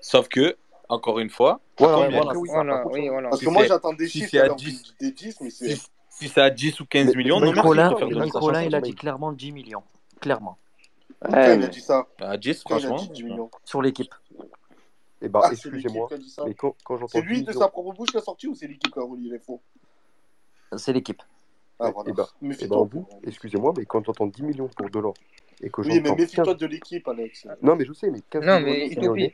sauf 0.00 0.28
que 0.28 0.56
encore 0.88 1.18
une 1.18 1.30
fois. 1.30 1.60
Ouais, 1.78 1.86
ouais, 1.86 2.10
voilà, 2.10 2.32
voilà. 2.32 3.28
Parce 3.28 3.42
que 3.42 3.50
moi 3.50 3.64
j'attends 3.66 3.92
des 3.92 4.06
à 4.38 4.48
10, 4.48 4.94
des 4.98 5.10
10, 5.12 5.40
mais 5.42 5.50
c'est. 5.50 5.76
Si 6.16 6.28
c'est 6.28 6.40
à 6.40 6.50
10 6.50 6.80
ou 6.80 6.86
15 6.86 7.16
millions, 7.16 7.40
mais, 7.40 7.46
non, 7.46 7.52
Nicolas, 7.52 7.88
merci 7.90 8.08
faire 8.14 8.24
Nicolas 8.24 8.64
il 8.64 8.74
a 8.74 8.80
dit 8.80 8.94
clairement 8.94 9.32
10 9.32 9.52
millions. 9.52 9.82
Clairement. 10.20 10.58
Ouais, 11.22 11.32
ouais, 11.32 11.56
il 11.56 11.64
a 11.64 11.68
dit 11.68 11.80
ça. 11.80 12.06
À 12.20 12.36
10, 12.36 12.60
franchement. 12.60 12.96
10 12.96 13.24
sur 13.64 13.82
l'équipe. 13.82 14.14
Eh 15.20 15.28
ben, 15.28 15.40
ah, 15.42 15.50
excusez-moi. 15.52 16.08
Quand, 16.56 16.76
quand 16.84 17.06
c'est 17.08 17.22
lui 17.22 17.42
de 17.42 17.52
sa 17.52 17.68
propre 17.68 17.94
bouche 17.94 18.10
qui 18.10 18.16
a 18.16 18.20
sorti 18.20 18.46
ou 18.46 18.54
c'est 18.54 18.66
l'équipe 18.66 18.92
qui 18.92 18.98
a 18.98 19.02
relié 19.02 19.30
les 19.30 19.38
faux 19.38 19.60
C'est 20.76 20.92
l'équipe. 20.92 21.22
Ah, 21.80 21.90
voilà. 21.90 22.10
Eh, 22.10 22.12
eh 22.12 22.14
ben, 22.14 22.56
eh 22.60 22.68
ben, 22.68 22.88
vous, 22.90 23.08
excusez-moi, 23.24 23.72
mais 23.76 23.84
quand 23.84 24.04
j'entends 24.04 24.26
10 24.26 24.42
millions 24.42 24.68
pour 24.68 24.90
Delors 24.90 25.14
et 25.60 25.70
que 25.70 25.80
Oui, 25.80 26.00
mais 26.00 26.14
méfie-toi 26.14 26.44
15... 26.44 26.56
de 26.56 26.66
l'équipe, 26.66 27.08
Alex. 27.08 27.48
Non, 27.62 27.74
mais 27.74 27.84
je 27.84 27.92
sais, 27.92 28.10
mais 28.10 28.20
15 28.30 28.44
non, 28.44 28.60
millions 28.60 28.72
mais... 28.72 28.88
sur 28.90 29.02
Simeone, 29.02 29.30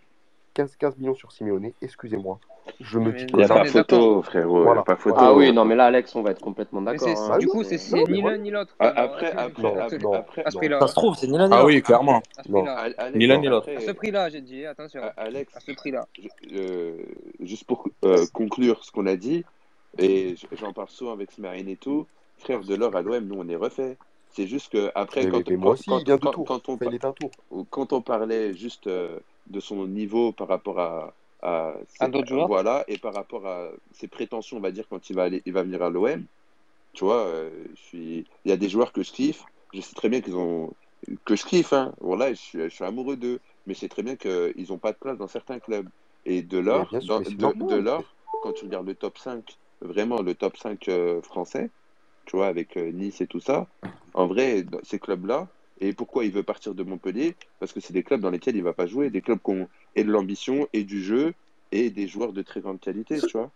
15, 0.54 0.76
15 0.76 0.96
millions 0.98 1.14
sur 1.14 1.32
Simeone, 1.32 1.72
excusez-moi. 1.82 2.40
Il 2.78 3.36
n'y 3.36 3.44
a 3.44 3.48
pas 3.48 3.64
photo, 3.64 4.22
frérot. 4.22 4.66
Ah 5.16 5.34
oui, 5.34 5.52
non, 5.52 5.64
mais 5.64 5.76
là, 5.76 5.86
Alex, 5.86 6.14
on 6.14 6.22
va 6.22 6.30
être 6.30 6.40
complètement 6.40 6.82
d'accord. 6.82 7.08
Hein. 7.08 7.38
Du 7.38 7.46
coup, 7.46 7.62
c'est 7.62 7.78
ni 8.08 8.22
l'un 8.22 8.38
ni 8.38 8.50
l'autre. 8.50 8.74
Ah, 8.78 8.92
après, 8.96 9.32
après, 9.32 9.78
après, 9.78 10.68
ça 10.78 10.86
se 10.86 10.94
trouve, 10.94 11.16
c'est 11.16 11.26
ni 11.26 11.38
l'un 11.38 11.48
ni 11.48 11.50
l'autre. 11.50 11.62
Ah 11.62 11.66
oui, 11.66 11.82
clairement. 11.82 12.22
Ni 13.14 13.26
l'un 13.26 13.38
ni 13.38 13.48
l'autre. 13.48 13.70
À 13.76 13.80
ce 13.80 13.90
prix-là, 13.92 14.28
j'ai 14.28 14.40
dit, 14.40 14.66
attention. 14.66 15.02
Alex, 15.16 15.56
à 15.56 15.60
ce 15.60 15.72
prix-là. 15.72 16.06
Euh, 16.52 16.96
juste 17.40 17.64
pour 17.64 17.88
euh, 18.04 18.26
conclure 18.32 18.84
ce 18.84 18.90
qu'on 18.90 19.06
a 19.06 19.16
dit, 19.16 19.44
et 19.98 20.34
j'en 20.52 20.72
parle 20.72 20.88
souvent 20.88 21.12
avec 21.12 21.32
Smarine 21.32 21.68
et 21.68 21.76
tout, 21.76 22.06
frère 22.38 22.60
de 22.60 22.74
l'or 22.74 22.94
à 22.96 23.02
l'OM, 23.02 23.24
nous, 23.24 23.36
on 23.38 23.48
est 23.48 23.56
refait. 23.56 23.96
C'est 24.30 24.46
juste 24.46 24.72
que 24.72 24.90
après, 24.94 25.26
quand, 25.28 25.42
quand, 25.42 26.60
quand, 27.70 27.92
on, 27.92 28.00
parlait 28.00 28.54
juste 28.54 28.86
euh, 28.86 29.18
de 29.48 29.58
son 29.58 29.86
niveau 29.88 30.30
par 30.30 30.46
rapport 30.46 30.78
à, 30.78 31.12
à. 31.42 31.74
Voilà, 32.46 32.84
et 32.88 32.98
par 32.98 33.14
rapport 33.14 33.46
à 33.46 33.70
ses 33.92 34.08
prétentions, 34.08 34.56
on 34.56 34.60
va 34.60 34.70
dire, 34.70 34.86
quand 34.88 35.10
il 35.10 35.16
va, 35.16 35.24
aller, 35.24 35.42
il 35.46 35.52
va 35.52 35.62
venir 35.62 35.82
à 35.82 35.90
l'OM, 35.90 36.24
tu 36.92 37.04
vois, 37.04 37.26
euh, 37.26 37.50
il 37.92 38.24
y 38.44 38.52
a 38.52 38.56
des 38.56 38.68
joueurs 38.68 38.92
que 38.92 39.02
je 39.02 39.12
kiffe, 39.12 39.44
je 39.72 39.80
sais 39.80 39.94
très 39.94 40.08
bien 40.08 40.20
qu'ils 40.20 40.36
ont. 40.36 40.72
que 41.24 41.36
je 41.36 41.44
kiffe, 41.44 41.72
hein. 41.72 41.94
voilà, 42.00 42.30
je 42.30 42.38
suis, 42.38 42.58
je 42.58 42.68
suis 42.68 42.84
amoureux 42.84 43.16
d'eux, 43.16 43.40
mais 43.66 43.74
je 43.74 43.80
sais 43.80 43.88
très 43.88 44.02
bien 44.02 44.16
qu'ils 44.16 44.66
n'ont 44.68 44.78
pas 44.78 44.92
de 44.92 44.98
place 44.98 45.18
dans 45.18 45.28
certains 45.28 45.58
clubs. 45.58 45.88
Et 46.26 46.42
de 46.42 46.58
l'or, 46.58 46.90
quand 48.42 48.52
tu 48.52 48.64
regardes 48.64 48.86
le 48.86 48.94
top 48.94 49.18
5, 49.18 49.56
vraiment 49.80 50.20
le 50.20 50.34
top 50.34 50.56
5 50.56 50.88
euh, 50.88 51.22
français, 51.22 51.70
tu 52.26 52.36
vois, 52.36 52.48
avec 52.48 52.76
euh, 52.76 52.90
Nice 52.92 53.20
et 53.20 53.26
tout 53.26 53.40
ça, 53.40 53.68
en 54.14 54.26
vrai, 54.26 54.66
ces 54.82 54.98
clubs-là, 54.98 55.48
et 55.80 55.94
pourquoi 55.94 56.24
il 56.24 56.32
veut 56.32 56.42
partir 56.42 56.74
de 56.74 56.82
Montpellier? 56.82 57.34
Parce 57.58 57.72
que 57.72 57.80
c'est 57.80 57.94
des 57.94 58.02
clubs 58.02 58.20
dans 58.20 58.30
lesquels 58.30 58.54
il 58.54 58.58
ne 58.60 58.64
va 58.64 58.74
pas 58.74 58.86
jouer, 58.86 59.08
des 59.08 59.22
clubs 59.22 59.38
qu'on 59.40 59.66
et 59.96 60.04
de 60.04 60.10
l'ambition 60.10 60.68
et 60.72 60.84
du 60.84 61.02
jeu 61.02 61.34
et 61.72 61.90
des 61.90 62.06
joueurs 62.06 62.32
de 62.32 62.42
très 62.42 62.60
grande 62.60 62.80
qualité, 62.80 63.18
tu 63.20 63.36
vois. 63.36 63.50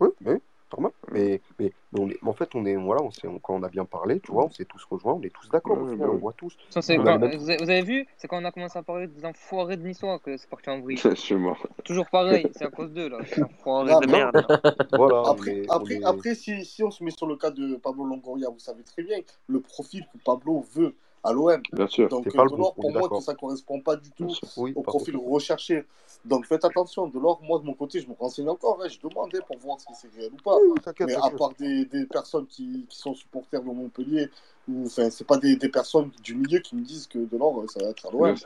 Oui, 0.00 0.08
oui, 0.24 0.34
normal. 0.72 0.92
Mais, 1.12 1.40
mais, 1.58 1.72
mais 1.92 2.00
on 2.00 2.10
est, 2.10 2.18
en 2.24 2.32
fait, 2.32 2.54
on 2.54 2.64
est, 2.66 2.74
voilà, 2.76 3.02
on 3.02 3.10
s'est, 3.10 3.28
quand 3.42 3.54
on 3.54 3.62
a 3.62 3.68
bien 3.68 3.84
parlé, 3.84 4.20
tu 4.20 4.32
vois, 4.32 4.46
on 4.46 4.50
s'est 4.50 4.64
tous 4.64 4.84
rejoints, 4.84 5.14
on 5.14 5.22
est 5.22 5.32
tous 5.32 5.48
d'accord, 5.48 5.76
bah 5.76 6.06
on 6.10 6.16
voit 6.16 6.32
tous. 6.32 6.56
Vous, 6.74 6.80
avez, 6.90 7.82
vu, 7.82 8.06
c'est 8.16 8.28
quand 8.28 8.40
on 8.40 8.44
a 8.44 8.50
commencé 8.50 8.78
à 8.78 8.82
parler 8.82 9.06
des 9.06 9.24
enfoirés 9.24 9.76
de 9.76 9.86
Niçois 9.86 10.18
que 10.18 10.36
c'est 10.36 10.48
parti 10.48 10.70
en 10.70 10.80
vrille. 10.80 10.96
Je 10.96 11.14
suis 11.14 11.34
mort. 11.34 11.66
Toujours 11.84 12.08
pareil, 12.10 12.50
c'est 12.52 12.64
à 12.64 12.70
cause 12.70 12.92
d'eux, 12.92 13.08
là. 13.08 13.18
Ah, 13.66 14.00
de 14.00 14.10
merde. 14.10 14.46
Voilà, 14.92 15.22
après, 15.26 15.62
après, 15.68 16.00
après 16.04 16.34
si, 16.34 16.64
si 16.64 16.82
on 16.82 16.90
se 16.90 17.02
met 17.02 17.10
sur 17.10 17.26
le 17.26 17.36
cas 17.36 17.50
de 17.50 17.76
Pablo 17.76 18.04
Longoria, 18.04 18.48
vous 18.50 18.58
savez 18.58 18.82
très 18.82 19.02
bien 19.02 19.18
le 19.46 19.60
profil 19.60 20.04
que 20.12 20.18
Pablo 20.24 20.64
veut 20.74 20.94
à 21.24 21.32
l'OM. 21.32 21.60
Bien 21.72 21.86
sûr. 21.86 22.08
Donc 22.08 22.24
pas 22.34 22.44
Delors, 22.44 22.74
pour 22.74 22.90
moi, 22.90 23.20
ça 23.20 23.32
ne 23.32 23.36
correspond 23.36 23.80
pas 23.80 23.96
du 23.96 24.10
tout 24.10 24.32
oui, 24.56 24.72
au 24.74 24.82
profil 24.82 25.14
contre. 25.14 25.28
recherché. 25.28 25.84
Donc 26.24 26.46
faites 26.46 26.64
attention. 26.64 27.06
Delors, 27.06 27.40
moi, 27.42 27.58
de 27.58 27.64
mon 27.64 27.74
côté, 27.74 28.00
je 28.00 28.08
me 28.08 28.14
renseigne 28.18 28.48
encore. 28.48 28.80
Hein, 28.82 28.88
je 28.88 28.98
demandais 29.06 29.40
pour 29.46 29.58
voir 29.58 29.78
si 29.80 29.86
c'est 29.94 30.10
réel 30.16 30.32
ou 30.32 30.42
pas. 30.42 30.56
Oui, 30.56 30.80
Mais 31.00 31.14
à 31.14 31.30
part 31.30 31.52
des, 31.58 31.84
des 31.84 32.06
personnes 32.06 32.46
qui, 32.46 32.86
qui, 32.88 32.98
sont 32.98 33.14
supporters 33.14 33.62
de 33.62 33.66
Montpellier, 33.66 34.30
ou 34.68 34.86
enfin, 34.86 35.10
c'est 35.10 35.26
pas 35.26 35.38
des, 35.38 35.56
des, 35.56 35.68
personnes 35.68 36.10
du 36.22 36.34
milieu 36.34 36.60
qui 36.60 36.76
me 36.76 36.82
disent 36.82 37.06
que 37.06 37.18
Delors, 37.18 37.64
ça 37.70 37.84
va 37.84 37.90
être 37.90 38.06
à 38.06 38.10
l'OM. 38.10 38.36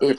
C'est 0.00 0.16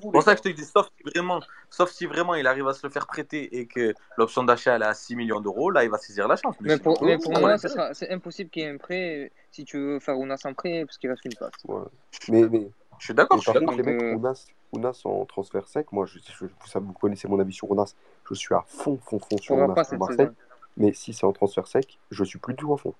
pour 0.00 0.22
ça 0.22 0.36
que 0.36 0.42
je 0.44 0.50
te 0.50 0.56
dis, 0.56 0.64
sauf 0.64 0.88
si, 0.96 1.10
vraiment, 1.10 1.40
sauf 1.68 1.90
si 1.90 2.06
vraiment 2.06 2.34
il 2.34 2.46
arrive 2.46 2.68
à 2.68 2.74
se 2.74 2.86
le 2.86 2.92
faire 2.92 3.06
prêter 3.06 3.58
et 3.58 3.66
que 3.66 3.94
l'option 4.16 4.44
d'achat 4.44 4.78
est 4.78 4.82
à 4.82 4.94
6 4.94 5.16
millions 5.16 5.40
d'euros, 5.40 5.70
là 5.70 5.82
il 5.82 5.90
va 5.90 5.98
saisir 5.98 6.28
la 6.28 6.36
chance. 6.36 6.54
Mais, 6.60 6.74
mais 6.74 6.78
pour, 6.78 7.02
mais 7.02 7.18
pour 7.18 7.38
moi, 7.38 7.56
c'est 7.58 8.10
impossible 8.10 8.50
qu'il 8.50 8.62
y 8.62 8.66
ait 8.66 8.70
un 8.70 8.78
prêt 8.78 9.32
si 9.50 9.64
tu 9.64 9.78
veux 9.78 10.00
faire 10.00 10.18
Ounas 10.18 10.40
en 10.44 10.54
prêt, 10.54 10.84
parce 10.84 10.98
qu'il 10.98 11.10
reste 11.10 11.24
une 11.24 11.34
passe. 11.34 11.52
Ouais. 11.66 11.82
Mais, 12.28 12.48
mais... 12.48 12.70
Je 12.98 13.04
suis 13.06 13.14
d'accord, 13.14 13.38
je 13.38 13.42
suis 13.42 13.52
d'accord. 13.52 13.74
Les 13.74 13.82
mecs, 13.82 14.02
euh... 14.02 14.14
Ounas, 14.14 14.46
Ounas 14.72 15.00
en 15.04 15.24
transfert 15.24 15.66
sec, 15.66 15.90
moi, 15.92 16.06
je, 16.06 16.18
ça, 16.66 16.78
vous 16.78 16.92
connaissez 16.92 17.28
mon 17.28 17.40
avis 17.40 17.52
sur 17.52 17.70
Ounas. 17.70 17.94
Je 18.28 18.34
suis 18.34 18.54
à 18.54 18.62
fond, 18.66 18.98
fond, 19.04 19.18
fond 19.18 19.38
sur 19.38 19.56
Ounas 19.56 19.74
Marseille. 19.98 20.28
Mais 20.76 20.92
si 20.92 21.12
c'est 21.12 21.24
en 21.24 21.32
transfert 21.32 21.66
sec, 21.66 21.98
je 22.10 22.24
suis 22.24 22.38
plus 22.38 22.54
du 22.54 22.58
tout 22.58 22.72
à 22.72 22.76
fond. 22.76 22.94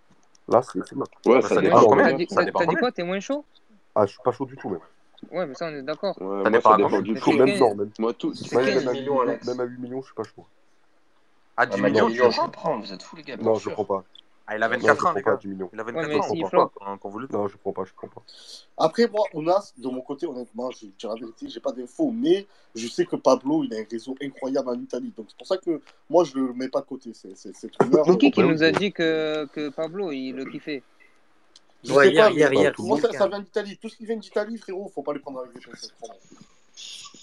Là, 0.49 0.63
c'est 0.63 0.93
ma. 0.97 1.05
Ouais, 1.27 1.41
ça, 1.43 1.49
ça 1.49 1.61
dépend. 1.61 1.87
T'as 1.87 2.67
dit, 2.67 2.75
quoi 2.77 2.91
T'es 2.91 3.05
moins 3.05 3.21
chaud? 3.21 3.45
Ah, 3.95 4.07
je 4.07 4.13
suis 4.13 4.23
pas 4.25 4.33
chaud 4.33 4.47
du 4.47 4.57
tout, 4.57 4.71
même. 4.71 4.81
Ouais, 5.31 5.47
mais 5.47 5.55
ça, 5.55 5.67
on 5.67 5.75
est 5.75 5.83
d'accord. 5.83 6.21
Ouais, 6.21 6.45
ça 6.45 6.51
dépend, 6.51 6.77
dépend 6.77 7.01
du 7.01 7.15
tout. 7.15 7.33
Même 7.33 7.57
genre, 7.57 7.77
même. 7.77 7.91
Moi, 7.99 8.13
tout, 8.15 8.33
même, 8.53 8.89
à 8.89 8.93
8 9.65 9.79
millions, 9.79 10.01
je 10.01 10.07
suis 10.07 10.15
pas 10.15 10.25
chaud. 10.25 10.47
À 11.57 11.67
10 11.67 11.81
millions, 11.83 12.09
je 12.09 12.51
prends. 12.51 12.79
Vous 12.81 12.93
êtes 12.93 13.03
fous, 13.03 13.17
les 13.17 13.23
gars. 13.23 13.37
Non, 13.37 13.55
je 13.55 13.71
prends 13.71 13.85
pas. 13.85 14.05
Ah, 14.51 14.57
il 14.57 14.63
a 14.65 14.69
24 14.69 15.07
ans. 15.07 15.15
Il 15.15 15.81
a 15.81 15.85
24 15.85 15.97
ans. 15.97 16.35
Je 16.35 16.43
comprends 16.43 16.67
pas. 16.67 17.09
Non, 17.31 17.47
je 17.47 17.53
comprends 17.57 17.73
pas, 17.73 17.85
je 17.85 17.93
comprends 17.93 18.21
pas. 18.21 18.23
Après, 18.85 19.07
moi, 19.07 19.25
Ounas, 19.33 19.73
de 19.79 19.89
mon 19.89 20.01
côté, 20.01 20.27
honnêtement, 20.27 20.73
je 20.73 20.87
dis 20.87 20.93
la 21.05 21.15
vérité, 21.15 21.49
j'ai 21.49 21.61
pas 21.61 21.71
d'infos, 21.71 22.11
mais 22.11 22.49
je 22.75 22.89
sais 22.89 23.07
que 23.07 23.15
Pablo, 23.15 23.63
il 23.63 23.73
a 23.73 23.79
un 23.79 23.85
réseau 23.89 24.17
incroyable 24.21 24.71
en 24.71 24.75
Italie. 24.75 25.13
Donc, 25.17 25.27
c'est 25.29 25.37
pour 25.39 25.47
ça 25.47 25.57
que 25.57 25.81
moi, 26.09 26.25
je 26.25 26.35
le 26.35 26.53
mets 26.53 26.69
pas 26.69 26.81
de 26.81 26.87
côté. 26.87 27.13
C'est 27.15 27.55
rumeur. 27.79 28.19
Qui 28.19 28.33
qui 28.33 28.43
nous 28.43 28.65
a 28.65 28.73
dit 28.73 28.91
que, 28.91 29.47
que 29.53 29.69
Pablo, 29.69 30.11
il 30.11 30.33
le 30.33 30.45
kiffait 30.47 30.83
je 31.85 31.93
ouais, 31.93 32.07
sais 32.07 32.13
hier, 32.13 32.75
pas, 32.75 32.83
Moi, 32.83 33.01
ça, 33.01 33.29
vient 33.29 33.41
d'Italie? 33.41 33.79
Tout 33.81 33.89
ce 33.89 33.97
qui 33.97 34.05
vient 34.05 34.17
d'Italie, 34.17 34.59
frérot, 34.59 34.91
faut 34.95 35.03
pas 35.03 35.15
les 35.15 35.21
prendre 35.21 35.41
avec 35.41 35.55
des 35.55 35.61
pincettes. 35.61 35.95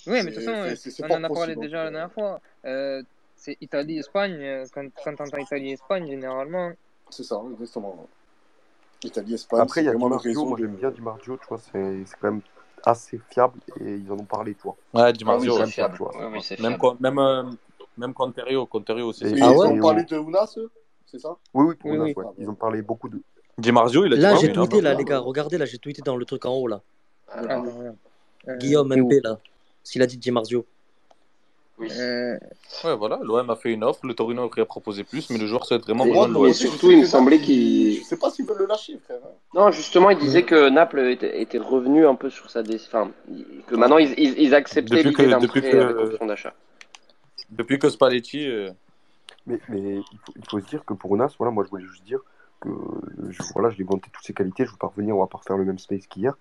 Oui, 0.07 0.23
mais 0.23 0.31
de 0.31 0.35
toute 0.35 0.45
façon, 0.45 1.03
on 1.03 1.13
en 1.13 1.23
a 1.25 1.29
parlé 1.29 1.55
déjà 1.55 1.83
la 1.83 1.91
dernière 1.91 2.05
euh, 2.05 2.13
fois. 2.13 2.41
Euh, 2.65 3.03
c'est 3.35 3.57
Italie-Espagne. 3.61 4.37
Euh, 4.41 4.65
quand, 4.73 4.87
quand 5.03 5.13
on 5.19 5.23
entend 5.25 5.37
Italie-Espagne, 5.37 6.07
généralement, 6.07 6.71
c'est 7.09 7.23
ça, 7.23 7.41
exactement. 7.51 8.07
Italie, 9.03 9.35
Après, 9.51 9.81
il 9.81 9.85
y 9.85 9.89
a 9.89 9.93
du 9.93 9.97
Marzio, 9.97 10.45
moi 10.45 10.57
j'aime 10.59 10.75
bien 10.75 10.91
du 10.91 11.01
Marzio, 11.01 11.37
tu 11.37 11.47
vois, 11.47 11.59
c'est 11.59 12.03
quand 12.19 12.31
même 12.31 12.41
assez 12.83 13.19
fiable 13.29 13.59
et 13.79 13.95
ils 13.95 14.11
en 14.11 14.15
ont 14.15 14.25
parlé, 14.25 14.55
toi. 14.55 14.75
Ouais, 14.93 15.13
du 15.13 15.23
Marzio, 15.23 15.65
fiable. 15.65 15.99
même, 16.59 16.77
quand, 16.77 16.99
même, 16.99 17.19
euh, 17.19 17.43
même 17.97 18.13
ah 18.17 19.51
ouais, 19.51 19.67
ils 19.73 19.79
ont 19.79 19.79
parlé 19.79 20.03
de 20.03 20.17
Ounas, 20.17 20.57
c'est 21.05 21.19
ça? 21.19 21.35
Oui, 21.53 21.75
oui. 21.83 22.15
Ils 22.37 22.49
ont 22.49 22.55
parlé 22.55 22.81
beaucoup 22.81 23.09
de. 23.09 23.21
Di 23.57 23.71
Marzio, 23.71 24.05
il 24.05 24.13
a 24.13 24.15
dit. 24.15 24.21
Là, 24.21 24.35
j'ai 24.35 24.51
tweeté, 24.51 24.81
là, 24.81 24.93
les 24.93 25.03
gars, 25.03 25.19
regardez, 25.19 25.57
là, 25.57 25.65
j'ai 25.65 25.77
tweeté 25.79 26.01
dans 26.01 26.15
le 26.15 26.25
truc 26.25 26.45
en 26.45 26.53
haut, 26.53 26.67
là. 26.67 26.81
Ah, 27.29 27.41
ah, 27.49 27.63
ah. 28.47 28.55
Guillaume 28.55 28.93
MP, 28.93 29.19
là, 29.23 29.39
s'il 29.83 30.01
a 30.01 30.05
dit 30.05 30.17
Di 30.17 30.31
Marzio. 30.31 30.65
Oui. 31.79 31.89
Euh... 31.91 32.37
Ouais, 32.83 32.95
voilà, 32.95 33.19
l'OM 33.21 33.49
a 33.49 33.55
fait 33.55 33.71
une 33.71 33.83
offre, 33.83 34.05
le 34.05 34.15
Torino 34.15 34.43
aurait 34.43 34.65
proposé 34.65 35.03
plus, 35.03 35.29
mais 35.29 35.37
le 35.37 35.45
joueur 35.45 35.65
souhaite 35.65 35.83
vraiment 35.83 36.05
rejoindre 36.05 36.33
l'OM. 36.33 36.53
Surtout, 36.53 36.89
il 36.89 37.01
me 37.01 37.05
semblait 37.05 37.39
qu'il. 37.39 37.99
Je 37.99 38.03
sais 38.03 38.17
pas 38.17 38.31
s'il 38.31 38.45
veut 38.45 38.55
le 38.57 38.65
lâcher, 38.65 38.97
frère. 39.03 39.19
Hein. 39.23 39.29
Non, 39.53 39.71
justement, 39.71 40.09
il 40.09 40.17
disait 40.17 40.43
que 40.43 40.69
Naples 40.69 41.17
était, 41.21 41.57
revenu 41.59 42.07
un 42.07 42.15
peu 42.15 42.29
sur 42.29 42.49
sa 42.49 42.63
décision. 42.63 43.11
que 43.67 43.75
maintenant, 43.75 43.99
ils, 43.99 44.13
ils, 44.17 44.39
ils 44.39 44.55
acceptaient 44.55 45.03
l'idée 45.03 45.27
d'un 45.27 45.39
prêt 45.39 45.61
que... 45.61 45.77
avec 45.77 45.97
option 45.97 46.25
d'achat. 46.25 46.53
Depuis 47.51 47.77
que 47.77 47.89
Spalletti. 47.89 48.47
Euh, 48.47 48.71
mais, 49.47 49.59
il, 49.69 50.45
faut, 50.49 50.59
se 50.59 50.65
dire 50.65 50.83
que 50.83 50.93
pour 50.93 51.15
Nas, 51.15 51.29
voilà, 51.37 51.51
moi, 51.51 51.63
je 51.63 51.69
voulais 51.69 51.85
juste 51.85 52.03
dire 52.03 52.19
que 52.59 52.69
je, 53.29 53.41
voilà, 53.53 53.69
je 53.69 53.77
l'ai 53.77 53.85
vanté 53.85 54.09
toutes 54.11 54.25
ses 54.25 54.33
qualités, 54.33 54.65
je 54.65 54.69
ne 54.69 54.73
veux 54.73 54.77
pas 54.77 54.87
revenir, 54.87 55.15
on 55.15 55.21
va 55.21 55.27
pas 55.27 55.37
refaire 55.37 55.57
le 55.57 55.63
même 55.63 55.79
space 55.79 56.05
qu'hier. 56.07 56.33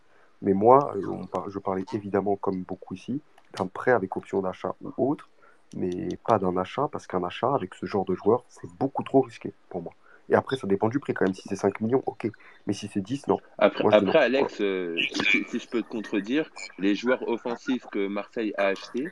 Mais 0.42 0.54
moi, 0.54 0.94
euh, 0.96 1.42
je 1.48 1.58
parlais 1.58 1.84
évidemment, 1.92 2.36
comme 2.36 2.62
beaucoup 2.62 2.94
ici, 2.94 3.20
d'un 3.56 3.66
prêt 3.66 3.92
avec 3.92 4.16
option 4.16 4.42
d'achat 4.42 4.74
ou 4.80 4.92
autre, 5.10 5.28
mais 5.76 6.08
pas 6.26 6.38
d'un 6.38 6.56
achat, 6.56 6.88
parce 6.90 7.06
qu'un 7.06 7.24
achat 7.24 7.54
avec 7.54 7.74
ce 7.74 7.86
genre 7.86 8.04
de 8.04 8.14
joueur, 8.14 8.44
c'est 8.48 8.70
beaucoup 8.78 9.02
trop 9.02 9.20
risqué 9.20 9.52
pour 9.68 9.82
moi. 9.82 9.92
Et 10.28 10.34
après, 10.34 10.56
ça 10.56 10.66
dépend 10.66 10.88
du 10.88 10.98
prix 10.98 11.14
quand 11.14 11.24
même. 11.24 11.34
Si 11.34 11.42
c'est 11.48 11.56
5 11.56 11.80
millions, 11.80 12.02
ok. 12.06 12.28
Mais 12.66 12.72
si 12.72 12.88
c'est 12.88 13.00
10, 13.00 13.28
non. 13.28 13.38
Après, 13.58 14.18
Alex, 14.18 14.60
euh, 14.60 14.96
si, 14.98 15.58
je 15.58 15.68
peux 15.68 15.82
te 15.82 15.88
contredire, 15.88 16.50
les 16.78 16.94
joueurs 16.94 17.26
offensifs 17.28 17.86
que 17.92 18.08
Marseille 18.08 18.52
a 18.58 18.66
achetés, 18.66 19.08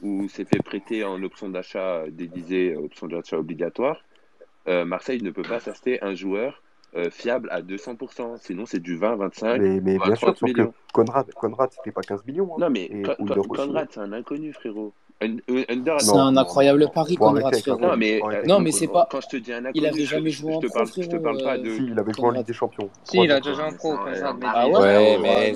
ou 0.00 0.28
s'est 0.28 0.44
fait 0.44 0.62
prêter 0.62 1.02
en 1.02 1.20
option 1.24 1.48
d'achat 1.48 2.04
déguisée, 2.08 2.76
option 2.76 3.08
d'achat 3.08 3.36
obligatoire, 3.36 4.04
euh, 4.68 4.84
Marseille 4.84 5.22
ne 5.22 5.30
peut 5.30 5.42
pas 5.42 5.58
s'acheter 5.58 6.02
un 6.04 6.14
joueur 6.14 6.62
euh, 6.98 7.10
fiable 7.10 7.48
à 7.50 7.62
200%. 7.62 8.36
Sinon, 8.38 8.66
c'est 8.66 8.80
du 8.80 8.96
20, 8.96 9.16
25, 9.16 9.60
Mais, 9.60 9.80
mais 9.80 9.98
bien 9.98 10.14
sûr, 10.16 10.34
30 10.34 10.38
sauf 10.38 10.52
que. 10.52 10.70
Conrad, 10.92 11.32
Conrad 11.34 11.70
c'était 11.72 11.92
pas 11.92 12.02
15 12.02 12.24
millions. 12.24 12.52
hein. 12.54 12.56
Non, 12.60 12.70
mais 12.70 12.88
Con- 12.88 13.14
Con- 13.26 13.42
Conrad, 13.42 13.88
c'est 13.90 14.00
un 14.00 14.12
inconnu, 14.12 14.52
frérot. 14.52 14.92
C'est 15.20 16.16
un 16.16 16.36
incroyable 16.36 16.88
pari 16.94 17.16
qu'on 17.16 17.34
a 17.36 17.50
fait. 17.50 17.66
Non, 17.66 17.96
mais, 17.96 18.20
euh, 18.22 18.42
non, 18.46 18.60
mais 18.60 18.70
c'est 18.70 18.86
pas. 18.86 19.08
Quand 19.10 19.20
je 19.20 19.28
te 19.28 19.36
dis 19.36 19.52
un 19.52 19.64
il 19.74 19.84
avait 19.84 20.04
jamais 20.04 20.30
joué 20.30 20.54
en 20.54 20.60
pro. 20.60 20.84
Si, 20.86 21.00
il 21.00 21.98
avait 21.98 22.12
joué 22.12 22.24
en 22.24 22.30
Ligue 22.30 22.46
des 22.46 22.52
Champions. 22.52 22.88
Si, 23.04 23.18
il 23.18 23.32
a 23.32 23.40
déjà 23.40 23.54
joué 23.54 23.64
en 23.64 23.72
pro. 23.72 23.94
Ah 24.44 24.68
ouais, 24.68 25.18
mais 25.18 25.52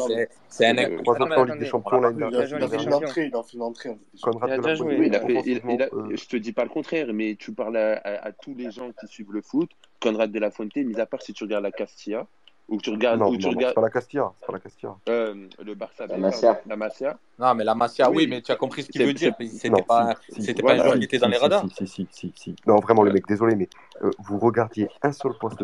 c'est 0.48 0.66
un 0.66 0.78
incroyable. 0.78 1.32
en 1.34 1.44
Ligue 1.44 1.59
des 1.60 1.66
Champions 1.66 2.01
l'année. 2.01 2.26
Il 2.30 2.36
a 2.36 2.68
fait 2.68 2.82
une 2.82 2.94
entrée. 2.94 3.26
Il 3.26 3.36
a 3.36 3.43
fait 3.43 3.55
une 3.55 3.62
entrée. 3.62 3.97
Conrad 4.20 4.60
de 4.60 4.66
la 4.66 6.16
Je 6.16 6.26
te 6.26 6.36
dis 6.36 6.52
pas 6.52 6.64
le 6.64 6.70
contraire, 6.70 7.06
mais 7.12 7.36
tu 7.39 7.52
parles 7.52 7.76
à 7.76 8.32
tous 8.32 8.55
les 8.55 8.70
gens 8.70 8.90
qui 8.98 9.06
suivent 9.06 9.32
le 9.32 9.43
foot. 9.43 9.70
Conrad 10.01 10.32
de 10.32 10.39
la 10.40 10.51
Fuente, 10.51 10.74
mis 10.76 10.98
à 10.98 11.06
part 11.06 11.22
si 11.22 11.32
tu 11.32 11.44
regardes 11.44 11.62
la 11.62 11.70
Castilla. 11.70 12.26
Ou 12.68 12.78
tu 12.80 12.90
regardes. 12.90 13.20
Non, 13.20 13.28
ou 13.28 13.36
tu 13.36 13.47
regardes... 13.47 13.74
Non, 13.74 13.74
pas 13.74 13.80
la 13.82 13.90
Castilla. 13.90 14.32
c'est 14.40 14.47
Pas 14.47 14.52
la 14.52 14.59
Castilla. 14.60 14.97
Euh, 15.09 15.48
le 15.64 15.74
Barça. 15.74 16.06
La 16.06 16.16
Masia. 16.16 16.60
La 16.66 16.76
Masia. 16.76 17.18
Non, 17.39 17.55
mais 17.55 17.64
la 17.64 17.74
Masia, 17.74 18.10
oui, 18.10 18.26
mais 18.26 18.40
tu 18.40 18.52
as 18.52 18.56
compris 18.56 18.82
ce 18.82 18.89
qu'il 18.89 19.05
veut 19.05 19.12
dire. 19.12 19.34
C'était 19.40 19.82
pas, 19.82 20.14
si, 20.28 20.55
pas 20.55 20.72
un 20.72 20.76
joueur 20.76 20.94
qui 20.98 21.05
était 21.05 21.18
dans 21.18 21.28
les 21.28 21.36
radars. 21.36 21.64
Si, 21.76 22.09
si, 22.10 22.32
si. 22.34 22.56
Non, 22.66 22.76
vraiment, 22.76 23.02
ouais. 23.02 23.09
le 23.09 23.14
mec, 23.14 23.26
désolé, 23.26 23.56
mais 23.56 23.68
euh, 24.02 24.10
vous 24.20 24.39
regardiez 24.39 24.89
un 25.02 25.12
seul 25.12 25.32
poste 25.39 25.62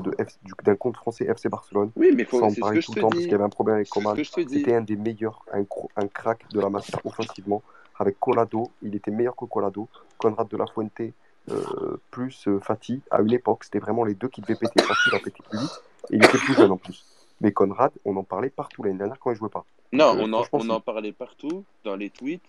d'un 0.64 0.76
compte 0.76 0.96
français 0.96 1.26
FC 1.26 1.48
Barcelone. 1.48 1.90
Oui, 1.96 2.12
mais 2.14 2.24
faut, 2.24 2.40
sans 2.40 2.54
parler 2.54 2.80
tout 2.80 2.92
le 2.94 3.00
temps 3.00 3.08
parce 3.08 3.22
qu'il 3.22 3.32
y 3.32 3.34
avait 3.34 3.44
un 3.44 3.48
problème 3.48 3.76
avec 3.76 3.88
Coman. 3.88 4.14
C'était 4.16 4.74
un 4.74 4.82
des 4.82 4.96
meilleurs, 4.96 5.44
un 5.52 6.08
crack 6.08 6.48
de 6.50 6.60
la 6.60 6.68
Masia 6.68 6.98
offensivement. 7.04 7.62
Avec 8.00 8.20
Colado, 8.20 8.70
il 8.82 8.94
était 8.94 9.10
meilleur 9.10 9.34
que 9.34 9.44
Colado. 9.44 9.88
Conrad 10.18 10.48
de 10.48 10.56
la 10.56 10.66
Fuente 10.66 11.12
euh, 11.50 11.96
plus 12.10 12.46
euh, 12.48 12.60
Fatih, 12.60 13.00
à 13.10 13.20
une 13.20 13.32
époque, 13.32 13.64
c'était 13.64 13.78
vraiment 13.78 14.04
les 14.04 14.14
deux 14.14 14.28
qui 14.28 14.40
devaient 14.40 14.56
péter. 14.56 14.82
Fatih 14.82 15.14
en 15.14 15.18
pétait 15.18 15.42
plus 15.48 15.58
vite, 15.58 15.82
et 16.10 16.16
il 16.16 16.24
était 16.24 16.38
plus 16.38 16.54
jeune 16.54 16.70
en 16.70 16.76
plus. 16.76 17.04
Mais 17.40 17.52
Conrad, 17.52 17.92
on 18.04 18.16
en 18.16 18.24
parlait 18.24 18.50
partout 18.50 18.82
l'année 18.82 18.98
dernière 18.98 19.18
quand 19.18 19.30
il 19.30 19.36
jouait 19.36 19.48
pas. 19.48 19.64
Non, 19.92 20.16
euh, 20.16 20.22
on, 20.22 20.32
en, 20.32 20.44
on 20.52 20.70
en 20.70 20.80
parlait 20.80 21.12
partout, 21.12 21.64
dans 21.84 21.96
les 21.96 22.10
tweets, 22.10 22.42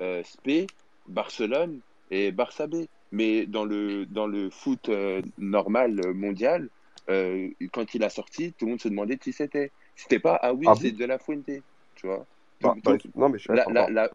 SP, 0.00 0.68
Barcelone 1.08 1.80
et 2.10 2.32
Barça 2.32 2.66
B. 2.66 2.86
Mais 3.12 3.46
dans 3.46 3.64
le, 3.64 4.06
dans 4.06 4.26
le 4.26 4.50
foot 4.50 4.90
normal 5.38 6.00
mondial, 6.14 6.68
quand 7.06 7.94
il 7.94 8.02
a 8.02 8.10
sorti, 8.10 8.52
tout 8.52 8.64
le 8.64 8.72
monde 8.72 8.80
se 8.80 8.88
demandait 8.88 9.18
qui 9.18 9.32
c'était. 9.32 9.70
C'était 9.94 10.18
pas 10.18 10.36
ah 10.42 10.52
oui, 10.52 10.66
ah 10.68 10.74
c'est 10.74 10.90
de 10.90 11.04
la 11.04 11.20
Fuente, 11.20 11.46
tu 11.94 12.06
vois. 12.08 12.26
Non, 13.14 13.28
mais 13.28 13.38
je 13.38 13.52
la, 13.52 13.64
la, 13.70 14.10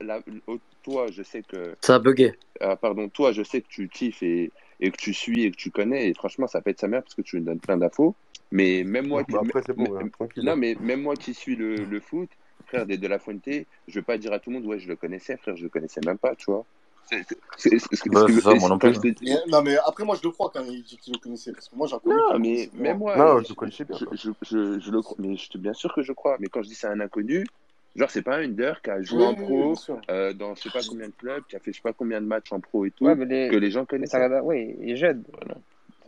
la, 0.00 0.20
oh, 0.46 0.58
toi, 0.82 1.06
je 1.10 1.22
sais 1.22 1.42
que. 1.42 1.74
Ça 1.80 1.96
a 1.96 1.98
bugué. 1.98 2.32
Euh, 2.62 2.76
pardon, 2.76 3.08
toi, 3.08 3.32
je 3.32 3.42
sais 3.42 3.60
que 3.60 3.68
tu 3.68 3.88
kiffes 3.88 4.22
et, 4.22 4.50
et, 4.80 4.90
que 4.90 4.96
tu 4.96 5.14
suis 5.14 5.44
et 5.44 5.50
que 5.50 5.56
tu 5.56 5.70
connais. 5.70 6.08
Et 6.08 6.14
franchement, 6.14 6.46
ça 6.46 6.60
pète 6.60 6.80
sa 6.80 6.88
mère 6.88 7.02
parce 7.02 7.14
que 7.14 7.22
tu 7.22 7.36
lui 7.36 7.44
donnes 7.44 7.60
plein 7.60 7.76
d'infos. 7.76 8.14
Mais 8.50 8.84
même 8.84 9.08
moi. 9.08 9.22
Bah, 9.28 9.40
après, 9.44 9.62
c'est 9.66 9.76
bon, 9.76 9.96
hein, 9.96 10.08
tranquille. 10.08 10.44
Non, 10.44 10.52
hein. 10.52 10.56
mais 10.56 10.76
même 10.80 11.02
moi 11.02 11.14
qui 11.14 11.34
suis 11.34 11.56
le, 11.56 11.76
le 11.76 12.00
foot, 12.00 12.28
frère, 12.66 12.86
des 12.86 12.98
De 12.98 13.06
La 13.08 13.18
Fuente, 13.18 13.44
je 13.46 13.94
veux 13.94 14.02
pas 14.02 14.18
dire 14.18 14.32
à 14.32 14.38
tout 14.38 14.50
le 14.50 14.56
monde, 14.56 14.66
ouais, 14.66 14.78
je 14.78 14.88
le 14.88 14.96
connaissais, 14.96 15.36
frère, 15.36 15.56
je 15.56 15.62
le 15.62 15.68
connaissais 15.68 16.00
même 16.04 16.18
pas, 16.18 16.34
tu 16.34 16.50
vois. 16.50 16.64
Non, 19.48 19.62
mais 19.62 19.76
après, 19.84 20.04
moi, 20.04 20.16
je 20.16 20.22
le 20.22 20.30
crois 20.30 20.50
quand 20.52 20.64
il 20.64 20.82
dit 20.82 20.96
qu'il 20.96 21.12
le 21.12 21.18
connaissait. 21.18 21.52
Parce 21.52 21.68
que 21.68 21.76
moi, 21.76 21.86
j'ai 21.86 21.96
inconnu. 21.96 22.16
Non, 22.16 22.38
mais 22.38 22.70
même 22.74 22.98
moi. 22.98 23.16
Non, 23.16 23.40
je, 23.40 23.48
le 23.50 23.54
connaissais 23.54 23.84
bien. 23.84 23.96
Je, 23.98 24.30
je, 24.42 24.90
le 24.90 25.02
crois. 25.02 25.16
Mais 25.18 25.36
je, 25.36 25.58
bien 25.58 25.72
sûr 25.74 25.92
que 25.94 26.02
je 26.02 26.12
crois. 26.12 26.36
Mais 26.40 26.46
quand 26.46 26.62
je 26.62 26.68
dis 26.68 26.74
c'est 26.74 26.86
un 26.86 27.00
inconnu, 27.00 27.44
Genre, 27.94 28.10
c'est 28.10 28.22
pas 28.22 28.36
un 28.36 28.44
under 28.44 28.80
qui 28.80 28.90
a 28.90 29.02
joué 29.02 29.24
en 29.24 29.34
pro 29.34 29.74
euh, 30.10 30.32
dans 30.32 30.54
je 30.54 30.62
sais 30.62 30.70
pas 30.70 30.80
combien 30.88 31.08
de 31.08 31.12
clubs, 31.12 31.44
qui 31.46 31.56
a 31.56 31.58
fait 31.58 31.72
je 31.72 31.76
sais 31.76 31.82
pas 31.82 31.92
combien 31.92 32.20
de 32.20 32.26
matchs 32.26 32.52
en 32.52 32.60
pro 32.60 32.86
et 32.86 32.90
tout, 32.90 33.04
ouais, 33.04 33.14
les... 33.14 33.48
que 33.48 33.56
les 33.56 33.70
gens 33.70 33.84
connaissent. 33.84 34.16
oui, 34.44 34.76
il 34.80 34.90
est 34.92 34.96
jeune. 34.96 35.22
Voilà. 35.32 35.56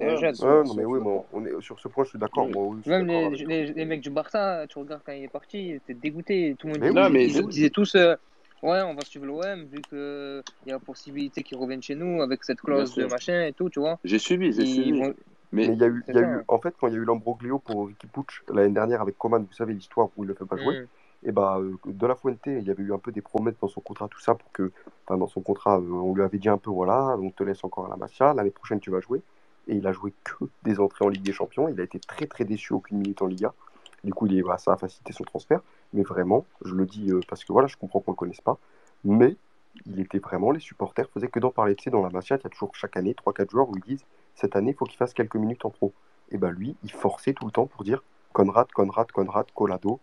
Ouais, 0.01 0.33
non, 0.43 0.75
mais 0.75 0.85
oui, 0.85 0.99
bon, 1.01 1.25
on 1.33 1.45
est, 1.45 1.61
sur 1.61 1.79
ce 1.79 1.87
point, 1.89 2.05
je 2.05 2.11
suis 2.11 2.19
d'accord. 2.19 2.49
Oui. 2.53 2.79
Même 2.87 3.07
les, 3.07 3.67
les, 3.73 3.85
mecs 3.85 4.01
du 4.01 4.11
Barça, 4.11 4.67
tu 4.69 4.79
regardes 4.79 5.03
quand 5.05 5.13
il 5.13 5.25
est 5.25 5.29
parti, 5.29 5.81
t'es 5.87 5.95
dégoûté. 5.95 6.57
Tout 6.59 6.67
le 6.67 6.79
monde 6.79 7.13
mais 7.13 7.29
dit, 7.29 7.39
ils, 7.39 7.47
disaient 7.47 7.71
tous 7.71 7.95
euh, 7.95 8.17
Ouais, 8.63 8.81
on 8.83 8.95
va 8.95 9.03
suivre 9.03 9.27
l'OM 9.27 9.65
vu 9.65 9.81
qu'il 9.83 9.99
euh, 9.99 10.43
y 10.67 10.71
a 10.71 10.75
la 10.75 10.79
possibilité 10.81 11.43
qu'ils 11.43 11.59
reviennent 11.59 11.83
chez 11.83 11.95
nous 11.95 12.23
avec 12.23 12.43
cette 12.45 12.61
clause 12.61 12.95
de 12.95 13.05
machin 13.05 13.45
et 13.45 13.53
tout, 13.53 13.69
tu 13.69 13.79
vois. 13.79 13.99
J'ai 14.05 14.19
suivi, 14.19 14.53
j'ai 14.53 14.67
suivi. 14.67 15.03
Mais, 15.53 15.67
il 15.67 15.79
y 15.79 15.85
a 15.85 15.87
eu, 15.87 16.03
y 16.09 16.19
a 16.19 16.21
eu 16.21 16.43
en 16.49 16.59
fait, 16.59 16.75
quand 16.81 16.89
il 16.89 16.95
y 16.95 16.97
a 16.97 17.01
eu 17.01 17.05
l'ambroglio 17.05 17.61
pour 17.61 17.87
Ricky 17.87 18.09
Pucci 18.09 18.39
l'année 18.53 18.73
dernière 18.73 19.01
avec 19.01 19.17
Coman, 19.17 19.45
vous 19.45 19.53
savez 19.53 19.73
l'histoire 19.73 20.09
où 20.17 20.25
il 20.25 20.27
ne 20.27 20.33
le 20.33 20.35
fait 20.35 20.47
pas 20.47 20.57
jouer. 20.57 20.81
Mm 20.81 20.87
et 21.25 21.33
bah, 21.33 21.59
euh, 21.59 21.77
de 21.87 22.07
la 22.07 22.15
Fuente, 22.15 22.39
il 22.47 22.63
y 22.63 22.71
avait 22.71 22.83
eu 22.83 22.93
un 22.93 22.99
peu 22.99 23.11
des 23.11 23.23
promesses 23.23 23.59
dans 23.61 23.69
son 23.69 23.81
contrat, 23.81 24.09
tout 24.09 24.21
ça, 24.21 24.35
pour 24.35 24.53
que, 24.53 24.71
dans 25.09 25.27
son 25.27 25.41
contrat, 25.41 25.79
euh, 25.79 25.91
on 25.91 26.15
lui 26.15 26.23
avait 26.23 26.39
dit 26.39 26.49
un 26.51 26.59
peu, 26.59 26.71
voilà, 26.71 27.17
on 27.19 27.31
te 27.31 27.43
laisse 27.43 27.65
encore 27.65 27.87
à 27.87 27.89
la 27.89 27.97
Masia, 27.97 28.35
l'année 28.35 28.51
prochaine 28.51 28.81
tu 28.81 28.91
vas 28.91 29.01
jouer. 29.01 29.23
Et 29.67 29.77
il 29.77 29.87
a 29.87 29.93
joué 29.93 30.13
que 30.25 30.45
des 30.63 30.79
entrées 30.79 31.07
en 31.07 31.09
Ligue 31.09 31.23
des 31.23 31.33
Champions. 31.33 31.69
Il 31.69 31.81
a 31.81 31.85
été 31.85 31.99
très 31.99 32.27
très 32.27 32.45
déçu, 32.45 32.75
aucune 32.75 32.99
minute 32.99 33.23
en 33.23 33.27
Liga. 33.27 33.55
Du 34.05 34.13
coup, 34.13 34.27
il 34.27 34.37
est, 34.37 34.43
voilà, 34.43 34.59
ça 34.59 34.75
a 34.75 34.77
facilité 34.77 35.15
son 35.15 35.25
transfert. 35.25 35.61
Mais 35.95 36.03
vraiment, 36.03 36.45
je 36.63 36.75
le 36.75 36.85
dis 36.85 37.11
euh, 37.11 37.21
parce 37.27 37.45
que 37.45 37.53
voilà, 37.53 37.67
je 37.69 37.77
comprends 37.77 38.01
qu'on 38.01 38.11
ne 38.11 38.17
le 38.17 38.19
connaisse 38.19 38.43
pas. 38.43 38.59
Mais 39.05 39.37
il 39.87 40.01
était 40.01 40.19
vraiment, 40.19 40.51
les 40.51 40.61
supporters 40.61 41.09
faisaient 41.09 41.29
que 41.29 41.41
d'en 41.41 41.51
parler. 41.51 41.75
Tu 41.75 41.85
sais, 41.85 41.91
dans 41.91 42.03
la 42.03 42.11
Masia, 42.11 42.37
il 42.37 42.45
y 42.45 42.47
a 42.47 42.51
toujours 42.51 42.75
chaque 42.75 42.99
année 42.99 43.15
3-4 43.15 43.51
joueurs 43.51 43.71
où 43.71 43.77
ils 43.77 43.83
disent, 43.83 44.05
cette 44.35 44.57
année, 44.57 44.73
il 44.73 44.77
faut 44.77 44.85
qu'il 44.85 44.99
fasse 44.99 45.15
quelques 45.15 45.37
minutes 45.37 45.65
en 45.65 45.71
pro. 45.71 45.95
Et 46.31 46.37
ben 46.37 46.49
bah, 46.49 46.55
lui, 46.55 46.77
il 46.83 46.93
forçait 46.93 47.33
tout 47.33 47.47
le 47.47 47.53
temps 47.53 47.67
pour 47.67 47.85
dire 47.85 48.03
Conrad, 48.35 48.71
Conrad, 48.73 49.11
Conrad, 49.13 49.47
Colado. 49.55 50.01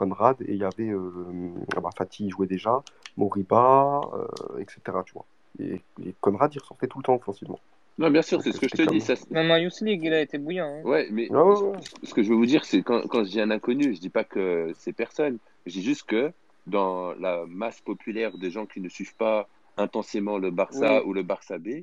Conrad, 0.00 0.40
et 0.40 0.52
il 0.52 0.56
y 0.56 0.64
avait 0.64 0.88
euh, 0.88 1.52
ah 1.76 1.80
bah, 1.80 1.90
Fatih 1.94 2.30
jouait 2.30 2.46
déjà, 2.46 2.82
Moriba, 3.18 4.00
euh, 4.14 4.58
etc. 4.58 4.80
Tu 5.04 5.12
vois. 5.12 5.26
Et, 5.58 5.82
et, 6.02 6.14
Conrad, 6.22 6.54
il 6.54 6.58
ressortait 6.58 6.86
tout 6.86 6.98
le 6.98 7.02
temps 7.02 7.16
offensivement. 7.16 7.60
Non, 7.98 8.10
bien 8.10 8.22
sûr, 8.22 8.40
c'est 8.40 8.52
ce 8.52 8.58
que 8.58 8.66
je 8.66 8.76
te 8.76 8.88
dis. 8.88 9.04
Même 9.30 9.50
en 9.50 9.56
Youth 9.58 9.82
League, 9.82 10.02
il 10.02 10.14
a 10.14 10.22
été 10.22 10.38
bouillant. 10.38 10.64
Hein. 10.64 10.82
Ouais, 10.84 11.08
mais 11.10 11.28
oh, 11.34 11.74
ce 12.02 12.14
que 12.14 12.22
je 12.22 12.30
veux 12.30 12.36
vous 12.36 12.46
dire, 12.46 12.64
c'est 12.64 12.82
quand, 12.82 13.02
quand 13.08 13.24
je 13.24 13.30
dis 13.30 13.40
un 13.42 13.50
inconnu, 13.50 13.84
je 13.84 13.88
ne 13.88 13.94
dis 13.96 14.08
pas 14.08 14.24
que 14.24 14.72
c'est 14.74 14.94
personne. 14.94 15.36
Je 15.66 15.72
dis 15.72 15.82
juste 15.82 16.04
que 16.04 16.32
dans 16.66 17.12
la 17.12 17.44
masse 17.46 17.82
populaire 17.82 18.38
des 18.38 18.50
gens 18.50 18.64
qui 18.64 18.80
ne 18.80 18.88
suivent 18.88 19.16
pas 19.16 19.48
intensément 19.76 20.38
le 20.38 20.50
Barça 20.50 21.04
ou 21.04 21.12
le 21.12 21.22
Barça 21.22 21.58
B, 21.58 21.82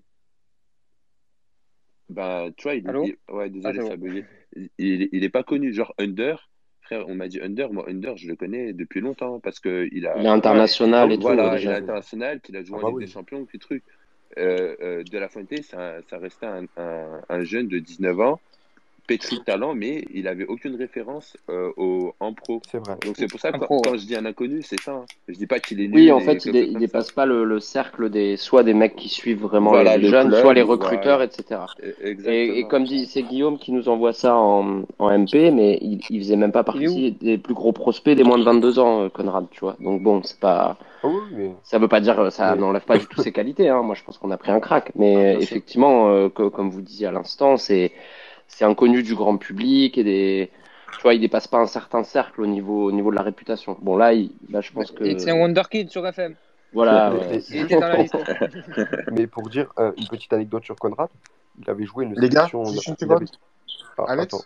ben, 2.09 2.51
tu 2.57 2.63
vois, 2.63 2.73
il, 2.73 2.87
ah, 2.87 3.45
il 3.45 5.09
il, 5.11 5.23
est 5.23 5.29
pas 5.29 5.43
connu. 5.43 5.71
Genre, 5.71 5.93
Under, 5.99 6.49
on 6.91 7.15
m'a 7.15 7.27
dit 7.27 7.39
Under. 7.41 7.71
Moi, 7.71 7.85
Under, 7.87 8.17
je 8.17 8.27
le 8.27 8.35
connais 8.35 8.73
depuis 8.73 9.01
longtemps 9.01 9.39
parce 9.39 9.59
qu'il 9.59 10.07
a. 10.07 10.17
Il 10.17 10.25
est 10.25 10.29
international 10.29 11.11
et 11.11 11.15
tout. 11.15 11.23
Voilà, 11.23 11.59
il 11.59 11.67
est 11.67 11.73
international, 11.73 12.41
qu'il 12.41 12.55
a 12.55 12.63
joué 12.63 12.77
ah, 12.77 12.79
en 12.79 12.81
bah 12.83 12.87
Ligue 12.89 12.97
oui. 12.97 13.05
des 13.05 13.11
Champions, 13.11 13.45
tout 13.45 13.57
truc. 13.57 13.83
Euh, 14.37 14.75
euh, 14.81 15.03
de 15.03 15.17
la 15.17 15.29
Fuente, 15.29 15.63
ça, 15.63 15.95
ça 16.09 16.17
restait 16.19 16.45
un, 16.45 16.65
un, 17.29 17.43
jeune 17.43 17.67
de 17.67 17.79
19 17.79 18.19
ans 18.19 18.39
pétri 19.07 19.39
talent, 19.43 19.73
mais 19.73 20.03
il 20.13 20.25
n'avait 20.25 20.45
aucune 20.45 20.75
référence 20.75 21.37
euh, 21.49 21.71
au, 21.77 22.13
en 22.19 22.33
pro. 22.33 22.61
C'est 22.69 22.77
vrai. 22.77 22.97
Donc 23.05 23.15
c'est 23.17 23.27
pour 23.27 23.39
ça 23.39 23.51
que 23.51 23.59
quand, 23.59 23.81
je 23.93 24.05
dis 24.05 24.15
un 24.15 24.25
inconnu, 24.25 24.61
c'est 24.61 24.79
ça. 24.79 24.91
Hein. 24.91 25.05
Je 25.27 25.35
dis 25.35 25.47
pas 25.47 25.59
qu'il 25.59 25.79
est 25.79 25.87
nul. 25.87 25.95
Oui, 25.95 26.11
en 26.11 26.19
fait, 26.19 26.45
il, 26.45 26.55
est, 26.55 26.77
dépasse 26.77 27.11
pas 27.11 27.25
le, 27.25 27.59
cercle 27.59 28.09
des 28.09 28.37
soit 28.37 28.63
des 28.63 28.73
mecs 28.73 28.95
qui 28.95 29.09
suivent 29.09 29.41
vraiment 29.41 29.71
voilà, 29.71 29.97
les, 29.97 30.09
jeunes, 30.09 30.33
soit 30.35 30.53
les 30.53 30.61
recruteurs, 30.61 31.21
etc. 31.21 31.61
Et, 32.01 32.61
e-, 32.61 32.67
comme 32.67 32.83
dit, 32.83 33.05
c'est 33.05 33.23
Guillaume 33.23 33.57
qui 33.57 33.71
nous 33.71 33.89
envoie 33.89 34.13
ça 34.13 34.35
en, 34.35 34.83
MP, 34.99 35.51
mais 35.51 35.79
il, 35.81 36.01
il 36.09 36.19
faisait 36.19 36.35
même 36.35 36.51
pas 36.51 36.63
partie 36.63 37.13
des 37.13 37.37
plus 37.37 37.53
gros 37.53 37.71
prospects 37.71 38.15
des 38.15 38.23
moins 38.23 38.37
de 38.37 38.43
22 38.43 38.79
ans, 38.79 39.03
euh, 39.03 39.09
Conrad, 39.09 39.47
tu 39.51 39.61
vois. 39.61 39.77
Donc 39.79 40.03
bon, 40.03 40.21
c'est 40.23 40.39
pas. 40.39 40.77
Ça 41.63 41.79
veut 41.79 41.87
pas 41.87 42.01
dire, 42.01 42.19
euh, 42.19 42.29
ça 42.29 42.55
n'enlève 42.55 42.83
pas 42.83 42.97
du 42.97 43.05
tout 43.05 43.21
ses 43.21 43.31
qualités. 43.31 43.69
Hein. 43.69 43.81
Moi, 43.83 43.95
je 43.95 44.03
pense 44.03 44.17
qu'on 44.17 44.31
a 44.31 44.37
pris 44.37 44.51
un 44.51 44.59
crack. 44.59 44.91
Mais 44.95 45.37
effectivement, 45.39 46.29
comme 46.29 46.69
vous 46.69 46.81
disiez 46.81 47.07
à 47.07 47.11
l'instant, 47.11 47.55
c'est 47.55 47.93
c'est 48.47 48.65
inconnu 48.65 49.03
du 49.03 49.15
grand 49.15 49.37
public 49.37 49.97
et 49.97 50.03
des 50.03 50.51
tu 50.97 51.03
vois, 51.03 51.13
il 51.13 51.21
dépasse 51.21 51.47
pas 51.47 51.59
un 51.59 51.67
certain 51.67 52.03
cercle 52.03 52.41
au 52.41 52.47
niveau, 52.47 52.85
au 52.85 52.91
niveau 52.91 53.11
de 53.11 53.15
la 53.15 53.21
réputation. 53.21 53.77
Bon, 53.81 53.97
là, 53.97 54.13
il, 54.13 54.31
là 54.49 54.61
je 54.61 54.71
pense 54.71 54.91
que. 54.91 55.17
C'est 55.19 55.29
un 55.29 55.35
Wonderkid 55.35 55.91
sur 55.91 56.05
FM. 56.07 56.35
Voilà. 56.73 57.13
Mais 59.11 59.27
pour 59.27 59.47
dire 59.49 59.71
euh, 59.77 59.91
une 59.95 60.07
petite 60.07 60.33
anecdote 60.33 60.65
sur 60.65 60.75
Conrad, 60.75 61.09
il 61.59 61.69
avait 61.69 61.85
joué 61.85 62.05
une 62.05 62.19
Les 62.19 62.29
gars, 62.29 62.47
juste 62.47 62.87
une 62.87 62.97
seconde. 62.97 63.29
Avait... 63.97 64.07
Ah, 64.07 64.21
attends. 64.21 64.41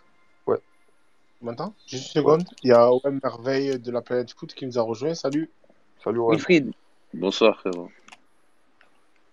Ouais. 0.46 0.58
Maintenant 1.40 1.74
Juste 1.86 2.14
une 2.14 2.20
seconde. 2.20 2.44
Il 2.62 2.68
y 2.68 2.72
a 2.72 2.92
OM 2.92 3.20
Merveille 3.22 3.78
de 3.78 3.90
la 3.90 4.02
planète 4.02 4.32
Foot 4.32 4.54
qui 4.54 4.66
nous 4.66 4.78
a 4.78 4.82
rejoint. 4.82 5.14
Salut. 5.14 5.50
Salut, 6.04 6.18
OM. 6.18 6.32
Wilfried. 6.32 6.72
Bonsoir, 7.14 7.58
frérot. 7.60 7.90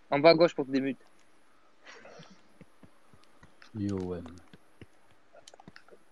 En 0.10 0.20
bas 0.20 0.30
à 0.30 0.34
gauche 0.36 0.56
pour 0.56 0.66
que 0.66 0.72
tu 0.72 0.78
débutes. 0.78 1.06
Yo, 3.76 3.98
OM. 3.98 4.24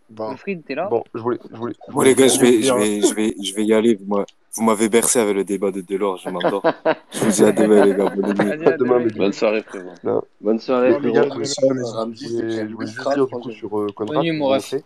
Bon. 0.10 0.30
Wilfried, 0.30 0.64
t'es 0.66 0.76
là 0.76 0.88
Bon, 0.90 1.04
je 1.14 1.20
voulais. 1.20 1.40
Je 1.52 1.56
voulais... 1.56 1.76
Bon, 1.90 2.02
les 2.02 2.16
gars, 2.16 2.28
je 2.28 2.40
vais, 2.40 2.62
je, 2.62 2.74
vais, 2.74 3.02
je, 3.02 3.14
vais, 3.14 3.36
je 3.42 3.56
vais 3.56 3.66
y 3.66 3.74
aller. 3.74 3.98
Moi. 4.06 4.26
Vous 4.58 4.64
m'avez 4.64 4.90
bercé 4.90 5.20
avec 5.20 5.36
le 5.36 5.44
débat 5.44 5.70
de 5.70 5.82
Delors, 5.82 6.18
je 6.18 6.30
m'endors. 6.30 6.64
je 7.12 7.20
vous 7.20 7.32
dis 7.32 7.44
à 7.44 7.52
demain, 7.52 7.86
les 7.86 7.94
gars. 7.94 8.10
Bonne, 8.10 8.34
nuit. 8.34 8.68
À 8.68 8.72
demain, 8.72 9.00
les 9.00 9.12
gars. 9.12 9.18
Bonne 9.18 9.34
soirée, 9.34 9.62
frérot. 9.62 10.24
Bonne 10.42 10.60
soirée, 10.60 10.94
frérot. 11.00 11.14
Je 11.14 11.32
voulais 11.32 12.88
juste 12.88 13.10
dire 13.14 13.28
du 13.28 13.36
coup 13.36 13.52
sur 13.52 13.80
euh, 13.80 13.88
Conrad. 13.96 14.16
Bonne 14.16 14.24
nuit, 14.24 14.32
mon 14.32 14.58
C'est 14.60 14.84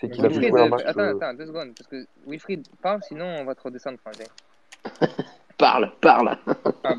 qu'il 0.00 0.24
a 0.24 0.28
vu 0.28 0.48
jouer 0.48 0.60
un 0.60 0.64
euh, 0.64 0.68
match. 0.70 0.82
Attends, 0.86 1.00
euh, 1.00 1.16
attends, 1.16 1.34
deux 1.34 1.46
secondes. 1.46 1.72
Parce 1.76 1.88
que 1.90 2.06
Wilfried, 2.26 2.66
parle, 2.80 3.00
sinon 3.02 3.26
on 3.40 3.44
va 3.44 3.54
te 3.54 3.62
redescendre, 3.62 3.98
parle, 5.58 5.92
parle. 6.00 6.38
Ah, 6.82 6.94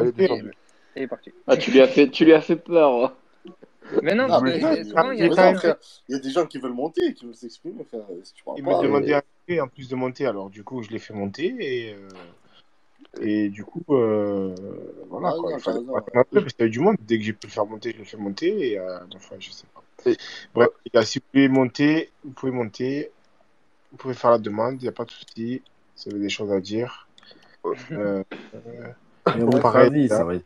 est 0.00 0.12
descendu. 0.12 0.52
Est 0.94 1.06
parti. 1.06 1.32
Ah, 1.46 1.56
tu 1.56 1.70
lui 1.70 1.80
as 1.80 1.88
fait, 1.88 2.08
tu 2.10 2.24
lui 2.24 2.34
as 2.34 2.40
fait 2.42 2.56
peur. 2.56 3.04
Hein. 3.04 3.12
Mais 4.02 4.14
non, 4.14 4.26
il, 4.46 4.60
y 6.08 6.14
a 6.14 6.18
des 6.18 6.30
gens... 6.30 6.46
qui 6.46 6.58
veulent 6.58 6.72
monter, 6.72 7.14
qui 7.14 7.26
veulent 7.26 7.34
s'exprimer. 7.34 7.84
Si 8.22 8.34
il 8.56 8.64
m'a 8.64 8.80
demandé 8.80 9.08
mais... 9.08 9.14
à 9.14 9.22
monter, 9.48 9.60
en 9.60 9.68
plus 9.68 9.88
de 9.88 9.94
monter, 9.94 10.26
alors 10.26 10.50
du 10.50 10.64
coup, 10.64 10.82
je 10.82 10.90
l'ai 10.90 10.98
fait 10.98 11.14
monter 11.14 11.54
et. 11.58 11.94
Euh, 11.94 12.08
et 13.20 13.48
du 13.48 13.64
coup, 13.64 13.84
euh, 13.90 14.54
voilà. 15.08 15.28
Ah, 15.28 15.36
quoi. 15.38 15.50
Non, 15.50 15.56
il 15.56 15.62
fallait 15.62 15.80
non, 15.80 15.94
parce 16.14 16.52
qu'il 16.52 16.58
y 16.58 16.62
avait 16.62 16.70
du 16.70 16.80
monde. 16.80 16.96
Dès 17.00 17.18
que 17.18 17.24
j'ai 17.24 17.32
pu 17.32 17.46
le 17.46 17.52
faire 17.52 17.66
monter, 17.66 17.92
je 17.92 17.98
l'ai 17.98 18.04
fait 18.04 18.16
monter. 18.16 18.78
Euh, 18.78 18.98
Bref, 20.54 20.68
si 21.04 21.18
vous 21.18 21.24
pouvez 21.30 21.48
monter, 21.48 22.10
vous 22.24 22.32
pouvez 22.32 22.52
monter. 22.52 23.10
Vous 23.92 23.98
pouvez 23.98 24.14
faire 24.14 24.32
la 24.32 24.38
demande, 24.38 24.76
il 24.80 24.84
n'y 24.84 24.88
a 24.88 24.92
pas 24.92 25.04
de 25.04 25.10
souci. 25.10 25.62
Si 25.94 26.08
vous 26.08 26.16
avez 26.16 26.24
des 26.24 26.30
choses 26.30 26.50
à 26.50 26.60
dire. 26.60 27.08
Euh, 27.92 28.24
mais 29.36 29.44
bon, 29.44 29.60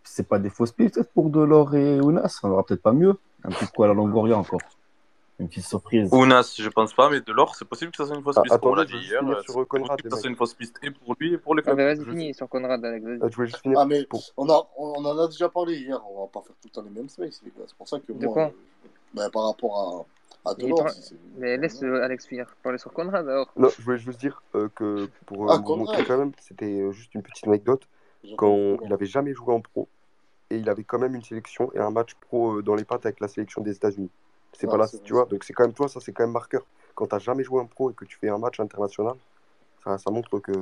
c'est 0.05 0.29
pas 0.29 0.39
des 0.39 0.51
fausses 0.51 0.73
pistes 0.73 1.03
pour 1.15 1.31
Delors 1.31 1.75
et 1.75 2.01
Ounas. 2.01 2.41
On 2.43 2.51
aura 2.51 2.65
peut-être 2.65 2.83
pas 2.83 2.93
mieux. 2.93 3.17
Un 3.45 3.51
petit 3.51 3.67
coup 3.67 3.85
à 3.85 3.89
la 3.89 3.95
Longoria 3.95 4.37
encore. 4.39 4.61
Une 5.41 5.49
petite 5.49 5.67
surprise. 5.67 6.09
Ounas, 6.13 6.57
je 6.59 6.69
pense 6.69 6.93
pas, 6.93 7.09
mais 7.11 7.21
Delors, 7.21 7.55
c'est 7.55 7.65
possible 7.65 7.93
que 7.93 7.97
ça 7.99 8.07
soit 8.07 8.17
une 8.17 8.25
fausse 8.25 8.37
Ah, 8.39 8.43
piste, 8.43 8.59
comme 8.59 8.73
on 8.73 8.75
l'a 8.75 8.85
dit 8.85 8.97
hier. 8.97 9.21
C'est 9.47 9.53
Conrad, 9.69 9.69
possible 9.69 10.03
que 10.03 10.11
ça 10.11 10.17
soit 10.17 10.31
une 10.31 10.37
fausse 10.37 10.55
piste 10.55 10.77
et 10.83 10.91
pour 10.91 11.15
lui 11.21 11.35
et 11.35 11.39
pour 11.39 11.55
les 11.55 11.61
Ah, 11.61 11.65
clubs. 11.67 11.77
bah, 11.77 11.85
vas-y, 11.95 12.05
Je- 12.05 12.11
finis 12.11 12.35
sur 12.35 12.49
Conrad, 12.49 12.85
Alex. 12.85 13.05
vas-y. 13.07 13.31
Je 13.31 13.37
voulais 13.37 13.47
juste 13.49 13.63
finir 13.63 13.79
Ah, 13.79 13.87
mais 13.87 14.05
pour. 14.07 14.21
on, 14.37 14.49
a, 14.51 14.69
on 14.77 15.05
en 15.05 15.17
a 15.19 15.29
déjà 15.29 15.49
parlé 15.49 15.77
hier, 15.77 16.01
on 16.11 16.23
va 16.23 16.27
pas 16.27 16.41
faire 16.41 16.57
tout 16.61 16.67
le 16.67 16.71
temps 16.71 16.83
les 16.83 16.91
mêmes 16.91 17.09
spaces, 17.09 17.41
les 17.45 17.51
gars. 17.57 17.65
C'est 17.69 17.77
pour 17.77 17.89
ça 17.89 18.01
que 18.01 18.13
De 18.13 18.25
moi, 18.25 18.33
quoi 18.33 18.43
euh, 18.47 18.89
bah, 19.15 19.31
par 19.31 19.47
rapport 19.47 20.07
à, 20.45 20.51
à 20.51 20.55
Mais 20.59 20.65
Delors, 20.65 20.89
Mais 21.37 21.57
laisse 21.57 21.81
euh, 21.85 22.03
Alex 22.03 22.27
finir. 22.27 22.57
Parler 22.65 22.79
sur 22.79 22.93
Conrad 22.93 23.29
alors. 23.29 23.53
Non, 23.57 23.69
je 23.69 23.81
voulais 23.83 23.99
juste 23.99 24.19
dire 24.19 24.43
euh, 24.57 24.69
que 24.75 25.09
pour 25.25 25.53
Ah, 25.53 25.59
vous 25.65 25.77
montrer 25.77 26.05
quand 26.05 26.19
même, 26.19 26.33
c'était 26.41 26.91
juste 26.91 27.15
une 27.15 27.23
petite 27.23 27.47
anecdote. 27.47 27.87
Quand 28.37 28.77
il 28.85 28.93
avait 28.93 29.07
jamais 29.07 29.33
joué 29.35 29.55
en 29.55 29.61
pro 29.61 29.89
et 30.51 30.57
il 30.57 30.69
avait 30.69 30.85
quand 30.85 30.99
même 30.99 31.15
une 31.15 31.23
sélection 31.23 31.71
et 31.75 31.79
un 31.79 31.91
match 31.91 32.15
pro 32.15 32.57
euh, 32.59 32.63
dans 32.63 32.75
les 32.75 32.85
pattes 32.85 33.05
avec 33.07 33.21
la 33.21 33.29
sélection 33.29 33.63
des 33.63 33.73
États-Unis. 33.77 34.11
C'est 34.53 34.67
Ouais, 34.67 34.73
pas 34.73 34.79
là, 34.79 34.89
tu 35.05 35.13
vois. 35.13 35.27
Donc 35.27 35.45
c'est 35.45 35.53
quand 35.53 35.65
même 35.65 35.75
toi, 35.75 35.89
ça 35.89 36.01
c'est 36.01 36.13
quand 36.13 36.25
même 36.25 36.33
marqueur. 36.33 36.65
Quand 36.95 37.07
t'as 37.07 37.19
jamais 37.19 37.45
joué 37.45 37.61
en 37.61 37.67
pro 37.67 37.91
et 37.91 37.95
que 37.95 38.05
tu 38.05 38.17
fais 38.19 38.29
un 38.29 38.39
match 38.39 38.59
international, 38.61 39.15
ça, 39.85 39.99
ça 39.99 40.11
montre 40.11 40.39
que. 40.41 40.53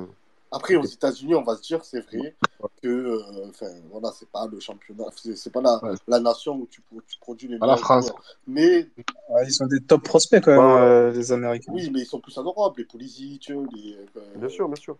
Après, 0.51 0.75
aux 0.75 0.83
États-Unis, 0.85 1.35
on 1.35 1.43
va 1.43 1.55
se 1.57 1.61
dire, 1.61 1.83
c'est 1.83 1.99
vrai 1.99 2.33
que, 2.81 2.87
euh, 2.87 3.49
enfin, 3.49 3.67
voilà, 3.91 4.11
c'est 4.17 4.29
pas 4.29 4.47
le 4.47 4.59
championnat, 4.61 5.05
c'est 5.35 5.51
pas 5.51 5.61
la, 5.61 5.83
Ouais. 5.83 5.93
la 6.07 6.19
nation 6.21 6.55
où 6.55 6.67
tu, 6.71 6.79
pro- 6.81 7.01
tu 7.05 7.19
produis 7.19 7.49
les 7.49 7.57
Pas 7.59 7.65
la 7.65 7.73
meilleurs 7.73 7.85
France. 7.85 8.07
joueurs. 8.07 8.23
Mais 8.47 8.87
Ouais, 9.29 9.45
ils 9.45 9.51
sont 9.51 9.65
des 9.65 9.81
top 9.81 10.03
prospects 10.03 10.41
quand 10.41 10.51
même, 10.51 10.81
euh, 10.81 11.11
les 11.11 11.31
Américains. 11.33 11.71
oui, 11.73 11.89
mais 11.91 11.99
ils 12.01 12.05
sont 12.05 12.21
plus 12.21 12.37
en 12.37 12.43
Europe, 12.43 12.77
les 12.77 12.85
Pulisic, 12.85 13.49
les. 13.49 13.97
euh, 14.15 14.35
Bien 14.35 14.47
sûr, 14.49 14.67
bien 14.69 14.75
sûr. 14.77 14.97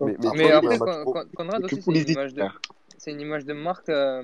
Mais, 0.00 0.16
mais, 0.18 0.26
Après, 0.26 0.38
Mais 0.38 0.50
après, 0.52 0.90
un. 0.96 1.04
Con- 1.04 1.24
Conrad 1.36 1.64
aussi, 1.64 1.82
c'est 1.82 1.90
une 1.90 2.10
image 2.10 2.34
de. 2.34 2.42
C'est 2.98 3.10
une 3.12 3.20
image 3.20 3.44
de 3.44 3.52
marque 3.52 3.88
euh, 3.88 4.22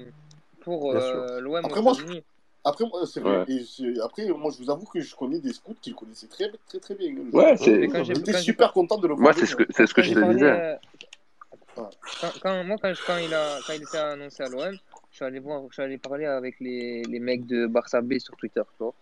pour 0.60 0.92
euh, 0.92 1.40
l'OM 1.40 1.64
Après, 1.64 1.82
moi. 1.82 1.94
Après, 2.64 2.84
moi, 2.86 3.04
c'est 3.06 3.20
vrai. 3.20 3.38
Ouais. 3.38 3.44
Et 3.48 3.64
c'est- 3.64 4.00
après, 4.00 4.26
moi, 4.28 4.52
je 4.56 4.62
vous 4.62 4.70
avoue 4.70 4.86
que 4.86 5.00
je 5.00 5.14
connais 5.16 5.40
des 5.40 5.52
scouts 5.52 5.76
qui 5.80 5.90
le 5.90 5.96
connaissaient 5.96 6.28
très, 6.28 6.50
très, 6.68 6.78
très 6.78 6.94
bien. 6.94 7.10
Ouais, 7.10 7.26
joueur. 7.30 7.58
c'est- 7.58 7.78
Mais 7.78 7.88
quand 7.88 8.04
j'ai 8.04 8.14
J'étais 8.14 8.32
quand 8.32 8.38
j'ai 8.38 8.44
super 8.44 8.72
content 8.72 8.98
de 8.98 9.08
le 9.08 9.14
voir. 9.14 9.22
Moi, 9.22 9.32
c'est 9.32 9.46
ce 9.46 9.56
que, 9.56 9.64
c'est 9.70 9.86
ce 9.86 9.94
que 9.94 10.02
je 10.02 10.14
te 10.14 10.32
disais. 10.32 10.50
euh, 10.50 10.76
quand, 12.20 12.32
quand- 12.40 12.64
moi 12.64 12.76
quand, 12.80 12.92
quand 13.06 13.16
il 13.16 13.32
a 13.34 13.60
quand 13.66 13.72
il 13.72 13.82
était 13.82 13.96
annoncé 13.96 14.42
à 14.42 14.48
l'OM, 14.48 14.78
je 15.10 15.16
suis 15.16 15.24
allé 15.24 15.40
voir, 15.40 15.62
je 15.68 15.72
suis 15.74 15.82
allé 15.82 15.98
parler 15.98 16.26
avec 16.26 16.60
les, 16.60 17.02
les 17.02 17.18
mecs 17.18 17.46
de 17.46 17.66
Barça 17.66 18.00
B 18.00 18.18
sur 18.18 18.36
Twitter, 18.36 18.62
tu 18.76 18.84
vois. 18.84 18.94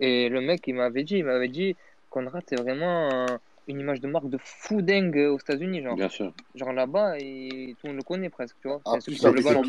Et 0.00 0.28
le 0.28 0.40
mec 0.40 0.62
il 0.66 0.74
m'avait 0.74 1.04
dit, 1.04 1.16
il 1.18 1.24
m'avait 1.24 1.48
dit, 1.48 1.76
Conrad 2.10 2.42
c'est 2.48 2.56
vraiment 2.56 3.10
un- 3.12 3.40
une 3.68 3.80
image 3.80 4.00
de 4.00 4.08
marque 4.08 4.28
de 4.28 4.38
fou 4.42 4.82
dingue 4.82 5.16
aux 5.16 5.38
États-Unis, 5.38 5.82
genre. 5.82 5.96
Bien 5.96 6.08
sûr. 6.08 6.32
Genre 6.54 6.72
là-bas 6.72 7.18
et 7.18 7.74
tout 7.78 7.86
le 7.86 7.92
monde 7.92 7.98
le 7.98 8.02
connaît 8.04 8.30
presque, 8.30 8.56
tu 8.60 8.68
vois. 8.68 8.80
Ah, 8.84 8.98
c'était 9.00 9.12
pire, 9.12 9.62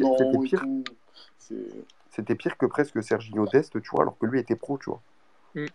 c'était 2.09 2.35
que 2.35 2.65
presque 2.65 3.01
Serginho 3.03 3.45
Dest, 3.47 3.81
tu 3.81 3.89
vois, 3.91 4.01
alors 4.03 4.17
que 4.17 4.25
lui 4.25 4.39
était 4.39 4.55
pro, 4.55 4.77
tu 4.77 4.89
vois. 4.89 5.01
Mm. 5.55 5.65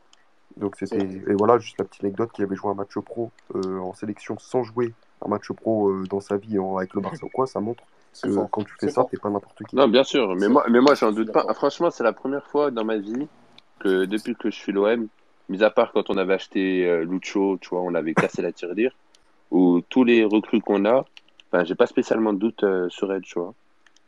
Donc 0.57 0.77
c'était 0.77 0.99
et 0.99 1.35
voilà 1.35 1.59
juste 1.59 1.79
la 1.79 1.85
petite 1.85 2.03
anecdote 2.03 2.33
qu'il 2.33 2.45
avait 2.45 2.57
joué 2.57 2.71
un 2.71 2.75
match 2.75 2.99
pro 2.99 3.31
euh, 3.55 3.79
en 3.79 3.93
sélection 3.93 4.39
sans 4.39 4.65
jouer 4.65 4.93
un 5.25 5.29
match 5.29 5.53
pro 5.53 5.91
euh, 5.91 6.05
dans 6.09 6.21
sa 6.21 6.37
vie 6.37 6.59
en- 6.59 6.79
avec 6.79 6.95
le 6.95 7.01
Barça 7.01 7.25
ou 7.25 7.29
quoi, 7.29 7.47
ça 7.47 7.61
montre 7.61 7.85
que 8.21 8.31
fort. 8.33 8.51
quand 8.51 8.65
tu 8.65 8.75
fais 8.81 8.89
ça, 8.89 9.05
t'es 9.09 9.19
pas 9.19 9.31
n'importe 9.31 9.63
qui. 9.65 9.77
Non, 9.77 9.87
bien 9.87 10.03
sûr. 10.03 10.35
Mais 10.37 10.49
moi, 10.49 10.65
mais 10.71 10.81
moi, 10.81 10.95
j'en 10.95 11.13
doute 11.13 11.31
pas. 11.33 11.45
Franchement, 11.55 11.91
c'est 11.91 12.03
la 12.03 12.13
première 12.13 12.45
fois 12.47 12.71
dans 12.71 12.85
ma 12.85 12.97
vie 12.97 13.29
que 13.79 14.07
depuis 14.07 14.35
que 14.35 14.51
je 14.51 14.57
suis 14.57 14.73
l'OM, 14.73 15.07
mis 15.49 15.63
à 15.63 15.71
part 15.71 15.93
quand 15.93 16.11
on 16.11 16.17
avait 16.17 16.35
acheté 16.35 16.87
euh, 16.87 17.05
Lucho, 17.05 17.59
tu 17.61 17.71
vois, 17.71 17.83
on 17.83 17.95
avait 17.95 18.15
cassé 18.15 18.43
la 18.43 18.53
tirelire, 18.53 18.95
ou 19.51 19.81
tous 19.89 20.05
les 20.05 20.25
recrues 20.25 20.61
qu'on 20.61 20.85
a, 20.85 21.05
enfin, 21.51 21.65
j'ai 21.65 21.75
pas 21.75 21.87
spécialement 21.87 22.33
de 22.33 22.39
doute 22.39 22.63
euh, 22.65 22.89
sur 22.91 23.13
elle, 23.13 23.23
tu 23.23 23.39
vois. 23.39 23.55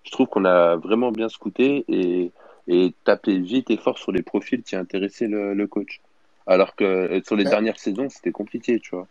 Je 0.05 0.11
trouve 0.11 0.27
qu'on 0.29 0.45
a 0.45 0.77
vraiment 0.77 1.13
bien 1.13 1.29
scouté 1.29 1.85
et, 1.89 2.33
et 2.69 2.95
tapé 3.05 3.39
vite 3.39 3.71
et 3.71 3.77
fort 3.77 3.99
sur 3.99 4.13
les 4.13 4.23
profils 4.23 4.63
qui 4.63 4.77
intéressaient 4.77 5.29
le, 5.29 5.55
le 5.55 5.67
coach. 5.67 6.01
Alors 6.47 6.75
que 6.75 6.85
euh, 6.85 7.21
sur 7.25 7.37
les 7.37 7.45
dernières 7.45 7.79
saisons, 7.79 8.09
c'était 8.09 8.33
compliqué, 8.33 8.81
tu 8.81 8.97
vois. 8.97 9.07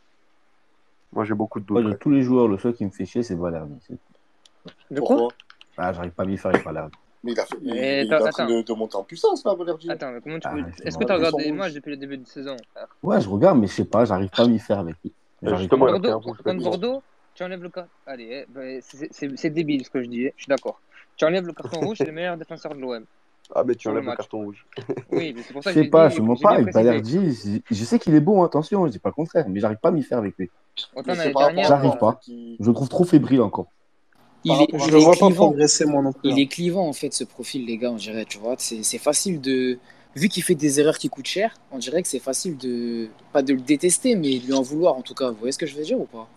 Moi 1.14 1.26
j'ai 1.26 1.34
beaucoup 1.36 1.60
de 1.60 1.66
Moi, 1.70 1.82
doutes. 1.82 1.88
de 1.88 1.94
ouais. 1.94 2.00
tous 2.00 2.12
les 2.12 2.22
joueurs, 2.22 2.48
le 2.48 2.58
seul 2.58 2.74
qui 2.74 2.86
me 2.86 2.92
fait 2.92 3.06
chier, 3.06 3.24
c'est 3.24 3.36
Valerdi. 3.36 3.74
C'est- 3.88 3.98
De 4.92 5.00
quoi? 5.02 5.30
Ah, 5.78 5.94
j'arrive 5.94 6.12
pas 6.12 6.24
à 6.24 6.26
m'y 6.26 6.38
faire 6.38 6.52
avec 6.52 6.64
Valerdi. 6.64 6.96
Mais 7.24 7.34
il, 7.34 7.40
a 7.40 7.46
fait, 7.46 7.58
il, 7.62 7.74
Mais 7.74 8.06
il 8.06 8.12
est 8.12 8.14
en 8.14 8.18
attends, 8.18 8.30
train 8.32 8.46
attends. 8.46 8.58
de, 8.58 8.62
de 8.62 8.74
monter 8.74 8.96
en 8.96 9.04
puissance, 9.04 9.44
là, 9.44 9.54
Valerdi. 9.54 9.90
Attends, 9.92 10.12
mais 10.12 10.22
comment 10.22 10.40
tu 10.40 10.48
Ah, 10.48 10.54
peux. 10.54 10.88
Est-ce 10.88 10.98
que 10.98 11.04
tu 11.04 11.12
as 11.12 11.16
regardé 11.16 11.44
les 11.44 11.52
matchs 11.52 11.74
depuis 11.74 11.90
le 11.92 11.98
début 11.98 12.18
de 12.18 12.26
saison, 12.26 12.56
frère? 12.74 12.88
Ouais, 13.04 13.20
je 13.20 13.28
regarde, 13.30 13.60
mais 13.60 13.68
je 13.68 13.74
sais 13.74 13.86
pas, 13.86 14.06
j'arrive 14.06 14.30
pas 14.30 14.44
à 14.44 14.48
m'y 14.48 14.60
faire 14.60 14.80
avec 14.80 14.96
lui. 15.04 15.14
J'arrive 15.42 15.60
justement, 15.60 15.88
il 15.90 15.96
a 15.96 16.00
Bordeaux. 16.00 16.22
Bordeaux, 16.60 17.04
tu 17.36 17.44
enlèves 17.44 17.62
le 17.64 17.70
carton. 17.70 17.90
Allez, 18.06 18.30
eh, 18.32 18.46
ben, 18.50 18.82
c'est 18.82 19.50
débile 19.50 19.84
ce 19.86 19.90
que 19.90 20.02
je 20.02 20.08
dis, 20.08 20.24
eh, 20.26 20.34
je 20.38 20.44
suis 20.44 20.50
d'accord. 20.50 20.80
Tu 21.18 21.26
enlèves 21.26 21.46
le 21.46 21.54
carton 21.54 21.80
rouge, 21.82 21.98
c'est 21.98 22.06
le 22.06 22.14
meilleur 22.14 22.38
défenseur 22.38 22.74
de 22.74 22.80
l'OM 22.80 23.04
Ah 23.54 23.64
mais 23.66 23.76
tu 23.76 23.90
le 23.90 23.96
enlèves 23.96 24.10
le 24.10 24.16
carton 24.16 24.38
rouge. 24.44 24.66
Oui, 25.12 25.34
mais 25.36 25.42
c'est 25.44 25.52
pour 25.52 25.62
Je 25.62 25.66
ça 25.66 25.72
que 25.72 25.80
sais 25.80 25.84
j'ai 25.84 25.90
pas, 25.90 26.08
dit, 26.08 26.16
je 26.16 26.22
avec 26.22 26.40
précisé. 26.72 26.72
Valerdi. 26.72 27.62
Je, 27.70 27.76
je 27.76 27.84
sais 27.84 28.00
qu'il 28.00 28.16
est 28.16 28.22
bon, 28.22 28.44
attention, 28.44 28.86
je 28.86 28.92
dis 28.92 29.00
pas 29.00 29.10
le 29.10 29.14
contraire, 29.16 29.46
mais 29.50 29.60
j'arrive 29.60 29.80
pas 29.80 29.90
à 29.90 29.92
m'y 29.92 30.04
faire 30.04 30.20
avec 30.20 30.38
lui. 30.38 30.50
J'arrive 31.06 31.98
pas. 31.98 32.20
Je 32.26 32.66
le 32.68 32.74
trouve 32.74 32.88
trop 32.90 33.04
fébrile 33.04 33.42
encore. 33.42 33.68
Il 34.46 34.52
est, 34.54 34.68
Je 34.74 34.88
il 34.88 34.96
est 34.96 35.00
vois 35.00 35.12
pas 35.14 35.26
clivant. 35.28 35.48
progresser, 35.48 35.86
moi 35.86 36.02
non 36.02 36.14
plus. 36.14 36.30
Il 36.30 36.40
est 36.40 36.48
clivant, 36.48 36.88
en 36.88 36.94
fait, 36.94 37.14
ce 37.14 37.24
profil, 37.24 37.66
les 37.66 37.78
gars, 37.78 37.92
on 37.92 37.96
dirait, 37.96 38.26
tu 38.26 38.38
vois. 38.38 38.56
C'est 38.58 38.84
c'est 38.84 38.98
facile 38.98 39.42
de. 39.42 39.78
Vu 40.16 40.28
qu'il 40.28 40.42
fait 40.44 40.56
des 40.56 40.80
erreurs 40.80 40.98
qui 40.98 41.08
coûtent 41.10 41.28
cher, 41.28 41.56
on 41.72 41.78
dirait 41.78 42.02
que 42.02 42.08
c'est 42.08 42.20
facile 42.20 42.58
de. 42.58 43.10
Pas 43.34 43.42
de 43.44 43.54
le 43.54 43.60
détester, 43.62 44.16
mais 44.16 44.40
de 44.40 44.46
lui 44.46 44.54
en 44.54 44.62
vouloir, 44.62 44.96
en 44.96 45.02
tout 45.02 45.14
cas. 45.14 45.30
Vous 45.30 45.38
voyez 45.38 45.52
ce 45.52 45.58
que 45.58 45.66
je 45.68 45.76
veux 45.76 45.84
dire 45.84 46.00
ou 46.00 46.06
pas? 46.06 46.28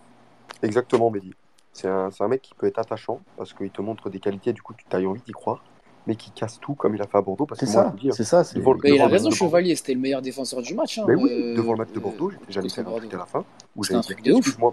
Exactement, 0.62 1.10
Mehdi. 1.10 1.32
C'est 1.72 1.88
un, 1.88 2.10
c'est 2.10 2.22
un 2.22 2.28
mec 2.28 2.42
qui 2.42 2.54
peut 2.54 2.66
être 2.66 2.78
attachant 2.78 3.20
parce 3.36 3.54
qu'il 3.54 3.70
te 3.70 3.80
montre 3.80 4.10
des 4.10 4.18
qualités, 4.20 4.52
du 4.52 4.60
coup 4.60 4.74
tu 4.74 4.84
as 4.94 5.00
envie 5.00 5.22
d'y 5.26 5.32
croire, 5.32 5.64
mais 6.06 6.16
qui 6.16 6.30
casse 6.30 6.60
tout 6.60 6.74
comme 6.74 6.94
il 6.94 7.00
a 7.00 7.06
fait 7.06 7.16
à 7.16 7.22
Bordeaux. 7.22 7.46
Parce 7.46 7.60
C'est 7.60 7.66
que 7.66 7.70
moi, 7.72 7.94
je 8.02 8.10
ça, 8.10 8.14
c'est 8.16 8.24
ça. 8.24 8.44
c'est- 8.44 8.58
devant, 8.58 8.74
Mais 8.74 8.90
il 8.90 8.92
devant 8.92 9.04
a 9.06 9.08
raison, 9.08 9.30
Chevalier, 9.30 9.74
c'était 9.74 9.94
le 9.94 10.00
meilleur 10.00 10.20
défenseur 10.20 10.60
du 10.60 10.74
match, 10.74 10.98
hein, 10.98 11.04
mais 11.08 11.14
oui, 11.14 11.30
euh, 11.30 11.54
devant 11.56 11.72
le 11.72 11.78
match 11.78 11.92
de 11.92 11.98
Bordeaux, 11.98 12.30
j'étais- 12.30 12.44
j'allais 12.50 12.68
faire 12.68 12.86
un 12.86 12.98
tweet 12.98 13.14
à 13.14 13.16
la 13.16 13.26
fin 13.26 13.44
où 13.74 13.84
C'était 13.84 13.94
j'avais 13.94 13.98
un 13.98 14.00
dit 14.02 14.06
truc 14.08 14.22
de 14.22 14.32
ouf. 14.32 14.38
Excuse-moi, 14.40 14.72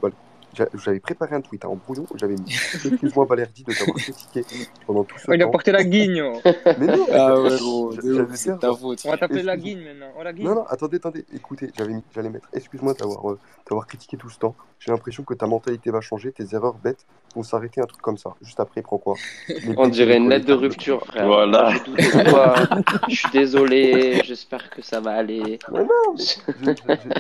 j'avais 0.54 1.00
préparé 1.00 1.36
un 1.36 1.42
tweet 1.42 1.64
hein, 1.66 1.70
en 1.70 1.76
brouillon 1.76 2.06
où 2.12 2.18
j'avais 2.18 2.36
mis 2.36 2.46
Excuse-moi, 2.86 3.26
Valerdi, 3.26 3.64
de 3.64 3.74
t'avoir 3.74 3.96
critiqué 3.98 4.44
pendant 4.88 5.04
tout 5.04 5.18
ce 5.18 5.26
Oh, 5.30 5.34
il 5.34 5.42
a 5.42 5.46
temps. 5.46 5.52
porté 5.52 5.72
la 5.72 5.84
guigne. 5.84 6.22
oh. 6.22 6.40
Mais 6.80 6.88
non, 6.88 7.06
Ah 7.14 7.40
ouais, 7.40 7.58
gros, 7.58 7.94
c'est 8.34 8.60
ta 8.60 8.74
faute. 8.74 9.02
On 9.06 9.12
va 9.12 9.18
t'appeler 9.18 9.44
la 9.44 9.58
guigne 9.58 9.84
maintenant. 9.84 10.12
Oh 10.20 10.24
la 10.24 10.34
guigne. 10.34 10.46
Non, 10.48 10.56
non, 10.56 10.66
attendez, 10.68 10.98
attendez, 10.98 11.26
écoutez, 11.34 11.72
j'avais 11.78 11.94
mis- 11.94 12.04
j'allais 12.14 12.30
mettre 12.30 12.48
Excuse-moi 12.54 12.94
d'avoir 12.94 13.32
euh, 13.32 13.40
d'avoir 13.70 13.88
critiqué 13.88 14.18
tout 14.18 14.30
ce 14.30 14.40
temps. 14.40 14.56
J'ai 14.80 14.92
l'impression 14.92 15.24
que 15.24 15.34
ta 15.34 15.46
mentalité 15.48 15.92
va 15.92 16.02
changer, 16.02 16.32
tes 16.32 16.56
erreurs 16.56 16.76
bêtes 16.76 17.06
vont 17.36 17.44
s'arrêter, 17.44 17.82
un 17.82 17.86
truc 17.86 18.02
comme 18.02 18.18
ça. 18.18 18.36
Juste 18.42 18.60
après, 18.60 18.82
il 18.82 18.84
prend 18.84 18.98
quoi 18.98 19.16
Les 19.48 19.74
On 19.78 19.88
dirait 19.88 20.18
une 20.18 20.30
lettre 20.30 20.46
de 20.46 20.54
rupture, 20.54 21.06
frère. 21.06 21.28
Voilà. 21.28 21.74
Je 23.08 23.16
suis 23.16 23.30
désolé. 23.32 24.22
J'espère 24.24 24.70
que 24.70 24.82
ça 24.82 25.00
va 25.00 25.12
aller. 25.12 25.60
Mais 25.72 25.80
non, 25.80 25.88
mais 26.18 26.24
je, 26.24 26.74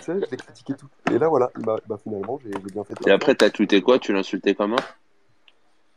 je, 0.05 0.11
l'ai 0.11 0.37
critiqué 0.37 0.73
tout. 0.73 0.87
Et 1.11 1.17
là, 1.19 1.27
voilà, 1.27 1.49
bah, 1.59 1.77
bah, 1.87 1.97
finalement, 2.01 2.39
j'ai 2.43 2.51
j'ai 2.51 2.73
bien 2.73 2.83
fait 2.83 2.93
Et 3.07 3.11
après, 3.11 3.35
t'as 3.35 3.49
tweeté 3.49 3.81
quoi? 3.81 3.99
Tu 3.99 4.13
l'insultais 4.13 4.55
comment? 4.55 4.75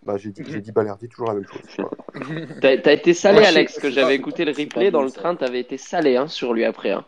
Bah, 0.05 0.17
j'ai 0.17 0.31
dit, 0.31 0.43
j'ai 0.47 0.61
dit 0.61 0.73
Balerdi, 0.73 1.09
toujours 1.09 1.29
la 1.29 1.35
même 1.35 1.47
chose. 1.47 1.87
T'as 2.61 2.77
t'as 2.79 2.93
été 2.93 3.15
salé, 3.15 3.39
Moi, 3.39 3.49
Alex, 3.49 3.79
que 3.79 3.89
j'avais 3.89 4.07
pas- 4.09 4.13
écouté 4.15 4.45
le 4.45 4.51
replay 4.53 4.91
dans 4.91 5.03
le 5.03 5.09
ça. 5.09 5.21
train. 5.21 5.37
T'avais 5.37 5.61
été 5.61 5.79
salé 5.79 6.17
hein, 6.17 6.27
sur 6.27 6.53
lui 6.55 6.65
après. 6.65 6.91
Hein. 6.91 7.05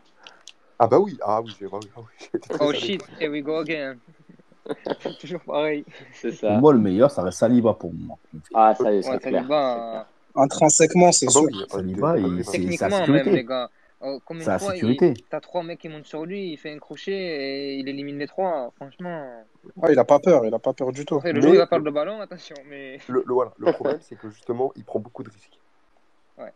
Ah 0.79 0.87
bah 0.87 0.99
oui, 1.01 1.17
ah 1.23 1.41
oui, 1.43 1.53
j'ai 1.59 1.67
bah 1.67 1.79
oui, 1.83 1.89
ah 1.97 2.01
oui, 2.01 2.07
j'ai 2.21 2.27
été 2.39 2.49
très 2.49 2.59
Oh 2.61 2.67
salé. 2.73 2.79
shit, 2.79 3.03
here 3.21 3.31
we 3.33 3.43
go 3.43 3.57
again. 3.59 3.97
Toujours 5.21 5.41
pareil. 5.41 5.85
C'est 6.13 6.31
Pour 6.31 6.39
ça. 6.39 6.59
moi, 6.59 6.73
le 6.73 6.79
meilleur, 6.79 7.11
ça 7.11 7.23
reste 7.23 7.39
Saliba 7.39 7.75
pour 7.75 7.93
moi. 7.93 8.17
Ah, 8.55 8.75
ça 8.75 8.93
y 8.93 8.97
est, 8.97 9.07
Ouais, 9.07 9.13
c'est 9.13 9.19
clair. 9.29 9.41
Saliba, 9.43 10.09
Intrinsèquement, 10.35 11.13
c'est 11.13 11.29
sûr. 11.31 11.43
Saliba, 11.69 12.17
c'est- 12.45 12.59
même, 12.59 12.91
sécurité. 12.91 13.31
les 13.31 13.45
gars. 13.45 13.71
Oh, 14.01 14.21
combien 14.25 14.43
C'est 14.43 14.47
de 14.51 14.53
la 14.55 14.59
fois 14.59 14.75
il... 14.75 14.81
sécurité. 14.81 15.15
t'as 15.31 15.41
trois 15.41 15.63
mecs 15.63 15.79
qui 15.79 15.89
montent 15.89 16.05
sur 16.05 16.27
lui, 16.27 16.53
il 16.53 16.57
fait 16.59 16.73
un 16.73 16.79
crochet 16.79 17.13
et 17.13 17.75
il 17.77 17.89
élimine 17.89 18.19
les 18.19 18.27
trois. 18.27 18.71
Franchement. 18.77 19.45
Ouais, 19.77 19.93
il 19.93 19.99
a 19.99 20.05
pas 20.05 20.19
peur, 20.19 20.45
il 20.45 20.53
a 20.53 20.59
pas 20.59 20.73
peur 20.75 20.93
du 20.93 21.07
tout. 21.07 21.17
Après, 21.17 21.33
le 21.33 21.41
Mais 21.41 21.47
où 21.47 21.55
il 21.55 21.59
va 21.59 21.67
perdre 21.67 21.85
le 21.87 21.91
ballon, 21.91 22.21
attention. 22.21 22.57
Mais, 22.69 22.99
le, 23.09 23.23
le- 23.27 23.33
voilà, 23.33 23.53
le 23.57 23.73
problème, 23.73 23.99
c'est 24.03 24.17
que 24.17 24.29
justement, 24.29 24.73
il 24.77 24.85
prend 24.85 24.99
beaucoup 24.99 25.23
de 25.23 25.31
risques. 25.31 25.59
ouais. 26.39 26.53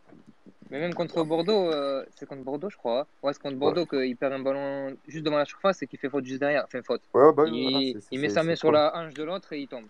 Mais 0.69 0.79
même 0.79 0.93
contre 0.93 1.23
Bordeaux, 1.23 1.71
euh, 1.71 2.05
c'est 2.15 2.25
contre 2.25 2.43
Bordeaux, 2.43 2.69
je 2.69 2.77
crois. 2.77 3.07
Ouais, 3.23 3.33
c'est 3.33 3.41
contre 3.41 3.55
Ouais, 3.55 3.59
Bordeaux 3.59 3.85
qu'il 3.85 4.15
perd 4.17 4.33
un 4.33 4.39
ballon 4.39 4.95
juste 5.07 5.25
devant 5.25 5.37
la 5.37 5.45
surface 5.45 5.81
et 5.81 5.87
qu'il 5.87 5.99
fait 5.99 6.09
faute 6.09 6.25
juste 6.25 6.39
derrière. 6.39 6.63
Enfin, 6.65 6.81
faute. 6.83 7.01
ouais, 7.13 7.33
bah 7.33 7.43
oui, 7.43 7.61
voilà, 7.63 7.79
Il, 7.79 7.99
il 8.11 8.19
met 8.19 8.29
sa 8.29 8.43
main 8.43 8.55
sur 8.55 8.71
la 8.71 8.95
hanche 8.95 9.13
de 9.13 9.23
l'autre 9.23 9.53
et 9.53 9.59
il 9.61 9.67
tombe. 9.67 9.87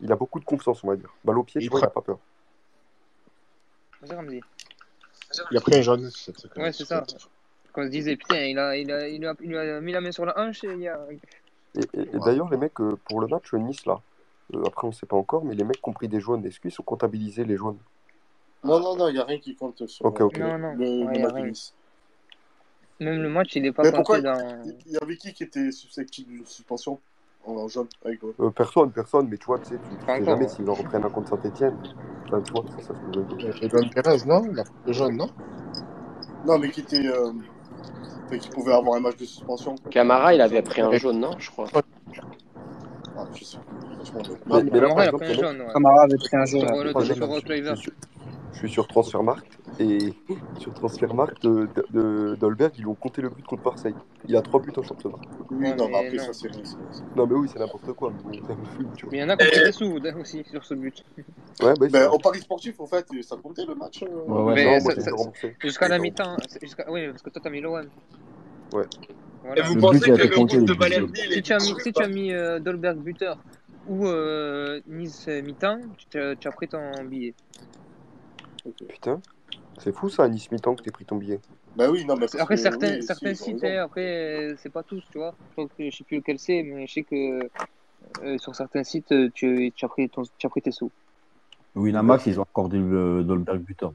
Il 0.00 0.10
a 0.10 0.16
beaucoup 0.16 0.40
de 0.40 0.44
confiance, 0.44 0.82
on 0.84 0.88
va 0.88 0.96
dire. 0.96 1.12
Balle 1.24 1.38
au 1.38 1.44
pied, 1.44 1.60
Il 1.60 1.64
tu 1.64 1.70
vois, 1.70 1.80
il 1.80 1.84
a 1.84 1.88
prend- 1.88 2.00
pas 2.00 2.04
peur. 2.06 2.18
Vas-y, 4.02 4.14
Ramzi. 4.14 4.40
Il 5.50 5.56
a 5.56 5.60
pris 5.60 5.74
un 5.76 5.82
jaune. 5.82 6.10
Ouais, 6.56 6.72
c'est 6.72 6.84
ça. 6.84 7.04
Quand 7.72 7.82
on 7.82 7.84
se 7.86 7.90
disait, 7.90 8.16
putain, 8.16 8.44
il 8.44 8.58
a, 8.58 8.76
il, 8.76 8.90
a, 8.92 9.08
il, 9.08 9.24
a, 9.26 9.34
il 9.40 9.56
a 9.56 9.80
mis 9.80 9.92
la 9.92 10.00
main 10.00 10.12
sur 10.12 10.24
la 10.26 10.38
hanche 10.38 10.62
et 10.64 10.72
il 10.74 10.88
a. 10.88 10.98
Et, 11.76 11.80
et- 11.80 12.00
et 12.02 12.06
Ouais. 12.12 12.20
d'ailleurs, 12.24 12.48
les 12.50 12.56
mecs, 12.56 12.80
euh, 12.80 12.96
pour 13.08 13.20
le 13.20 13.26
match 13.26 13.52
Nice, 13.54 13.84
là, 13.86 14.00
Euh, 14.54 14.62
après, 14.66 14.86
on 14.86 14.92
sait 14.92 15.06
pas 15.06 15.16
encore, 15.16 15.42
mais 15.44 15.54
les 15.54 15.64
mecs 15.64 15.80
qui 15.80 15.88
ont 15.88 15.94
pris 15.94 16.06
des 16.06 16.20
jaunes, 16.20 16.44
est-ce 16.44 16.60
qu'ils 16.60 16.70
sont 16.70 16.82
comptabilisés 16.82 17.44
les 17.44 17.56
jaunes 17.56 17.78
Non, 18.64 18.80
non, 18.80 18.96
non, 18.96 19.08
il 19.08 19.14
n'y 19.14 19.18
a 19.18 19.24
rien 19.24 19.38
qui 19.38 19.54
compte 19.54 19.86
sur 19.86 20.06
Ok, 20.06 20.20
ok. 20.22 20.38
Non, 20.38 20.58
non, 20.58 20.74
le, 20.74 21.04
ouais, 21.04 21.18
match 21.18 21.34
de. 21.34 21.46
Nice. 21.48 21.74
Même 23.00 23.22
le 23.22 23.28
match, 23.28 23.56
il 23.56 23.62
n'est 23.62 23.72
pas 23.72 23.82
Mais 23.82 23.92
pourquoi 23.92 24.16
compté 24.16 24.28
dans. 24.28 24.62
il 24.86 24.92
y 24.92 24.96
avait 24.96 25.16
qui 25.16 25.32
qui 25.32 25.42
était 25.42 25.70
susceptible 25.70 26.30
d'une 26.30 26.46
suspension 26.46 27.00
en 27.44 27.68
jaune 27.68 27.88
avec 28.04 28.20
Euh, 28.40 28.50
Personne, 28.50 28.90
personne, 28.90 29.28
mais 29.28 29.36
tu 29.36 29.44
vois, 29.46 29.58
tu 29.58 29.66
sais, 29.74 29.78
tu, 29.78 30.06
sais 30.06 30.24
jamais 30.24 30.48
s'ils 30.48 30.68
en 30.70 30.74
reprennent 30.74 31.04
un 31.04 31.10
contre 31.10 31.30
Saint-Etienne. 31.30 31.76
Enfin, 32.26 32.40
tu 32.40 32.52
vois, 32.52 32.64
c'est 32.76 32.84
ça 32.84 32.94
ce 32.94 33.06
que 33.06 33.12
je 33.12 33.20
veux 33.20 33.36
dire. 33.36 33.62
Et 33.62 33.68
Don 33.68 33.88
Perez, 33.90 34.24
non 34.26 34.42
le 34.86 34.92
jaune, 34.92 35.16
non? 35.16 35.28
Non, 36.46 36.58
mais 36.58 36.70
qui 36.70 36.80
était. 36.80 37.06
euh, 37.06 37.32
enfin, 38.26 38.38
qui 38.38 38.48
pouvait 38.48 38.72
avoir 38.72 38.96
un 38.96 39.00
match 39.00 39.16
de 39.16 39.24
suspension. 39.26 39.74
Camara, 39.90 40.34
il 40.34 40.40
avait 40.40 40.62
pris 40.62 40.80
un 40.80 40.92
jaune, 40.92 41.20
non 41.20 41.36
Je 41.38 41.50
crois. 41.50 41.68
Ah, 43.16 43.24
je 43.34 43.44
sais 43.44 43.58
franchement, 44.04 44.22
mais- 44.46 44.62
Mais, 44.64 44.70
mais 44.70 44.80
là, 44.80 44.88
Camara, 44.88 45.04
il 45.04 45.08
a 45.08 45.12
pris 45.12 45.26
un 45.26 45.34
jaune. 45.34 45.64
Camara 45.72 46.02
avait 46.02 46.16
pris 46.16 46.36
un 46.36 46.44
jaune. 46.44 46.60
Sur 46.60 46.84
le 46.84 47.76
sur 47.76 47.92
je- 48.54 48.58
suis, 48.58 48.70
sur 48.70 48.86
Transfermarkt 48.88 49.46
et 49.78 50.14
sur 50.58 50.72
Transfermarkt 50.72 51.42
de, 51.42 51.68
de, 51.90 52.36
Dolberg, 52.40 52.72
ils 52.76 52.80
lui 52.82 52.86
ont 52.88 52.94
compté 52.94 53.20
le 53.22 53.28
but 53.28 53.44
contre 53.44 53.64
Marseille. 53.64 53.94
Il 54.26 54.36
a 54.36 54.42
3 54.42 54.60
buts 54.60 54.72
en 54.76 54.82
championnat. 54.82 55.16
Oui, 55.50 55.74
non, 55.76 55.88
mais 55.88 56.06
après, 56.06 56.16
non. 56.16 56.24
ça, 56.24 56.32
c'est 56.32 56.48
Non, 57.16 57.26
mais 57.26 57.34
oui, 57.34 57.48
c'est 57.52 57.58
n'importe 57.58 57.92
quoi. 57.92 58.12
Mais 58.30 58.38
il 59.12 59.18
y 59.18 59.22
en 59.22 59.28
a 59.28 59.36
qui 59.36 59.60
des 59.60 59.72
sous 59.72 59.98
aussi 60.20 60.44
sur 60.44 60.64
ce 60.64 60.74
but. 60.74 61.04
Ouais, 61.62 61.74
bah, 61.78 61.86
Ben, 61.90 62.08
au 62.08 62.18
Paris 62.18 62.40
sportif, 62.40 62.80
en 62.80 62.86
fait, 62.86 63.06
ça 63.22 63.36
comptait 63.36 63.64
le 63.66 63.74
match. 63.74 64.02
euh, 64.02 64.06
Ouais, 64.06 64.42
ouais, 64.42 64.54
Mais 64.54 64.64
Non, 64.64 64.82
moi, 64.82 64.94
ça- 64.94 65.50
jusqu'à 65.60 65.88
la 65.88 65.98
mi-temps. 65.98 66.36
jusqu'à- 66.62 66.90
Oui, 66.90 67.08
parce 67.08 67.22
que 67.22 67.30
toi, 67.30 67.40
t'as 67.44 67.50
mis 67.50 67.60
l'OM. 67.60 67.86
Ouais. 68.72 68.84
Et 69.56 69.60
vous 69.62 69.74
Le 69.74 69.80
pensez 69.80 70.10
que 70.10 70.16
le 70.22 70.28
compté, 70.34 70.58
de. 70.60 70.72
Balerdi, 70.72 71.20
Si 71.32 71.42
tu 71.42 71.52
as 71.52 71.58
mis, 71.58 71.66
dur 71.66 71.76
ou 71.76 71.80
si 71.80 71.92
tu 71.92 71.92
pas 71.92 72.04
as 72.04 72.08
mis 72.08 72.32
euh, 72.32 72.58
Dolberg 72.60 72.96
buteur 72.98 73.36
ou 73.86 74.06
euh, 74.06 74.80
Nice 74.88 75.28
mi-temps, 75.28 75.80
tu, 76.10 76.18
as- 76.18 76.34
tu 76.36 76.48
as 76.48 76.52
pris 76.52 76.66
ton 76.66 76.80
billet. 77.04 77.34
Putain, 78.88 79.20
c'est 79.78 79.94
fou 79.94 80.08
ça, 80.08 80.24
à 80.24 80.28
Nice 80.28 80.50
mi-temps 80.50 80.74
que 80.74 80.82
t'aies 80.82 80.90
pris 80.90 81.04
ton 81.04 81.16
billet. 81.16 81.40
Ben 81.76 81.90
oui, 81.90 82.04
non, 82.04 82.14
mais 82.14 82.26
parce 82.26 82.36
Après, 82.36 82.56
que, 82.56 82.62
certains, 82.62 82.96
oui, 82.96 83.02
certains 83.02 83.34
sites, 83.34 83.64
hein, 83.64 83.82
après, 83.82 84.52
euh, 84.52 84.54
c'est 84.58 84.70
pas 84.70 84.82
tous, 84.82 85.02
tu 85.10 85.18
vois. 85.18 85.34
Je, 85.48 85.52
crois 85.52 85.68
que, 85.76 85.90
je 85.90 85.96
sais 85.96 86.04
plus 86.04 86.18
lequel 86.18 86.38
c'est, 86.38 86.62
mais 86.62 86.86
je 86.86 86.92
sais 86.92 87.02
que 87.02 87.40
euh, 88.22 88.38
sur 88.38 88.54
certains 88.54 88.84
sites, 88.84 89.12
euh, 89.12 89.28
tu, 89.34 89.72
tu, 89.74 89.84
as 89.84 89.88
pris 89.88 90.08
ton, 90.08 90.22
tu 90.22 90.46
as 90.46 90.50
pris 90.50 90.62
tes 90.62 90.70
sous. 90.70 90.92
Winamax, 91.74 92.26
ils 92.26 92.38
ont 92.38 92.44
accordé 92.44 92.78
le 92.78 93.24
Dolberg 93.24 93.60
buteur. 93.60 93.92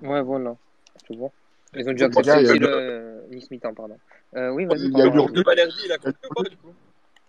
Ouais, 0.00 0.22
voilà. 0.22 0.56
Tu 1.04 1.16
vois. 1.16 1.32
Ils 1.74 1.88
ont 1.88 1.92
dû 1.92 2.04
Les 2.04 2.08
gars, 2.10 2.20
accepter 2.20 2.40
il 2.40 2.44
y 2.44 2.46
a 2.46 2.50
aussi 2.50 2.58
le- 2.60 2.68
euh, 2.68 3.26
Nice 3.30 3.50
mi-temps, 3.50 3.74
pardon. 3.74 3.98
Euh, 4.36 4.50
oui, 4.50 4.64
vas-y, 4.64 4.86
Il 4.86 4.96
y 4.96 5.02
a 5.02 5.10
pas 5.10 6.42
du 6.48 6.56
coup 6.56 6.74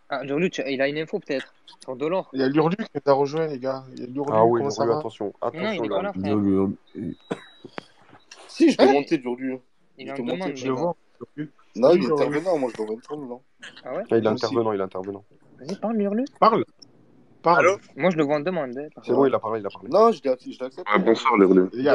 Ah, 0.10 0.22
il 0.68 0.82
a 0.82 0.88
une 0.88 0.98
info 0.98 1.20
peut-être 1.20 1.54
sur 1.84 1.96
Delors. 1.96 2.30
il 2.34 2.40
y 2.40 2.44
a 2.44 2.48
l'Urlu 2.50 2.76
qui 2.78 2.86
nous 2.96 3.02
a 3.12 3.14
rejoint, 3.14 3.48
les 3.48 3.60
gars. 3.60 3.84
Il 3.94 4.00
y 4.00 4.04
a 4.04 4.08
l'Urlu, 4.08 4.32
Ah 4.34 4.44
oui, 4.46 4.60
comment 4.60 4.70
ça 4.72 4.84
Lurlu, 4.84 4.94
va 4.94 5.00
attention, 5.00 5.34
Mais 5.54 5.60
non, 5.60 5.60
il 5.60 5.66
attention, 5.68 5.84
est 5.84 5.90
pas 5.90 6.02
là, 6.02 6.14
frère. 6.14 6.36
Le- 6.36 6.68
le- 6.96 7.16
Si, 8.48 8.72
je 8.72 8.78
l'ai 8.78 8.88
Hein 8.88 8.94
monté 8.94 9.20
aujourd'hui. 9.20 9.58
Il 9.98 10.08
Je 10.08 10.12
est 10.12 10.20
en 10.20 10.24
demande, 10.24 10.52
Je 10.56 10.66
le 10.68 10.74
vois. 10.74 10.96
Non, 11.76 11.92
il 11.94 12.04
est 12.04 12.12
intervenant, 12.12 12.58
moi 12.58 12.72
je 12.76 12.84
dois 12.84 12.96
être 12.96 13.16
non. 13.16 13.42
Ah 13.84 13.94
ouais 13.96 14.04
Ah, 14.10 14.18
il 14.18 14.26
est 14.26 14.28
intervenant, 14.28 14.72
il 14.74 14.80
est 14.80 14.84
intervenant. 14.84 15.24
Vas-y, 15.60 15.76
parle, 15.78 15.98
Lurlu. 15.98 16.26
Parle. 16.40 16.66
Parle. 17.44 17.60
Allô 17.68 17.78
Moi, 17.96 18.10
je 18.10 18.18
le 18.18 18.24
vois 18.24 18.36
en 18.38 18.40
demande. 18.42 18.78
hein, 18.78 18.88
C'est 19.04 19.14
bon, 19.14 19.26
il 19.26 19.34
a 19.34 19.40
parlé, 19.40 19.60
il 19.62 19.66
a 19.66 19.70
parlé. 19.70 19.90
Non, 19.90 20.12
je 20.12 20.22
accepté. 20.64 20.92
Ouais, 20.92 21.00
bonsoir. 21.00 21.38
Les 21.38 21.46
Il 21.74 21.80
il 21.82 21.88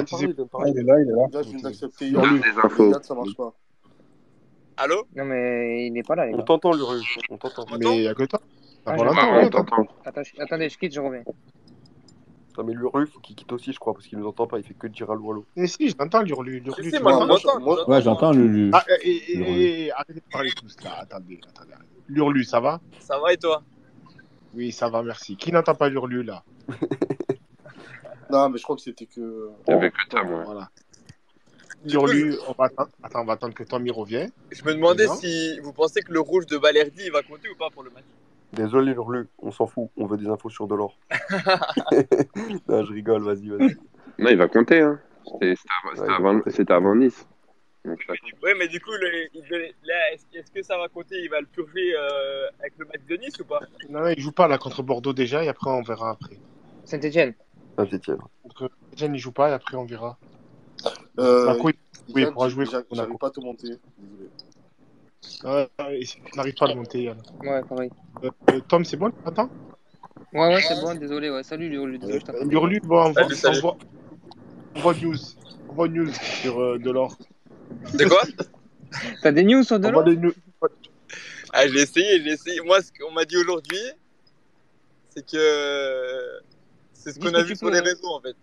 Ah, 0.44 0.48
parler. 0.48 0.70
il 0.70 0.78
est 0.78 0.82
là, 0.84 1.00
il 1.00 1.08
est 1.08 1.12
là. 1.12 1.26
Là, 1.32 1.42
je 1.42 1.48
viens 1.50 1.58
d'accepter 1.60 2.10
Donne 2.12 2.24
Urlu. 2.24 2.40
des 2.40 2.58
infos. 2.62 2.92
Ça 3.02 3.14
marche 3.14 3.36
pas. 3.36 3.52
Allô? 4.76 5.06
Non, 5.14 5.24
mais 5.24 5.86
il 5.86 5.92
n'est 5.92 6.02
pas 6.02 6.16
là, 6.16 6.26
les 6.26 6.34
On 6.34 6.42
t'entend, 6.42 6.72
Lurlu, 6.72 7.01
on 7.30 7.36
t'entend. 7.38 7.64
Mais 7.78 7.98
il 7.98 8.02
y 8.02 8.09
a 8.09 8.14
que 8.14 8.24
toi. 8.24 8.40
Ah, 8.86 8.94
Ah, 8.98 9.40
on 9.42 9.48
t'entend. 9.48 9.86
Attendez, 10.05 10.68
je 10.68 10.76
quitte, 10.78 10.92
je 10.92 11.01
reviens. 11.01 11.22
Putain, 12.48 12.62
mais 12.64 12.74
Lurlu, 12.74 13.06
faut 13.06 13.20
qu'il 13.20 13.36
quitte 13.36 13.52
aussi, 13.52 13.72
je 13.72 13.78
crois, 13.78 13.94
parce 13.94 14.06
qu'il 14.06 14.18
nous 14.18 14.26
entend 14.26 14.46
pas, 14.46 14.59
il 14.59 14.64
fait 14.64 14.74
que 14.74 14.86
dire 14.88 15.10
allô, 15.10 15.30
allô. 15.30 15.46
Mais 15.56 15.66
si, 15.68 15.88
je 15.88 15.94
l'entends, 15.98 16.22
l'Urlu. 16.22 16.62
Si, 16.76 16.84
si, 16.84 16.90
tu 16.90 17.02
moi. 17.02 17.24
Moi, 17.24 17.84
Ouais, 17.86 18.02
j'entends 18.02 18.32
le. 18.32 18.46
le- 18.48 18.70
Ah, 18.72 18.84
et, 19.02 19.84
et- 19.86 19.92
arrêtez 19.92 20.14
de 20.14 20.20
parler 20.30 20.51
tous 20.56 20.76
là. 20.82 20.98
Attendez, 21.01 21.40
attendez. 21.48 21.72
L'Urlu, 22.09 22.44
ça 22.44 22.60
va? 22.60 22.80
Ça 23.01 23.18
va 23.18 23.32
et 23.32 23.36
toi? 23.36 23.62
Oui, 24.55 24.72
ça 24.72 24.88
va, 24.88 25.02
merci. 25.02 25.36
Qui 25.36 25.52
n'entend 25.52 25.74
pas 25.74 25.88
l'Urlu 25.88 26.22
là? 26.24 26.42
Non, 28.30 28.48
mais 28.48 28.59
je 28.59 28.62
crois 28.62 28.74
que 28.74 28.82
c'était 28.82 29.06
que. 29.06 29.51
Il 29.68 29.70
y 29.70 29.74
avait 29.74 29.90
que 29.90 29.96
toi, 30.09 30.24
moi. 30.24 30.42
Voilà. 30.44 30.70
On 31.93 32.52
va 32.52 32.65
attendre. 32.66 32.90
Attends, 33.02 33.23
on 33.23 33.24
va 33.24 33.32
attendre 33.35 33.55
que 33.55 33.65
Tommy 33.65 33.90
revienne. 33.90 34.31
je 34.51 34.65
me 34.65 34.74
demandais 34.74 35.06
si 35.09 35.59
vous 35.61 35.73
pensez 35.73 36.01
que 36.02 36.12
le 36.12 36.20
rouge 36.20 36.47
de 36.47 36.56
Balerdi, 36.56 37.02
il 37.06 37.12
va 37.12 37.23
compter 37.23 37.48
ou 37.48 37.56
pas 37.56 37.70
pour 37.70 37.82
le 37.82 37.90
match. 37.90 38.05
Désolé, 38.52 38.93
Lurlu, 38.93 39.27
on 39.39 39.51
s'en 39.51 39.66
fout, 39.66 39.90
on 39.97 40.06
veut 40.06 40.16
des 40.16 40.28
infos 40.28 40.48
sur 40.48 40.69
Delors. 40.69 40.97
non, 42.69 42.85
je 42.85 42.93
rigole, 42.93 43.23
vas-y, 43.23 43.48
vas-y. 43.48 43.77
Non, 44.19 44.31
il 44.31 44.36
va 44.36 44.48
compter. 44.48 44.81
Hein. 44.81 45.01
C'était 45.24 46.73
avant, 46.73 46.90
Ouais, 46.90 46.97
Nice. 46.97 47.27
Donc, 47.85 48.06
là, 48.06 48.15
Oui, 48.43 48.51
mais 48.59 48.69
du 48.69 48.81
coup, 48.81 48.93
est-ce 48.93 50.51
que 50.51 50.62
ça 50.62 50.78
va 50.78 50.89
compter? 50.89 51.16
Il 51.23 51.28
va 51.28 51.40
le 51.40 51.47
purger 51.47 51.94
euh, 51.94 52.48
avec 52.61 52.73
le 52.78 52.86
match 52.86 53.02
de 53.09 53.16
Nice 53.16 53.39
ou 53.40 53.44
pas? 53.44 53.61
Non, 53.90 54.06
il 54.09 54.20
joue 54.20 54.32
pas 54.32 54.48
là 54.48 54.56
contre 54.56 54.82
Bordeaux 54.82 55.12
déjà 55.12 55.44
et 55.44 55.48
après 55.48 55.70
on 55.70 55.82
verra 55.82 56.11
après. 56.11 56.39
Saint-Etienne. 56.85 57.35
Saint-Etienne. 57.77 58.19
Contre 58.43 58.70
Etienne, 58.93 59.15
il 59.15 59.19
joue 59.19 59.32
pas 59.32 59.51
et 59.51 59.52
après 59.52 59.77
on 59.77 59.85
verra. 59.85 60.16
Euh, 61.18 61.54
oui, 61.62 61.72
il 62.16 62.30
pourra 62.32 62.48
jouer 62.48 62.66
j'arrive 62.66 63.16
pas 63.18 63.28
à 63.28 63.30
te 63.30 63.40
monter. 63.40 63.68
Désolé. 63.98 64.30
Il 65.42 66.36
n'arrive 66.36 66.54
pas 66.54 66.66
à 66.66 66.68
le 66.68 66.74
monter, 66.74 67.02
Yann. 67.04 67.22
Ouais, 67.42 67.62
pareil. 67.62 67.90
Euh, 68.24 68.30
euh, 68.50 68.60
Tom, 68.68 68.84
c'est 68.84 68.96
bon 68.96 69.12
Attends. 69.24 69.48
Ouais, 70.32 70.54
ouais, 70.54 70.62
c'est 70.62 70.80
bon, 70.80 70.94
désolé. 70.94 71.30
Ouais. 71.30 71.42
Salut, 71.42 71.68
Lurlu. 71.68 71.98
Désolé, 71.98 72.20
je 72.20 72.48
L'Urlu, 72.48 72.80
bon, 72.80 72.96
on 73.06 73.12
voit, 73.12 73.22
Salut, 73.22 73.34
salut. 73.36 73.58
on 73.58 73.60
voit, 73.60 73.76
on 74.74 74.80
voit 74.80 74.94
news. 74.94 75.16
On 75.68 75.72
voit 75.74 75.88
news 75.88 76.12
sur 76.12 76.60
euh, 76.60 76.78
Delors. 76.78 77.16
De 77.94 78.04
quoi? 78.06 78.22
T'as 79.22 79.32
des 79.32 79.44
news 79.44 79.62
sur 79.62 79.76
On 79.76 79.80
voit 79.80 79.88
Delors? 79.90 80.04
des 80.04 80.16
news. 80.16 80.32
Ah, 81.52 81.68
j'ai 81.68 81.82
essayé, 81.82 82.20
j'ai 82.22 82.30
essayé. 82.32 82.60
Moi, 82.60 82.80
ce 82.82 82.90
qu'on 82.92 83.12
m'a 83.12 83.24
dit 83.24 83.36
aujourd'hui, 83.36 83.78
c'est 85.10 85.24
que 85.24 86.40
c'est 86.92 87.12
ce 87.12 87.20
qu'on 87.20 87.32
a 87.34 87.42
vu 87.42 87.52
tu 87.52 87.58
sur 87.58 87.70
les 87.70 87.78
réseaux 87.78 88.08
en 88.08 88.20
fait. 88.20 88.34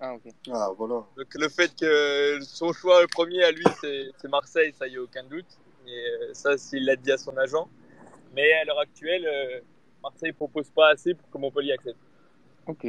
Ah, 0.00 0.14
ok. 0.14 0.32
Ah, 0.50 0.70
voilà. 0.76 1.04
Donc 1.16 1.26
le 1.34 1.48
fait 1.48 1.70
que 1.78 2.40
son 2.42 2.72
choix 2.72 3.06
premier 3.08 3.44
à 3.44 3.50
lui, 3.52 3.64
c'est 3.80 4.28
Marseille, 4.28 4.72
ça 4.78 4.86
y 4.88 4.96
a 4.96 5.02
aucun 5.02 5.24
doute. 5.24 5.58
Et 5.86 5.90
euh, 5.90 6.30
ça, 6.34 6.56
s'il 6.56 6.84
l'a 6.86 6.96
dit 6.96 7.12
à 7.12 7.18
son 7.18 7.36
agent. 7.36 7.68
Mais 8.34 8.52
à 8.52 8.64
l'heure 8.64 8.78
actuelle, 8.78 9.26
euh, 9.26 9.60
Marseille 10.02 10.32
propose 10.32 10.70
pas 10.70 10.88
assez 10.90 11.14
pour 11.14 11.28
que 11.30 11.38
Montpellier 11.38 11.72
accepte. 11.72 11.98
Ok. 12.66 12.86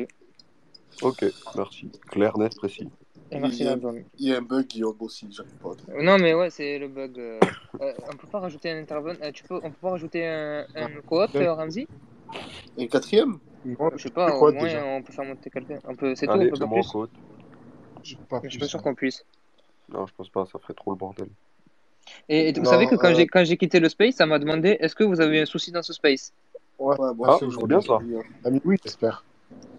Ok, 1.02 1.26
merci. 1.56 1.92
Clair, 2.10 2.38
net, 2.38 2.56
précis. 2.56 2.90
Et 3.32 3.40
merci, 3.40 3.60
Il 3.62 3.66
y 3.66 3.70
a-. 3.70 3.78
Il 4.18 4.30
y 4.30 4.34
a 4.34 4.38
un 4.38 4.42
bug, 4.42 4.68
Guillaume 4.68 4.98
aussi, 5.00 5.28
j'arrive 5.32 5.54
pas 5.56 5.70
à 5.72 6.02
Non, 6.02 6.18
mais 6.18 6.34
ouais, 6.34 6.50
c'est 6.50 6.78
le 6.78 6.88
bug. 6.90 7.18
euh, 7.18 7.40
euh, 7.82 7.94
on 8.12 8.16
peut 8.18 8.28
pas 8.28 8.40
rajouter 8.40 8.72
un 8.72 8.78
intervenant. 8.82 9.20
euh, 9.24 9.32
tu 9.32 9.44
peux, 9.44 9.56
on 9.56 9.72
peut 9.72 9.78
pas 9.82 9.92
rajouter 9.92 10.28
un, 10.28 10.66
un 10.76 11.02
co-op, 11.02 11.32
Ramsey 11.34 11.88
Et 12.78 12.88
quatrième 12.88 13.40
Non, 13.66 13.92
Je 13.98 14.04
sais 14.04 14.10
pas, 14.10 14.36
au 14.36 14.52
moins 14.52 14.64
déjà 14.64 14.84
on 14.84 15.02
peut 15.02 15.14
faire 15.14 15.26
monter 15.26 15.50
quelqu'un. 15.50 15.80
On 15.86 15.96
peut, 15.96 16.16
c'est 16.16 16.28
tout, 16.28 16.34
on 16.34 16.48
peut 16.48 16.58
pas 16.58 16.68
plus. 16.68 16.94
Je 18.04 18.16
pas 18.30 18.42
je 18.44 18.50
suis 18.50 18.60
pas 18.60 18.68
sûr 18.68 18.82
qu'on 18.82 18.96
puisse. 18.96 19.24
Non, 19.90 20.08
je 20.08 20.14
pense 20.16 20.30
pas, 20.30 20.46
ça 20.46 20.58
ferait 20.60 20.74
trop 20.74 20.92
le 20.92 20.98
bordel. 20.98 21.28
Et, 22.30 22.50
et 22.50 22.54
vous 22.54 22.62
Non, 22.62 22.72
savez 22.72 22.88
que 22.88 22.96
quand 22.96 23.10
euh, 23.10 23.16
j'ai 23.16 23.28
quand 23.28 23.44
j'ai 23.44 23.58
quitté 23.58 23.80
le 23.80 23.90
space, 23.90 24.16
ça 24.16 24.26
m'a 24.26 24.40
demandé 24.40 24.78
est-ce 24.80 24.96
que 24.96 25.04
vous 25.04 25.22
avez 25.22 25.40
eu 25.40 25.42
un 25.42 25.46
souci 25.46 25.72
dans 25.72 25.84
ce 25.84 25.94
space? 25.94 26.34
Ouais, 26.80 26.98
Ouais, 26.98 27.14
bon, 27.14 27.26
Ah, 27.28 27.38
bien 27.68 27.82
ça. 27.82 28.00
Ah, 28.44 28.50
oui, 28.66 28.78
j'espère. 28.84 29.26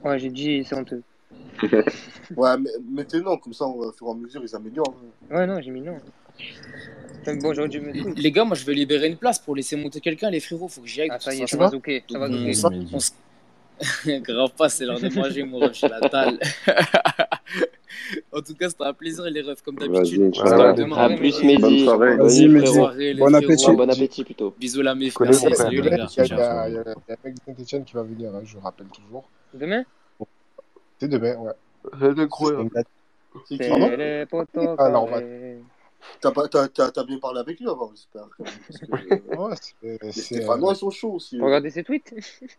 Ouais, 0.05 0.19
j'ai 0.19 0.31
dit 0.31 0.65
c'est 0.65 0.75
honteux. 0.77 1.03
Ouais, 2.37 2.57
mais 2.59 2.71
mettez 2.91 3.21
non, 3.21 3.37
comme 3.37 3.53
ça, 3.53 3.67
au 3.67 3.93
fur 3.93 4.07
et 4.07 4.11
à 4.11 4.15
mesure, 4.15 4.43
ils 4.43 4.55
améliorent. 4.55 4.95
Ouais, 5.31 5.47
non, 5.47 5.61
j'ai 5.61 5.71
mis 5.71 5.81
non. 5.81 5.99
Bon. 7.41 7.53
Les 8.17 8.33
gars, 8.33 8.45
moi 8.45 8.57
je 8.57 8.65
vais 8.65 8.75
libérer 8.75 9.07
une 9.07 9.17
place 9.17 9.39
pour 9.39 9.55
laisser 9.55 9.77
monter 9.77 10.01
quelqu'un, 10.01 10.29
les 10.31 10.41
frérots. 10.41 10.69
Faut 10.69 10.81
que 10.81 10.89
j'y 10.89 11.03
aille. 11.03 11.09
Ah, 11.13 11.21
ça 11.21 11.31
toute 11.31 11.39
y 11.41 11.43
est, 11.45 11.47
ça 11.47 11.57
va 11.57 11.69
zouker. 11.69 12.03
Ça 12.11 12.19
va 12.19 12.29
Grave 14.21 14.51
pas, 14.57 14.69
c'est 14.69 14.85
l'heure 14.85 15.01
de 15.01 15.09
manger, 15.09 15.43
mon 15.45 15.59
ref, 15.59 15.81
la 15.83 16.01
dalle. 16.01 16.39
en 18.33 18.41
tout 18.41 18.55
cas, 18.55 18.69
c'était 18.69 18.85
un 18.85 18.93
plaisir, 18.93 19.25
les 19.25 19.43
refs, 19.43 19.63
comme 19.63 19.77
d'habitude. 19.77 20.33
À 20.41 20.73
Ouais, 20.73 21.17
plus, 21.17 21.43
Mehdi. 21.43 21.59
Bonne 21.61 21.79
soirée. 21.81 22.17
Vas-y, 22.17 22.49
Mehdi. 22.49 22.79
Bon 23.19 23.35
appétit. 23.35 23.67
Ouais, 23.69 23.77
bon 23.77 23.91
appétit 23.91 24.25
plutôt. 24.25 24.55
Bisous 24.59 24.83
la 24.83 24.95
mif, 24.95 25.19
merci. 25.21 25.47
Salut 25.55 25.81
les 25.81 25.91
gars. 25.91 26.07
il 26.17 26.27
y 26.27 26.33
a- 26.33 26.67
un 26.67 27.17
mec 27.25 27.35
de 27.35 27.41
Saint-Etienne 27.47 27.85
qui 27.85 27.95
va 27.95 28.03
venir, 28.03 28.31
hein, 28.35 28.43
je 28.45 28.57
rappelle 28.59 28.87
toujours. 28.89 29.25
Demain? 29.55 29.85
C'est 30.99 31.09
demain, 31.09 31.37
ouais. 31.37 31.53
C'est 31.99 32.19
incroyable. 32.21 32.71
C'est 33.49 33.57
les 33.97 34.27
potos 34.27 34.77
Ah, 34.79 34.91
carrés. 34.91 34.91
T'as 36.21 36.31
pas- 36.33 36.49
t'as- 36.49 36.69
t'as- 36.69 36.91
t'as 36.91 37.05
bien 37.05 37.19
parlé 37.19 37.41
avec 37.41 37.59
lui 37.61 37.69
avant, 37.69 37.91
j'espère. 37.91 38.29
quand 38.37 38.45
même, 38.45 38.55
parce 38.69 38.79
que, 38.81 39.15
euh, 39.15 39.37
Ouais, 39.37 39.55
c'est- 39.61 40.03
Les 40.05 40.13
c'est 40.13 40.21
Stéphanois, 40.23 40.71
euh, 40.71 40.75
ils 40.75 40.79
sont 40.79 40.91
chauds 40.91 41.13
aussi. 41.15 41.39
eux. 41.39 41.45
Regardez 41.45 41.71
ses 41.71 41.85
tweets. 41.85 42.15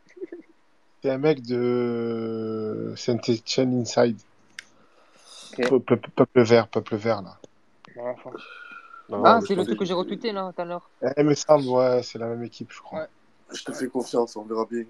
c'est 1.03 1.09
un 1.09 1.17
mec 1.17 1.41
de 1.45 2.93
Saint-Etienne 2.95 3.81
Inside. 3.81 4.17
Ok. 5.57 5.69
Peu- 5.69 5.79
peu- 5.79 5.97
Peuple 6.15 6.41
vert, 6.43 6.67
peuple 6.67 6.95
vert, 6.95 7.21
là. 7.21 7.37
Non, 9.09 9.23
Ah, 9.25 9.39
c'est 9.45 9.55
le 9.55 9.63
truc 9.65 9.77
que 9.77 9.85
j'ai 9.85 9.93
retweeté 9.93 10.31
là 10.31 10.51
tout 10.55 10.61
à 10.61 10.65
l'heure. 10.65 10.89
Eh, 11.03 11.07
Il 11.17 11.25
me 11.25 11.35
semble, 11.35 11.67
ouais, 11.67 12.01
c'est 12.03 12.17
la 12.17 12.27
même 12.27 12.43
équipe, 12.43 12.71
je 12.71 12.79
crois. 12.81 13.01
Ouais. 13.01 13.07
Je 13.53 13.63
te 13.63 13.71
fais 13.71 13.87
confiance, 13.87 14.35
on 14.35 14.43
verra 14.43 14.65
bien. 14.65 14.85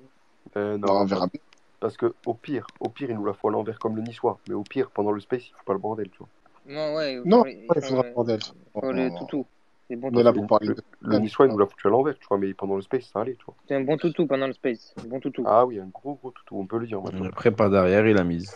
Euh, 0.56 0.78
Non, 0.78 0.88
non, 0.88 1.02
on 1.02 1.06
verra 1.06 1.28
bien. 1.28 1.42
parce 1.80 1.98
que 1.98 2.14
au 2.26 2.34
pire, 2.34 2.66
au 2.80 2.88
pire, 2.90 3.10
il 3.10 3.16
nous 3.18 3.26
la 3.26 3.34
faut 3.34 3.50
à 3.50 3.52
l'envers 3.52 3.78
comme 3.80 3.96
le 3.98 4.02
niçois. 4.04 4.38
Mais 4.48 4.54
au 4.54 4.64
pire, 4.64 4.90
pendant 4.92 5.12
le 5.12 5.20
space, 5.20 5.48
il 5.48 5.52
faut 5.54 5.64
pas 5.66 5.74
le 5.74 5.80
bordel, 5.80 6.10
tu 6.10 6.20
vois. 6.20 6.28
Non, 6.68 6.96
ouais, 6.96 7.14
il 7.16 7.22
Non, 7.30 7.44
faut, 7.44 7.48
il 7.48 7.66
faut, 7.68 7.82
faudra 7.82 8.04
euh, 8.06 8.14
bordel. 8.14 8.40
faut 8.74 8.92
le 8.92 9.10
toutou. 9.20 9.46
C'est 9.90 9.98
bon 9.98 10.10
On 10.14 10.20
est 10.20 10.24
là 10.24 10.32
pour 10.32 10.48
parler 10.48 10.68
Le, 10.70 10.76
de. 10.76 10.82
le 11.02 11.20
niçois, 11.20 11.46
il 11.46 11.52
nous 11.52 11.58
l'a 11.58 11.66
foutu 11.66 11.88
à 11.88 11.90
l'envers, 11.90 12.18
tu 12.18 12.26
vois. 12.28 12.38
Mais 12.38 12.54
pendant 12.54 12.76
le 12.76 12.82
space, 12.82 13.10
ça 13.12 13.20
allait, 13.20 13.36
tu 13.36 13.44
vois. 13.46 13.56
C'est 13.68 13.76
un 13.76 13.82
bon 13.82 13.98
toutou 13.98 14.26
pendant 14.28 14.48
le 14.48 14.54
space. 14.54 14.94
Un 15.04 15.08
bon 15.08 15.20
toutou. 15.20 15.44
Ah 15.46 15.66
oui, 15.66 15.80
un 15.80 15.88
gros, 15.88 16.16
gros 16.16 16.32
toutou, 16.32 16.58
on 16.60 16.66
peut 16.66 16.78
le 16.80 16.88
dire 16.88 17.02
maintenant. 17.02 17.26
Après, 17.26 17.52
par 17.52 17.70
derrière, 17.70 18.08
il 18.08 18.18
a 18.18 18.24
mise. 18.24 18.56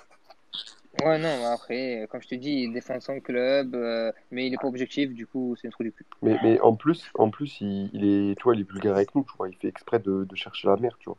Ouais, 1.03 1.19
non, 1.19 1.27
mais 1.37 1.45
après, 1.45 2.07
comme 2.09 2.21
je 2.23 2.27
te 2.29 2.35
dis, 2.35 2.63
il 2.63 2.73
défend 2.73 2.99
son 2.99 3.19
club, 3.19 3.75
euh, 3.75 4.11
mais 4.31 4.47
il 4.47 4.53
est 4.53 4.57
pas 4.57 4.67
objectif, 4.67 5.13
du 5.13 5.27
coup, 5.27 5.55
c'est 5.61 5.67
un 5.67 5.69
trou 5.69 5.83
du 5.83 5.91
cul. 5.91 6.05
Mais, 6.23 6.37
mais 6.41 6.59
en 6.61 6.75
plus, 6.75 7.03
en 7.15 7.29
plus 7.29 7.61
il, 7.61 7.91
il 7.93 8.03
est, 8.31 8.35
tu 8.35 8.43
vois, 8.43 8.55
il 8.55 8.61
est 8.61 8.71
vulgaire 8.71 8.95
avec 8.95 9.13
nous, 9.13 9.23
tu 9.23 9.37
vois. 9.37 9.47
Il 9.47 9.55
fait 9.57 9.67
exprès 9.67 9.99
de, 9.99 10.23
de 10.23 10.35
chercher 10.35 10.67
la 10.69 10.75
merde, 10.77 10.95
tu 10.99 11.09
vois. 11.09 11.17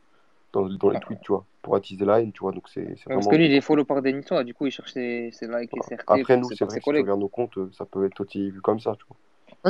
Dans, 0.53 0.66
dans 0.66 0.91
les 0.91 1.01
tweets, 1.01 1.20
tu 1.20 1.33
vois. 1.33 1.45
Pour 1.62 1.77
attiser 1.77 2.05
la 2.05 2.20
haine, 2.20 2.33
tu 2.33 2.41
vois. 2.41 2.53
Donc 2.53 2.69
c'est 2.69 2.81
c'est 2.81 2.89
Ouais, 2.89 3.15
parce 3.15 3.27
vraiment. 3.27 3.31
que 3.31 3.37
lui, 3.37 3.47
il 3.47 3.53
est 3.55 3.61
follow 3.61 3.85
par 3.85 4.01
des 4.01 4.12
Niçois, 4.12 4.45
du 4.45 4.55
coup, 4.55 4.66
il 4.66 4.70
cherche 4.73 4.93
ses, 4.93 5.31
ses 5.33 5.47
likes 5.47 5.77
et 5.77 5.83
ses 5.83 5.97
RT 5.97 6.05
Après, 6.09 6.37
nous, 6.37 6.51
c'est 6.51 6.65
vrai 6.65 6.79
que 6.79 6.85
si 6.85 6.91
tu 6.91 7.01
regardes 7.01 7.20
nos 7.20 7.29
comptes, 7.29 7.59
euh, 7.59 7.70
ça 7.77 7.85
peut 7.85 8.07
être 8.07 8.20
aussi 8.20 8.51
vu 8.51 8.61
comme 8.62 8.81
ça, 8.81 8.97
tu 8.99 9.05
vois. 9.09 9.16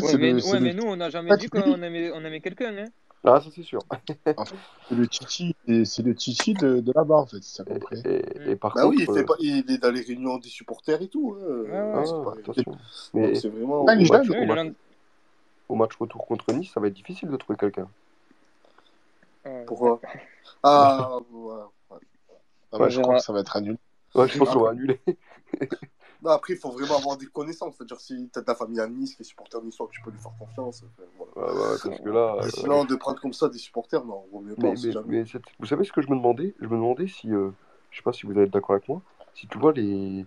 Ouais, 0.01 0.17
mais, 0.19 0.31
le, 0.31 0.35
ouais, 0.37 0.41
c'est 0.41 0.61
mais 0.61 0.73
le, 0.73 0.81
nous, 0.81 0.89
on 0.89 0.97
n'a 0.97 1.11
jamais 1.11 1.31
fait, 1.31 1.37
dit 1.39 1.49
qu'on 1.49 1.83
aimait, 1.83 2.11
on 2.13 2.25
aimait 2.25 2.41
quelqu'un, 2.41 2.77
hein. 2.77 2.85
Ah, 3.25 3.41
ça, 3.41 3.51
c'est 3.53 3.63
sûr. 3.63 3.81
en 4.37 4.45
fait, 4.45 4.57
c'est 4.89 4.95
le 4.95 5.07
Titi, 5.09 5.57
et 5.67 5.85
c'est 5.85 6.03
le 6.03 6.15
Titi 6.15 6.55
de, 6.55 6.81
de 6.81 6.93
là-bas, 6.95 7.17
en 7.17 7.27
fait, 7.27 7.43
si 7.43 7.57
t'as 7.57 7.65
Et, 7.65 7.79
compris. 7.81 8.03
et, 8.05 8.51
et 8.53 8.57
par 8.57 8.75
Bah 8.75 8.87
oui, 8.87 8.99
contre, 8.99 9.11
il, 9.11 9.15
fait 9.17 9.23
euh, 9.23 9.27
pas... 9.27 9.35
il 9.41 9.71
est 9.71 9.79
dans 9.79 9.91
les 9.91 10.03
réunions 10.03 10.39
des 10.39 10.49
supporters 10.49 11.03
et 11.03 11.09
tout. 11.09 11.37
hein. 11.41 11.47
Ouais, 11.65 12.05
ah, 12.05 12.23
ouais. 13.15 13.35
C'est 13.35 13.49
vraiment. 13.49 13.87
Ah, 13.89 13.95
au 15.69 15.75
match, 15.75 15.97
retour 15.97 16.27
contre 16.27 16.53
Nice, 16.53 16.71
ça 16.73 16.81
va 16.81 16.87
être 16.87 16.95
difficile 16.95 17.29
de 17.29 17.37
trouver 17.37 17.59
quelqu'un. 17.59 17.89
Ouais, 19.45 19.65
Pourquoi? 19.67 20.01
Ah, 20.63 21.19
ouais. 21.31 21.55
ouais. 21.91 21.99
Ah, 22.73 22.89
je 22.89 23.01
crois 23.01 23.17
que 23.17 23.23
ça 23.23 23.33
va 23.33 23.41
être 23.41 23.57
annulé. 23.57 23.79
Ouais, 24.15 24.29
je 24.29 24.39
pense 24.39 24.51
qu'on 24.51 24.61
va 24.61 24.71
Après, 24.71 24.77
annuler. 24.77 25.01
non, 26.23 26.31
après, 26.33 26.55
il 26.55 26.59
faut 26.59 26.71
vraiment 26.71 26.97
avoir 26.97 27.17
des 27.17 27.27
connaissances. 27.27 27.77
C'est-à-dire, 27.77 28.01
si 28.01 28.29
t'as 28.33 28.41
de 28.41 28.47
la 28.47 28.55
famille 28.55 28.81
à 28.81 28.89
Nice, 28.89 29.17
les 29.19 29.25
supporters 29.25 29.63
niçois, 29.63 29.87
que 29.87 29.93
tu 29.93 30.03
peux 30.03 30.11
lui 30.11 30.19
faire 30.19 30.33
confiance. 30.39 30.85
voilà. 31.17 31.33
Ouais, 31.37 31.43
ouais, 31.53 31.79
parce 31.79 32.01
que 32.01 32.09
là, 32.11 32.37
euh, 32.45 32.51
sinon, 32.51 32.85
de 32.85 32.97
prendre 32.97 33.21
comme 33.21 33.33
ça 33.33 33.49
des 33.49 33.59
supporters, 33.59 34.05
non, 34.05 34.27
vaut 34.33 34.41
mieux 34.41 34.57
pas, 34.57 34.73
mais, 34.73 34.77
mais, 34.83 34.93
jamais. 34.93 35.21
mais 35.21 35.27
cette- 35.27 35.45
vous 35.61 35.67
savez 35.67 35.85
ce 35.85 35.93
que 35.93 36.01
je 36.03 36.09
me 36.11 36.17
demandais? 36.17 36.55
Je 36.61 36.67
me 36.67 36.73
demandais 36.73 37.07
si, 37.07 37.33
euh, 37.33 37.51
je 37.91 37.99
sais 37.99 38.03
pas 38.03 38.13
si 38.13 38.27
vous 38.27 38.37
êtes 38.39 38.51
d'accord 38.51 38.75
avec 38.77 38.89
moi, 38.89 39.03
si 39.35 39.47
tu 39.47 39.59
vois 39.59 39.73
les, 39.73 40.27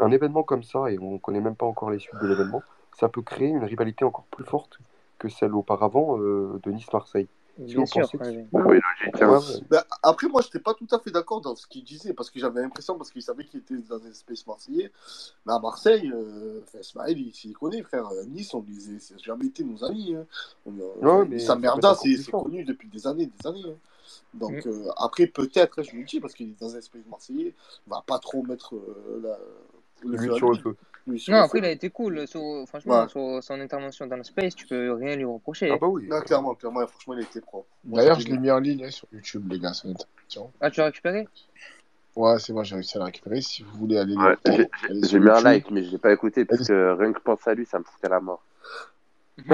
un 0.00 0.10
événement 0.10 0.42
comme 0.42 0.62
ça 0.64 0.90
et 0.90 0.98
on 0.98 1.18
connaît 1.18 1.40
même 1.40 1.54
pas 1.56 1.66
encore 1.66 1.90
les 1.90 1.98
suites 2.00 2.18
de 2.20 2.26
l'événement, 2.26 2.64
ça 2.92 3.08
peut 3.08 3.22
créer 3.22 3.48
une 3.48 3.62
rivalité 3.64 4.04
encore 4.04 4.26
plus 4.26 4.44
forte 4.44 4.78
que 5.18 5.28
celle 5.28 5.54
auparavant 5.54 6.18
euh, 6.20 6.58
de 6.64 6.72
Nice-Marseille. 6.72 7.28
Bien 7.58 7.84
sûr. 7.86 8.08
ouais. 8.20 8.46
Bah 8.52 8.60
logique. 8.62 9.22
Hein. 9.22 9.40
ouais. 9.70 9.78
Après, 10.02 10.28
moi, 10.28 10.40
je 10.42 10.46
n'étais 10.46 10.60
pas 10.60 10.74
tout 10.74 10.86
à 10.92 10.98
fait 11.00 11.10
d'accord 11.10 11.40
dans 11.40 11.54
ce 11.56 11.66
qu'il 11.66 11.82
disait, 11.84 12.12
parce 12.14 12.30
que 12.30 12.38
j'avais 12.38 12.62
l'impression, 12.62 12.96
parce 12.96 13.10
qu'il 13.10 13.22
savait 13.22 13.44
qu'il 13.44 13.60
était 13.60 13.76
dans 13.76 13.96
un 13.96 14.10
espace 14.10 14.46
marseillais. 14.46 14.92
Mais 15.44 15.52
à 15.52 15.58
Marseille, 15.58 16.10
euh, 16.14 16.60
enfin, 16.62 16.78
Ismaël, 16.80 17.18
il 17.18 17.34
s'y 17.34 17.52
connaît, 17.52 17.82
frère. 17.82 18.06
À 18.06 18.24
Nice, 18.26 18.54
on 18.54 18.60
disait, 18.60 18.98
ça 19.00 19.14
n'a 19.14 19.20
jamais 19.22 19.46
été 19.46 19.64
nos 19.64 19.84
amis. 19.84 20.14
Hein. 20.14 20.24
On, 20.66 20.70
Ouais, 20.72 21.26
mais 21.28 21.38
sa 21.40 21.56
merda, 21.56 21.94
c'est 21.94 22.30
connu 22.30 22.64
depuis 22.64 22.88
des 22.88 23.06
années, 23.06 23.26
des 23.26 23.46
années. 23.46 23.64
hein. 23.66 23.76
Mm. 24.34 24.38
Donc, 24.38 24.66
euh, 24.66 24.88
après, 24.96 25.26
peut-être, 25.26 25.80
hein, 25.80 25.82
je 25.82 25.94
me 25.94 26.00
le 26.00 26.06
dis, 26.06 26.20
parce 26.20 26.34
qu'il 26.34 26.50
est 26.50 26.60
dans 26.60 26.74
un 26.74 26.78
espace 26.78 27.02
marseillais, 27.10 27.54
il 27.86 27.90
va 27.90 28.02
pas 28.06 28.18
trop 28.18 28.42
mettre 28.42 28.74
euh, 28.76 29.20
la- 29.22 29.38
le 30.08 30.16
le 30.16 30.74
sur 31.16 31.32
Non, 31.32 31.40
après, 31.40 31.60
il 31.60 31.64
a 31.64 31.70
été 31.70 31.88
cool. 31.90 32.26
Sur, 32.26 32.64
franchement, 32.66 33.02
Ouais. 33.04 33.08
sur 33.08 33.42
son 33.42 33.60
intervention 33.60 34.06
dans 34.06 34.16
le 34.16 34.24
space, 34.24 34.54
tu 34.54 34.66
peux 34.66 34.92
rien 34.92 35.16
lui 35.16 35.24
reprocher. 35.24 35.70
Ah 35.70 35.78
bah 35.80 35.86
oui. 35.86 36.06
Non, 36.08 36.20
clairement, 36.20 36.54
clairement, 36.54 36.86
franchement, 36.86 37.14
il 37.14 37.20
a 37.20 37.22
été 37.22 37.40
propre. 37.40 37.68
Moi, 37.84 38.00
D'ailleurs, 38.00 38.20
je 38.20 38.26
l'ai 38.28 38.36
mis 38.36 38.50
en 38.50 38.58
ligne 38.58 38.84
hein, 38.84 38.90
sur 38.90 39.08
YouTube, 39.12 39.50
les 39.50 39.58
gars, 39.58 39.72
son 39.72 39.90
intervention. 39.90 40.52
Ah, 40.60 40.70
tu 40.70 40.80
l'as 40.80 40.86
récupéré? 40.86 41.26
Ouais, 42.16 42.38
c'est 42.40 42.52
bon, 42.52 42.64
j'ai 42.64 42.74
réussi 42.74 42.96
à 42.96 42.98
la 42.98 43.04
récupérer. 43.06 43.40
Si 43.40 43.62
vous 43.62 43.78
voulez 43.78 43.96
aller 43.96 44.16
Ouais, 44.16 44.36
j'ai 45.04 45.20
mis 45.20 45.30
un 45.30 45.40
like, 45.40 45.70
mais 45.70 45.84
je 45.84 45.90
l'ai 45.92 45.98
pas 45.98 46.12
écouté 46.12 46.44
parce 46.44 46.66
que 46.66 46.92
rien 46.98 47.12
que 47.12 47.20
penser 47.20 47.50
à 47.50 47.54
lui, 47.54 47.64
ça 47.64 47.78
me 47.78 47.84
foutait 47.84 48.08
la 48.08 48.20
mort. 48.20 48.44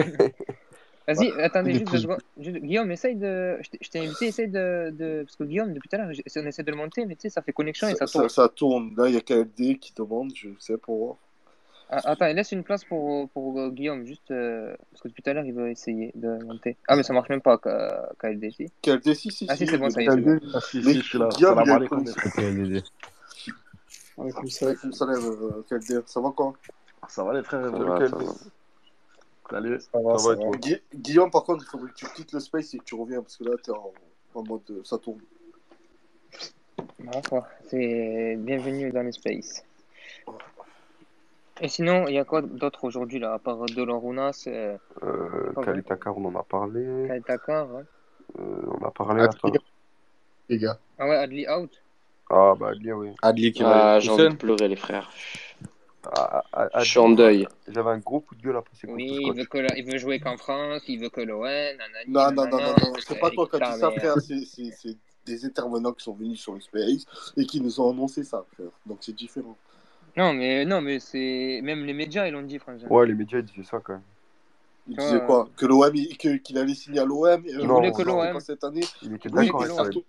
Vas-y, 1.07 1.33
Ouais, 1.33 1.43
attendez 1.43 1.75
juste 1.75 1.93
deux. 1.93 2.17
Juste- 2.41 2.59
Guillaume, 2.63 2.91
essaye 2.91 3.15
de. 3.17 3.59
Je 3.83 3.89
t'ai 3.91 3.99
invité, 4.07 4.29
essaye 4.29 4.49
de, 4.49 4.89
de. 4.91 5.23
Parce 5.27 5.37
que 5.37 5.45
Guillaume, 5.45 5.75
depuis 5.75 5.91
tout 5.91 5.97
à 5.97 5.99
l'heure, 5.99 6.09
on 6.09 6.47
essaie 6.47 6.63
de 6.63 6.71
le 6.71 6.77
monter, 6.79 7.05
mais 7.05 7.15
tu 7.15 7.23
sais, 7.23 7.29
ça 7.29 7.43
fait 7.43 7.53
connexion 7.53 7.87
et 7.89 7.95
Ça, 7.95 7.99
ça 7.99 8.07
ça, 8.07 8.19
tourne. 8.21 8.29
ça 8.31 8.49
tourne. 8.49 8.95
Là, 8.97 9.09
il 9.09 9.15
y 9.15 9.19
a 9.19 9.21
KLD 9.21 9.79
qui 9.79 9.93
demande, 9.95 10.33
je 10.35 10.49
sais, 10.59 10.79
pour 10.79 10.97
voir. 11.05 11.17
Ah, 11.91 12.01
attends, 12.05 12.27
laisse 12.33 12.51
une 12.53 12.65
place 12.65 12.85
pour, 12.85 13.29
pour 13.31 13.61
euh, 13.61 13.71
Guillaume, 13.71 14.05
juste. 14.07 14.31
euh, 14.31 14.75
parce 14.91 15.03
que 15.03 15.09
depuis 15.09 15.23
tout 15.23 15.31
à 15.31 15.35
l'heure, 15.35 15.45
il 15.45 15.53
veut 15.53 15.71
essayer 15.71 16.13
de 16.15 16.43
monter. 16.45 16.77
Ah, 16.89 16.97
mais 16.97 17.03
ça 17.03 17.13
marche 17.13 17.29
même 17.29 17.43
pas, 17.43 17.57
K- 17.57 18.17
KLD, 18.19 18.51
si. 18.51 18.67
Si, 19.15 19.31
si, 19.31 19.47
Ah, 19.49 19.57
si, 19.57 19.67
si, 19.67 19.71
c'est 19.71 19.79
bon, 19.79 19.91
ça 19.91 20.01
y 20.03 20.07
est, 20.07 20.11
c'est 20.11 20.17
bon. 20.21 20.39
KLD, 20.39 20.47
Ah, 20.55 20.61
si, 20.61 20.83
si, 20.83 20.95
je 20.95 21.01
suis 21.03 21.19
là. 21.19 21.29
Guillaume, 21.29 21.55
il 21.57 21.61
a 21.61 21.65
salam. 21.65 21.83
Alaikum 24.19 24.93
salam, 24.93 25.25
euh, 25.25 25.63
KLD, 25.69 26.03
ça 26.07 26.21
va 26.21 26.31
quoi 26.31 26.55
Ça 27.09 27.23
va 27.23 27.35
les 27.35 27.43
frères 27.43 27.61
et 27.61 27.65
Ça 27.65 27.71
vous 27.71 27.85
va, 27.85 27.99
ça 28.01 28.17
KLD. 28.17 28.25
va. 28.25 28.33
Salut. 29.51 29.81
Ça 29.81 29.99
va, 30.01 30.19
Ça 30.19 30.25
ça 30.25 30.35
va 30.35 30.51
Guillaume, 30.95 31.31
par 31.31 31.45
contre, 31.45 31.65
il 31.65 31.71
faudrait 31.71 31.91
que 31.91 31.97
tu 31.97 32.07
quittes 32.15 32.33
le 32.33 32.41
space 32.41 32.75
et 32.75 32.79
que 32.79 32.85
tu 32.85 32.95
reviens, 32.95 33.21
parce 33.21 33.37
que 33.37 33.45
là, 33.45 33.57
t'es 33.63 33.73
en, 33.73 33.93
en 34.35 34.43
mode 34.43 34.63
euh, 34.71 34.81
ça 34.85 34.97
tourne. 34.99 35.21
Quoi. 37.29 37.47
C'est 37.69 38.37
bienvenue 38.39 38.91
dans 38.91 39.03
le 39.03 39.13
space. 39.13 39.63
Et 41.61 41.69
sinon, 41.69 42.09
il 42.09 42.15
y 42.15 42.19
a 42.19 42.25
quoi 42.25 42.43
d'autre 42.43 42.85
aujourd'hui, 42.85 43.19
là, 43.21 43.35
à 43.35 43.39
part 43.39 43.65
Dolorunas, 43.67 44.45
euh, 44.49 44.77
Euh. 45.03 45.53
Kalitakar, 45.65 46.17
on 46.19 46.25
en 46.27 46.35
a 46.39 46.43
parlé. 46.43 47.07
Kaltakar, 47.09 47.69
hein. 47.77 47.85
Euh, 48.39 48.63
on 48.81 48.85
a 48.85 48.91
parlé, 48.91 49.23
Adli, 49.23 49.37
attends. 49.37 49.53
les 50.49 50.59
gars. 50.59 50.79
Ah 50.99 51.07
ouais, 51.09 51.17
Adli 51.17 51.47
out. 51.49 51.71
Ah 52.31 52.55
bah 52.59 52.71
Adli, 52.71 52.93
oui. 52.93 53.11
Adli 53.23 53.53
qui 53.53 53.63
va 53.63 53.95
Ah, 53.95 54.01
j'ai 54.01 54.11
envie 54.11 54.25
de 54.25 54.29
seul. 54.31 54.39
pleurer, 54.39 54.67
les 54.69 54.77
frères. 54.77 55.11
Ah, 56.17 56.43
ah, 56.53 56.69
Je 56.83 56.91
suis 56.91 56.99
en 56.99 57.11
deuil. 57.11 57.47
j'avais 57.69 57.91
un 57.91 57.99
gros 57.99 58.21
coup 58.21 58.35
de 58.35 58.43
gueule 58.43 58.57
à 58.57 58.63
passer 58.63 58.87
contre 58.87 58.97
Oui, 58.97 59.19
il 59.23 59.33
veut, 59.35 59.45
que 59.45 59.59
la- 59.59 59.77
il 59.79 59.85
veut 59.91 59.97
jouer 59.99 60.19
qu'en 60.21 60.37
France, 60.37 60.83
il 60.89 60.99
veut 61.01 61.09
que 61.09 61.21
l'ON, 61.21 61.45
nanani, 61.45 62.09
Non, 62.09 62.31
non, 62.33 62.47
non, 62.51 62.59
non, 62.61 62.75
non, 62.83 62.93
c'est 62.99 63.19
pas 63.19 63.31
toi 63.31 63.47
qui 63.49 63.57
as 63.63 63.73
dit 63.73 63.79
ça, 63.81 63.91
frère, 63.91 64.17
euh, 64.17 64.21
c'est 64.21 64.97
des 65.25 65.45
intervenants 65.47 65.93
qui 65.93 66.05
sont 66.05 66.13
venus 66.15 66.41
sur 66.41 66.53
le 66.55 66.61
space 66.61 67.07
et 67.37 67.47
qui 67.47 67.61
nous 67.61 67.81
ont 67.81 67.91
annoncé 67.91 68.23
ça, 68.25 68.45
frère. 68.53 68.69
Donc 68.85 68.99
c'est 69.01 69.15
différent. 69.15 69.57
Non, 70.17 70.33
mais, 70.33 70.65
non, 70.65 70.81
mais 70.81 71.01
c'est. 71.01 71.61
Même 71.63 71.85
les 71.85 71.93
médias, 71.93 72.27
ils 72.27 72.33
l'ont 72.33 72.43
dit, 72.43 72.59
franchement. 72.59 72.89
Ouais, 72.91 73.07
les 73.07 73.15
médias 73.15 73.39
ils 73.39 73.45
disaient 73.45 73.65
ça 73.65 73.81
quand 73.81 73.95
même. 73.95 74.03
Il 74.87 74.97
Tu 74.97 75.01
disait 75.03 75.17
vois, 75.19 75.27
quoi 75.27 75.49
Que 75.57 75.67
l'OM, 75.67 75.93
qu'il 75.93 76.59
allait 76.59 76.75
signer 76.75 77.01
à 77.01 77.05
l'OM 77.05 77.25
euh, 77.27 77.65
Non, 77.65 77.91
que 77.93 78.03
l'OM. 78.03 78.33
pas 78.33 78.41
cette 78.41 78.63
année 78.65 78.83
il 79.03 79.15
était 79.15 79.29
Oui, 79.31 79.47
d'accord 79.47 79.63
mais 79.63 79.81
avec 79.81 79.95
ça, 79.95 80.01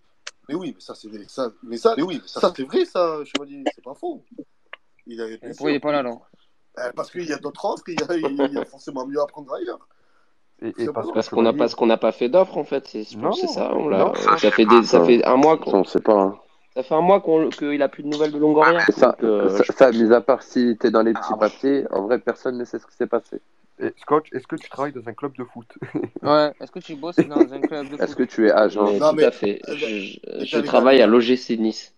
mais 0.49 0.55
oui, 0.55 0.71
mais 0.75 0.81
ça, 0.81 0.93
c'est 0.95 1.29
ça, 1.29 1.51
mais 1.63 1.77
ça, 1.77 1.93
mais 1.97 2.03
oui, 2.03 2.19
mais 2.21 2.27
ça, 2.27 2.41
ça, 2.41 2.53
c'est 2.55 2.63
vrai, 2.63 2.85
ça, 2.85 3.19
chevalier, 3.25 3.63
c'est 3.73 3.83
pas 3.83 3.93
faux. 3.95 4.23
Il 5.07 5.19
a, 5.21 5.27
bien 5.27 5.37
Et 5.41 5.47
pourquoi 5.49 5.71
il 5.71 5.75
est 5.75 5.79
pas 5.79 5.91
là, 5.91 5.99
alors? 5.99 6.27
Euh, 6.77 6.91
Parce 6.95 7.09
qu'il 7.09 7.23
y 7.25 7.33
a 7.33 7.37
d'autres 7.37 7.65
offres, 7.65 7.83
il 7.87 7.99
y 7.99 8.03
a, 8.03 8.15
il 8.47 8.53
y 8.53 8.57
a 8.57 8.65
forcément 8.65 9.07
mieux 9.07 9.19
à 9.21 9.25
prendre 9.25 9.53
ailleurs. 9.53 9.79
Et, 10.61 10.67
et 10.83 10.87
parce 10.87 11.11
Parce 11.11 11.29
qu'on 11.29 11.41
n'a 11.41 11.49
Chevalier. 11.49 11.57
parce 11.57 11.75
qu'on 11.75 11.85
n'a 11.87 11.97
pas 11.97 12.11
fait 12.11 12.29
d'offre, 12.29 12.57
en 12.57 12.63
fait. 12.63 12.87
C'est 12.87 13.15
Non, 13.15 13.31
ça. 13.33 13.73
On 13.73 13.87
l'a- 13.87 13.99
non. 13.99 14.13
Ça, 14.13 14.51
fait 14.51 14.65
des, 14.65 14.83
ça 14.83 15.03
fait 15.03 15.23
un 15.25 15.35
mois 15.37 15.57
qu'on, 15.57 15.79
on 15.79 15.83
sait 15.83 15.99
pas. 16.01 16.19
hein. 16.19 16.39
Ça 16.75 16.83
fait 16.83 16.93
un 16.95 17.01
mois 17.01 17.21
qu'on, 17.21 17.49
qu'il 17.49 17.81
a 17.81 17.89
plus 17.89 18.03
de 18.03 18.07
nouvelles 18.09 18.31
de 18.31 18.37
Longoria. 18.37 18.79
Ça, 18.91 19.11
Donc, 19.11 19.23
euh, 19.23 19.49
ça, 19.49 19.63
je- 19.63 19.71
ça, 19.71 19.91
mis 19.91 20.13
à 20.13 20.21
part 20.21 20.43
si 20.43 20.77
t'es 20.77 20.91
dans 20.91 21.01
les 21.03 21.13
petits 21.13 21.33
papiers, 21.39 21.85
en 21.91 22.03
vrai, 22.03 22.19
personne 22.19 22.57
ne 22.57 22.65
sait 22.65 22.79
ce 22.79 22.85
qui 22.85 22.95
s'est 22.95 23.07
passé. 23.07 23.41
Et 23.79 23.93
Scotch, 24.01 24.27
est-ce 24.33 24.47
que 24.47 24.55
tu 24.55 24.69
travailles 24.69 24.93
dans 24.93 25.07
un 25.07 25.13
club 25.13 25.33
de 25.37 25.43
foot? 25.43 25.67
Ouais, 26.23 26.53
est-ce 26.61 26.71
que 26.71 26.79
tu 26.79 26.95
bosses 26.95 27.17
dans 27.17 27.37
un 27.53 27.61
club 27.61 27.89
de 27.89 27.95
Est-ce 27.95 28.07
foot? 28.07 28.15
que 28.15 28.23
tu 28.23 28.47
es 28.47 28.51
agent? 28.51 28.85
Mais 28.91 28.99
Non, 28.99 29.09
tout 29.09 29.15
mais 29.17 29.23
à 29.25 29.31
fait. 29.31 29.61
Je, 29.67 30.59
travaille 30.59 31.01
à 31.01 31.07
l'OGC 31.07 31.57
Nice. 31.59 31.93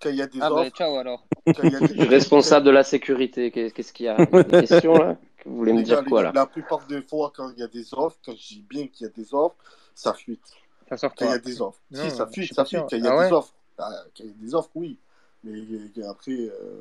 quand 0.00 0.08
il 0.10 0.16
y 0.16 0.22
a 0.22 0.26
des 0.26 0.38
Ah, 0.40 0.48
bah, 0.50 0.56
offres, 0.56 0.70
ciao, 0.70 0.96
alors. 0.96 1.26
quand 1.46 1.62
il 1.64 1.72
y 1.72 1.74
a 1.76 1.80
Je 1.80 1.86
des, 1.86 1.94
suis 1.94 2.04
responsable 2.04 2.64
de 2.66 2.70
la 2.70 2.82
sécurité. 2.82 3.50
Qu'est- 3.50 3.70
Qu'est-ce 3.72 3.92
qu'il 3.92 4.06
y 4.06 4.08
a? 4.08 4.16
Des 4.24 4.66
questions 4.66 4.94
là? 4.96 5.16
Vous 5.46 5.56
voulez 5.56 5.72
me 5.72 5.82
dire 5.82 6.04
quoi 6.04 6.22
là? 6.22 6.32
la 6.34 6.46
plupart 6.46 6.86
des 6.88 7.00
fois, 7.02 7.32
quand 7.34 7.50
il 7.50 7.60
y 7.60 7.62
a 7.62 7.68
des 7.68 7.94
offres, 7.94 8.18
quand 8.24 8.32
je 8.32 8.48
dis 8.54 8.64
bien 8.68 8.86
qu'il 8.88 9.06
y 9.06 9.10
a 9.10 9.12
des 9.12 9.32
offres, 9.34 9.56
ça 9.94 10.12
fuite. 10.14 10.40
Ça 10.88 10.96
sort 10.96 11.14
Quand 11.14 11.26
il 11.26 11.30
y 11.30 11.34
a 11.34 11.38
des 11.38 11.60
offres. 11.62 11.78
Non, 11.90 12.02
si, 12.02 12.10
ça 12.10 12.26
fuite, 12.26 12.54
ça 12.54 12.64
fuite 12.64 12.80
quand 12.88 12.96
il 12.96 13.04
y 13.04 13.06
a 13.06 13.12
Ah 13.18 13.26
des 13.26 13.32
offres. 13.32 13.52
Ah, 13.78 13.90
quand 14.16 14.24
il 14.24 14.26
y 14.26 14.30
a 14.30 14.32
des 14.32 14.54
offres, 14.54 14.70
oui. 14.74 14.98
Mais 15.44 15.52
euh, 15.52 16.10
après, 16.10 16.32
euh, 16.32 16.80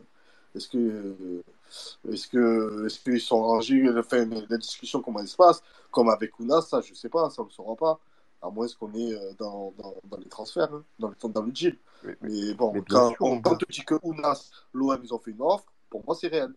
est-ce 0.56 0.68
que, 0.68 0.78
euh, 0.78 1.44
est-ce 2.12 2.28
que, 2.28 2.86
est-ce 2.86 3.00
qu'ils 3.00 3.22
sont 3.22 3.44
rangés, 3.44 3.84
enfin, 3.98 4.28
la 4.50 4.58
discussion, 4.58 5.02
comment 5.02 5.20
elle 5.20 5.28
se 5.28 5.36
passe, 5.36 5.62
comme 5.92 6.10
avec 6.10 6.40
Ounas, 6.40 6.62
ça, 6.62 6.82
je 6.82 6.94
sais 6.94 7.10
pas, 7.10 7.30
ça, 7.30 7.42
on 7.42 7.46
ne 7.46 7.52
saura 7.52 7.76
pas. 7.76 8.00
À 8.42 8.52
moins 8.52 8.68
qu'on 8.80 8.94
est 8.94 9.16
dans, 9.40 9.74
dans, 9.80 9.96
dans 10.04 10.18
les 10.18 10.30
transferts, 10.30 10.72
hein, 10.72 10.84
dans, 11.00 11.10
le, 11.10 11.16
dans 11.30 11.42
le 11.42 11.52
deal. 11.52 11.76
mais, 12.22 12.54
bon, 12.54 12.72
mais 12.72 12.84
quand 12.88 13.10
sûr, 13.10 13.18
on, 13.22 13.42
quand 13.42 13.54
on 13.54 13.58
peut. 13.58 13.66
te 13.66 13.72
dit 13.72 13.84
que 13.84 13.96
Ounas, 14.04 14.52
l'OM, 14.74 15.00
ils 15.04 15.14
ont 15.14 15.18
fait 15.18 15.32
une 15.32 15.42
offre, 15.42 15.66
pour 15.90 16.06
moi, 16.06 16.16
c'est 16.16 16.28
réel. 16.28 16.54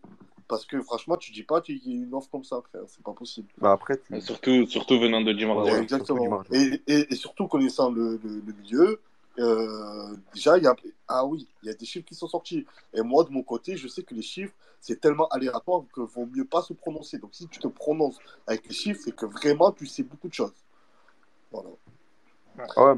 Parce 0.47 0.65
que 0.65 0.81
franchement, 0.81 1.15
tu 1.15 1.31
dis 1.31 1.43
pas 1.43 1.61
qu'il 1.61 1.77
y 1.77 1.93
a 1.93 2.03
une 2.03 2.13
offre 2.13 2.29
comme 2.29 2.43
ça, 2.43 2.61
frère. 2.61 2.81
C'est 2.87 3.01
pas 3.01 3.13
possible. 3.13 3.47
Bah 3.57 3.71
après, 3.71 3.97
tu. 3.97 4.19
Surtout, 4.19 4.67
surtout 4.67 4.99
venant 4.99 5.21
de 5.21 5.31
Di 5.31 5.45
Ouais, 5.45 5.55
surtout 5.65 5.81
Exactement. 5.81 6.43
Et, 6.51 6.81
et, 6.87 7.13
et 7.13 7.15
surtout 7.15 7.47
connaissant 7.47 7.89
le, 7.89 8.19
le, 8.21 8.43
le 8.45 8.53
milieu, 8.61 8.99
euh, 9.39 10.15
déjà, 10.33 10.57
il 10.57 10.63
y 10.63 10.67
a, 10.67 10.75
ah 11.07 11.25
oui, 11.25 11.47
il 11.63 11.67
y 11.67 11.71
a 11.71 11.73
des 11.73 11.85
chiffres 11.85 12.05
qui 12.05 12.15
sont 12.15 12.27
sortis. 12.27 12.65
Et 12.93 13.01
moi, 13.01 13.23
de 13.23 13.29
mon 13.29 13.43
côté, 13.43 13.77
je 13.77 13.87
sais 13.87 14.03
que 14.03 14.13
les 14.13 14.21
chiffres, 14.21 14.53
c'est 14.79 14.99
tellement 14.99 15.27
aléatoire 15.29 15.83
que 15.93 16.01
vaut 16.01 16.25
mieux 16.25 16.45
pas 16.45 16.61
se 16.61 16.73
prononcer. 16.73 17.17
Donc, 17.17 17.33
si 17.33 17.47
tu 17.47 17.59
te 17.59 17.67
prononces 17.67 18.17
avec 18.47 18.67
les 18.67 18.73
chiffres, 18.73 19.01
c'est 19.03 19.15
que 19.15 19.25
vraiment, 19.25 19.71
tu 19.71 19.85
sais 19.85 20.03
beaucoup 20.03 20.27
de 20.27 20.33
choses. 20.33 20.53
Voilà. 21.51 21.69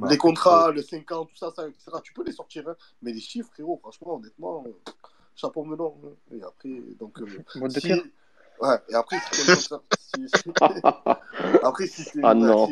Les 0.09 0.17
contrats, 0.17 0.71
le 0.71 0.81
5 0.81 1.11
ans, 1.11 1.25
tout 1.25 1.35
ça, 1.35 1.51
ça. 1.51 2.01
Tu 2.01 2.13
peux 2.13 2.23
les 2.23 2.31
sortir, 2.31 2.67
hein. 2.67 2.75
mais 3.01 3.13
les 3.13 3.19
chiffres, 3.19 3.49
frérot, 3.53 3.77
franchement, 3.77 4.15
honnêtement, 4.15 4.63
euh, 4.65 4.91
chapeau 5.35 5.63
menant. 5.63 5.95
Hein. 6.03 6.35
Et 6.35 6.43
après, 6.43 6.81
donc. 6.99 7.19
Euh, 7.21 7.69
si... 7.69 7.93
ouais, 7.93 8.77
et 8.89 8.95
après, 8.95 9.19
si. 9.31 9.51
Si, 9.51 10.51
après, 11.63 11.87
si 11.87 12.03
c'est. 12.03 12.19
Ah 12.23 12.33
non. 12.33 12.67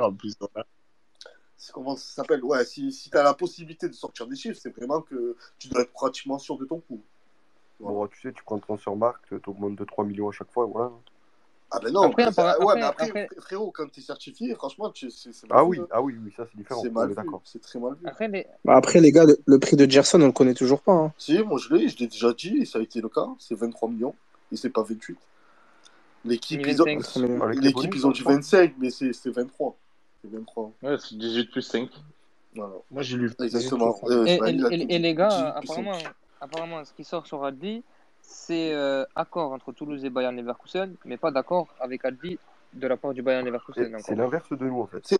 En 0.00 0.12
plus 0.14 0.36
comment 1.72 1.96
ça 1.96 2.22
s'appelle? 2.22 2.44
Ouais, 2.44 2.64
si, 2.64 2.92
si 2.92 3.10
tu 3.10 3.16
as 3.16 3.22
la 3.22 3.34
possibilité 3.34 3.88
de 3.88 3.94
sortir 3.94 4.26
des 4.26 4.36
chiffres, 4.36 4.58
c'est 4.60 4.74
vraiment 4.74 5.02
que 5.02 5.36
tu 5.58 5.68
dois 5.68 5.82
être 5.82 5.92
pratiquement 5.92 6.38
sûr 6.38 6.56
de 6.58 6.64
ton 6.64 6.80
coup. 6.80 7.00
Tu 7.78 8.20
sais, 8.20 8.32
tu 8.32 8.42
prends 8.42 8.58
ton 8.58 8.76
sur 8.76 8.96
marque, 8.96 9.22
tu 9.28 9.50
augmentes 9.50 9.76
de 9.76 9.84
3 9.84 10.04
millions 10.04 10.28
à 10.28 10.32
chaque 10.32 10.50
fois, 10.50 10.66
voilà. 10.66 10.90
Ah 11.70 11.80
ben 11.82 11.92
non, 11.92 12.02
après, 12.02 12.24
mais 12.24 12.82
après, 12.82 13.28
frérot, 13.40 13.70
quand 13.72 13.90
t'es 13.92 14.00
certifié, 14.00 14.54
franchement, 14.54 14.90
c'est 14.94 15.30
Ah 15.50 15.62
oui, 15.64 15.78
hein. 15.78 15.86
ah 15.90 16.00
oui, 16.00 16.14
oui, 16.24 16.32
ça 16.34 16.46
c'est 16.50 16.56
différent. 16.56 16.80
C'est 16.82 16.90
mal. 16.90 17.14
C'est 17.44 17.60
très 17.60 17.78
mal 17.78 17.94
vu. 17.94 18.06
Après 18.06 18.28
les, 19.00 19.12
bah, 19.12 19.26
gars, 19.26 19.34
le, 19.46 19.58
prix 19.58 19.76
de 19.76 19.88
Gerson, 19.88 20.22
on 20.22 20.26
le 20.26 20.32
connaît 20.32 20.54
toujours 20.54 20.80
pas. 20.80 20.92
Hein. 20.92 21.12
Si, 21.18 21.38
moi 21.42 21.58
je 21.58 21.74
l'ai, 21.74 21.88
je 21.88 21.98
l'ai 21.98 22.06
déjà 22.06 22.32
dit, 22.32 22.64
ça 22.64 22.78
a 22.78 22.82
été 22.82 23.02
le 23.02 23.10
cas. 23.10 23.26
C'est 23.38 23.54
23 23.54 23.90
millions, 23.90 24.14
et 24.50 24.56
c'est 24.56 24.70
pas 24.70 24.82
28. 24.82 25.18
L'équipe, 26.24 26.66
ils 26.66 26.82
ont, 26.82 26.86
l'équipe, 26.86 27.94
ils 27.94 28.06
ont 28.06 28.12
dit 28.12 28.22
25, 28.22 28.74
mais 28.78 28.88
c'est 28.90 29.12
23. 29.26 29.76
C'est 30.22 30.30
Ouais, 30.82 30.96
c'est 30.98 31.16
18 31.16 31.50
plus 31.50 31.62
5. 31.62 31.88
Moi, 32.54 33.02
j'ai 33.02 33.16
lu. 33.16 33.30
Exactement. 33.40 33.96
Et, 34.26 34.38
et, 34.94 34.98
les 34.98 35.14
gars, 35.14 35.54
apparemment, 35.56 35.98
apparemment, 36.40 36.84
ce 36.84 36.92
qui 36.92 37.04
sort 37.04 37.26
sur 37.26 37.44
Aldi, 37.44 37.82
c'est 38.20 38.72
euh, 38.72 39.04
accord 39.14 39.52
entre 39.52 39.72
Toulouse 39.72 40.04
et 40.04 40.10
Bayern 40.10 40.36
Leverkusen, 40.36 40.94
mais 41.04 41.16
pas 41.16 41.30
d'accord 41.30 41.68
avec 41.80 42.04
Aldi 42.04 42.38
de 42.74 42.86
la 42.86 42.96
part 42.96 43.14
du 43.14 43.22
Bayern 43.22 43.44
Leverkusen. 43.44 43.96
C'est 44.00 44.16
l'inverse 44.16 44.50
de 44.50 44.64
nous, 44.64 44.80
en 44.80 44.86
fait. 44.86 45.16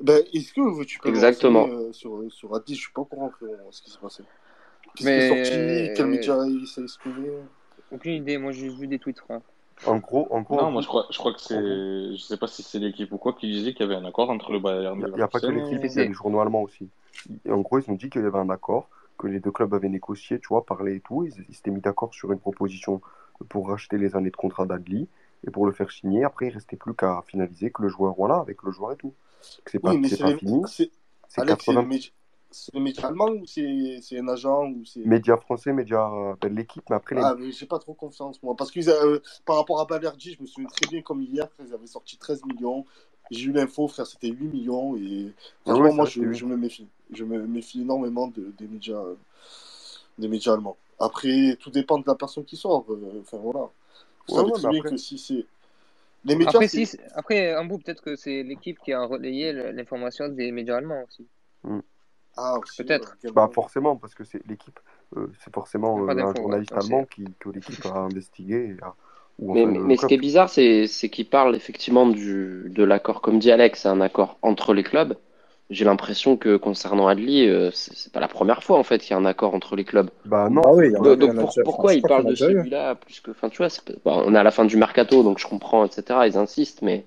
Ben, 0.00 0.22
est-ce 0.32 0.54
ben, 0.54 0.68
est 0.68 0.78
que 0.78 0.84
tu 0.84 0.98
peux. 1.00 1.08
Exactement. 1.08 1.66
Euh, 1.66 1.92
sur, 1.92 2.22
sur 2.30 2.54
Aldi, 2.54 2.74
je 2.74 2.80
suis 2.80 2.92
pas 2.92 3.02
au 3.02 3.06
courant 3.06 3.32
de 3.42 3.50
ce 3.70 3.82
qui 3.82 3.90
s'est 3.90 3.98
passé. 3.98 4.22
Qu'est-ce 4.94 5.08
qui 5.08 5.14
est 5.14 5.28
sorti? 5.28 5.94
Quel 5.96 6.06
euh, 6.06 6.08
média 6.08 6.36
il 6.46 6.66
s'est 6.66 6.82
exprimé? 6.82 7.30
Aucune 7.90 8.12
idée, 8.12 8.38
moi 8.38 8.52
j'ai 8.52 8.68
vu 8.68 8.86
des 8.86 8.98
tweets. 8.98 9.22
Hein. 9.30 9.40
En 9.86 9.98
gros, 9.98 10.26
en 10.30 10.42
gros. 10.42 10.56
Non, 10.56 10.70
moi, 10.70 10.82
je 10.82 10.88
crois, 10.88 11.06
je 11.10 11.18
crois 11.18 11.32
que 11.32 11.40
c'est. 11.40 11.54
Je 11.56 12.16
sais 12.16 12.36
pas 12.36 12.48
si 12.48 12.62
c'est 12.62 12.78
l'équipe 12.78 13.12
ou 13.12 13.18
quoi 13.18 13.32
qui 13.32 13.50
disait 13.50 13.72
qu'il 13.72 13.86
y 13.86 13.90
avait 13.90 14.00
un 14.00 14.04
accord 14.04 14.30
entre 14.30 14.52
le 14.52 14.58
Bayern. 14.58 14.98
et 14.98 15.02
le 15.02 15.10
Il 15.10 15.14
n'y 15.14 15.22
a, 15.22 15.28
pas 15.28 15.40
que 15.40 15.46
l'équipe, 15.46 15.78
il 15.82 15.92
y 15.92 16.00
a 16.00 16.04
les 16.04 16.12
journaux 16.12 16.40
allemands 16.40 16.62
aussi. 16.62 16.88
En 17.48 17.60
gros, 17.60 17.78
ils 17.78 17.90
ont 17.90 17.94
dit 17.94 18.10
qu'il 18.10 18.22
y 18.22 18.26
avait 18.26 18.38
un 18.38 18.50
accord, 18.50 18.88
que 19.18 19.26
les 19.26 19.40
deux 19.40 19.50
clubs 19.50 19.72
avaient 19.72 19.88
négocié, 19.88 20.38
tu 20.40 20.48
vois, 20.48 20.64
parlé 20.64 20.96
et 20.96 21.00
tout. 21.00 21.24
Ils 21.24 21.54
s'étaient 21.54 21.70
mis 21.70 21.80
d'accord 21.80 22.12
sur 22.12 22.32
une 22.32 22.40
proposition 22.40 23.00
pour 23.48 23.68
racheter 23.68 23.98
les 23.98 24.16
années 24.16 24.30
de 24.30 24.36
contrat 24.36 24.66
d'Adli 24.66 25.08
et 25.46 25.50
pour 25.50 25.66
le 25.66 25.72
faire 25.72 25.90
signer. 25.90 26.24
Après, 26.24 26.46
il 26.46 26.50
ne 26.50 26.54
restait 26.54 26.76
plus 26.76 26.94
qu'à 26.94 27.22
finaliser 27.26 27.70
que 27.70 27.82
le 27.82 27.88
joueur, 27.88 28.14
voilà, 28.16 28.36
avec 28.36 28.62
le 28.62 28.72
joueur 28.72 28.92
et 28.92 28.96
tout. 28.96 29.14
C'est 29.66 29.78
pas, 29.78 29.92
oui, 29.92 30.08
c'est 30.08 30.18
pas 30.18 30.30
les... 30.30 30.36
fini. 30.36 30.62
C'est 30.66 30.90
80... 31.44 31.88
C'est 32.50 32.74
les 32.74 32.80
médias 32.80 33.08
allemands 33.08 33.30
ou 33.30 33.44
c'est 33.46 34.18
un 34.18 34.28
agent 34.28 34.68
ou 34.70 34.82
Médias 35.04 35.36
français, 35.36 35.72
médias 35.72 36.10
euh, 36.10 36.34
de 36.40 36.48
l'équipe, 36.48 36.82
mais 36.88 36.96
après. 36.96 37.16
Les... 37.16 37.22
Ah, 37.22 37.36
j'ai 37.50 37.66
pas 37.66 37.78
trop 37.78 37.92
confiance, 37.92 38.42
moi. 38.42 38.54
Parce 38.56 38.70
que 38.70 38.80
euh, 38.88 39.20
par 39.44 39.56
rapport 39.56 39.80
à 39.80 39.84
Balerdi, 39.84 40.34
je 40.34 40.42
me 40.42 40.46
souviens 40.46 40.68
très 40.70 40.88
bien 40.88 41.02
comme 41.02 41.22
hier, 41.22 41.46
ils 41.62 41.74
avaient 41.74 41.86
sorti 41.86 42.16
13 42.16 42.44
millions. 42.46 42.86
J'ai 43.30 43.46
eu 43.46 43.52
l'info, 43.52 43.86
frère, 43.88 44.06
c'était 44.06 44.28
8 44.28 44.48
millions. 44.48 44.96
Et 44.96 45.32
ah 45.66 45.74
moi, 45.74 46.06
je, 46.06 46.20
me 46.46 46.56
méfie. 46.56 46.88
Je 47.12 47.24
me 47.24 47.46
méfie 47.46 47.82
énormément 47.82 48.28
de, 48.28 48.54
des, 48.56 48.66
médias, 48.66 48.96
euh, 48.96 49.16
des 50.16 50.28
médias 50.28 50.54
allemands. 50.54 50.78
Après, 50.98 51.56
tout 51.60 51.70
dépend 51.70 51.98
de 51.98 52.04
la 52.06 52.14
personne 52.14 52.44
qui 52.44 52.56
sort. 52.56 52.86
Enfin, 53.20 53.36
voilà. 53.36 53.68
Vous 54.26 54.36
savez 54.36 54.52
bien 54.70 54.80
après... 54.80 54.90
que 54.90 54.96
si 54.96 55.18
c'est. 55.18 55.44
Les 56.24 56.34
médias, 56.34 56.52
après, 56.52 56.68
si, 56.68 56.88
après, 57.14 57.54
en 57.56 57.66
bout, 57.66 57.78
peut-être 57.78 58.02
que 58.02 58.16
c'est 58.16 58.42
l'équipe 58.42 58.78
qui 58.82 58.94
a 58.94 59.04
relayé 59.04 59.52
l'information 59.52 60.28
des 60.28 60.50
médias 60.50 60.76
allemands 60.78 61.04
aussi. 61.06 61.26
Hmm. 61.62 61.80
Ah, 62.40 62.60
peut-être. 62.76 63.16
Bah, 63.34 63.50
forcément, 63.52 63.96
parce 63.96 64.14
que 64.14 64.22
c'est 64.22 64.40
l'équipe, 64.46 64.78
euh, 65.16 65.26
c'est 65.44 65.52
forcément 65.52 65.98
euh, 65.98 66.08
un 66.08 66.34
journaliste 66.34 66.72
allemand 66.72 67.04
qui, 67.04 67.24
que 67.40 67.48
l'équipe 67.50 67.84
a 67.92 67.98
investigué. 67.98 68.76
Mais, 69.40 69.66
mais, 69.66 69.96
ce 69.96 70.06
qui 70.06 70.14
est 70.14 70.18
bizarre, 70.18 70.48
c'est 70.48 70.86
qu'il 71.10 71.28
parle 71.28 71.56
effectivement 71.56 72.06
du, 72.06 72.70
de 72.70 72.84
l'accord, 72.84 73.22
comme 73.22 73.40
dit 73.40 73.50
Alex, 73.50 73.82
c'est 73.82 73.88
un 73.88 74.00
accord 74.00 74.38
entre 74.42 74.72
les 74.72 74.84
clubs. 74.84 75.16
J'ai 75.70 75.84
l'impression 75.84 76.36
que 76.36 76.56
concernant 76.56 77.08
Adli, 77.08 77.46
euh, 77.46 77.70
c'est 77.72 78.12
pas 78.12 78.20
la 78.20 78.28
première 78.28 78.62
fois 78.62 78.78
en 78.78 78.84
fait 78.84 79.00
qu'il 79.00 79.10
y 79.10 79.14
a 79.14 79.18
un 79.18 79.26
accord 79.26 79.54
entre 79.54 79.76
les 79.76 79.84
clubs. 79.84 80.08
Bah 80.24 80.48
non. 80.48 80.62
Ah 80.64 80.72
oui, 80.72 80.92
donc, 80.92 81.18
donc 81.18 81.34
pour, 81.34 81.52
pourquoi 81.62 81.92
ils 81.92 82.02
parlent 82.02 82.24
de 82.24 82.34
celui-là 82.34 82.94
plus 82.94 83.20
que, 83.20 83.32
enfin 83.32 83.50
tu 83.50 83.58
vois, 83.58 83.68
on 84.04 84.34
est 84.34 84.38
à 84.38 84.42
la 84.42 84.50
fin 84.50 84.64
du 84.64 84.76
mercato, 84.78 85.22
donc 85.22 85.38
je 85.38 85.46
comprends, 85.46 85.84
etc. 85.84 86.20
Ils 86.26 86.38
insistent, 86.38 86.80
mais 86.82 87.04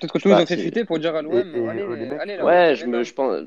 Peut-être 0.00 0.12
que 0.12 0.18
Toulouse 0.18 0.36
bah, 0.36 0.42
ont 0.42 0.46
fait 0.46 0.56
fuiter 0.56 0.84
pour 0.84 0.98
dire 0.98 1.14
à 1.14 1.22
l'OM, 1.22 1.32
Ouais, 1.34 1.42
euh, 1.42 2.74
je, 2.74 2.86
me, 2.86 3.02
je 3.04 3.14
pense, 3.14 3.42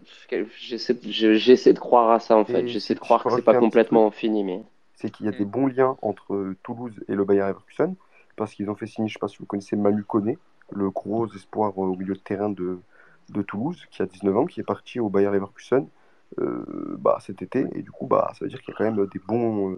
j'essaie, 0.60 1.74
de 1.74 1.80
croire 1.80 2.12
à 2.12 2.20
ça 2.20 2.38
en 2.38 2.46
fait. 2.46 2.68
J'essaie 2.68 2.96
de 2.96 3.00
croire 3.00 3.24
que 3.24 3.30
c'est 3.36 3.42
pas 3.42 3.58
complètement 3.58 4.12
fini, 4.12 4.44
mais. 4.44 4.62
C'est 4.96 5.12
qu'il 5.12 5.28
y 5.28 5.30
a 5.30 5.32
des 5.32 5.46
mm. 5.46 5.50
bons 5.50 5.68
liens 5.68 5.98
entre 6.02 6.56
Toulouse 6.64 6.94
et 7.08 7.14
le 7.14 7.24
Bayer 7.24 7.42
Leverkusen 7.42 7.96
parce 8.38 8.54
qu'ils 8.54 8.70
ont 8.70 8.76
fait 8.76 8.88
signer, 8.88 9.10
je 9.10 9.14
sais 9.14 9.20
pas 9.20 9.28
si 9.28 9.38
vous 9.40 9.46
connaissez 9.46 9.76
Manu 9.76 10.04
Koné, 10.04 10.38
le 10.72 10.90
gros 10.90 11.28
espoir 11.34 11.72
euh, 11.78 11.88
au 11.88 11.96
milieu 11.96 12.14
de 12.14 12.20
terrain 12.20 12.50
de, 12.50 12.80
de 13.30 13.42
Toulouse, 13.42 13.86
qui 13.92 14.02
a 14.02 14.06
19 14.06 14.38
ans, 14.38 14.46
qui 14.46 14.62
est 14.62 14.64
parti 14.64 15.00
au 15.00 15.10
Bayern 15.10 15.34
Leverkusen 15.34 15.88
euh, 16.40 16.64
bah, 17.00 17.18
cet 17.20 17.42
été. 17.42 17.66
Et 17.74 17.82
du 17.82 17.92
coup, 17.92 18.06
bah, 18.06 18.32
ça 18.34 18.46
veut 18.46 18.50
dire 18.50 18.62
qu'il 18.62 18.72
y 18.72 18.76
a 18.76 18.78
quand 18.78 18.84
même 18.86 19.08
des 19.08 19.20
bons, 19.20 19.78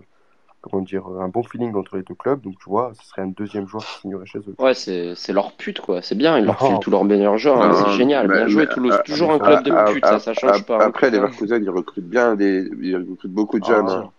comment 0.61 0.83
dire, 0.83 1.05
un 1.19 1.29
bon 1.29 1.43
feeling 1.43 1.73
entre 1.75 1.97
les 1.97 2.03
deux 2.03 2.15
clubs. 2.15 2.41
Donc, 2.41 2.55
tu 2.59 2.69
vois, 2.69 2.91
ce 2.99 3.07
serait 3.07 3.21
un 3.21 3.27
deuxième 3.27 3.67
joueur 3.67 3.83
qui 3.85 4.01
signerait 4.01 4.25
chez 4.25 4.39
eux. 4.39 4.55
Ouais, 4.59 4.73
c'est, 4.73 5.13
c'est 5.15 5.33
leur 5.33 5.53
pute, 5.53 5.79
quoi. 5.79 6.01
C'est 6.01 6.15
bien, 6.15 6.37
ils 6.37 6.45
leur 6.45 6.59
filent 6.59 6.79
tous 6.79 6.91
leurs 6.91 7.05
meilleurs 7.05 7.37
joueurs. 7.37 7.75
C'est 7.75 7.97
génial. 7.97 8.27
bien 8.27 8.47
joué, 8.47 8.67
Toulouse. 8.67 8.97
toujours 9.05 9.31
un 9.31 9.39
club 9.39 9.63
de 9.63 9.93
pute, 9.93 10.05
ça, 10.05 10.19
ça 10.19 10.33
change 10.33 10.65
pas. 10.65 10.83
Après, 10.83 11.09
les 11.09 11.19
Verkusen, 11.19 11.63
ils 11.63 11.69
recrutent 11.69 12.09
bien, 12.09 12.35
des, 12.35 12.69
ils 12.81 12.95
recrutent 12.95 13.31
beaucoup 13.31 13.59
de 13.59 13.65
jeunes. 13.65 14.09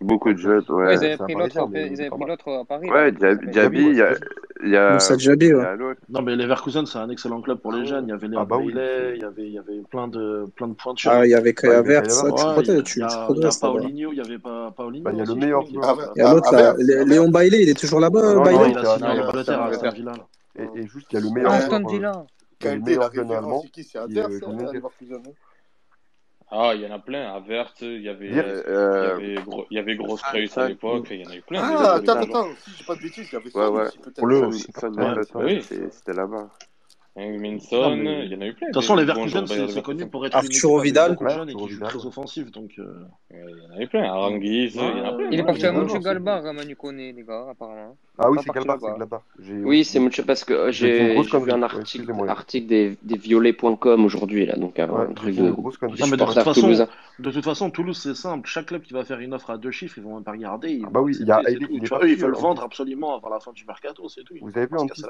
Beaucoup 0.00 0.32
de 0.32 0.38
jeunes, 0.38 0.64
ouais. 0.68 0.94
ils 0.94 1.04
avaient 1.04 1.16
pris 1.16 1.34
l'autre 1.34 2.50
à 2.52 2.64
Paris. 2.64 2.88
Ouais, 2.88 3.12
Diaby, 3.12 3.82
il 3.82 3.96
y 3.96 4.02
a. 4.02 4.14
Il 4.62 4.70
y 4.70 4.76
a 4.76 4.98
Non, 6.08 6.22
mais 6.22 6.36
les 6.36 6.44
Leverkusen, 6.44 6.86
c'est 6.86 6.98
un 6.98 7.08
excellent 7.08 7.40
club 7.40 7.58
pour 7.58 7.72
les 7.72 7.86
jeunes. 7.86 8.06
Il 8.06 8.10
y 8.10 8.12
avait 8.12 8.28
les 8.28 8.36
ah, 8.36 8.46
il, 8.62 9.52
y 9.52 9.58
avait, 9.58 9.80
plein 9.90 10.08
de, 10.08 10.46
plein 10.54 10.68
de 10.68 10.74
pointures. 10.74 11.10
Ah, 11.10 11.26
il 11.26 11.30
y 11.30 11.34
avait 11.34 11.54
Créavert, 11.54 12.10
ça, 12.10 12.30
tu, 12.84 13.00
il 13.00 13.02
y 13.02 13.04
a, 13.04 13.50
Paolinho, 13.60 14.12
il 14.12 14.18
y 14.18 14.20
avait 14.20 14.38
pas 14.38 14.70
Paolinho. 14.76 15.10
il 15.10 15.18
y 15.18 15.20
a 15.20 15.24
le 15.24 15.34
meilleur 15.34 15.64
à 15.82 15.96
ah, 16.20 16.34
l'autre, 16.34 16.76
Léon 17.06 17.28
Bailey, 17.28 17.62
il 17.62 17.68
est 17.68 17.78
toujours 17.78 18.00
là-bas. 18.00 18.40
Bailey 18.40 18.74
Et 20.56 20.86
juste, 20.86 21.06
il 21.10 21.14
y 21.14 21.16
a 21.16 21.20
le 21.20 21.30
meilleur. 21.30 21.52
ah, 26.52 26.72
il 26.74 26.80
y 26.80 26.86
en 26.86 26.92
a 26.92 26.98
plein. 26.98 27.32
À 27.32 27.40
il 27.80 28.02
y 28.02 28.08
avait, 28.08 28.28
il 28.28 28.38
avait, 28.38 29.36
il 29.70 29.76
y 29.76 29.78
avait 29.78 29.96
Grosse 29.96 30.22
Creuse 30.22 30.58
à 30.58 30.68
l'époque. 30.68 31.06
Il 31.10 31.20
y 31.20 31.26
en 31.26 31.30
a 31.30 31.36
eu 31.36 31.42
plein. 31.42 31.62
Attends, 31.62 32.16
attends. 32.16 32.48
Si 32.64 32.70
je 32.78 32.84
pas 32.84 32.96
de 32.96 33.02
bêtises, 33.02 33.28
il 33.30 33.34
y 33.34 33.36
avait 33.36 33.56
ouais, 33.56 33.88
c'était 35.90 36.12
là-bas. 36.12 36.50
Hein, 37.16 37.24
il 37.24 38.32
y 38.32 38.36
en 38.36 38.40
a 38.40 38.46
eu 38.46 38.54
plein. 38.54 38.68
De 38.68 38.72
toute 38.72 38.82
façon, 38.82 38.94
les 38.94 39.04
Verts 39.04 39.16
Verkusen, 39.16 39.68
c'est 39.68 39.82
connu 39.82 40.06
pour 40.06 40.24
être 40.26 40.36
Arturo 40.36 40.78
Vidal, 40.78 41.16
ouais, 41.20 41.30
jeune 41.30 41.50
et 41.50 41.54
qui 41.54 41.68
joue 41.68 41.80
très 41.80 42.06
offensif. 42.06 42.52
Donc, 42.52 42.70
euh, 42.78 43.04
il 43.32 43.38
y 43.38 43.74
en 43.74 43.78
a 43.78 43.82
eu 43.82 43.88
plein. 43.88 44.04
Aranguiz, 44.04 44.78
il 45.30 45.40
est 45.40 45.44
parti 45.44 45.66
à 45.66 45.72
Monche 45.72 46.00
Galbar, 46.00 46.46
à 46.46 46.52
les 46.52 47.24
gars, 47.26 47.48
apparemment. 47.50 47.96
Ah 48.16 48.30
oui, 48.30 48.38
c'est 48.44 48.52
Galbar, 48.52 48.78
c'est 48.80 48.86
Galbar. 48.86 49.22
Oui, 49.64 49.84
c'est 49.84 49.98
Monche 49.98 50.22
parce 50.22 50.44
que 50.44 50.52
euh, 50.52 50.70
j'ai 50.70 51.20
vu 51.20 51.52
un 51.52 51.62
article, 51.62 52.12
article 52.28 52.66
des, 52.68 52.96
des 53.02 53.18
violets.com 53.18 54.04
aujourd'hui, 54.04 54.46
là, 54.46 54.56
donc 54.56 54.78
un 54.78 55.12
truc 55.14 55.34
de. 55.34 55.48
Hein. 55.50 56.86
De 57.18 57.30
toute 57.30 57.44
façon, 57.44 57.70
Toulouse, 57.70 57.98
c'est 58.00 58.14
simple. 58.14 58.48
Chaque 58.48 58.66
club 58.66 58.82
qui 58.82 58.92
va 58.92 59.04
faire 59.04 59.18
une 59.18 59.34
offre 59.34 59.50
à 59.50 59.58
deux 59.58 59.72
chiffres, 59.72 59.98
ils 59.98 60.04
vont 60.04 60.14
même 60.14 60.24
pas 60.24 60.32
regarder. 60.32 60.80
Bah 60.90 61.00
oui, 61.00 61.16
il 61.18 61.26
y 61.26 61.32
a. 61.32 61.40
Eux, 61.40 62.08
ils 62.08 62.16
veulent 62.16 62.34
vendre 62.34 62.62
absolument 62.62 63.16
avant 63.16 63.30
la 63.30 63.40
fin 63.40 63.52
du 63.52 63.64
mercato, 63.64 64.08
c'est 64.08 64.22
tout. 64.22 64.34
Vous 64.40 64.56
avez 64.56 64.66
vu 64.66 64.76
un 64.78 64.86
petit 64.86 65.02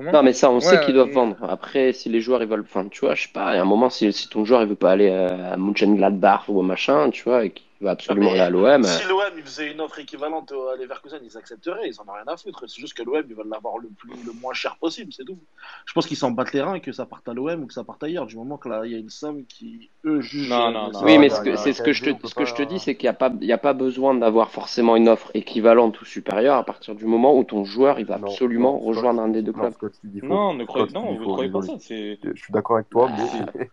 non, 0.00 0.22
mais 0.24 0.32
ça, 0.32 0.50
on 0.50 0.58
sait 0.60 0.80
qu'ils 0.80 0.94
doivent 0.94 1.10
vendre. 1.10 1.36
Après, 1.48 1.92
si 1.92 2.08
les 2.08 2.20
joueurs 2.20 2.42
ils 2.42 2.48
veulent, 2.48 2.62
enfin, 2.62 2.88
tu 2.88 3.00
vois, 3.00 3.14
je 3.14 3.22
sais 3.24 3.32
pas, 3.32 3.52
il 3.52 3.56
y 3.56 3.58
a 3.58 3.62
un 3.62 3.64
moment, 3.64 3.90
si, 3.90 4.12
si 4.12 4.28
ton 4.28 4.44
joueur 4.44 4.62
il 4.62 4.68
veut 4.68 4.74
pas 4.74 4.90
aller 4.90 5.08
euh, 5.08 5.52
à 5.52 5.56
Mönchengladbach 5.56 6.48
ou 6.48 6.60
à 6.60 6.62
machin, 6.64 7.10
tu 7.10 7.22
vois, 7.24 7.44
et 7.44 7.54
absolument 7.90 8.34
là 8.34 8.50
l'OM. 8.50 8.84
Si 8.84 9.08
l'OM 9.08 9.42
faisait 9.44 9.72
une 9.72 9.80
offre 9.80 9.98
équivalente 9.98 10.52
à 10.52 10.76
Leverkusen, 10.76 11.20
ils 11.22 11.36
accepteraient, 11.36 11.88
ils 11.88 12.00
en 12.00 12.04
ont 12.04 12.14
rien 12.14 12.24
à 12.26 12.36
foutre. 12.36 12.64
C'est 12.68 12.80
juste 12.80 12.94
que 12.94 13.02
l'OM, 13.02 13.22
ils 13.28 13.34
veulent 13.34 13.48
l'avoir 13.48 13.78
le, 13.78 13.88
plus, 13.88 14.10
le 14.24 14.32
moins 14.40 14.54
cher 14.54 14.76
possible, 14.76 15.12
c'est 15.12 15.24
tout. 15.24 15.38
Je 15.86 15.92
pense 15.92 16.06
qu'ils 16.06 16.16
s'en 16.16 16.30
battent 16.30 16.52
les 16.52 16.62
reins 16.62 16.80
que 16.80 16.92
ça 16.92 17.06
parte 17.06 17.28
à 17.28 17.34
l'OM 17.34 17.62
ou 17.62 17.66
que 17.66 17.74
ça 17.74 17.84
parte 17.84 18.02
ailleurs, 18.02 18.26
du 18.26 18.36
moment 18.36 18.56
que 18.56 18.68
il 18.84 18.92
y 18.92 18.94
a 18.94 18.98
une 18.98 19.10
somme 19.10 19.44
qui, 19.46 19.90
eux, 20.04 20.20
jugent. 20.20 20.48
Non, 20.48 20.68
euh, 20.68 20.70
non, 20.70 20.90
non, 20.90 21.04
oui, 21.04 21.18
mais 21.18 21.28
c'est 21.28 21.72
ce 21.72 21.82
que, 21.82 21.92
je 21.92 22.04
te, 22.04 22.26
ce 22.26 22.34
que 22.34 22.44
je 22.44 22.54
te 22.54 22.62
dis, 22.62 22.78
c'est 22.78 22.96
qu'il 22.96 23.06
n'y 23.06 23.10
a, 23.10 23.14
pas, 23.14 23.30
a 23.30 23.58
pas 23.58 23.72
besoin 23.72 24.14
d'avoir 24.14 24.50
forcément 24.50 24.96
une 24.96 25.08
offre 25.08 25.30
équivalente 25.34 26.00
ou 26.00 26.04
supérieure 26.04 26.56
à 26.56 26.64
partir 26.64 26.94
du 26.94 27.06
moment 27.06 27.36
où 27.36 27.44
ton 27.44 27.64
joueur, 27.64 27.98
il 27.98 28.06
va 28.06 28.16
absolument 28.16 28.78
rejoindre 28.78 29.22
un 29.22 29.28
des 29.28 29.42
deux 29.42 29.52
clubs. 29.52 29.74
Non, 30.22 30.54
ne 30.54 30.64
croyez, 30.64 30.86
ne 30.86 31.24
croyez 31.24 31.50
pas 31.50 31.62
ça. 31.62 31.74
Je 31.78 32.16
suis 32.34 32.52
d'accord 32.52 32.76
avec 32.76 32.88
toi, 32.88 33.10
ah, 33.10 33.52
mais. 33.54 33.66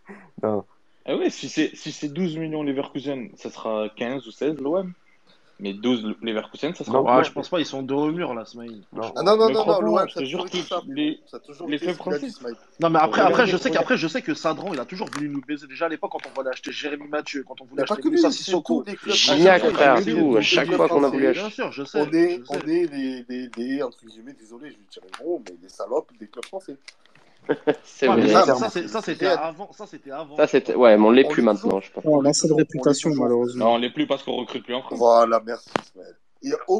Ah 1.06 1.16
ouais, 1.16 1.30
si 1.30 1.50
c'est 1.50 1.76
si 1.76 2.10
12 2.10 2.38
millions 2.38 2.64
Leverkusen, 2.64 3.30
ça 3.36 3.50
sera 3.50 3.90
15 3.96 4.28
ou 4.28 4.32
16 4.32 4.60
l'OM. 4.60 4.94
Mais 5.60 5.74
12 5.74 6.16
Leverkusen, 6.24 6.74
ça 6.74 6.84
sera. 6.84 7.04
Non, 7.04 7.18
ouais, 7.18 7.24
je 7.24 7.32
pense 7.32 7.48
pas, 7.48 7.60
ils 7.60 7.68
sont 7.68 7.84
dos 7.84 8.08
au 8.08 8.12
mur 8.12 8.34
là, 8.34 8.46
Smile. 8.46 8.82
Non, 8.94 9.14
ah 9.16 9.22
non, 9.22 9.38
non, 9.38 9.52
non, 9.52 9.80
l'OM, 9.80 10.10
ça 10.10 10.20
toujours. 10.20 10.48
Les, 10.88 11.20
toujours 11.46 11.68
les 11.68 11.78
clubs 11.78 11.96
français. 11.96 12.30
Non, 12.80 12.90
mais 12.90 12.98
après, 12.98 13.22
après, 13.22 13.46
je 13.46 13.58
sais 13.58 13.70
qu'après, 13.70 13.96
je 13.96 14.08
sais 14.08 14.24
que 14.24 14.34
Sadran, 14.34 14.74
il 14.74 14.80
a 14.80 14.86
toujours 14.86 15.08
voulu 15.14 15.30
nous 15.30 15.42
baiser. 15.42 15.68
Déjà 15.68 15.86
à 15.86 15.90
l'époque, 15.90 16.14
quand 16.14 16.28
on 16.28 16.34
voulait 16.34 16.50
acheter 16.50 16.72
Jérémy 16.72 17.08
Mathieu, 17.08 17.44
quand 17.48 17.62
on 17.62 17.66
voulait 17.66 17.84
acheter 17.84 18.10
Moussa 18.10 18.32
Sissoko. 18.32 18.84
Gignac, 19.08 19.64
frère, 19.70 20.00
c'est. 20.00 20.38
À 20.38 20.42
chaque 20.42 20.72
fois 20.72 20.88
qu'on 20.88 21.04
a 21.04 21.10
voulu 21.10 21.28
acheter. 21.28 21.42
Bien 21.42 21.50
sûr, 21.52 21.72
je 21.72 21.84
sais. 21.84 22.00
On 22.00 22.12
est, 22.12 22.42
on 22.50 22.68
est 22.68 23.50
des, 23.56 23.84
entre 23.84 24.04
guillemets, 24.04 24.34
désolé, 24.34 24.72
je 24.72 24.76
vais 24.76 24.86
tirer 24.90 25.08
gros, 25.20 25.44
mais 25.48 25.56
des 25.62 25.70
salopes 25.70 26.12
des 26.20 26.28
clubs 26.28 26.46
français. 26.46 26.76
c'est 27.84 28.08
vrai. 28.08 28.28
Ça, 28.28 29.02
c'était 29.02 29.28
avant. 29.28 29.72
Ça, 29.72 29.88
c'était 29.88 30.12
avant. 30.12 30.36
Ouais, 30.36 30.98
mais 30.98 31.06
on 31.06 31.12
l'est 31.12 31.28
plus 31.28 31.42
maintenant, 31.42 31.80
je 31.80 31.92
pense. 31.92 32.04
on 32.06 32.26
a 32.26 32.34
cette 32.34 32.52
réputation, 32.52 33.12
malheureusement. 33.16 33.66
Non, 33.66 33.74
on 33.74 33.78
l'est 33.78 33.90
plus 33.90 34.08
parce 34.08 34.24
qu'on 34.24 34.36
recrute 34.36 34.64
plus 34.64 34.76
en 34.76 34.82
France. 34.82 34.98
Voilà, 34.98 35.42
merci, 35.46 35.70
Ismaël. 35.84 36.16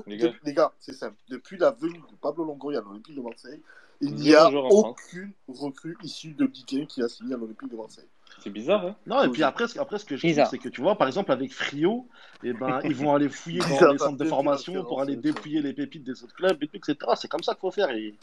Les, 0.08 0.18
gars. 0.18 0.32
gars, 0.46 0.74
c'est 0.80 0.94
simple. 0.94 1.16
Depuis 1.30 1.58
la 1.58 1.72
venue 1.72 2.00
de 2.00 2.16
Pablo 2.20 2.44
Longoria 2.44 2.80
à 2.80 2.82
l'Olympique 2.82 3.16
de 3.16 3.22
Marseille, 3.22 3.62
il 4.02 4.16
n'y 4.16 4.34
a 4.34 4.50
aucune 4.50 5.32
recrue 5.48 5.96
issue 6.04 6.34
de 6.34 6.46
Ligue 6.46 6.88
qui 6.88 7.04
a 7.04 7.08
signé 7.08 7.36
à 7.36 7.38
l'Olympique 7.38 7.70
de 7.70 7.76
Marseille. 7.76 8.10
C'est 8.40 8.50
bizarre, 8.50 8.86
hein 8.86 8.96
Non, 9.06 9.24
et 9.24 9.30
puis 9.30 9.44
après, 9.44 9.66
après 9.78 10.00
ce 10.00 10.06
que 10.06 10.18
je 10.18 10.28
trouve, 10.28 10.46
c'est 10.50 10.58
que 10.58 10.70
tu 10.70 10.82
vois, 10.82 10.98
par 10.98 11.08
exemple, 11.08 11.32
avec 11.32 11.54
Frio, 11.54 12.08
eh 12.44 12.54
ben, 12.54 12.80
ils 12.84 12.96
vont 12.96 13.14
aller 13.14 13.30
fouiller 13.30 13.60
dans 13.80 13.92
les 13.92 13.98
centres 13.98 14.18
de 14.18 14.26
formation 14.26 14.84
pour 14.84 15.02
aller 15.02 15.16
dépouiller 15.16 15.62
les 15.62 15.74
pépites 15.74 16.04
des 16.04 16.24
autres 16.24 16.34
clubs, 16.34 16.58
etc. 16.64 16.96
C'est 17.16 17.30
comme 17.30 17.44
ça 17.44 17.54
qu'il 17.54 17.62
faut 17.62 17.72
faire. 17.72 17.92
Et, 17.92 18.16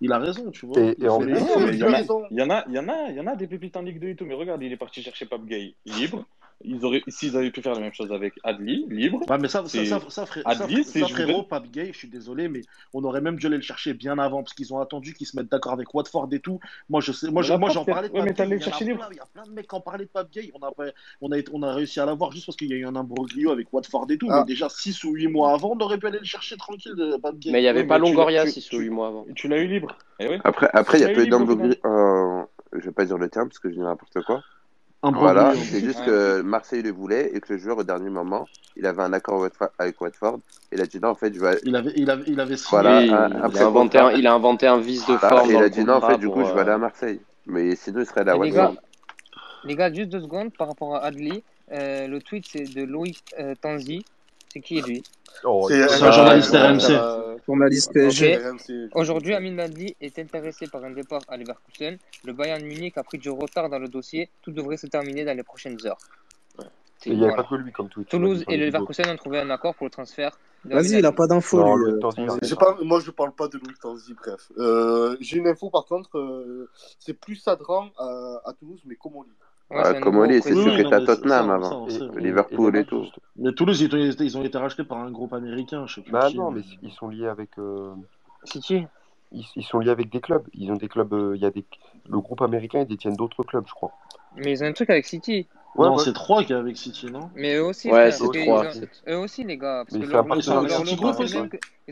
il 0.00 0.12
a 0.12 0.18
raison, 0.18 0.50
tu 0.50 0.66
vois. 0.66 0.80
Il, 0.80 1.04
et 1.04 1.08
en 1.08 1.20
il, 1.20 1.36
y 1.76 1.84
en 1.84 1.92
a, 2.50 2.64
il 2.68 3.16
y 3.16 3.20
en 3.20 3.26
a 3.26 3.36
des 3.36 3.46
pépites 3.46 3.76
en 3.76 3.82
Ligue 3.82 4.00
2 4.00 4.08
et 4.08 4.16
tout, 4.16 4.24
mais 4.24 4.34
regarde, 4.34 4.62
il 4.62 4.72
est 4.72 4.76
parti 4.76 5.02
chercher 5.02 5.26
Pape 5.26 5.44
Gay, 5.46 5.74
libre. 5.84 6.24
Ils 6.64 6.84
auraient, 6.84 7.02
s'ils 7.08 7.36
avaient 7.36 7.50
pu 7.50 7.60
faire 7.60 7.74
la 7.74 7.80
même 7.80 7.92
chose 7.92 8.10
avec 8.12 8.34
Adli, 8.42 8.86
libre. 8.88 9.20
Ouais, 9.28 9.38
mais 9.38 9.48
ça, 9.48 9.64
ça, 9.66 9.84
ça, 9.84 10.00
ça, 10.08 10.26
frère, 10.26 10.42
Adli, 10.46 10.84
ça, 10.84 11.06
frérot, 11.06 11.42
pas 11.42 11.60
gay, 11.60 11.90
je 11.92 11.98
suis 11.98 12.08
désolé, 12.08 12.48
mais 12.48 12.62
on 12.94 13.04
aurait 13.04 13.20
même 13.20 13.36
dû 13.36 13.46
aller 13.46 13.56
le 13.56 13.62
chercher 13.62 13.92
bien 13.92 14.18
avant, 14.18 14.42
parce 14.42 14.54
qu'ils 14.54 14.72
ont 14.72 14.80
attendu 14.80 15.12
qu'ils 15.12 15.26
se 15.26 15.36
mettent 15.36 15.50
d'accord 15.50 15.72
avec 15.72 15.92
Watford 15.94 16.28
et 16.32 16.40
tout. 16.40 16.58
Moi, 16.88 17.00
je 17.00 17.12
sais, 17.12 17.30
moi, 17.30 17.42
j'en 17.42 17.58
parlais 17.84 18.08
de 18.08 18.14
ouais, 18.14 18.60
chercher. 18.60 18.84
Il 18.84 18.90
y 18.90 19.20
a 19.20 19.26
plein 19.32 19.44
de 19.44 19.50
mecs 19.50 19.68
qui 19.68 19.74
en 19.74 19.80
parlaient 19.80 20.04
de 20.06 20.10
Pap 20.10 20.30
Gay. 20.32 20.50
On 20.54 20.66
a, 20.66 20.72
on 21.20 21.32
a, 21.32 21.36
on 21.52 21.62
a 21.62 21.74
réussi 21.74 22.00
à 22.00 22.06
l'avoir 22.06 22.32
juste 22.32 22.46
parce 22.46 22.56
qu'il 22.56 22.70
y 22.70 22.72
a 22.72 22.76
eu 22.76 22.86
un 22.86 22.96
imbroglio 22.96 23.50
avec 23.50 23.72
Watford 23.72 24.06
et 24.10 24.18
tout. 24.18 24.28
Ah. 24.30 24.40
Mais 24.40 24.46
déjà 24.46 24.68
6 24.68 25.04
ou 25.04 25.12
8 25.12 25.28
mois 25.28 25.52
avant, 25.52 25.76
on 25.76 25.80
aurait 25.80 25.98
pu 25.98 26.06
aller 26.06 26.18
le 26.18 26.24
chercher 26.24 26.56
tranquille. 26.56 26.94
Euh, 26.98 27.18
mais 27.46 27.60
il 27.60 27.62
n'y 27.62 27.68
avait 27.68 27.86
pas 27.86 27.98
Longoria 27.98 28.46
6 28.46 28.72
ou 28.72 28.78
8 28.78 28.90
mois 28.90 29.08
avant. 29.08 29.26
Tu 29.34 29.48
l'as 29.48 29.58
eu 29.58 29.66
libre. 29.66 29.96
Eh 30.18 30.38
après, 30.44 30.98
il 30.98 31.02
y 31.02 31.04
a 31.04 31.14
peu 31.14 31.26
d'imbroglio. 31.26 31.74
Euh, 31.84 32.42
je 32.72 32.86
vais 32.86 32.92
pas 32.92 33.04
dire 33.04 33.18
le 33.18 33.28
terme 33.28 33.48
parce 33.48 33.58
que 33.58 33.68
je 33.68 33.74
dis 33.74 33.80
n'importe 33.80 34.22
quoi. 34.22 34.42
Voilà, 35.12 35.54
c'est 35.54 35.80
juste 35.80 36.04
que 36.04 36.40
Marseille 36.42 36.82
le 36.82 36.90
voulait 36.90 37.30
et 37.34 37.40
que 37.40 37.52
le 37.52 37.58
joueur, 37.58 37.78
au 37.78 37.84
dernier 37.84 38.10
moment, 38.10 38.46
il 38.76 38.86
avait 38.86 39.02
un 39.02 39.12
accord 39.12 39.46
avec 39.78 40.00
Watford. 40.00 40.40
Il 40.72 40.80
a 40.80 40.86
dit 40.86 40.98
non, 41.00 41.10
en 41.10 41.14
fait, 41.14 41.32
je 41.34 41.40
vais. 41.40 41.58
Il 41.64 41.76
avait, 41.76 41.92
il 41.96 42.10
avait, 42.10 42.24
il 42.26 42.40
avait 42.40 42.56
signé. 42.56 42.70
Voilà, 42.70 42.98
euh, 42.98 43.04
il, 43.04 43.12
un, 43.12 43.30
a 43.40 43.64
inventé 43.64 43.98
un, 43.98 44.10
il, 44.12 44.26
a 44.26 44.34
inventé 44.34 44.66
un, 44.66 44.78
vice 44.78 45.06
de 45.06 45.14
ah, 45.20 45.28
forme. 45.28 45.50
Il 45.50 45.56
a 45.56 45.68
dit 45.68 45.84
non, 45.84 45.94
en 45.94 46.00
fait, 46.00 46.18
du 46.18 46.28
coup, 46.28 46.44
je 46.44 46.52
vais 46.52 46.58
euh, 46.58 46.62
aller 46.62 46.72
à 46.72 46.78
Marseille. 46.78 47.20
Mais 47.46 47.76
sinon, 47.76 48.00
il 48.00 48.06
serait 48.06 48.24
là. 48.24 48.36
Watford. 48.36 48.76
Les 49.64 49.74
gars, 49.74 49.92
juste 49.92 50.10
deux 50.10 50.20
secondes 50.20 50.52
par 50.56 50.68
rapport 50.68 50.96
à 50.96 51.04
Adli. 51.04 51.42
Euh, 51.72 52.06
le 52.06 52.20
tweet, 52.20 52.46
c'est 52.48 52.64
de 52.64 52.82
Loïc 52.82 53.34
Tanzi 53.60 54.04
c'est 54.52 54.60
qui 54.60 54.80
lui 54.80 55.02
C'est 55.68 56.02
un 56.02 56.12
journaliste 56.12 56.54
RMC. 56.54 57.26
Journaliste 57.46 57.92
PSG. 57.92 58.40
Aujourd'hui, 58.94 59.34
Amin 59.34 59.52
Nadi 59.52 59.94
est 60.00 60.18
intéressé 60.18 60.66
par 60.66 60.82
un 60.84 60.90
départ 60.90 61.22
à 61.28 61.36
Leverkusen. 61.36 61.96
Le 62.24 62.32
Bayern 62.32 62.62
Munich 62.64 62.98
a 62.98 63.04
pris 63.04 63.18
du 63.18 63.30
retard 63.30 63.68
dans 63.68 63.78
le 63.78 63.88
dossier. 63.88 64.30
Tout 64.42 64.50
devrait 64.50 64.76
se 64.76 64.88
terminer 64.88 65.24
dans 65.24 65.36
les 65.36 65.44
prochaines 65.44 65.78
heures. 65.86 65.98
Il 67.04 67.18
n'y 67.18 67.24
avait 67.24 67.36
pas 67.36 67.44
que 67.44 67.54
lui 67.54 67.70
comme 67.70 67.88
tweet. 67.88 68.08
Toulouse 68.08 68.44
et 68.48 68.56
Leverkusen 68.56 69.08
ont 69.08 69.16
trouvé 69.16 69.38
un 69.38 69.50
accord 69.50 69.74
pour 69.74 69.86
le 69.86 69.90
transfert. 69.90 70.36
Vas-y, 70.64 70.94
il 70.94 71.02
n'a 71.02 71.12
pas 71.12 71.26
d'infos. 71.26 71.60
Euh. 71.60 72.00
Moi, 72.82 73.00
je 73.00 73.06
ne 73.06 73.10
parle 73.12 73.32
pas 73.32 73.48
de 73.48 73.58
Louis 73.58 73.74
Tanzi, 73.80 74.14
bref. 74.14 74.50
Euh, 74.58 75.16
j'ai 75.20 75.38
une 75.38 75.46
info, 75.46 75.70
par 75.70 75.84
contre, 75.84 76.18
euh, 76.18 76.68
c'est 76.98 77.14
plus 77.14 77.36
Sadran 77.36 77.90
à, 77.98 78.52
Toulouse, 78.58 78.82
mais 78.86 78.96
comment 78.96 79.20
on 79.20 79.24
dit? 79.24 79.30
Ouais, 79.68 79.84
euh, 79.84 80.00
comme 80.00 80.24
c'est 80.30 80.54
sûr 80.54 80.76
que 80.76 80.88
t'as 80.88 81.04
Tottenham 81.04 81.50
avant, 81.50 81.88
ça, 81.88 82.04
Liverpool 82.16 82.76
et, 82.76 82.84
tout. 82.84 83.06
Mais 83.34 83.52
Toulouse, 83.52 83.80
ils 83.80 83.92
ont, 83.92 83.98
ils 83.98 84.38
ont, 84.38 84.44
été 84.44 84.58
rachetés 84.58 84.84
par 84.84 84.98
un 84.98 85.10
groupe 85.10 85.32
américain, 85.32 85.86
je 85.86 85.96
sais 85.96 86.00
plus. 86.02 86.12
Bah 86.12 86.28
non, 86.34 86.52
mais 86.52 86.62
ils 86.82 86.92
sont 86.92 87.08
liés 87.08 87.26
avec. 87.26 87.50
Euh, 87.58 87.92
City 88.44 88.86
ils, 89.32 89.64
sont 89.64 89.80
liés 89.80 89.90
avec 89.90 90.10
des 90.10 90.20
clubs. 90.20 90.46
Ils 90.54 90.70
ont 90.70 90.76
des 90.76 90.88
clubs. 90.88 91.12
Euh, 91.12 91.36
y 91.36 91.44
a. 91.44 91.50
Le 92.08 92.20
groupe 92.20 92.42
américain, 92.42 92.80
ils 92.82 92.86
détiennent 92.86 93.16
d'autres 93.16 93.42
clubs, 93.42 93.64
je 93.66 93.72
crois. 93.72 93.92
Mais 94.36 94.52
ils 94.52 94.62
ont 94.62 94.66
un 94.66 94.72
truc 94.72 94.90
avec 94.90 95.04
City. 95.04 95.48
Ouais, 95.74 95.88
ouais. 95.88 95.98
c'est 95.98 96.12
3 96.12 96.44
qui 96.44 96.52
est 96.52 96.56
avec 96.56 96.76
City, 96.76 97.06
non? 97.06 97.30
Mais 97.34 97.56
eux 97.56 97.64
aussi, 97.64 97.90
ouais, 97.90 98.10
c'est 98.10 98.24
3. 98.24 98.66
Eux 99.08 99.18
aussi, 99.18 99.44
les 99.44 99.58
gars. 99.58 99.84
Ils 99.90 99.98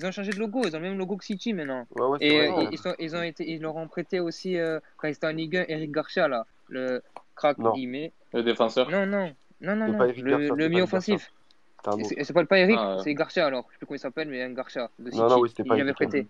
ont 0.06 0.10
changé 0.12 0.30
de 0.30 0.38
logo, 0.38 0.62
ils 0.64 0.74
ont 0.74 0.78
le 0.78 0.88
même 0.88 0.98
logo 0.98 1.16
que 1.16 1.24
City 1.24 1.52
maintenant. 1.52 1.86
Ouais, 1.96 2.18
et 2.20 2.48
vrai, 2.48 2.68
ils, 2.70 2.78
sont, 2.78 2.94
ils, 2.98 3.14
ont 3.14 3.22
été, 3.22 3.51
ils 3.51 3.60
leur 3.60 3.76
ont 3.76 3.88
prêté 3.88 4.20
aussi, 4.20 4.56
euh, 4.56 4.80
quand 4.96 5.09
ils 5.09 5.12
étaient 5.12 5.26
en 5.26 5.32
Ligue 5.32 5.56
1, 5.56 5.64
Eric 5.68 5.90
Garcia, 5.90 6.28
là 6.28 6.46
crack, 7.35 7.59
non. 7.59 7.73
guillemets. 7.73 8.12
Le 8.32 8.43
défenseur 8.43 8.90
Non, 8.90 9.06
non, 9.06 9.35
non, 9.61 9.77
non. 9.77 9.89
non. 9.89 10.05
Le, 10.05 10.55
le 10.55 10.69
mi-offensif. 10.69 11.31
C'est 12.02 12.32
pas, 12.32 12.44
pas 12.44 12.59
Eric, 12.59 12.77
ah, 12.78 12.97
c'est 13.02 13.15
Garcia 13.15 13.47
alors. 13.47 13.66
Je 13.69 13.73
sais 13.73 13.78
plus 13.78 13.86
comment 13.86 13.97
il 13.97 14.01
s'appelle, 14.01 14.28
mais 14.28 14.55
Garcia. 14.55 14.90
De 14.98 15.11
City. 15.11 15.20
Non, 15.20 15.28
non, 15.28 15.40
oui, 15.40 15.51
c'était 15.51 15.65
pas 15.65 15.77
il 15.77 15.81
Eric. 15.81 15.94
prêté. 15.94 16.27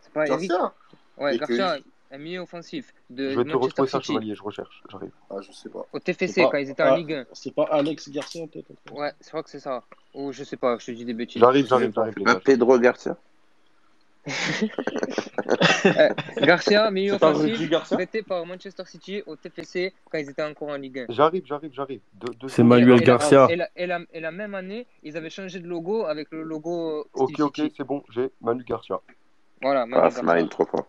C'est 0.00 0.12
pas 0.12 0.26
Eric. 0.26 0.48
Garcia 0.48 0.72
Ouais, 1.18 1.38
Garcia, 1.38 1.78
un 2.10 2.18
milieu 2.18 2.40
offensif. 2.40 2.92
De, 3.08 3.30
je 3.30 3.38
vais 3.38 3.44
te 3.50 3.56
retrouver 3.56 3.88
ça, 3.88 4.00
Chevalier, 4.00 4.34
je 4.34 4.42
recherche, 4.42 4.82
j'arrive. 4.90 5.12
Ah, 5.30 5.36
je 5.40 5.52
sais 5.52 5.68
pas. 5.68 5.86
Au 5.92 5.98
TFC, 5.98 6.42
quand 6.50 6.58
ils 6.58 6.70
étaient 6.70 6.82
en 6.82 6.92
ah, 6.92 6.96
Ligue 6.96 7.12
1. 7.12 7.26
C'est 7.32 7.54
pas 7.54 7.64
Alex 7.70 8.10
Garcia, 8.10 8.46
peut-être 8.46 8.70
Ouais, 8.92 9.12
c'est 9.20 9.32
vrai 9.32 9.42
que 9.42 9.50
c'est 9.50 9.60
ça. 9.60 9.82
Ou 10.14 10.32
je 10.32 10.44
sais 10.44 10.56
pas, 10.56 10.76
je 10.78 10.86
te 10.86 10.90
dis 10.90 11.04
des 11.04 11.14
bêtises. 11.14 11.40
J'arrive, 11.40 11.66
j'arrive, 11.66 11.92
j'arrive. 11.94 12.40
Pedro 12.44 12.78
Garcia 12.78 13.16
euh, 15.84 16.08
Garcia, 16.42 16.90
meilleur 16.90 17.16
offensif, 17.16 17.70
prêté 17.90 18.22
par 18.22 18.46
Manchester 18.46 18.84
City 18.86 19.22
au 19.26 19.34
TFC 19.34 19.92
quand 20.10 20.18
ils 20.18 20.30
étaient 20.30 20.44
encore 20.44 20.68
en 20.68 20.76
Ligue 20.76 21.00
1. 21.00 21.06
J'arrive, 21.08 21.42
j'arrive, 21.44 21.72
j'arrive. 21.72 22.00
C'est 22.48 22.62
Manuel 22.62 23.00
Garcia. 23.00 23.48
Et 23.76 23.86
la, 23.86 24.30
même 24.30 24.54
année, 24.54 24.86
ils 25.02 25.16
avaient 25.16 25.30
changé 25.30 25.58
de 25.58 25.66
logo 25.66 26.04
avec 26.04 26.30
le 26.30 26.42
logo. 26.42 27.06
Ok, 27.14 27.40
ok, 27.40 27.62
c'est 27.76 27.84
bon, 27.84 28.04
j'ai 28.10 28.30
Manuel 28.40 28.64
Garcia. 28.64 29.00
Voilà, 29.60 29.86
Manu 29.86 30.02
ah, 30.06 30.10
c'est 30.10 30.22
Marine 30.22 30.48
trois 30.48 30.66
fois. 30.66 30.88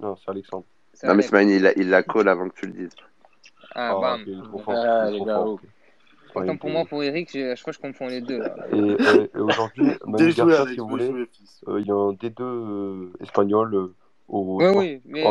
Non, 0.00 0.16
c'est 0.16 0.30
Alexandre. 0.30 0.64
Non, 1.04 1.14
mais 1.14 1.22
c'est 1.22 1.32
Marine, 1.32 1.72
il 1.76 1.88
la, 1.90 2.02
colle 2.02 2.28
avant 2.28 2.48
que 2.48 2.54
tu 2.54 2.66
le 2.66 2.72
dises. 2.72 2.94
Ah, 3.74 3.92
oh, 3.94 4.02
ah 4.04 4.16
bam. 4.16 4.64
Ah, 4.68 5.10
les 5.10 5.20
gars, 5.20 5.40
oh. 5.40 5.60
Pour 6.32 6.70
moi, 6.70 6.82
euh, 6.82 6.84
pour 6.84 7.02
Eric, 7.02 7.30
je, 7.32 7.54
je 7.54 7.60
crois 7.60 7.72
que 7.72 7.76
je 7.76 7.82
confonds 7.82 8.08
les 8.08 8.20
deux. 8.20 8.40
Euh, 8.72 9.26
et, 9.34 9.38
aujourd'hui, 9.38 9.86
si 10.18 10.76
vous 10.78 10.88
voulez, 10.88 11.10
euh, 11.68 11.80
il 11.80 11.86
y 11.86 11.90
a 11.90 11.94
un 11.94 12.12
D2 12.12 13.10
espagnol. 13.20 13.90
Au... 14.28 14.62
Oui, 14.62 14.66
oui, 14.74 15.00
mais 15.04 15.24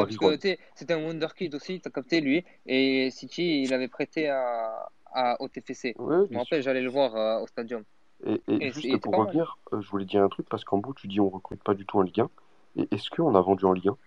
c'était 0.75 0.93
un 0.93 1.03
Wonderkid 1.03 1.55
aussi, 1.55 1.79
t'as 1.79 1.89
capté 1.89 2.21
lui. 2.21 2.43
Et 2.67 3.09
City, 3.09 3.63
il 3.63 3.73
avait 3.73 3.87
prêté 3.87 4.29
à, 4.29 5.37
au 5.39 5.47
TFC. 5.47 5.95
Ouais, 5.97 6.17
je 6.29 6.33
me 6.33 6.37
rappelle, 6.37 6.61
j'allais 6.61 6.81
le 6.81 6.89
voir 6.89 7.41
au 7.41 7.47
stadium. 7.47 7.83
Et, 8.25 8.71
juste 8.71 8.99
pour 9.01 9.15
revenir, 9.15 9.57
je 9.71 9.87
voulais 9.89 10.05
dire 10.05 10.23
un 10.23 10.29
truc 10.29 10.47
parce 10.49 10.63
qu'en 10.63 10.77
bout, 10.77 10.93
tu 10.93 11.07
dis 11.07 11.19
on 11.19 11.29
recrute 11.29 11.63
pas 11.63 11.73
du 11.73 11.85
tout 11.85 11.97
en 11.97 12.03
Ligue 12.03 12.21
1. 12.21 12.29
Et 12.77 12.87
est-ce 12.91 13.09
qu'on 13.09 13.35
a 13.35 13.41
vendu 13.41 13.65
en 13.65 13.73
Ligue 13.73 13.89
1 13.89 13.97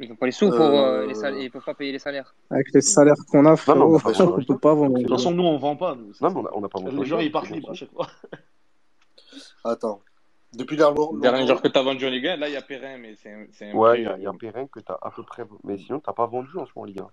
ils 0.00 0.08
n'ont 0.08 0.16
pas 0.16 0.26
les 0.26 0.32
sous 0.32 0.50
pour 0.50 0.60
euh... 0.60 1.06
euh 1.06 1.40
ils 1.40 1.50
peuvent 1.50 1.64
pas 1.64 1.74
payer 1.74 1.92
les 1.92 1.98
salaires. 2.00 2.34
Avec 2.50 2.72
les 2.74 2.80
salaires 2.80 3.14
qu'on 3.30 3.46
a, 3.46 3.54
frérot, 3.54 3.92
on, 3.92 3.94
enfin, 3.94 4.12
on 4.24 4.44
peut 4.44 4.58
pas 4.58 4.74
vendre. 4.74 4.96
De 4.96 5.02
toute 5.02 5.10
façon, 5.10 5.30
nous 5.30 5.44
on 5.44 5.54
ne 5.54 5.58
vend 5.58 5.76
pas. 5.76 5.94
Nous. 5.94 6.12
Non, 6.20 6.42
mais 6.42 6.50
on 6.52 6.60
n'a 6.60 6.68
pas 6.68 6.80
vendu. 6.80 6.96
Les 6.96 7.04
gens 7.04 7.20
ils 7.20 7.30
partent 7.30 7.50
libres 7.50 7.70
à 7.70 7.74
chaque 7.74 7.92
fois. 7.92 8.08
Attends. 9.64 10.00
Depuis 10.52 10.76
dernier 10.76 11.46
joueur 11.46 11.62
que 11.62 11.68
tu 11.68 11.78
as 11.78 11.82
vendu 11.82 12.06
en 12.06 12.10
Ligue 12.10 12.28
1, 12.28 12.36
là 12.36 12.48
il 12.48 12.52
y 12.52 12.56
a 12.56 12.62
Perrin, 12.62 12.98
mais 12.98 13.14
c'est 13.16 13.32
un. 13.70 13.74
Ouais, 13.74 14.02
il 14.02 14.08
euh, 14.08 14.18
y, 14.18 14.26
a 14.26 14.32
Perrin 14.32 14.66
que 14.66 14.80
tu 14.80 14.90
as 14.90 14.98
à 15.00 15.10
peu 15.10 15.22
près. 15.22 15.44
Mais 15.64 15.78
sinon, 15.78 15.98
tu 15.98 16.08
n'as 16.08 16.14
pas 16.14 16.26
vendu 16.26 16.50
en 16.56 16.66
ce 16.66 16.72
moment 16.76 16.86
Ligue 16.86 17.00
1. 17.00 17.08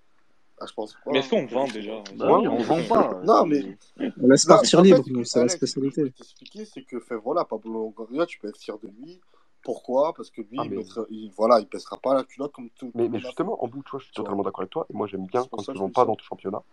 Ah, 0.59 0.65
je 0.67 0.73
pense 0.73 0.93
pas. 0.93 1.11
Mais 1.11 1.19
est-ce 1.19 1.29
qu'on 1.29 1.45
vend 1.47 1.67
déjà 1.67 2.03
bah 2.15 2.37
ouais, 2.37 2.47
on 2.47 2.57
vend 2.57 2.83
pas. 2.83 3.19
non, 3.23 3.45
mais. 3.45 3.77
On 3.99 4.27
laisse 4.27 4.45
partir 4.45 4.81
libre, 4.81 5.03
c'est 5.23 5.41
la 5.41 5.49
spécialité. 5.49 6.01
Ce 6.01 6.05
que 6.05 6.07
je 6.07 6.11
peux 6.11 6.17
t'expliquer, 6.17 6.65
c'est 6.65 6.83
que, 6.83 7.15
voilà, 7.15 7.45
Pablo 7.45 7.73
Longoria, 7.73 8.27
tu 8.27 8.37
peux 8.37 8.47
être 8.47 8.59
fier 8.59 8.77
de 8.77 8.89
lui. 8.89 9.19
Pourquoi 9.63 10.13
Parce 10.13 10.29
que 10.29 10.41
lui, 10.41 10.57
ah, 10.57 10.63
il, 10.65 10.71
mettra, 10.71 11.03
voilà, 11.35 11.59
il 11.59 11.67
pèsera 11.67 11.97
pas 11.97 12.13
la 12.13 12.23
culotte 12.23 12.51
comme 12.51 12.69
tout. 12.71 12.91
Mais, 12.95 13.09
mais 13.09 13.19
justement, 13.19 13.63
en 13.63 13.67
bout, 13.67 13.83
tu 13.83 13.91
vois, 13.91 13.99
je 13.99 14.05
suis 14.05 14.13
totalement 14.13 14.43
d'accord 14.43 14.61
avec 14.61 14.71
toi. 14.71 14.85
Et 14.89 14.93
moi, 14.93 15.07
j'aime 15.07 15.25
bien 15.25 15.45
quand 15.49 15.67
ils 15.67 15.73
ne 15.73 15.79
vont 15.79 15.89
pas 15.89 16.05
dans 16.05 16.15
ton 16.15 16.23
championnat. 16.23 16.63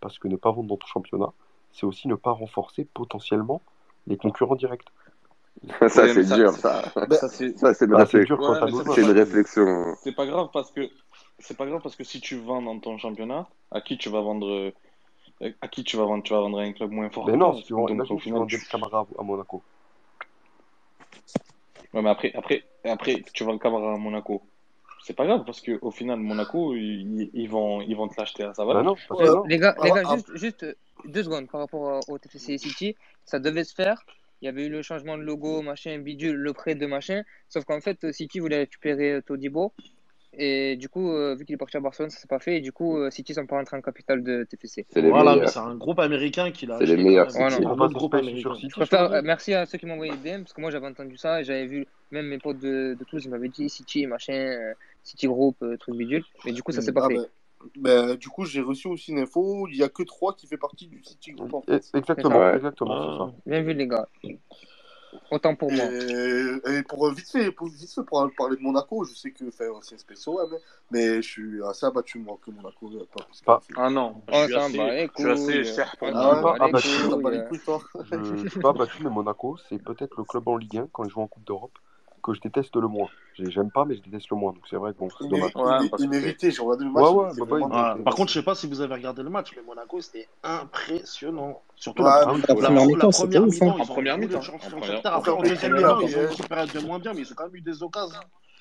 Parce 0.00 0.18
que 0.18 0.28
ne 0.28 0.36
pas 0.36 0.50
vendre 0.50 0.68
dans 0.68 0.76
ton 0.76 0.86
championnat, 0.86 1.32
c'est 1.72 1.84
aussi 1.84 2.08
ne 2.08 2.14
pas 2.14 2.30
renforcer 2.30 2.86
potentiellement 2.94 3.60
les 4.06 4.16
concurrents 4.16 4.54
directs. 4.54 4.84
ça, 5.80 5.88
c'est 5.88 6.24
dur, 6.24 6.52
ça. 6.52 6.84
Ça, 7.10 7.28
c'est 7.74 7.86
bah. 7.88 8.04
Dur 8.04 8.96
une 8.96 9.10
réflexion. 9.10 9.96
C'est 10.02 10.14
pas 10.14 10.26
grave 10.26 10.48
parce 10.52 10.70
que. 10.70 10.88
C'est 11.40 11.56
pas 11.56 11.66
grave 11.66 11.80
parce 11.82 11.96
que 11.96 12.04
si 12.04 12.20
tu 12.20 12.38
vends 12.38 12.62
dans 12.62 12.78
ton 12.78 12.96
championnat, 12.98 13.48
à 13.70 13.80
qui 13.80 13.98
tu 13.98 14.08
vas 14.08 14.20
vendre 14.20 14.48
euh, 14.48 14.72
à 15.60 15.68
qui 15.68 15.84
tu 15.84 15.96
vas 15.96 16.04
vendre 16.04 16.22
Tu 16.22 16.32
vas 16.32 16.40
vendre 16.40 16.58
à 16.58 16.62
un 16.62 16.72
club 16.72 16.90
moins 16.90 17.10
fort. 17.10 17.26
Mais 17.26 17.36
non, 17.36 17.56
si 17.56 17.64
tu 17.64 17.72
vends, 17.74 17.88
imagine, 17.88 18.18
tu 18.18 18.30
vends 18.30 18.46
Camara 18.70 19.06
à 19.18 19.22
Monaco. 19.22 19.62
Ouais, 21.94 22.02
mais 22.02 22.10
après, 22.10 22.32
après, 22.34 22.64
après, 22.84 23.22
tu 23.32 23.44
vas 23.44 23.52
le 23.52 23.58
cavar 23.58 23.82
à 23.82 23.96
Monaco. 23.96 24.42
C'est 25.02 25.14
pas 25.14 25.26
grave 25.26 25.44
parce 25.46 25.60
qu'au 25.62 25.90
final, 25.90 26.18
Monaco, 26.18 26.74
ils, 26.74 27.30
ils, 27.32 27.48
vont, 27.48 27.80
ils 27.80 27.96
vont 27.96 28.08
te 28.08 28.20
l'acheter 28.20 28.42
hein, 28.42 28.50
à 28.50 28.54
sa 28.54 28.64
bah 28.64 28.82
non, 28.82 28.94
les 29.46 29.58
gars, 29.58 29.74
les 29.82 29.90
ah, 29.90 29.94
gars 29.94 30.02
ah. 30.06 30.16
juste, 30.16 30.36
juste, 30.36 30.76
deux 31.06 31.22
secondes 31.22 31.48
par 31.48 31.60
rapport 31.60 32.00
au 32.08 32.18
TFC 32.18 32.58
City. 32.58 32.96
Ça 33.24 33.38
devait 33.38 33.64
se 33.64 33.74
faire. 33.74 34.04
Il 34.40 34.44
y 34.44 34.48
avait 34.48 34.66
eu 34.66 34.68
le 34.68 34.82
changement 34.82 35.16
de 35.16 35.22
logo, 35.22 35.62
machin, 35.62 35.98
bidule, 35.98 36.36
le 36.36 36.52
prêt 36.52 36.74
de 36.74 36.86
machin. 36.86 37.22
Sauf 37.48 37.64
qu'en 37.64 37.80
fait, 37.80 38.12
City 38.12 38.38
voulait 38.38 38.58
récupérer 38.58 39.12
euh, 39.14 39.22
Todibo 39.22 39.72
et 40.34 40.76
du 40.76 40.88
coup, 40.88 41.10
euh, 41.12 41.34
vu 41.34 41.44
qu'il 41.44 41.54
est 41.54 41.58
parti 41.58 41.76
à 41.76 41.80
Barcelone, 41.80 42.10
ça 42.10 42.18
s'est 42.18 42.28
pas 42.28 42.38
fait. 42.38 42.58
Et 42.58 42.60
du 42.60 42.70
coup, 42.70 42.98
euh, 42.98 43.10
City 43.10 43.34
sont 43.34 43.46
pas 43.46 43.56
rentrés 43.56 43.76
en 43.76 43.80
capitale 43.80 44.22
de 44.22 44.44
TFC. 44.44 44.86
Voilà, 44.94 45.46
c'est 45.46 45.58
un 45.58 45.74
groupe 45.74 45.98
américain 45.98 46.50
qui 46.50 46.66
l'a. 46.66 46.78
C'est 46.78 46.86
les 46.86 46.96
meilleurs. 46.96 47.34
Ouais, 47.34 47.60
non, 47.60 47.80
un 47.80 47.88
groupe 47.88 48.14
américain. 48.14 48.54
City, 48.54 48.68
préfère, 48.68 49.12
euh, 49.12 49.20
merci 49.24 49.54
à 49.54 49.64
ceux 49.66 49.78
qui 49.78 49.86
m'ont 49.86 49.94
envoyé 49.94 50.12
des 50.22 50.32
DM 50.32 50.42
parce 50.42 50.52
que 50.52 50.60
moi 50.60 50.70
j'avais 50.70 50.86
entendu 50.86 51.16
ça 51.16 51.40
et 51.40 51.44
j'avais 51.44 51.66
vu 51.66 51.86
même 52.10 52.26
mes 52.26 52.38
potes 52.38 52.58
de, 52.58 52.96
de 52.98 53.04
Toulouse, 53.04 53.24
ils 53.24 53.30
m'avaient 53.30 53.48
dit 53.48 53.68
City 53.68 54.06
machin, 54.06 54.34
euh, 54.34 54.74
City 55.02 55.26
Group, 55.26 55.56
euh, 55.62 55.76
truc 55.76 55.96
bidule. 55.96 56.24
Mais 56.44 56.52
du 56.52 56.62
coup, 56.62 56.72
ça 56.72 56.82
s'est 56.82 56.92
pas 56.92 57.06
ah 57.06 57.08
fait. 57.08 57.16
Bah... 57.76 58.06
bah 58.06 58.16
du 58.16 58.28
coup, 58.28 58.44
j'ai 58.44 58.60
reçu 58.60 58.88
aussi 58.88 59.12
une 59.12 59.18
info. 59.18 59.66
Il 59.68 59.78
n'y 59.78 59.82
a 59.82 59.88
que 59.88 60.02
3 60.02 60.34
qui 60.34 60.46
fait 60.46 60.58
partie 60.58 60.88
du 60.88 61.02
City 61.02 61.32
Group. 61.32 61.54
En 61.54 61.62
fait. 61.62 61.84
Exactement. 61.94 62.52
Exactement. 62.52 63.28
Ah. 63.28 63.32
Bien 63.46 63.62
vu, 63.62 63.72
les 63.72 63.86
gars. 63.86 64.06
Autant 65.30 65.54
pour 65.54 65.70
moi. 65.70 65.84
Et, 65.84 66.12
euh, 66.12 66.82
pour 66.88 67.10
vite 67.12 67.30
fait, 67.30 67.50
pour, 67.50 67.68
vite 67.68 68.00
parler 68.36 68.56
de 68.56 68.62
Monaco, 68.62 69.04
je 69.04 69.14
sais 69.14 69.30
que 69.30 69.50
faire 69.50 69.72
c'est 69.82 69.98
spécial, 69.98 70.34
mais, 70.50 70.58
mais 70.90 71.22
je 71.22 71.28
suis 71.28 71.62
assez 71.64 71.86
abattu 71.86 72.18
moi 72.18 72.38
que 72.44 72.50
Monaco. 72.50 72.90
Euh, 72.92 73.06
pas 73.44 73.60
ah. 73.76 73.84
ah 73.84 73.90
non, 73.90 74.22
je 74.28 74.46
suis, 74.46 74.80
assez, 75.30 75.52
je 75.52 75.62
suis 75.62 75.74
cher 75.74 75.94
pour 75.98 76.08
ah, 76.08 76.68
bah, 76.70 76.78
je, 76.78 76.88
suis, 78.48 78.60
pas 78.60 78.70
abattu, 78.70 79.02
mais 79.02 79.10
Monaco, 79.10 79.56
c'est 79.68 79.82
peut-être 79.82 80.16
le 80.16 80.24
club 80.24 80.48
en 80.48 80.56
Ligue 80.56 80.78
1 80.78 80.88
quand 80.92 81.04
ils 81.04 81.10
jouent 81.10 81.22
en 81.22 81.28
Coupe 81.28 81.44
d'Europe 81.44 81.78
que 82.32 82.38
je 82.38 82.40
déteste 82.40 82.76
le 82.76 82.88
moins. 82.88 83.08
J'aime 83.38 83.70
pas, 83.70 83.84
mais 83.84 83.96
je 83.96 84.02
déteste 84.02 84.30
le 84.30 84.36
moins. 84.36 84.52
Donc 84.52 84.62
c'est 84.68 84.76
vrai 84.76 84.92
que 84.92 84.98
bon, 84.98 85.08
c'est 85.18 85.28
dommage. 85.28 85.54
Ouais, 85.54 85.90
il, 85.98 86.08
méritait, 86.08 86.50
j'ai 86.50 86.62
regardé 86.62 86.84
le 86.84 86.90
match. 86.90 87.04
Ouais, 87.04 87.44
ouais, 87.44 87.60
bah, 87.60 87.68
bah, 87.68 87.98
par 88.04 88.14
contre, 88.14 88.30
je 88.30 88.38
sais 88.38 88.44
pas 88.44 88.54
si 88.54 88.66
vous 88.66 88.80
avez 88.80 88.94
regardé 88.94 89.22
le 89.22 89.30
match, 89.30 89.52
mais 89.56 89.62
Monaco, 89.62 90.00
c'était 90.00 90.28
impressionnant. 90.42 91.62
Surtout 91.76 92.02
la, 92.02 92.26
première 92.26 92.86
mi-temps. 92.86 93.08
Hein. 93.08 93.28
Hein. 93.34 93.74
En 93.78 93.86
première 93.86 94.18
mi-temps. 94.18 94.40
Après, 95.04 95.30
en 95.30 95.42
deuxième 95.42 95.74
mi-temps, 95.74 96.00
ils 96.00 96.16
ont 96.16 96.22
eu 96.22 96.34
une 96.38 96.46
période 96.46 96.72
de 96.72 96.80
moins 96.80 96.98
bien, 96.98 97.12
mais 97.14 97.20
ils 97.20 97.32
ont 97.32 97.34
quand 97.36 97.44
même 97.44 97.56
eu 97.56 97.60
des 97.60 97.82
occasions. 97.82 98.20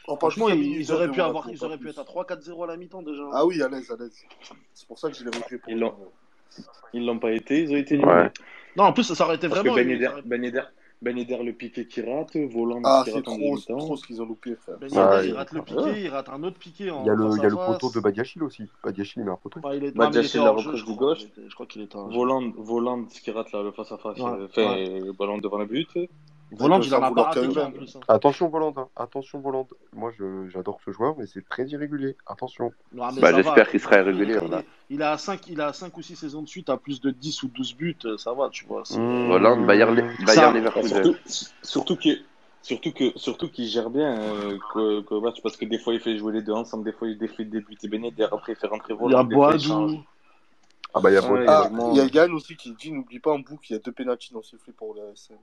Oh, 0.10 0.16
franchement, 0.16 0.48
ils, 0.50 0.90
auraient 0.92 1.12
pu 1.12 1.20
avoir, 1.20 1.50
ils 1.50 1.64
auraient 1.66 1.78
pu 1.78 1.90
être 1.90 2.00
à 2.00 2.04
3-4-0 2.04 2.64
à 2.64 2.68
la 2.68 2.78
mi-temps 2.78 3.02
déjà. 3.02 3.24
Ah 3.34 3.46
oui, 3.46 3.62
à 3.62 3.68
l'aise, 3.68 3.92
à 3.92 3.98
l'aise. 4.02 4.24
C'est 4.74 4.88
pour 4.88 4.98
ça 4.98 5.10
que 5.10 5.18
je 5.18 5.24
l'ai 5.26 5.36
repris 5.36 5.58
pour. 5.58 5.74
Ils 6.94 7.06
l'ont 7.06 7.20
pas 7.20 7.32
été, 7.32 7.64
ils 7.64 7.72
ont 7.72 7.76
été 7.76 7.98
nuls. 7.98 8.32
Non, 8.78 8.86
en 8.86 8.94
plus, 8.94 9.12
ça 9.12 9.26
aurait 9.26 9.36
été 9.36 9.48
vraiment. 9.48 9.74
Ben 9.74 10.52
parce 10.52 10.68
ben 11.02 11.16
Yedder, 11.16 11.44
le 11.44 11.54
piqué 11.54 11.88
qui 11.88 12.02
rate, 12.02 12.36
Volant 12.36 12.82
ah, 12.84 13.04
qui 13.06 13.12
rate 13.12 13.24
trop, 13.24 13.34
en 13.34 13.38
demi-temps. 13.38 13.78
trop 13.78 13.98
ce 13.98 14.08
qu'ils 14.08 14.22
ont 14.22 14.26
loupé, 14.26 14.56
frère. 14.56 14.78
Ben 14.80 14.88
Yedder, 14.88 15.00
ah, 15.00 15.24
il 15.24 15.34
rate 15.34 15.52
le 15.52 15.62
piqué, 15.62 15.80
ouais. 15.80 16.02
il 16.02 16.10
rate 16.10 16.30
un 16.30 16.44
autre 16.44 16.58
piqué 16.58 16.90
en 16.90 17.04
Il 17.04 17.08
y 17.08 17.10
a 17.10 17.14
le, 17.14 17.30
il 17.36 17.42
y 17.42 17.46
a 17.46 17.50
le 17.50 17.56
poteau 17.56 17.92
de 17.92 18.00
Badiachil 18.00 18.44
aussi. 18.44 18.64
Badiachil, 18.84 19.22
il 19.22 19.26
met 19.26 19.32
un 19.32 19.36
poteau. 19.36 19.60
Bah, 19.60 19.76
il 19.76 19.84
est... 19.84 19.92
Bah, 19.92 20.06
Badiachil, 20.06 20.42
la 20.42 20.52
recroche 20.52 20.86
du 20.86 20.94
gauche. 20.96 21.20
Je 21.48 21.54
crois 21.54 21.68
qu'il 21.68 21.84
est 21.84 21.96
en 21.96 22.08
Volant, 22.10 22.52
Volant 22.58 23.06
qui 23.06 23.30
rate 23.32 23.52
là, 23.52 23.62
le 23.62 23.72
face 23.72 23.92
à 23.92 23.98
face, 23.98 24.18
ouais. 24.18 24.48
fait 24.50 24.66
ouais. 24.66 25.12
ballon 25.18 25.38
devant 25.38 25.60
le 25.60 25.66
but. 25.66 25.90
Volante, 26.52 26.86
il 26.86 26.94
a 26.94 27.00
pas 27.00 27.24
raté 27.24 27.42
hein. 27.42 27.72
Attention, 28.08 28.48
Volante. 28.48 28.78
Hein. 28.78 28.88
Attention, 28.96 29.40
Volante. 29.40 29.74
Moi, 29.94 30.12
j'adore 30.48 30.80
ce 30.86 30.92
joueur, 30.92 31.16
mais 31.18 31.26
c'est 31.28 31.48
très 31.48 31.66
irrégulier. 31.68 32.16
Attention. 32.26 32.72
Bah, 32.94 33.12
J'espère 33.36 33.70
qu'il 33.70 33.80
hein. 33.80 33.84
sera 33.84 33.98
irrégulier. 33.98 34.40
Il, 34.90 35.02
a 35.04 35.18
5, 35.18 35.48
il 35.48 35.60
a 35.60 35.74
5 35.74 35.98
ou 35.98 36.02
6 36.02 36.16
saisons 36.16 36.42
de 36.42 36.48
suite 36.48 36.70
à 36.70 36.78
plus 36.78 37.02
de 37.02 37.12
10 37.12 37.44
ou 37.44 37.48
12 37.50 37.76
buts. 37.76 37.98
Euh, 38.06 38.18
ça 38.18 38.34
va, 38.34 38.50
tu 38.50 38.66
vois. 38.66 38.84
Mmh. 38.90 39.28
Volante, 39.28 39.60
mmh. 39.60 39.66
Bayern, 39.66 40.16
Bayern 40.26 40.56
Leverkusen. 40.56 41.04
Surtout, 41.04 41.98
surtout. 41.98 41.98
Surtout 42.64 42.92
que 42.92 43.18
surtout 43.18 43.50
qu'il 43.50 43.66
gère 43.66 43.90
bien 43.90 44.20
euh, 44.20 44.58
parce 45.42 45.56
que 45.56 45.64
des 45.64 45.80
fois 45.80 45.94
il 45.94 46.02
fait 46.02 46.18
jouer 46.18 46.34
les 46.34 46.42
deux 46.42 46.52
ensemble, 46.52 46.84
des 46.84 46.92
fois 46.92 47.08
il 47.08 47.18
défait 47.18 47.46
des 47.46 47.62
buts 47.62 47.78
et 47.82 47.88
Benet, 47.88 48.12
après 48.30 48.54
il 48.54 48.56
fait 48.58 48.68
rentrer 48.68 48.94
Volant. 48.94 49.20
Ah, 49.20 49.24
bah, 49.24 49.52
ah, 49.52 49.56
il 49.56 49.62
y 49.62 49.72
a 49.72 49.78
Boadou. 49.78 50.04
Ah 50.94 51.00
bah 51.00 51.10
il 51.10 51.14
y 51.14 51.18
a 51.18 52.26
Boadou. 52.26 52.36
Aussi 52.36 52.58
qui 52.58 52.74
dit 52.74 52.92
n'oublie 52.92 53.20
pas 53.20 53.32
en 53.32 53.40
boucle, 53.40 53.68
il 53.70 53.74
y 53.74 53.76
a 53.78 53.80
deux 53.80 53.94
pénalties 53.94 54.34
dans 54.34 54.42
ce 54.42 54.58
flip 54.58 54.76
pour 54.76 54.96
le 54.96 55.14
SM. 55.14 55.38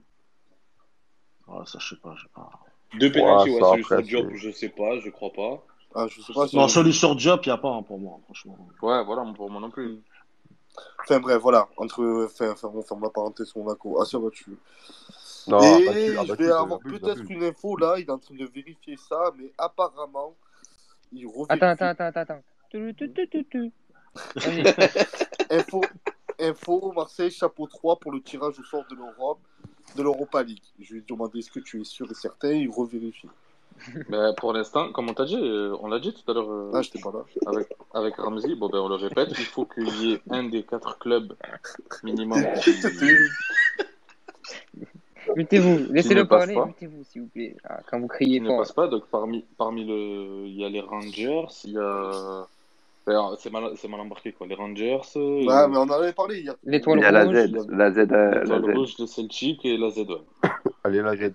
Voilà, 1.47 1.65
ça, 1.65 1.79
je 1.79 1.89
sais 1.89 2.01
pas. 2.01 2.13
Je 2.15 2.23
sais. 2.23 2.99
Deux 2.99 3.11
pénalties, 3.11 3.49
ouais, 3.49 3.61
ouais, 3.61 3.69
celui 3.71 3.83
sur 3.83 4.01
Diop, 4.01 4.33
je 4.33 4.51
sais 4.51 4.69
pas, 4.69 4.99
je 4.99 5.09
crois 5.09 5.31
pas. 5.33 5.63
Ah, 5.95 6.07
je 6.09 6.21
sais 6.21 6.33
pas 6.33 6.45
non, 6.53 6.67
celui 6.67 6.93
sur 6.93 7.15
Diop, 7.15 7.45
il 7.45 7.49
n'y 7.49 7.53
a 7.53 7.57
pas 7.57 7.69
hein, 7.69 7.83
pour 7.83 7.99
moi, 7.99 8.17
hein, 8.17 8.21
franchement. 8.25 8.57
Ouais, 8.81 9.03
voilà, 9.03 9.25
pour 9.35 9.49
moi 9.49 9.61
non 9.61 9.69
plus. 9.69 10.01
Enfin 11.01 11.19
bref, 11.19 11.41
voilà, 11.41 11.67
entre. 11.77 12.25
Enfin, 12.25 12.53
on 12.73 12.81
ferme 12.81 13.03
la 13.03 13.09
parenthèse, 13.09 13.51
on 13.55 13.67
a 13.69 13.75
quoi. 13.75 14.01
Ah, 14.01 14.05
ça 14.05 14.19
va, 14.19 14.29
tu. 14.29 14.57
Non, 15.47 15.59
Et 15.61 16.15
je 16.25 16.33
vais 16.33 16.51
avoir 16.51 16.79
peut-être 16.79 17.29
une 17.29 17.43
info 17.43 17.77
là, 17.77 17.95
il 17.97 18.05
est 18.05 18.11
en 18.11 18.17
train 18.17 18.35
de 18.35 18.45
vérifier 18.45 18.97
ça, 18.97 19.31
mais 19.37 19.51
apparemment, 19.57 20.35
il 21.13 21.27
revient. 21.27 21.45
Attends, 21.49 21.67
attends, 21.67 22.05
attends, 22.05 22.19
attends, 22.19 22.41
info, 25.51 25.81
info, 26.39 26.91
Marseille, 26.93 27.31
chapeau 27.31 27.67
3 27.67 27.99
pour 27.99 28.11
le 28.11 28.21
tirage 28.21 28.59
au 28.59 28.63
sort 28.63 28.85
de 28.89 28.95
l'Europe 28.95 29.39
de 29.95 30.03
l'Europa 30.03 30.43
League. 30.43 30.61
Je 30.79 30.93
lui 30.93 30.99
ai 30.99 31.03
demandé 31.07 31.39
est-ce 31.39 31.51
que 31.51 31.59
tu 31.59 31.81
es 31.81 31.83
sûr 31.83 32.09
et 32.09 32.13
certain 32.13 32.51
Il 32.51 32.69
revérifie. 32.69 33.29
Mais 33.95 34.03
ben, 34.09 34.33
pour 34.37 34.53
l'instant, 34.53 34.91
comme 34.91 35.09
on 35.09 35.13
t'a 35.13 35.25
dit, 35.25 35.35
euh, 35.35 35.75
on 35.81 35.87
l'a 35.87 35.99
dit 35.99 36.13
tout 36.13 36.31
à 36.31 36.33
l'heure. 36.33 36.49
Euh, 36.49 36.71
ah, 36.73 36.81
j'étais 36.81 36.99
pas 36.99 37.11
là. 37.11 37.25
Avec, 37.45 37.67
avec 37.93 38.15
Ramsey, 38.15 38.55
bon 38.55 38.69
ben 38.69 38.79
on 38.79 38.87
le 38.87 38.95
répète, 38.95 39.29
il 39.31 39.45
faut 39.45 39.65
qu'il 39.65 39.87
y 40.01 40.13
ait 40.13 40.21
un 40.29 40.43
des 40.43 40.63
quatre 40.63 40.97
clubs 40.97 41.35
minimum. 42.03 42.41
Mutez-vous, 45.35 45.91
laissez-le 45.91 46.25
parler, 46.25 46.55
mutez-vous 46.55 47.03
s'il 47.03 47.23
vous 47.23 47.27
plaît. 47.27 47.57
Ah, 47.63 47.81
quand 47.89 47.99
vous 47.99 48.07
criez 48.07 48.37
Il 48.37 48.43
ne 48.43 48.57
passe 48.57 48.71
pas, 48.71 48.87
donc 48.87 49.05
parmi, 49.07 49.43
parmi 49.57 49.83
le. 49.83 50.45
Il 50.45 50.55
y 50.55 50.63
a 50.63 50.69
les 50.69 50.81
Rangers, 50.81 51.47
il 51.65 51.71
y 51.71 51.77
a. 51.77 52.47
C'est 53.37 53.51
mal, 53.51 53.71
mal, 53.89 53.99
embarqué 53.99 54.31
quoi. 54.31 54.47
Les 54.47 54.55
Rangers. 54.55 54.99
Euh, 55.15 55.45
bah, 55.45 55.67
mais 55.67 55.77
on 55.77 55.83
en 55.83 55.91
avait 55.91 56.13
parlé 56.13 56.39
hier. 56.39 56.55
L'étoile 56.63 56.97
rouge. 56.99 57.11
La 57.11 57.25
Z, 57.25 57.29
la 57.69 57.91
Z, 57.91 57.97
euh, 58.11 58.43
la 58.45 58.59
Z. 58.59 58.63
rouge, 58.75 58.95
Celtic 59.05 59.63
et 59.63 59.77
la 59.77 59.91
Z. 59.91 60.07
Allez 60.83 61.01
la 61.01 61.15
Z. 61.15 61.31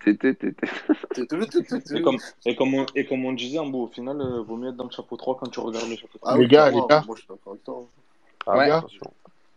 Et 2.44 2.56
comme 2.56 2.74
on, 2.74 2.86
et 2.96 3.06
comme 3.06 3.24
on 3.24 3.32
disait, 3.32 3.60
en 3.60 3.66
bout, 3.66 3.84
au 3.84 3.86
final, 3.86 4.16
il 4.20 4.40
vaut 4.44 4.56
mieux 4.56 4.70
être 4.70 4.76
dans 4.76 4.82
le 4.84 4.90
chapeau 4.90 5.16
3 5.16 5.36
quand 5.38 5.48
tu 5.48 5.60
regardes 5.60 5.88
le 5.88 5.94
chapeau 5.94 6.18
3. 6.18 6.32
Ah, 6.32 6.38
les 6.38 6.48
gars, 6.48 6.70
les 6.70 6.80
gars. 6.88 7.04
Moi, 7.06 7.14
je 7.16 7.22
suis. 7.22 7.30
Ah, 8.46 8.66
gars, 8.66 8.84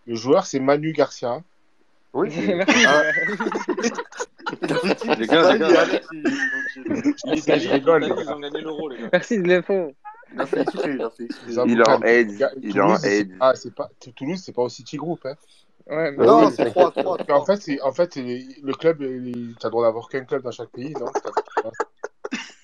le 0.06 0.16
joueur 0.16 0.46
c'est 0.46 0.60
Manu 0.60 0.92
Garcia. 0.92 1.42
Oui. 2.14 2.30
Les 5.18 5.28
gars, 5.28 5.54
les 5.54 5.60
gars. 5.60 5.86
L'Italie, 7.26 7.70
ils 7.74 8.30
ont 8.30 8.40
gagné 8.40 8.62
l'euro 8.62 8.90
les 8.90 8.98
gars. 8.98 9.10
Merci 9.12 9.40
de 9.40 9.48
l'info. 9.48 9.94
Il 10.34 10.42
a 10.42 10.46
fait 10.46 10.62
exprès, 10.62 10.92
il 10.94 11.02
a 11.02 11.10
fait 11.10 11.24
exprès. 11.24 11.52
Il 11.52 11.60
en. 11.60 11.66
Il 12.62 12.82
en 12.82 12.98
aide. 12.98 13.36
Ah, 13.40 13.54
c'est 13.56 13.74
pas... 13.74 13.90
Toulouse, 14.16 14.42
c'est 14.44 14.54
pas 14.54 14.64
au 14.64 14.70
City 14.70 14.98
Group, 14.98 15.20
hein 15.26 15.36
Ouais, 15.88 16.12
mais 16.12 16.24
ah 16.24 16.26
non, 16.26 16.50
c'est 16.50 16.70
3, 16.70 16.92
3, 16.92 17.18
3. 17.18 17.38
En 17.38 17.46
fait, 17.46 17.58
c'est, 17.58 17.82
en 17.82 17.92
fait 17.92 18.16
le 18.16 18.74
club, 18.74 19.02
il... 19.02 19.56
t'as 19.60 19.68
le 19.68 19.72
droit 19.72 19.84
d'avoir 19.84 20.08
qu'un 20.08 20.24
club 20.24 20.42
dans 20.42 20.52
chaque 20.52 20.70
pays, 20.70 20.94
non 20.94 21.08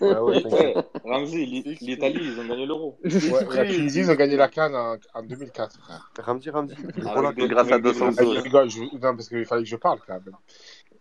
ah 0.01 0.23
ouais, 0.23 0.45
ouais, 0.45 0.75
Ramzi, 1.03 1.45
l'Italie, 1.81 2.19
ils 2.21 2.39
ont 2.39 2.47
gagné 2.47 2.65
l'euro. 2.65 2.97
Ouais, 3.03 3.55
la 3.55 3.65
Tunisie, 3.65 3.99
ils 3.99 4.11
ont 4.11 4.15
gagné 4.15 4.37
la 4.37 4.47
Cannes 4.47 4.75
en, 4.75 4.95
en 5.13 5.23
2004. 5.23 5.77
Ramzi, 6.19 6.49
Ramzi. 6.49 6.75
Ah, 7.05 7.33
grâce 7.35 7.71
à 7.71 7.79
200 7.79 8.05
ah, 8.17 8.23
euros. 8.23 8.35
Je 8.35 8.39
rigole, 8.39 8.69
je... 8.69 8.79
non, 8.79 9.15
parce 9.15 9.27
qu'il 9.27 9.45
fallait 9.45 9.63
que 9.63 9.69
je 9.69 9.75
parle 9.75 9.99
quand 10.07 10.13
même. 10.13 10.35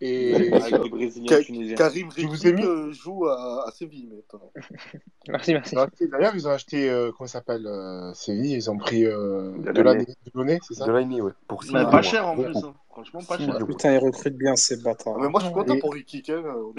Et 0.01 0.51
avec 0.73 0.91
Brésiliens, 0.91 1.41
Tunisiens. 1.41 1.75
Karim 1.75 2.09
euh, 2.09 2.91
joue 2.91 3.25
à, 3.25 3.67
à, 3.67 3.71
Séville 3.71 4.07
maintenant. 4.07 4.51
Merci, 5.27 5.53
merci. 5.53 5.75
D'ailleurs, 6.09 6.33
ils 6.33 6.47
ont 6.47 6.51
acheté, 6.51 6.89
euh, 6.89 7.11
comment 7.11 7.27
ça 7.27 7.39
s'appelle 7.39 7.67
euh, 7.67 8.13
Séville, 8.13 8.53
ils 8.53 8.71
ont 8.71 8.77
pris 8.77 9.05
euh, 9.05 9.51
de 9.57 9.81
l'année, 9.81 10.59
c'est 10.67 10.73
ça? 10.73 10.87
De 10.87 10.91
l'année, 10.91 11.21
oui. 11.21 11.31
Pour 11.47 11.63
pas 11.71 12.01
cher 12.01 12.25
en 12.27 12.35
plus, 12.35 12.55
hein. 12.57 12.73
franchement 12.89 13.19
pas 13.27 13.37
cher. 13.37 13.57
Putain, 13.65 13.89
hein, 13.89 13.99
ils 14.01 14.05
recrutent 14.05 14.37
bien 14.37 14.55
ces 14.55 14.81
bâtards. 14.81 15.19
Mais 15.19 15.29
moi, 15.29 15.39
je 15.41 15.45
suis 15.45 15.53
content 15.53 15.77
pour 15.79 15.93
Rekik. 15.93 16.31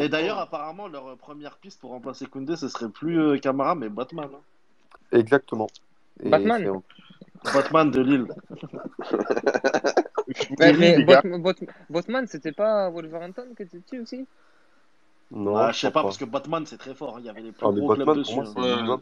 Et 0.02 0.08
d'ailleurs, 0.08 0.38
apparemment, 0.38 0.88
leur 0.88 1.16
première 1.16 1.58
piste 1.58 1.80
pour 1.80 1.90
remplacer 1.90 2.26
Koundé, 2.26 2.56
ce 2.56 2.68
serait 2.68 2.88
plus 2.88 3.38
Camara, 3.40 3.74
mais 3.74 3.88
Batman. 3.88 4.30
Hein. 4.34 4.40
Exactement. 5.12 5.68
Et 6.22 6.28
Batman 6.28 6.80
Batman 7.54 7.90
de 7.90 8.00
Lille. 8.00 8.26
Bah 10.58 10.72
mais, 10.72 10.98
mais 10.98 11.04
Bot 11.04 11.20
Bot 11.38 11.56
Botman, 11.88 12.26
c'était 12.26 12.52
pas 12.52 12.88
Wolverhampton 12.90 13.54
que 13.56 13.64
tu 13.64 13.76
étais 13.78 13.98
aussi? 13.98 14.26
Non, 15.32 15.56
ah, 15.56 15.70
je 15.70 15.78
sais 15.78 15.86
pas, 15.88 16.00
pas, 16.00 16.02
parce 16.02 16.18
que 16.18 16.24
Batman 16.24 16.64
c'est 16.66 16.76
très 16.76 16.94
fort. 16.94 17.16
Hein. 17.16 17.20
Il 17.20 17.26
y 17.26 17.28
avait 17.28 17.40
les 17.40 17.52
plus 17.52 17.64
ah, 17.64 17.70
gros 17.70 17.88
Batman, 17.88 18.04
clubs 18.04 18.18
dessus. 18.18 18.40
Hein. 18.40 18.82
Moi, 18.82 18.98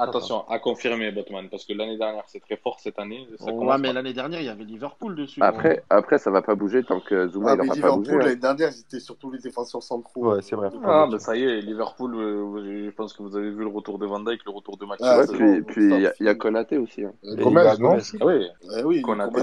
attention, 0.00 0.48
à 0.48 0.60
confirmer 0.60 1.10
Batman, 1.10 1.48
parce 1.50 1.64
que 1.64 1.72
l'année 1.72 1.98
dernière 1.98 2.22
c'est 2.28 2.38
très 2.38 2.56
fort, 2.56 2.78
cette 2.78 3.00
année. 3.00 3.26
Ça 3.38 3.46
oh, 3.52 3.64
ouais, 3.64 3.78
mais 3.78 3.92
l'année 3.92 4.12
dernière 4.12 4.40
il 4.40 4.46
y 4.46 4.48
avait 4.48 4.62
Liverpool 4.62 5.16
dessus. 5.16 5.42
Hein. 5.42 5.46
Après, 5.46 5.70
ouais. 5.70 5.82
après 5.90 6.18
ça 6.18 6.30
va 6.30 6.40
pas 6.40 6.54
bouger 6.54 6.84
tant 6.84 7.00
que 7.00 7.26
Zuma 7.28 7.52
ah, 7.52 7.56
il 7.60 7.68
mais 7.68 7.74
Liverpool 7.74 8.18
l'année 8.18 8.36
dernière 8.36 8.72
c'était 8.72 9.00
surtout 9.00 9.32
les 9.32 9.40
défenseurs 9.40 9.82
centraux. 9.82 10.34
Ouais, 10.34 10.42
c'est 10.42 10.54
vrai. 10.54 10.70
Ah, 10.84 11.08
ça 11.18 11.36
y 11.36 11.42
est, 11.42 11.60
Liverpool, 11.60 12.14
euh, 12.14 12.84
je 12.86 12.90
pense 12.90 13.12
que 13.12 13.24
vous 13.24 13.36
avez 13.36 13.50
vu 13.50 13.64
le 13.64 13.70
retour 13.70 13.98
de 13.98 14.06
Van 14.06 14.20
Dijk, 14.20 14.44
le 14.46 14.52
retour 14.52 14.76
de 14.76 14.84
Max. 14.86 15.02
Ah, 15.04 15.18
ouais, 15.18 15.26
puis 15.26 15.62
puis 15.62 15.92
il 15.92 16.12
y, 16.20 16.28
a 16.28 16.34
Konaté 16.36 16.78
aussi. 16.78 17.02
Gomez, 17.24 17.64
non 17.80 17.96
Ah 18.20 18.26
oui, 18.26 18.46
eh 18.70 19.00
ah 19.00 19.02
Konaté 19.02 19.40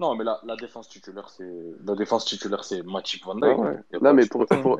Non, 0.00 0.14
mais 0.14 0.24
la 0.24 0.56
défense 0.56 0.88
titulaire 0.88 1.28
c'est 2.64 2.82
Matip 2.86 3.24
Van 3.26 3.34
Dijk. 3.34 3.58
Ah 3.92 3.98
non, 4.00 4.14
mais. 4.14 4.22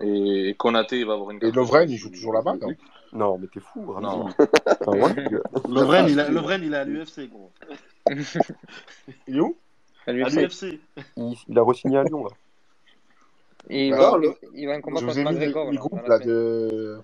Et 0.03 0.55
Konaté 0.59 1.05
va 1.05 1.15
avoir 1.15 1.31
une. 1.31 1.39
Et 1.43 1.51
Lovren, 1.51 1.89
il 1.89 1.97
joue 1.97 2.11
toujours 2.11 2.33
là-bas, 2.33 2.55
non 2.61 2.71
hein. 2.71 2.75
Non, 3.13 3.39
mais 3.39 3.47
t'es 3.47 3.61
fou. 3.61 3.95
Hein. 3.97 4.01
Non. 4.01 4.29
Lovren, 5.69 6.07
il 6.09 6.19
a, 6.19 6.29
Lovren, 6.31 6.63
il 6.63 6.73
est 6.73 6.77
à 6.77 6.85
l'UFC, 6.85 7.29
gros. 7.29 7.51
Il 9.29 9.37
est 9.37 9.41
où? 9.41 9.57
À 10.07 10.13
l'UFC. 10.13 10.81
Il, 11.17 11.35
il 11.49 11.59
a 11.59 11.63
re-signé 11.63 11.99
à 11.99 12.05
Lyon, 12.05 12.25
là. 12.25 12.31
Et 13.71 13.89
il, 13.89 13.95
va, 13.95 14.19
le... 14.19 14.35
il 14.55 14.67
va 14.67 14.75
un 14.75 14.81
combat 14.81 15.01
contre 15.01 15.21
McGregor. 15.21 15.71
Là 16.07 16.19
de. 16.19 17.01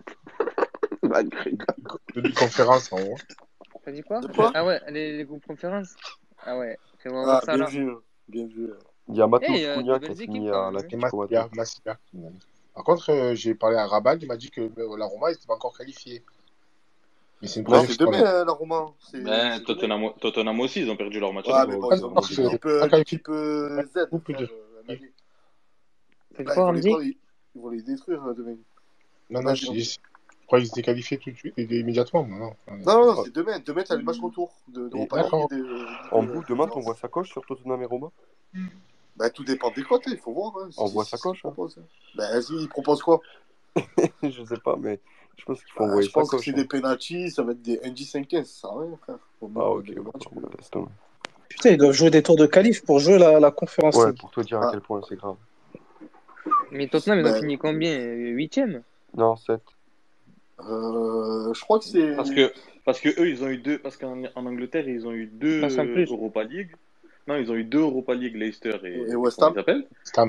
McGregor. 1.02 1.98
De 2.16 2.34
conférence 2.34 2.92
en 2.92 2.98
haut. 2.98 3.16
T'as 3.84 3.92
dit 3.92 4.02
quoi, 4.02 4.20
quoi? 4.34 4.50
Ah 4.54 4.64
ouais, 4.64 4.80
les, 4.88 5.16
les 5.16 5.24
groupes 5.24 5.46
conférences. 5.46 5.94
Ah 6.44 6.58
ouais, 6.58 6.76
c'est 7.02 7.08
vraiment 7.08 7.28
ah, 7.28 7.40
ça 7.44 7.54
bien 7.54 7.64
là. 7.64 7.70
Vu, 7.70 7.92
bien 8.28 8.46
vu. 8.46 8.70
Il 9.08 9.16
y 9.16 9.22
a 9.22 9.26
Matos 9.26 9.48
hey, 9.48 9.64
euh, 9.64 9.98
qui 9.98 10.10
a 10.10 10.14
signé 10.14 10.50
à 10.50 10.70
la 10.70 10.80
hein. 10.80 10.96
Matia. 10.96 11.48
Matia. 11.54 11.98
Par 12.78 12.84
contre, 12.84 13.10
euh, 13.10 13.34
j'ai 13.34 13.56
parlé 13.56 13.76
à 13.76 13.88
Rabal, 13.88 14.22
il 14.22 14.28
m'a 14.28 14.36
dit 14.36 14.52
que 14.52 14.60
euh, 14.60 14.96
la 14.96 15.04
Roma 15.04 15.30
n'était 15.30 15.48
pas 15.48 15.54
encore 15.54 15.76
qualifiée. 15.76 16.22
Mais 17.42 17.48
c'est 17.48 17.58
une 17.58 17.66
Non, 17.66 17.74
hein, 17.74 17.80
ben, 17.80 17.86
c'est 17.88 17.98
demain, 17.98 18.44
la 18.44 18.52
Roma. 18.52 18.94
Tottenham, 19.66 20.12
Tottenham 20.20 20.60
aussi, 20.60 20.82
ils 20.82 20.88
ont 20.88 20.96
perdu 20.96 21.18
leur 21.18 21.32
match. 21.32 21.46
Bon, 21.46 21.90
ils 21.90 22.04
ont 22.04 22.22
Z. 22.22 22.38
Euh, 22.38 22.86
bah, 26.44 26.72
ils 26.76 27.16
vont 27.56 27.70
les 27.70 27.82
détruire 27.82 28.22
demain. 28.36 28.54
Non, 29.28 29.42
non, 29.42 29.54
je 29.56 29.98
crois 30.46 30.60
qu'ils 30.60 30.68
étaient 30.68 30.82
qualifiés 30.82 31.18
tout 31.18 31.32
de 31.32 31.36
suite, 31.36 31.54
et 31.56 31.64
immédiatement. 31.64 32.24
Non, 32.28 32.54
non, 32.86 33.24
c'est 33.24 33.34
demain. 33.34 33.58
Demain, 33.58 33.82
t'as 33.82 33.96
le 33.96 34.04
match 34.04 34.20
retour 34.20 34.54
En 36.12 36.22
bout, 36.22 36.44
demain, 36.48 36.68
t'envoies 36.68 36.94
sa 36.94 37.08
coche 37.08 37.30
sur 37.30 37.44
Tottenham 37.44 37.82
et 37.82 37.86
Roma? 37.86 38.12
Bah, 39.18 39.30
tout 39.30 39.42
dépend 39.42 39.72
des 39.72 39.82
côtés, 39.82 40.10
il 40.12 40.18
faut 40.18 40.32
voir. 40.32 40.52
Hein, 40.58 40.70
on 40.76 40.86
voit 40.86 41.04
sa 41.04 41.18
coche. 41.18 41.44
Hein. 41.44 41.52
Bah, 42.14 42.30
vas-y, 42.30 42.62
il 42.62 42.68
propose 42.68 43.02
quoi? 43.02 43.20
Je 44.22 44.44
sais 44.44 44.60
pas, 44.62 44.76
mais 44.78 45.00
je 45.36 45.44
pense 45.44 45.62
qu'il 45.62 45.72
faut 45.72 45.80
bah, 45.80 45.90
envoyer 45.90 46.08
Je 46.08 46.12
pense 46.12 46.30
que 46.30 46.38
c'est 46.38 46.52
hein. 46.52 46.54
des 46.54 46.64
penalties, 46.64 47.30
ça 47.30 47.42
va 47.42 47.52
être 47.52 47.62
des 47.62 47.76
NG5-15, 47.78 48.44
ça 48.44 48.68
rien, 48.72 48.96
frère. 49.02 49.18
Ah, 49.42 49.70
ok, 49.70 49.94
bon, 49.96 50.88
Putain, 51.48 51.70
ils 51.70 51.78
doivent 51.78 51.92
jouer 51.92 52.10
des 52.10 52.22
tours 52.22 52.36
de 52.36 52.46
qualif 52.46 52.84
pour 52.84 53.00
jouer 53.00 53.18
la, 53.18 53.40
la 53.40 53.50
conférence. 53.50 53.96
Ouais, 53.96 54.12
pour 54.12 54.30
te 54.30 54.40
dire 54.40 54.60
à 54.60 54.68
ah. 54.68 54.70
quel 54.70 54.80
point 54.80 55.00
c'est 55.08 55.16
grave. 55.16 55.36
Mais 56.70 56.86
Tottenham, 56.86 57.20
ils 57.20 57.26
ont 57.26 57.30
bah, 57.30 57.38
fini 57.40 57.58
combien? 57.58 57.98
8ème 57.98 58.82
Non, 59.16 59.34
7. 59.36 59.60
Euh, 60.60 61.52
je 61.54 61.60
crois 61.60 61.78
que 61.78 61.86
c'est. 61.86 62.14
Parce 62.14 62.30
que, 62.30 62.52
parce 62.84 63.00
que 63.00 63.08
eux, 63.20 63.28
ils 63.28 63.42
ont 63.42 63.48
eu 63.48 63.58
deux. 63.58 63.78
Parce 63.78 63.96
qu'en 63.96 64.22
Angleterre, 64.36 64.88
ils 64.88 65.06
ont 65.06 65.12
eu 65.12 65.26
deux 65.26 65.62
Europa 65.62 66.44
League. 66.44 66.70
Non, 67.28 67.36
ils 67.36 67.52
ont 67.52 67.56
eu 67.56 67.64
deux 67.64 67.80
Europa 67.80 68.14
League, 68.14 68.34
Leicester 68.36 68.78
et, 68.84 69.14
West 69.14 69.42
Ham. 69.42 69.54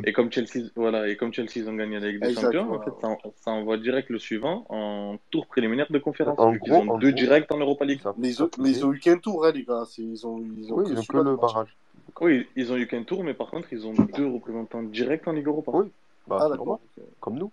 Et 0.06 0.12
comme 0.12 0.30
Chelsea, 0.30 0.68
voilà, 0.76 1.08
et 1.08 1.16
comme 1.16 1.34
Chelsea, 1.34 1.54
ils 1.56 1.70
ont 1.70 1.74
gagné 1.74 1.96
avec 1.96 2.20
des 2.20 2.34
Champions, 2.34 2.74
en 2.74 2.82
fait, 2.82 2.92
ça, 3.38 3.52
envoie 3.52 3.78
direct 3.78 4.10
le 4.10 4.20
suivant 4.20 4.66
en 4.68 5.18
tour 5.32 5.48
préliminaire 5.48 5.88
de 5.90 5.98
conférence. 5.98 6.38
En 6.38 6.52
gros, 6.52 6.84
ils 6.84 6.90
ont 6.90 6.98
deux 6.98 7.14
directs 7.14 7.50
en 7.54 7.58
Europa 7.58 7.86
League. 7.86 8.02
Mais, 8.18 8.28
ils 8.32 8.44
ont, 8.86 8.92
eu 8.94 9.00
qu'un 9.00 9.18
tour, 9.18 9.46
hein, 9.46 9.54
les 9.56 9.64
gars. 9.64 9.86
Ils 9.98 10.28
ont, 10.28 10.44
ils 10.58 10.74
ont 10.74 10.84
ils 10.84 11.00
ont 11.00 11.04
que 11.04 11.18
le 11.18 11.38
barrage. 11.38 11.74
Oui, 12.20 12.48
ils 12.58 12.70
ont 12.74 12.76
eu 12.76 12.86
qu'un 12.86 13.04
tour, 13.04 13.24
mais 13.24 13.34
par 13.34 13.50
contre, 13.50 13.72
ils 13.72 13.88
ont 13.88 13.94
deux 13.94 14.28
représentants 14.28 14.84
directs 14.84 15.26
en 15.26 15.32
Ligue 15.32 15.48
Europa. 15.48 15.72
Oui, 15.74 15.86
bah, 16.28 16.50
ah. 16.52 16.80
Comme 17.22 17.38
nous. 17.38 17.52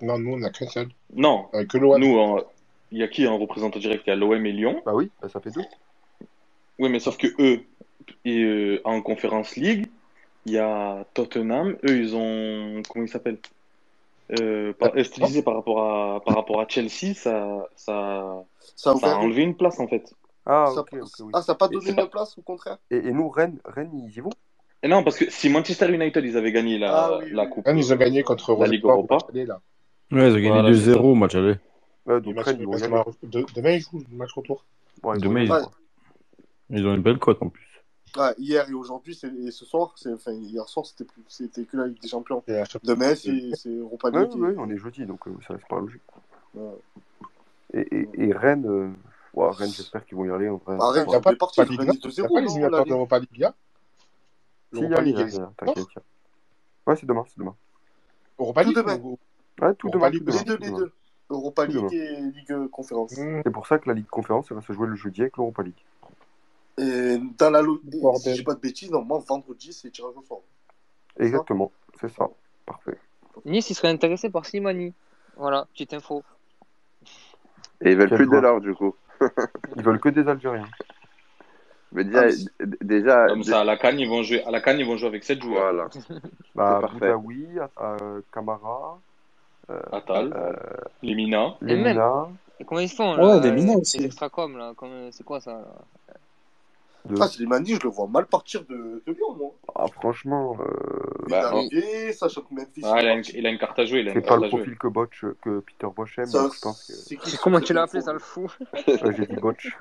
Non, 0.00 0.16
nous, 0.16 0.34
on 0.34 0.38
n'a 0.38 0.50
qu'un 0.50 0.68
seul. 0.68 0.88
Non. 1.12 1.48
Nous, 1.74 2.40
il 2.92 2.98
y 2.98 3.02
a 3.02 3.08
qui 3.08 3.26
en 3.26 3.36
représentant 3.36 3.80
direct? 3.80 4.04
Il 4.06 4.10
y 4.10 4.12
a 4.12 4.16
l'OM 4.16 4.46
et 4.46 4.52
Lyon. 4.52 4.80
Bah 4.86 4.92
oui, 4.94 5.10
bah, 5.20 5.28
ça 5.28 5.40
fait 5.40 5.50
deux. 5.50 5.64
Oui, 6.78 6.88
mais 6.88 7.00
sauf 7.00 7.16
que 7.16 7.26
eux, 7.40 7.64
et, 8.24 8.42
euh, 8.42 8.80
en 8.84 9.00
Conférence 9.02 9.56
League, 9.56 9.86
il 10.46 10.52
y 10.52 10.58
a 10.58 11.04
Tottenham. 11.14 11.76
Eux, 11.84 11.96
ils 11.96 12.14
ont. 12.16 12.82
Comment 12.88 13.04
ils 13.04 13.08
s'appellent 13.08 13.38
euh, 14.38 14.74
par, 14.74 14.92
par 14.92 15.54
rapport 15.54 15.82
à 15.82 16.20
par 16.20 16.34
rapport 16.34 16.60
à 16.60 16.68
Chelsea, 16.68 17.14
ça 17.14 17.66
ça, 17.76 18.44
ça, 18.76 18.90
a 18.90 19.16
enlevé 19.16 19.42
une 19.42 19.56
place 19.56 19.80
en 19.80 19.88
fait. 19.88 20.12
Ah, 20.44 20.70
ça, 20.74 20.84
ah, 21.32 21.40
n'a 21.48 21.54
pas 21.54 21.68
donné 21.68 21.90
une 21.90 22.08
place 22.08 22.36
au 22.36 22.42
contraire. 22.42 22.76
Et, 22.90 22.96
et, 22.96 23.12
nous 23.12 23.28
Rennes, 23.30 23.58
Rennes 23.64 23.90
ils 24.06 24.14
y 24.14 24.20
vont? 24.20 24.30
Et 24.82 24.88
Non 24.88 25.02
parce 25.02 25.16
que 25.16 25.30
si 25.30 25.48
Manchester 25.48 25.90
United 25.90 26.22
ils 26.24 26.36
avaient 26.36 26.52
gagné 26.52 26.78
la, 26.78 27.04
ah 27.06 27.20
la 27.32 27.46
coupe. 27.46 27.66
Rennes 27.66 27.78
ils 27.78 27.90
ont 27.90 27.96
gagné 27.96 28.22
contre 28.22 28.54
la 28.56 28.66
Ligue 28.66 28.84
Europa. 28.84 29.18
Europa. 29.32 29.60
Ouais, 30.10 30.30
ils 30.30 30.32
ont 30.32 30.54
gagné 30.54 30.72
2-0 30.72 30.96
au 30.96 31.14
match 31.14 31.34
aller. 31.34 31.54
Demain 32.06 32.42
ils 33.70 33.80
jouent 33.80 34.04
le 34.10 34.16
match 34.16 34.32
retour. 34.34 34.64
Ouais, 35.02 35.18
demain 35.18 35.44
ils. 35.44 35.52
Ils 36.70 36.86
ont 36.86 36.94
une 36.94 37.02
belle 37.02 37.18
cote 37.18 37.42
en 37.42 37.48
plus. 37.48 37.67
Bah, 38.14 38.34
hier 38.38 38.68
et 38.68 38.74
aujourd'hui, 38.74 39.18
et 39.22 39.50
ce 39.50 39.64
soir, 39.64 39.94
enfin, 40.06 40.32
hier 40.32 40.68
soir, 40.68 40.86
c'était 40.86 41.04
plus... 41.04 41.22
c'était 41.28 41.64
que 41.64 41.76
la 41.76 41.86
Ligue 41.86 42.00
des 42.00 42.08
Champions. 42.08 42.42
Et 42.46 42.62
Demain, 42.82 43.14
c'est 43.14 43.68
Europa 43.68 44.10
League. 44.10 44.30
Oui, 44.34 44.40
ouais, 44.40 44.54
on 44.58 44.68
est 44.70 44.78
jeudi, 44.78 45.04
donc 45.06 45.26
euh, 45.26 45.32
ça 45.46 45.54
reste 45.54 45.68
pas 45.68 45.80
logique. 45.80 46.02
Ouais. 46.54 46.70
Et, 47.74 47.80
et, 47.80 48.08
et, 48.28 48.32
Rennes, 48.32 48.66
euh... 48.66 48.90
wow, 49.34 49.50
Rennes 49.50 49.70
j'espère 49.70 50.04
qu'ils 50.06 50.16
vont 50.16 50.24
y 50.24 50.30
aller. 50.30 50.48
En 50.48 50.56
vrai. 50.56 50.76
Ah, 50.80 50.90
Rennes, 50.90 51.04
il 51.06 51.10
n'y 51.10 51.16
a 51.16 51.20
pas 51.20 51.32
de 51.32 51.36
partie 51.36 51.60
de 51.60 51.66
2-0. 51.66 52.32
pas 52.32 52.40
les 52.40 52.50
éliminatoires 52.50 52.84
d'Europa 52.84 53.18
Ligue 53.18 53.44
A 53.44 53.48
hein. 53.48 53.54
Si, 54.72 54.80
il 54.80 54.90
y 54.90 54.94
a 54.94 55.00
les 55.00 55.40
hein. 55.40 55.52
t'inquiète. 55.56 55.86
Ouais, 56.86 56.96
c'est 56.96 57.06
demain, 57.06 57.24
c'est 57.26 57.38
demain. 57.38 57.54
Europa 58.38 58.62
League 58.62 58.74
Tout 58.74 58.82
demain. 58.82 59.16
Ouais, 59.60 59.74
tout 59.74 59.90
demain. 59.90 60.10
Les 60.10 60.20
deux, 60.20 60.56
les 60.56 60.70
deux. 60.70 60.92
Europa 61.30 61.66
League 61.66 61.92
et 61.92 62.20
Ligue 62.20 62.52
euh, 62.52 62.68
Conférence. 62.68 63.16
Mm. 63.16 63.42
C'est 63.44 63.50
pour 63.50 63.66
ça 63.66 63.78
que 63.78 63.88
la 63.88 63.94
Ligue 63.94 64.06
Conférence, 64.06 64.50
va 64.50 64.62
se 64.62 64.72
jouer 64.72 64.86
le 64.86 64.96
jeudi 64.96 65.20
avec 65.20 65.36
l'Europa 65.36 65.62
League. 65.62 65.84
Et 66.78 67.18
dans 67.38 67.50
la 67.50 67.62
si 68.18 68.36
je 68.36 68.44
pas 68.44 68.54
de 68.54 68.60
bêtises, 68.60 68.90
normalement, 68.90 69.18
vendredi, 69.18 69.72
c'est 69.72 69.90
tirage 69.90 70.14
au 70.16 70.22
sort. 70.22 70.42
Exactement, 71.18 71.72
c'est 72.00 72.10
ça. 72.10 72.28
Parfait. 72.64 72.98
Nice, 73.44 73.70
il 73.70 73.74
serait 73.74 73.88
intéressé 73.88 74.30
par 74.30 74.46
Slimani. 74.46 74.92
Voilà, 75.36 75.66
petite 75.72 75.94
info. 75.94 76.22
Et 77.80 77.92
ils 77.92 77.96
veulent 77.96 78.10
plus 78.10 78.26
de 78.26 78.36
l'or, 78.36 78.60
du 78.60 78.74
coup. 78.74 78.94
ils 79.76 79.82
veulent 79.82 80.00
que 80.00 80.08
des 80.08 80.28
Algériens. 80.28 80.68
Mais 81.92 82.04
déjà, 82.04 82.26
ah, 82.26 82.64
déjà 82.82 83.26
comme 83.28 83.42
ça, 83.42 83.60
à 83.60 83.64
la 83.64 83.76
Cannes, 83.76 83.98
ils 83.98 84.08
vont 84.08 84.22
jouer, 84.22 84.42
à 84.44 84.50
la 84.50 84.72
ils 84.72 84.86
vont 84.86 84.96
jouer 84.96 85.08
avec 85.08 85.24
7 85.24 85.40
joueurs. 85.42 85.72
Voilà. 85.72 85.88
bah, 86.54 86.78
parfait. 86.82 87.14
oui, 87.14 87.46
euh, 87.80 88.20
Camara, 88.32 89.00
euh, 89.70 89.80
Atal, 89.92 90.32
euh, 90.36 90.52
Lemina. 91.02 91.54
Lemina. 91.62 92.28
Et 92.60 92.64
comment 92.64 92.80
ils 92.80 92.90
font 92.90 93.14
là, 93.14 93.38
Ouais, 93.38 93.40
Lemina 93.40 93.74
aussi. 93.74 93.98
Les 93.98 94.08
là, 94.08 94.72
c'est 95.12 95.24
quoi 95.24 95.40
ça 95.40 95.64
de... 97.08 97.16
Ah, 97.20 97.28
je 97.30 97.42
le 97.42 97.88
vois 97.88 98.06
mal 98.06 98.26
partir 98.26 98.64
de, 98.66 99.02
Lyon, 99.06 99.34
moi. 99.36 99.54
Ah, 99.74 99.86
franchement. 99.86 100.56
Euh, 100.60 100.66
il 101.26 101.34
est 101.34 101.40
bah, 101.40 101.48
arrivé, 101.48 101.80
que 102.12 102.84
Ah, 102.84 103.02
il, 103.02 103.08
a 103.08 103.14
une, 103.14 103.24
il, 103.34 103.46
a 103.46 103.56
carte 103.56 103.78
à 103.78 103.86
jouer. 103.86 104.08
C'est 104.12 104.20
pas 104.20 104.36
le 104.36 104.48
profil 104.48 104.76
que, 104.76 104.88
euh, 104.88 105.36
que 105.40 105.60
Peter 105.60 105.86
Bosch 105.94 106.18
aime. 106.18 106.26
Je 106.26 106.60
pense 106.60 107.08
que... 107.08 107.42
comment 107.42 107.60
tu 107.60 107.72
l'as 107.72 107.82
appelé, 107.82 108.02
ça 108.02 108.12
le 108.12 108.18
fou? 108.18 108.46
J'ai 108.86 109.26
dit 109.26 109.36
Botch. 109.36 109.74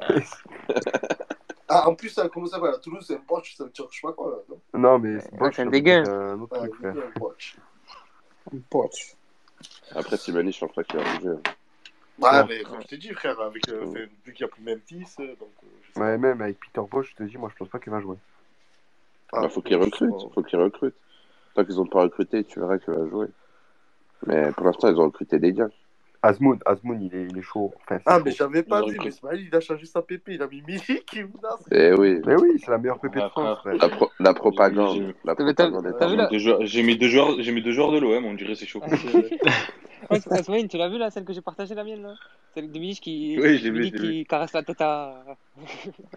ah, 1.68 1.88
en 1.88 1.94
plus, 1.94 2.08
ça, 2.08 2.28
comment 2.28 2.46
ça 2.46 2.58
va 2.58 2.76
Toulouse, 2.78 3.04
c'est 3.06 3.14
un 3.14 3.22
Botch, 3.28 3.56
ça 3.56 3.64
veut 3.64 3.70
dire 3.70 3.86
je 3.90 4.00
sais 4.00 4.06
pas 4.06 4.12
quoi. 4.12 4.44
Là, 4.48 4.56
non, 4.78 4.98
mais 4.98 5.20
c'est 5.20 5.36
Botch. 5.36 5.56
C'est 5.56 5.62
un 5.62 5.66
dégain. 5.66 6.04
Un 6.04 6.40
autre 6.40 6.58
truc, 6.58 6.74
Botch. 8.70 9.16
Après, 9.94 10.16
Slimani, 10.16 10.50
je 10.50 10.60
pense 10.60 10.72
pas 10.72 10.82
qu'il. 10.82 11.00
Bah, 12.18 12.44
mais 12.48 12.62
comme 12.62 12.80
je 12.82 12.86
t'ai 12.86 12.98
dit, 12.98 13.12
frère, 13.14 13.40
avec, 13.40 13.68
euh, 13.68 14.06
vu 14.24 14.32
qu'il 14.32 14.44
n'y 14.44 14.50
a 14.50 14.54
plus 14.54 14.62
Memphis. 14.62 15.14
Euh, 15.20 15.34
donc, 15.36 15.50
euh, 15.64 15.66
je 15.94 16.00
ouais, 16.00 16.18
même 16.18 16.40
avec 16.40 16.58
Peter 16.60 16.86
Bosch, 16.88 17.10
je 17.10 17.16
te 17.16 17.22
dis, 17.24 17.36
moi, 17.36 17.48
je 17.50 17.56
pense 17.56 17.68
pas 17.68 17.78
qu'il 17.78 17.92
va 17.92 18.00
jouer. 18.00 18.16
Ah, 19.32 19.40
bah, 19.40 19.48
faut 19.48 19.62
qu'il 19.62 19.76
recrute, 19.76 20.10
faut 20.34 20.42
qu'il 20.42 20.58
recrute. 20.58 20.94
Tant 21.54 21.64
qu'ils 21.64 21.76
n'ont 21.76 21.86
pas 21.86 22.02
recruté, 22.02 22.44
tu 22.44 22.60
verras 22.60 22.78
qu'il 22.78 22.94
va 22.94 23.06
jouer. 23.08 23.28
Mais 24.26 24.52
pour 24.52 24.66
l'instant, 24.66 24.88
ils 24.88 25.00
ont 25.00 25.04
recruté 25.04 25.38
des 25.38 25.52
gars. 25.52 25.70
Azmoun, 26.22 26.58
Azmoun 26.64 27.02
il, 27.02 27.36
est, 27.36 27.42
chaud. 27.42 27.74
Ah, 28.06 28.20
mais 28.24 28.30
j'avais 28.30 28.62
pas 28.62 28.82
dit, 28.82 28.96
mais 29.00 29.40
il 29.40 29.54
a 29.54 29.60
changé 29.60 29.86
sa 29.86 30.02
PP, 30.02 30.28
il 30.28 30.42
a 30.42 30.46
mis 30.46 30.62
Milik 30.62 31.16
et 31.16 31.24
Ounas. 31.24 31.58
Eh 31.72 31.92
oui. 31.94 32.20
Mais 32.24 32.36
oui, 32.36 32.60
c'est 32.64 32.70
la 32.70 32.78
meilleure 32.78 33.00
PP 33.00 33.16
de 33.16 33.20
ah, 33.22 33.28
France. 33.30 33.58
Ah, 33.58 33.60
frère. 33.60 34.08
La, 34.20 34.32
propagande. 34.32 35.14
J'ai 36.60 36.82
mis, 36.84 36.96
deux 36.96 37.08
joueurs, 37.08 37.36
mis 37.36 37.62
deux 37.62 37.72
joueurs 37.72 37.90
de 37.90 37.98
l'OM, 37.98 38.24
on 38.24 38.34
dirait 38.34 38.54
c'est 38.54 38.66
chaud. 38.66 38.80
Ah, 38.84 40.14
ouais, 40.48 40.68
tu 40.68 40.76
l'as 40.76 40.88
vu 40.88 40.98
là, 40.98 41.10
celle 41.10 41.24
que 41.24 41.32
j'ai 41.32 41.40
partagée 41.40 41.74
la 41.74 41.82
mienne 41.82 42.02
là? 42.02 42.14
Celle 42.54 42.70
de 42.70 42.78
Milik 42.78 43.00
qui, 43.00 43.36
oui, 43.40 43.92
qui 43.92 44.24
caresse 44.24 44.52
la 44.52 44.62
tête 44.62 44.80
à 44.80 45.24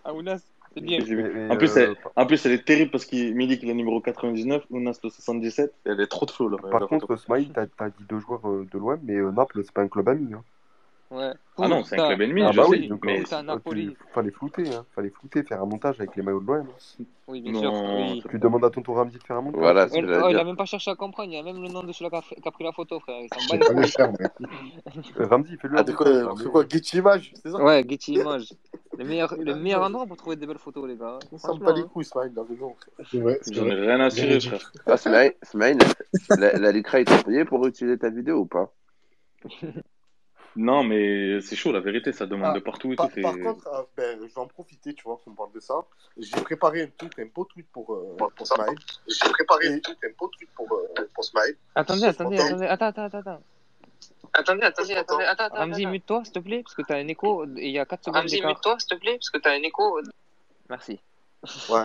Ounas. 0.14 0.42
En, 0.78 1.56
plus, 1.58 1.78
elle, 1.78 1.90
euh, 1.92 1.96
en 2.16 2.26
plus, 2.26 2.46
est 2.46 2.66
terrible 2.66 2.92
parce 2.92 3.06
qu'il 3.06 3.34
Milik 3.34 3.64
il 3.64 3.70
est 3.70 3.74
numéro 3.74 4.02
99, 4.02 4.66
Ounas 4.70 5.00
le 5.04 5.10
77, 5.10 5.74
elle 5.86 6.02
est 6.02 6.08
trop 6.08 6.26
de 6.26 6.32
flow 6.32 6.50
là. 6.50 6.58
Par 6.70 6.88
contre, 6.88 7.16
Smile, 7.16 7.52
t'as 7.54 7.90
dit 7.90 8.04
deux 8.10 8.20
joueurs 8.20 8.48
euh, 8.50 8.68
de 8.72 8.78
l'OM, 8.78 9.00
mais 9.04 9.16
euh, 9.16 9.32
Naples, 9.32 9.62
c'est 9.64 9.72
pas 9.72 9.82
un 9.82 9.88
club 9.88 10.10
ami. 10.10 10.34
Hein. 10.34 10.44
Ouais. 11.12 11.32
Ah 11.58 11.68
non, 11.68 11.84
c'est 11.84 12.00
un 12.00 12.08
club 12.08 12.22
ennemi, 12.22 12.42
ah 12.42 12.52
je 12.52 12.58
bah 12.58 12.64
sais, 12.64 12.70
oui, 12.72 12.88
donc, 12.88 13.06
mais 13.06 13.22
euh, 13.22 13.92
Fallait 14.12 14.32
flouter, 14.32 14.74
hein. 14.74 14.86
fallait 14.96 15.12
flouter, 15.12 15.44
faire 15.44 15.62
un 15.62 15.66
montage 15.66 16.00
avec 16.00 16.16
les 16.16 16.24
maillots 16.24 16.42
de 16.42 16.48
l'OM. 16.48 16.68
Oui, 17.28 17.42
bien 17.42 17.54
sûr. 17.54 17.72
Tu 18.30 18.40
demandes 18.40 18.66
à 18.66 18.72
tonton 18.72 18.94
Ramsey 18.94 19.20
de 19.20 19.24
faire 19.24 19.38
un 19.38 19.42
montage. 19.42 19.92
Il 19.94 20.38
a 20.38 20.44
même 20.44 20.58
pas 20.58 20.66
cherché 20.66 20.90
à 20.90 20.96
comprendre, 20.96 21.32
il 21.32 21.36
y 21.36 21.40
a 21.40 21.44
même 21.44 21.62
le 21.62 21.70
nom 21.70 21.84
de 21.84 21.92
celui 21.92 22.10
qui 22.10 22.16
a, 22.16 22.22
qui 22.22 22.48
a 22.48 22.52
pris 22.52 22.64
la 22.64 22.72
photo, 22.72 23.00
frère. 23.00 23.22
Il 23.22 23.30
s'en 23.30 23.58
bat 23.58 23.82
les 23.82 23.88
faire, 23.88 24.12
euh, 25.20 25.28
Ramsey, 25.28 25.58
fais-le. 25.58 25.78
Ah, 25.78 25.84
c'est 25.86 26.50
quoi, 26.50 26.68
Getty 26.68 26.98
Image, 26.98 27.34
c'est 27.36 27.52
ça? 27.52 27.64
Ouais, 27.64 27.86
Getty 27.88 28.14
Image. 28.16 28.54
Le 28.98 29.06
meilleur, 29.06 29.36
le 29.38 29.56
meilleur 29.56 29.84
endroit 29.84 30.08
pour 30.08 30.18
trouver 30.18 30.36
des 30.38 30.48
belles 30.48 30.58
photos, 30.58 30.88
les 30.88 30.98
gars. 30.98 31.20
On 31.32 31.38
s'en 31.38 31.56
bat 31.56 31.72
les 31.72 31.82
hein. 31.82 31.90
couilles, 31.94 32.06
Smaïn, 32.06 32.34
dans 32.34 32.46
le 32.50 32.56
nom. 32.56 32.76
J'en 33.52 33.66
ai 33.68 33.74
rien 33.76 34.00
à 34.00 34.10
tirer, 34.10 34.40
frère. 34.40 34.72
Ah, 34.88 34.98
Smaïn, 34.98 35.78
la 36.38 36.72
Licra, 36.72 37.00
il 37.00 37.06
t'a 37.06 37.46
pour 37.46 37.66
utiliser 37.68 37.98
ta 38.00 38.10
vidéo 38.10 38.40
ou 38.40 38.46
pas? 38.46 38.74
Non, 40.56 40.84
mais 40.84 41.42
c'est 41.42 41.56
chaud, 41.58 41.74
la 41.74 41.82
vérité, 41.82 42.14
ça 42.14 42.26
demande 42.26 42.52
Ah, 42.52 42.54
de 42.54 42.60
partout 42.60 42.94
et 42.94 42.96
par, 42.96 43.10
tout. 43.10 43.22
par 43.22 43.38
contre, 43.38 43.68
euh, 43.68 43.82
ben, 43.98 44.18
je 44.22 44.34
vais 44.34 44.38
en 44.42 44.48
profiter, 44.48 44.94
tu 44.94 45.04
vois, 45.04 45.20
qu'on 45.24 45.32
parle 45.32 45.52
de 45.52 45.60
ça. 45.60 45.76
J'ai 46.18 46.40
préparé 46.42 46.84
un 46.84 46.88
truc, 46.98 47.12
un 47.20 47.26
beau 47.34 47.44
tweet 47.44 47.68
pour, 47.74 47.94
euh, 47.94 48.16
pour 48.36 48.48
Smile. 48.48 48.78
J'ai 49.08 49.30
préparé 49.32 49.68
un 49.74 49.80
truc, 49.80 49.98
un 50.06 50.12
beau 50.18 50.30
tweet 50.30 50.50
pour, 50.56 50.72
euh, 50.72 51.10
pour 51.14 51.26
Smile. 51.26 51.58
Attendez, 51.76 52.06
attendez, 52.06 52.40
attendez, 52.40 52.66
attends, 52.68 53.04
attends. 53.04 53.42
Attendez, 54.34 54.64
attendez, 54.64 54.94
attendez, 54.94 55.24
attends, 55.26 55.44
attends. 55.46 55.56
Ramzi, 55.56 55.86
mute-toi, 55.86 56.24
s'il 56.24 56.34
te 56.34 56.40
plaît, 56.40 56.64
parce 56.64 56.76
que 56.76 56.82
t'as 56.84 56.98
un 56.98 57.08
écho, 57.08 57.46
et 57.58 57.68
il 57.68 57.72
y 57.72 57.80
a 57.80 57.86
4 57.86 58.06
secondes 58.06 58.22
Ramzi, 58.22 58.42
mute-toi, 58.42 58.80
s'il 58.80 58.90
te 58.90 58.96
plaît, 58.96 59.16
parce 59.16 59.30
que 59.30 59.38
t'as 59.38 59.52
un 59.52 59.62
écho. 59.64 60.00
Merci. 60.70 61.00
Ouais. 61.70 61.84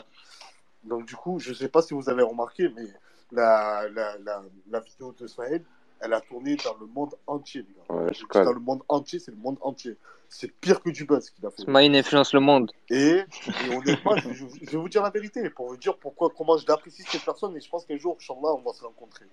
Donc, 0.84 1.06
du 1.06 1.16
coup, 1.16 1.38
je 1.40 1.52
sais 1.52 1.68
pas 1.68 1.82
si 1.82 1.92
vous 1.94 2.08
avez 2.08 2.22
remarqué, 2.22 2.68
mais 2.74 2.86
la, 3.32 3.88
la, 3.88 4.16
la, 4.18 4.42
la 4.70 4.80
vidéo 4.80 5.12
de 5.18 5.26
Smile, 5.26 5.64
elle 6.00 6.12
a 6.14 6.20
tourné 6.20 6.56
dans 6.56 6.76
le 6.80 6.86
monde 6.86 7.14
entier, 7.26 7.62
les 7.68 7.74
gars. 7.74 7.94
Ouais, 7.94 8.08
Je 8.08 8.14
je 8.14 8.18
dis 8.20 8.26
connais. 8.26 8.44
dans 8.46 8.52
le 8.52 8.60
monde 8.60 8.82
entier, 8.88 9.18
c'est 9.18 9.30
le 9.30 9.36
monde 9.36 9.58
entier. 9.60 9.96
C'est 10.28 10.50
pire 10.60 10.80
que 10.80 10.90
du 10.90 11.04
buzz 11.04 11.28
qu'il 11.30 11.44
a 11.44 11.50
fait. 11.50 11.62
Smile 11.62 11.94
influence 11.96 12.32
le 12.34 12.40
monde. 12.40 12.70
Et, 12.88 13.24
et 13.66 13.76
honnêtement, 13.76 14.16
je, 14.16 14.32
je- 14.32 14.46
je 14.62 14.70
vais 14.70 14.76
vous 14.78 14.88
dire 14.88 15.02
la 15.02 15.10
vérité, 15.10 15.50
pour 15.50 15.68
vous 15.68 15.76
dire 15.76 15.96
pourquoi, 15.98 16.30
comment 16.36 16.56
je 16.56 16.66
l'apprécie 16.66 17.02
cette 17.02 17.24
personne, 17.24 17.56
et 17.56 17.60
je 17.60 17.68
pense 17.68 17.84
qu'un 17.84 17.96
jour, 17.96 18.16
Inch'Allah, 18.20 18.54
on 18.54 18.62
va 18.62 18.72
se 18.72 18.84
rencontrer. 18.84 19.24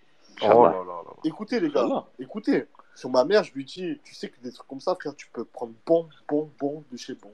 Oh 0.41 0.47
là 0.65 0.71
là 0.71 0.83
là. 0.83 1.13
Écoutez, 1.23 1.59
les 1.59 1.69
gars, 1.69 2.05
écoutez. 2.19 2.65
Sur 2.95 3.11
ma 3.11 3.23
mère, 3.25 3.43
je 3.43 3.53
lui 3.53 3.63
dis, 3.63 3.99
tu 4.03 4.15
sais 4.15 4.27
que 4.29 4.39
des 4.41 4.51
trucs 4.51 4.67
comme 4.67 4.79
ça, 4.79 4.95
frère, 4.95 5.15
tu 5.15 5.27
peux 5.29 5.45
prendre 5.45 5.73
bon, 5.85 6.09
bon, 6.27 6.49
bon 6.59 6.83
de 6.91 6.97
chez 6.97 7.13
bon. 7.13 7.31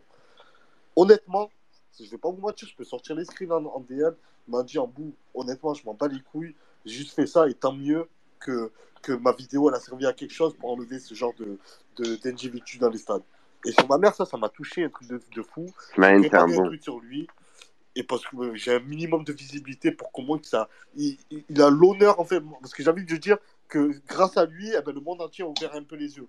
Honnêtement, 0.96 1.50
je 2.00 2.10
vais 2.10 2.18
pas 2.18 2.30
vous 2.30 2.38
mentir, 2.42 2.68
je 2.68 2.76
peux 2.76 2.84
sortir 2.84 3.16
les 3.16 3.26
screens 3.26 3.52
en, 3.54 3.66
en 3.66 3.80
DM. 3.80 4.12
Il 4.48 4.52
m'a 4.52 4.64
dit 4.64 4.78
en 4.78 4.88
bout, 4.88 5.14
honnêtement, 5.34 5.74
je 5.74 5.86
m'en 5.86 5.94
bats 5.94 6.08
les 6.08 6.20
couilles. 6.22 6.54
J'ai 6.86 6.96
juste 6.96 7.14
fait 7.14 7.28
ça, 7.28 7.48
et 7.48 7.54
tant 7.54 7.72
mieux 7.72 8.10
que, 8.44 8.72
que 9.02 9.14
ma 9.14 9.32
vidéo, 9.34 9.70
elle 9.70 9.76
a 9.76 9.80
servi 9.80 10.06
à 10.06 10.14
quelque 10.14 10.34
chose 10.34 10.56
pour 10.57 10.72
enlever 10.72 10.99
ce 10.99 11.14
genre 11.15 11.34
de, 11.36 11.60
dans 12.80 12.90
les 12.90 12.98
stades. 12.99 13.24
Et 13.65 13.72
sur 13.72 13.88
ma 13.88 13.98
mère, 13.98 14.14
ça, 14.15 14.26
ça 14.26 14.38
m'a 14.38 14.49
touché, 14.49 14.84
un 14.84 14.90
truc 14.90 15.07
de, 15.07 15.22
de 15.36 15.41
fou. 15.44 15.68
J'ai 16.22 16.30
un 16.56 16.61
truc 16.61 16.84
sur 16.84 16.99
lui. 16.99 17.28
Et 17.95 18.03
parce 18.03 18.26
que 18.26 18.36
euh, 18.38 18.56
j'ai 18.56 18.74
un 18.76 18.80
minimum 18.80 19.24
de 19.24 19.34
visibilité 19.34 19.91
pour 19.91 20.11
comment 20.11 20.38
que 20.40 20.48
ça, 20.48 20.70
il, 20.95 21.18
il- 21.32 21.44
il 21.49 21.61
a 21.61 21.70
l'honneur 21.70 22.20
en 22.20 22.26
fait, 22.26 22.41
parce 22.61 22.74
que 22.74 22.84
j'ai 22.84 22.90
envie 22.90 23.06
de 23.06 23.18
dire 23.18 23.38
que 23.68 24.02
grâce 24.07 24.38
à 24.38 24.45
lui, 24.45 24.72
eh 24.76 24.82
ben, 24.82 24.94
le 24.94 25.02
monde 25.02 25.22
entier 25.22 25.44
a 25.44 25.48
ouvert 25.48 25.74
un 25.76 25.84
peu 25.84 25.95
les 25.95 26.18
yeux. 26.18 26.28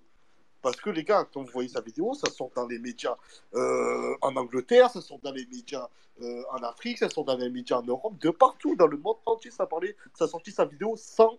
Parce 0.61 0.77
que 0.77 0.89
les 0.91 1.03
gars, 1.03 1.27
quand 1.33 1.43
vous 1.43 1.51
voyez 1.51 1.69
sa 1.69 1.81
vidéo, 1.81 2.13
ça 2.15 2.31
sort 2.31 2.51
dans 2.55 2.67
les 2.67 2.79
médias 2.79 3.15
euh, 3.55 4.15
en 4.21 4.35
Angleterre, 4.35 4.89
ça 4.91 5.01
sort 5.01 5.19
dans 5.23 5.31
les 5.31 5.45
médias 5.47 5.87
euh, 6.21 6.43
en 6.51 6.57
Afrique, 6.63 6.99
ça 6.99 7.09
sort 7.09 7.25
dans 7.25 7.37
les 7.37 7.49
médias 7.49 7.77
en 7.79 7.83
Europe, 7.83 8.17
de 8.19 8.31
partout, 8.31 8.75
dans 8.75 8.87
le 8.87 8.97
monde 8.97 9.17
entier, 9.25 9.51
ça 9.51 9.67
parlait, 9.67 9.95
ça 10.15 10.25
a 10.25 10.27
sorti 10.27 10.51
sa 10.51 10.65
vidéo 10.65 10.95
sans 10.97 11.37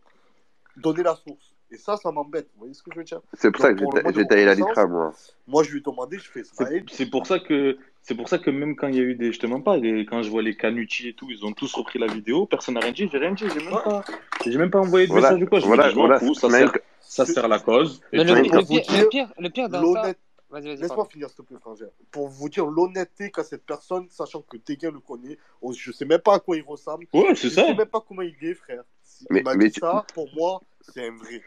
donner 0.77 1.03
la 1.03 1.15
source. 1.15 1.55
Et 1.71 1.77
ça, 1.79 1.97
ça 1.97 2.13
m'embête. 2.13 2.49
Vous 2.55 2.61
voyez 2.61 2.75
ce 2.75 2.83
que 2.83 2.91
je 2.93 2.99
veux 2.99 3.05
dire? 3.05 3.21
C'est 3.35 3.51
pour 3.51 3.61
ça 3.61 3.75
que 3.75 3.85
j'ai 4.15 4.27
taillé 4.27 4.45
la 4.45 4.55
litra, 4.55 4.87
moi. 4.87 5.13
Moi, 5.49 5.65
je 5.65 5.73
lui 5.73 5.79
ai 5.79 5.83
demandé, 5.83 6.19
je 6.19 6.31
fais 6.31 6.45
C'est 6.45 6.65
Smile. 6.65 6.85
c'est 6.91 7.07
pour 7.07 7.27
ça 7.27 7.39
que 7.39 7.77
c'est 8.03 8.15
pour 8.15 8.29
ça 8.29 8.39
que 8.39 8.51
même 8.51 8.77
quand 8.77 8.87
il 8.87 8.95
y 8.95 9.01
a 9.01 9.03
eu 9.03 9.17
des 9.17 9.33
je 9.33 9.41
te 9.41 9.47
mens 9.47 9.61
pas 9.61 9.77
les- 9.77 10.07
quand 10.07 10.23
je 10.23 10.31
vois 10.31 10.43
les 10.43 10.57
Canucci 10.57 11.09
et 11.09 11.13
tout 11.15 11.27
ils 11.29 11.45
ont 11.45 11.53
tous 11.53 11.75
repris 11.75 11.99
la 11.99 12.07
vidéo 12.07 12.47
personne 12.47 12.75
n'a 12.75 12.81
rien 12.81 12.93
dit 12.93 13.09
j'ai 13.11 13.19
rien 13.19 13.33
dit 13.33 13.45
j'ai 13.53 13.65
même 13.65 13.71
pas 13.83 14.05
j'ai 14.47 14.59
même 14.59 14.71
pas 14.71 14.79
envoyé 14.79 15.09
de 15.09 15.13
Voilà, 15.13 15.31
message 15.31 15.43
ou 15.43 15.47
quoi 15.47 15.59
je 15.59 15.65
me 15.65 15.69
voilà, 15.69 15.89
dis 15.89 15.91
je 15.91 15.97
m'en 15.97 16.03
voilà, 16.03 16.21
fou 16.21 16.33
ça 16.35 16.49
sert 16.49 16.73
ça 17.01 17.27
sert 17.27 17.49
la 17.49 17.59
cause 17.59 18.01
Mais 18.13 18.25
pire, 18.25 19.09
pire, 19.09 19.33
le 19.41 19.49
pire 19.49 19.69
dans 19.69 19.93
ça. 19.93 20.13
L'honnête- 20.51 20.65
Vas-y, 20.65 20.75
vas-y, 20.77 20.83
Laisse-moi 20.83 21.09
finir, 21.11 21.29
s'il 21.29 21.37
te 21.37 21.43
plaît, 21.43 21.59
frangère. 21.61 21.89
Pour 22.11 22.29
vous 22.29 22.49
dire 22.49 22.67
l'honnêteté 22.67 23.31
qu'a 23.31 23.45
cette 23.45 23.65
personne, 23.67 24.07
sachant 24.11 24.43
que 24.43 24.57
Tegan 24.57 24.93
le 24.93 25.01
connaît, 25.01 25.39
oh, 25.61 25.73
je 25.73 25.91
sais 25.93 26.05
même 26.05 26.21
pas 26.21 26.35
à 26.35 26.39
quoi 26.41 26.57
il 26.57 26.63
ressemble. 26.63 27.07
Ouais, 27.13 27.35
c'est 27.35 27.49
je 27.49 27.55
ça. 27.55 27.65
sais 27.67 27.75
même 27.75 27.87
pas 27.87 28.01
comment 28.07 28.23
il 28.23 28.37
est, 28.43 28.55
frère. 28.55 28.83
Si 29.03 29.27
Mais- 29.31 29.43
mais 29.57 29.71
tu- 29.71 29.81
ça, 29.81 30.05
pour 30.15 30.29
moi, 30.35 30.61
c'est 30.81 31.07
un 31.09 31.17
vrai. 31.17 31.41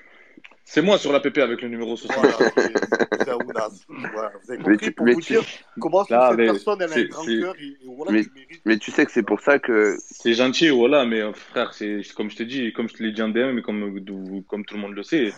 c'est 0.65 0.81
moi 0.81 0.97
sur 0.97 1.11
la 1.11 1.19
PP 1.19 1.37
avec 1.39 1.61
le 1.61 1.67
numéro 1.69 1.95
60 1.95 2.25
Voilà, 2.25 3.69
c'est. 3.71 3.85
Voilà, 4.11 4.31
vous 4.43 4.51
avez 4.51 4.57
Mais 4.57 4.63
compris 4.63 4.77
tu- 4.87 4.91
pour 4.91 5.05
mais 5.05 5.13
vous 5.13 5.21
tu- 5.21 5.33
dire 5.33 5.43
comment 5.79 6.05
Là, 6.09 6.29
cette 6.29 6.37
mais 6.37 6.45
personne, 6.45 6.81
elle 6.81 6.91
a 6.93 6.95
un 6.95 7.03
grand 7.05 7.25
cœur 7.25 7.55
et, 7.59 7.65
et 7.67 7.77
voilà, 7.85 8.11
mais, 8.11 8.23
tu 8.23 8.31
mérites. 8.33 8.61
mais 8.65 8.77
tu 8.77 8.91
sais 8.91 9.05
que 9.05 9.11
c'est 9.11 9.23
pour 9.23 9.39
ça 9.41 9.59
que 9.59 9.97
c'est 9.99 10.33
gentil 10.33 10.69
voilà 10.69 11.05
mais 11.05 11.21
euh, 11.21 11.33
frère 11.33 11.73
c'est 11.73 12.01
comme 12.15 12.29
je 12.29 12.37
te 12.37 12.43
dis 12.43 12.71
comme 12.73 12.87
je 12.89 12.95
te 12.95 13.03
l'ai 13.03 13.11
dit 13.11 13.21
en 13.21 13.29
DM 13.29 13.61
comme 13.61 13.97
euh, 13.97 14.41
comme 14.47 14.65
tout 14.65 14.75
le 14.75 14.81
monde 14.81 14.93
le 14.93 15.03
sait 15.03 15.33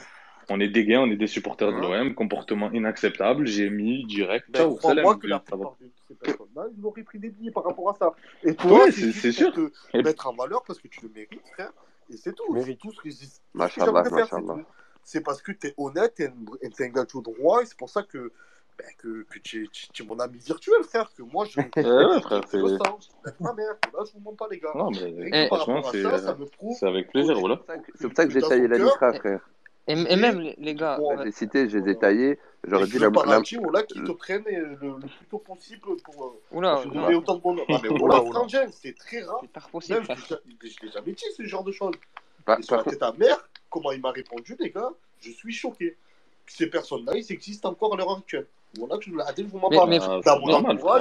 on 0.52 0.60
est 0.60 0.68
des 0.68 0.86
gains 0.86 1.02
on 1.02 1.10
est 1.12 1.16
des 1.16 1.28
supporters 1.28 1.72
de 1.72 1.78
l'OM 1.80 2.14
comportement 2.16 2.72
inacceptable 2.72 3.46
j'ai 3.48 3.70
mis 3.70 4.06
direct 4.06 4.46
Ben, 4.50 4.60
ciao 4.60 4.80
salam 4.80 5.20
que 5.20 5.28
la 5.28 5.40
plupart 5.40 5.76
de 5.82 5.90
ces 6.08 6.16
personnes-là, 6.16 6.68
ils 6.78 6.86
auraient 6.86 7.04
pris 7.04 7.20
des 7.20 7.30
billets 7.30 7.52
par 7.52 7.64
rapport 7.64 7.90
à 7.90 7.94
ça. 7.94 8.14
Et 8.44 8.54
toi, 8.54 8.84
Ouais, 8.84 8.92
c'est 8.92 9.32
sûr. 9.32 9.52
te 9.54 9.98
mettre 9.98 10.28
en 10.28 10.34
valeur 10.34 10.62
parce 10.68 10.80
que 10.80 10.88
tu 10.90 11.02
le 11.06 11.10
mérites, 11.14 11.48
frère. 11.54 11.72
Et 12.12 12.18
c'est 12.18 12.34
tout. 12.34 12.44
C'est 12.66 12.76
tout 12.76 12.92
ce 12.92 13.02
que, 13.02 13.10
Machallah, 13.54 14.04
de 14.04 14.10
faire. 14.10 14.28
c'est 14.28 14.36
machallah. 14.36 14.54
tout. 14.56 14.66
C'est 15.04 15.22
parce 15.22 15.42
que 15.42 15.54
tu 15.54 15.68
es 15.68 15.74
honnête, 15.78 16.14
tu 16.16 16.24
es, 16.24 16.86
un 16.86 16.90
gars 16.90 17.06
tout 17.06 17.22
droit, 17.22 17.62
et 17.62 17.66
c'est 17.66 17.78
pour 17.78 17.90
ça 17.90 18.04
que, 18.04 18.32
ben, 18.78 18.86
que, 18.98 19.24
que 19.24 19.40
tu 19.40 19.70
es, 20.00 20.04
mon 20.04 20.20
ami 20.20 20.38
virtuel, 20.40 20.84
frère. 20.84 21.10
Que 21.18 21.24
moi, 21.24 21.46
je, 21.46 21.60
ouais, 21.78 22.22
frère, 22.22 22.42
je 22.52 22.58
c'est- 22.58 23.40
ma 23.40 23.54
mère. 23.54 23.76
Là, 23.94 24.04
je 24.06 24.12
vous 24.14 24.20
montre 24.20 24.38
pas, 24.38 24.48
les 24.52 24.60
gars. 24.60 24.72
Non, 24.76 24.92
mais 24.92 25.48
franchement, 25.48 25.82
c'est 26.74 26.86
avec 26.86 27.10
plaisir, 27.10 27.40
voilà. 27.40 27.62
c'est 27.96 28.08
pour 28.08 28.16
ça 28.18 28.26
que 28.26 28.32
j'ai 28.34 28.42
taillé 28.42 28.68
la 28.68 28.78
litra 28.78 29.14
frère 29.14 29.50
Et, 29.88 29.94
et 29.94 30.16
même, 30.16 30.40
les, 30.58 30.76
gars, 30.76 31.00
je 31.18 31.24
les 31.24 31.32
cité 31.32 31.68
je 31.68 31.80
les 31.80 31.92
ai 31.92 31.96
taillés 31.98 32.38
j'aurais 32.64 32.86
dit 32.86 32.92
je 32.92 33.00
la, 33.00 33.08
veux 33.08 33.12
pas 33.14 33.26
la- 33.26 33.42
qui 33.42 33.58
te 33.58 34.12
prennent 34.12 34.44
euh, 34.48 34.76
le, 34.80 34.88
le 34.90 35.00
plus 35.00 35.26
tôt 35.30 35.40
possible 35.40 35.82
pour, 36.04 36.24
euh, 36.26 36.56
Oula, 36.58 36.86
oula. 36.88 37.18
autant 37.18 37.36
de 37.36 37.42
bonheur. 37.42 37.66
Ah, 37.68 37.80
mais 37.82 37.90
Oula, 37.90 38.22
oula. 38.22 38.42
c'est 38.72 38.96
très 38.96 39.24
rare. 39.24 39.42
possible, 39.72 40.00
Même, 40.08 40.18
je 40.30 40.36
l'ai- 40.36 40.70
je 40.70 40.86
l'ai 40.86 40.92
jamais 40.92 41.12
dit, 41.14 41.26
ce 41.36 41.44
genre 41.44 41.64
de 41.64 41.72
choses. 41.72 41.96
Par- 42.46 42.60
Et 42.60 42.64
sur 42.64 42.78
la 42.78 42.84
tête 42.84 43.02
à 43.02 43.12
mère, 43.14 43.50
comment 43.70 43.92
il 43.92 44.02
m'a 44.02 44.12
répondu, 44.12 44.56
les 44.60 44.70
gars, 44.70 44.92
je 45.20 45.32
suis 45.32 45.52
choqué. 45.54 45.98
Ces 46.46 46.68
personnes-là, 46.68 47.14
ils 47.16 47.32
existent 47.32 47.70
encore 47.70 47.94
à 47.94 47.98
l'heure 47.98 48.12
actuelle. 48.18 48.46
Mais- 49.70 49.76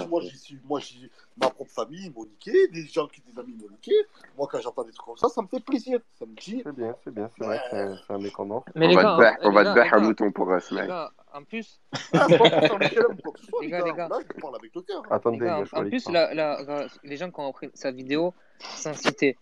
moi, 0.09 0.21
j'y 0.23 0.37
suis, 0.39 0.59
moi, 0.65 0.81
j'y- 0.81 1.09
ma 1.37 1.51
propre 1.51 1.71
famille, 1.71 2.07
ils 2.07 2.13
m'ont 2.13 2.25
niqué, 2.25 2.67
des 2.69 2.85
gens 2.87 3.07
qui 3.07 3.21
des 3.23 3.39
amis 3.39 3.55
m'ont 3.55 3.71
niqué. 3.71 3.93
Moi, 4.37 4.49
quand 4.51 4.61
j'entends 4.61 4.83
des 4.83 4.93
trucs 4.93 5.07
comme 5.07 5.17
ça, 5.17 5.29
ça 5.29 5.41
me 5.41 5.47
fait 5.47 5.61
plaisir. 5.61 6.01
Ça 6.19 6.27
me 6.27 6.35
dit. 6.35 6.63
C'est 6.65 6.75
bien, 6.75 6.97
c'est 7.05 7.15
bien, 7.15 7.31
c'est 7.39 7.45
vrai 7.45 7.59
que 7.59 7.63
c'est 7.71 8.13
un- 8.13 8.19
un 8.45 8.51
or. 8.51 8.65
Mais 8.75 8.87
on 8.87 8.89
les 8.89 8.97
va 8.97 9.03
gars, 9.03 9.15
te 9.15 9.19
battre 9.21 9.37
hein, 9.37 9.49
on 9.49 9.53
va 9.53 9.65
te 9.65 9.75
battre 9.79 9.95
un 9.95 10.01
mouton 10.01 10.33
pour 10.33 10.53
les 10.53 10.61
Smaïn 10.61 10.87
gars, 10.89 11.11
en 11.33 11.45
plus, 11.45 11.81
Ah, 12.13 12.27
c'est 12.29 12.39
pas 12.39 12.51
pour 12.51 12.59
faire 12.61 12.79
le 12.79 12.89
calme 12.89 13.13
ou 13.13 13.23
quoi 13.23 13.33
que 13.33 13.41
ce 13.41 13.47
soit, 13.47 13.61
les 13.61 13.67
les 13.67 13.71
gars, 13.71 13.79
les 13.85 13.85
gars. 13.85 13.97
gars, 13.97 14.09
Là, 14.09 14.19
je 14.35 14.41
parle 14.41 14.57
avec 14.57 14.75
le 14.75 14.83
cœur. 14.83 15.03
Attendez, 15.11 15.39
les 15.39 15.47
gars, 15.47 15.47
il 15.47 15.59
y 15.59 15.77
a 15.77 15.79
en, 15.81 15.89
plus, 15.89 16.05
qui 16.05 16.13
la, 16.13 16.35
la- 16.35 16.87
les 17.05 17.17
gens 17.17 17.31
qui 17.31 17.41
ont 17.41 17.47
repris 17.49 17.71
sa 17.75 17.93
vidéo 17.93 18.35
sans 18.59 18.95
citer. 18.95 19.39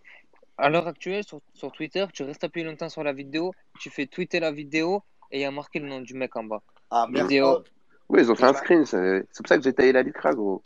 À 0.59 0.69
l'heure 0.69 0.87
actuelle, 0.89 1.25
sur, 1.25 1.41
sur 1.55 1.73
Twitter, 1.73 2.05
tu 2.13 2.25
restes 2.25 2.45
appuyé 2.45 2.67
longtemps 2.67 2.89
sur 2.91 3.03
la 3.05 3.13
vidéo, 3.13 3.53
tu 3.81 3.91
fais 3.91 4.07
tweeter 4.07 4.39
la 4.41 4.51
vidéo 4.53 5.03
et 5.31 5.39
il 5.39 5.43
y 5.43 5.45
a 5.45 5.51
marqué 5.51 5.79
le 5.79 5.89
nom 5.89 6.01
du 6.01 6.15
mec 6.15 6.35
en 6.37 6.45
bas. 6.45 6.61
Ah, 6.91 7.07
merde. 7.09 7.29
Oui 8.09 8.21
ils 8.23 8.31
ont 8.31 8.35
fait 8.35 8.45
un 8.45 8.55
screen 8.55 8.85
c'est 8.87 9.25
pour 9.37 9.49
ça 9.49 9.59
que 9.59 9.65
j'ai 9.65 9.73
taillé 9.73 9.93
la 9.93 10.03
litra 10.03 10.33
gros 10.35 10.63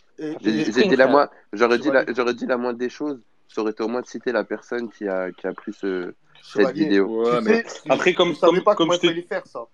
j'aurais 1.52 1.78
dit 1.78 1.90
la 1.90 2.04
dit 2.32 2.46
la 2.46 2.56
moindre 2.56 2.78
des 2.78 2.88
choses 2.88 3.20
ça 3.48 3.60
aurait 3.60 3.72
été 3.72 3.82
au 3.82 3.88
moins 3.88 4.00
de 4.00 4.06
citer 4.06 4.32
la 4.32 4.44
personne 4.44 4.90
qui 4.90 5.08
a 5.08 5.30
qui 5.32 5.46
a 5.46 5.52
pris 5.52 5.72
ce 5.72 6.14
cette 6.42 6.72
vidéo 6.72 7.22
Ouais, 7.24 7.40
mais 7.40 7.62
sais, 7.68 7.80
après, 7.88 8.10
je- 8.10 8.16
comme- 8.16 8.30
je 8.34 8.38
savais 8.38 8.54
comme- 8.54 8.64
pas 8.64 8.74
comme 8.74 8.88
comment 8.88 8.98
je 9.00 9.06
il 9.06 9.10
fallait 9.10 9.22
faire 9.22 9.46
ça. 9.46 9.64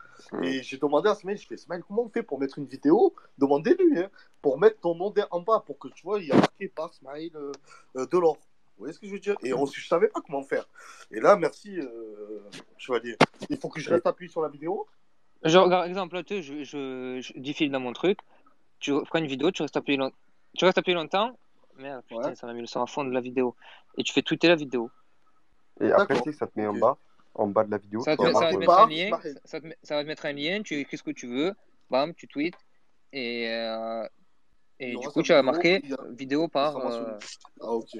Et 0.42 0.62
j'ai 0.62 0.76
demandé 0.76 1.08
à 1.08 1.14
Smail, 1.14 1.38
je 1.38 1.46
fais 1.46 1.56
Smail, 1.56 1.80
comment 1.86 2.02
on 2.02 2.08
fait 2.10 2.22
pour 2.22 2.38
mettre 2.38 2.58
une 2.58 2.66
vidéo? 2.66 3.14
Demandez-lui, 3.38 3.98
hein, 3.98 4.10
pour 4.42 4.58
mettre 4.58 4.78
ton 4.80 4.94
nom 4.94 5.12
en 5.30 5.40
bas, 5.40 5.62
pour 5.64 5.78
que 5.78 5.88
tu 5.88 6.02
vois, 6.02 6.20
il 6.20 6.26
y 6.28 6.32
a 6.32 6.36
marqué 6.36 6.68
par 6.68 6.92
Smail 6.92 7.32
euh, 7.36 7.52
euh, 7.96 8.06
Delors. 8.06 8.36
Vous 8.76 8.84
voyez 8.84 8.92
ce 8.92 8.98
que 9.00 9.06
je 9.06 9.12
veux 9.12 9.18
dire? 9.18 9.36
Et 9.42 9.54
on, 9.54 9.64
je 9.64 9.86
savais 9.88 10.08
pas 10.08 10.20
comment 10.20 10.42
faire. 10.42 10.68
Et 11.10 11.20
là, 11.20 11.36
merci, 11.36 11.80
euh, 11.80 11.86
Chevalier. 12.76 13.16
Il 13.48 13.56
faut 13.56 13.68
que 13.70 13.80
je 13.80 13.88
reste 13.88 14.06
appuyé 14.06 14.30
sur 14.30 14.42
la 14.42 14.48
vidéo 14.48 14.86
Je 15.44 15.56
regarde, 15.58 15.88
exemple, 15.88 16.16
là, 16.16 16.22
tu 16.24 16.34
sais, 16.36 16.42
je, 16.42 16.64
je, 16.64 17.20
je 17.20 17.32
défile 17.40 17.70
dans 17.70 17.80
mon 17.80 17.92
truc, 17.92 18.18
tu 18.80 18.92
prends 19.08 19.18
une 19.18 19.26
vidéo, 19.26 19.50
tu 19.50 19.62
restes 19.62 19.76
appuyé, 19.76 19.96
long- 19.98 20.12
tu 20.56 20.64
restes 20.64 20.78
appuyé 20.78 20.94
longtemps, 20.96 21.38
merde, 21.76 22.02
putain, 22.08 22.28
Ouais. 22.30 22.34
ça 22.34 22.46
m'a 22.46 22.52
mis 22.54 22.60
le 22.60 22.66
son 22.66 22.82
à 22.82 22.86
fond 22.86 23.04
de 23.04 23.12
la 23.12 23.20
vidéo, 23.20 23.54
et 23.96 24.02
tu 24.02 24.12
fais 24.12 24.22
tweeter 24.22 24.48
la 24.48 24.56
vidéo. 24.56 24.90
Et 25.80 25.92
après, 25.92 26.20
tu 26.20 26.32
sais, 26.32 26.38
ça 26.38 26.46
te 26.46 26.52
met 26.58 26.66
en 26.66 26.74
bas, 26.74 26.98
en 27.34 27.46
bas 27.46 27.64
de 27.64 27.70
la 27.70 27.78
vidéo. 27.78 28.00
Ça 28.02 28.16
va, 28.16 28.16
te, 28.16 28.32
ça 28.32 28.40
va 28.40 28.52
te 28.52 28.56
mettre 28.58 28.72
un 28.72 28.76
par 28.76 28.88
lien, 28.88 29.10
ça, 29.44 29.60
te 29.60 29.66
met- 29.66 29.78
ça 29.82 29.94
va 29.94 30.02
te 30.02 30.08
mettre 30.08 30.26
un 30.26 30.32
lien, 30.32 30.62
tu 30.62 30.74
écris 30.74 30.98
ce 30.98 31.02
que 31.04 31.12
tu 31.12 31.28
veux, 31.28 31.54
bam, 31.88 32.12
tu 32.14 32.26
tweets, 32.26 32.58
et, 33.12 33.48
euh, 33.48 34.06
et 34.80 34.96
du 34.96 35.08
coup, 35.08 35.22
tu 35.22 35.32
vas 35.32 35.42
marquer 35.42 35.82
vidéo 36.10 36.48
par. 36.48 36.76
euh, 36.78 37.16
Ah, 37.60 37.70
ok. 37.70 37.94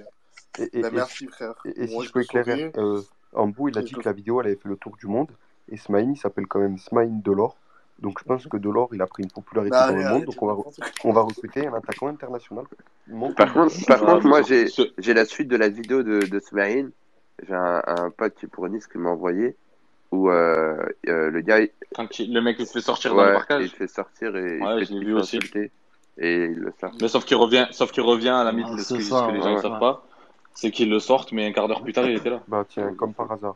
Et, 0.59 0.81
et, 0.81 0.90
merci, 0.90 1.27
frère. 1.28 1.55
et- 1.65 1.82
et 1.85 1.86
si 1.86 1.94
Moi, 1.94 2.02
je 2.02 2.09
je 2.09 2.12
peux 2.12 2.23
éclairer, 2.23 2.73
euh, 2.77 3.02
Ambou, 3.32 3.69
il 3.69 3.78
a 3.78 3.82
dit 3.82 3.93
que 3.93 4.01
la 4.01 4.12
vidéo, 4.12 4.40
elle 4.40 4.48
avait 4.48 4.56
fait 4.56 4.69
le 4.69 4.77
tour 4.77 4.97
du 4.97 5.06
monde. 5.06 5.31
Et 5.70 5.77
Smaïn, 5.77 6.12
il 6.12 6.16
s'appelle 6.16 6.47
quand 6.47 6.61
même 6.61 6.78
Smaïn 6.78 7.20
Delors. 7.24 7.57
Donc 8.01 8.19
je 8.20 8.24
pense 8.24 8.47
que 8.47 8.57
Delors, 8.57 8.90
il 8.93 9.03
a 9.03 9.07
pris 9.07 9.24
une 9.24 9.28
popularité 9.31 9.70
Ben, 9.73 9.81
dans 9.81 9.85
allez, 9.86 9.97
le 9.97 10.03
monde. 10.03 10.12
arrête, 10.12 10.24
Donc 10.27 10.43
on 10.43 10.47
va, 10.47 10.57
on 11.05 11.12
va 11.12 11.20
recruter 11.23 11.66
un 11.66 11.74
attaquant 11.74 12.07
international. 12.09 12.65
Mon 13.09 13.32
Par 13.32 13.53
contre, 13.53 13.74
par 13.86 14.01
Ouais, 14.03 14.07
contre, 14.07 14.27
moi, 14.28 14.43
j'ai, 14.43 14.66
la 15.15 15.24
suite 15.24 15.49
de 15.49 15.57
la 15.57 15.69
vidéo 15.69 16.03
de, 16.03 16.20
de 16.20 16.39
Smaïn. 16.39 16.90
J'ai 17.47 17.55
un, 17.55 17.82
un 17.86 18.11
pote 18.11 18.35
qui 18.35 18.47
est 18.47 18.49
pour 18.49 18.69
Nice 18.69 18.86
qui 18.86 18.99
m'a 18.99 19.11
envoyé 19.11 19.57
où 20.11 20.31
euh, 20.31 20.77
euh, 21.09 21.31
le 21.31 21.40
gars, 21.40 21.61
il- 21.61 21.70
quand 21.95 22.19
il- 22.19 22.32
le 22.32 22.40
mec 22.40 22.57
il 22.59 22.66
se 22.66 22.73
fait 22.73 22.81
sortir 22.81 23.15
dans 23.15 23.23
le 23.23 23.28
ouais, 23.28 23.35
parcage 23.35 23.65
il 23.65 23.70
fait 23.70 23.86
sortir 23.86 24.35
et 24.36 24.57
il 24.57 24.62
ouais 24.65 24.78
fait, 24.81 24.85
je 24.86 24.93
il 24.95 25.01
vu 25.01 25.07
fait 25.07 25.12
aussi 25.12 25.36
insulter 25.36 25.70
et 26.19 26.45
il 26.47 26.55
le 26.59 26.73
sort. 26.81 26.93
mais 27.01 27.09
sauf 27.09 27.24
qu'il 27.27 27.36
revient 27.36 27.66
sauf 27.70 27.93
qu'il 27.93 28.03
revient 28.03 28.31
à 28.31 28.43
la 28.43 28.53
Ouais, 28.53 28.62
ce 28.78 28.82
c'est 28.85 28.97
que, 28.97 29.03
ça, 29.03 29.23
ce 29.23 29.27
que 29.31 29.32
les 29.36 29.40
gens 29.43 29.51
ouais. 29.51 29.57
ne 29.57 29.61
savent 29.62 29.78
pas 29.78 30.03
c'est 30.55 30.70
qu'ils 30.70 30.89
le 30.90 30.99
sortent 30.99 31.31
mais 31.32 31.47
un 31.47 31.53
quart 31.53 31.69
d'heure 31.69 31.82
plus 31.82 31.93
tard 31.93 32.07
il 32.07 32.16
était 32.16 32.31
là 32.31 32.40
Bah 32.49 32.65
tiens, 32.69 32.93
comme 32.95 33.12
par 33.12 33.31
hasard. 33.31 33.55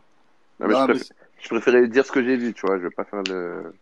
Non, 0.61 0.69
mais 0.69 0.75
je, 0.75 0.79
Non, 0.79 0.87
mais 0.87 0.95
préfère- 0.95 1.17
je 1.43 1.49
préférais 1.49 1.89
dire 1.89 2.07
ce 2.07 2.13
que 2.13 2.23
j'ai 2.25 2.37
vu, 2.37 2.55
tu 2.55 2.67
vois, 2.67 2.79
je 2.79 2.85
vais 2.85 2.91
pas 2.91 3.05
faire 3.05 3.23
le. 3.23 3.75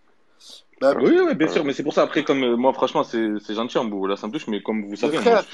Bah, 0.80 0.94
Oui, 0.98 1.12
oui, 1.26 1.34
bien 1.34 1.48
sûr, 1.48 1.64
mais 1.64 1.74
c'est 1.74 1.82
pour 1.82 1.92
ça, 1.92 2.02
après, 2.02 2.24
comme 2.24 2.42
euh, 2.42 2.56
moi, 2.56 2.72
franchement, 2.72 3.04
c'est 3.04 3.38
c'est 3.40 3.54
gentil 3.54 3.78
en 3.78 3.84
bout, 3.84 4.06
là, 4.06 4.16
ça 4.16 4.26
me 4.28 4.32
touche, 4.32 4.46
mais 4.46 4.62
comme 4.62 4.86
vous 4.86 4.96
savez, 4.96 5.18
moi, 5.20 5.36
je- 5.36 5.44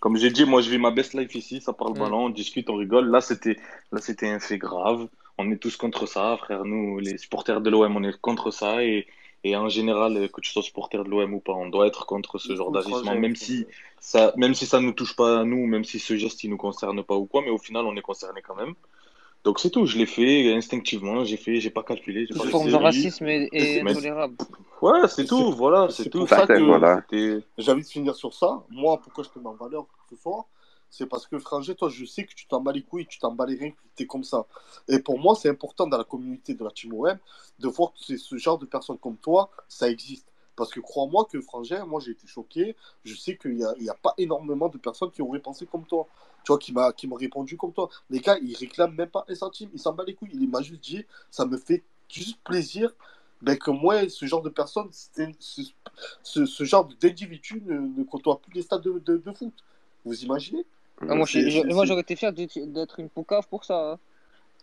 comme 0.00 0.16
j'ai 0.16 0.30
dit, 0.30 0.44
moi, 0.44 0.60
je 0.62 0.70
vis 0.70 0.78
ma 0.78 0.90
best 0.90 1.14
life 1.14 1.34
ici, 1.36 1.60
ça 1.60 1.72
parle 1.72 1.94
Mm. 1.94 1.98
ballon, 1.98 2.26
on 2.26 2.30
discute, 2.30 2.68
on 2.70 2.76
rigole. 2.76 3.08
Là, 3.10 3.20
c'était 3.20 3.56
là, 3.92 4.00
c'était 4.00 4.28
un 4.28 4.40
fait 4.40 4.58
grave. 4.58 5.08
On 5.38 5.50
est 5.52 5.58
tous 5.58 5.76
contre 5.76 6.06
ça, 6.06 6.36
frère. 6.38 6.64
Nous, 6.64 6.98
les 7.00 7.18
supporters 7.18 7.60
de 7.60 7.70
l'OM, 7.70 7.96
on 7.96 8.04
est 8.04 8.20
contre 8.20 8.50
ça, 8.50 8.84
et, 8.84 9.06
et 9.44 9.56
en 9.56 9.68
général, 9.68 10.16
euh, 10.16 10.28
que 10.28 10.40
tu 10.40 10.50
sois 10.50 10.62
supporter 10.62 11.02
de 11.04 11.08
l'OM 11.10 11.34
ou 11.34 11.40
pas, 11.40 11.52
on 11.54 11.68
doit 11.68 11.86
être 11.86 12.06
contre 12.06 12.38
ce 12.38 12.54
genre 12.56 12.72
d'agissement, 12.72 13.14
même 13.16 13.36
si 13.36 13.66
ça, 14.00 14.32
même 14.36 14.54
si 14.54 14.66
ça 14.66 14.80
nous 14.80 14.92
touche 14.92 15.16
pas 15.16 15.40
à 15.40 15.44
nous, 15.44 15.66
même 15.66 15.84
si 15.84 15.98
ce 16.00 16.16
geste, 16.16 16.44
il 16.44 16.50
nous 16.50 16.56
concerne 16.56 17.02
pas 17.04 17.16
ou 17.16 17.26
quoi, 17.26 17.42
mais 17.42 17.50
au 17.50 17.58
final, 17.58 17.84
on 17.86 17.96
est 17.96 18.02
concerné 18.02 18.42
quand 18.42 18.56
même. 18.56 18.74
Donc 19.44 19.60
c'est 19.60 19.68
tout, 19.70 19.84
je 19.84 19.98
l'ai 19.98 20.06
fait 20.06 20.54
instinctivement, 20.54 21.22
j'ai 21.24 21.36
fait, 21.36 21.60
j'ai 21.60 21.70
pas 21.70 21.82
calculé, 21.82 22.26
Toute 22.26 22.50
forme 22.50 22.70
de 22.70 22.74
racisme 22.74 23.26
est, 23.26 23.48
est 23.52 23.80
intolérable. 23.82 24.36
Ouais, 24.80 25.06
c'est 25.08 25.26
tout, 25.26 25.52
voilà, 25.52 25.88
c'est 25.90 26.04
c'est 26.04 26.10
tout. 26.10 26.20
pour 26.20 26.28
Ça 26.28 26.46
que 26.46 26.58
voilà. 26.62 27.02
j'ai 27.10 27.70
envie 27.72 27.82
de 27.82 27.86
finir 27.86 28.14
sur 28.14 28.32
ça. 28.32 28.64
Moi, 28.70 29.00
pourquoi 29.02 29.22
je 29.22 29.28
te 29.28 29.38
mets 29.38 29.46
en 29.46 29.54
valeur 29.54 29.86
ce 30.08 30.16
soir 30.16 30.44
C'est 30.90 31.06
parce 31.06 31.26
que, 31.26 31.38
Frangé, 31.38 31.74
toi, 31.74 31.90
je 31.90 32.04
sais 32.06 32.24
que 32.24 32.34
tu 32.34 32.46
t'en 32.46 32.60
bats 32.60 32.72
les 32.72 32.82
couilles, 32.82 33.06
tu 33.06 33.18
t'en 33.18 33.32
bats 33.32 33.46
les 33.46 33.58
reins, 33.58 33.70
que 33.70 33.76
tu 33.96 34.02
es 34.04 34.06
comme 34.06 34.24
ça. 34.24 34.46
Et 34.88 34.98
pour 34.98 35.18
moi, 35.18 35.34
c'est 35.34 35.50
important 35.50 35.86
dans 35.86 35.98
la 35.98 36.04
communauté 36.04 36.54
de 36.54 36.64
la 36.64 36.70
Team 36.70 36.94
OM 36.94 37.18
de 37.58 37.68
voir 37.68 37.92
que 37.92 37.98
c'est 38.00 38.18
ce 38.18 38.36
genre 38.36 38.58
de 38.58 38.66
personnes 38.66 38.98
comme 38.98 39.18
toi, 39.18 39.50
ça 39.68 39.90
existe. 39.90 40.26
Parce 40.56 40.70
que 40.70 40.80
crois-moi 40.80 41.26
que 41.30 41.40
Frangin, 41.40 41.84
moi 41.84 42.00
j'ai 42.00 42.12
été 42.12 42.26
choqué. 42.26 42.76
Je 43.04 43.14
sais 43.14 43.36
qu'il 43.36 43.56
n'y 43.56 43.64
a, 43.64 43.74
il 43.78 43.84
y 43.84 43.88
a 43.90 43.94
pas 43.94 44.14
énormément 44.18 44.68
de 44.68 44.78
personnes 44.78 45.10
qui 45.10 45.22
auraient 45.22 45.40
pensé 45.40 45.66
comme 45.66 45.84
toi. 45.86 46.06
Tu 46.44 46.52
vois, 46.52 46.58
qui 46.58 46.72
m'a 46.72 46.92
qui 46.92 47.06
m'ont 47.06 47.16
répondu 47.16 47.56
comme 47.56 47.72
toi. 47.72 47.88
Les 48.10 48.20
gars, 48.20 48.38
ils 48.42 48.54
réclament 48.56 48.94
même 48.94 49.08
pas 49.08 49.24
un 49.28 49.34
centime, 49.34 49.70
ils 49.72 49.80
s'en 49.80 49.92
battent 49.92 50.08
les 50.08 50.14
couilles. 50.14 50.30
Il 50.34 50.48
m'a 50.48 50.62
juste 50.62 50.82
dit, 50.82 51.04
ça 51.30 51.44
me 51.46 51.56
fait 51.56 51.82
juste 52.08 52.38
plaisir 52.44 52.92
ben, 53.42 53.58
que 53.58 53.70
moi, 53.70 54.08
ce 54.08 54.26
genre 54.26 54.42
de 54.42 54.48
personnes, 54.48 54.88
c'est- 54.90 55.30
ce, 55.38 55.62
ce, 56.22 56.46
ce 56.46 56.64
genre 56.64 56.88
d'individu 57.00 57.62
ne, 57.66 57.78
ne 57.78 58.04
côtoie 58.04 58.40
plus 58.40 58.52
les 58.52 58.62
stades 58.62 58.82
de, 58.82 58.98
de, 59.04 59.16
de 59.18 59.32
foot. 59.32 59.52
Vous 60.04 60.22
imaginez? 60.22 60.64
Ah, 61.08 61.14
moi, 61.14 61.26
j'aurais 61.84 62.00
été 62.00 62.16
fier 62.16 62.32
d'être 62.32 62.58
d'être 62.58 63.00
une 63.00 63.08
poucave 63.10 63.46
pour 63.48 63.64
ça. 63.64 63.92
hein. 63.92 63.98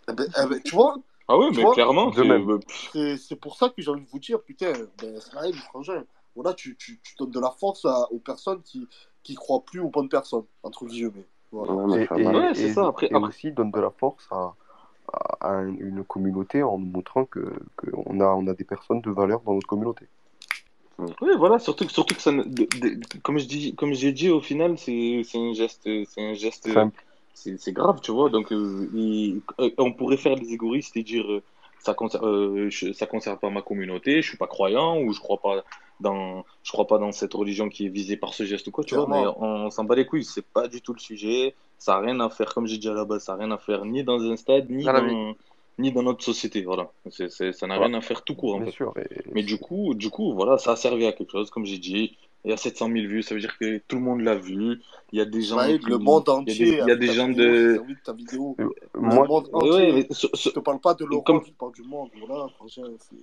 Eh 0.09 0.13
ben, 0.13 0.27
eh 0.37 0.47
ben, 0.47 0.61
tu 0.61 0.75
vois 0.75 0.97
Ah 1.31 1.37
ouais, 1.37 1.49
Tu 1.51 1.57
mais 1.57 1.63
vois 1.63 1.73
clairement, 1.73 2.09
De 2.09 2.59
c'est. 3.17 3.35
pour 3.37 3.55
ça 3.55 3.69
que 3.69 3.81
j'ai 3.81 3.89
envie 3.89 4.03
de 4.03 4.09
vous 4.09 4.19
dire, 4.19 4.41
putain, 4.41 4.73
ben, 5.01 5.15
Ismaël, 5.15 5.53
frangin, 5.53 6.03
voilà, 6.35 6.53
tu, 6.53 6.75
tu, 6.75 6.99
tu 7.01 7.15
donnes 7.17 7.31
de 7.31 7.39
la 7.39 7.51
force 7.51 7.85
à- 7.85 8.11
aux 8.11 8.19
personnes 8.19 8.61
qui 8.63 8.87
qui 9.23 9.35
croient 9.35 9.63
plus 9.63 9.79
aux 9.79 9.89
bonnes 9.89 10.09
personnes, 10.09 10.45
entre 10.63 10.85
guillemets. 10.87 11.27
Voilà. 11.51 11.73
Ouais, 11.73 11.99
Et, 11.99 12.03
et, 12.03 12.23
machallah. 12.23 12.39
Ouais, 12.39 12.53
c'est 12.55 12.65
et- 12.69 12.73
ça. 12.73 12.87
Après, 12.87 13.05
et 13.05 13.13
après, 13.13 13.29
aussi 13.29 13.51
donne 13.51 13.71
de 13.71 13.79
la 13.79 13.91
force 13.91 14.27
à, 14.31 14.55
à- 15.13 15.59
à 15.59 15.61
une 15.61 16.03
communauté 16.03 16.63
en 16.63 16.77
nous 16.79 16.87
montrant 16.87 17.23
que, 17.25 17.53
que 17.77 17.87
on 18.07 18.19
a, 18.19 18.25
on 18.25 18.47
a 18.47 18.53
des 18.53 18.63
personnes 18.65 18.99
de 19.01 19.11
valeur 19.11 19.39
dans 19.41 19.53
notre 19.53 19.67
communauté. 19.67 20.07
Oui, 21.21 21.31
voilà, 21.37 21.59
surtout, 21.59 21.85
que- 21.85 21.91
surtout 21.93 22.15
que 22.15 22.21
ça, 22.21 22.31
ne- 22.31 22.43
de- 22.43 22.65
de- 22.79 23.17
comme 23.23 23.37
je 23.37 23.45
dis, 23.45 23.73
comme 23.75 23.93
j'ai 23.93 24.11
dit, 24.11 24.29
au 24.31 24.41
final, 24.41 24.77
c'est 24.77 25.21
c'est 25.23 25.37
un 25.37 25.53
geste, 25.53 25.83
c'est 25.83 26.21
un 26.21 26.33
geste, 26.33 26.69
Simple. 26.73 27.05
C'est 27.33 27.73
grave, 27.73 27.99
tu 28.01 28.11
vois. 28.11 28.29
Donc, 28.29 28.51
euh, 28.51 28.89
il- 28.93 29.43
euh, 29.59 29.71
on 29.77 29.93
pourrait 29.93 30.17
faire 30.17 30.35
les 30.35 30.53
égoïstes 30.53 30.95
et 30.97 31.03
dire, 31.03 31.29
euh, 31.31 31.43
ça 31.79 31.93
concerne, 31.93 32.25
euh, 32.25 32.69
je- 32.69 32.93
ça 32.93 33.07
concerne 33.07 33.37
pas 33.39 33.49
ma 33.49 33.61
communauté, 33.61 34.21
je 34.21 34.27
suis 34.29 34.37
pas 34.37 34.47
croyant 34.47 34.99
ou 35.01 35.13
je 35.13 35.19
crois 35.19 35.39
pas 35.41 35.63
dans, 35.99 36.43
je 36.63 36.71
crois 36.71 36.87
pas 36.87 36.97
dans 36.99 37.11
cette 37.11 37.33
religion 37.33 37.69
qui 37.69 37.85
est 37.85 37.89
visée 37.89 38.17
par 38.17 38.33
ce 38.33 38.43
geste 38.45 38.67
ou 38.67 38.71
quoi, 38.71 38.83
tu 38.83 38.95
vois. 38.95 39.07
Mais 39.07 39.25
on 39.37 39.69
s'en 39.71 39.83
bat 39.83 39.95
les 39.95 40.05
couilles, 40.05 40.25
c'est 40.25 40.45
pas 40.53 40.67
du 40.67 40.81
tout 40.81 40.93
le 40.93 40.99
sujet. 40.99 41.55
Ça 41.77 41.95
a 41.95 41.99
rien 42.01 42.19
à 42.19 42.29
faire, 42.29 42.53
comme 42.53 42.67
j'ai 42.67 42.77
dit 42.77 42.89
à 42.89 42.93
la 42.93 43.05
base, 43.05 43.23
ça 43.23 43.33
a 43.33 43.35
rien 43.37 43.51
à 43.51 43.57
faire 43.57 43.85
ni 43.85 44.03
dans 44.03 44.19
un 44.21 44.35
stade, 44.37 44.69
ni 44.69 44.91
Dans 44.93 45.35
ni 45.77 45.91
dans 45.91 46.03
notre 46.03 46.23
société. 46.23 46.63
Voilà, 46.63 46.91
ça 47.09 47.67
n'a 47.67 47.79
rien 47.79 47.93
à 47.93 48.01
faire 48.01 48.23
tout 48.23 48.35
court 48.35 48.55
en 48.55 48.61
bien 48.61 48.65
fait. 48.65 48.75
sûr. 48.75 48.93
Et 48.97 49.23
Mais 49.33 49.43
du 49.43 49.57
coup, 49.59 49.93
du 49.95 50.09
coup, 50.09 50.33
voilà, 50.33 50.57
ça 50.57 50.73
a 50.73 50.75
servi 50.75 51.05
à 51.05 51.13
quelque 51.13 51.31
chose, 51.31 51.49
comme 51.51 51.65
j'ai 51.65 51.79
dit. 51.79 52.17
Il 52.43 52.49
y 52.49 52.53
a 52.53 52.57
700 52.57 52.87
000 52.87 53.07
vues, 53.07 53.21
ça 53.21 53.35
veut 53.35 53.41
dire 53.41 53.57
que 53.57 53.77
tout 53.87 53.97
le 53.97 54.01
monde 54.01 54.21
l'a 54.21 54.35
vu. 54.35 54.79
Il 55.11 55.19
y 55.19 55.21
a 55.21 55.25
des 55.25 55.41
gens 55.41 55.57
Ismaël, 55.57 55.79
qui, 55.79 55.85
le 55.87 55.97
monde 55.99 56.23
il 56.27 56.29
y 56.29 56.31
a 56.31 56.55
des, 56.55 56.71
entier 56.71 56.79
il 56.81 56.87
y 56.87 56.91
a 56.91 56.95
des 56.95 57.07
gens 57.07 57.27
vidéo, 57.27 57.43
de, 57.43 57.95
ta 58.03 58.13
vidéo. 58.13 58.55
euh, 58.59 58.69
Le 58.93 59.01
moi, 59.01 59.27
monde 59.27 59.49
ouais, 59.53 59.69
ouais, 59.69 59.75
entier. 59.75 59.93
mais 59.93 60.07
sur- 60.09 60.29
Je 60.35 60.49
te 60.49 60.59
parle 60.59 60.79
pas 60.79 60.95
de 60.95 61.05
l'Europe, 61.05 61.25
comme, 61.25 61.41
je 61.45 61.51
parle 61.51 61.73
du 61.73 61.83
monde. 61.83 62.09
Voilà, 62.25 62.47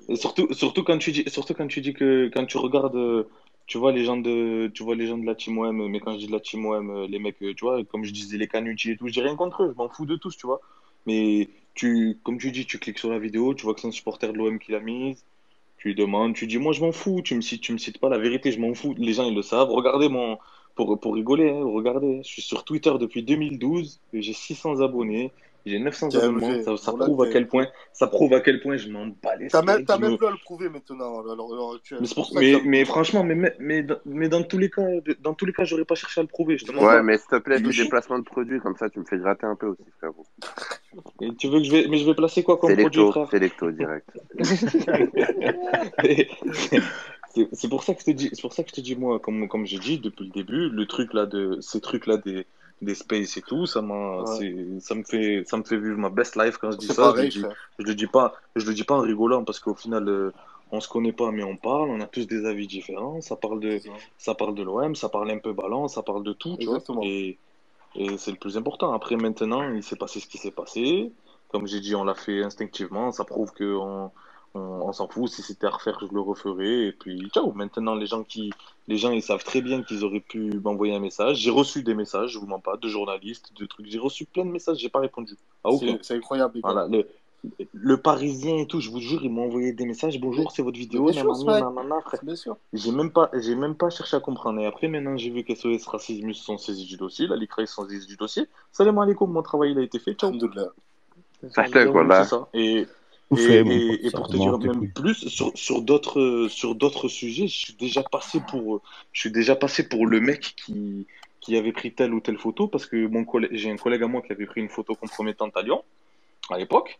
et 0.09 0.17
surtout, 0.17 0.53
surtout 0.53 0.85
quand 0.85 0.99
tu 0.99 1.11
dis, 1.11 1.25
surtout 1.27 1.55
quand 1.55 1.67
tu 1.67 1.81
dis 1.81 1.95
que, 1.95 2.31
quand 2.33 2.47
tu 2.47 2.59
regardes, 2.59 3.27
tu 3.67 3.77
vois 3.79 3.93
les 3.93 4.05
gens 4.05 4.17
de, 4.17 4.69
tu 4.73 4.83
vois 4.83 4.95
les 4.95 5.07
gens 5.07 5.19
de 5.19 5.27
la 5.27 5.35
Team 5.35 5.59
OM, 5.59 5.89
mais 5.89 6.01
quand 6.01 6.13
je 6.13 6.19
dis 6.19 6.27
de 6.27 6.33
la 6.33 6.41
Team 6.41 6.65
OM, 6.67 6.91
euh, 6.91 7.07
les 7.07 7.19
mecs, 7.19 7.43
euh, 7.43 7.55
tu 7.55 7.65
vois, 7.65 7.85
comme 7.85 8.05
je 8.05 8.13
disais, 8.13 8.39
les 8.39 8.49
Canucci 8.49 8.93
et 8.93 8.97
tout, 8.97 9.09
j'ai 9.09 9.21
rien 9.21 9.37
contre 9.37 9.65
eux, 9.65 9.71
je 9.73 9.77
m'en 9.77 9.89
fous 9.89 10.07
de 10.07 10.17
tous, 10.17 10.37
tu 10.37 10.47
vois. 10.47 10.61
Mais 11.07 11.49
tu, 11.75 12.19
comme 12.23 12.39
tu 12.39 12.51
dis, 12.51 12.67
tu 12.67 12.79
cliques 12.79 12.99
sur 12.99 13.11
la 13.11 13.19
vidéo, 13.19 13.55
tu 13.55 13.65
vois 13.65 13.75
que 13.75 13.81
c'est 13.81 13.89
un 13.89 13.93
supporter 13.93 14.33
de 14.33 14.39
l'OM 14.39 14.59
qui 14.59 14.73
l'a 14.73 14.81
mise, 14.81 15.25
tu 15.79 15.89
lui 15.89 15.95
demandes, 15.95 16.35
tu 16.35 16.47
dis, 16.47 16.59
moi 16.59 16.73
je 16.73 16.81
m'en 16.81 16.93
fous, 16.93 17.23
tu 17.23 17.35
me 17.35 17.41
cites, 17.41 17.63
tu 17.63 17.73
me 17.73 17.79
cites 17.79 17.99
pas 17.99 18.09
la 18.09 18.19
vérité, 18.19 18.53
je 18.53 18.61
m'en 18.61 18.75
fous, 18.75 18.95
les 18.99 19.13
gens 19.13 19.25
ils 19.25 19.35
le 19.35 19.43
savent. 19.43 19.71
Regardez 19.71 20.09
mon, 20.09 20.39
pour, 20.75 20.99
pour 21.01 21.15
rigoler, 21.15 21.51
hein, 21.51 21.65
regardez, 21.65 22.23
je 22.23 22.29
suis 22.29 22.43
sur 22.43 22.65
Twitter 22.65 22.93
depuis 23.01 23.23
2012, 23.23 24.01
et 24.13 24.23
j'ai 24.23 24.33
600 24.33 24.81
abonnés, 24.81 25.33
j'ai 25.67 25.79
900 25.79 26.09
T'es 26.09 26.19
abonnements, 26.19 26.63
ça, 26.63 26.77
ça 26.77 26.93
prouve 26.93 27.23
à 27.23 27.29
quel 27.29 27.49
point, 27.49 27.67
ça 27.93 28.07
prouve 28.07 28.33
à 28.35 28.41
quel 28.41 28.61
point 28.61 28.77
je 28.77 28.89
m'en 28.89 29.07
bats 29.07 29.37
les 29.37 29.49
T'as 29.49 29.63
même, 29.63 29.85
je 29.89 30.01
même 30.01 30.13
me, 30.13 30.17
plus 30.17 30.27
à 30.27 30.31
le 30.31 30.39
prouver 30.39 30.69
maintenant, 30.69 31.23
l'heure 31.23 31.75
actuelle. 31.75 32.01
mais, 32.35 32.85
pour- 32.85 32.95
franchement, 32.95 33.25
mais, 33.25 33.35
mais, 33.35 33.55
mais, 33.59 33.83
dans, 33.83 33.97
mais 34.07 34.29
dans 34.29 34.43
tous 34.43 34.59
les 34.59 34.71
cas, 34.71 34.87
dans 35.21 35.35
tous 35.35 35.47
les 35.47 35.53
cas, 35.53 35.65
j'aurais 35.65 35.85
pas 35.85 35.95
cherché 35.95 36.21
à 36.21 36.23
le 36.23 36.29
prouver, 36.29 36.57
Ouais, 36.75 37.03
mais 37.03 37.19
s'il 37.19 37.29
te 37.29 37.39
plaît, 37.39 37.59
suis, 37.73 37.89
placements 37.89 38.19
de 38.19 38.25
produits, 38.25 38.61
comme 38.61 38.77
ça 38.77 38.89
tu 38.89 39.01
me 39.01 39.05
fais 39.05 39.19
gratter 39.19 39.47
un 39.47 39.57
peu 39.57 39.67
aussi, 39.67 39.83
frérot. 39.99 40.27
et 41.21 41.35
tu 41.35 41.49
veux 41.49 41.59
que 41.59 41.65
je 41.65 41.73
vais, 41.73 41.87
mais 41.89 41.99
je 41.99 42.07
vais 42.07 42.15
placer 42.15 42.43
quoi 42.43 42.59
comme 42.59 42.75
produit, 42.75 43.11
frère? 43.11 43.29
Selecto 43.31 43.71
direct. 43.71 44.09
C'est 47.53 47.69
pour 47.69 47.83
ça 47.83 47.95
que 47.95 48.01
je 48.01 48.07
te 48.07 48.11
dis, 48.11 48.31
c'est 48.33 48.41
pour 48.41 48.53
ça 48.53 48.65
que 48.65 48.71
je 48.71 48.75
te 48.75 48.81
dis, 48.81 48.97
moi, 48.97 49.21
comme, 49.21 49.49
comme 49.49 49.67
j'ai 49.67 49.79
dit 49.79 49.99
depuis 49.99 50.25
le 50.25 50.31
début, 50.31 50.69
le 50.71 50.87
truc 50.87 51.15
là 51.15 51.27
de, 51.27 51.59
ces 51.61 51.81
trucs 51.81 52.07
là 52.07 52.17
des, 52.17 52.47
des 52.81 52.95
space 52.95 53.37
et 53.37 53.43
tout, 53.43 53.67
ça 53.67 53.83
m'a, 53.83 54.23
Ouais. 54.23 54.79
ça 54.81 54.95
me 54.95 55.03
fait, 55.03 55.43
ça 55.47 55.57
me 55.57 55.65
fait 55.65 55.77
vivre 55.77 55.99
ma 55.99 56.11
best 56.11 56.37
life 56.37 56.59
quand 56.59 56.71
je 56.71 56.77
dis 56.77 56.87
ça. 56.87 57.13
Je 57.17 57.23
le 57.23 57.29
dis, 57.29 57.43
je 57.79 57.85
le 57.85 57.95
dis 57.95 58.07
pas, 58.07 58.35
je 58.57 58.67
le 58.67 58.75
dis 58.75 58.85
pas 58.85 58.95
en 58.97 59.01
rigolant 59.01 59.45
parce 59.45 59.59
qu'au 59.59 59.75
final, 59.75 60.09
euh, 60.09 60.33
on 60.71 60.81
se 60.81 60.89
connaît 60.89 61.13
pas, 61.13 61.31
mais 61.31 61.43
on 61.43 61.57
parle, 61.57 61.91
on 61.91 62.01
a 62.01 62.07
tous 62.07 62.27
des 62.27 62.45
avis 62.45 62.67
différents. 62.67 63.21
Ça 63.21 63.37
parle 63.37 63.61
de, 63.61 63.81
ça. 64.17 64.35
parle 64.35 64.55
de 64.55 64.63
l'OM, 64.63 64.95
ça 64.95 65.09
parle 65.09 65.31
un 65.31 65.39
peu 65.39 65.53
ballon, 65.53 65.89
ça 65.89 66.03
parle 66.03 66.23
de 66.23 66.33
tout, 66.33 66.57
tu 66.59 66.67
vois. 66.67 66.77
Exactement. 66.77 67.03
Et, 67.03 67.39
et 67.97 68.17
c'est 68.19 68.31
le 68.31 68.37
plus 68.37 68.57
important. 68.57 68.93
Après, 68.93 69.17
maintenant, 69.17 69.73
il 69.73 69.83
s'est 69.83 69.97
passé 69.97 70.21
ce 70.21 70.27
qui 70.27 70.39
s'est 70.39 70.51
passé. 70.51 71.11
Comme 71.49 71.67
j'ai 71.67 71.81
dit, 71.81 71.95
on 71.95 72.05
l'a 72.05 72.15
fait 72.15 72.43
instinctivement. 72.43 73.11
Ça 73.13 73.25
prouve 73.25 73.53
que 73.53 73.77
on, 73.77 74.11
on, 74.55 74.61
on 74.61 74.93
s'en 74.93 75.09
fout. 75.09 75.29
Si 75.29 75.43
c'était 75.43 75.67
à 75.67 75.71
refaire, 75.71 75.99
je 76.01 76.13
le 76.13 76.21
referais. 76.21 76.87
Et 76.87 76.93
puis, 76.93 77.29
ciao. 77.33 77.53
Maintenant, 77.53 77.95
les 77.95 78.07
gens 78.07 78.23
qui, 78.23 78.53
les 78.87 78.97
gens, 78.97 79.11
ils 79.11 79.23
savent 79.23 79.45
très 79.45 79.61
bien 79.61 79.83
qu'ils 79.83 80.05
auraient 80.05 80.21
pu 80.21 80.61
m'envoyer 80.63 80.95
un 80.95 81.01
message. 81.01 81.39
J'ai 81.39 81.51
reçu 81.51 81.83
des 81.83 81.95
messages, 81.95 82.31
je 82.33 82.39
vous 82.39 82.47
mens 82.47 82.61
pas, 82.61 82.77
de 82.77 82.89
journalistes, 82.89 83.53
de 83.57 83.67
trucs. 83.67 83.87
J'ai 83.87 83.99
reçu 83.99 84.25
plein 84.25 84.45
de 84.45 84.51
messages, 84.51 84.79
j'ai 84.79 84.89
pas 84.89 85.01
répondu 85.01 85.35
à 85.65 85.71
aucun. 85.71 85.99
C'est 86.03 86.15
incroyable. 86.15 86.59
Voilà, 86.63 86.87
le, 86.89 87.07
le 87.73 87.97
Parisien 87.97 88.57
et 88.57 88.67
tout, 88.67 88.81
je 88.81 88.91
vous 88.91 89.01
jure, 89.01 89.23
ils 89.23 89.31
m'ont 89.31 89.45
envoyé 89.45 89.73
des 89.73 89.87
messages. 89.87 90.19
Bonjour, 90.21 90.51
c'est 90.51 90.63
votre 90.63 90.79
vidéo. 90.79 91.11
J'ai 92.73 92.93
même 92.93 93.11
pas, 93.11 93.31
j'ai 93.35 93.55
même 93.55 93.75
pas 93.77 93.91
cherché 93.91 94.17
à 94.17 94.21
comprendre. 94.21 94.61
Et 94.61 94.67
après, 94.67 94.89
maintenant, 94.89 95.17
j'ai 95.17 95.31
vu 95.31 95.45
qu'SOS 95.45 95.87
Racismus 95.87 96.35
sont 96.35 96.59
saisis 96.59 96.87
du 96.87 96.97
dossier, 96.97 97.27
la 97.27 97.37
Ligue 97.37 97.53
Race 97.53 97.71
sont 97.71 97.89
saisis 97.89 98.07
du 98.07 98.17
dossier. 98.17 98.47
Salam 98.73 98.99
alaikum, 98.99 99.31
mon 99.31 99.43
travail, 99.43 99.73
il 99.73 99.79
a 99.79 99.83
été 99.83 99.99
fait. 99.99 100.15
Ciao. 100.15 100.33
C'est 101.41 102.25
ça. 102.25 102.49
Et, 102.55 102.87
Et, 103.37 104.11
pour 104.11 104.29
te 104.29 104.37
dire 104.37 104.59
même 104.59 104.79
couilles. 104.79 104.89
plus, 104.89 105.29
sur, 105.29 105.53
sur 105.55 105.83
d'autres, 105.83 106.49
sur 106.49 106.75
d'autres 106.75 107.09
sujets, 107.09 107.47
je 107.47 107.57
suis 107.57 107.75
déjà 107.75 108.03
passé 108.03 108.41
pour, 108.49 108.81
je 109.13 109.21
suis 109.21 109.31
déjà 109.31 109.55
passé 109.55 109.87
pour 109.87 110.07
le 110.07 110.21
mec 110.21 110.55
qui, 110.57 111.07
qui 111.41 111.57
avait 111.57 111.73
pris 111.73 111.93
telle 111.93 112.15
ou 112.15 112.21
telle 112.21 112.39
photo 112.39 112.69
parce 112.69 112.87
que 112.87 113.07
mon 113.07 113.25
collègue, 113.25 113.51
j'ai 113.53 113.71
un 113.71 113.77
collègue 113.77 114.03
à 114.03 114.07
moi 114.07 114.23
qui 114.23 114.33
avait 114.33 114.47
pris 114.47 114.61
une 114.61 114.69
photo 114.69 114.95
compromettante 114.95 115.57
à 115.57 115.63
Lyon, 115.63 115.83
à 116.51 116.59
l'époque. 116.59 116.99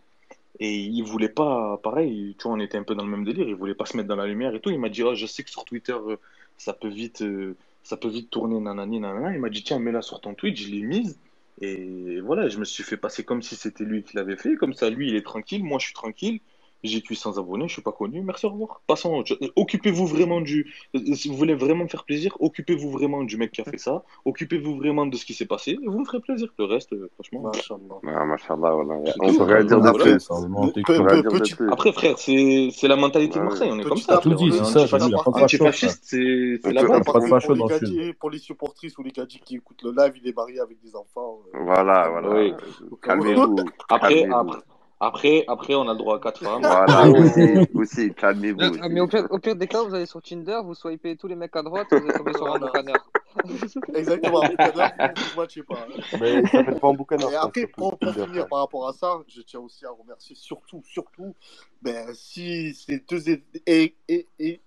Et 0.61 0.77
il 0.77 1.03
voulait 1.03 1.29
pas, 1.29 1.79
pareil, 1.83 2.35
tu 2.39 2.45
vois, 2.45 2.53
on 2.57 2.61
était 2.61 2.79
un 2.79 2.83
peu 2.83 2.95
dans 2.95 3.05
le 3.05 3.11
même 3.11 3.25
délire, 3.25 3.49
il 3.49 3.55
voulait 3.55 3.75
pas 3.75 3.87
se 3.87 3.97
mettre 3.97 4.09
dans 4.09 4.17
la 4.17 4.27
lumière 4.27 4.55
et 4.55 4.61
tout. 4.61 4.71
Il 4.71 4.81
m'a 4.81 4.89
dit, 4.89 5.03
oh, 5.03 5.15
je 5.15 5.27
sais 5.27 5.45
que 5.45 5.51
sur 5.51 5.65
Twitter, 5.65 5.93
euh, 5.93 6.17
ça 6.57 6.73
peut 6.73 6.89
vite, 6.89 7.23
euh, 7.23 7.57
ça 7.85 7.97
peut 7.97 8.09
vite 8.09 8.31
tourner, 8.31 8.59
nanani, 8.59 9.01
nanana. 9.01 9.33
Il 9.33 9.41
m'a 9.41 9.51
dit, 9.51 9.63
tiens, 9.63 9.79
mets-la 9.79 10.03
sur 10.03 10.21
ton 10.21 10.35
tweet, 10.35 10.57
je 10.57 10.69
l'ai 10.69 10.83
mise. 10.83 11.19
Et 11.61 12.21
voilà, 12.21 12.49
je 12.49 12.59
me 12.59 12.65
suis 12.65 12.83
fait 12.85 12.97
passer 12.97 13.25
comme 13.25 13.43
si 13.43 13.57
c'était 13.57 13.85
lui 13.85 14.03
qui 14.05 14.17
l'avait 14.17 14.37
fait. 14.37 14.57
Comme 14.57 14.75
ça, 14.75 14.91
lui, 14.91 15.09
il 15.09 15.17
est 15.17 15.25
tranquille, 15.25 15.65
moi, 15.65 15.79
je 15.79 15.87
suis 15.87 15.95
tranquille. 15.95 16.41
J'ai 16.85 17.01
que 17.03 17.09
800 17.09 17.39
abonnés, 17.39 17.67
je 17.69 17.73
suis 17.73 17.83
pas 17.83 17.93
connu. 17.93 18.21
Merci, 18.23 18.47
au 18.47 18.51
revoir. 18.51 18.81
Passons. 18.87 19.25
Occupez-vous 19.57 20.07
vraiment 20.07 20.41
du. 20.41 20.73
euh, 20.95 21.15
Si 21.15 21.29
vous 21.29 21.37
voulez 21.37 21.55
vraiment 21.55 21.85
me 21.85 21.89
faire 21.89 22.05
plaisir, 22.05 22.37
occupez-vous 22.39 22.91
vraiment 22.91 23.25
du 23.25 23.37
mec 23.37 23.51
qui 23.53 23.61
a 23.61 23.65
fait 23.65 23.79
ça. 23.79 24.05
Occupez-vous 24.25 24.77
vraiment 24.77 25.05
de 25.07 25.17
ce 25.17 25.25
qui 25.25 25.35
s'est 25.35 25.47
passé. 25.47 25.73
Et 25.73 25.87
vous 25.87 25.99
me 26.01 26.05
ferez 26.05 26.21
plaisir. 26.21 26.53
Le 26.59 26.65
reste, 26.67 26.93
euh, 26.93 27.11
franchement. 27.15 27.51
Machallah. 27.53 27.81
Ah, 28.21 28.25
machallah, 28.25 28.73
voilà. 28.75 28.95
On 29.21 29.35
peut 29.35 29.43
rien 29.43 29.65
dire 29.65 29.81
de 29.81 29.89
Après. 29.89 30.19
Ça 30.19 31.93
frère, 31.93 32.19
c'est 32.19 32.69
c'est 32.73 32.89
la 32.89 32.97
mentalité 32.97 33.39
de. 33.39 33.45
Marseille. 33.45 33.71
On 33.73 33.79
est 33.79 33.83
comme 33.85 33.97
ça, 33.99 34.19
Tout 34.19 34.35
dit, 34.35 34.53
c'est 34.53 34.65
ça, 34.65 34.87
j'ai 34.87 34.99
dit, 34.99 35.05
il 35.05 35.09
n'y 35.09 35.15
a 35.15 35.23
pas 35.23 35.31
de 35.31 35.37
facho, 35.37 35.57
frère. 35.57 35.69
antifasciste, 35.69 36.01
c'est 36.05 36.61
c'est 36.63 36.73
la 36.73 36.81
facho 36.83 37.01
pour 37.03 37.19
les 37.21 37.29
dans 37.29 37.67
le 37.67 37.69
gadgets, 37.69 37.89
sud. 37.89 38.19
pour 38.19 38.31
les 38.31 38.39
supportrices 38.39 38.99
ou 38.99 39.03
les 39.03 39.11
gadgets 39.11 39.43
qui 39.45 39.57
écoutent 39.57 39.83
le 39.83 39.91
live, 39.97 40.13
il 40.23 40.29
est 40.29 40.37
marié 40.37 40.61
avec 40.61 40.79
des 40.83 40.95
enfants. 40.95 41.41
euh, 41.55 41.59
Voilà, 41.65 42.09
voilà. 42.09 42.57
Calmez-vous. 43.03 43.57
Après, 43.89 44.25
après, 44.31 44.59
Après, 45.01 45.45
après, 45.47 45.77
on 45.77 45.89
a 45.89 45.93
le 45.93 45.99
droit 45.99 46.17
à 46.17 46.19
quatre 46.19 46.41
femmes. 46.41 46.63
Voilà, 46.63 47.07
vous 47.07 47.25
aussi, 47.25 47.69
aussi, 47.75 48.15
calmez-vous. 48.15 48.59
Ah, 48.61 48.71
aussi. 48.71 48.81
Mais 48.91 49.01
au 49.01 49.07
pire, 49.07 49.27
au 49.31 49.39
pire 49.39 49.55
des 49.55 49.69
cas, 49.69 49.83
vous 49.83 49.95
allez 49.95 50.07
sur 50.07 50.21
Tinder, 50.21 50.59
vous 50.65 50.75
swipez 50.75 51.17
tous 51.17 51.29
les 51.29 51.37
mecs 51.37 51.55
à 51.55 51.63
droite, 51.63 51.87
vous 51.91 51.99
allez 51.99 52.13
tomber 52.13 52.35
sur 52.35 52.53
un 52.53 52.59
boucaneur. 52.59 53.11
Exactement, 53.95 54.43
un 54.43 54.49
boucaneur, 54.49 54.91
vous 54.99 55.23
vous 55.35 55.41
matchez 55.41 55.63
pas. 55.63 55.87
Mais 56.21 56.41
il 56.41 56.49
s'appelle 56.49 56.81
pas 56.81 56.89
un 56.89 56.95
boucaneur, 56.95 57.29
Et 57.29 57.33
je 57.33 57.39
après, 57.39 57.67
pour, 57.69 57.97
finir 58.13 58.49
par 58.49 58.61
rapport 58.61 58.89
à 58.89 58.93
ça, 58.93 59.21
je 59.29 59.41
tiens 59.43 59.61
aussi 59.61 59.87
à 59.87 59.91
remercier 59.91 60.35
surtout, 60.35 60.83
surtout, 60.85 61.37
ben, 61.81 62.13
si 62.13 62.75
ces 62.75 62.99
deux 62.99 63.29
et, 63.29 63.95
et, 64.09 64.27
et, 64.41 64.61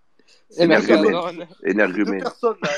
ces 0.50 0.64
Énergumènes. 0.64 1.04
deux 2.06 2.20
personnes- 2.20 2.58
là, 2.62 2.70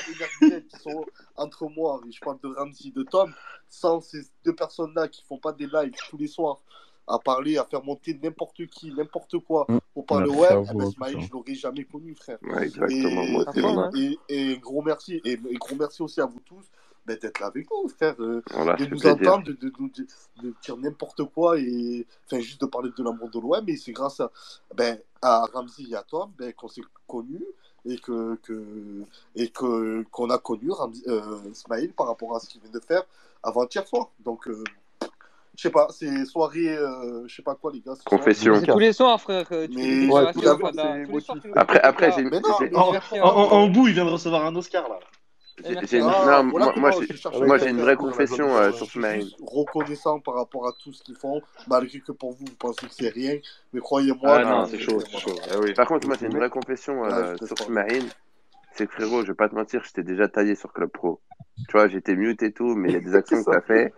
qui 0.41 0.79
sont 0.79 1.05
entre 1.35 1.67
moi, 1.69 2.01
et 2.07 2.11
je 2.11 2.19
parle 2.19 2.39
de 2.43 2.47
Ramsey, 2.47 2.91
de 2.95 3.03
Tom, 3.03 3.31
sans 3.69 4.01
ces 4.01 4.23
deux 4.43 4.55
personnes-là 4.55 5.07
qui 5.07 5.23
font 5.23 5.37
pas 5.37 5.51
des 5.51 5.67
lives 5.67 5.93
tous 6.09 6.17
les 6.17 6.27
soirs 6.27 6.63
à 7.07 7.19
parler, 7.19 7.57
à 7.57 7.65
faire 7.65 7.83
monter 7.83 8.17
n'importe 8.21 8.65
qui, 8.67 8.91
n'importe 8.93 9.37
quoi, 9.39 9.65
Mm. 9.67 9.79
pour 9.93 10.05
parler 10.05 10.31
à 10.31 10.61
eh 10.61 10.73
ben, 10.77 11.19
je 11.21 11.31
l'aurais 11.31 11.55
jamais 11.55 11.83
connu, 11.83 12.15
frère. 12.15 12.37
Ouais, 12.41 12.63
exactement, 12.63 13.25
moi 13.25 13.45
et, 13.55 13.61
voilà. 13.61 13.89
et, 13.95 14.17
et 14.29 14.57
gros 14.57 14.81
merci, 14.81 15.21
et, 15.25 15.33
et 15.33 15.55
gros 15.55 15.75
merci 15.75 16.01
aussi 16.01 16.21
à 16.21 16.25
vous 16.25 16.39
tous 16.45 16.65
ben, 17.05 17.17
d'être 17.21 17.39
là 17.41 17.47
avec 17.47 17.67
nous, 17.69 17.89
frère, 17.89 18.15
euh, 18.19 18.41
Voilà, 18.51 18.75
de 18.75 18.85
nous 18.85 18.91
plaisir. 18.97 19.11
entendre, 19.11 19.43
de, 19.45 19.51
de, 19.53 19.67
de, 19.69 19.71
de- 19.77 20.07
de 20.49 20.53
dire 20.63 20.77
n'importe 20.77 21.23
quoi, 21.25 21.59
et 21.59 22.05
enfin 22.25 22.39
juste 22.39 22.61
de 22.61 22.65
parler 22.65 22.91
de 22.97 23.03
l'amour 23.03 23.29
de 23.29 23.39
l'OM, 23.39 23.63
et 23.67 23.75
c'est 23.75 23.91
grâce 23.91 24.21
à, 24.21 24.31
ben, 24.73 24.97
à 25.21 25.45
Ramsey 25.53 25.83
et 25.89 25.95
à 25.95 26.03
toi 26.03 26.29
ben, 26.37 26.53
qu'on 26.53 26.69
s'est 26.69 26.81
connus 27.07 27.43
et 27.85 27.97
que, 27.97 28.35
que 28.43 29.03
et 29.35 29.49
que 29.49 30.03
qu'on 30.09 30.29
a 30.29 30.37
connu 30.37 30.69
Ramzi- 30.69 31.03
euh, 31.09 31.39
Ismaël 31.51 31.91
par 31.91 32.07
rapport 32.07 32.33
à 32.33 32.39
ce 32.39 32.47
qu'il 32.47 32.61
vient 32.61 32.71
de 32.71 32.79
faire 32.79 33.03
avant-hier 33.43 33.85
soir. 33.85 34.09
Donc 34.23 34.47
euh, 34.47 34.63
je 35.55 35.61
sais 35.61 35.69
pas, 35.69 35.87
c'est 35.89 36.25
soirée, 36.25 36.69
euh, 36.75 37.27
je 37.27 37.35
sais 37.35 37.43
pas 37.43 37.55
quoi 37.55 37.71
les 37.71 37.81
gars. 37.81 37.95
ce 37.95 38.01
soir. 38.01 38.19
Confession. 38.19 38.55
C'est 38.59 38.71
tous 38.71 38.79
les 38.79 38.93
soirs, 38.93 39.21
frère. 39.21 39.47
Tu 39.47 39.55
fais 39.55 39.67
Mais 39.67 40.09
ouais, 40.09 40.33
tout 40.33 40.39
les 40.41 40.45
soirs, 41.21 41.37
tu 41.41 41.51
Après, 41.55 41.79
après, 41.81 42.11
j'ai 42.11 42.21
En, 43.21 43.27
en 43.27 43.67
bout, 43.67 43.87
il 43.87 43.93
vient 43.93 44.05
de 44.05 44.09
recevoir 44.09 44.45
un 44.45 44.55
Oscar 44.55 44.89
là. 44.89 44.99
J'ai- 45.63 45.97
une-. 45.97 46.03
Ah, 46.03 46.41
Non, 46.41 46.49
voilà 46.49 46.71
moi, 46.75 46.91
moi, 47.45 47.57
j'ai 47.59 47.69
une 47.69 47.81
vraie 47.81 47.95
confession 47.95 48.55
euh, 48.57 48.71
sur 48.71 48.89
juste 49.21 49.35
reconnaissant 49.39 50.19
par 50.19 50.33
rapport 50.35 50.67
à 50.67 50.73
tout 50.73 50.91
ce 50.91 51.03
qu'ils 51.03 51.15
font, 51.15 51.41
malgré 51.67 51.99
que 51.99 52.11
pour 52.11 52.31
vous, 52.31 52.45
vous 52.45 52.55
pensez 52.55 52.87
que 52.87 52.93
c'est 52.93 53.09
rien. 53.09 53.37
Mais 53.71 53.79
croyez-moi, 53.79 54.39
Ah 54.39 54.43
non, 54.43 54.65
c'est 54.65 54.79
chaud, 54.79 54.99
c'est 55.01 55.19
chaud. 55.19 55.35
Ah 55.51 55.59
oui. 55.59 55.73
Par 55.73 55.87
contre, 55.87 56.07
moi, 56.07 56.17
j'ai 56.19 56.25
une 56.25 56.37
vraie 56.37 56.49
confession 56.49 57.05
euh, 57.05 57.35
te 57.35 57.45
sur. 57.45 57.57
Smaïn. 57.57 58.07
C'est 58.73 58.87
que 58.87 58.93
frérot, 58.93 59.23
je 59.23 59.31
vais 59.31 59.35
pas 59.35 59.49
te 59.49 59.55
mentir, 59.55 59.83
j'étais 59.83 60.03
déjà 60.03 60.27
taillé 60.27 60.55
sur 60.55 60.73
Club 60.73 60.89
Pro. 60.91 61.21
Tu 61.67 61.73
vois, 61.77 61.87
j'étais 61.87 62.15
mute 62.15 62.43
et 62.43 62.51
tout, 62.51 62.75
mais 62.75 62.89
il 62.89 62.93
y 62.93 62.97
a 62.97 62.99
des 62.99 63.15
actions 63.15 63.43
que 63.43 63.49
t'as 63.49 63.61
fait. 63.61 63.93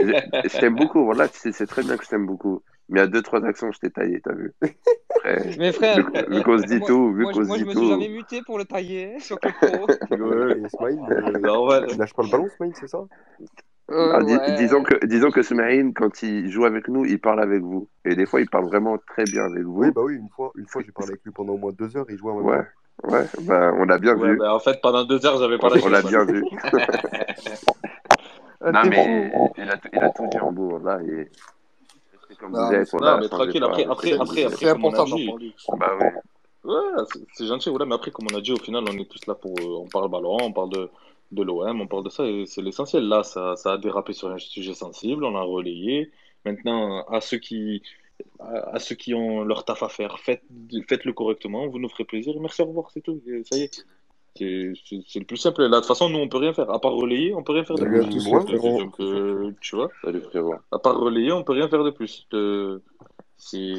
Je, 0.00 0.12
je 0.44 0.58
t'aime 0.58 0.76
beaucoup, 0.76 1.04
voilà, 1.04 1.28
tu 1.28 1.38
sais, 1.38 1.52
c'est 1.52 1.66
très 1.66 1.82
bien 1.82 1.96
que 1.96 2.04
je 2.04 2.10
t'aime 2.10 2.26
beaucoup. 2.26 2.62
Mais 2.88 3.00
il 3.00 3.02
y 3.02 3.04
a 3.04 3.08
deux, 3.08 3.22
trois 3.22 3.44
actions, 3.44 3.72
je 3.72 3.78
t'ai 3.78 3.90
taillé, 3.90 4.20
t'as 4.20 4.34
vu. 4.34 4.54
Après, 5.16 5.44
Mais 5.58 5.72
frère, 5.72 5.96
vu, 5.96 6.36
vu 6.36 6.42
qu'on 6.42 6.58
se 6.58 6.64
dit 6.64 6.78
moi, 6.78 6.88
tout, 6.88 7.12
vu 7.14 7.22
moi, 7.22 7.32
je- 7.32 7.38
qu'on 7.38 7.44
se 7.44 7.48
moi, 7.48 7.58
je 7.58 7.64
dit 7.64 7.68
me 7.68 7.74
suis 7.74 7.80
tout. 7.80 7.88
jamais 7.88 8.08
muté 8.08 8.42
pour 8.42 8.58
le 8.58 8.64
tailler 8.64 9.18
sur 9.20 9.38
le 9.42 9.50
pro. 9.52 9.86
Ouais, 10.10 10.10
et 10.10 10.20
euh, 10.20 11.40
Normal. 11.40 11.86
il 11.92 11.98
lâche 11.98 12.14
pas 12.14 12.22
le 12.22 12.30
ballon, 12.30 12.48
Smaïn, 12.56 12.72
c'est 12.74 12.88
ça? 12.88 12.98
Euh, 13.90 14.12
Ah, 14.14 14.22
dis- 14.22 14.38
ouais. 14.38 14.56
disons 14.56 14.82
que, 14.84 15.04
disons 15.06 15.30
que 15.30 15.40
quand 15.92 16.22
il 16.22 16.50
joue 16.50 16.64
avec 16.64 16.88
nous, 16.88 17.04
il 17.04 17.20
parle 17.20 17.40
avec 17.42 17.60
vous. 17.60 17.88
Et 18.04 18.14
des 18.14 18.26
fois, 18.26 18.40
il 18.40 18.48
parle 18.48 18.66
vraiment 18.66 18.98
très 18.98 19.24
bien 19.24 19.44
avec 19.44 19.64
vous. 19.64 19.82
Oui, 19.82 19.90
bah 19.90 20.02
oui, 20.04 20.14
une 20.14 20.28
fois, 20.28 20.52
une 20.56 20.66
fois 20.66 20.82
j'ai 20.84 20.92
parlé 20.92 21.10
avec 21.12 21.24
lui 21.24 21.32
pendant 21.32 21.54
au 21.54 21.58
moins 21.58 21.72
deux 21.72 21.96
heures 21.96 22.06
il 22.08 22.16
jouait 22.16 22.32
en 22.32 22.36
même 22.40 22.46
Ouais, 22.46 22.58
temps. 22.58 22.70
Ouais, 23.04 23.26
bah, 23.42 23.72
on 23.76 23.84
l'a 23.84 23.98
bien 23.98 24.16
Ouais, 24.16 24.30
vu. 24.32 24.36
bah, 24.38 24.54
en 24.54 24.58
fait, 24.60 24.80
pendant 24.80 25.04
deux 25.04 25.24
heures, 25.26 25.38
j'avais 25.38 25.58
pas 25.58 25.68
On, 25.68 25.74
la 25.74 25.84
on 25.84 25.88
l'a 25.88 26.02
bien 26.02 26.24
vu. 26.24 26.44
Non, 28.62 28.84
mais 28.84 29.32
il 29.56 29.70
a, 29.70 29.76
tout- 29.78 29.88
il 29.92 29.98
a 30.02 30.10
tout 30.10 30.26
dit 30.30 30.38
en 30.38 30.52
beau, 30.52 30.78
là. 30.78 30.98
Et... 31.02 31.30
c'est 32.28 32.36
Comme 32.38 32.52
Non, 32.52 32.66
vous 32.66 32.72
mais 32.72 32.76
êtes, 32.78 32.88
c'est- 32.88 32.96
voilà, 32.98 33.14
Non, 33.14 33.20
mais 33.22 33.28
changez 33.28 33.36
tranquille, 33.44 33.64
après, 33.64 33.84
après, 33.86 34.08
c'est- 34.08 34.14
après, 34.20 34.34
c'est 34.36 34.44
après, 34.46 34.66
a 34.68 34.72
important 34.72 35.04
d'en 35.06 35.16
dit. 35.16 35.26
parler. 35.28 35.54
Bah 35.78 35.92
oui. 35.98 36.06
Ouais, 36.70 37.04
c'est- 37.10 37.20
c'est 37.34 37.46
gentil, 37.46 37.70
mais 37.86 37.94
après, 37.94 38.10
comme 38.10 38.26
on 38.30 38.36
a 38.36 38.40
dit, 38.42 38.52
au 38.52 38.58
final, 38.58 38.84
on 38.86 38.98
est 38.98 39.10
tous 39.10 39.26
là 39.26 39.34
pour. 39.34 39.54
euh, 39.60 39.78
on 39.82 39.88
parle 39.88 40.10
ballon, 40.10 40.36
on 40.42 40.52
parle 40.52 40.68
de, 40.70 40.90
de 41.32 41.42
l'OM, 41.42 41.80
on 41.80 41.86
parle 41.86 42.04
de 42.04 42.10
ça, 42.10 42.26
et 42.26 42.44
c'est 42.44 42.60
l'essentiel. 42.60 43.08
Là, 43.08 43.22
ça, 43.22 43.56
ça 43.56 43.72
a 43.72 43.78
dérapé 43.78 44.12
sur 44.12 44.28
un 44.30 44.36
sujet 44.36 44.74
sensible, 44.74 45.24
on 45.24 45.36
a 45.36 45.40
relayé. 45.42 46.10
Maintenant, 46.44 47.02
à 47.06 47.22
ceux 47.22 47.38
qui, 47.38 47.82
à, 48.38 48.74
à 48.76 48.78
ceux 48.78 48.94
qui 48.94 49.14
ont 49.14 49.42
leur 49.44 49.64
taf 49.64 49.82
à 49.82 49.88
faire, 49.88 50.18
faites, 50.18 50.42
faites-le 50.88 51.12
correctement, 51.12 51.66
vous 51.68 51.78
nous 51.78 51.88
ferez 51.88 52.04
plaisir, 52.04 52.34
et 52.36 52.40
merci, 52.40 52.62
au 52.62 52.66
revoir, 52.66 52.90
c'est 52.92 53.00
tout, 53.00 53.20
et 53.26 53.42
ça 53.44 53.56
y 53.58 53.62
est. 53.62 53.84
C'est 54.36 54.72
c'est- 54.86 55.02
c'est 55.08 55.18
le 55.18 55.24
plus 55.24 55.36
simple. 55.38 55.62
Là, 55.62 55.68
de 55.68 55.74
toute 55.76 55.86
façon, 55.86 56.08
nous, 56.08 56.18
on 56.20 56.28
peut 56.28 56.38
rien 56.38 56.52
faire. 56.52 56.70
À 56.70 56.80
part 56.80 56.92
relayer, 56.92 57.34
on 57.34 57.42
peut 57.42 57.52
rien 57.52 57.64
faire 57.64 57.74
de 57.76 57.80
Salut 57.84 58.00
plus. 58.06 58.24
Donc, 58.78 59.00
euh, 59.00 59.50
tu 59.60 59.74
vois, 59.74 59.88
Salut 60.04 60.20
frérot. 60.20 60.54
à 60.70 60.78
part 60.78 60.96
relayer, 61.00 61.32
on 61.32 61.42
peut 61.42 61.52
rien 61.52 61.68
faire 61.68 61.82
de 61.82 61.90
plus. 61.90 62.28
Euh, 62.32 62.78
c'est 63.36 63.74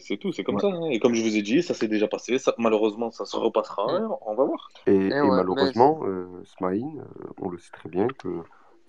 c'est 0.00 0.16
tout, 0.18 0.30
c'est 0.32 0.44
comme 0.44 0.56
Ouais. 0.56 0.60
ça. 0.60 0.66
hein. 0.68 0.90
Et 0.90 0.98
comme 0.98 1.14
je 1.14 1.22
vous 1.22 1.36
ai 1.36 1.42
dit, 1.42 1.62
ça 1.62 1.72
s'est 1.72 1.88
déjà 1.88 2.06
passé. 2.08 2.38
Ça, 2.38 2.54
malheureusement, 2.58 3.10
ça 3.12 3.24
se 3.24 3.36
repassera. 3.36 3.86
On 4.26 4.34
va 4.34 4.44
voir. 4.44 4.68
Et, 4.86 4.90
Eh 4.92 4.94
et 4.94 5.00
ouais, 5.08 5.22
mais 5.22 5.28
malheureusement, 5.28 6.00
euh, 6.04 6.26
Smaïn, 6.44 6.98
euh, 6.98 7.28
on 7.40 7.48
le 7.48 7.56
sait 7.58 7.70
très 7.72 7.88
bien 7.88 8.06
que 8.08 8.28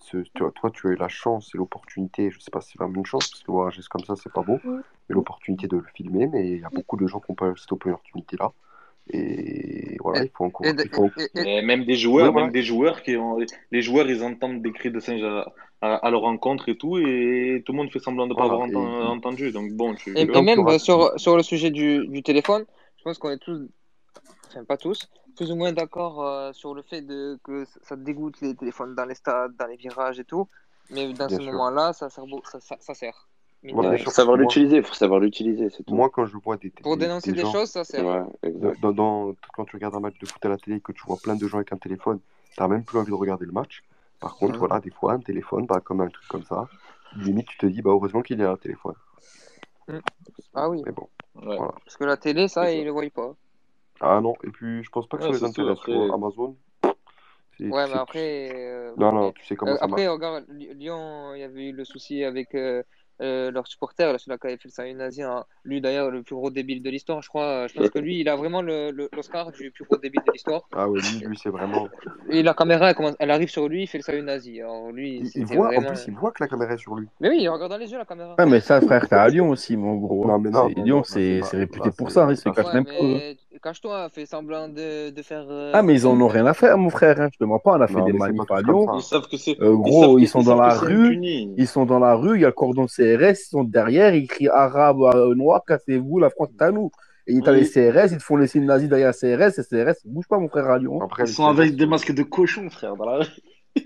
ce, 0.06 0.18
toi, 0.36 0.52
toi, 0.54 0.70
tu 0.72 0.88
as 0.88 0.92
eu 0.92 0.96
la 0.96 1.08
chance 1.08 1.52
et 1.54 1.58
l'opportunité, 1.58 2.30
je 2.32 2.40
sais 2.40 2.52
pas 2.52 2.62
si 2.62 2.72
c'est 2.72 2.80
vraiment 2.80 3.00
une 3.00 3.06
chance, 3.06 3.28
parce 3.30 3.44
que 3.44 3.52
voir 3.52 3.68
un 3.68 3.72
geste 3.72 3.88
comme 3.90 4.04
ça, 4.04 4.16
c'est 4.16 4.32
pas 4.32 4.44
beau, 4.44 4.60
mais 4.66 5.14
l'opportunité 5.16 5.68
de 5.68 5.78
le 5.78 5.86
filmer, 5.96 6.28
mais 6.28 6.42
il 6.52 6.60
y 6.60 6.64
a 6.64 6.70
beaucoup 6.70 6.98
de 6.98 7.08
gens 7.08 7.20
qui 7.20 7.32
n'ont 7.32 7.36
pas 7.36 7.50
eu 7.50 7.58
cette 7.58 7.72
opportunité-là. 7.72 8.52
Et 9.12 9.98
voilà, 10.02 10.24
il 10.24 10.32
faut 10.36 10.46
encore. 10.46 10.66
et, 10.66 10.74
Il 10.84 10.90
faut... 10.90 11.12
et, 11.18 11.30
et, 11.36 11.58
Et 11.58 11.62
même 11.62 11.86
des 11.86 11.96
joueurs, 11.96 12.34
Ouais, 12.34 12.42
même 12.42 12.52
des 12.52 12.64
joueurs 12.64 13.02
qui 13.04 13.16
ont, 13.18 13.38
les 13.72 13.82
joueurs, 13.82 14.10
ils 14.10 14.24
entendent 14.24 14.62
des 14.62 14.72
cris 14.72 14.92
de 14.92 15.00
singe 15.00 15.24
à, 15.24 15.52
à, 15.82 15.96
à 15.96 16.10
leur 16.10 16.22
rencontre 16.22 16.70
et 16.70 16.78
tout, 16.78 16.98
et 16.98 17.62
tout 17.66 17.72
le 17.72 17.78
monde 17.78 17.92
fait 17.92 18.00
semblant 18.00 18.28
de 18.28 18.34
pas 18.34 18.48
Voilà, 18.48 18.64
avoir 18.64 18.70
et- 18.70 19.16
entendu. 19.18 19.52
Donc 19.52 19.72
bon, 19.74 19.94
tu, 19.96 20.18
et- 20.18 20.22
et 20.22 20.42
même 20.42 20.80
sur, 20.80 21.20
sur 21.20 21.36
le 21.38 21.44
sujet 21.44 21.72
du, 21.72 22.08
du 22.08 22.24
téléphone, 22.24 22.66
je 22.98 23.04
pense 23.04 23.18
qu'on 23.20 23.32
est 23.32 23.38
tous, 23.38 23.60
enfin 24.50 24.64
pas 24.64 24.78
tous, 24.78 25.08
plus 25.36 25.52
ou 25.52 25.56
moins 25.56 25.72
d'accord 25.74 26.24
euh, 26.24 26.54
sur 26.54 26.74
le 26.74 26.82
fait 26.82 27.02
de, 27.02 27.38
que 27.44 27.66
ça 27.82 27.96
dégoûte 27.96 28.40
les 28.42 28.56
téléphones 28.56 28.96
dans 28.96 29.06
les 29.06 29.16
stades, 29.16 29.56
dans 29.58 29.68
les 29.68 29.76
virages 29.76 30.20
et 30.20 30.26
tout. 30.26 30.48
Mais 30.92 31.12
dans 31.14 31.28
Bien 31.28 31.38
ce 31.38 31.44
moment-là, 31.44 31.94
ça 31.94 32.10
sert, 32.10 32.26
beau- 32.26 32.42
ça, 32.46 32.60
ça, 32.60 32.78
ça 32.80 32.94
sert. 32.94 33.28
Faut 34.04 34.12
savoir 34.12 34.38
l'utiliser, 34.38 34.84
faut 34.84 34.94
savoir 34.94 35.20
l'utiliser, 35.20 35.70
c'est 35.72 35.84
tout. 35.84 35.96
Moi, 35.96 36.10
quand 36.12 36.26
je 36.28 36.38
vois 36.38 36.56
des, 36.58 36.70
Pour 36.70 36.98
des, 36.98 37.06
dénoncer 37.06 37.32
des 37.32 37.38
des 37.38 37.42
gens, 37.42 37.52
choses, 37.52 37.70
ça 37.72 37.84
sert. 37.84 38.06
Ouais, 38.06 38.22
exact. 38.44 38.80
dans, 38.80 38.92
dans- 38.92 39.36
quand 39.56 39.66
tu 39.66 39.76
regardes 39.76 39.96
un 39.96 40.00
match 40.00 40.20
de 40.20 40.28
foot 40.28 40.46
à 40.46 40.50
la 40.50 40.58
télé 40.58 40.78
et 40.78 40.80
que 40.82 40.92
tu 40.92 41.04
vois 41.08 41.18
plein 41.18 41.36
de 41.36 41.48
gens 41.48 41.58
avec 41.58 41.74
un 41.74 41.78
téléphone, 41.78 42.20
tu 42.54 42.62
n'as 42.62 42.68
même 42.68 42.84
plus 42.84 43.00
envie 43.00 43.10
de 43.10 43.16
regarder 43.16 43.46
le 43.46 43.52
match. 43.52 43.84
Par 44.20 44.36
contre, 44.36 44.60
voilà, 44.60 44.80
des 44.80 44.92
fois, 44.92 45.14
un 45.14 45.20
téléphone, 45.20 45.66
bah, 45.66 45.82
comme 45.84 46.02
un 46.02 46.10
truc 46.10 46.28
comme 46.28 46.44
ça, 46.44 46.68
limite, 47.18 47.48
tu 47.48 47.58
te 47.58 47.66
dis, 47.66 47.82
bah, 47.82 47.90
heureusement 47.92 48.22
qu'il 48.22 48.40
y 48.40 48.44
a 48.44 48.52
un 48.52 48.58
téléphone. 48.58 48.96
Mm. 49.88 49.98
Ah 50.54 50.70
oui, 50.70 50.84
Mais 50.86 50.92
bon, 50.92 51.10
Ouais. 51.36 51.58
voilà. 51.58 51.74
parce 51.84 51.98
que 51.98 52.04
la 52.04 52.18
télé, 52.18 52.48
ça. 52.48 52.72
ils 52.72 52.86
le 52.86 52.92
voient 52.92 53.04
pas. 53.14 53.34
Ah 54.02 54.20
non, 54.22 54.34
et 54.44 54.50
puis 54.50 54.84
je 54.84 54.90
pense 54.90 55.08
pas 55.08 55.18
que 55.18 55.24
ça 55.24 55.30
Ouais, 55.30 55.36
les 55.36 55.40
c'est 55.46 55.54
sûr, 55.54 55.64
intéresse. 55.64 55.80
après- 55.80 55.94
vois, 55.96 56.16
Amazon, 56.16 56.58
Ouais, 57.62 57.88
mais 57.88 57.94
après, 57.94 58.50
euh, 58.54 58.94
Non, 58.98 59.14
non, 59.14 59.32
tu 59.32 59.46
sais 59.46 59.56
comment 59.56 59.72
euh, 59.72 59.78
ça 59.78 59.86
après, 59.86 60.06
marche. 60.06 60.14
regarde, 60.14 60.46
Lyon, 60.50 61.34
il 61.36 61.40
y 61.40 61.44
avait 61.44 61.70
eu 61.70 61.72
le 61.72 61.86
souci 61.86 62.24
avec 62.24 62.54
euh, 62.54 62.84
euh, 63.22 63.50
leurs 63.50 63.66
supporters, 63.68 64.12
là, 64.12 64.18
celui-là 64.20 64.38
qui 64.38 64.48
avait 64.48 64.58
fait 64.58 64.68
le 64.68 64.72
salut 64.74 64.94
nazi, 64.94 65.24
hein. 65.24 65.46
lui 65.64 65.80
d'ailleurs, 65.80 66.12
le 66.12 66.22
plus 66.22 66.36
gros 66.36 66.52
débile 66.52 66.84
de 66.84 66.90
l'histoire, 66.90 67.22
je 67.22 67.30
crois. 67.30 67.68
Je 67.68 67.74
pense 67.74 67.90
que 67.90 68.00
lui, 68.00 68.20
il 68.20 68.28
a 68.28 68.36
vraiment 68.36 68.62
le- 68.62 68.92
le- 68.92 69.10
l'Oscar 69.14 69.52
du 69.54 69.72
plus 69.72 69.86
gros 69.86 69.96
débile 69.98 70.22
de 70.28 70.32
l'histoire. 70.34 70.68
Ah 70.76 70.90
ouais, 70.90 71.00
lui, 71.00 71.20
lui 71.28 71.38
c'est 71.38 71.50
vraiment. 71.50 71.88
Et 72.30 72.44
la 72.44 72.54
caméra, 72.54 72.90
elle, 72.90 72.96
commence- 72.96 73.16
elle 73.20 73.32
arrive 73.32 73.50
sur 73.50 73.70
lui, 73.70 73.84
il 73.84 73.88
fait 73.88 74.00
le 74.00 74.04
salut 74.04 74.22
nazi. 74.22 74.60
Alors 74.60 74.92
lui, 74.92 75.20
Il, 75.20 75.32
il 75.34 75.46
voit, 75.46 75.74
en 75.78 75.82
plus, 75.82 76.08
il 76.08 76.14
voit 76.14 76.32
que 76.32 76.44
la 76.44 76.50
caméra 76.50 76.74
est 76.74 76.78
sur 76.78 76.96
lui. 76.96 77.08
Mais 77.22 77.30
oui, 77.30 77.38
il 77.40 77.48
regarde 77.48 77.72
dans 77.72 77.78
les 77.78 77.90
yeux 77.90 77.98
la 77.98 78.06
caméra. 78.06 78.36
Ouais, 78.38 78.46
mais 78.46 78.60
ça, 78.60 78.82
frère, 78.82 79.08
t'es 79.08 79.16
à 79.16 79.30
Lyon 79.30 79.50
aussi, 79.50 79.78
mon 79.78 79.96
gros. 79.96 80.28
Non, 80.28 80.40
mais 80.40 80.50
non, 80.50 80.68
Lyon, 80.68 81.04
c'est 81.04 81.40
réputé 81.54 81.88
là, 81.88 81.94
pour 81.98 82.12
ça, 82.12 82.26
hein, 82.26 82.32
ils 82.32 82.38
se 82.38 82.50
Ouais, 82.50 82.74
même 82.74 82.86
pas. 82.86 82.92
Cache-toi, 83.62 84.10
fais 84.10 84.26
semblant 84.26 84.68
de, 84.68 85.10
de 85.10 85.22
faire. 85.22 85.46
euh, 85.50 85.72
Ah, 85.74 85.82
mais 85.82 85.94
ils 85.94 86.08
en 86.08 86.20
ont 86.20 86.28
rien 86.28 86.46
à 86.46 86.54
faire, 86.54 86.78
mon 86.78 86.90
frère. 86.90 87.20
Hein. 87.22 87.30
Je 87.34 87.38
te 87.38 87.44
mens 87.44 87.60
pas, 87.60 87.74
on 87.78 87.82
a 87.82 87.88
fait 87.88 87.94
Non, 87.96 88.06
des 88.06 88.14
manifs 88.14 88.42
à 88.42 88.46
comme 88.62 88.66
Lyon. 88.66 88.88
Ils 88.98 89.02
savent 89.02 89.28
que 89.28 89.38
c'est. 89.38 89.60
Euh, 89.62 89.76
gros, 89.76 90.20
ils 90.20 90.28
sont 90.28 90.42
dans 90.44 90.56
la 90.56 90.70
rue, 90.74 91.08
impuni. 91.08 91.54
ils 91.58 91.68
sont 91.68 91.86
dans 91.86 92.00
la 92.00 92.16
rue, 92.16 92.38
il 92.38 92.42
y 92.42 92.46
a 92.46 92.48
le 92.48 92.54
cordon 92.54 92.86
CRS, 92.88 93.32
ils 93.32 93.50
sont 93.50 93.64
derrière, 93.64 94.14
ils 94.16 94.28
crient 94.28 94.50
arabe, 94.50 95.02
euh, 95.16 95.34
noir, 95.36 95.62
cassez-vous, 95.68 96.20
la 96.20 96.30
France 96.30 96.50
est 96.60 96.64
à 96.64 96.72
nous. 96.72 96.92
Et 97.28 97.42
t'as 97.42 97.54
Oui. 97.54 97.62
les 97.62 97.66
CRS, 97.70 98.12
ils 98.12 98.18
te 98.18 98.24
font 98.24 98.36
les 98.38 98.46
signes 98.48 98.66
nazis 98.66 98.88
derrière 98.88 99.12
CRS, 99.14 99.58
et 99.60 99.64
CRS, 99.64 99.96
ils 100.06 100.12
bougent 100.14 100.28
pas, 100.28 100.38
mon 100.38 100.48
frère, 100.48 100.66
à 100.70 100.78
Lyon. 100.78 101.02
Après, 101.02 101.24
Ils 101.24 101.28
sont 101.34 101.46
avec 101.48 101.72
CRS, 101.72 101.78
des 101.78 101.86
masques 101.88 102.14
de 102.14 102.24
cochon, 102.24 102.70
frère, 102.70 102.96
dans 102.96 103.06
la 103.06 103.18
rue. 103.18 103.26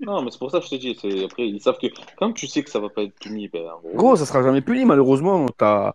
Non, 0.00 0.22
mais 0.22 0.30
c'est 0.30 0.38
pour 0.38 0.50
ça 0.52 0.60
que 0.60 0.64
je 0.64 0.70
te 0.70 0.74
dis. 0.76 0.96
c'est- 1.00 1.24
Après, 1.24 1.42
ils 1.48 1.60
savent 1.60 1.76
que 1.76 1.88
quand 2.16 2.32
tu 2.32 2.46
sais 2.46 2.62
que 2.62 2.70
ça 2.70 2.78
va 2.78 2.88
pas 2.88 3.02
être 3.02 3.14
puni, 3.20 3.48
ben, 3.48 3.62
en 3.68 3.80
gros, 3.80 3.96
Gros, 3.96 4.16
ça 4.16 4.26
sera 4.26 4.44
jamais 4.44 4.60
puni, 4.60 4.84
malheureusement. 4.84 5.46
T'as... 5.58 5.92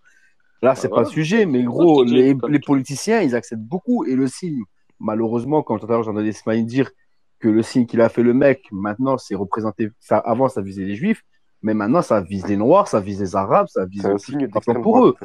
Là, 0.64 0.75
c'est 0.75 0.88
bah 0.88 0.95
pas 0.95 1.01
le 1.01 1.08
sujet, 1.09 1.45
mais 1.45 1.61
gros, 1.64 2.06
dis, 2.06 2.14
les, 2.48 2.59
politiciens, 2.59 3.22
ils 3.22 3.35
acceptent 3.35 3.61
beaucoup. 3.61 4.06
Et 4.06 4.16
le 4.16 4.27
signe, 4.27 4.64
malheureusement, 4.98 5.61
quand 5.61 5.77
tout 5.77 5.85
à 5.88 5.90
l'heure 5.90 6.03
j'entendais 6.03 6.32
Smaïn 6.32 6.64
dire 6.64 6.90
que 7.40 7.50
le 7.50 7.61
signe 7.61 7.85
qu'il 7.85 8.00
a 8.00 8.08
fait 8.08 8.24
le 8.24 8.33
mec, 8.33 8.64
maintenant, 8.72 9.17
c'est 9.17 9.35
représenté. 9.35 9.90
Ça, 10.00 10.17
avant, 10.17 10.48
ça 10.48 10.61
visait 10.61 10.85
les 10.85 10.95
juifs, 10.95 11.22
mais 11.64 11.74
maintenant, 11.74 12.01
ça 12.01 12.22
vise 12.22 12.48
les 12.48 12.56
noirs, 12.56 12.88
ça 12.88 13.01
vise 13.01 13.19
les 13.19 13.35
arabes, 13.35 13.67
ça 13.67 13.85
vise 13.85 14.03
c'est 14.03 14.08
un 14.08 14.17
signe 14.17 14.50
pour 14.82 15.06
eux. 15.06 15.16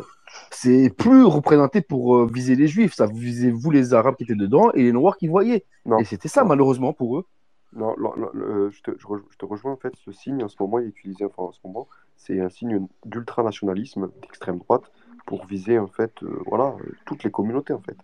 C'est 0.50 0.91
plus 0.91 1.23
représenté 1.23 1.83
pour 1.83 2.17
euh, 2.17 2.26
viser 2.26 2.57
les 2.57 2.67
juifs, 2.67 2.94
ça 2.94 3.07
visait 3.07 3.52
vous, 3.52 3.70
les 3.70 3.94
arabes 3.94 4.17
qui 4.17 4.25
étaient 4.25 4.34
dedans, 4.34 4.73
et 4.73 4.83
les 4.83 4.92
noirs 4.92 5.17
qui 5.17 5.28
voyaient. 5.28 5.65
Non, 5.86 5.99
Et 5.99 6.05
c'était 6.05 6.28
ça, 6.28 6.42
non. 6.42 6.49
malheureusement, 6.49 6.92
pour 6.92 7.18
eux. 7.18 7.25
Non, 7.73 7.94
non, 7.99 8.12
non, 8.17 8.28
le- 8.33 8.70
je 8.70 8.83
te, 8.83 8.91
je 8.99 9.07
re- 9.07 9.23
je 9.31 9.36
te 9.36 9.44
rejoins 9.44 9.73
en 9.73 9.76
fait. 9.76 9.92
Ce 10.05 10.10
signe 10.10 10.42
en 10.42 10.49
ce 10.49 10.57
moment 10.58 10.78
il 10.78 10.86
est 10.86 10.89
utilisé 10.89 11.25
enfin, 11.26 11.42
en 11.42 11.52
ce 11.52 11.60
moment, 11.65 11.86
c'est 12.17 12.41
un 12.41 12.49
signe 12.49 12.86
d'ultranationalisme 13.05 14.10
d'extrême 14.23 14.58
droite 14.58 14.91
pour 15.28 15.44
viser 15.44 15.78
en 15.78 15.89
fait, 15.89 16.10
euh, 16.23 16.40
voilà, 16.47 16.74
euh, 16.81 16.92
toutes 17.05 17.23
les 17.23 17.31
communautés 17.31 17.74
en 17.74 17.82
fait. 17.82 17.97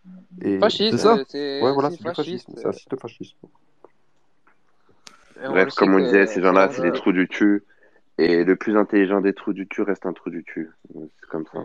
Et 0.43 0.59
Fasciste, 0.59 0.93
C'est 0.93 0.99
ça 0.99 1.17
euh, 1.17 1.25
c'est 1.27 1.63
ouais, 1.63 1.71
un 1.71 1.73
voilà, 1.73 1.91
c'est 1.91 1.97
du 1.97 2.03
fasciste. 2.03 2.47
fascisme, 2.51 2.53
c'est 2.57 2.67
un. 2.67 2.99
Et 5.43 5.47
on 5.49 5.51
Bref, 5.53 5.75
comme 5.75 5.95
on 5.95 6.01
disait, 6.01 6.27
ces 6.27 6.43
gens-là, 6.43 6.69
c'est 6.71 6.83
des 6.83 6.93
trous 6.93 7.13
du 7.13 7.27
cul. 7.27 7.65
Et 8.19 8.45
le 8.45 8.57
plus 8.57 8.77
intelligent 8.77 9.23
des 9.23 9.33
trous 9.33 9.55
du 9.55 9.67
cul 9.67 9.83
reste 9.83 10.05
un 10.05 10.13
trou 10.13 10.29
du 10.29 10.45
cul. 10.45 10.71
C'est 10.95 11.29
comme 11.31 11.47
ça. 11.51 11.61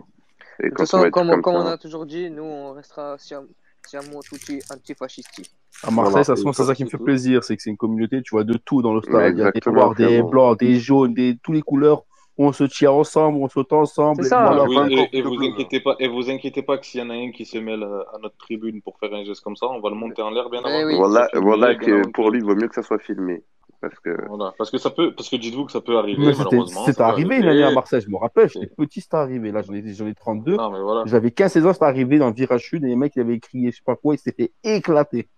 Et 0.60 0.64
De 0.64 0.68
toute 0.68 0.76
quand 0.76 0.82
on 0.84 0.86
façon, 0.86 1.10
comme, 1.10 1.28
comme 1.28 1.42
comme 1.42 1.54
on 1.56 1.66
a 1.66 1.76
toujours 1.76 2.06
dit, 2.06 2.30
nous, 2.30 2.42
on 2.42 2.72
restera 2.72 3.18
siamo, 3.18 3.48
siamo 3.86 4.22
tutti 4.22 4.60
antifascisti. 4.70 5.42
À 5.82 5.90
Marseille, 5.90 6.24
Voilà, 6.24 6.24
ça, 6.24 6.36
c'est 6.36 6.64
ça 6.64 6.74
qui 6.74 6.84
me 6.84 6.88
fait 6.88 6.96
tout. 6.98 7.04
plaisir, 7.04 7.44
c'est 7.44 7.56
que 7.56 7.62
c'est 7.62 7.70
une 7.70 7.76
communauté, 7.76 8.22
tu 8.22 8.30
vois, 8.30 8.44
de 8.44 8.54
tout 8.54 8.80
dans 8.82 8.94
le 8.94 9.02
stade. 9.02 9.36
Il 9.36 9.40
y 9.40 9.42
a 9.42 9.52
des 9.52 9.60
noirs, 9.70 9.94
des 9.94 10.22
blancs, 10.22 10.58
des 10.58 10.80
jaunes, 10.80 11.14
des 11.14 11.36
toutes 11.42 11.54
les 11.54 11.62
couleurs. 11.62 12.04
On 12.42 12.52
se 12.52 12.64
tient 12.64 12.90
ensemble, 12.92 13.36
on 13.38 13.48
saute 13.48 13.66
C'est 13.68 13.74
ensemble, 13.74 14.24
et 14.24 14.28
ça. 14.28 14.50
voilà. 14.50 14.88
Et 15.12 15.20
vous, 15.20 15.34
et, 15.42 15.46
et 15.46 15.50
inquiétez 15.50 15.80
pas, 15.80 15.94
et 15.98 16.08
vous 16.08 16.30
inquiétez 16.30 16.62
pas 16.62 16.78
que 16.78 16.86
s'il 16.86 17.00
y 17.00 17.02
en 17.04 17.10
a 17.10 17.14
un 17.14 17.32
qui 17.32 17.44
se 17.44 17.58
mêle 17.58 17.82
à, 17.82 18.16
à 18.16 18.18
notre 18.22 18.36
tribune 18.38 18.80
pour 18.80 18.98
faire 18.98 19.12
un 19.12 19.24
geste 19.24 19.42
comme 19.42 19.56
ça, 19.56 19.66
on 19.66 19.80
va 19.80 19.90
le 19.90 19.96
monter 19.96 20.22
en 20.22 20.30
l'air 20.30 20.48
bien 20.48 20.62
Ben 20.62 20.70
avant 20.72 20.86
oui. 20.86 20.96
Voilà, 20.96 21.28
voilà 21.34 21.74
que 21.74 22.08
pour 22.08 22.30
lui, 22.30 22.38
il 22.38 22.44
vaut 22.44 22.54
mieux 22.54 22.68
que 22.68 22.74
ça 22.74 22.82
soit 22.82 22.98
filmé. 22.98 23.42
Parce 23.82 23.98
que 24.00 24.10
Voilà. 24.28 24.52
Parce 24.58 24.70
que 24.70 24.78
ça 24.78 24.90
peut, 24.90 25.14
parce 25.14 25.28
que 25.28 25.36
dites-vous 25.36 25.64
que 25.66 25.72
ça 25.72 25.80
peut 25.80 25.96
arriver, 25.98 26.18
Mais 26.26 26.32
malheureusement, 26.36 26.84
c'est 26.86 27.00
arrivé 27.00 27.36
une 27.38 27.48
année 27.48 27.62
à. 27.62 27.70
Marseille, 27.72 28.00
je 28.00 28.10
me 28.10 28.16
rappelle, 28.16 28.48
j'étais 28.48 28.66
Et- 28.66 28.74
petit, 28.76 29.00
c'était 29.00 29.16
arrivé. 29.16 29.52
Là, 29.52 29.62
j'en 29.62 29.72
ai, 29.74 29.92
j'en 29.94 30.06
ai 30.06 30.14
32. 30.14 30.56
Non, 30.56 30.70
mais 30.70 30.80
voilà. 30.80 31.02
J'avais 31.06 31.30
15-16 31.30 31.66
ans, 31.66 31.72
c'était 31.74 31.84
arrivé 31.84 32.18
dans 32.18 32.28
le 32.28 32.34
virage 32.34 32.62
sud, 32.62 32.84
et 32.84 32.88
les 32.88 32.96
mecs, 32.96 33.16
ils 33.16 33.20
avaient 33.20 33.38
crié, 33.38 33.70
je 33.70 33.76
sais 33.76 33.82
pas 33.84 33.96
quoi, 33.96 34.14
ils 34.14 34.18
s'étaient 34.18 34.52
fait 34.64 34.76
éclater. 34.76 35.28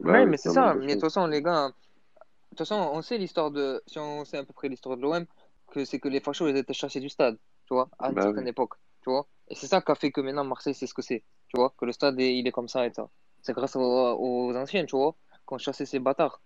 bah 0.00 0.12
Ouais, 0.12 0.20
oui, 0.24 0.30
mais 0.30 0.36
c'est 0.38 0.48
c'est 0.50 0.54
ça. 0.54 0.74
Mais 0.74 0.86
de 0.86 0.92
toute 0.92 1.00
façon, 1.02 1.26
les 1.26 1.40
gars, 1.42 1.68
de 1.68 2.56
toute 2.56 2.58
façon, 2.66 2.90
on 2.92 3.00
sait 3.02 3.16
l'histoire 3.18 3.50
de. 3.50 3.82
Si 3.86 3.98
on 3.98 4.24
sait 4.26 4.36
à 4.38 4.44
peu 4.44 4.52
près 4.52 4.68
l'histoire 4.68 4.96
de 4.98 5.02
l'OM, 5.02 5.24
que 5.72 5.84
c'est 5.84 6.00
que 6.00 6.08
les 6.08 6.20
fachos, 6.20 6.48
ils 6.48 6.56
étaient 6.56 6.74
chassés 6.82 7.00
du 7.00 7.08
stade, 7.08 7.36
tu 7.66 7.74
vois, 7.74 7.88
à 7.98 8.08
une 8.10 8.14
Bah 8.16 8.22
certaine 8.26 8.44
oui. 8.44 8.50
époque, 8.54 8.74
tu 9.02 9.10
vois. 9.10 9.26
Et 9.48 9.54
c'est 9.56 9.66
ça 9.66 9.80
qui 9.82 9.90
a 9.92 9.94
fait 9.96 10.12
que 10.12 10.20
maintenant 10.20 10.44
Marseille, 10.44 10.74
c'est 10.74 10.86
ce 10.86 10.94
que 10.94 11.02
c'est, 11.02 11.22
tu 11.48 11.56
vois, 11.58 11.70
que 11.78 11.84
le 11.86 11.92
stade, 11.92 12.18
est- 12.20 12.36
il 12.38 12.46
est 12.46 12.52
comme 12.52 12.68
ça 12.68 12.86
et 12.86 12.92
ça. 12.92 13.08
C'est 13.42 13.54
grâce 13.54 13.76
aux, 13.76 13.80
aux 13.80 14.54
anciens, 14.56 14.86
tu 14.86 14.96
vois, 14.96 15.14
qu'on 15.46 15.58
chassait 15.58 15.86
ces 15.86 15.98
bâtards. 15.98 16.40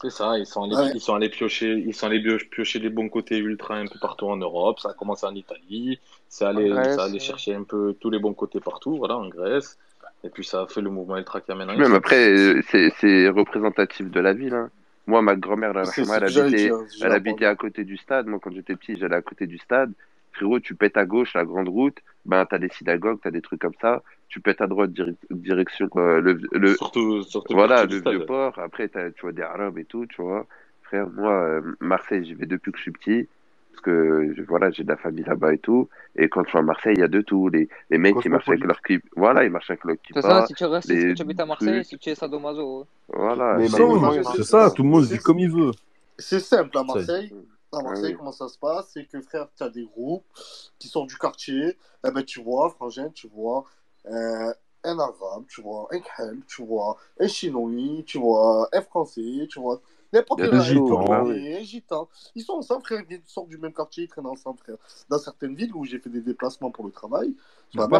C'est 0.00 0.10
ça, 0.10 0.38
ils 0.38 0.46
sont 0.46 0.62
allés, 0.62 0.76
Ouais. 0.76 0.92
ils 0.94 1.00
sont 1.00 1.14
allés 1.16 1.28
piocher, 1.28 1.72
ils 1.72 1.94
sont 1.94 2.06
allés 2.06 2.22
piocher 2.50 2.78
les 2.78 2.88
bons 2.90 3.08
côtés 3.08 3.38
ultra 3.38 3.76
un 3.76 3.86
peu 3.86 3.98
partout 3.98 4.26
en 4.28 4.36
Europe. 4.36 4.78
Ça 4.78 4.90
a 4.90 4.94
commencé 4.94 5.26
en 5.26 5.34
Italie, 5.34 5.98
c'est 6.28 6.44
allé, 6.44 6.70
ça 6.94 7.04
euh, 7.06 7.18
chercher 7.18 7.54
un 7.54 7.64
peu 7.64 7.94
tous 8.00 8.10
les 8.10 8.20
bons 8.20 8.34
côtés 8.34 8.60
partout, 8.60 8.96
voilà, 8.96 9.16
en 9.16 9.28
Grèce. 9.28 9.76
Et 10.24 10.30
puis 10.30 10.44
ça 10.44 10.62
a 10.62 10.66
fait 10.68 10.80
le 10.80 10.90
mouvement 10.90 11.16
ultra 11.16 11.40
qui 11.40 11.50
a 11.50 11.54
maintenant 11.56 11.74
Puis 11.74 11.82
même 11.82 11.94
après, 11.94 12.28
euh, 12.28 12.60
c'est 12.70 12.90
c'est 13.00 13.28
représentatif 13.28 14.08
de 14.10 14.20
la 14.20 14.34
ville. 14.34 14.54
Hein. 14.54 14.70
Moi, 15.08 15.22
ma 15.22 15.34
grand-mère, 15.36 15.72
la 15.72 15.86
C'est 15.86 16.02
Rahma, 16.02 16.18
ce 16.18 16.24
elle 16.24 16.38
habitait, 16.38 16.70
elle 17.00 17.46
à 17.46 17.54
côté 17.56 17.84
du 17.84 17.96
stade. 17.96 18.26
Moi, 18.26 18.38
quand 18.40 18.52
j'étais 18.52 18.76
petit, 18.76 18.96
j'allais 18.96 19.16
à 19.16 19.22
côté 19.22 19.46
du 19.46 19.58
stade. 19.58 19.92
Frérot, 20.32 20.60
tu 20.60 20.74
pètes 20.74 20.96
à 20.98 21.06
gauche, 21.06 21.34
la 21.34 21.44
grande 21.44 21.68
route, 21.68 21.98
ben, 22.26 22.44
t'as 22.44 22.58
des 22.58 22.68
synagogues, 22.68 23.18
t'as 23.22 23.30
des 23.30 23.40
trucs 23.40 23.60
comme 23.60 23.74
ça. 23.80 24.02
Tu 24.28 24.40
pètes 24.40 24.60
à 24.60 24.66
droite, 24.66 24.92
dire- 24.92 25.08
direction 25.30 25.88
euh, 25.96 26.20
le, 26.20 26.38
le, 26.52 26.74
Surtout, 26.76 27.22
surtout 27.22 27.54
le 27.54 27.58
voilà, 27.58 27.84
le 27.86 27.98
stade. 28.00 28.12
vieux 28.12 28.26
port. 28.26 28.58
Après, 28.58 28.88
t'as- 28.88 29.10
tu 29.10 29.22
vois 29.22 29.32
des 29.32 29.42
Arabes 29.42 29.78
et 29.78 29.84
tout, 29.86 30.06
tu 30.06 30.20
vois. 30.22 30.46
Frère, 30.82 31.08
moi, 31.08 31.32
euh, 31.42 31.62
Marseille, 31.80 32.24
j'y 32.24 32.34
vais 32.34 32.46
depuis 32.46 32.70
que 32.72 32.78
je 32.78 32.82
suis 32.82 32.92
petit. 32.92 33.28
Parce 33.78 33.84
que 33.96 34.34
voilà, 34.48 34.70
j'ai 34.72 34.82
de 34.82 34.88
la 34.88 34.96
famille 34.96 35.24
là-bas 35.24 35.54
et 35.54 35.58
tout. 35.58 35.88
Et 36.16 36.28
quand 36.28 36.42
je 36.44 36.48
suis 36.48 36.58
à 36.58 36.62
Marseille, 36.62 36.94
il 36.96 37.00
y 37.00 37.04
a 37.04 37.08
de 37.08 37.20
tout. 37.20 37.48
Les, 37.48 37.68
les 37.90 37.98
mecs 37.98 38.18
qui 38.20 38.28
marchent 38.28 38.48
avec 38.48 38.64
leur 38.64 38.80
clip. 38.82 39.04
Voilà, 39.14 39.44
ils 39.44 39.50
marchent 39.50 39.70
avec 39.70 39.84
leur 39.84 39.96
toute 40.02 40.14
façon, 40.14 40.28
kippa. 40.28 40.46
si 40.46 40.54
tu 40.54 40.64
restes, 40.64 40.88
si 40.90 41.14
tu 41.14 41.22
habites 41.22 41.40
à 41.40 41.46
Marseille, 41.46 41.74
trucs. 41.74 41.86
si 41.86 41.98
tu 41.98 42.10
es 42.10 42.14
sadomaso, 42.16 42.86
Voilà. 43.08 43.56
Mais 43.56 43.68
C'est 43.68 43.76
ça, 43.76 44.32
c'est 44.34 44.42
ça, 44.42 44.70
tout 44.72 44.82
le 44.82 44.88
monde 44.88 45.04
C'est 45.04 45.14
vit 45.14 45.20
comme 45.20 45.38
il 45.38 45.50
veut. 45.52 45.70
c'est 46.18 46.40
simple 46.40 46.76
à 46.76 46.80
Ça, 46.80 46.86
Marseille. 46.86 47.32
À 47.70 47.78
Ah 47.78 47.82
Marseille, 47.82 48.12
oui. 48.12 48.16
comment 48.18 48.32
ça 48.32 48.48
se 48.48 48.58
passe? 48.58 48.90
C'est 48.94 49.04
que 49.04 49.20
frère, 49.20 49.46
tu 49.56 49.62
as 49.62 49.68
des 49.68 49.84
groupes 49.84 50.24
qui 50.78 50.88
sont 50.88 51.04
du 51.04 51.16
quartier. 51.16 51.76
Eh 52.06 52.10
ben, 52.10 52.24
tu 52.24 52.42
vois, 52.42 52.70
frangin, 52.70 53.10
tu 53.14 53.28
vois 53.28 53.64
euh, 54.06 54.52
un 54.84 54.98
arabe, 54.98 55.44
tu 55.48 55.60
vois 55.62 55.86
un 55.92 56.00
khel, 56.00 56.38
tu 56.48 56.64
vois 56.64 56.96
un 57.20 57.28
chinois, 57.28 58.02
tu 58.06 58.18
vois 58.18 58.68
un 58.72 58.80
français, 58.82 59.46
tu 59.48 59.60
vois 59.60 59.80
n'importe 60.12 60.40
quel 60.40 61.64
gitan. 61.64 62.08
Ils 62.34 62.42
sont 62.42 62.54
ensemble, 62.54 62.84
frère, 62.84 63.02
ils 63.08 63.20
sortent 63.26 63.48
du 63.48 63.58
même 63.58 63.72
quartier, 63.72 64.04
ils 64.04 64.08
traînent 64.08 64.26
ensemble, 64.26 64.58
frère. 64.58 64.76
Dans 65.08 65.18
certaines 65.18 65.54
villes 65.54 65.74
où 65.74 65.84
j'ai 65.84 65.98
fait 65.98 66.10
des 66.10 66.20
déplacements 66.20 66.70
pour 66.70 66.84
le 66.84 66.92
travail, 66.92 67.34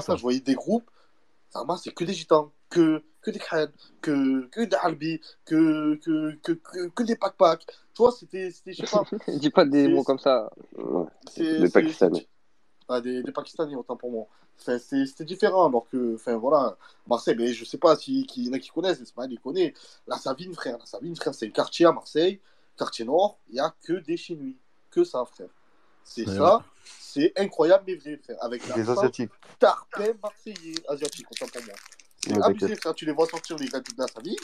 ça, 0.01 0.17
je 0.17 0.23
voyais 0.23 0.41
des 0.41 0.55
groupes. 0.55 0.91
C'est 1.83 1.95
que 1.95 2.05
des 2.05 2.13
gitans, 2.13 2.53
que, 2.69 3.03
que 3.23 3.31
des 3.31 3.39
khel, 3.39 3.73
que, 4.03 4.47
que 4.49 4.61
des 4.63 4.77
albis, 4.77 5.21
que, 5.45 5.95
que, 5.97 6.33
que, 6.43 6.53
que, 6.53 6.89
que 6.89 7.03
des 7.03 7.17
pack-pack. 7.17 7.65
Tu 7.67 8.03
vois, 8.03 8.13
c'était, 8.13 8.51
c'était, 8.51 8.75
je 8.75 8.85
sais 8.85 8.91
pas, 8.91 9.05
dis 9.29 9.51
pas 9.51 9.65
des 9.65 9.89
mots 9.89 10.05
comme 10.05 10.19
ça. 10.19 10.51
Des 11.37 11.71
Pakistanais. 11.71 12.29
Ah, 12.89 13.01
des, 13.01 13.23
des 13.23 13.33
Pakistanais, 13.33 13.75
autant 13.75 13.97
pour 13.97 14.11
moi. 14.11 14.27
Enfin, 14.61 14.79
c'était 14.79 15.25
différent, 15.25 15.69
alors 15.69 15.87
que, 15.89 16.15
enfin, 16.15 16.37
voilà, 16.37 16.77
Marseille, 17.07 17.37
mais 17.39 17.53
je 17.53 17.65
sais 17.65 17.79
pas 17.79 17.95
s'il 17.97 18.29
si, 18.31 18.45
y 18.45 18.49
en 18.51 18.55
a 18.55 18.59
qui 18.59 18.71
connaissent, 18.71 19.01
Ismaël, 19.01 19.31
il 19.33 19.39
connaît. 19.41 19.75
La 20.07 20.17
Savine, 20.17 20.55
frère, 20.55 20.79
la 20.79 20.87
Savine, 20.87 21.15
frère, 21.15 21.35
c'est 21.35 21.47
un 21.47 21.51
quartier 21.51 21.87
à 21.87 21.93
Marseille, 21.93 22.41
quartier 22.77 23.05
nord, 23.05 23.39
il 23.51 23.57
y 23.57 23.61
a 23.61 23.75
que 23.85 23.93
des 23.95 24.17
Chinois, 24.17 24.55
que 24.91 25.05
ça, 25.05 25.25
frère. 25.25 25.49
C'est 26.03 26.27
Ouais. 26.27 26.37
ça, 26.37 26.65
c'est 26.99 27.33
incroyable, 27.37 27.85
mais 27.87 27.95
vrai, 27.97 28.17
frère, 28.17 28.37
avec 28.41 28.67
l'accent 28.67 28.97
Asiatiques. 28.99 29.31
tarpin 29.59 30.13
marseillais, 30.23 30.75
asiatique, 30.89 31.27
autant 31.31 31.47
pour 31.53 31.63
moi. 31.65 31.75
C'est 32.25 32.43
abusé, 32.43 32.75
frère, 32.77 32.95
tu 32.95 33.05
les 33.05 33.13
vois 33.13 33.27
sortir, 33.27 33.57
les 33.59 33.69
gars 33.69 33.81
de 33.81 33.87
la 33.97 34.09
Savine, 34.09 34.35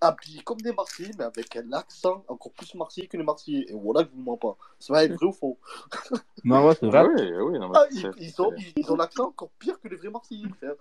habillés 0.00 0.42
comme 0.42 0.60
des 0.60 0.72
Marseillais, 0.72 1.12
mais 1.18 1.24
avec 1.24 1.54
un 1.56 1.72
accent 1.72 2.24
encore 2.28 2.52
plus 2.52 2.74
marseillais 2.74 3.06
que 3.06 3.16
les 3.16 3.22
Marseillais. 3.22 3.66
Et 3.68 3.74
voilà 3.74 4.04
que 4.04 4.10
je 4.10 4.16
vous 4.16 4.22
mens 4.22 4.36
pas. 4.36 4.56
C'est 4.78 4.92
vrai, 4.92 5.08
vrai 5.08 5.26
ou 5.26 5.32
faux? 5.32 5.58
Non, 6.44 6.66
ouais, 6.66 6.74
c'est 6.74 6.86
Ah 6.86 7.04
vrai. 7.04 7.06
oui, 7.14 7.32
oui, 7.42 7.58
non, 7.58 7.68
mais 7.68 7.76
ah, 7.78 7.84
ils, 7.92 8.10
ils 8.18 8.40
ont, 8.40 8.52
ils, 8.56 8.72
ils 8.76 8.90
ont 8.90 8.96
l'accent 8.96 9.26
encore 9.26 9.50
pire 9.58 9.78
que 9.80 9.88
les 9.88 9.96
vrais 9.96 10.08
Marseillais, 10.08 10.48
frère. 10.58 10.72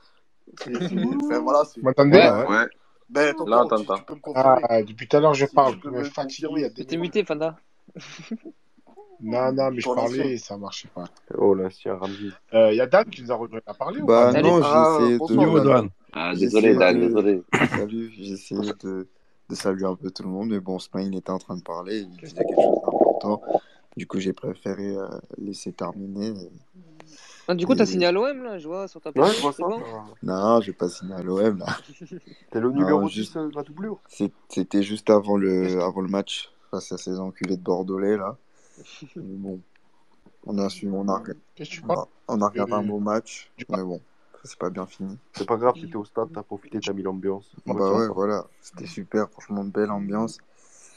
C'est- 0.57 0.73
c'est- 0.87 1.15
Enfin, 1.21 1.39
voilà, 1.39 1.65
c'est. 1.65 1.81
Vous 1.81 1.87
m'entendez 1.87 2.17
Ouais. 2.17 2.67
Ben, 3.09 3.35
là, 3.45 3.65
tonton, 3.67 3.95
tu, 3.95 4.03
peux 4.03 4.15
me. 4.15 4.21
Ah, 4.35 4.83
depuis 4.83 5.07
tout 5.07 5.17
à 5.17 5.19
l'heure, 5.19 5.33
je 5.33 5.45
Si 5.45 5.53
parle. 5.55 5.75
Je 5.83 5.89
me 5.89 6.03
fatigué, 6.03 6.71
t'es 6.73 6.97
muté, 6.97 7.25
Fanda. 7.25 7.57
Non, 9.21 9.51
non, 9.51 9.71
mais 9.71 9.81
je 9.81 9.87
parlais 9.87 10.31
et 10.33 10.37
ça 10.37 10.57
marchait 10.57 10.87
pas. 10.87 11.03
Oh 11.37 11.53
là, 11.53 11.69
c'est 11.69 11.89
un 11.89 11.97
Ramzi. 11.97 12.31
Euh, 12.53 12.71
Il 12.71 12.77
y 12.77 12.81
a 12.81 12.87
Dan 12.87 13.05
qui 13.09 13.21
nous 13.21 13.31
a 13.31 13.35
rejoint 13.35 13.59
à 13.65 13.73
parler 13.73 14.01
ou 14.01 14.07
Bah 14.07 14.27
pas? 14.27 14.31
Salut. 14.31 14.47
non, 14.49 14.61
j'ai 14.61 14.75
Ah, 14.77 14.93
essayé 14.93 15.17
bonsoir, 15.17 15.45
Yo, 15.45 15.59
de... 15.59 15.65
Dan. 15.65 15.89
Ah, 16.13 16.33
désolé, 16.35 16.75
Dan, 16.75 16.99
de... 16.99 17.05
désolé. 17.07 17.43
Salut, 17.69 18.11
j'ai 18.17 18.33
essayé 18.33 18.71
de... 18.83 19.07
de 19.49 19.55
saluer 19.55 19.85
un 19.85 19.95
peu 19.95 20.11
tout 20.11 20.23
le 20.23 20.29
monde, 20.29 20.49
mais 20.49 20.59
bon, 20.59 20.79
Smaïn 20.79 21.13
était 21.13 21.29
en 21.31 21.39
train 21.39 21.57
de 21.57 21.63
parler, 21.63 21.99
il 21.99 22.09
disait 22.17 22.35
quelque 22.43 22.55
chose 22.55 22.81
d'important. 22.83 23.41
Du 23.97 24.07
coup, 24.07 24.19
j'ai 24.19 24.33
préféré 24.33 24.95
euh, 24.95 25.07
laisser 25.37 25.73
terminer. 25.73 26.33
Ah, 27.47 27.55
du 27.55 27.65
coup, 27.65 27.73
t'as 27.75 27.83
Et... 27.83 27.87
signé 27.87 28.05
à 28.05 28.11
l'OM, 28.11 28.43
là, 28.43 28.59
je 28.59 28.67
vois, 28.67 28.87
sur 28.87 29.01
ta 29.01 29.09
Ouais, 29.09 29.15
page. 29.15 29.35
je 29.37 29.41
vois 29.41 29.53
C'est 29.53 29.63
ça. 29.63 29.67
bon. 29.67 29.81
Non, 30.23 30.61
j'ai 30.61 30.73
pas 30.73 30.87
signé 30.89 31.13
à 31.15 31.23
l'OM, 31.23 31.57
là. 31.57 31.77
T'es 32.51 32.59
le 32.59 32.71
numéro 32.71 33.07
10 33.07 33.13
juste... 33.13 33.37
de 33.37 33.51
la 33.55 33.63
doublure. 33.63 33.99
C'était 34.07 34.83
juste 34.83 35.09
avant 35.09 35.35
le... 35.37 35.81
avant 35.81 36.01
le 36.01 36.09
match, 36.09 36.51
face 36.71 36.91
à 36.91 36.97
ces 36.97 37.19
enculés 37.19 37.57
de 37.57 37.61
Bordelais, 37.63 38.17
là. 38.17 38.37
Mais 39.15 39.35
bon, 39.37 39.59
on 40.45 40.57
a 40.59 40.69
su... 40.69 40.87
on 40.89 41.07
a... 41.09 41.21
Qu'est-ce 41.55 41.69
que 41.71 41.75
tu 41.75 41.81
on 41.87 41.93
a, 41.93 42.07
on 42.27 42.41
a 42.41 42.47
regardé 42.47 42.73
un 42.73 42.83
Euh, 42.83 42.87
beau 42.87 42.99
match, 42.99 43.51
mais 43.69 43.83
bon, 43.83 43.99
c'est 44.49 44.57
pas 44.57 44.69
bien 44.71 44.85
fini. 44.87 45.17
C'est 45.33 45.47
pas 45.47 45.57
grave, 45.57 45.75
t'étais 45.79 45.95
au 45.95 46.03
stade, 46.05 46.29
t'as 46.33 46.41
profité, 46.41 46.79
t'as 46.79 46.93
mis 46.93 47.03
l'ambiance. 47.03 47.51
Bah 47.67 47.93
ouais, 47.93 48.07
voilà, 48.07 48.45
c'était 48.61 48.87
super, 48.87 49.29
franchement, 49.29 49.63
belle 49.63 49.91
ambiance. 49.91 50.39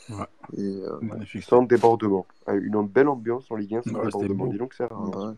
Ouais, 0.09 0.25
Et 0.57 0.61
euh, 0.83 0.99
magnifique. 1.01 1.45
Sans 1.45 1.63
débordement. 1.63 2.27
Ah, 2.47 2.55
Une 2.55 2.87
belle 2.87 3.09
ambiance 3.09 3.51
en 3.51 3.57
Ligue 3.57 3.77
1 3.77 3.83
sans 3.83 3.91
Ouais, 3.93 4.05
débordement. 4.07 4.47
Dis 4.47 4.59
donc, 4.59 4.75
c'est 4.75 4.87
rare. 4.87 5.11
bah 5.11 5.29
ouais. 5.29 5.35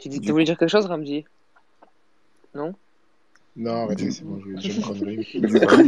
Tu 0.00 0.08
dis, 0.08 0.20
Du 0.20 0.26
tu 0.26 0.32
voulais 0.32 0.44
dire 0.44 0.58
quelque 0.58 0.70
chose, 0.70 0.86
Ramzi 0.86 1.24
Non 2.54 2.74
Non, 3.56 3.84
arrêtez, 3.84 4.06
du, 4.06 4.12
c'est 4.12 4.24
bon, 4.24 4.40
je 4.40 4.48
vais 4.48 4.76
une 4.76 4.80
connerie. 4.82 5.26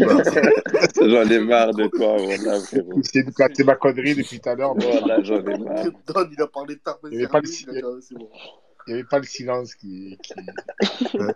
bah, 0.04 0.22
J'en 1.00 1.30
ai 1.30 1.38
marre 1.40 1.74
de 1.74 1.86
toi, 1.88 2.16
voilà, 2.18 2.60
frérot. 2.60 3.00
Placer 3.34 3.64
ma 3.64 3.76
connerie 3.76 4.14
depuis 4.14 4.40
tout 4.40 4.48
à 4.48 4.54
l'heure, 4.54 4.74
mais 4.76 4.98
Voilà, 4.98 5.22
j'en 5.22 5.40
ai 5.44 5.58
marre. 5.58 5.84
Don, 6.06 6.28
il 6.30 6.42
a 6.42 6.46
parlé 6.46 6.76
Il 7.04 7.10
n'y 7.10 7.16
avait 7.16 7.28
pas 7.28 7.40
le, 7.40 7.48
a 7.48 7.50
dit, 7.50 7.66
c'est 8.02 8.14
bon. 8.14 8.28
Il 8.86 8.90
y 8.90 8.94
avait 8.94 9.04
pas 9.04 9.18
le 9.18 9.24
silence 9.26 9.74
qui. 9.74 10.18
Voilà. 11.14 11.34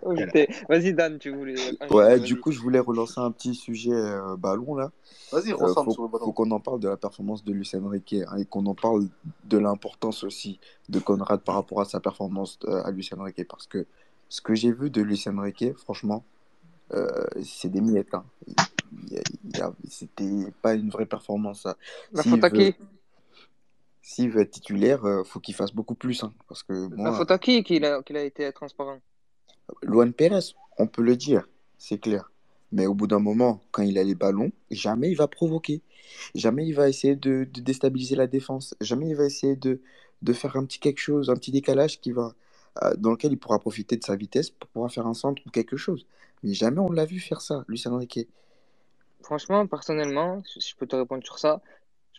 Vas-y, 0.69 0.93
Dan, 0.93 1.17
tu 1.19 1.31
voulais 1.35 1.55
Ouais, 1.91 2.19
du 2.19 2.39
coup, 2.39 2.51
je 2.51 2.59
voulais 2.59 2.79
relancer 2.79 3.19
un 3.19 3.31
petit 3.31 3.55
sujet 3.55 3.91
euh, 3.93 4.35
ballon 4.37 4.75
là. 4.75 4.91
Vas-y, 5.31 5.51
Euh, 5.51 5.55
ressemble 5.55 5.85
faut, 5.85 5.91
sur 5.91 6.03
le 6.03 6.09
faut 6.09 6.19
ballon. 6.19 6.31
qu'on 6.31 6.51
en 6.51 6.59
parle 6.59 6.79
de 6.79 6.87
la 6.89 6.97
performance 6.97 7.43
de 7.43 7.53
Lucien 7.53 7.81
Riquet 7.87 8.23
hein, 8.27 8.37
et 8.37 8.45
qu'on 8.45 8.65
en 8.65 8.75
parle 8.75 9.07
de 9.45 9.57
l'importance 9.57 10.23
aussi 10.23 10.59
de 10.89 10.99
Conrad 10.99 11.41
par 11.41 11.55
rapport 11.55 11.81
à 11.81 11.85
sa 11.85 11.99
performance 11.99 12.59
euh, 12.65 12.83
à 12.83 12.91
Lucien 12.91 13.17
Riquet. 13.21 13.45
Parce 13.45 13.67
que 13.67 13.85
ce 14.29 14.41
que 14.41 14.55
j'ai 14.55 14.71
vu 14.71 14.89
de 14.89 15.01
Lucien 15.01 15.39
Riquet, 15.39 15.73
franchement, 15.77 16.25
euh, 16.93 17.25
c'est 17.43 17.69
des 17.69 17.81
miettes. 17.81 18.13
Hein. 18.13 18.25
Il, 18.47 18.55
il, 19.11 19.21
il 19.43 19.89
c'était 19.89 20.51
pas 20.61 20.73
une 20.73 20.89
vraie 20.89 21.05
performance. 21.05 21.61
ça. 21.61 21.77
La 22.13 22.23
S'il 22.23 22.31
faute 22.31 22.43
à 22.43 22.49
veut, 22.49 22.57
qui 22.57 22.75
s'il 24.05 24.29
veut 24.29 24.41
être 24.41 24.51
titulaire, 24.51 25.03
euh, 25.05 25.23
faut 25.23 25.39
qu'il 25.39 25.55
fasse 25.55 25.73
beaucoup 25.73 25.95
plus. 25.95 26.23
hein. 26.23 26.31
parce 26.47 26.61
que 26.61 26.89
La 26.95 27.11
faute 27.11 27.31
à 27.31 27.39
qui 27.39 27.63
qu'il 27.63 27.83
a, 27.83 28.23
été 28.23 28.51
transparent? 28.53 28.99
Luan 29.81 30.13
Pérez, 30.13 30.53
on 30.77 30.85
peut 30.85 31.01
le 31.01 31.17
dire, 31.17 31.49
c'est 31.79 31.97
clair. 31.97 32.31
Mais 32.71 32.85
au 32.85 32.93
bout 32.93 33.07
d'un 33.07 33.17
moment, 33.17 33.63
quand 33.71 33.81
il 33.81 33.97
a 33.97 34.03
les 34.03 34.13
ballons, 34.13 34.51
jamais 34.69 35.09
il 35.09 35.15
va 35.15 35.27
provoquer. 35.27 35.81
Jamais 36.35 36.67
il 36.67 36.73
va 36.73 36.87
essayer 36.87 37.15
de, 37.15 37.47
de 37.51 37.61
déstabiliser 37.61 38.15
la 38.15 38.27
défense. 38.27 38.75
Jamais 38.79 39.07
il 39.09 39.15
va 39.15 39.25
essayer 39.25 39.55
de, 39.55 39.81
de 40.21 40.33
faire 40.33 40.55
un 40.55 40.65
petit 40.65 40.79
quelque 40.79 40.99
chose, 40.99 41.31
un 41.31 41.35
petit 41.35 41.51
décalage 41.51 41.99
qui 41.99 42.11
va, 42.11 42.35
euh, 42.83 42.93
dans 42.97 43.09
lequel 43.09 43.31
il 43.31 43.39
pourra 43.39 43.57
profiter 43.57 43.97
de 43.97 44.03
sa 44.03 44.15
vitesse 44.15 44.51
pour 44.51 44.69
pouvoir 44.69 44.91
faire 44.91 45.07
un 45.07 45.15
centre 45.15 45.41
ou 45.47 45.49
quelque 45.49 45.77
chose. 45.77 46.05
Mais 46.43 46.53
jamais 46.53 46.79
on 46.79 46.91
l'a 46.91 47.05
vu 47.05 47.19
faire 47.19 47.41
ça, 47.41 47.65
Lucien 47.67 47.91
Enrique. 47.91 48.27
Franchement, 49.23 49.65
personnellement, 49.65 50.43
si 50.45 50.59
je 50.59 50.75
peux 50.75 50.85
te 50.85 50.95
répondre 50.95 51.23
sur 51.23 51.39
ça, 51.39 51.63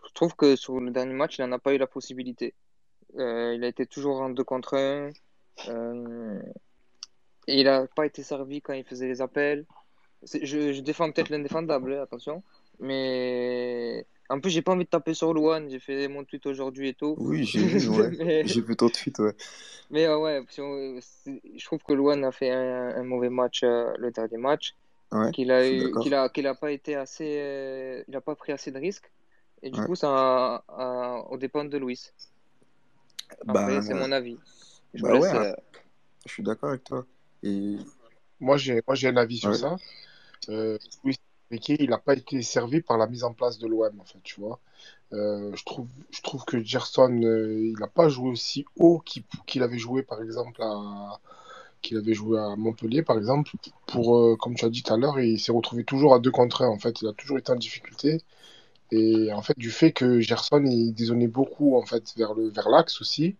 je 0.08 0.12
trouve 0.14 0.34
que 0.36 0.56
sur 0.56 0.80
le 0.80 0.90
dernier 0.90 1.12
match, 1.14 1.38
il 1.38 1.44
n'en 1.44 1.52
a 1.52 1.58
pas 1.58 1.74
eu 1.74 1.78
la 1.78 1.86
possibilité. 1.86 2.54
Euh, 3.18 3.54
il 3.54 3.64
a 3.64 3.68
été 3.68 3.86
toujours 3.86 4.20
en 4.20 4.30
2 4.30 4.44
contre 4.44 4.76
1. 4.76 5.10
euh, 5.68 6.40
et 7.48 7.60
il 7.60 7.64
n'a 7.64 7.86
pas 7.86 8.06
été 8.06 8.22
servi 8.22 8.60
quand 8.60 8.72
il 8.72 8.84
faisait 8.84 9.06
les 9.08 9.20
appels. 9.22 9.64
Je, 10.42 10.72
je 10.72 10.80
défends 10.80 11.10
peut-être 11.12 11.28
l'indéfendable, 11.30 11.92
hein, 11.94 12.02
attention. 12.02 12.42
Mais 12.80 14.04
en 14.28 14.40
plus, 14.40 14.50
j'ai 14.50 14.62
pas 14.62 14.72
envie 14.72 14.84
de 14.84 14.90
taper 14.90 15.14
sur 15.14 15.32
Luan. 15.32 15.68
J'ai 15.70 15.78
fait 15.78 16.08
mon 16.08 16.24
tweet 16.24 16.46
aujourd'hui 16.46 16.88
et 16.88 16.94
tout. 16.94 17.14
Oui, 17.18 17.44
j'ai 17.44 17.60
vu, 17.60 17.88
ouais. 17.96 18.10
Mais, 18.18 18.46
J'ai 18.46 18.60
vu 18.60 18.74
ton 18.76 18.88
tweet, 18.88 19.18
ouais. 19.20 19.32
mais 19.90 20.06
euh, 20.06 20.18
ouais, 20.18 20.42
si 20.48 20.60
on- 20.60 20.98
c'est- 21.00 21.40
je 21.56 21.64
trouve 21.64 21.82
que 21.82 21.92
Luan 21.92 22.24
a 22.24 22.32
fait 22.32 22.50
un, 22.50 22.96
un 22.96 23.04
mauvais 23.04 23.30
match 23.30 23.62
le 23.62 24.10
dernier 24.10 24.38
match. 24.38 24.74
Ouais, 25.12 25.30
Qu'il 25.30 25.52
a 25.52 25.64
eu, 25.70 25.92
qu'il 26.02 26.14
a, 26.14 26.28
qu'il 26.28 26.48
a 26.48 26.56
pas 26.56 26.72
été 26.72 26.96
assez, 26.96 28.04
il 28.08 28.16
a 28.16 28.20
pas 28.20 28.34
pris 28.34 28.50
assez 28.52 28.72
de 28.72 28.78
risques. 28.78 29.08
Et 29.66 29.70
du 29.70 29.80
Ouais. 29.80 29.86
coup, 29.86 29.96
ça 29.96 30.62
au 31.28 31.36
dépend 31.36 31.64
de 31.64 31.76
Luis. 31.76 32.12
Après, 33.48 33.52
Bah, 33.52 33.82
c'est 33.82 33.94
mon 33.94 34.12
avis. 34.12 34.38
Je 34.94 35.02
bah 35.02 35.12
ouais, 35.12 35.18
laisse. 35.18 35.34
hein. 35.34 35.42
euh, 35.42 35.56
je 36.24 36.32
suis 36.32 36.42
d'accord 36.44 36.68
avec 36.70 36.84
toi. 36.84 37.04
Et 37.42 37.76
Moi, 38.40 38.56
j'ai 38.56 38.80
moi, 38.86 38.94
j'ai 38.94 39.08
un 39.08 39.16
avis 39.16 39.38
sur 39.38 39.54
ça. 39.56 39.76
Euh, 40.48 40.78
Luis 41.04 41.16
Enrique, 41.50 41.68
il 41.80 41.90
n'a 41.90 41.98
pas 41.98 42.14
été 42.14 42.42
servi 42.42 42.80
par 42.80 42.96
la 42.96 43.08
mise 43.08 43.24
en 43.24 43.32
place 43.32 43.58
de 43.58 43.66
l'OM, 43.66 44.00
en 44.00 44.04
fait, 44.04 44.20
tu 44.22 44.40
vois. 44.40 44.60
Euh, 45.12 45.50
je 45.56 45.64
trouve, 45.64 45.88
je 46.10 46.22
trouve 46.22 46.44
que 46.44 46.62
Gerson, 46.62 47.20
euh, 47.24 47.66
il 47.72 47.76
n'a 47.80 47.88
pas 47.88 48.08
joué 48.08 48.30
aussi 48.30 48.64
haut 48.76 49.00
qu'il 49.46 49.62
avait 49.64 49.78
joué, 49.78 50.02
par 50.04 50.22
exemple, 50.22 50.62
à, 50.62 51.20
qu'il 51.82 51.96
avait 51.98 52.14
joué 52.14 52.38
à 52.38 52.56
Montpellier, 52.56 53.02
par 53.02 53.18
exemple. 53.18 53.50
Pour, 53.86 54.16
euh, 54.16 54.36
comme 54.36 54.54
tu 54.54 54.64
as 54.64 54.70
dit 54.70 54.82
tout 54.82 54.94
à 54.94 54.96
l'heure, 54.96 55.18
il 55.20 55.40
s'est 55.40 55.52
retrouvé 55.52 55.84
toujours 55.84 56.14
à 56.14 56.18
2 56.20 56.30
contre 56.30 56.62
1, 56.62 56.68
en 56.68 56.78
fait. 56.78 57.02
Il 57.02 57.08
a 57.08 57.12
toujours 57.12 57.38
été 57.38 57.52
en 57.52 57.56
difficulté. 57.56 58.22
Et 58.92 59.32
en 59.32 59.42
fait, 59.42 59.58
du 59.58 59.70
fait 59.70 59.92
que 59.92 60.20
Gerson, 60.20 60.64
il 60.64 60.92
dézonnait 60.92 61.26
beaucoup, 61.28 61.76
en 61.76 61.84
fait, 61.84 62.14
vers 62.16 62.34
le, 62.34 62.48
vers 62.50 62.68
l'axe 62.68 63.00
aussi. 63.00 63.36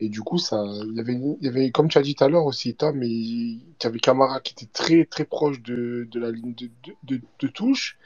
Et 0.00 0.08
du 0.08 0.22
coup, 0.22 0.38
ça, 0.38 0.64
il 0.88 0.94
y 0.96 1.00
avait, 1.00 1.18
y 1.40 1.48
avait, 1.48 1.70
comme 1.70 1.88
tu 1.88 1.98
as 1.98 2.02
dit 2.02 2.14
tout 2.14 2.24
à 2.24 2.28
l'heure 2.28 2.46
aussi, 2.46 2.74
Tom, 2.74 3.02
il, 3.02 3.60
tu 3.78 3.86
avais 3.86 3.98
Camara 3.98 4.40
qui 4.40 4.52
était 4.54 4.72
très, 4.72 5.04
très 5.06 5.24
proche 5.24 5.60
de, 5.62 6.08
la 6.14 6.30
ligne 6.30 6.54
de, 6.54 7.20
de 7.40 7.48
touche. 7.48 7.98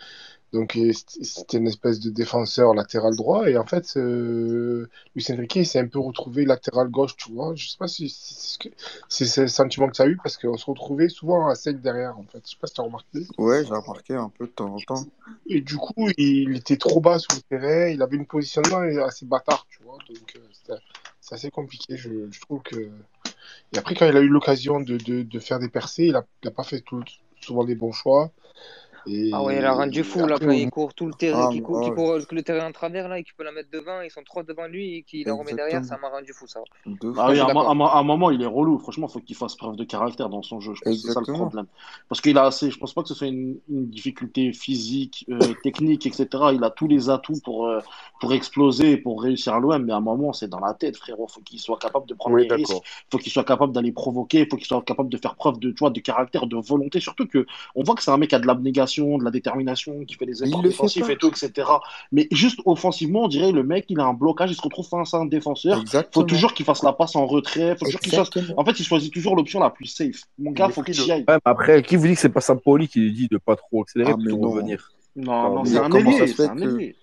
Donc, 0.53 0.79
c'était 0.93 1.57
une 1.57 1.67
espèce 1.67 1.99
de 1.99 2.11
défenseur 2.11 2.75
latéral 2.75 3.17
droit. 3.17 3.49
Et 3.49 3.57
en 3.57 3.65
fait, 3.65 3.97
euh, 3.97 4.87
Luis 5.15 5.25
Enrique, 5.31 5.65
s'est 5.65 5.79
un 5.79 5.87
peu 5.87 5.99
retrouvé 5.99 6.45
latéral 6.45 6.89
gauche, 6.89 7.17
tu 7.17 7.33
vois. 7.33 7.55
Je 7.55 7.69
sais 7.69 7.79
pas 7.79 7.89
si, 7.89 8.11
c'est 8.11 9.25
si 9.25 9.41
le 9.41 9.49
sentiment 9.49 9.87
que 9.89 9.93
tu 9.93 10.03
as 10.03 10.07
eu, 10.07 10.19
parce 10.23 10.37
qu'on 10.37 10.59
se 10.59 10.67
retrouvait 10.67 11.09
souvent 11.09 11.49
à 11.49 11.55
5 11.55 11.81
derrière, 11.81 12.19
en 12.19 12.25
fait. 12.25 12.43
Je 12.45 12.51
sais 12.51 12.57
pas 12.61 12.67
si 12.67 12.75
tu 12.75 12.83
as 12.83 12.85
remarqué. 12.85 13.27
Ouais, 13.39 13.65
j'ai 13.65 13.73
remarqué 13.73 14.15
un 14.15 14.29
peu 14.29 14.47
de 14.47 14.53
temps 14.53 14.75
en 14.75 14.79
temps. 14.81 15.05
Et 15.47 15.63
du 15.63 15.77
coup, 15.77 16.11
il 16.19 16.55
était 16.57 16.77
trop 16.77 17.01
bas 17.01 17.19
sur 17.19 17.35
le 17.35 17.41
terrain. 17.41 17.89
Il 17.89 18.03
avait 18.03 18.17
une 18.17 18.27
positionnement 18.27 18.81
assez 19.07 19.25
bâtard, 19.25 19.67
tu 19.71 19.83
vois. 19.85 19.97
Donc, 20.07 20.37
euh, 20.37 20.75
c'est 21.23 21.35
assez 21.35 21.51
compliqué. 21.51 21.97
Je, 21.97 22.31
je 22.31 22.41
trouve 22.43 22.63
que. 22.63 22.91
Et 23.73 23.79
après, 23.79 23.95
quand 23.95 24.07
il 24.07 24.17
a 24.17 24.21
eu 24.21 24.29
l'occasion 24.29 24.81
de, 24.81 24.99
de, 24.99 25.23
de 25.23 25.39
faire 25.39 25.59
des 25.59 25.69
percées, 25.69 26.05
il 26.05 26.17
a, 26.17 26.25
il 26.43 26.49
a 26.49 26.51
pas 26.51 26.63
fait 26.63 26.81
tout, 26.81 27.03
souvent 27.41 27.65
des 27.65 27.75
bons 27.75 27.93
choix. 27.93 28.31
Et 29.07 29.31
Ah 29.33 29.43
ouais, 29.43 29.59
il 29.59 29.65
a 29.65 29.73
rendu 29.73 30.05
fou 30.05 30.27
là 30.27 30.37
après, 30.37 30.47
quand 30.47 30.53
il 30.53 30.71
court 30.71 30.95
tout 30.95 31.07
le 31.07 31.15
terrain, 31.15 31.49
Ah, 31.49 31.53
qui 31.53 31.61
court, 31.63 32.19
le 32.31 32.43
terrain 32.43 32.69
en 32.69 32.73
travers 32.73 33.09
là 33.09 33.19
et 33.19 33.25
qui 33.25 33.33
peut 33.33 33.45
la 33.45 33.53
mettre 33.53 33.71
devant, 33.71 34.01
ils 34.01 34.11
sont 34.11 34.23
trois 34.23 34.43
devant 34.43 34.67
lui 34.67 34.97
et 34.97 35.03
qu'il 35.03 35.27
la 35.27 35.35
remet 35.35 35.55
derrière, 35.55 35.85
ça 35.85 35.99
m'a 35.99 36.09
rendu 36.09 36.33
fou 36.33 36.47
ça. 36.47 36.61
Ah 37.17 37.29
oui, 37.31 37.41
à 37.41 37.47
un, 37.47 37.81
à 37.81 38.03
moment, 38.03 38.31
il 38.31 38.43
est 38.43 38.47
relou. 38.47 38.79
Franchement, 38.79 39.07
il 39.09 39.13
faut 39.13 39.21
qu'il 39.21 39.37
fasse 39.37 39.57
preuve 39.57 39.77
de 39.77 39.85
caractère 39.85 40.29
dans 40.29 40.43
son 40.43 40.61
jeu. 40.61 40.75
Je 40.75 40.83
pense 40.83 40.95
que 40.95 41.09
c'est 41.09 41.13
ça 41.13 41.21
le 41.21 41.33
problème. 41.33 41.67
Parce 42.09 42.21
qu'il 42.21 42.39
a 42.39 42.45
assez. 42.45 42.71
Je 42.71 42.79
pense 42.79 42.93
pas 42.95 43.03
que 43.03 43.09
ce 43.09 43.15
soit 43.15 43.29
une, 43.29 43.59
une 43.69 43.89
difficulté 43.89 44.53
physique, 44.53 45.25
euh, 45.31 45.39
technique, 45.63 46.07
etc. 46.07 46.27
Il 46.55 46.63
a 46.65 46.71
tous 46.71 46.89
les 46.89 47.11
atouts 47.11 47.41
pour, 47.45 47.67
euh, 47.67 47.81
pour 48.21 48.33
exploser, 48.33 48.97
pour 48.97 49.23
réussir 49.23 49.55
à 49.55 49.61
l'OM. 49.61 49.85
Mais 49.85 49.93
à 49.93 49.97
un 49.97 50.01
moment, 50.01 50.33
c'est 50.33 50.49
dans 50.49 50.61
la 50.61 50.75
tête, 50.75 50.97
frérot. 50.97 51.27
Faut 51.29 51.41
qu'il 51.41 51.61
soit 51.61 51.79
capable 51.79 52.07
de 52.07 52.15
prendre 52.15 52.37
Oui, 52.37 52.49
des 52.49 52.55
risques. 52.55 52.73
Faut 53.11 53.19
qu'il 53.19 53.33
soit 53.33 53.45
capable 53.45 53.73
d'aller 53.73 53.93
provoquer. 53.93 54.47
Faut 54.51 54.57
qu'il 54.57 54.67
soit 54.67 54.83
capable 54.83 55.09
de 55.09 55.17
faire 55.17 55.35
preuve 55.37 55.59
de, 55.59 55.71
tu 55.71 55.79
vois, 55.81 55.91
de 55.91 56.01
caractère, 56.01 56.47
de 56.47 56.57
volonté. 56.57 57.01
Surtout 57.01 57.27
que 57.27 57.47
on 57.75 57.83
voit 57.83 57.95
que 57.95 58.03
c'est 58.03 58.11
un 58.11 58.17
mec 58.17 58.31
qui 58.31 58.35
a 58.35 58.39
de 58.39 58.47
l'abnégation, 58.47 58.92
de 59.01 59.25
la 59.25 59.31
détermination, 59.31 60.05
qui 60.05 60.15
fait 60.15 60.27
des 60.27 60.43
efforts 60.45 60.61
il 60.65 60.69
défensifs 60.69 61.09
et 61.09 61.17
tout, 61.17 61.29
etc. 61.29 61.69
Mais 62.13 62.29
juste 62.31 62.61
offensivement, 62.67 63.25
on 63.25 63.29
dirait 63.29 63.53
le 63.53 63.63
mec, 63.63 63.87
il 63.89 63.99
a 64.01 64.05
un 64.05 64.15
blocage, 64.15 64.51
il 64.51 64.55
se 64.55 64.63
retrouve 64.63 64.87
face 64.87 65.15
à 65.15 65.19
un 65.19 65.27
défenseur. 65.27 65.77
Faut 65.77 65.83
Exactement. 65.83 66.27
toujours 66.27 66.55
qu'il 66.55 66.67
fasse 66.67 66.83
la 66.83 66.93
passe 66.93 67.17
en 67.17 67.27
retrait. 67.27 67.77
Faut 67.77 67.85
toujours 67.85 68.01
qu'il 68.01 68.13
fasse. 68.13 68.29
Exactement. 68.29 68.61
En 68.61 68.65
fait, 68.65 68.79
il 68.81 68.85
choisit 68.85 69.13
toujours 69.13 69.37
l'option 69.37 69.61
la 69.61 69.71
plus 69.71 69.87
safe. 69.87 70.23
Mon 70.39 70.51
gars, 70.53 70.67
Il 70.69 70.73
faut 70.73 70.83
que 70.83 70.93
tu 70.93 70.99
frileux. 71.01 71.17
y. 71.17 71.19
Ouais, 71.21 71.25
mais 71.29 71.37
après, 71.45 71.83
qui 71.83 71.97
vous 71.97 72.07
dit 72.07 72.15
que 72.15 72.21
c'est 72.21 72.29
pas 72.29 72.41
Sampoli 72.41 72.89
qui 72.89 73.01
lui 73.01 73.13
dit 73.13 73.29
de 73.29 73.39
pas 73.39 73.57
trop 73.57 73.83
accélérer, 73.83 74.13
Ah, 74.15 74.17
non. 74.19 74.41
revenir 74.51 74.93
Non, 75.17 75.55
non, 75.55 75.63
mais 75.63 75.71
c'est 76.27 76.47
un 76.49 76.57
ailier, 76.59 76.97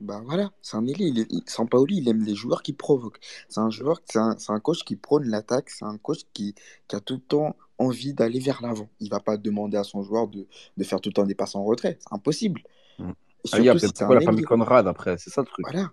Bah 0.00 0.22
voilà, 0.24 0.50
c'est 0.62 0.76
un 0.76 0.86
ailier. 0.86 1.06
Il 1.08 1.18
est... 1.20 1.26
il- 1.30 1.42
Sampaoli, 1.46 1.98
il 1.98 2.08
aime 2.08 2.22
les 2.24 2.34
joueurs 2.34 2.62
qui 2.62 2.72
provoquent. 2.72 3.20
C'est 3.48 3.60
un 3.60 3.70
joueur, 3.70 4.00
c'est 4.06 4.18
un, 4.18 4.36
c'est 4.38 4.52
un 4.52 4.60
coach 4.60 4.82
qui 4.84 4.96
prône 4.96 5.24
l'attaque. 5.26 5.68
C'est 5.70 5.84
un 5.84 5.98
coach 5.98 6.20
qui, 6.32 6.54
qui 6.88 6.96
a 6.96 7.00
tout 7.00 7.14
le 7.14 7.20
temps 7.20 7.56
envie 7.78 8.14
d'aller 8.14 8.40
vers 8.40 8.62
l'avant. 8.62 8.88
Il 9.00 9.10
va 9.10 9.20
pas 9.20 9.36
demander 9.36 9.76
à 9.76 9.84
son 9.84 10.02
joueur 10.02 10.28
de, 10.28 10.46
de 10.76 10.84
faire 10.84 11.00
tout 11.00 11.10
le 11.10 11.14
temps 11.14 11.26
des 11.26 11.34
passes 11.34 11.54
en 11.54 11.64
retrait. 11.64 11.98
C'est 12.00 12.14
impossible. 12.14 12.62
Mm. 12.98 13.12
Et 13.44 13.48
Ah, 13.52 13.58
il 13.60 13.64
y 13.64 13.68
a 13.68 13.74
surtout 13.74 13.78
si 13.78 13.92
peut-être 13.92 13.96
c'est 13.96 14.04
pourquoi 14.04 14.14
un 14.14 14.16
il 14.16 14.18
a 14.18 14.22
pas 14.22 14.32
mis 14.32 14.42
ailier. 14.42 14.44
Conrad 14.44 14.86
après, 14.88 15.18
c'est 15.18 15.30
ça 15.30 15.42
le 15.42 15.46
truc. 15.46 15.68
Voilà. 15.70 15.92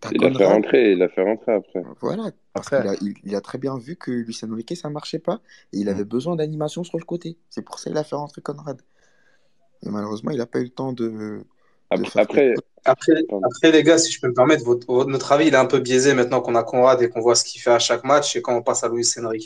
T'as 0.00 0.10
Il 0.10 0.22
l'a 0.22 0.30
fait 0.32 0.44
Conrad. 0.44 0.46
rentrer, 0.46 0.92
il 0.92 0.98
l'a 0.98 1.08
fait 1.08 1.22
rentrer 1.24 1.52
après. 1.54 1.82
Voilà. 2.00 2.30
Parce 2.54 2.72
Après, 2.72 2.76
qu'il 2.76 2.86
a, 2.88 2.94
il, 3.00 3.14
il 3.24 3.34
a 3.34 3.40
très 3.40 3.58
bien 3.58 3.76
vu 3.78 3.96
que 3.96 4.10
Lucien 4.10 4.50
Enrique, 4.52 4.76
ça 4.76 4.90
marchait 4.90 5.18
pas. 5.18 5.40
Et 5.72 5.78
il 5.78 5.88
mm. 5.88 5.88
avait 5.88 6.04
besoin 6.04 6.36
d'animation 6.36 6.84
sur 6.84 6.98
le 6.98 7.04
côté. 7.04 7.38
C'est 7.50 7.62
pour 7.62 7.78
ça 7.78 7.90
qu'il 7.90 7.98
a 7.98 8.04
fait 8.04 8.16
rentrer 8.16 8.42
Conrad. 8.42 8.82
Et 9.82 9.90
malheureusement, 9.90 10.30
il 10.30 10.38
n'a 10.38 10.46
pas 10.46 10.60
eu 10.60 10.64
le 10.64 10.70
temps 10.70 10.92
de 10.92 11.44
Après, 11.90 12.20
quelque 12.28 12.54
après. 12.84 13.12
Après, 13.42 13.72
les 13.72 13.82
gars, 13.82 13.98
si 13.98 14.12
je 14.12 14.20
peux 14.20 14.28
me 14.28 14.34
permettre, 14.34 14.64
votre, 14.64 14.86
votre- 14.86 15.10
notre 15.10 15.32
avis, 15.32 15.46
il 15.48 15.54
est 15.54 15.56
un 15.56 15.66
peu 15.66 15.78
biaisé 15.80 16.14
maintenant 16.14 16.40
qu'on 16.40 16.54
a 16.54 16.62
Conrad 16.64 17.02
et 17.02 17.08
qu'on 17.10 17.20
voit 17.20 17.34
ce 17.34 17.44
qu'il 17.44 17.60
fait 17.60 17.70
à 17.70 17.78
chaque 17.78 18.04
match. 18.04 18.36
Et 18.36 18.42
quand 18.42 18.56
on 18.56 18.62
passe 18.62 18.84
à 18.84 18.88
Luis 18.88 19.06
Enrique, 19.18 19.44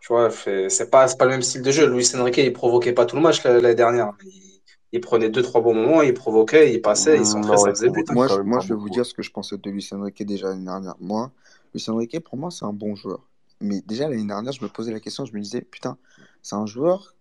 tu 0.00 0.08
vois, 0.08 0.30
c'est 0.30 0.90
pas, 0.90 1.08
c'est 1.08 1.16
pas 1.18 1.24
le 1.24 1.32
même 1.32 1.42
style 1.42 1.62
de 1.62 1.70
jeu. 1.72 1.86
Luis 1.88 2.08
Enrique, 2.16 2.38
il 2.38 2.52
provoquait 2.52 2.92
pas 2.92 3.06
tout 3.06 3.16
le 3.16 3.22
match 3.22 3.42
la- 3.44 3.60
l'année 3.60 3.74
dernière. 3.74 4.12
Il, 4.24 4.60
il 4.92 5.00
prenait 5.00 5.28
deux, 5.30 5.42
trois 5.42 5.60
bons 5.60 5.74
moments, 5.74 6.02
il 6.02 6.14
provoquait, 6.14 6.72
il 6.72 6.80
passait, 6.80 7.20
il 7.20 7.26
ça 7.26 7.38
il 7.68 7.74
faisait 7.74 7.90
but. 7.90 8.08
hein. 8.10 8.14
Moi, 8.14 8.28
je, 8.28 8.40
moi, 8.40 8.60
je 8.60 8.72
vais 8.74 8.78
vous 8.80 8.88
dire 8.90 9.04
ce 9.04 9.14
que 9.14 9.22
je 9.22 9.30
pensais 9.32 9.58
de 9.58 9.70
Luis 9.70 9.88
Enrique 9.92 10.22
déjà 10.24 10.48
l'année 10.48 10.64
dernière. 10.64 10.94
Moi, 11.00 11.32
Luis 11.74 11.84
Enrique, 11.90 12.20
pour 12.20 12.36
moi, 12.38 12.50
c'est 12.50 12.64
un 12.64 12.72
bon 12.72 12.94
joueur. 12.94 13.20
Mais 13.60 13.80
déjà, 13.82 14.08
l'année 14.08 14.26
dernière, 14.26 14.52
je 14.52 14.62
me 14.62 14.68
posais 14.68 14.92
la 14.92 15.00
question, 15.00 15.24
je 15.24 15.32
me 15.34 15.40
disais, 15.40 15.60
putain, 15.62 15.98
c'est 16.42 16.54
un 16.56 16.66
joueur 16.66 17.14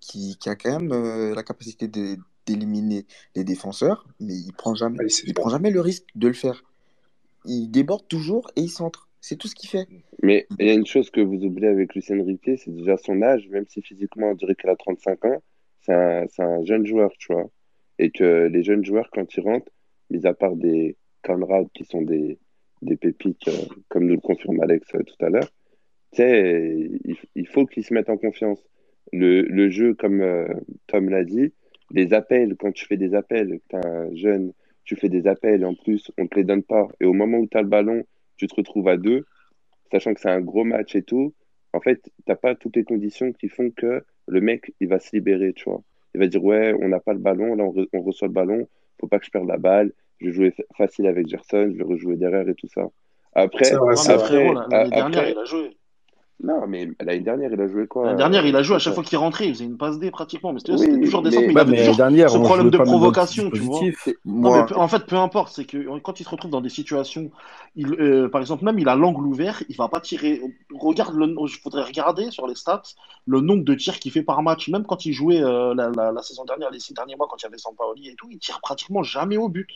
qui, 0.00 0.36
qui 0.38 0.48
a 0.48 0.56
quand 0.56 0.70
même 0.70 0.92
euh, 0.92 1.34
la 1.34 1.42
capacité 1.42 1.88
de- 1.88 2.18
d'éliminer 2.46 3.04
les 3.34 3.44
défenseurs, 3.44 4.06
mais 4.20 4.34
il 4.34 4.52
prend 4.52 4.74
jamais, 4.74 4.98
il 5.24 5.34
prend 5.34 5.50
jamais 5.50 5.70
le 5.70 5.80
risque 5.80 6.06
de 6.14 6.28
le 6.28 6.34
faire. 6.34 6.64
Il 7.44 7.68
déborde 7.68 8.06
toujours 8.08 8.50
et 8.56 8.62
il 8.62 8.68
centre. 8.68 9.08
C'est 9.20 9.36
tout 9.36 9.48
ce 9.48 9.54
qu'il 9.54 9.68
fait. 9.68 9.88
Mais 10.22 10.46
il 10.58 10.66
y 10.66 10.70
a 10.70 10.74
une 10.74 10.86
chose 10.86 11.10
que 11.10 11.20
vous 11.20 11.44
oubliez 11.44 11.68
avec 11.68 11.94
Lucien 11.94 12.22
Riquet, 12.22 12.56
c'est 12.56 12.70
déjà 12.70 12.96
son 12.96 13.22
âge, 13.22 13.48
même 13.48 13.64
si 13.68 13.82
physiquement 13.82 14.30
on 14.30 14.34
dirait 14.34 14.54
qu'il 14.54 14.70
a 14.70 14.76
35 14.76 15.24
ans, 15.24 15.42
c'est 15.80 15.94
un, 15.94 16.26
c'est 16.28 16.42
un 16.42 16.64
jeune 16.64 16.86
joueur, 16.86 17.10
tu 17.18 17.32
vois. 17.32 17.50
Et 17.98 18.10
que 18.10 18.46
les 18.46 18.62
jeunes 18.62 18.84
joueurs, 18.84 19.08
quand 19.12 19.34
ils 19.34 19.40
rentrent, 19.40 19.72
mis 20.10 20.26
à 20.26 20.34
part 20.34 20.54
des 20.54 20.96
Conrad 21.22 21.66
qui 21.74 21.84
sont 21.84 22.02
des, 22.02 22.38
des 22.82 22.96
pépites, 22.96 23.48
euh, 23.48 23.52
comme 23.88 24.06
nous 24.06 24.14
le 24.14 24.20
confirme 24.20 24.60
Alex 24.60 24.86
euh, 24.94 25.02
tout 25.02 25.24
à 25.24 25.28
l'heure, 25.28 25.48
tu 26.12 26.22
sais, 26.22 26.88
il, 27.04 27.16
il 27.34 27.46
faut 27.48 27.66
qu'ils 27.66 27.84
se 27.84 27.92
mettent 27.92 28.10
en 28.10 28.16
confiance. 28.16 28.60
Le, 29.12 29.42
le 29.42 29.70
jeu, 29.70 29.94
comme 29.94 30.20
euh, 30.20 30.46
Tom 30.86 31.08
l'a 31.08 31.24
dit, 31.24 31.52
les 31.90 32.12
appels, 32.14 32.56
quand 32.58 32.72
tu 32.72 32.86
fais 32.86 32.96
des 32.96 33.14
appels, 33.14 33.58
que 33.60 33.68
t'es 33.68 33.86
un 33.86 34.14
jeune, 34.14 34.52
tu 34.84 34.96
fais 34.96 35.08
des 35.08 35.26
appels, 35.26 35.62
et 35.62 35.64
en 35.64 35.74
plus, 35.74 36.10
on 36.18 36.26
te 36.26 36.36
les 36.36 36.44
donne 36.44 36.62
pas. 36.62 36.88
Et 37.00 37.04
au 37.04 37.12
moment 37.12 37.38
où 37.38 37.46
tu 37.46 37.56
as 37.56 37.62
le 37.62 37.68
ballon, 37.68 38.04
tu 38.36 38.46
te 38.46 38.54
retrouves 38.54 38.88
à 38.88 38.96
deux, 38.96 39.24
sachant 39.90 40.14
que 40.14 40.20
c'est 40.20 40.30
un 40.30 40.40
gros 40.40 40.64
match 40.64 40.94
et 40.96 41.02
tout, 41.02 41.32
en 41.72 41.80
fait, 41.80 42.10
t'as 42.24 42.36
pas 42.36 42.54
toutes 42.54 42.76
les 42.76 42.84
conditions 42.84 43.32
qui 43.32 43.48
font 43.48 43.70
que 43.70 44.02
le 44.28 44.40
mec, 44.40 44.72
il 44.80 44.88
va 44.88 44.98
se 44.98 45.14
libérer, 45.14 45.52
tu 45.52 45.64
vois. 45.64 45.82
Il 46.14 46.20
va 46.20 46.26
dire, 46.26 46.42
ouais, 46.44 46.74
on 46.80 46.88
n'a 46.88 47.00
pas 47.00 47.12
le 47.12 47.18
ballon, 47.18 47.54
là, 47.54 47.64
on, 47.64 47.72
re- 47.72 47.88
on 47.92 48.02
reçoit 48.02 48.28
le 48.28 48.34
ballon, 48.34 48.66
faut 49.00 49.06
pas 49.08 49.18
que 49.18 49.26
je 49.26 49.30
perde 49.30 49.46
la 49.48 49.58
balle, 49.58 49.92
je 50.20 50.26
vais 50.26 50.32
jouer 50.32 50.50
fa- 50.52 50.62
facile 50.76 51.06
avec 51.06 51.28
Gerson, 51.28 51.68
je 51.72 51.76
vais 51.76 51.84
rejouer 51.84 52.16
derrière 52.16 52.48
et 52.48 52.54
tout 52.54 52.68
ça. 52.68 52.88
Après, 53.34 53.64
C'est 53.66 53.76
vrai, 53.76 53.96
c'est 53.96 54.12
Ouais, 54.12 54.14
mais 54.14 54.16
vrai. 54.16 54.26
frérot, 54.26 54.52
après, 54.52 54.54
la- 54.54 54.78
l'année 54.78 54.86
a- 54.86 54.90
dernière, 54.90 55.18
après, 55.20 55.32
il 55.32 55.38
a 55.38 55.44
joué. 55.44 55.76
Non, 56.42 56.66
mais 56.66 56.90
l'année 57.00 57.20
dernière, 57.20 57.50
il 57.50 57.60
a 57.60 57.66
joué 57.66 57.86
quoi? 57.86 58.04
L'année 58.04 58.18
dernière, 58.18 58.44
il 58.44 58.54
a 58.54 58.62
joué 58.62 58.76
à 58.76 58.78
chaque 58.78 58.94
fois 58.94 59.02
qu'il 59.02 59.16
rentrait, 59.16 59.46
il 59.48 59.54
faisait 59.54 59.64
une 59.64 59.78
passe 59.78 59.98
D 59.98 60.10
pratiquement. 60.10 60.52
Mais 60.52 60.60
c'était 60.60 60.74
Oui, 60.74 61.00
toujours 61.00 61.22
des 61.22 61.30
centres, 61.30 61.46
mais 61.46 61.64
mais 61.64 61.78
toujours 61.78 61.96
dernière, 61.96 62.28
ce 62.28 62.36
on 62.36 62.42
problème 62.42 62.68
de 62.68 62.76
provocation, 62.76 63.50
tu 63.50 63.60
vois. 63.60 63.80
Non, 64.26 64.52
mais 64.52 64.72
en 64.74 64.86
fait, 64.86 65.06
peu 65.06 65.16
importe, 65.16 65.54
c'est 65.54 65.64
que 65.64 65.98
quand 66.00 66.20
il 66.20 66.24
se 66.24 66.28
retrouve 66.28 66.50
dans 66.50 66.60
des 66.60 66.68
situations, 66.68 67.30
il, 67.74 67.90
euh, 67.94 68.28
par 68.28 68.42
exemple, 68.42 68.64
même 68.64 68.78
il 68.78 68.88
a 68.88 68.96
l'angle 68.96 69.26
ouvert, 69.26 69.62
il 69.70 69.76
va 69.76 69.88
pas 69.88 70.00
tirer. 70.00 70.42
Regarde, 70.78 71.14
le, 71.14 71.26
il 71.26 71.48
faudrait 71.62 71.84
regarder 71.84 72.30
sur 72.30 72.46
les 72.46 72.54
stats 72.54 72.82
le 73.26 73.40
nombre 73.40 73.64
de 73.64 73.74
tirs 73.74 73.98
qu'il 73.98 74.12
fait 74.12 74.22
par 74.22 74.42
match. 74.42 74.68
Même 74.68 74.84
quand 74.84 75.06
il 75.06 75.14
jouait 75.14 75.42
euh, 75.42 75.74
la, 75.74 75.90
la, 75.90 76.12
la 76.12 76.22
saison 76.22 76.44
dernière, 76.44 76.70
les 76.70 76.80
six 76.80 76.92
derniers 76.92 77.16
mois, 77.16 77.28
quand 77.30 77.40
il 77.40 77.44
y 77.44 77.48
avait 77.48 77.56
Sampaoli 77.56 78.08
et 78.10 78.14
tout, 78.14 78.28
il 78.30 78.38
tire 78.38 78.60
pratiquement 78.60 79.02
jamais 79.02 79.38
au 79.38 79.48
but. 79.48 79.68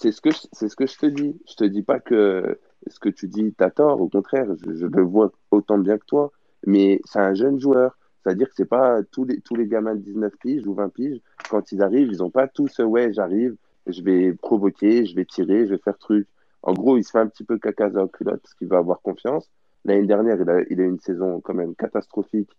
C'est 0.00 0.12
ce 0.12 0.20
que 0.20 0.30
c'est 0.52 0.68
ce 0.68 0.76
que 0.76 0.86
je 0.86 0.96
te 0.96 1.06
dis. 1.06 1.36
Je 1.48 1.54
te 1.54 1.64
dis 1.64 1.82
pas 1.82 2.00
que 2.00 2.58
ce 2.86 2.98
que 2.98 3.08
tu 3.08 3.28
dis, 3.28 3.54
t'as 3.56 3.70
tort. 3.70 4.00
Au 4.00 4.08
contraire, 4.08 4.46
je, 4.56 4.86
le 4.86 5.02
vois 5.02 5.32
autant 5.50 5.78
bien 5.78 5.98
que 5.98 6.04
toi. 6.06 6.32
Mais 6.66 7.00
c'est 7.04 7.20
un 7.20 7.34
jeune 7.34 7.60
joueur. 7.60 7.98
C'est-à-dire 8.22 8.48
que 8.48 8.54
c'est 8.56 8.64
pas 8.64 9.02
tous 9.10 9.24
les, 9.24 9.42
les 9.56 9.66
gamins 9.66 9.94
de 9.94 10.00
19 10.00 10.32
piges 10.38 10.66
ou 10.66 10.74
20 10.74 10.88
piges, 10.88 11.20
quand 11.50 11.72
ils 11.72 11.82
arrivent, 11.82 12.08
ils 12.10 12.22
ont 12.22 12.30
pas 12.30 12.48
tous, 12.48 12.80
euh, 12.80 12.84
ouais, 12.84 13.12
j'arrive, 13.12 13.54
je 13.86 14.02
vais 14.02 14.32
provoquer, 14.32 15.04
je 15.04 15.14
vais 15.14 15.26
tirer, 15.26 15.66
je 15.66 15.74
vais 15.74 15.78
faire 15.78 15.98
truc. 15.98 16.26
En 16.62 16.72
gros, 16.72 16.96
il 16.96 17.04
se 17.04 17.10
fait 17.10 17.18
un 17.18 17.26
petit 17.26 17.44
peu 17.44 17.58
caca 17.58 17.88
la 17.88 18.08
culotte 18.08 18.40
parce 18.40 18.54
qu'il 18.54 18.68
va 18.68 18.78
avoir 18.78 19.02
confiance. 19.02 19.50
L'année 19.84 20.06
dernière, 20.06 20.40
il 20.40 20.48
a, 20.48 20.62
il 20.70 20.80
une 20.80 20.98
saison 20.98 21.40
quand 21.42 21.52
même 21.52 21.74
catastrophique 21.74 22.50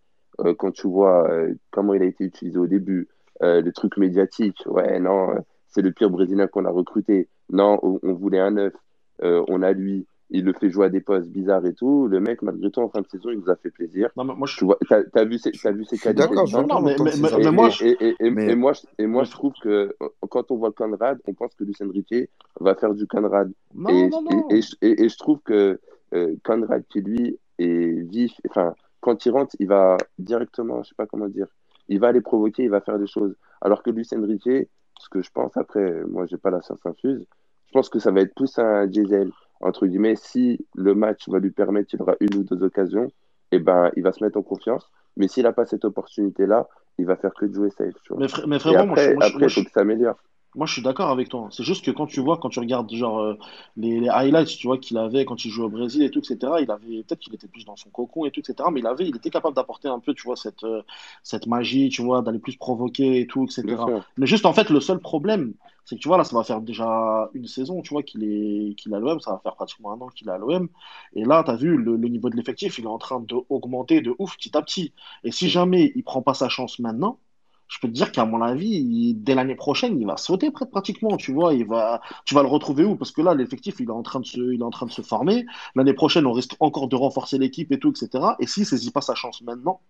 euh, 0.42 0.54
quand 0.54 0.72
tu 0.72 0.88
vois 0.88 1.30
euh, 1.30 1.54
comment 1.72 1.94
il 1.94 2.02
a 2.02 2.06
été 2.06 2.26
utilisé 2.26 2.58
au 2.58 2.68
début, 2.68 3.08
euh, 3.42 3.62
le 3.62 3.72
truc 3.72 3.98
médiatique. 3.98 4.64
Ouais, 4.66 5.00
non, 5.00 5.36
c'est 5.68 5.82
le 5.82 5.92
pire 5.92 6.10
Brésilien 6.10 6.48
qu'on 6.48 6.66
a 6.66 6.70
recruté. 6.70 7.30
Non, 7.50 7.80
on, 7.82 8.14
voulait 8.14 8.40
un 8.40 8.52
neuf. 8.52 8.74
On 9.22 9.62
a 9.62 9.72
lui. 9.72 10.08
Il 10.32 10.44
le 10.44 10.54
fait 10.54 10.70
jouer 10.70 10.88
à 10.88 10.90
des 10.90 11.02
postes 11.02 11.30
bizarres 11.30 11.66
et 11.66 11.74
tout. 11.74 12.08
Le 12.08 12.20
mec, 12.20 12.42
malgré 12.42 12.72
tout, 12.72 12.80
en 12.82 12.90
fin 12.90 13.02
de 13.02 13.08
saison, 13.08 13.30
il 13.30 13.40
nous 13.40 13.50
a 13.50 13.56
fait 13.56 13.70
plaisir. 13.70 14.10
Non, 14.18 14.24
mais 14.24 14.34
moi, 14.34 14.48
je, 14.48 14.58
Tu 14.58 14.66
vois, 14.66 14.78
t'as, 14.90 15.04
t'as 15.04 15.24
vu 15.24 15.38
ses, 15.38 15.52
t'as 15.52 15.72
vu 15.72 15.86
ses 15.86 15.98
je 15.98 16.04
qualités 16.04 16.28
d'accord, 16.28 16.46
dedans. 16.48 16.62
non, 16.62 16.68
j'entends 16.68 16.82
mais, 16.82 16.96
mais, 17.00 17.52
moi, 17.52 17.70
je, 17.70 17.86
et, 17.86 17.98
et, 18.00 18.16
et, 18.20 18.32
Mais 18.32 18.50
et 18.52 18.56
moi, 18.56 18.74
je, 18.74 18.82
et 18.98 19.06
moi, 19.06 19.22
mais- 19.22 19.26
je 19.28 19.32
trouve 19.32 19.54
que 19.62 19.70
euh, 20.02 20.08
quand 20.30 20.50
on 20.52 20.56
voit 20.58 20.72
Conrad, 20.72 21.20
on 21.28 21.34
pense 21.34 21.54
que 21.54 21.64
Lucien 21.64 21.88
Riquet 21.92 22.30
va 22.60 22.74
faire 22.76 22.96
du 22.96 23.06
Conrad. 23.06 23.52
non, 23.76 23.90
Et, 23.92 24.10
non, 24.10 24.22
et, 24.32 24.36
non. 24.36 24.48
et, 24.50 24.62
je- 24.62 24.76
et, 24.82 25.04
et 25.04 25.10
je 25.10 25.18
trouve 25.18 25.40
que 25.42 25.80
euh, 26.14 26.36
Conrad, 26.44 26.84
qui 26.90 27.02
lui 27.02 27.38
est 27.60 28.02
vif, 28.10 28.34
enfin, 28.50 28.74
quand 29.02 29.26
il 29.28 29.30
rentre, 29.32 29.56
il 29.60 29.68
va 29.68 29.98
directement, 30.18 30.82
je 30.82 30.90
sais 30.90 30.96
pas 30.96 31.06
comment 31.06 31.28
dire, 31.28 31.48
il 31.88 32.00
va 32.00 32.08
aller 32.08 32.22
provoquer, 32.22 32.64
il 32.64 32.70
va 32.72 32.82
faire 32.82 32.98
des 32.98 33.06
choses. 33.08 33.36
Alors 33.62 33.84
que 33.84 33.92
Lucien 33.92 34.20
Riquet, 34.26 34.70
ce 35.00 35.08
que 35.10 35.22
je 35.22 35.30
pense, 35.32 35.56
après, 35.56 36.04
moi, 36.06 36.26
j'ai 36.26 36.38
pas 36.38 36.50
la 36.50 36.62
science 36.64 36.84
infuse, 36.86 37.24
je 37.68 37.72
pense 37.74 37.90
que 37.90 38.00
ça 38.00 38.10
va 38.12 38.22
être 38.22 38.34
plus 38.34 38.58
un 38.58 38.88
diesel, 38.88 39.30
entre 39.62 39.88
guillemets, 39.88 40.16
si 40.16 40.66
le 40.76 40.96
match 40.96 41.28
va 41.30 41.40
lui 41.40 41.52
permettre, 41.52 41.94
il 41.94 42.02
aura 42.02 42.16
une 42.20 42.36
ou 42.36 42.44
deux 42.44 42.64
occasions, 42.64 43.12
et 43.52 43.60
ben, 43.60 43.92
il 43.96 44.04
va 44.04 44.12
se 44.12 44.24
mettre 44.24 44.38
en 44.38 44.44
confiance. 44.44 44.92
Mais 45.18 45.28
s'il 45.28 45.44
n'a 45.44 45.54
pas 45.54 45.66
cette 45.66 45.86
opportunité-là, 45.86 46.68
il 46.98 47.06
va 47.06 47.16
faire 47.16 47.34
que 47.34 47.46
de 47.46 47.54
jouer 47.54 47.70
safe, 47.70 47.94
tu 48.04 48.14
vois. 48.14 48.28
Mais, 48.48 48.60
frérot, 48.60 48.78
je, 48.78 48.84
après, 48.84 48.86
moi, 48.86 48.96
je, 48.96 49.02
après, 49.02 49.16
moi, 49.16 49.28
il 49.42 49.50
je, 49.50 49.56
faut 49.56 49.64
que 49.64 49.72
ça 49.72 49.82
s'améliore. 49.82 50.18
Moi, 50.56 50.66
je 50.66 50.74
suis 50.74 50.82
d'accord 50.82 51.10
avec 51.10 51.28
toi. 51.30 51.50
C'est 51.52 51.64
juste 51.64 51.84
que 51.84 51.92
quand 51.92 52.08
tu 52.08 52.22
vois, 52.22 52.38
quand 52.38 52.50
tu 52.50 52.60
regardes 52.60 52.92
genre 52.94 53.20
euh, 53.20 53.38
les, 53.76 54.00
les 54.00 54.08
highlights, 54.10 54.48
tu 54.48 54.68
vois 54.68 54.78
qu'il 54.78 54.98
avait 54.98 55.26
quand 55.26 55.44
il 55.44 55.52
jouait 55.52 55.66
au 55.66 55.70
Brésil 55.70 56.02
et 56.04 56.10
tout, 56.10 56.20
etc. 56.20 56.54
Il 56.62 56.72
avait 56.72 57.04
peut-être 57.04 57.20
qu'il 57.20 57.34
était 57.36 57.48
plus 57.48 57.66
dans 57.66 57.76
son 57.76 57.90
cocon 57.90 58.26
et 58.26 58.32
tout, 58.32 58.40
etc. 58.40 58.70
Mais 58.72 58.80
il 58.80 58.88
avait, 58.88 59.06
il 59.08 59.16
était 59.16 59.30
capable 59.30 59.56
d'apporter 59.56 59.90
un 59.90 60.00
peu, 60.00 60.14
tu 60.14 60.24
vois, 60.24 60.38
cette 60.38 60.64
euh, 60.64 60.82
cette 61.24 61.48
magie, 61.48 61.90
tu 61.90 62.02
vois, 62.02 62.22
d'aller 62.22 62.40
plus 62.40 62.56
provoquer 62.58 63.20
et 63.20 63.28
tout, 63.28 63.46
etc. 63.46 63.84
Mais 64.18 64.28
juste 64.28 64.46
en 64.46 64.54
fait, 64.54 64.70
le 64.70 64.80
seul 64.80 65.00
problème, 65.00 65.54
c'est 65.84 65.96
que 65.96 66.02
tu 66.02 66.08
vois 66.08 66.18
là, 66.18 66.24
ça 66.24 66.36
va 66.36 66.44
faire 66.44 66.62
déjà 66.62 67.30
une 67.34 67.48
saison, 67.48 67.82
tu 67.82 67.90
vois, 67.94 68.04
qu'il 68.04 68.24
est 68.24 68.76
qu'il 68.76 68.94
à 68.94 69.00
l'OM, 69.00 69.20
ça 69.20 69.32
va 69.32 69.40
faire 69.40 69.56
pratiquement 69.56 69.92
un 69.94 70.02
an 70.02 70.08
qu'il 70.08 70.28
est 70.30 70.32
à 70.32 70.38
l'OM. 70.38 70.70
Et 71.14 71.26
là, 71.26 71.44
tu 71.44 71.52
as 71.52 71.56
vu 71.58 71.78
le, 71.78 71.96
le 71.98 72.08
niveau 72.08 72.30
de 72.30 72.36
l'effectif, 72.38 72.80
il 72.80 72.86
est 72.86 72.88
en 72.88 72.98
train 72.98 73.20
d'augmenter 73.20 74.02
de 74.02 74.16
ouf 74.20 74.36
petit 74.38 74.56
à 74.58 74.62
petit. 74.62 74.94
Et 75.24 75.32
si 75.32 75.50
jamais 75.50 75.92
il 75.96 76.04
prend 76.04 76.22
pas 76.22 76.34
sa 76.34 76.50
chance 76.50 76.80
maintenant 76.80 77.20
je 77.68 77.80
peux 77.80 77.88
te 77.88 77.94
dire 77.94 78.12
qu'à 78.12 78.26
mon 78.26 78.42
avis, 78.42 78.68
il- 78.70 79.16
dès 79.24 79.36
l'année 79.36 79.56
prochaine, 79.56 80.00
il 80.00 80.06
va 80.08 80.18
sauter 80.18 80.52
pratiquement, 80.52 81.18
tu 81.18 81.34
vois, 81.34 81.54
il 81.54 81.66
va, 81.66 82.02
tu 82.26 82.34
vas 82.36 82.42
le 82.44 82.48
retrouver 82.50 82.84
où? 82.86 82.96
Parce 82.96 83.12
que 83.12 83.22
là, 83.22 83.34
l'effectif, 83.34 83.80
il 83.80 83.88
est 83.88 83.92
en 83.92 84.04
train 84.04 84.20
de 84.20 84.26
se, 84.26 84.40
il 84.40 84.60
former. 85.02 85.46
L'année 85.76 85.94
prochaine, 85.94 86.26
on 86.26 86.32
risque 86.34 86.56
encore 86.60 86.88
de 86.88 86.96
renforcer 86.96 87.38
l'équipe 87.38 87.72
et 87.72 87.80
tout, 87.80 87.92
etc. 87.92 88.36
Et 88.40 88.48
s'il 88.48 88.66
saisit 88.66 88.92
pas 88.92 89.02
sa 89.02 89.16
chance 89.16 89.42
maintenant, 89.42 89.82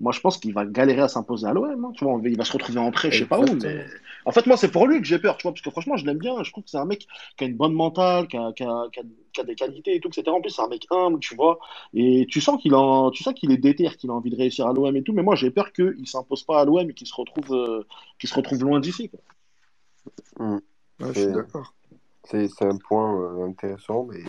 moi, 0.00 0.12
je 0.12 0.20
pense 0.20 0.38
qu'il 0.38 0.52
va 0.54 0.64
galérer 0.64 1.02
à 1.02 1.08
s'imposer 1.08 1.46
à 1.46 1.52
l'OM, 1.52 1.84
hein, 1.84 1.92
tu 1.94 2.04
vois, 2.04 2.20
il 2.24 2.36
va 2.36 2.44
se 2.44 2.52
retrouver 2.52 2.78
en 2.78 2.90
prêt, 2.90 3.10
je 3.10 3.18
sais 3.18 3.26
pas 3.26 3.40
où, 3.40 3.44
mais 3.62 3.84
en 4.24 4.32
fait, 4.32 4.46
moi, 4.46 4.56
c'est 4.56 4.70
pour 4.70 4.86
lui 4.86 5.00
que 5.00 5.06
j'ai 5.06 5.18
peur, 5.18 5.36
tu 5.36 5.42
vois, 5.42 5.52
parce 5.52 5.62
que 5.62 5.70
franchement, 5.70 5.96
je 5.96 6.06
l'aime 6.06 6.18
bien, 6.18 6.42
je 6.44 6.50
trouve 6.52 6.62
que 6.64 6.70
c'est 6.70 6.76
un 6.78 6.84
mec 6.84 7.06
qui 7.36 7.44
a 7.44 7.46
une 7.46 7.56
bonne 7.56 7.72
mentale, 7.72 8.28
qui 8.28 8.36
a, 8.36 8.52
qui 8.52 8.62
a- 8.62 8.88
qui 8.92 9.00
a- 9.00 9.04
qui 9.32 9.40
a 9.40 9.44
des 9.44 9.54
qualités 9.54 9.94
et 9.96 10.00
tout, 10.00 10.08
etc. 10.08 10.30
En 10.30 10.40
plus, 10.40 10.50
c'est 10.50 10.62
un 10.62 10.68
mec 10.68 10.86
humble, 10.90 11.18
tu 11.20 11.34
vois, 11.34 11.58
et 11.94 12.26
tu 12.30 12.40
sens 12.40 12.60
qu'il 12.62 12.74
a, 12.74 13.10
tu 13.12 13.22
sens 13.24 13.34
qu'il 13.34 13.50
est 13.50 13.56
déter, 13.58 13.88
qu'il 13.96 14.10
a 14.10 14.14
envie 14.14 14.30
de 14.30 14.36
réussir 14.36 14.66
à 14.66 14.72
l'OM 14.72 14.94
et 14.96 15.02
tout, 15.02 15.12
mais 15.12 15.22
moi, 15.22 15.34
j'ai 15.34 15.50
peur 15.50 15.72
qu'il 15.72 16.06
s'impose 16.06 16.44
pas 16.44 16.60
à 16.60 16.64
l'OM 16.64 16.88
et 16.90 16.94
qu'il 16.94 17.06
se 17.06 17.14
retrouve, 17.14 17.52
euh, 17.52 17.84
qu'il 18.18 18.28
se 18.28 18.34
retrouve 18.34 18.62
loin 18.62 18.80
d'ici. 18.80 19.10
Ouais, 20.38 20.58
je 21.00 21.12
suis 21.12 21.14
C'est 21.22 21.32
d'accord. 21.32 21.74
c'est- 22.24 22.48
c'est 22.48 22.64
un 22.66 22.76
point 22.76 23.20
euh, 23.20 23.46
intéressant, 23.46 24.04
mais 24.04 24.20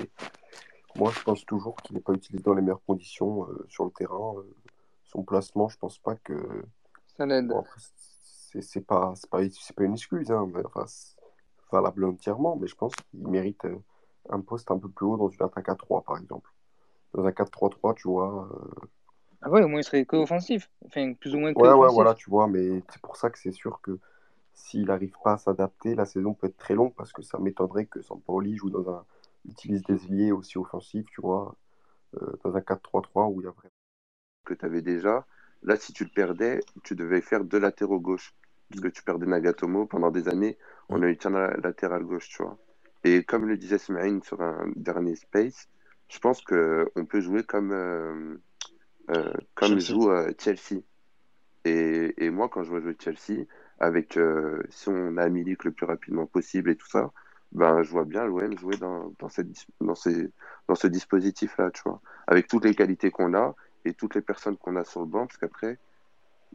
moi 0.95 1.11
je 1.15 1.21
pense 1.23 1.45
toujours 1.45 1.75
qu'il 1.77 1.95
n'est 1.95 2.01
pas 2.01 2.13
utilisé 2.13 2.43
dans 2.43 2.53
les 2.53 2.61
meilleures 2.61 2.83
conditions 2.85 3.43
euh, 3.49 3.65
sur 3.69 3.85
le 3.85 3.91
terrain. 3.91 4.33
euh, 4.37 4.55
son 5.11 5.23
placement, 5.23 5.67
je 5.69 5.77
pense 5.77 5.97
pas 5.99 6.15
que. 6.15 6.63
Ça 7.17 7.25
l'aide. 7.25 7.47
Bon, 7.47 7.63
c'est 8.51 8.61
c'est 8.61 8.81
pas, 8.81 9.13
c'est 9.15 9.29
pas, 9.29 9.39
c'est 9.49 9.75
pas 9.75 9.83
une 9.83 9.93
excuse, 9.93 10.31
hein, 10.31 10.47
mais, 10.53 10.63
enfin, 10.65 10.85
valable 11.71 12.05
entièrement, 12.05 12.55
mais 12.55 12.67
je 12.67 12.75
pense 12.75 12.93
qu'il 12.95 13.27
mérite 13.27 13.65
euh, 13.65 13.77
un 14.29 14.41
poste 14.41 14.71
un 14.71 14.79
peu 14.79 14.89
plus 14.89 15.05
haut 15.05 15.17
dans 15.17 15.29
une 15.29 15.43
attaque 15.43 15.69
à 15.69 15.75
3, 15.75 16.01
par 16.01 16.17
exemple. 16.17 16.49
Dans 17.13 17.25
un 17.25 17.31
4-3-3, 17.31 17.93
tu 17.95 18.07
vois. 18.07 18.49
euh, 18.51 18.87
Ah 19.41 19.49
ouais, 19.49 19.63
au 19.63 19.67
moins 19.67 19.79
il 19.81 19.83
serait 19.83 20.05
que-offensif. 20.05 20.69
Enfin, 20.85 21.13
plus 21.13 21.35
ou 21.35 21.39
moins 21.39 21.53
Ouais, 21.53 21.73
ouais, 21.73 21.87
que-offensif. 21.87 21.93
voilà, 21.95 22.13
tu 22.15 22.29
vois, 22.29 22.47
mais 22.47 22.83
c'est 22.89 23.01
pour 23.01 23.15
ça 23.17 23.29
que 23.29 23.37
c'est 23.39 23.51
sûr 23.51 23.81
que 23.81 23.99
s'il 24.53 24.85
n'arrive 24.87 25.15
pas 25.23 25.33
à 25.33 25.37
s'adapter, 25.37 25.95
la 25.95 26.05
saison 26.05 26.33
peut 26.33 26.47
être 26.47 26.57
très 26.57 26.75
longue 26.75 26.93
parce 26.95 27.13
que 27.13 27.21
ça 27.21 27.37
m'étonnerait 27.39 27.85
que 27.85 28.01
Sampaoli 28.01 28.55
joue 28.57 28.69
dans 28.69 28.89
un. 28.89 29.05
utilise 29.47 29.83
des 29.83 30.05
ailiers 30.05 30.31
aussi 30.31 30.57
offensifs, 30.57 31.05
tu 31.11 31.21
vois, 31.21 31.55
euh, 32.21 32.33
dans 32.43 32.55
un 32.55 32.61
4-3-3 32.61 33.27
où 33.27 33.41
il 33.41 33.45
y 33.45 33.47
a 33.47 33.51
vraiment. 33.51 33.71
Que 34.49 34.53
tu 34.55 34.65
avais 34.65 34.81
déjà. 34.81 35.25
Là, 35.63 35.75
si 35.75 35.93
tu 35.93 36.03
le 36.03 36.09
perdais, 36.09 36.59
tu 36.83 36.95
devais 36.95 37.21
faire 37.21 37.43
deux 37.43 37.59
latéraux 37.59 37.99
gauche. 37.99 38.33
Parce 38.69 38.81
que 38.81 38.87
tu 38.87 39.03
perdais 39.03 39.25
Nagatomo 39.25 39.85
pendant 39.85 40.11
des 40.11 40.27
années, 40.27 40.57
on 40.89 41.01
a 41.01 41.07
eu 41.07 41.17
la- 41.25 41.57
latéral 41.57 42.03
gauche, 42.03 42.29
tu 42.29 42.43
vois. 42.43 42.57
Et 43.03 43.23
comme 43.23 43.47
le 43.47 43.57
disait 43.57 43.77
Smaïn 43.77 44.21
sur 44.21 44.41
un 44.41 44.71
dernier 44.75 45.15
space, 45.15 45.67
je 46.07 46.19
pense 46.19 46.41
qu'on 46.41 47.05
peut 47.07 47.21
jouer 47.21 47.43
comme, 47.43 47.71
euh, 47.71 48.37
euh, 49.11 49.33
comme 49.55 49.79
Chelsea. 49.79 50.01
joue 50.01 50.11
euh, 50.11 50.31
Chelsea. 50.39 50.81
Et, 51.65 52.13
et 52.23 52.29
moi, 52.29 52.49
quand 52.49 52.63
je 52.63 52.69
vois 52.69 52.79
jouer 52.79 52.95
Chelsea, 52.99 53.45
avec 53.79 54.19
si 54.69 54.89
on 54.89 55.17
a 55.17 55.29
Milik 55.29 55.63
le 55.63 55.71
plus 55.71 55.85
rapidement 55.85 56.25
possible 56.25 56.69
et 56.69 56.75
tout 56.75 56.87
ça, 56.87 57.11
ben, 57.51 57.81
je 57.81 57.89
vois 57.91 58.05
bien 58.05 58.25
l'OM 58.25 58.57
jouer 58.57 58.77
dans, 58.77 59.13
dans, 59.19 59.29
cette, 59.29 59.47
dans, 59.81 59.95
ces, 59.95 60.29
dans 60.67 60.75
ce 60.75 60.87
dispositif-là, 60.87 61.71
tu 61.71 61.81
vois. 61.85 62.01
Avec 62.27 62.47
toutes 62.47 62.65
les 62.65 62.75
qualités 62.75 63.09
qu'on 63.09 63.33
a 63.33 63.55
et 63.85 63.93
toutes 63.93 64.15
les 64.15 64.21
personnes 64.21 64.57
qu'on 64.57 64.75
a 64.75 64.83
sur 64.83 65.01
le 65.01 65.07
banc, 65.07 65.27
parce 65.27 65.37
qu'après, 65.37 65.79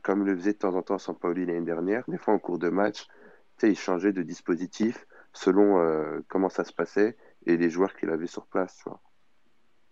comme 0.02 0.24
le 0.24 0.36
faisait 0.36 0.52
de 0.52 0.58
temps 0.58 0.74
en 0.74 0.82
temps 0.82 0.98
Sampaoli 0.98 1.46
l'année 1.46 1.64
dernière, 1.64 2.04
des 2.08 2.18
fois 2.18 2.34
en 2.34 2.38
cours 2.38 2.58
de 2.58 2.68
match, 2.68 3.06
tu 3.06 3.66
sais, 3.66 3.70
il 3.70 3.78
changeait 3.78 4.12
de 4.12 4.22
dispositif 4.22 5.06
selon 5.32 5.78
euh, 5.80 6.20
comment 6.28 6.48
ça 6.48 6.64
se 6.64 6.72
passait 6.72 7.16
et 7.46 7.56
les 7.56 7.70
joueurs 7.70 7.94
qu'il 7.96 8.10
avait 8.10 8.26
sur 8.26 8.46
place, 8.46 8.76
tu 8.82 8.88
vois. 8.88 9.00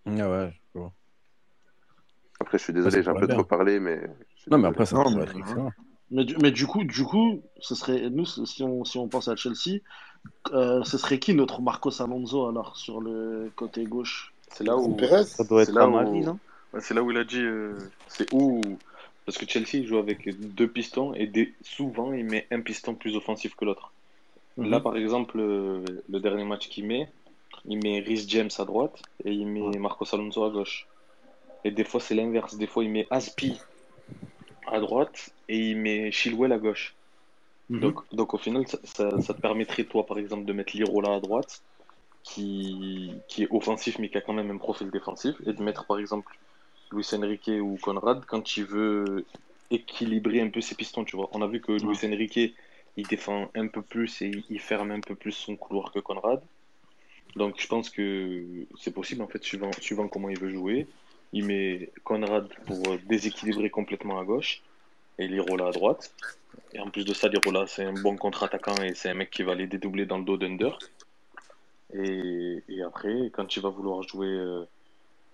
Ah 0.07 0.31
ouais, 0.31 0.53
je 0.75 0.81
vois. 0.81 0.93
Après, 2.41 2.59
je 2.59 2.65
suis 2.65 2.73
désolé, 2.73 3.03
j'ai 3.03 3.09
un 3.09 3.15
peu 3.15 3.27
bien. 3.27 3.37
trop 3.37 3.45
parlé, 3.45 3.79
mais 3.79 4.03
Non, 4.51 4.59
mais 4.59 4.69
après, 4.69 4.87
ça 4.87 4.97
Non, 4.97 5.11
mais. 5.11 5.27
Mais 6.11 6.25
du, 6.27 6.37
mais 6.43 6.51
du 6.51 6.67
coup, 6.67 6.85
du 6.85 7.05
coup, 7.05 7.43
ce 7.61 7.75
serait 7.75 8.11
nous 8.11 8.27
si 8.27 8.63
on 8.63 8.85
si 8.85 8.99
on 8.99 9.09
pense 9.09 9.29
à 9.29 9.37
Chelsea, 9.37 9.81
euh, 10.53 10.85
ce 10.85 10.99
serait 10.99 11.19
qui 11.19 11.35
notre 11.35 11.63
Marcos 11.63 12.03
Alonso 12.03 12.47
alors 12.47 12.77
sur 12.77 13.01
le 13.01 13.51
côté 13.57 13.85
gauche? 13.85 14.35
C'est 14.49 14.65
là 14.65 14.77
où. 14.77 14.95
Pérez? 14.95 15.25
Ça 15.25 15.45
doit 15.45 15.65
C'est 15.65 15.71
être 15.71 15.77
là 15.77 15.85
Amari, 15.85 16.21
où. 16.21 16.25
non? 16.25 16.33
ouais, 16.33 16.39
C'est 16.81 16.95
là 16.95 17.03
où 17.03 17.11
il 17.11 17.17
a 17.17 17.25
dit. 17.25 17.41
euh, 17.41 17.77
C'est 18.09 18.33
où. 18.33 18.61
Parce 19.25 19.39
que 19.39 19.47
Chelsea 19.49 19.87
joue 19.87 19.99
avec 19.99 20.29
deux 20.55 20.67
pistons 20.69 21.15
et 21.15 21.27
des- 21.29 21.55
souvent 21.63 22.13
il 22.13 22.25
met 22.25 22.47
un 22.51 22.61
piston 22.61 22.95
plus 22.95 23.15
offensif 23.15 23.55
que 23.55 23.65
l'autre. 23.65 23.93
Là, 24.57 24.79
Mhm. 24.79 24.83
par 24.83 24.97
exemple, 24.97 25.39
euh, 25.39 25.85
le 26.09 26.21
dernier 26.21 26.45
match 26.45 26.69
qu'il 26.69 26.87
met, 26.87 27.09
il 27.67 27.79
met 27.79 28.01
Rhys 28.01 28.25
James 28.29 28.51
à 28.59 28.65
droite 28.65 29.01
et 29.25 29.33
il 29.33 29.47
met 29.47 29.79
Marcos 29.79 30.07
Alonso 30.13 30.45
à 30.45 30.51
gauche. 30.51 30.89
Et 31.65 31.71
des 31.71 31.85
fois, 31.85 32.01
c'est 32.01 32.15
l'inverse. 32.17 32.57
Des 32.57 32.67
fois, 32.67 32.83
il 32.85 32.91
met 32.91 33.07
Aspi 33.11 33.61
à 34.67 34.81
droite 34.81 35.31
et 35.49 35.71
il 35.71 35.77
met 35.79 36.11
Chilwell 36.11 36.53
à 36.53 36.59
gauche. 36.59 36.97
Mhm. 37.69 37.81
Donc, 37.81 38.15
donc 38.15 38.35
au 38.35 38.39
final, 38.39 38.67
ça, 38.67 38.79
ça- 38.83 39.21
ça 39.21 39.35
te 39.35 39.41
permettrait, 39.41 39.85
toi, 39.85 40.05
par 40.05 40.19
exemple, 40.19 40.45
de 40.45 40.53
mettre 40.53 40.77
Lirola 40.77 41.15
à 41.15 41.21
droite, 41.21 41.63
qui, 42.25 43.13
qui 43.29 43.45
est 43.45 43.49
offensif 43.51 43.99
mais 43.99 44.09
qui 44.09 44.19
a 44.19 44.21
quand 44.21 44.33
même 44.33 44.51
un 44.51 44.59
profil 44.59 44.91
défensif, 44.91 45.35
et 45.47 45.53
de 45.53 45.63
mettre, 45.63 45.87
par 45.87 45.99
exemple, 45.99 46.33
Luis 46.93 47.09
Enrique 47.15 47.51
ou 47.61 47.79
Conrad 47.81 48.25
quand 48.27 48.57
il 48.57 48.65
veut 48.65 49.25
équilibrer 49.71 50.41
un 50.41 50.51
peu 50.51 50.61
ses 50.61 50.75
pistons, 50.75 51.05
tu 51.05 51.17
vois. 51.17 51.29
On 51.33 51.43
a 51.43 51.47
vu 51.47 51.61
que 51.61 51.73
Luis 51.73 51.99
Enrique, 52.05 52.55
il 52.97 53.07
défend 53.07 53.51
un 53.55 53.69
peu 53.69 53.83
plus 53.83 54.23
et 54.23 54.31
il 54.51 54.61
ferme 54.61 54.91
un 54.91 55.01
peu 55.01 55.15
plus 55.15 55.33
son 55.33 55.57
couloir 55.57 55.93
que 55.93 55.99
Conrad. 55.99 56.43
Donc 57.37 57.55
je 57.59 57.67
pense 57.67 57.89
que 57.89 58.45
c'est 58.79 58.93
possible, 58.93 59.23
en 59.23 59.29
fait, 59.29 59.43
suivant, 59.43 59.71
suivant 59.81 60.09
comment 60.09 60.29
il 60.29 60.39
veut 60.39 60.51
jouer. 60.51 60.87
il 61.33 61.47
met 61.47 61.91
Conrad 62.05 62.49
pour 62.67 62.83
déséquilibrer 63.07 63.71
complètement 63.71 64.19
à 64.21 64.25
gauche 64.25 64.63
et 65.19 65.27
Lirola 65.27 65.69
à 65.69 65.73
droite. 65.73 66.15
Et 66.75 66.81
en 66.81 66.91
plus 66.91 67.05
de 67.05 67.15
ça, 67.15 67.29
Lirola, 67.29 67.67
c'est 67.67 67.85
un 67.85 67.95
bon 67.95 68.17
contre-attaquant 68.17 68.77
et 68.83 68.95
c'est 68.95 69.09
un 69.09 69.15
mec 69.15 69.31
qui 69.31 69.43
va 69.43 69.55
les 69.55 69.67
dédoubler 69.67 70.05
dans 70.05 70.19
le 70.19 70.25
dos 70.25 70.37
d'Under. 70.37 70.73
Et, 71.95 72.63
et 72.69 72.83
après, 72.83 73.31
quand 73.33 73.57
il 73.57 73.63
va 73.63 73.71
vouloir 73.71 74.03
jouer 74.03 74.29
euh, 74.29 74.65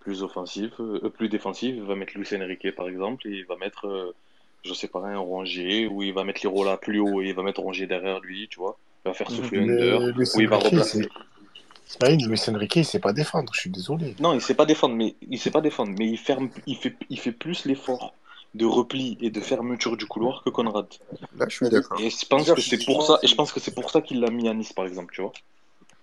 plus 0.00 0.22
offensif, 0.22 0.72
euh, 0.80 1.10
plus 1.10 1.28
défensif, 1.28 1.74
il 1.76 1.82
va 1.82 1.94
mettre 1.94 2.12
Luis 2.16 2.28
Enrique 2.34 2.74
par 2.74 2.88
exemple 2.88 3.26
et 3.28 3.30
il 3.30 3.46
va 3.46 3.56
mettre, 3.56 3.86
euh, 3.86 4.14
je 4.64 4.72
sais 4.74 4.88
pas, 4.88 5.00
un 5.00 5.18
Rongier 5.18 5.86
ou 5.86 6.02
il 6.02 6.12
va 6.12 6.24
mettre 6.24 6.40
Lirola 6.42 6.76
plus 6.76 7.00
haut 7.00 7.20
et 7.22 7.28
il 7.28 7.34
va 7.34 7.42
mettre 7.42 7.60
Rongier 7.60 7.86
derrière 7.86 8.20
lui, 8.20 8.48
tu 8.48 8.58
vois. 8.58 8.78
Il 9.04 9.08
va 9.08 9.14
faire 9.14 9.30
souffler 9.30 9.60
Under 9.60 10.06
Luis 10.16 10.28
ou 10.34 10.40
il 10.40 10.48
va 10.48 10.56
Enrique, 10.56 10.70
remplacer. 10.70 11.02
c'est. 11.02 11.08
Ismaïl, 11.90 12.26
Luis 12.26 12.40
Enrique, 12.48 12.76
il 12.76 12.84
sait 12.84 12.98
pas 12.98 13.14
défendre, 13.14 13.52
je 13.54 13.60
suis 13.60 13.70
désolé. 13.70 14.14
Non, 14.20 14.34
il 14.34 14.42
sait 14.42 14.54
pas 14.54 14.66
défendre, 14.66 14.94
mais 14.94 15.14
il 15.30 15.38
sait 15.38 15.50
pas 15.50 15.62
défendre, 15.62 15.94
mais 15.98 16.06
il 16.06 16.18
ferme, 16.18 16.50
il 16.66 16.76
fait, 16.76 16.94
il 17.08 17.18
fait 17.18 17.32
plus 17.32 17.64
l'effort 17.64 18.14
de 18.54 18.66
repli 18.66 19.16
et 19.20 19.30
de 19.30 19.40
fermeture 19.40 19.96
du 19.96 20.06
couloir 20.06 20.42
que 20.44 20.50
Conrad. 20.50 20.86
Là, 21.38 21.46
je 21.48 21.56
suis 21.56 21.68
d'accord. 21.68 21.98
Et 22.00 22.10
je 22.10 22.26
pense 22.26 22.50
que 22.50 22.60
c'est 22.60 22.84
pour 22.84 23.02
ça, 23.02 23.18
et 23.22 23.26
je 23.26 23.34
pense 23.34 23.52
que 23.52 23.60
c'est 23.60 23.74
pour 23.74 23.90
ça 23.90 24.02
qu'il 24.02 24.20
l'a 24.20 24.30
mis 24.30 24.48
à 24.48 24.54
Nice, 24.54 24.72
par 24.72 24.86
exemple, 24.86 25.14
tu 25.14 25.22
vois. 25.22 25.32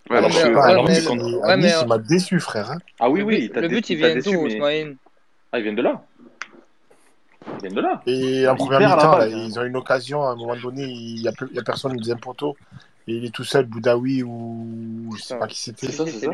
Ouais, 0.09 0.17
Alors 0.17 0.29
mais 0.29 0.35
Je 0.35 0.41
sais 0.41 0.49
que, 0.49 0.53
pas, 0.53 0.59
euh, 0.59 0.63
à 0.63 0.69
alors 0.69 0.85
ouais, 0.85 0.91
Nice, 0.93 1.09
mais 1.09 1.15
il- 1.15 1.35
à 1.35 1.47
Ouais, 1.47 1.57
mais 1.57 1.63
Nice, 1.67 1.75
euh, 1.77 1.81
il 1.81 1.87
m'a 1.87 1.97
déçu, 1.97 2.39
frère. 2.39 2.71
hein. 2.71 2.77
Ah 2.99 3.09
oui, 3.09 3.19
le 3.19 3.25
oui, 3.25 3.49
il 3.53 3.59
le 3.61 3.67
but, 3.67 3.89
il 3.89 3.93
il 3.93 3.97
vient 3.97 4.15
d'où. 4.15 4.45
Ismaïl? 4.47 4.97
Ah, 5.51 5.57
ils 5.59 5.63
viennent 5.63 5.75
de 5.75 5.81
là. 5.81 6.05
Ils 7.53 7.59
viennent 7.61 7.73
de 7.73 7.81
là. 7.81 8.01
Et 8.05 8.47
en 8.47 8.53
il 8.53 8.57
première 8.57 8.95
mi-temps, 8.95 9.21
ils 9.25 9.59
ont 9.59 9.63
une 9.63 9.75
occasion, 9.75 10.23
à 10.23 10.31
un 10.31 10.35
moment 10.35 10.55
donné, 10.55 10.83
il 10.83 11.21
y 11.21 11.27
a, 11.27 11.31
il 11.51 11.63
personne, 11.63 11.93
le 11.93 11.97
deuxième 11.97 12.19
poteau. 12.19 12.55
Et 13.07 13.13
il 13.17 13.25
est 13.25 13.29
tout 13.33 13.43
seul, 13.43 13.65
Boudaoui 13.65 14.23
ou 14.23 15.11
je 15.15 15.21
sais 15.21 15.37
pas 15.37 15.47
qui 15.47 15.57
C'est 15.59 15.71
c'était. 15.71 15.91
ça, 15.91 16.05
si, 16.05 16.11
c'est 16.13 16.19
c'est 16.19 16.25
ça. 16.25 16.31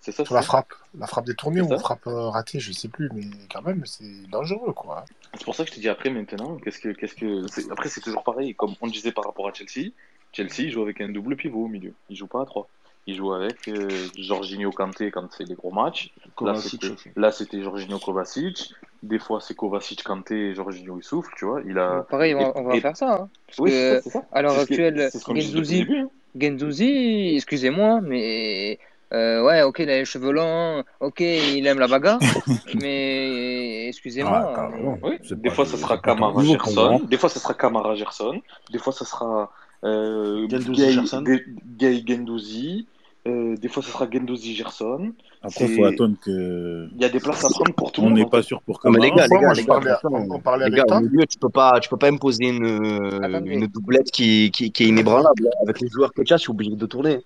C'est 0.00 0.10
ça, 0.10 0.16
Sur 0.24 0.26
c'est 0.28 0.34
la 0.34 0.40
ça. 0.42 0.46
frappe. 0.46 0.72
La 0.98 1.06
frappe 1.06 1.26
détournée 1.26 1.60
C'est 1.60 1.66
ou 1.66 1.68
ça. 1.70 1.78
frappe 1.78 2.06
euh, 2.08 2.28
ratée, 2.28 2.58
je 2.58 2.72
sais 2.72 2.88
plus, 2.88 3.08
mais 3.14 3.24
quand 3.52 3.62
même, 3.62 3.84
c'est 3.86 4.28
dangereux, 4.30 4.72
quoi. 4.72 5.04
C'est 5.34 5.44
pour 5.44 5.54
ça 5.54 5.62
que 5.64 5.70
je 5.70 5.76
te 5.76 5.80
dis 5.80 5.88
après, 5.88 6.10
maintenant, 6.10 6.56
qu'est-ce 6.56 6.80
que, 6.80 6.88
qu'est-ce 6.88 7.14
que, 7.14 7.46
c'est- 7.48 7.70
après, 7.70 7.88
c'est 7.88 8.00
toujours 8.00 8.24
pareil. 8.24 8.52
Comme 8.56 8.74
on 8.80 8.88
disait 8.88 9.12
par 9.12 9.24
rapport 9.24 9.48
à 9.48 9.52
Chelsea, 9.52 9.90
Chelsea 10.32 10.70
joue 10.70 10.82
avec 10.82 11.00
un 11.00 11.08
double 11.08 11.36
pivot 11.36 11.64
au 11.64 11.68
milieu. 11.68 11.92
Il 12.08 12.16
joue 12.16 12.26
pas 12.26 12.42
à 12.42 12.46
trois. 12.46 12.68
Il 13.06 13.16
joue 13.16 13.32
avec 13.32 13.56
euh, 13.68 13.88
Jorginho 14.16 14.70
Kanté 14.70 15.10
quand 15.10 15.26
c'est 15.32 15.44
les 15.44 15.54
gros 15.56 15.72
matchs. 15.72 16.12
Là, 16.16 16.30
Kovacic 16.36 16.70
c'était, 16.70 16.90
aussi. 16.94 17.08
là, 17.16 17.32
c'était 17.32 17.60
Jorginho 17.60 17.98
Kovacic. 17.98 18.72
Des 19.02 19.18
fois, 19.18 19.40
c'est 19.40 19.54
Kovacic 19.56 20.04
Kanté 20.04 20.50
et 20.50 20.54
Jorginho 20.54 20.98
il 20.98 21.02
souffle, 21.02 21.32
tu 21.36 21.44
vois. 21.44 21.60
Il 21.66 21.78
a, 21.78 21.96
Donc, 21.96 22.08
pareil, 22.08 22.34
on 22.34 22.40
et, 22.40 22.44
va, 22.44 22.52
on 22.54 22.62
va 22.64 22.76
et- 22.76 22.80
faire 22.80 22.96
ça. 22.96 23.12
hein. 23.14 23.28
Parce 23.46 23.58
oui, 23.58 23.70
c'est 23.72 23.96
ça, 23.96 24.02
que 24.02 24.10
ça. 24.10 24.22
à 24.30 24.42
l'heure 24.42 24.58
actuelle, 24.58 25.10
Gendouzi, 25.26 25.84
hein. 25.90 26.08
Gendouzi, 26.40 27.34
excusez-moi, 27.34 28.00
mais 28.02 28.78
euh, 29.12 29.42
ouais, 29.44 29.62
ok, 29.62 29.80
il 29.80 29.90
a 29.90 29.98
les 29.98 30.04
cheveux 30.04 30.32
longs, 30.32 30.84
ok, 31.00 31.20
il 31.20 31.66
aime 31.66 31.78
la 31.78 31.88
bagarre, 31.88 32.20
mais 32.74 33.82
Ah, 33.84 33.88
excusez-moi. 33.88 34.98
Oui, 35.02 35.18
C'est 35.22 35.40
des 35.40 35.50
fois 35.50 35.66
ça 35.66 35.76
sera 35.76 36.00
moi. 36.14 36.42
Gerson, 36.42 37.00
des 37.08 37.18
fois 37.18 37.28
ça 37.28 37.40
sera 37.40 37.54
Camara 37.54 37.94
Gerson, 37.94 38.40
des 38.70 38.78
fois 38.78 38.92
ça 38.92 39.04
sera 39.04 39.52
euh, 39.84 40.48
Gendouzi, 40.48 40.80
Gay, 40.82 40.92
Gerson. 40.92 41.22
Gay, 41.22 41.44
Gay 41.76 42.04
Gendouzi, 42.06 42.86
euh, 43.26 43.56
des 43.56 43.68
fois 43.68 43.82
ça 43.82 43.90
sera 43.90 44.08
Gendouzi 44.10 44.54
Gerson. 44.54 45.12
Après, 45.42 45.64
il 45.66 45.76
faut 45.76 45.84
attendre 45.84 46.16
que. 46.24 46.88
il 46.94 47.00
y 47.00 47.04
a 47.04 47.08
des 47.08 47.18
places 47.18 47.44
à 47.44 47.48
prendre 47.48 47.74
pour 47.74 47.90
tout 47.90 48.00
le 48.00 48.06
On 48.06 48.10
monde 48.10 48.18
n'est 48.18 48.24
en 48.24 48.28
pas 48.28 48.42
sûr 48.42 48.62
pour 48.62 48.80
Non, 48.84 48.92
mais 48.92 49.00
les 49.00 49.10
gars, 49.10 49.26
les 49.26 49.64
gars, 49.64 49.80
gars, 49.80 50.00
on, 50.04 50.30
on 50.30 50.40
parlait 50.40 50.66
avec 50.66 50.86
Tom. 50.86 51.04
milieu, 51.04 51.26
tu 51.26 51.38
peux 51.38 51.48
pas, 51.48 51.80
tu 51.80 51.88
peux 51.88 51.96
pas 51.96 52.08
imposer 52.08 52.48
une, 52.48 52.64
une 52.64 53.24
attendez, 53.24 53.66
doublette 53.68 54.10
qui, 54.12 54.50
qui, 54.52 54.70
qui 54.70 54.84
est 54.84 54.88
inébranlable. 54.88 55.50
Avec 55.62 55.80
les 55.80 55.88
joueurs 55.88 56.12
que 56.12 56.22
tu 56.22 56.32
as, 56.32 56.36
je 56.36 56.42
suis 56.42 56.50
obligé 56.50 56.76
de 56.76 56.86
tourner. 56.86 57.18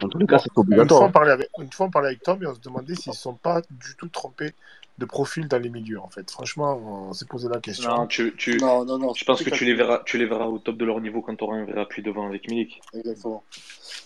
Dans 0.00 0.08
tous 0.08 0.18
les 0.18 0.26
cas, 0.26 0.38
c'est 0.38 0.48
une 0.48 0.54
fois, 0.54 0.62
obligatoire. 0.64 1.02
on 1.02 1.12
parlait 1.12 1.30
avec, 1.30 1.48
une 1.58 1.72
fois, 1.72 1.86
on 1.86 1.90
parlait 1.90 2.08
avec 2.08 2.22
Tom 2.22 2.42
et 2.42 2.46
on 2.46 2.54
se 2.54 2.60
demandait 2.60 2.94
s'ils 2.94 3.12
ne 3.12 3.16
sont 3.16 3.34
pas 3.34 3.62
du 3.70 3.94
tout 3.96 4.08
trompés 4.08 4.50
de 4.98 5.04
profil 5.06 5.48
dans 5.48 5.58
les 5.58 5.68
milieux, 5.70 6.00
en 6.00 6.08
fait. 6.08 6.30
Franchement, 6.30 6.76
on 7.08 7.12
s'est 7.12 7.26
posé 7.26 7.48
la 7.48 7.54
Non, 7.56 7.60
question. 7.60 8.06
tu, 8.06 8.34
tu, 8.36 8.56
Non, 8.58 8.84
non, 8.84 8.98
non, 8.98 9.14
je 9.14 9.24
pense 9.24 9.42
que 9.42 9.50
tu 9.50 9.64
les 9.64 9.74
verras, 9.74 10.02
tu 10.04 10.18
les 10.18 10.26
verras 10.26 10.46
au 10.46 10.58
top 10.58 10.76
de 10.76 10.84
leur 10.84 11.00
niveau 11.00 11.22
quand 11.22 11.34
tu 11.34 11.44
auras 11.44 11.56
un 11.56 11.64
vrai 11.64 11.80
appui 11.80 12.02
devant 12.02 12.26
avec 12.28 12.48
Milik. 12.48 12.80
Exactement. 12.94 13.42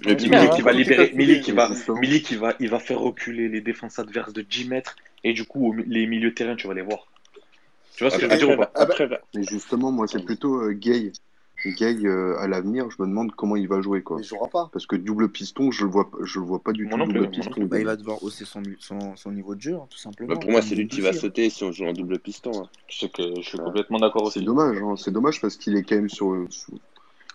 Et 0.07 0.15
puis 0.15 0.29
j'espère, 0.29 0.41
Milik 0.43 0.55
qui 0.57 0.63
va 0.63 0.73
libérer, 0.73 1.13
Milik 1.15 1.43
qui 1.43 1.53
va. 1.53 1.71
Milik 2.01 2.25
qui 2.25 2.37
va, 2.37 2.55
il 2.61 2.71
va 2.71 2.79
faire 2.79 3.01
reculer 3.01 3.49
les 3.49 3.61
défenses 3.61 3.99
adverses 3.99 4.33
de 4.33 4.43
10 4.43 4.69
mètres 4.69 4.97
et 5.25 5.33
du 5.33 5.45
coup 5.45 5.73
les 5.73 6.07
milieux 6.07 6.31
de 6.31 6.35
terrain 6.35 6.57
tu 6.57 6.67
vas 6.69 6.75
les 6.75 6.83
voir. 6.83 7.07
Tu 7.97 8.05
vois 8.05 8.11
ce 8.11 8.19
que 8.19 8.27
je 8.27 8.31
veux 8.31 8.37
dire 8.37 8.51
ou 8.51 8.53
Après, 8.53 8.67
pas? 8.67 8.71
après, 8.75 9.09
Mais 9.35 9.43
justement, 9.45 9.91
moi, 9.91 10.07
c'est 10.07 10.23
plutôt 10.25 10.61
euh, 10.63 10.73
Gay. 10.73 11.13
Gay, 11.65 12.05
euh, 12.05 12.39
à 12.39 12.47
l'avenir, 12.47 12.91
je 12.91 13.03
me 13.03 13.09
demande 13.09 13.33
comment 13.33 13.57
il 13.57 13.67
va 13.67 13.81
jouer, 13.81 14.03
quoi. 14.03 14.19
Il 14.21 14.25
jouera 14.25 14.49
pas. 14.49 14.69
Parce 14.73 14.87
que 14.87 14.95
double 14.97 15.31
piston, 15.31 15.71
je 15.71 15.85
le 15.85 15.91
vois, 15.91 16.11
je 16.23 16.39
le 16.39 16.45
vois 16.47 16.63
pas 16.63 16.73
du 16.73 16.85
Moi 16.85 16.93
tout 16.93 16.99
non 16.99 17.07
double 17.07 17.31
piston. 17.31 17.65
Bah, 17.65 17.79
il 17.79 17.85
va 17.85 17.97
devoir 17.97 18.23
hausser 18.23 18.45
son, 18.45 18.63
son, 18.79 19.17
son 19.17 19.33
niveau 19.33 19.55
de 19.55 19.61
jeu, 19.61 19.75
hein, 19.75 19.87
tout 19.91 19.97
bah, 19.97 20.03
simplement, 20.03 20.37
pour 20.37 20.51
moi, 20.51 20.63
c'est 20.63 20.75
lui 20.75 20.87
qui 20.87 21.01
va 21.01 21.13
sauter 21.13 21.51
si 21.51 21.65
on 21.65 21.73
joue 21.73 21.87
en 21.87 21.93
double 21.93 22.19
piston. 22.19 22.61
hein. 22.61 22.69
Je 22.89 22.99
sais 22.99 23.09
que 23.09 23.23
je 23.37 23.49
suis 23.49 23.59
complètement 23.59 23.99
d'accord 23.99 24.25
C'est 24.25 24.41
aussi. 24.41 24.45
dommage, 24.45 24.77
hein, 24.83 24.97
c'est 24.97 25.11
dommage 25.13 25.41
parce 25.41 25.57
qu'il 25.57 25.77
est 25.77 25.83
quand 25.83 25.97
même 25.97 26.09
sur, 26.11 26.47
sur- 26.51 26.75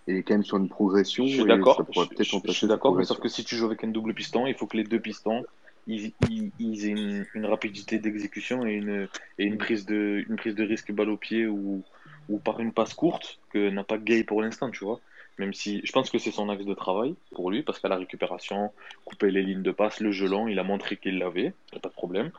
il 0.08 0.16
est 0.17 0.24
quand 0.24 0.33
même 0.35 0.43
sur 0.43 0.58
une 0.58 0.69
progression 0.69 1.25
Je 1.25 1.32
suis 1.32 1.45
d'accord, 1.45 1.85
je, 1.91 2.51
suis 2.51 2.67
d'accord, 2.67 2.95
mais 2.95 3.03
sauf 3.03 3.19
que 3.19 3.27
si 3.27 3.43
tu 3.43 3.56
joues 3.56 3.66
avec 3.66 3.83
un 3.83 3.88
double 3.90 4.14
piston, 4.14 4.48
il 4.48 4.56
faut 4.56 4.67
que 4.67 4.77
les 4.77 4.83
deux 4.83 5.00
pistons 5.00 5.43
ils, 5.88 6.14
ils- 6.22 6.51
ils 6.59 6.85
aient 6.85 6.90
une, 6.90 7.25
une 7.33 7.45
rapidité 7.45 8.00
d'exécution 8.00 8.66
et 8.66 8.74
une, 8.74 9.08
et 9.40 9.45
une 9.45 9.58
prise 9.58 9.85
de 9.85 10.24
une 10.27 10.35
prise 10.35 10.56
de 10.56 10.64
risque 10.64 10.91
balle 10.91 11.09
au 11.09 11.17
pied 11.17 11.48
ou, 11.48 11.83
ou 12.30 12.40
par 12.40 12.59
une 12.59 12.72
passe 12.72 12.93
courte 12.93 13.40
que 13.51 13.69
n'a 13.69 13.83
pas 13.83 13.98
Gay 13.98 14.24
pour 14.24 14.41
l'instant, 14.41 14.69
tu 14.69 14.83
vois. 14.83 15.00
Même 15.38 15.53
si 15.53 15.82
je 15.83 15.91
pense 15.91 16.09
que 16.09 16.17
c'est 16.17 16.32
son 16.32 16.50
axe 16.50 16.66
de 16.66 16.74
travail 16.74 17.16
pour 17.32 17.51
lui, 17.51 17.64
parce 17.64 17.80
qu'à 17.80 17.88
la 17.88 17.98
récupération, 17.98 18.72
couper 19.06 19.32
les 19.32 19.41
lignes 19.41 19.64
de 19.64 19.72
passe, 19.72 20.00
le 20.00 20.11
jeu 20.11 20.27
long, 20.27 20.48
il 20.48 20.59
a 20.59 20.64
montré 20.64 20.98
qu'il 20.98 21.17
l'avait, 21.17 21.53
pas 21.82 21.90
de 21.90 21.93
problème. 21.93 22.32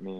Mais 0.00 0.10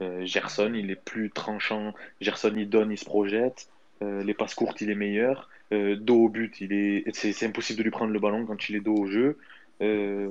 euh, 0.00 0.24
Gerson, 0.24 0.72
il 0.74 0.90
est 0.90 0.96
plus 0.96 1.30
tranchant. 1.30 1.94
Gerson, 2.20 2.52
il 2.56 2.68
donne, 2.68 2.90
il 2.90 2.98
se 2.98 3.04
projette. 3.04 3.68
Euh, 4.02 4.24
les 4.24 4.34
passes 4.34 4.54
courtes, 4.54 4.80
il 4.80 4.90
est 4.90 4.96
meilleur. 4.96 5.48
Euh, 5.72 5.96
dos 5.96 6.24
au 6.24 6.28
but, 6.28 6.60
il 6.60 6.72
est, 6.72 7.04
c'est, 7.14 7.46
impossible 7.46 7.78
de 7.78 7.84
lui 7.84 7.90
prendre 7.90 8.12
le 8.12 8.18
ballon 8.18 8.44
quand 8.46 8.68
il 8.68 8.76
est 8.76 8.80
dos 8.80 8.96
au 8.96 9.06
jeu. 9.06 9.38
Euh, 9.80 10.30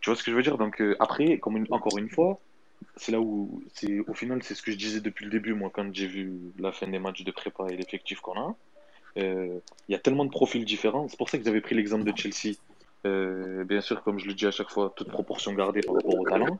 tu 0.00 0.10
vois 0.10 0.16
ce 0.16 0.22
que 0.22 0.30
je 0.30 0.36
veux 0.36 0.42
dire? 0.42 0.58
Donc 0.58 0.82
après, 0.98 1.38
comme 1.38 1.64
encore 1.70 1.98
une 1.98 2.08
fois, 2.08 2.40
c'est 2.96 3.12
là 3.12 3.20
où, 3.20 3.62
c'est, 3.74 4.00
au 4.00 4.14
final, 4.14 4.42
c'est 4.42 4.54
ce 4.54 4.62
que 4.62 4.70
je 4.72 4.76
disais 4.76 5.00
depuis 5.00 5.24
le 5.24 5.30
début, 5.30 5.54
moi, 5.54 5.70
quand 5.72 5.92
j'ai 5.94 6.06
vu 6.06 6.32
la 6.58 6.72
fin 6.72 6.88
des 6.88 6.98
matchs 6.98 7.24
de 7.24 7.30
prépa 7.30 7.66
et 7.70 7.76
l'effectif 7.76 8.20
qu'on 8.20 8.38
a. 8.38 8.56
Euh, 9.18 9.58
Il 9.88 9.92
y 9.92 9.94
a 9.94 9.98
tellement 9.98 10.24
de 10.24 10.30
profils 10.30 10.64
différents. 10.64 11.08
C'est 11.08 11.18
pour 11.18 11.28
ça 11.28 11.38
que 11.38 11.44
j'avais 11.44 11.60
pris 11.60 11.74
l'exemple 11.74 12.04
de 12.04 12.16
Chelsea. 12.16 12.56
Euh, 13.04 13.64
bien 13.64 13.80
sûr, 13.80 14.02
comme 14.02 14.18
je 14.18 14.26
le 14.26 14.34
dis 14.34 14.46
à 14.46 14.50
chaque 14.52 14.70
fois, 14.70 14.92
toute 14.96 15.08
proportion 15.10 15.52
gardée 15.54 15.80
par 15.80 15.96
rapport 15.96 16.18
au 16.18 16.24
talent. 16.24 16.58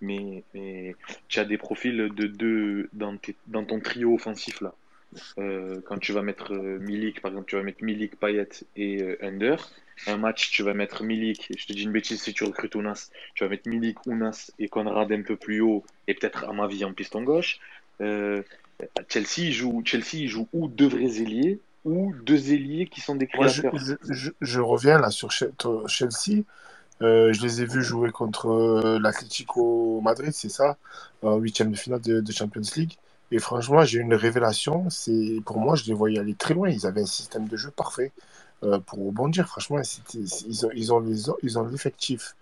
Mais, 0.00 0.44
mais 0.52 0.94
tu 1.28 1.38
as 1.40 1.44
des 1.44 1.58
profils 1.58 1.96
de 1.96 2.26
deux 2.26 2.88
dans, 2.92 3.16
tes- 3.16 3.36
dans 3.46 3.64
ton 3.64 3.80
trio 3.80 4.14
offensif 4.14 4.60
là. 4.60 4.74
Euh, 5.38 5.80
quand 5.86 5.98
tu 5.98 6.12
vas 6.12 6.22
mettre 6.22 6.52
euh, 6.54 6.78
Milik, 6.78 7.20
par 7.20 7.30
exemple, 7.30 7.48
tu 7.48 7.56
vas 7.56 7.62
mettre 7.62 7.84
Milik, 7.84 8.18
Payet 8.18 8.48
et 8.76 9.02
euh, 9.02 9.18
Under. 9.22 9.72
Un 10.06 10.18
match, 10.18 10.50
tu 10.50 10.62
vas 10.62 10.74
mettre 10.74 11.02
Milik, 11.02 11.52
je 11.56 11.66
te 11.66 11.72
dis 11.72 11.82
une 11.82 11.92
bêtise 11.92 12.22
si 12.22 12.32
tu 12.32 12.44
recrutes 12.44 12.74
Ounas, 12.76 13.10
tu 13.34 13.42
vas 13.44 13.50
mettre 13.50 13.68
Milik, 13.68 14.06
Ounas 14.06 14.52
et 14.58 14.68
Conrad 14.68 15.10
un 15.12 15.22
peu 15.22 15.36
plus 15.36 15.60
haut 15.60 15.84
et 16.06 16.14
peut-être 16.14 16.44
Amavi 16.44 16.84
en 16.84 16.94
piston 16.94 17.22
gauche. 17.22 17.58
Euh, 18.00 18.42
Chelsea, 19.08 19.50
joue, 19.52 19.82
Chelsea 19.84 20.26
joue 20.26 20.48
ou 20.52 20.68
deux 20.68 20.88
vrais 20.88 21.20
ailiers 21.20 21.62
ou 21.84 22.14
deux 22.14 22.52
ailiers 22.52 22.86
qui 22.88 23.00
sont 23.00 23.16
des 23.16 23.26
Moi, 23.34 23.46
je, 23.46 23.62
créateurs. 23.62 23.74
je, 23.74 23.94
je, 24.08 24.30
je 24.40 24.60
reviens 24.60 24.98
là 24.98 25.10
sur 25.10 25.28
Che- 25.30 25.52
Chelsea. 25.88 26.42
Euh, 27.02 27.32
je 27.32 27.42
les 27.42 27.62
ai 27.62 27.66
vus 27.66 27.82
jouer 27.84 28.10
contre 28.12 28.98
l'Atlético 29.00 30.00
Madrid, 30.02 30.32
c'est 30.32 30.48
ça, 30.50 30.78
en 31.22 31.36
huitième 31.38 31.72
de 31.72 31.76
finale 31.76 32.00
de, 32.02 32.20
de 32.20 32.32
Champions 32.32 32.62
League. 32.76 32.94
Et 33.32 33.38
franchement, 33.38 33.84
j'ai 33.84 33.98
eu 33.98 34.02
une 34.02 34.14
révélation. 34.14 34.88
C'est 34.90 35.40
pour 35.44 35.58
moi, 35.58 35.74
je 35.76 35.84
les 35.84 35.94
voyais 35.94 36.18
aller 36.18 36.34
très 36.34 36.54
loin. 36.54 36.68
Ils 36.68 36.86
avaient 36.86 37.02
un 37.02 37.06
système 37.06 37.48
de 37.48 37.56
jeu 37.56 37.70
parfait 37.70 38.12
euh, 38.62 38.78
pour 38.78 39.04
rebondir. 39.04 39.46
Franchement, 39.48 39.82
c'était- 39.82 40.18
ils 40.18 40.66
ont, 40.66 40.70
ils 40.74 40.92
ont 40.92 41.00
les, 41.00 41.24
ils 41.42 41.58
ont 41.58 41.64
l'effectif 41.66 42.36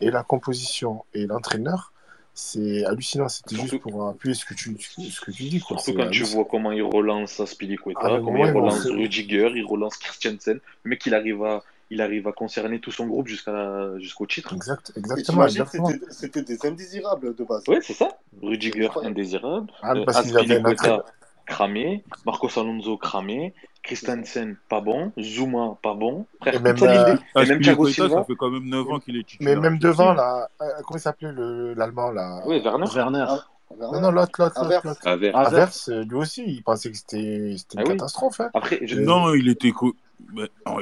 et 0.00 0.10
la 0.10 0.22
composition 0.22 1.04
et 1.14 1.26
l'entraîneur. 1.26 1.92
C'est 2.36 2.84
hallucinant. 2.84 3.28
C'était 3.28 3.54
juste 3.54 3.78
pour 3.78 4.08
appuyer 4.08 4.34
ce 4.34 4.44
que 4.44 4.54
tu, 4.54 4.76
ce 4.80 5.20
que 5.20 5.30
tu 5.30 5.44
dis, 5.44 5.60
quoi. 5.60 5.78
surtout 5.78 5.92
quand 6.02 6.10
tu 6.10 6.24
vois 6.24 6.44
comment 6.50 6.72
il 6.72 6.82
relance 6.82 7.38
Aspilicueta, 7.38 8.00
un 8.00 8.20
comment 8.24 8.44
ils 8.46 8.52
vont 8.52 8.60
relance 8.62 8.82
se- 8.82 8.88
Rudiger, 8.88 9.52
il 9.54 9.64
relance 9.64 9.96
Christiansen. 9.98 10.58
Le 10.82 10.90
mec, 10.90 11.06
il 11.06 11.14
arrive 11.14 11.44
à, 11.44 11.62
il 11.94 12.00
arrive 12.02 12.26
à 12.28 12.32
concerner 12.32 12.78
tout 12.80 12.90
son 12.90 13.06
groupe 13.06 13.28
jusqu'à 13.28 13.96
jusqu'au 13.98 14.26
titre. 14.26 14.52
Exact, 14.54 14.92
exactement, 14.96 15.46
c'était 15.48 16.00
c'était 16.10 16.42
des 16.42 16.58
indésirables 16.66 17.34
de 17.34 17.44
base. 17.44 17.62
Ouais, 17.68 17.78
c'est 17.82 17.94
ça. 17.94 18.08
Rudiger, 18.42 18.90
indésirable. 19.02 19.68
Ah, 19.82 19.94
Euh, 19.94 20.04
Aspilicueta, 20.06 21.04
cramé. 21.46 22.04
Marcos 22.26 22.58
Alonso, 22.58 22.96
cramé. 22.98 23.54
Christensen, 23.84 24.56
pas 24.70 24.80
bon. 24.80 25.12
Zuma, 25.20 25.76
pas 25.82 25.94
bon. 25.94 26.26
Et 26.46 26.58
même, 26.58 26.74
euh, 26.82 27.16
Et 27.40 27.46
même 27.46 27.60
Thiago 27.60 27.86
ça 27.90 28.24
fait 28.24 28.34
quand 28.34 28.50
même 28.50 28.64
9 28.68 28.88
ans 28.90 28.98
qu'il 28.98 29.14
est 29.16 29.18
mais 29.18 29.24
titulaire 29.24 29.58
à 29.58 29.60
même 29.60 29.78
devant, 29.78 30.14
là, 30.14 30.48
euh, 30.62 30.64
comment 30.86 30.96
il 30.96 31.00
s'appelait 31.00 31.32
le- 31.32 31.74
l'Allemand, 31.74 32.10
là? 32.10 32.40
Oui, 32.46 32.60
Werner. 32.64 32.86
Werner. 32.94 33.26
Ah, 33.28 33.44
Non, 33.78 34.00
non, 34.00 34.10
l'autre, 34.10 34.30
l'autre, 34.38 34.54
l'autre, 34.58 34.60
Averse. 34.60 34.84
l'autre. 34.84 35.36
Averse. 35.36 35.88
Lui 35.90 36.16
aussi, 36.16 36.44
il 36.46 36.62
pensait 36.62 36.90
que 36.90 36.96
c'était 36.96 37.54
c'était 37.58 37.76
Ah 37.78 37.82
une 37.82 37.88
oui. 37.88 37.96
catastrophe. 37.96 38.40
Hein. 38.40 38.50
Après, 38.54 38.78
je... 38.86 39.00
Non, 39.00 39.34
il 39.34 39.48
était, 39.48 39.72
co- 39.72 39.94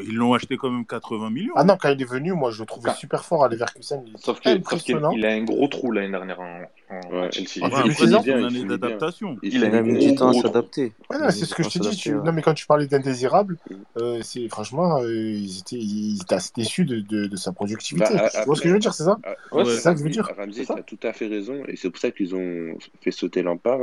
ils 0.04 0.14
l'ont 0.14 0.34
acheté 0.34 0.56
quand 0.56 0.70
même 0.70 0.86
80 0.86 1.30
millions. 1.30 1.52
Ah 1.56 1.64
non, 1.64 1.76
quand 1.76 1.90
il 1.90 2.00
est 2.00 2.08
venu, 2.08 2.32
moi 2.32 2.50
je 2.50 2.60
le 2.60 2.66
trouvais 2.66 2.92
super 2.94 3.24
fort 3.24 3.44
à 3.44 3.48
Leverkusen. 3.48 4.02
Il... 4.06 4.18
Sauf 4.18 4.40
qu'il 4.40 4.62
qu 4.62 4.76
il 5.14 5.26
a 5.26 5.30
un 5.30 5.44
gros 5.44 5.68
trou 5.68 5.90
l'année 5.90 6.10
dernière 6.10 6.40
en, 6.40 6.62
en 6.90 7.20
ouais. 7.20 7.30
Chelsea. 7.32 7.60
Ah, 7.62 7.82
il, 7.84 7.92
il, 7.92 8.30
une 8.30 8.44
année 8.44 8.64
d'adaptation. 8.64 9.36
Il, 9.42 9.64
a 9.64 9.82
mis 9.82 9.98
du 9.98 10.14
temps 10.14 10.30
à 10.30 10.34
s'adapter. 10.34 10.92
c'est 11.30 11.44
ce 11.44 11.54
que 11.54 11.62
je 11.62 11.68
te 11.68 11.78
dis. 11.78 12.10
Non, 12.10 12.32
mais 12.32 12.42
quand 12.42 12.54
tu 12.54 12.66
parlais 12.66 12.86
d'indésirable, 12.86 13.58
euh, 13.98 14.22
franchement, 14.50 15.00
euh, 15.00 15.12
ils, 15.12 15.60
étaient, 15.60 15.76
ils 15.76 16.20
assez 16.30 16.52
déçus 16.56 16.84
de, 16.84 17.00
de, 17.00 17.36
sa 17.36 17.52
productivité. 17.52 18.14
Bah, 18.14 18.30
tu 18.30 18.44
vois 18.46 18.56
ce 18.56 18.62
que 18.62 18.68
je 18.68 18.74
veux 18.74 18.80
dire, 18.80 18.94
c'est 18.94 19.04
ça 19.04 19.18
C'est 19.64 19.80
ça 19.80 19.94
tu 19.94 20.20
as 20.20 20.82
tout 20.82 20.98
à 21.02 21.12
fait 21.12 21.26
raison. 21.26 21.62
Et 21.68 21.76
c'est 21.76 21.90
pour 21.90 22.00
ça 22.00 22.10
qu'ils 22.10 22.34
ont 22.34 22.76
fait 23.00 23.10
sauter 23.10 23.42
Lampard. 23.42 23.80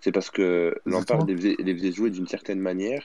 C'est 0.00 0.12
parce 0.12 0.30
que 0.30 0.76
Lampard 0.86 1.26
les 1.26 1.74
faisait 1.74 1.92
jouer 1.92 2.10
d'une 2.10 2.28
certaine 2.28 2.60
manière 2.60 3.02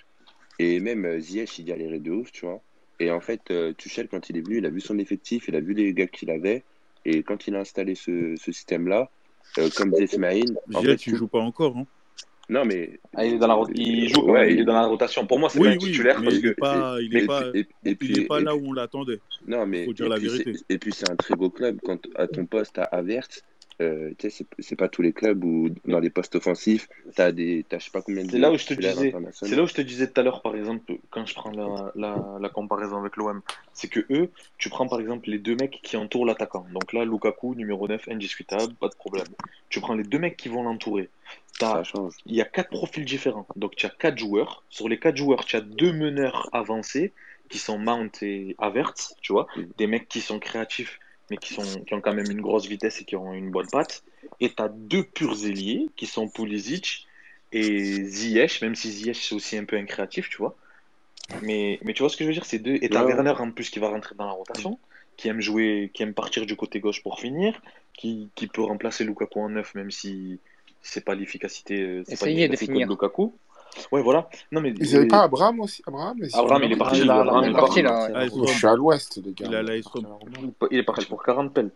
et 0.64 0.80
même 0.80 1.03
euh, 1.03 1.19
Ziyech, 1.19 1.59
il 1.59 1.66
galérait 1.66 2.00
de 2.00 2.09
ouf, 2.11 2.32
tu 2.32 2.45
vois. 2.45 2.61
Et 3.01 3.11
en 3.11 3.19
fait, 3.19 3.42
euh, 3.51 3.74
Tuchel, 3.74 4.08
quand 4.08 4.30
il 4.30 4.38
est 4.38 4.42
venu, 4.42 4.59
il 4.59 4.66
a 4.66 4.69
vu 4.69 4.80
son 4.80 4.98
effectif, 4.98 5.50
il 5.50 5.58
a 5.58 5.59
vu 5.59 5.74
les 5.74 5.93
gars 5.93 6.08
qu'il 6.08 6.32
avait. 6.32 6.64
Et 7.03 7.22
quand 7.22 7.48
il 7.48 7.56
a 7.58 7.59
installé 7.59 7.95
ce, 7.95 8.38
système-là, 8.38 9.09
euh, 9.58 9.69
comme 9.75 9.93
Zesmaïn. 9.93 10.56
Ziyech, 10.69 11.00
tu 11.01 11.11
tout... 11.11 11.17
joues 11.17 11.27
pas 11.27 11.42
encore, 11.42 11.75
hein 11.75 11.85
non, 12.50 12.66
mais. 12.66 13.00
Ah, 13.16 13.25
il, 13.25 13.35
est 13.35 13.38
dans 13.38 13.48
la... 13.48 13.58
il 13.74 14.09
joue 14.09 14.22
ouais, 14.30 14.53
il 14.53 14.59
est 14.59 14.66
dans 14.66 14.74
la 14.74 14.85
rotation. 14.85 15.25
Pour 15.25 15.40
moi, 15.40 15.50
c'est 15.50 15.59
oui, 15.59 15.69
pas 15.69 15.72
oui, 15.72 15.92
titulaire. 15.92 16.22
Parce 16.22 16.35
il 16.35 16.43
n'est 16.43 16.53
pas, 16.53 16.98
il 17.01 17.25
pas, 17.25 17.42
puis, 17.82 17.98
il 18.01 18.27
pas 18.27 18.42
là 18.42 18.53
où 18.53 18.67
on 18.67 18.74
l'attendait. 18.74 19.19
Non, 19.48 19.66
mais. 19.66 19.85
Faut 19.85 19.93
dire 19.93 20.09
la 20.09 20.19
vérité. 20.19 20.53
Et 20.67 20.77
puis, 20.77 20.92
c'est 20.92 21.09
un 21.09 21.16
très 21.16 21.35
beau 21.35 21.50
club. 21.50 21.80
Quand 21.83 22.00
à 22.16 22.27
ton 22.27 22.45
poste 22.45 22.77
à 22.80 22.83
Avert, 22.83 23.27
euh, 23.82 24.14
c'est 24.60 24.76
pas 24.76 24.88
tous 24.88 25.02
les 25.02 25.14
clubs 25.14 25.43
où 25.43 25.69
dans 25.85 26.00
les 26.00 26.10
postes 26.10 26.35
offensifs, 26.35 26.88
tu 27.16 27.22
as 27.22 27.32
des 27.32 27.66
je 27.72 27.77
sais 27.77 27.92
pas 27.92 28.02
combien 28.02 28.24
de 28.24 28.32
C'est 28.32 28.40
là 28.40 28.52
où 28.52 28.58
je 28.58 28.66
te 28.66 28.74
disais 28.74 29.14
C'est 29.32 29.56
là 29.56 29.64
où 29.64 29.68
je 29.68 29.74
te 29.74 29.82
disais 29.82 30.08
tout 30.08 30.19
à 30.19 30.24
l'heure 30.24 30.42
par 30.42 30.56
exemple 30.56 30.98
quand 31.10 31.26
je 31.26 31.34
prends 31.34 31.52
la, 31.52 31.92
la, 32.40 32.50
comparaison 32.50 33.00
avec 33.00 33.18
l'OM, 33.18 33.42
c'est 33.74 33.88
que 33.88 34.02
eux, 34.11 34.30
tu 34.58 34.69
prends 34.69 34.88
par 34.88 35.00
exemple 35.00 35.30
les 35.30 35.40
deux 35.40 35.56
mecs 35.56 35.80
qui 35.82 35.98
entourent 35.98 36.26
l'attaquant. 36.26 36.66
Donc 36.72 36.93
là 36.93 37.03
Lukaku 37.06 37.56
numéro 37.56 37.88
9 37.88 38.10
indiscutable, 38.10 38.74
pas 38.76 38.90
de 38.90 38.95
problème. 38.95 39.27
Tu 39.69 39.80
prends 39.80 39.95
les 39.95 40.03
deux 40.03 40.19
mecs 40.19 40.38
qui 40.38 40.50
vont 40.50 40.64
l'entourer. 40.64 41.10
Il 42.26 42.35
y 42.35 42.42
a 42.42 42.45
quatre 42.45 42.69
profils 42.69 43.06
différents. 43.06 43.48
Donc 43.56 43.76
tu 43.76 43.85
as 43.85 43.90
quatre 43.90 44.18
joueurs, 44.18 44.64
sur 44.69 44.90
les 44.90 45.00
quatre 45.00 45.18
joueurs, 45.18 45.45
tu 45.45 45.56
as 45.56 45.61
deux 45.61 45.93
meneurs 45.93 46.50
avancés 46.52 47.14
qui 47.50 47.60
sont 47.60 47.77
Mount 47.77 48.11
et 48.22 48.56
Avert, 48.58 48.93
tu 49.22 49.34
vois, 49.34 49.48
mm. 49.56 49.61
des 49.77 49.88
mecs 49.88 50.08
qui 50.08 50.22
sont 50.22 50.40
créatifs, 50.40 51.00
mais 51.30 51.38
qui, 51.38 51.53
sont, 51.53 51.82
qui 51.82 51.93
ont 51.93 52.02
quand 52.02 52.14
même 52.14 52.30
une 52.30 52.42
grosse 52.42 52.68
vitesse 52.68 53.02
et 53.02 53.06
qui 53.06 53.16
ont 53.16 53.34
une 53.34 53.52
bonne 53.52 53.68
patte. 53.72 54.03
Et 54.40 54.50
tu 54.50 54.61
as 54.61 54.69
deux 54.69 55.03
purs 55.03 55.45
ailiers, 55.45 55.88
qui 55.95 56.06
sont 56.06 56.27
Pulisic 56.27 57.08
et 57.52 58.03
Ziyech, 58.03 58.61
même 58.61 58.76
si 58.76 58.92
Ziyech, 58.92 59.24
c'est 59.24 59.35
aussi 59.35 59.58
un 59.58 59.66
peu 59.66 59.77
incréatif, 59.77 60.30
tu 60.30 60.38
vois. 60.38 60.56
Mais, 61.42 61.80
mais 61.84 61.93
tu 61.93 62.03
vois 62.03 62.10
ce 62.10 62.18
que 62.18 62.24
je 62.24 62.30
veux 62.30 62.34
dire, 62.34 62.45
c'est 62.45 62.60
deux. 62.60 62.77
Et 62.82 62.90
t'as 62.90 63.06
ouais. 63.06 63.14
Werner 63.14 63.34
en 63.40 63.52
plus 63.52 63.69
qui 63.69 63.80
va 63.80 63.90
rentrer 63.90 64.16
dans 64.16 64.26
la 64.26 64.34
rotation, 64.34 64.80
qui 65.18 65.30
aime 65.30 65.40
jouer, 65.40 65.92
qui 65.93 66.03
aime 66.03 66.14
partir 66.14 66.45
du 66.45 66.56
côté 66.56 66.80
gauche 66.80 67.02
pour 67.02 67.19
finir, 67.19 67.61
qui, 67.93 68.30
qui 68.35 68.48
peut 68.48 68.64
remplacer 68.64 69.03
Lukaku 69.03 69.40
en 69.40 69.50
neuf, 69.50 69.76
même 69.76 69.92
si 69.92 70.40
c'est 70.82 71.06
pas 71.06 71.16
l'efficacité, 71.16 71.82
euh, 71.82 72.03
c'est 72.08 72.19
pas 72.19 72.26
l'efficacité 72.26 72.74
de 72.74 72.90
Lukaku. 72.90 73.34
Ouais, 73.92 74.02
voilà. 74.02 74.30
Ils 74.52 74.93
n'avaient 74.93 75.08
pas 75.08 75.24
Abraham 75.24 75.60
aussi? 75.61 75.82
Abraham, 75.88 76.18
mais 76.19 76.27
Abraham, 76.34 76.64
il 76.64 76.72
est 76.72 76.77
parti 76.77 77.03
là. 77.03 77.42
Il 77.43 77.50
est 77.50 77.53
parti 77.53 77.82
je 77.84 78.53
suis 78.53 78.68
ah, 78.68 78.72
à 78.72 78.76
l'ouest, 78.76 79.22
les 79.24 79.34
gars. 79.34 79.61
Il, 80.72 80.80
est 80.80 80.84
parti 80.84 81.06
pour 81.06 81.24
40 81.24 81.53
pelles. 81.53 81.72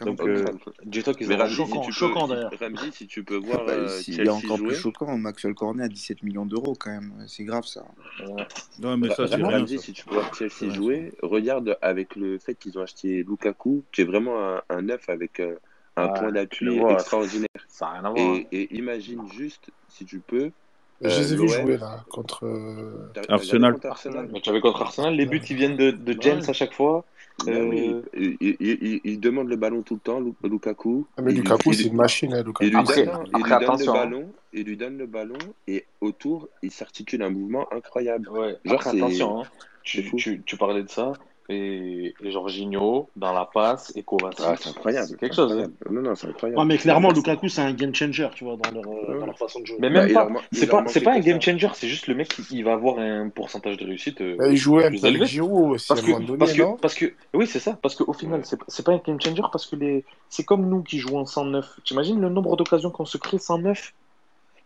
Donc, 0.00 0.20
euh, 0.20 0.44
dis-toi 0.84 1.12
qu'ils 1.14 1.32
ont 1.32 1.48
choquant, 1.48 1.82
si 1.82 1.92
choquant 1.92 2.28
peux, 2.28 2.34
derrière. 2.34 2.92
Si 2.92 3.06
tu 3.06 3.24
peux 3.24 3.36
voir. 3.36 3.62
Il 4.06 4.20
est 4.20 4.28
encore 4.28 4.58
plus 4.58 4.74
choquant. 4.74 5.16
Maxwell 5.16 5.54
Cornet 5.54 5.84
à 5.84 5.88
17 5.88 6.22
millions 6.22 6.46
d'euros, 6.46 6.74
quand 6.78 6.90
même. 6.90 7.12
C'est 7.26 7.44
grave, 7.44 7.64
ça. 7.64 7.84
Ouais. 8.26 8.46
Non, 8.78 8.96
mais 8.96 9.10
ça, 9.10 9.26
c'est 9.26 9.78
si 9.78 9.92
tu 9.92 10.04
peux 10.04 10.14
voir 10.14 10.32
Chelsea 10.34 10.68
ouais, 10.68 10.70
jouer, 10.70 11.12
regarde 11.22 11.76
avec 11.82 12.14
le 12.16 12.38
fait 12.38 12.54
qu'ils 12.54 12.78
ont 12.78 12.82
acheté 12.82 13.24
Lukaku, 13.24 13.84
qui 13.92 14.02
est 14.02 14.04
vraiment 14.04 14.40
un, 14.40 14.62
un 14.68 14.82
neuf 14.82 15.08
avec 15.08 15.40
euh, 15.40 15.56
un 15.96 16.08
point 16.08 16.32
d'appui 16.32 16.78
extraordinaire. 16.90 17.48
Ça 17.68 17.86
n'a 17.86 17.92
rien 17.92 18.04
à 18.04 18.10
voir. 18.10 18.36
Et 18.52 18.76
imagine 18.76 19.22
juste, 19.32 19.70
si 19.88 20.04
tu 20.04 20.20
peux, 20.20 20.52
euh, 21.04 21.10
Je 21.10 21.20
les 21.20 21.32
ai 21.32 21.36
vus 21.36 21.48
jouer 21.48 21.76
là 21.76 22.04
contre 22.08 22.44
euh, 22.44 23.12
Arsenal. 23.28 23.76
Match 24.32 24.48
avec 24.48 24.62
contre 24.62 24.82
Arsenal, 24.82 25.14
les 25.14 25.26
buts 25.26 25.40
ils 25.48 25.56
viennent 25.56 25.76
de, 25.76 26.16
James 26.20 26.42
à 26.46 26.52
chaque 26.52 26.72
fois. 26.72 27.04
Bah 27.46 27.52
euh, 27.52 28.02
il, 28.14 29.20
demande 29.20 29.48
le 29.48 29.54
ballon 29.54 29.82
tout 29.82 29.94
le 29.94 30.00
temps, 30.00 30.20
Lukaku. 30.42 31.06
Ah 31.16 31.22
mais 31.22 31.32
Lukaku, 31.32 31.72
c'est 31.72 31.84
une 31.84 31.94
machine, 31.94 32.34
hein, 32.34 32.42
Lukaku. 32.42 32.64
Il 32.64 32.76
lui 32.76 32.84
donne, 32.84 33.06
le 33.32 33.88
hein. 33.88 33.92
ballon, 33.92 34.32
lui 34.52 34.76
donne 34.76 34.98
le 34.98 35.06
ballon 35.06 35.38
et 35.68 35.84
autour, 36.00 36.48
il 36.62 36.72
s'articule 36.72 37.22
un 37.22 37.30
mouvement 37.30 37.72
incroyable. 37.72 38.28
Ouais, 38.30 38.56
Genre, 38.64 38.74
après, 38.74 38.90
attention, 38.90 39.42
hein. 39.42 39.46
tu, 39.84 40.56
parlais 40.58 40.82
de 40.82 40.90
ça 40.90 41.12
et, 41.48 42.14
et, 42.22 42.30
Jorginho 42.30 43.08
dans 43.16 43.32
la 43.32 43.46
passe 43.46 43.92
et 43.96 44.02
Kovacic. 44.02 44.44
Ah, 44.46 44.54
c'est 44.60 44.70
incroyable. 44.70 45.08
c'est 45.08 45.18
quelque 45.18 45.34
chose. 45.34 45.52
Hein. 45.52 45.70
Non, 45.90 46.02
non, 46.02 46.14
c'est 46.14 46.28
incroyable. 46.28 46.58
Ouais, 46.58 46.66
mais 46.66 46.78
clairement, 46.78 47.10
Lukaku, 47.10 47.48
c'est 47.48 47.62
un 47.62 47.72
game 47.72 47.94
changer, 47.94 48.28
tu 48.34 48.44
vois, 48.44 48.56
dans 48.56 48.70
leur, 48.70 48.84
euh, 48.86 49.20
dans 49.20 49.26
leur 49.26 49.38
façon 49.38 49.60
de 49.60 49.66
jouer. 49.66 49.78
Mais 49.80 49.90
même 49.90 50.12
pas. 50.12 50.28
C'est 50.52 50.66
pas, 50.66 50.84
c'est 50.86 51.00
pas 51.00 51.14
un 51.14 51.20
game 51.20 51.40
changer, 51.40 51.68
c'est 51.74 51.88
juste 51.88 52.06
le 52.06 52.14
mec 52.14 52.28
qui 52.28 52.42
il 52.50 52.64
va 52.64 52.74
avoir 52.74 52.98
un 52.98 53.28
pourcentage 53.28 53.76
de 53.76 53.86
réussite. 53.86 54.20
Euh, 54.20 54.36
bah, 54.36 54.48
il 54.48 54.56
jouait 54.56 54.86
un 54.86 54.90
peu 54.90 54.96
aussi 54.96 55.88
parce 55.88 56.00
à 56.00 56.02
que, 56.02 56.36
parce, 56.36 56.52
que, 56.52 56.80
parce 56.80 56.94
que, 56.94 57.14
oui, 57.34 57.46
c'est 57.46 57.60
ça. 57.60 57.78
Parce 57.80 57.94
qu'au 57.94 58.12
final, 58.12 58.40
ouais. 58.40 58.58
c'est 58.68 58.84
pas 58.84 58.92
un 58.92 58.98
game 58.98 59.20
changer 59.20 59.42
parce 59.50 59.66
que 59.66 59.76
les, 59.76 60.04
c'est 60.28 60.44
comme 60.44 60.68
nous 60.68 60.82
qui 60.82 60.98
jouons 60.98 61.20
en 61.20 61.26
109. 61.26 61.80
T'imagines 61.84 62.20
le 62.20 62.28
nombre 62.28 62.56
d'occasions 62.56 62.90
qu'on 62.90 63.06
se 63.06 63.18
crée 63.18 63.38
109 63.38 63.92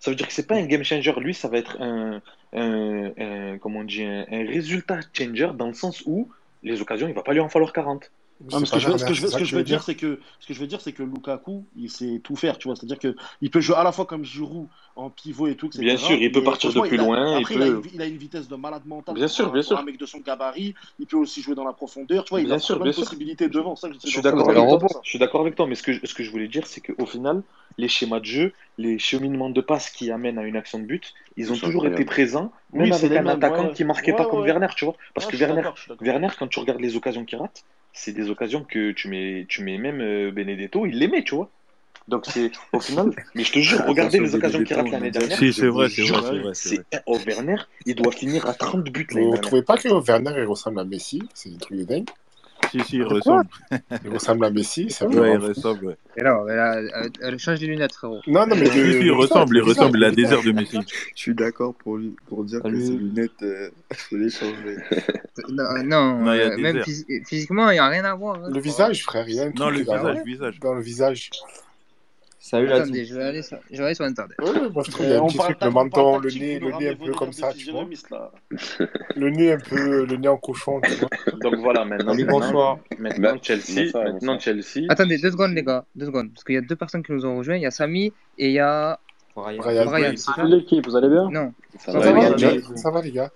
ça 0.02 0.10
veut 0.10 0.16
dire 0.16 0.26
que 0.26 0.32
c'est 0.32 0.48
pas 0.48 0.56
un 0.56 0.66
game 0.66 0.82
changer, 0.82 1.12
lui, 1.18 1.32
ça 1.32 1.46
va 1.46 1.58
être 1.58 1.80
un, 1.80 2.20
un, 2.52 3.56
comment 3.58 3.80
on 3.80 3.84
dit, 3.84 4.02
un, 4.02 4.24
résultat 4.28 4.98
changer 5.12 5.50
dans 5.56 5.68
le 5.68 5.74
sens 5.74 6.02
où 6.06 6.28
les 6.62 6.80
occasions, 6.80 7.06
il 7.06 7.10
ne 7.10 7.16
va 7.16 7.22
pas 7.22 7.32
lui 7.32 7.40
en 7.40 7.48
falloir 7.48 7.72
40. 7.72 8.10
Ce, 8.48 8.70
que 8.72 9.44
je 9.44 9.56
veux, 9.56 9.62
dire, 9.62 10.80
c'est 10.80 10.92
que 10.92 11.02
Lukaku, 11.02 11.64
il 11.76 11.90
sait 11.90 12.20
tout 12.22 12.36
faire, 12.36 12.58
tu 12.58 12.68
vois. 12.68 12.76
C'est-à-dire 12.76 12.98
que 12.98 13.14
il 13.40 13.50
peut 13.50 13.60
jouer 13.60 13.76
à 13.76 13.84
la 13.84 13.92
fois 13.92 14.06
comme 14.06 14.24
Giroud 14.24 14.66
en 14.96 15.10
pivot 15.10 15.46
et 15.46 15.54
tout. 15.54 15.68
Bien 15.78 15.96
sûr, 15.96 16.16
il 16.16 16.32
peut 16.32 16.42
partir 16.42 16.72
de 16.72 16.80
plus 16.80 16.96
loin. 16.96 17.38
Après, 17.38 17.54
il, 17.54 18.02
a 18.02 18.06
une, 18.06 18.16
vitesse 18.16 18.48
de 18.48 18.56
malade 18.56 18.82
mental. 18.86 19.14
Bien 19.14 19.28
sûr, 19.28 19.52
bien 19.52 19.62
sûr. 19.62 19.78
Un 19.78 19.84
mec 19.84 19.98
de 19.98 20.06
son 20.06 20.18
gabarit, 20.18 20.74
il 20.98 21.06
peut 21.06 21.16
aussi 21.16 21.42
jouer 21.42 21.54
dans 21.54 21.64
la 21.64 21.72
profondeur, 21.72 22.24
tu 22.24 22.30
vois. 22.30 22.40
Il 22.40 22.52
a 22.52 22.58
sûr, 22.58 22.80
bien 22.80 22.92
sûr. 22.92 23.04
devant. 23.12 23.74
Je, 23.76 24.08
suis 24.08 24.22
d'accord 24.22 24.50
avec 24.50 24.66
toi. 24.80 25.00
Je 25.02 25.08
suis 25.08 25.18
d'accord 25.18 25.40
avec 25.42 25.54
toi, 25.54 25.66
mais 25.66 25.74
ce 25.74 25.82
que 25.82 26.06
ce 26.06 26.14
que 26.14 26.22
je 26.22 26.30
voulais 26.30 26.48
dire, 26.48 26.66
c'est 26.66 26.80
qu'au 26.80 27.06
final, 27.06 27.42
les 27.78 27.88
schémas 27.88 28.20
de 28.20 28.24
jeu, 28.24 28.52
les 28.78 28.98
cheminements 28.98 29.50
de 29.50 29.60
passe 29.60 29.90
qui 29.90 30.10
amènent 30.10 30.38
à 30.38 30.42
une 30.42 30.56
action 30.56 30.78
de 30.78 30.84
but, 30.84 31.14
ils 31.36 31.52
ont 31.52 31.56
toujours 31.56 31.86
été 31.86 32.04
présents, 32.04 32.52
même 32.72 32.92
avec 32.92 33.12
un 33.12 33.26
attaquant 33.26 33.68
qui 33.70 33.84
marquait 33.84 34.12
pas 34.12 34.26
comme 34.26 34.44
Werner, 34.44 34.68
tu 34.76 34.84
vois. 34.84 34.94
Parce 35.14 35.26
ah, 35.26 35.30
que 35.30 35.36
Werner, 35.36 35.68
Werner, 36.00 36.28
quand 36.38 36.48
tu 36.48 36.58
regardes 36.58 36.80
les 36.80 36.96
occasions 36.96 37.24
qu'il 37.24 37.38
rate 37.38 37.64
c'est 37.92 38.12
des 38.12 38.30
occasions 38.30 38.64
que 38.64 38.92
tu 38.92 39.08
mets, 39.08 39.46
tu 39.48 39.62
mets 39.62 39.78
même 39.78 40.00
euh, 40.00 40.30
Benedetto, 40.30 40.86
il 40.86 40.98
les 40.98 41.08
met, 41.08 41.24
tu 41.24 41.34
vois. 41.34 41.50
Donc 42.08 42.26
c'est 42.26 42.50
au 42.72 42.80
final, 42.80 43.10
mais 43.34 43.44
je 43.44 43.52
te 43.52 43.58
jure, 43.60 43.84
regardez 43.86 44.18
les 44.18 44.34
occasions 44.34 44.62
qu'il 44.64 44.76
rate 44.76 44.90
l'année 44.90 45.10
dernière. 45.10 45.38
Si, 45.38 45.52
c'est 45.52 45.68
vrai, 45.68 45.88
c'est 45.88 46.02
vrai. 46.02 46.50
C'est 46.54 46.84
oh, 47.06 47.18
Werner, 47.26 47.56
il 47.86 47.94
doit 47.94 48.12
finir 48.12 48.46
à 48.46 48.54
30 48.54 48.84
buts. 48.90 49.06
Vous 49.10 49.32
ne 49.32 49.36
trouvez 49.36 49.62
pas 49.62 49.76
que 49.76 49.88
Werner 49.88 50.44
ressemble 50.44 50.80
à 50.80 50.84
Messi? 50.84 51.22
C'est 51.34 51.50
des 51.50 51.58
trucs 51.58 51.78
de 51.78 51.84
dingue 51.84 52.10
si, 52.72 52.80
si, 52.84 52.96
il 52.96 53.04
ressemble. 53.04 53.48
Il 54.02 54.10
ressemble 54.10 54.46
à 54.46 54.50
Messi, 54.50 54.86
c'est 54.88 55.04
vrai. 55.04 55.20
Ouais, 55.20 55.34
il 55.34 55.38
ressemble. 55.38 55.96
Et 56.16 56.22
non, 56.22 56.46
elle, 56.48 57.38
change 57.38 57.60
les 57.60 57.66
lunettes, 57.66 57.92
frérot. 57.92 58.20
Non, 58.26 58.46
non, 58.46 58.56
mais. 58.56 58.66
Il 58.66 59.12
ressemble, 59.12 59.58
il 59.58 59.62
ressemble, 59.62 59.98
il 59.98 60.04
a 60.04 60.10
des 60.10 60.32
airs 60.32 60.42
de 60.42 60.52
Messi. 60.52 60.78
Je 61.14 61.20
suis 61.20 61.34
d'accord 61.34 61.74
pour, 61.74 61.98
pour 62.28 62.44
dire 62.44 62.62
que 62.62 62.80
ses 62.80 62.92
lunettes, 62.92 63.42
euh, 63.42 63.68
il 63.90 63.96
faut 63.96 64.16
les 64.16 64.30
changer. 64.30 64.76
Euh, 65.38 65.42
non, 65.48 65.64
non, 65.82 66.18
non 66.18 66.30
euh, 66.30 66.58
même 66.58 66.82
physiquement, 67.26 67.70
il 67.70 67.74
n'y 67.74 67.78
a 67.78 67.88
rien 67.88 68.04
à 68.04 68.14
voir. 68.14 68.36
Hein. 68.36 68.50
Le 68.52 68.60
visage, 68.60 69.02
frère, 69.02 69.26
il. 69.26 69.52
Non, 69.56 69.70
le 69.70 69.78
visage, 69.78 70.16
le 70.16 70.24
visage. 70.24 70.60
Dans 70.60 70.74
le 70.74 70.82
visage. 70.82 71.30
Salut 72.44 72.66
là. 72.66 72.78
Attendez, 72.78 73.04
je 73.04 73.14
vais, 73.14 73.22
aller 73.22 73.42
sur... 73.42 73.56
je 73.70 73.76
vais 73.76 73.84
aller 73.84 73.94
sur, 73.94 74.04
internet. 74.04 74.36
Ouais, 74.40 74.68
moi 74.68 74.82
je 74.84 74.90
trouve 74.90 75.06
qu'il 75.06 75.14
y 75.14 75.16
a 75.16 75.22
un 75.22 75.26
truc, 75.28 75.56
le 75.62 75.70
menton, 75.70 76.18
le 76.18 76.28
nez, 76.28 76.58
le 76.58 76.72
nez 76.72 76.88
un 76.88 76.96
peu 76.96 77.12
comme 77.12 77.32
ça, 77.32 77.52
tu 77.52 77.70
vois. 77.70 77.86
Le 79.16 79.30
nez 79.30 79.52
un 79.52 79.58
peu, 79.58 80.04
le 80.04 80.16
nez 80.16 80.26
en 80.26 80.38
cochon, 80.38 80.80
tu 80.80 80.92
vois. 80.92 81.08
Donc 81.40 81.54
voilà, 81.60 81.84
maintenant. 81.84 82.16
Bah, 82.16 82.24
bonsoir. 82.28 82.78
Maintenant 82.98 83.36
Chelsea. 83.40 83.92
Attendez, 84.88 85.18
deux 85.18 85.30
secondes 85.30 85.52
les 85.52 85.62
gars, 85.62 85.84
deux 85.94 86.06
secondes, 86.06 86.32
parce 86.32 86.42
qu'il 86.42 86.56
y 86.56 86.58
a 86.58 86.62
deux 86.62 86.74
personnes 86.74 87.04
qui 87.04 87.12
nous 87.12 87.24
ont 87.24 87.38
rejoints, 87.38 87.54
il 87.54 87.62
y 87.62 87.66
a 87.66 87.70
Samy 87.70 88.12
et 88.38 88.48
il 88.48 88.54
y 88.54 88.58
a 88.58 88.98
Brian. 89.36 89.62
Brian. 89.62 90.12
L'équipe, 90.44 90.84
vous 90.84 90.96
allez 90.96 91.08
bien? 91.08 91.30
Non. 91.30 91.54
Ça, 91.78 91.92
va, 91.92 93.02
les 93.02 93.12
gars? 93.12 93.30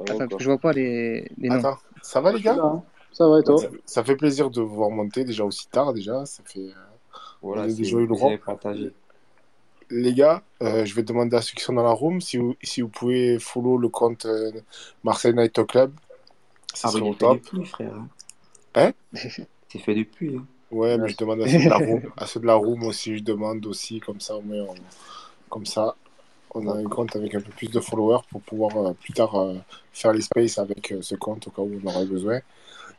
Attends, 0.00 0.16
parce 0.16 0.36
que 0.36 0.42
je 0.42 0.46
vois 0.46 0.58
pas 0.58 0.72
les, 0.72 1.30
noms. 1.36 1.52
Attends, 1.52 1.78
ça 2.00 2.22
va 2.22 2.32
les 2.32 2.40
gars? 2.40 2.56
Hein. 2.58 2.82
Ça 3.12 3.28
va 3.28 3.40
et 3.40 3.42
toi? 3.42 3.60
Ça 3.84 4.02
fait 4.02 4.16
plaisir 4.16 4.48
de 4.48 4.62
vous 4.62 4.74
voir 4.74 4.88
monter 4.88 5.24
déjà 5.24 5.44
aussi 5.44 5.68
tard 5.68 5.92
déjà, 5.92 6.24
ça 6.24 6.42
fait. 6.46 6.60
Euh, 6.60 6.93
voilà, 7.44 7.68
c'est 7.68 7.76
déjà 7.76 7.98
eu 7.98 8.06
le 8.06 8.94
Les 9.90 10.14
gars, 10.14 10.42
euh, 10.62 10.86
je 10.86 10.94
vais 10.94 11.02
demander 11.02 11.36
à 11.36 11.42
ceux 11.42 11.52
qui 11.54 11.62
sont 11.62 11.74
dans 11.74 11.82
la 11.82 11.90
room 11.90 12.22
si 12.22 12.38
vous, 12.38 12.88
pouvez 12.88 13.38
follow 13.38 13.76
le 13.76 13.90
compte 13.90 14.24
euh, 14.24 14.50
Marseille 15.02 15.34
Night 15.34 15.62
Club. 15.66 15.92
Ça 16.72 16.88
ah, 16.88 16.92
serait 16.92 17.02
au 17.02 17.14
top. 17.14 17.42
Plus, 17.42 17.66
frère. 17.66 17.92
Hein? 18.76 18.92
C'est 19.12 19.78
fait 19.78 19.94
depuis. 19.94 20.38
Hein. 20.38 20.46
Ouais, 20.70 20.96
mais 20.96 21.10
je 21.10 21.18
demande 21.18 21.42
à 22.16 22.26
ceux 22.26 22.40
de 22.40 22.46
la 22.46 22.54
room, 22.54 22.82
aussi, 22.84 23.18
je 23.18 23.22
demande 23.22 23.66
aussi, 23.66 24.00
comme 24.00 24.20
ça, 24.20 24.36
on... 24.36 24.74
comme 25.50 25.66
ça, 25.66 25.96
on 26.54 26.66
a 26.66 26.78
un 26.78 26.84
compte 26.84 27.14
avec 27.14 27.34
un 27.34 27.42
peu 27.42 27.50
plus 27.50 27.70
de 27.70 27.78
followers 27.78 28.22
pour 28.30 28.40
pouvoir 28.40 28.74
euh, 28.78 28.92
plus 28.94 29.12
tard 29.12 29.36
faire 29.92 30.14
les 30.14 30.22
spaces 30.22 30.56
avec 30.56 30.94
ce 30.98 31.14
compte 31.14 31.46
au 31.48 31.50
cas 31.50 31.60
où 31.60 31.78
on 31.84 31.88
aurait 31.88 32.06
besoin. 32.06 32.40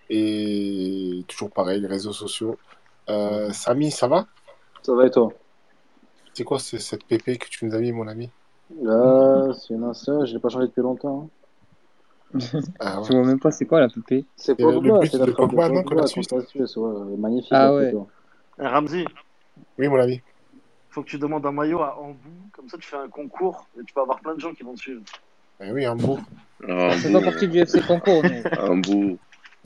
Et 0.08 1.24
toujours 1.28 1.50
pareil, 1.50 1.82
les 1.82 1.88
réseaux 1.88 2.14
sociaux, 2.14 2.60
euh, 3.10 3.52
Samy, 3.52 3.92
ça 3.92 4.08
va? 4.08 4.28
Ça 4.84 4.94
va 4.94 5.06
et 5.06 5.12
toi? 5.12 5.34
C'est 6.34 6.44
quoi 6.44 6.60
ce- 6.60 6.78
cette 6.78 7.06
PP 7.06 7.38
que 7.38 7.48
tu 7.48 7.66
nous 7.66 7.74
as 7.76 7.80
mis, 7.80 7.92
mon 7.92 8.08
ami? 8.08 8.30
Là, 8.82 9.54
c'est 9.54 9.74
une 9.74 9.84
ancien, 9.84 10.26
je 10.26 10.34
l'ai 10.34 10.40
pas 10.40 10.50
changé 10.50 10.68
depuis 10.68 10.82
longtemps. 10.82 11.30
hein. 12.34 12.40
Ah, 12.80 13.00
vois 13.00 13.24
même 13.24 13.40
pas 13.40 13.52
c'est 13.52 13.66
quoi 13.66 13.80
la 13.80 13.88
poupée. 13.88 14.26
C'est 14.36 14.56
pour 14.56 14.72
le 14.72 14.80
but 14.80 14.90
de 14.90 15.32
Pogba, 15.32 15.70
non, 15.70 15.84
la 15.92 16.08
Suisse? 16.08 16.28
la 16.32 16.42
Suisse, 16.42 16.78
magnifique. 17.18 17.54
Ah 17.54 17.72
ouais. 17.74 17.94
Ramzi, 18.58 19.06
Oui, 19.78 19.88
mon 19.88 20.00
ami. 20.00 20.22
faut 20.90 21.04
que 21.04 21.10
tu 21.10 21.18
demandes 21.18 21.46
un 21.46 21.52
maillot 21.52 21.82
à 21.82 21.98
Ambou, 22.00 22.50
comme 22.54 22.68
ça 22.70 22.78
tu 22.78 22.88
fais 22.88 22.98
un 22.98 23.10
concours 23.10 23.68
et 23.78 23.84
tu 23.84 23.94
vas 23.96 24.02
avoir 24.04 24.20
plein 24.22 24.34
de 24.36 24.40
gens 24.40 24.54
qui 24.54 24.64
vont 24.64 24.74
te 24.74 24.80
suivre. 24.80 25.04
Eh 25.62 25.72
oui, 25.72 25.86
un 25.86 25.96
beau. 25.96 26.20
Ça 26.68 26.96
fait 26.98 27.12
pas 27.12 27.22
partie 27.22 27.48
du 27.48 27.60
FC 27.64 27.82
Concours, 27.82 28.24
mais 28.24 28.44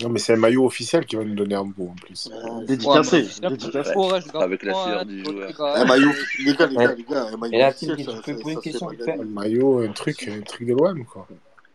non, 0.02 0.10
mais 0.10 0.20
c'est 0.20 0.34
un 0.34 0.38
maillot 0.38 0.66
officiel 0.66 1.06
qui 1.06 1.16
va 1.16 1.24
nous 1.26 1.36
donner 1.36 1.56
un 1.56 1.66
bout 1.66 1.90
en 1.90 1.96
plus. 1.96 2.30
Euh, 2.32 2.66
dédicacé. 2.66 3.28
Dédicacé. 3.42 3.94
Avec 4.34 4.64
la 4.64 4.74
sueur 4.74 5.06
du 5.06 5.24
joueur. 5.24 5.76
Un 5.76 5.86
maillot, 5.86 6.10
euh, 6.10 6.44
les 6.46 6.56
gars, 6.56 6.68
les 6.68 6.76
gars, 6.76 6.94
les 6.94 7.04
gars. 7.04 7.28
Un 7.34 7.38
maillot, 7.38 7.68
officiel, 7.68 9.20
Un 9.20 9.26
maillot, 9.26 9.80
un 9.80 9.92
truc, 9.92 10.30
un 10.30 10.42
truc 10.42 10.68
de 10.68 10.74
l'OM, 10.74 11.06
quoi. 11.06 11.28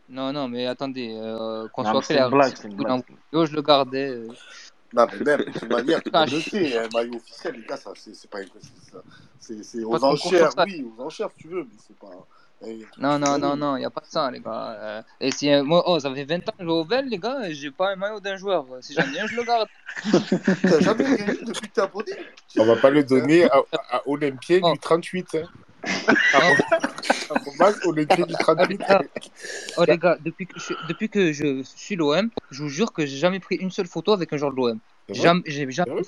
Non, 0.09 0.33
non, 0.33 0.49
mais 0.49 0.67
attendez, 0.67 1.15
euh, 1.19 1.67
qu'on 1.69 1.85
soit 1.85 2.03
clair. 2.03 2.31
Yo, 3.33 3.47
je 3.47 3.55
le 3.55 3.63
gardais. 3.63 4.09
Euh... 4.09 4.29
Non, 4.93 5.07
mais 5.13 5.25
même, 5.25 5.41
de 5.41 5.51
toute 5.59 5.69
manière, 5.69 6.01
je 6.29 6.39
sais, 6.39 6.79
un 6.79 6.89
maillot 6.95 7.17
officiel, 7.17 7.55
les 7.57 7.67
gars, 7.67 7.77
ça, 7.77 7.93
c'est 7.97 8.31
pas. 8.31 8.39
C'est 9.41 9.85
aux 9.85 10.05
enchères, 10.05 10.51
oui, 10.65 10.87
aux 10.97 11.03
enchères, 11.03 11.29
si 11.37 11.43
tu 11.43 11.49
veux, 11.49 11.65
mais 11.65 11.77
c'est 11.87 11.97
pas. 11.97 12.27
Non, 12.99 13.19
non, 13.19 13.39
non, 13.39 13.57
non, 13.57 13.77
il 13.77 13.81
n'y 13.81 13.85
a 13.85 13.91
pas 13.91 14.03
ça, 14.05 14.31
les 14.31 14.41
gars. 14.41 14.77
Euh, 14.81 15.03
et 15.21 15.31
si, 15.31 15.51
euh, 15.51 15.63
moi, 15.63 15.83
oh, 15.87 15.99
ça 15.99 16.13
fait 16.15 16.25
20 16.25 16.49
ans 16.49 16.53
que 16.59 16.61
je 16.61 16.65
vais 16.65 16.71
au 16.71 16.87
les 17.09 17.19
gars, 17.19 17.51
j'ai 17.51 17.71
pas 17.71 17.93
un 17.93 17.97
maillot 17.97 18.21
d'un 18.21 18.37
joueur. 18.37 18.67
Si 18.81 18.95
j'en 18.95 19.03
ai 19.13 19.21
un, 19.21 19.27
je 19.27 19.37
le 19.37 19.45
garde. 19.45 19.69
T'as 20.63 20.81
jamais 20.81 21.05
depuis 21.05 21.69
que 21.69 21.75
t'es 21.75 21.81
abonné 21.81 22.13
On 22.59 22.65
va 22.65 22.77
pas 22.77 22.91
le 22.91 23.05
donner 23.05 23.45
à, 23.45 23.63
à 23.91 24.03
du 24.07 24.79
38. 24.81 25.37
Hein. 25.37 25.49
À 27.21 28.27
du 28.27 28.35
38. 28.35 28.83
Hein. 28.89 29.01
Oh, 29.77 29.85
les 29.87 29.99
gars, 29.99 30.17
depuis, 30.25 30.47
que 30.47 30.59
je, 30.59 30.73
depuis 30.89 31.09
que 31.09 31.33
je 31.33 31.63
suis 31.63 31.97
l'OM, 31.97 32.31
je 32.51 32.63
vous 32.63 32.69
jure 32.69 32.93
que 32.93 33.07
j'ai 33.07 33.17
jamais 33.17 33.41
pris 33.41 33.57
une 33.57 33.71
seule 33.71 33.87
photo 33.87 34.13
avec 34.13 34.33
un 34.33 34.37
joueur 34.37 34.53
de 34.53 34.57
l'OM. 34.57 34.79
J'ai 35.09 35.21
jamais, 35.21 35.43
jamais, 35.71 36.03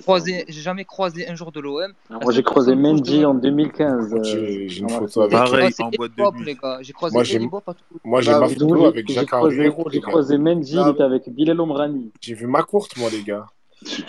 croisé, 0.00 0.44
jamais 0.48 0.84
croisé 0.84 1.28
un 1.28 1.36
jour 1.36 1.52
de 1.52 1.60
l'OM. 1.60 1.92
Moi 2.10 2.32
j'ai 2.32 2.42
croisé 2.42 2.74
Mendy 2.74 3.24
en 3.24 3.34
2015. 3.34 4.16
J'ai 4.24 4.78
une 4.78 4.88
photo 4.88 5.20
avec 5.22 5.32
pareil 5.32 5.72
en 5.78 5.90
boîte 5.90 6.16
de 6.16 6.22
moi 6.22 7.22
j'ai 7.22 7.38
bah, 7.38 7.60
moi 8.04 8.22
photo 8.48 8.86
avec 8.86 9.08
Jacques 9.08 9.30
J'ai 9.50 10.00
croisé 10.00 10.38
Mendy, 10.38 10.74
bah, 10.74 11.04
avec 11.04 11.28
Bilal 11.28 11.60
Omrani. 11.60 12.10
J'ai 12.20 12.34
vu 12.34 12.46
ma 12.46 12.64
courte 12.64 12.96
moi 12.96 13.08
les 13.10 13.22
gars. 13.22 13.46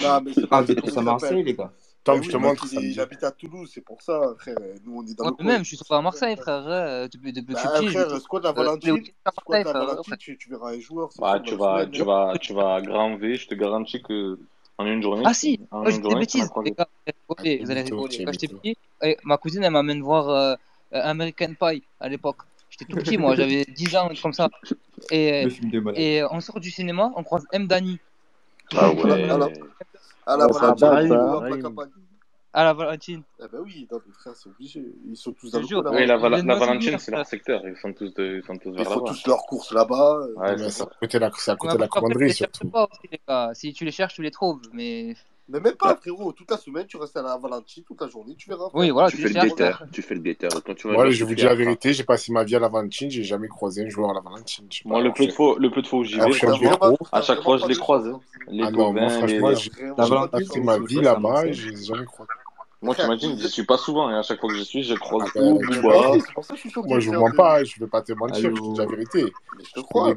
Ah 0.03 0.19
mais 0.24 0.32
c'est 0.34 0.48
pour 0.48 0.90
ça 0.90 1.01
Marseille 1.01 1.43
les 1.43 1.53
gars. 1.53 1.72
Tom, 2.08 2.24
je 2.24 2.32
te 2.32 2.38
montre. 2.38 2.66
Il, 2.72 3.00
habite 3.02 3.24
à 3.24 3.32
Toulouse, 3.32 3.69
c'est 3.74 3.82
pour 3.82 4.02
ça, 4.02 4.34
frère. 4.40 4.56
Nous, 4.86 4.98
on 4.98 5.06
est 5.06 5.14
dans 5.14 5.36
Même, 5.44 5.64
je 5.64 5.76
suis 5.76 5.77
trop 5.77 5.95
à 5.95 6.02
Marseille, 6.02 6.38
frère. 6.38 6.64
Euh, 6.66 7.08
depuis 7.11 7.34
depuis 7.34 7.53
bah, 7.53 7.80
petit. 7.80 7.90
Frère, 7.90 8.22
squad 8.22 8.45
à 8.45 8.50
euh, 8.50 8.53
Valentine, 8.53 8.95
euh, 8.95 10.36
tu 10.40 10.50
verras 10.50 10.72
les 10.72 10.80
joueurs. 10.80 11.10
Bah, 11.19 11.42
tu 11.42 11.56
vas 11.56 12.76
à 12.76 12.82
Grand 12.82 13.18
V, 13.18 13.36
je 13.36 13.48
te 13.48 13.56
garantis 13.56 14.02
que. 14.02 14.40
En 14.80 14.86
une 14.86 15.02
journée 15.02 15.24
Ah 15.26 15.34
si, 15.34 15.60
en 15.72 15.82
moi, 15.82 15.92
des 15.92 16.16
bêtises, 16.16 16.52
les 16.64 16.72
gars. 16.72 16.88
Vous 17.27 17.72
allez 17.72 17.82
rigoler. 17.82 18.24
Quand 18.24 18.32
j'étais 18.32 18.48
petit, 18.48 18.77
eh, 19.02 19.18
ma 19.24 19.38
cousine, 19.38 19.64
elle 19.64 19.72
m'amène 19.72 20.02
voir 20.02 20.58
American 20.92 21.53
Pie 21.60 21.84
à 22.00 22.08
l'époque. 22.08 22.38
J'étais 22.69 22.86
tout 22.86 22.98
petit, 22.98 23.18
moi, 23.18 23.36
j'avais 23.36 23.66
10 23.76 23.95
ans, 23.95 24.11
comme 24.22 24.34
ça. 24.34 24.50
Et, 25.11 26.24
on 26.30 26.40
sort 26.42 26.60
du 26.60 26.69
cinéma, 26.69 27.11
on 27.16 27.24
croise 27.24 27.45
M. 27.52 27.68
Dani. 27.68 28.00
Ah 28.76 28.92
ouais. 28.94 29.22
M. 29.24 29.50
Hein. 30.28 31.88
À 32.54 32.64
la 32.64 32.74
Valentine. 32.74 33.22
Ah 33.40 33.48
bah 33.52 33.60
oui, 33.64 33.88
non, 33.92 34.00
mais 34.06 34.14
frère, 34.14 34.34
c'est 34.36 34.50
obligé. 34.50 34.84
Ils 35.06 35.16
sont 35.16 35.32
tous 35.34 35.52
dans 35.52 35.60
le 35.60 35.84
là. 35.84 35.92
Oui, 35.92 36.06
la, 36.08 36.18
Valentine, 36.18 36.98
c'est 36.98 37.12
leur 37.12 37.26
secteur. 37.26 37.62
Ils 37.68 37.78
sont 37.78 37.94
tous, 37.94 38.14
de, 38.14 38.38
ils 38.38 38.44
font 38.44 38.58
tous 38.58 39.28
leurs 39.28 39.46
courses 39.46 39.72
là-bas. 39.72 40.28
C'est 40.70 40.82
à 40.82 40.86
côté 41.00 41.20
de 41.20 41.80
la, 41.80 41.88
commanderie. 41.88 42.34
Si 43.54 43.74
tu 43.74 43.86
les 43.86 43.92
cherches, 43.92 44.16
tu 44.16 44.24
les 44.24 44.32
trouves, 44.32 44.62
mais... 44.74 45.16
Mais 45.50 45.59
même 45.61 45.76
pas, 45.76 45.95
frérot. 45.95 46.34
Toute 46.34 46.51
la 46.51 46.58
semaine, 46.58 46.85
tu 46.88 46.98
restes 46.98 47.16
à 47.16 47.22
la 47.22 47.38
Valentine 47.38 47.84
toute 47.84 48.01
la 48.01 48.08
journée, 48.08 48.35
tu 48.35 48.50
verras. 48.50 48.69
Oui, 48.74 48.90
voilà, 48.90 49.09
tu, 49.09 49.17
fais 49.17 49.30
le 49.30 49.50
déter, 49.50 49.72
tu 49.92 50.01
fais 50.01 50.16
le 50.16 50.19
déter. 50.19 50.48
Quand 50.66 50.76
tu 50.76 50.88
voilà, 50.88 51.09
je 51.09 51.24
vous 51.24 51.35
dis 51.35 51.43
la 51.43 51.56
vérité, 51.56 51.93
j'ai 51.93 52.03
passé 52.03 52.32
ma 52.32 52.43
vie 52.43 52.56
à 52.56 52.59
la 52.59 52.67
Valentine, 52.67 53.09
j'ai 53.09 53.24
jamais 53.24 53.48
croisé 53.48 53.85
un 53.85 53.90
joueur 53.90 54.09
à 54.09 54.14
la 54.14 54.19
Valentine. 54.19 54.67
Moi, 54.85 55.01
le 55.01 55.14
peu, 55.14 55.26
de 55.26 55.32
fois, 55.32 55.56
le 55.58 55.69
peu 55.69 55.82
de 55.82 55.88
fois 55.88 56.00
où 56.00 56.03
j'y 56.03 56.19
ah, 56.19 56.26
vais, 56.26 56.32
à 57.11 57.22
chaque 57.22 57.42
fois, 57.42 57.58
je 57.58 57.66
les 57.66 57.76
croise. 57.76 58.11
Les 58.50 58.64
ah 58.64 58.72
non, 58.72 58.93
moi, 58.93 59.09
franchement, 59.09 59.53
j'ai 59.56 59.72
passé 60.32 60.59
ma 60.61 60.80
vie 60.80 61.01
là-bas, 61.01 61.51
j'ai 61.51 61.76
jamais 61.76 62.06
croisé. 62.06 62.30
Moi, 62.82 62.94
t'imagines, 62.94 63.38
j'y 63.40 63.50
suis 63.50 63.66
pas 63.66 63.78
souvent, 63.78 64.10
et 64.12 64.14
à 64.14 64.22
chaque 64.22 64.40
fois 64.40 64.50
que 64.50 64.56
j'y 64.56 64.66
suis, 64.66 64.84
je 64.84 64.94
croise 64.94 65.28
ah, 65.36 65.40
tout, 65.40 65.60
Booba. 65.60 66.12
Ah, 66.14 66.42
c'est. 66.42 66.76
Moi, 66.86 67.00
je 67.00 67.10
ne 67.10 67.18
mens 67.18 67.32
pas, 67.32 67.64
je 67.64 67.80
vais 67.80 67.88
pas 67.88 68.04
te 68.04 68.14
mentir, 68.14 68.56
je 68.56 68.56
te 68.56 68.74
dis 68.74 68.78
la 68.78 68.86
vérité. 68.86 69.34
Mais 69.58 69.64
je 69.64 69.72
te 69.72 69.80
crois. 69.80 70.14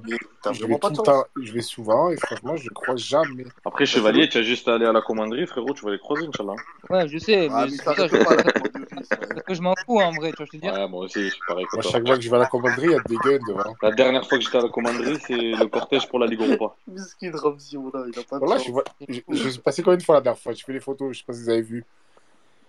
Je 1.41 1.53
vais 1.53 1.63
souvent, 1.63 2.11
et 2.11 2.17
franchement, 2.17 2.57
je 2.57 2.65
ne 2.65 2.75
crois 2.75 2.97
jamais. 2.97 3.45
Après, 3.65 3.87
Chevalier, 3.87 4.29
tu 4.29 4.39
as 4.39 4.43
juste 4.43 4.69
à 4.69 4.75
aller 4.75 4.85
à 4.85 4.93
la 4.93 5.01
commanderie, 5.01 5.47
frérot, 5.47 5.73
tu 5.73 5.87
vas 5.87 5.93
les 5.93 5.99
croiser, 5.99 6.27
Inch'Allah. 6.27 6.55
Ouais, 6.91 7.09
je 7.09 7.17
sais, 7.19 7.49
mais 7.49 7.71
c'est 7.71 7.83
ça, 7.83 7.95
je 7.95 8.17
crois. 8.17 8.37
Parce 8.37 9.43
que 9.43 9.55
je 9.55 9.63
m'en 9.63 9.75
fous, 9.87 9.99
en 9.99 10.13
vrai, 10.13 10.31
tu 10.31 10.37
vois, 10.37 10.47
je 10.47 10.59
te 10.59 10.63
dis. 10.63 10.69
Ouais, 10.69 10.89
moi 10.89 11.05
aussi, 11.05 11.25
je 11.25 11.31
suis 11.31 11.43
pareil. 11.49 11.65
Moi, 11.73 11.83
chaque 11.83 12.07
fois 12.07 12.17
que 12.17 12.23
je 12.23 12.29
vais 12.31 12.37
à 12.37 12.41
la 12.41 12.47
commanderie, 12.47 12.89
il 12.89 12.93
y 12.93 12.95
a 12.95 13.03
des 13.09 13.17
gueules 13.17 13.41
devant. 13.49 13.75
La 13.81 13.93
dernière 13.93 14.27
fois 14.29 14.37
que 14.37 14.45
j'étais 14.45 14.59
à 14.59 14.63
la 14.63 14.69
commanderie, 14.69 15.19
c'est 15.27 15.35
le 15.35 15.67
cortège 15.67 16.07
pour 16.09 16.19
la 16.19 16.27
Ligue 16.27 16.43
Europa. 16.43 16.75
Il 16.91 18.19
a 18.19 18.23
pas 18.29 18.39
de. 18.39 19.23
Je 19.29 19.49
suis 19.49 19.61
passé 19.61 19.83
combien 19.83 19.97
de 19.97 20.03
fois 20.03 20.17
la 20.17 20.21
dernière 20.21 20.41
fois? 20.41 20.53
Je 20.53 20.63
fais 20.63 20.73
les 20.73 20.81
photos, 20.81 21.13
je 21.13 21.19
sais 21.19 21.25
pas 21.27 21.33
si 21.33 21.43
vous 21.43 21.49
avez 21.49 21.63
vu. 21.63 21.85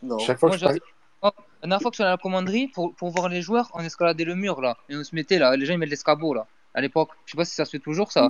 Non. 0.01 0.19
Chaque 0.19 0.39
fois 0.39 0.55
je 0.55 0.65
oh, 0.65 0.69
La 1.21 1.31
dernière 1.61 1.81
fois 1.81 1.91
que 1.91 1.95
je 1.95 1.97
suis 1.97 2.03
allé 2.03 2.09
à 2.09 2.15
la 2.15 2.17
commanderie 2.17 2.67
pour, 2.67 2.93
pour 2.95 3.09
voir 3.09 3.29
les 3.29 3.41
joueurs, 3.41 3.69
on 3.73 3.81
escaladait 3.81 4.23
le 4.23 4.35
mur 4.35 4.61
là. 4.61 4.77
Et 4.89 4.95
on 4.95 5.03
se 5.03 5.15
mettait 5.15 5.39
là. 5.39 5.55
Les 5.55 5.65
gens 5.65 5.73
ils 5.73 5.79
mettent 5.79 5.89
l'escabeau 5.89 6.33
là. 6.33 6.47
À 6.73 6.81
l'époque. 6.81 7.09
Je 7.25 7.31
sais 7.31 7.37
pas 7.37 7.45
si 7.45 7.55
ça 7.55 7.65
se 7.65 7.71
fait 7.71 7.79
toujours 7.79 8.11
ça. 8.11 8.29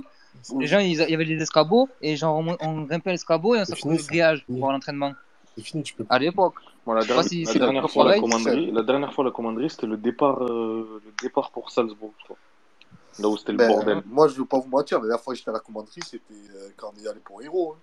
Les 0.58 0.66
gens 0.66 0.78
ils, 0.78 0.92
il 0.92 1.10
y 1.10 1.14
avait 1.14 1.24
les 1.24 1.40
escabeaux 1.40 1.88
et 2.00 2.16
genre 2.16 2.42
on, 2.60 2.82
grimpait 2.82 3.10
l'escabeau 3.10 3.54
et 3.54 3.60
on 3.60 3.64
s'accrochait 3.64 3.98
le 3.98 4.06
grillage 4.06 4.44
pour 4.46 4.72
l'entraînement. 4.72 5.12
C'est 5.56 5.62
fini, 5.62 5.82
tu 5.82 5.94
peux. 5.94 6.06
À 6.08 6.18
l'époque. 6.18 6.54
La, 6.86 7.04
dernière, 7.04 7.82
la, 7.82 7.88
fois, 7.88 8.04
la, 8.04 8.16
la, 8.16 8.82
dernière 8.82 9.12
fois, 9.14 9.24
la 9.24 9.30
commanderie, 9.30 9.70
c'était 9.70 9.86
le 9.86 9.96
départ, 9.96 10.42
euh, 10.42 11.00
le 11.04 11.12
départ 11.22 11.52
pour 11.52 11.70
Salzbourg, 11.70 12.12
je. 12.28 13.22
Là 13.22 13.28
où 13.28 13.36
c'était 13.36 13.52
le 13.52 13.58
ben, 13.58 13.68
bordel. 13.68 13.98
Euh, 13.98 14.02
moi, 14.06 14.28
je 14.28 14.34
veux 14.34 14.44
pas 14.44 14.58
vous 14.58 14.68
mentir, 14.68 14.98
la 14.98 15.04
dernière 15.04 15.22
fois 15.22 15.34
que 15.34 15.38
j'étais 15.38 15.50
à 15.50 15.54
la 15.54 15.60
commanderie, 15.60 16.00
c'était 16.04 16.32
euh, 16.32 16.68
quand 16.76 16.92
on 16.96 17.04
est 17.04 17.06
allé 17.06 17.20
pour 17.20 17.42
héros. 17.42 17.74
Hein. 17.76 17.80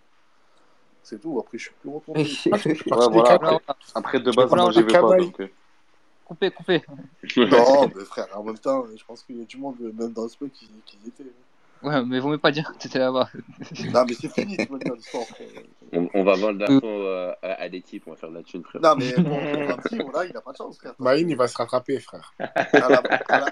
C'est 1.04 1.20
tout. 1.20 1.40
Après, 1.40 1.58
je 1.58 1.64
suis 1.64 1.74
plus 1.82 1.90
retourné. 1.90 2.30
Après, 3.96 4.20
de 4.20 4.32
base, 4.32 4.52
moi, 4.52 4.72
j'y 4.72 4.84
vais 4.84 4.94
pas. 4.94 5.18
Donc... 5.18 5.40
Euh. 5.40 5.48
Coupé, 6.26 6.52
coupé. 6.52 6.84
non, 7.38 7.92
mais 7.96 8.06
frère, 8.06 8.28
en 8.36 8.44
même 8.44 8.60
temps, 8.60 8.86
je 8.96 9.04
pense 9.04 9.24
qu'il 9.24 9.38
y 9.38 9.42
a 9.42 9.46
du 9.46 9.58
monde, 9.58 9.78
même 9.80 10.14
dans 10.14 10.28
ce 10.28 10.36
spot, 10.36 10.52
qui, 10.52 10.70
y 11.04 11.08
était. 11.08 11.24
Hein. 11.24 11.49
Ouais, 11.82 12.04
mais 12.06 12.20
vaut 12.20 12.30
mieux 12.30 12.38
pas 12.38 12.52
dire 12.52 12.72
que 12.72 12.78
t'étais 12.78 13.00
là-bas. 13.00 13.30
non, 13.94 14.06
mais 14.06 14.14
c'est 14.14 14.32
fini, 14.34 14.58
tu 14.58 14.66
vas 14.66 14.78
dire 14.78 14.96
l'histoire. 14.96 15.24
On, 16.14 16.24
va 16.24 16.36
vendre 16.36 16.60
l'info 16.60 16.86
euh, 16.86 17.34
à, 17.42 17.64
à, 17.64 17.70
des 17.70 17.82
types, 17.82 18.04
on 18.06 18.12
va 18.12 18.16
faire 18.18 18.30
de 18.30 18.36
la 18.36 18.44
thune, 18.44 18.64
frère. 18.64 18.82
Non, 18.82 18.96
mais 18.98 19.12
bon, 19.14 19.40
Valentine, 19.40 20.12
là, 20.14 20.26
il 20.26 20.38
a 20.38 20.42
pas 20.42 20.52
de 20.52 20.58
chance, 20.58 20.78
frère. 20.78 20.94
Maïn, 21.00 21.30
il 21.30 21.36
va 21.38 21.48
se 21.48 21.58
rattraper, 21.58 22.00
frère. 22.00 22.34
À 22.38 22.90
la, 22.90 23.02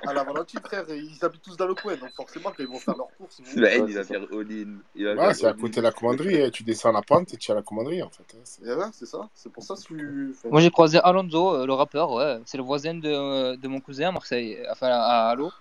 à 0.06 0.14
la, 0.14 0.24
Valentine, 0.24 0.60
frère, 0.60 0.84
ils 0.90 1.18
habitent 1.24 1.42
tous 1.42 1.58
dans 1.58 1.68
le 1.68 1.74
coin, 1.74 1.96
donc 1.96 2.12
forcément, 2.12 2.52
quand 2.56 2.64
ils 2.64 2.68
vont 2.68 2.80
faire 2.80 2.96
leur 2.98 3.08
course. 3.18 3.42
Maïn, 3.56 3.86
il 3.88 3.96
va 3.96 4.04
faire 4.04 4.22
all-in. 4.32 5.18
Ouais, 5.18 5.34
c'est 5.34 5.48
à 5.48 5.54
côté 5.54 5.78
de 5.78 5.86
la 5.86 5.92
commanderie, 5.92 6.44
hein. 6.44 6.50
tu 6.52 6.64
descends 6.64 6.92
la 6.92 7.02
pente 7.02 7.34
et 7.34 7.38
tu 7.38 7.50
es 7.50 7.54
à 7.54 7.56
la 7.56 7.64
commanderie, 7.64 8.04
en 8.04 8.10
fait. 8.10 8.36
Hein. 8.36 8.78
Ouais, 8.78 8.86
c'est 8.92 9.06
ça, 9.08 9.30
c'est 9.34 9.52
pour 9.52 9.64
ça. 9.64 9.76
Tu... 9.76 10.34
Enfin... 10.36 10.50
Moi, 10.50 10.62
j'ai 10.62 10.72
croisé 10.72 11.00
Alonso, 11.02 11.56
euh, 11.56 11.66
le 11.66 11.74
rappeur, 11.74 12.12
ouais. 12.12 12.40
C'est 12.46 12.58
le 12.58 12.64
voisin 12.64 12.94
de, 12.96 13.10
euh, 13.10 13.58
de 13.58 13.68
mon 13.68 13.80
cousin 13.80 14.10
à 14.10 14.12
Marseille, 14.12 14.60
enfin 14.70 14.88
à 14.90 15.30
Allo. 15.30 15.52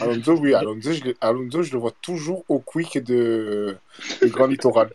Alonso, 0.00 0.36
oui, 0.38 0.54
Alonso 0.54 0.92
je, 0.92 1.12
Alonso, 1.20 1.62
je 1.62 1.72
le 1.72 1.78
vois 1.78 1.92
toujours 2.02 2.44
au 2.48 2.58
quick 2.58 2.98
de, 2.98 3.76
de 4.20 4.26
Grand 4.26 4.46
Littoral. 4.46 4.90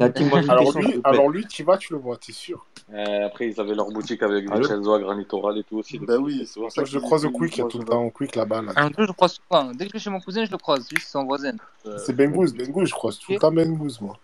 alors, 0.00 0.78
lui, 0.78 1.00
alors 1.04 1.30
tu 1.48 1.62
vas, 1.64 1.76
tu 1.76 1.92
le 1.92 1.98
vois, 1.98 2.16
t'es 2.16 2.32
sûr. 2.32 2.66
Euh, 2.94 3.26
après, 3.26 3.48
ils 3.48 3.60
avaient 3.60 3.74
leur 3.74 3.90
boutique 3.90 4.22
avec 4.22 4.48
Vincenzo 4.48 4.94
à 4.94 5.00
Granitoral 5.00 5.58
et 5.58 5.64
tout 5.64 5.78
aussi. 5.78 5.98
Bah 5.98 6.16
oui, 6.18 6.46
c'est 6.46 6.60
pour 6.60 6.72
ça 6.72 6.82
que 6.82 6.88
je 6.88 6.94
le 6.94 7.00
croise 7.00 7.24
au 7.24 7.30
quick, 7.30 7.56
il 7.56 7.60
y 7.60 7.62
a 7.62 7.66
tout 7.66 7.78
le 7.78 7.84
temps 7.84 8.04
au 8.04 8.10
quick 8.10 8.34
là-bas. 8.34 8.62
Alonso, 8.74 8.94
je 8.98 9.02
le 9.02 9.12
croise 9.12 9.32
souvent. 9.34 9.68
Hein. 9.68 9.72
Dès 9.74 9.86
que 9.86 9.92
je 9.92 9.98
suis 9.98 10.04
chez 10.04 10.10
mon 10.10 10.20
cousin, 10.20 10.44
je 10.44 10.50
le 10.50 10.58
croise, 10.58 10.88
juste 10.90 11.08
son 11.08 11.24
voisin. 11.24 11.52
C'est 11.84 12.10
euh, 12.10 12.12
Bengouz, 12.14 12.54
Bengouz, 12.54 12.88
je 12.88 12.94
croise 12.94 13.18
tout 13.18 13.32
le 13.32 13.38
temps 13.38 13.52
Bengouz, 13.52 14.00
moi. 14.00 14.18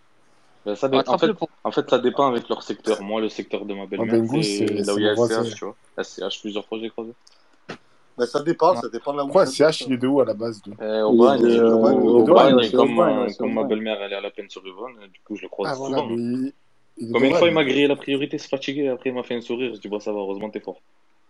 Ben, 0.66 0.74
ça 0.74 0.88
dé... 0.88 1.00
en, 1.06 1.70
fait, 1.70 1.88
ça 1.88 1.98
dépend 1.98 2.28
avec 2.28 2.48
leur 2.48 2.62
secteur. 2.62 3.00
Moi, 3.00 3.20
le 3.20 3.28
secteur 3.28 3.64
de 3.64 3.74
ma 3.74 3.82
ah, 3.82 3.86
ben 3.86 4.06
belle-mère, 4.06 4.44
c'est 4.44 4.66
là 4.66 4.94
où 4.94 4.98
il 4.98 5.04
y 5.04 5.08
a 5.08 5.16
SCH, 5.16 5.54
tu 5.54 5.64
vois. 5.64 5.76
SCH, 6.02 6.40
plusieurs 6.40 6.66
fois, 6.66 6.78
j'ai 6.78 6.90
croisé. 6.90 7.12
Ben, 8.18 8.26
ça 8.26 8.42
dépend, 8.42 8.74
ça 8.74 8.88
dépend 8.88 9.12
de 9.12 9.18
où 9.20 9.24
Pourquoi. 9.26 9.46
CH, 9.46 9.82
il 9.86 9.92
est 9.92 9.96
de 9.96 10.06
où 10.06 10.20
à 10.20 10.24
la 10.24 10.34
base 10.34 10.60
Euh, 10.80 11.08
Il 11.12 11.22
est 11.24 11.38
de- 11.42 11.58
euh, 11.60 12.70
comme, 12.72 12.98
euh, 13.00 13.28
comme 13.38 13.54
ma 13.54 13.64
belle-mère, 13.64 14.02
elle 14.02 14.12
est 14.12 14.16
à 14.16 14.20
la 14.20 14.30
peine 14.30 14.50
sur 14.50 14.66
Yvonne, 14.66 14.94
du 15.12 15.20
coup, 15.24 15.36
je 15.36 15.42
le 15.42 15.48
croise 15.48 15.70
Ah 15.72 15.76
voilà, 15.76 15.96
souvent. 15.98 16.08
mais 16.16 16.52
Combien 17.12 17.30
de 17.30 17.34
fois 17.36 17.48
il 17.48 17.54
m'a 17.54 17.64
grillé 17.64 17.86
la 17.86 17.96
priorité, 17.96 18.38
c'est 18.38 18.48
fatigué, 18.48 18.88
après 18.88 19.10
il 19.10 19.14
m'a 19.14 19.22
fait 19.22 19.36
un 19.36 19.40
sourire, 19.40 19.72
je 19.74 19.80
dis, 19.80 19.88
bon, 19.88 20.00
ça 20.00 20.12
va, 20.12 20.18
heureusement, 20.18 20.50
t'es 20.50 20.60
fort. 20.60 20.80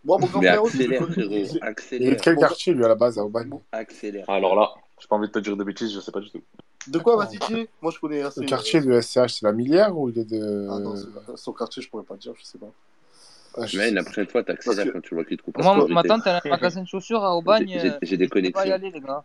Moi, 0.05 0.17
mon 0.19 0.27
grand 0.29 0.41
Mais 0.41 0.49
frère 0.49 0.63
aussi, 0.63 0.77
accélère, 0.79 1.03
frérot, 1.09 1.45
Il 1.93 2.09
est 2.09 2.17
de 2.17 2.21
quel 2.21 2.37
quartier, 2.37 2.73
lui, 2.73 2.85
à 2.85 2.89
la 2.89 2.95
base, 2.95 3.19
à 3.19 3.25
Aubagne? 3.25 3.51
Accélère. 3.73 4.25
Alors 4.31 4.55
là, 4.57 4.71
j'ai 5.01 5.07
pas 5.09 5.17
envie 5.17 5.27
de 5.29 5.33
te 5.33 5.39
dire 5.41 5.57
de 5.57 5.65
bêtises, 5.65 5.93
je 5.93 6.01
sais 6.01 6.13
pas 6.13 6.21
du 6.21 6.31
tout. 6.31 6.41
De 6.87 6.99
quoi, 6.99 7.17
vas-y, 7.17 7.39
dis 7.39 7.69
Moi, 7.83 7.93
je 7.95 7.99
connais 7.99 8.23
assez. 8.23 8.41
Le 8.41 8.47
quartier 8.47 8.81
de 8.81 8.93
SCH, 9.01 9.29
c'est 9.35 9.43
la 9.45 9.53
Millière 9.53 9.99
ou 9.99 10.09
il 10.09 10.19
est 10.19 10.25
de. 10.25 10.69
Ah 10.71 10.79
non, 10.79 10.97
c'est- 10.97 11.37
son 11.37 11.53
quartier, 11.53 11.83
je 11.83 11.91
pourrais 11.91 12.05
pas 12.05 12.17
dire, 12.17 12.33
je 12.39 12.45
sais 12.45 12.57
pas. 12.59 12.71
Ah, 13.61 13.67
je 13.67 13.77
Mais 13.79 13.91
la 13.91 14.01
pas. 14.03 14.05
prochaine 14.07 14.27
fois, 14.29 14.43
t'accélères 14.45 14.87
que- 14.87 14.91
quand 14.91 15.01
tu 15.01 15.15
vois 15.15 15.25
qu'il 15.25 15.37
te 15.37 15.43
coupe 15.43 15.57
la 15.59 15.65
Moi, 15.65 15.87
ma 15.89 16.03
tante, 16.03 16.23
elle 16.27 16.33
a 16.37 16.41
un 16.45 16.49
magasin 16.49 16.83
de 16.83 16.89
chaussures 16.89 17.25
à 17.25 17.35
Aubagne. 17.37 17.67
J'ai- 17.69 17.79
euh, 17.79 17.83
des 17.83 17.99
n'hésitez 18.03 18.19
pas 18.19 18.25
y 18.25 18.29
connexions. 18.31 18.73
aller, 18.75 18.91
les 18.91 19.01
gars. 19.01 19.23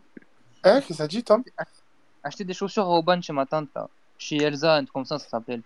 Hein, 0.64 0.76
qu'est-ce 0.80 0.88
que 0.88 0.94
ça 0.94 1.08
dit, 1.08 1.24
Tom? 1.24 1.44
Achetez 2.24 2.44
des 2.46 2.54
chaussures 2.54 2.84
à 2.86 2.90
Aubagne 2.98 3.22
chez 3.22 3.34
ma 3.34 3.46
tante, 3.46 3.70
là. 3.76 3.90
Chez 4.18 4.38
Elsa, 4.38 4.76
un 4.76 4.84
truc 4.84 4.94
comme 4.94 5.06
ça, 5.06 5.20
ça 5.20 5.28
s'appelle. 5.28 5.62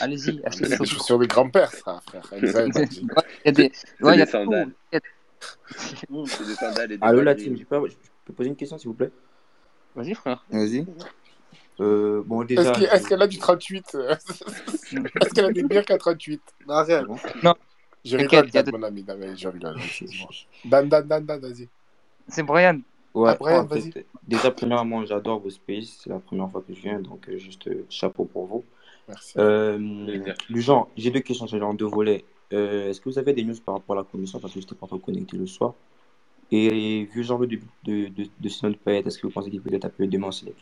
Allez-y, 0.00 0.40
achetez 0.44 0.64
des 0.64 0.70
C'est 0.70 0.76
chaussures. 0.76 1.02
sur 1.04 1.18
des 1.18 1.26
grands-pères, 1.26 1.70
ça, 1.72 2.00
frère. 2.06 2.22
Elsa, 2.32 2.64
il 2.66 2.74
y 3.44 3.48
a 3.48 3.52
des, 3.52 3.72
ouais, 4.00 4.18
y 4.18 4.22
a 4.22 4.26
sandales. 4.26 4.70
t'inquiète. 4.90 5.04
C'est 6.26 6.46
des 6.46 6.54
sandales 6.54 6.92
et 6.92 6.98
des 6.98 7.06
Allô 7.06 7.22
la 7.22 7.34
team, 7.34 7.56
je 7.56 7.64
peux, 7.64 7.88
poser 8.34 8.48
une 8.48 8.56
question 8.56 8.78
s'il 8.78 8.88
vous 8.88 8.94
plaît? 8.94 9.10
Vas-y, 9.94 10.14
frère. 10.14 10.44
Vas-y. 10.50 10.86
euh, 11.80 12.22
Bon, 12.26 12.42
Est-ce 12.42 12.54
déjà. 12.54 12.72
qu'il- 12.72 12.84
est-ce 12.84 13.08
qu'elle 13.08 13.22
a 13.22 13.26
du 13.26 13.38
38 13.38 13.94
Est-ce 15.20 15.30
qu'elle 15.34 15.46
a 15.46 15.52
des 15.52 15.62
bières 15.64 15.84
qu'à 15.84 15.98
38 15.98 16.40
Non, 16.66 16.74
arrête. 16.74 17.06
Non, 17.42 17.54
Je 18.04 18.16
rigole, 18.16 18.50
Dan, 18.50 18.70
mon 18.72 18.82
ami. 18.82 19.04
Je 19.36 19.48
rigole. 19.48 19.76
Dan, 20.64 20.88
Dan, 20.88 21.06
Dan, 21.06 21.26
Dan, 21.26 21.40
vas-y. 21.40 21.68
c'est 22.28 22.42
Brian. 22.42 22.80
Ouais, 23.12 23.30
Ah, 23.30 23.34
Brian, 23.40 23.64
en 23.64 23.68
fait, 23.68 23.80
vas-y. 23.80 24.04
déjà, 24.26 24.50
premièrement, 24.50 25.04
j'adore 25.04 25.40
vos 25.40 25.50
space. 25.50 25.98
C'est 26.02 26.10
la 26.10 26.18
première 26.20 26.50
fois 26.50 26.62
que 26.66 26.72
je 26.72 26.80
viens, 26.80 27.00
donc 27.00 27.28
euh, 27.28 27.36
juste 27.38 27.66
euh, 27.68 27.84
chapeau 27.90 28.24
pour 28.24 28.46
vous. 28.46 28.64
Merci. 29.08 29.32
Euh, 29.38 30.34
genre, 30.50 30.88
j'ai 30.96 31.10
deux 31.10 31.20
questions, 31.20 31.46
j'ai 31.46 31.60
en 31.60 31.74
deux 31.74 31.86
volets. 31.86 32.24
Euh, 32.52 32.88
Est-ce 32.90 33.00
que 33.00 33.08
vous 33.08 33.18
avez 33.18 33.32
des 33.32 33.44
news 33.44 33.54
par 33.64 33.74
rapport 33.74 33.96
à 33.96 34.00
la 34.00 34.04
commission 34.04 34.38
Parce 34.38 34.54
que 34.54 34.60
j'étais 34.60 34.74
pas 34.74 34.86
trop 34.86 34.98
connecté 34.98 35.36
le 35.36 35.46
soir. 35.46 35.74
Et 36.52 37.04
vu 37.12 37.18
le 37.18 37.22
genre 37.22 37.38
de 37.38 37.46
début 37.46 37.66
de, 37.84 38.08
de, 38.08 38.26
de 38.40 38.48
saison 38.48 38.70
de 38.70 38.76
Payet, 38.76 39.02
est-ce 39.06 39.18
que 39.18 39.26
vous 39.26 39.32
pensez 39.32 39.50
qu'il 39.50 39.60
peut 39.60 39.72
être 39.72 39.84
appelé 39.84 40.08
demain 40.08 40.32
Selec 40.32 40.56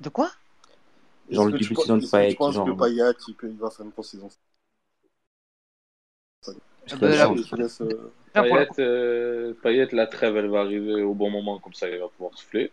De 0.00 0.08
quoi? 0.08 0.30
Genre 1.30 1.46
le 1.46 1.52
début 1.52 1.74
de 1.74 1.78
saison 1.80 1.96
de 1.96 2.06
Payet, 2.06 2.30
tu 2.30 2.36
penses 2.36 2.54
genre. 2.54 2.66
que 2.66 2.72
Payet, 2.72 3.12
il, 3.28 3.34
peut- 3.34 3.48
il 3.50 3.56
va 3.56 3.70
faire 3.70 3.86
une 3.86 3.92
post-saison 3.92 4.26
Est-ce 4.26 4.36
Payet, 9.62 9.88
la 9.92 10.06
trêve, 10.06 10.36
elle 10.36 10.48
va 10.48 10.60
arriver 10.60 11.02
au 11.02 11.14
bon 11.14 11.30
moment, 11.30 11.58
comme 11.58 11.72
ça, 11.74 11.88
il 11.88 11.98
va 11.98 12.08
pouvoir 12.08 12.36
souffler. 12.36 12.70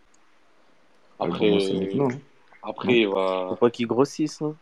Ah, 1.19 1.25
Après, 1.25 1.49
bon, 1.49 1.59
c'est 1.59 1.73
maintenant. 1.73 2.09
hein. 2.09 2.19
après 2.63 2.93
il 2.99 3.07
va. 3.07 3.47
Faut 3.49 3.55
pas 3.55 3.69
qu'il 3.69 3.87
grossisse. 3.87 4.41
Hein. 4.41 4.55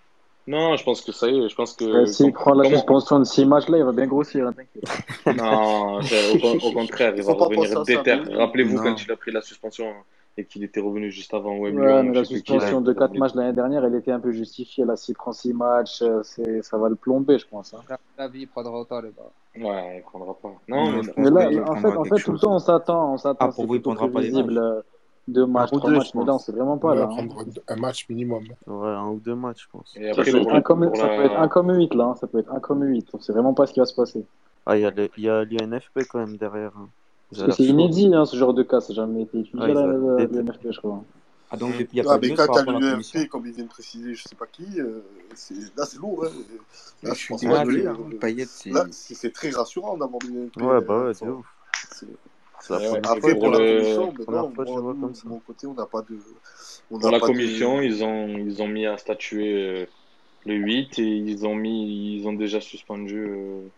Non, 0.46 0.76
je 0.76 0.84
pense 0.84 1.02
que 1.02 1.12
ça 1.12 1.28
y 1.30 1.40
est, 1.40 1.50
je 1.50 1.56
pense 1.56 1.74
que. 1.74 1.86
Ouais, 1.86 2.06
S'il 2.06 2.26
comme- 2.28 2.34
prend 2.34 2.54
la 2.54 2.70
suspension 2.70 3.18
de 3.20 3.24
6 3.24 3.46
matchs 3.46 3.70
là, 3.70 3.78
il 3.78 3.84
va 3.86 3.92
bien 3.94 4.08
grossir, 4.08 4.48
hein. 4.48 4.54
Non, 5.38 6.00
au, 6.00 6.38
con- 6.40 6.58
au 6.68 6.72
contraire, 6.74 7.14
il 7.16 7.24
va 7.24 7.34
revenir 7.34 7.84
déter. 7.84 8.14
Rappelez-vous 8.36 8.78
quand 8.84 9.04
il 9.04 9.12
a 9.12 9.16
pris 9.16 9.32
la 9.32 9.42
suspension 9.42 9.86
et 10.36 10.46
qu'il 10.46 10.64
était 10.64 10.80
revenu 10.82 11.12
juste 11.12 11.34
avant 11.34 11.56
Wembley. 11.58 11.86
Ouais, 11.86 12.04
mais 12.04 12.14
la 12.14 12.26
suspension 12.26 12.82
de 12.82 12.92
est 12.92 12.96
4 12.96 13.04
revenu. 13.04 13.20
matchs 13.20 13.36
l'année 13.36 13.54
dernière, 13.54 13.86
elle 13.86 13.96
était 13.96 14.12
un 14.12 14.20
peu 14.20 14.32
justifiée. 14.32 14.84
Là, 14.84 14.96
s'il 14.98 15.16
prend 15.16 15.32
6 15.32 15.54
matchs, 15.54 16.02
euh, 16.02 16.22
ça 16.62 16.78
va 16.78 16.90
le 16.90 16.96
plomber, 16.96 17.38
je 17.40 17.48
pense. 17.48 17.74
hein. 17.74 17.96
La 18.18 18.28
vie, 18.28 18.42
il 18.42 18.48
prendra 18.48 18.74
autant, 18.80 19.00
les 19.00 19.10
gars. 19.10 19.32
Ouais, 19.56 19.98
il 19.98 20.02
prendra 20.04 20.34
pas. 20.34 20.52
Non, 20.68 20.92
Non, 20.92 21.02
mais 21.04 21.14
Mais 21.18 21.30
là, 21.30 21.48
qu'il 21.50 21.62
en 21.62 21.76
fait, 21.76 21.96
en 21.98 22.04
fait 22.06 22.16
tout 22.24 22.32
le 22.32 22.40
temps, 22.40 22.56
on 22.56 22.60
s'attend. 22.60 23.14
On 23.14 23.18
s'attend. 23.18 23.38
Ah, 23.40 23.46
pour 23.48 23.56
c'est 23.56 23.66
vous, 23.66 23.76
il 23.76 23.82
prendra 23.82 24.08
pas 24.08 24.22
les 24.22 24.32
matchs. 24.32 24.46
euh, 24.58 24.82
Deux 25.28 25.46
matchs, 25.46 25.72
trois 25.72 25.90
matchs, 25.92 26.14
mais 26.16 26.22
là, 26.22 26.24
on 26.24 26.34
pense. 26.34 26.46
sait 26.46 26.52
vraiment 26.52 26.78
pas. 26.78 26.96
Là, 26.96 27.10
hein. 27.10 27.28
un 27.70 27.76
match 27.78 28.10
minimum. 28.10 28.44
Ouais, 28.68 28.88
un 28.90 29.08
ou 29.10 29.20
deux 29.24 29.36
matchs, 29.36 29.64
je 29.64 29.68
pense. 29.72 29.96
Et 29.96 30.04
Ça 30.06 30.10
après, 30.10 30.24
Ça 30.26 30.26
fait 30.26 30.32
peut 30.32 30.38
être 30.44 30.52
la, 30.52 30.56
un 30.58 30.62
comme, 30.62 30.86
pour 30.88 30.98
ça 30.98 31.08
peut 31.08 31.24
être 31.26 31.36
un 31.38 31.42
la... 31.42 31.48
comme 31.48 31.72
8 31.74 31.94
là. 31.94 32.04
hein. 32.06 32.16
Ça 32.16 32.28
peut 32.28 32.40
être 32.40 32.52
un 32.52 32.60
comme 32.60 32.82
8. 32.84 33.08
On 33.14 33.20
sait 33.20 33.32
vraiment 33.32 33.54
pas 33.54 33.66
ce 33.68 33.74
qui 33.74 33.80
va 33.80 33.86
se 33.86 33.94
passer. 33.96 34.26
Ah, 34.66 34.76
il 34.76 34.82
y 34.82 34.86
a 34.86 34.92
le- 34.92 35.10
il 35.18 35.24
y 35.24 35.30
a 35.30 35.44
l'UNFP 35.46 36.00
quand 36.10 36.20
même 36.20 36.36
derrière. 36.38 36.72
hein. 36.78 36.90
Parce 37.32 37.44
que 37.46 37.52
c'est 37.52 37.64
inédit, 37.64 38.14
hein, 38.14 38.26
ce 38.26 38.36
genre 38.36 38.54
de 38.54 38.64
cas. 38.64 38.82
Ça 38.82 38.92
n'a 38.94 38.96
jamais 38.98 39.22
été 39.22 39.40
étudié 39.40 39.60
Ah, 39.64 39.68
la- 39.68 40.16
déter. 40.18 40.34
l'UNFP, 40.42 40.72
je 40.72 40.80
crois. 40.80 41.02
Ah, 41.54 41.58
donc 41.58 41.78
depuis, 41.78 41.98
il 41.98 42.02
n'y 42.02 42.02
a 42.02 42.04
Ah, 42.10 42.16
pas 42.16 42.18
de 42.18 42.28
mais 42.28 42.34
quand 42.34 42.66
commission 42.66 43.20
l'UMP, 43.20 43.28
comme 43.30 43.46
ils 43.46 43.54
viennent 43.54 43.68
de 43.68 43.72
préciser, 43.72 44.16
je 44.16 44.24
sais 44.24 44.36
pas 44.36 44.48
qui, 44.48 44.66
euh, 44.80 45.02
là 45.78 45.86
c'est 45.86 45.98
lourd. 45.98 46.26
Hein. 46.26 46.32
Là, 47.04 47.14
je 47.14 47.20
je 47.20 47.24
suis 47.26 47.36
désolé, 47.36 47.86
hein. 47.86 47.98
Là, 48.72 48.88
c'est 48.92 49.32
très 49.32 49.52
rassurant 49.52 49.98
d'avoir 49.98 50.20
une 50.28 50.38
UMP. 50.38 50.62
Ouais, 50.64 50.82
bah 50.82 51.06
ouais, 51.06 51.30
ouf. 51.30 51.46
c'est- 51.92 52.08
et 52.72 52.88
Après, 53.04 53.34
pour 53.36 53.40
pour 53.42 53.52
la 53.52 53.60
commission, 53.60 54.14
non, 54.30 54.52
fois 54.52 54.66
nous, 54.94 55.12
de 55.12 55.28
mon 55.28 55.40
côté, 55.40 55.68
on 55.68 55.74
n'a 55.74 55.86
pas 55.86 56.02
de. 56.02 56.18
On 56.90 57.00
Pour 57.00 57.12
la 57.12 57.20
pas 57.20 57.28
commission, 57.28 57.82
de. 57.82 57.84
ils 57.84 58.04
ont, 58.04 58.28
ils 58.28 58.62
ont 58.64 58.68
mis 58.68 58.86
à 58.86 58.98
statuer 58.98 59.54
euh, 59.54 59.86
le 60.46 60.56
8 60.56 60.98
et 60.98 61.04
ils 61.04 61.46
ont 61.46 61.56
mis, 61.56 62.16
ils 62.18 62.28
ont 62.28 62.34
déjà 62.34 62.62
suspendu, 62.62 63.18
euh, 63.18 63.70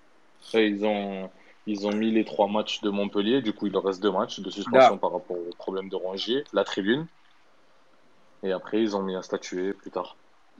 ils 0.53 0.85
ont, 0.85 1.29
ils 1.65 1.87
ont 1.87 1.93
mis 1.93 2.11
les 2.11 2.25
trois 2.25 2.47
matchs 2.47 2.81
de 2.81 2.89
Montpellier. 2.89 3.41
Du 3.41 3.53
coup, 3.53 3.67
il 3.67 3.73
leur 3.73 3.83
reste 3.83 4.01
deux 4.01 4.11
matchs 4.11 4.39
de 4.39 4.49
suspension 4.49 4.95
Là. 4.95 4.99
par 4.99 5.11
rapport 5.13 5.37
au 5.37 5.49
problème 5.57 5.89
de 5.89 5.95
Rongier, 5.95 6.43
la 6.53 6.63
tribune. 6.63 7.07
Et 8.45 8.51
après, 8.51 8.81
ils 8.81 8.95
ont 8.95 9.01
mis 9.01 9.15
à 9.15 9.21
statuer 9.21 9.73
plus 9.73 9.91
tard. 9.91 10.15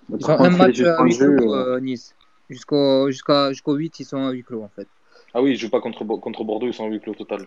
Ils 0.10 0.26
ont 0.26 0.40
un 0.40 0.54
est 0.54 0.58
match 0.58 0.82
à 0.82 1.04
huis 1.04 1.18
clos, 1.18 1.54
euh, 1.54 1.80
Nice. 1.80 2.16
Jusqu'au 2.50 3.10
jusqu'à, 3.10 3.50
jusqu'au 3.50 3.76
8, 3.76 4.00
ils 4.00 4.06
sont 4.06 4.26
à 4.26 4.32
huis 4.32 4.44
clos, 4.44 4.64
en 4.64 4.70
fait. 4.70 4.88
Ah 5.34 5.42
oui, 5.42 5.52
ils 5.52 5.58
jouent 5.58 5.70
pas 5.70 5.82
contre, 5.82 6.04
contre 6.04 6.44
Bordeaux, 6.44 6.68
ils 6.68 6.74
sont 6.74 6.86
en 6.86 6.90
huis 6.90 7.00
clos 7.00 7.14
total. 7.14 7.46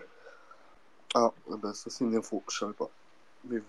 Ah, 1.15 1.31
ben, 1.61 1.73
ça 1.73 1.89
c'est 1.89 2.05
une 2.05 2.15
info, 2.15 2.43
je 2.49 2.59
savais 2.59 2.73
pas. 2.73 2.89
Mais 3.49 3.59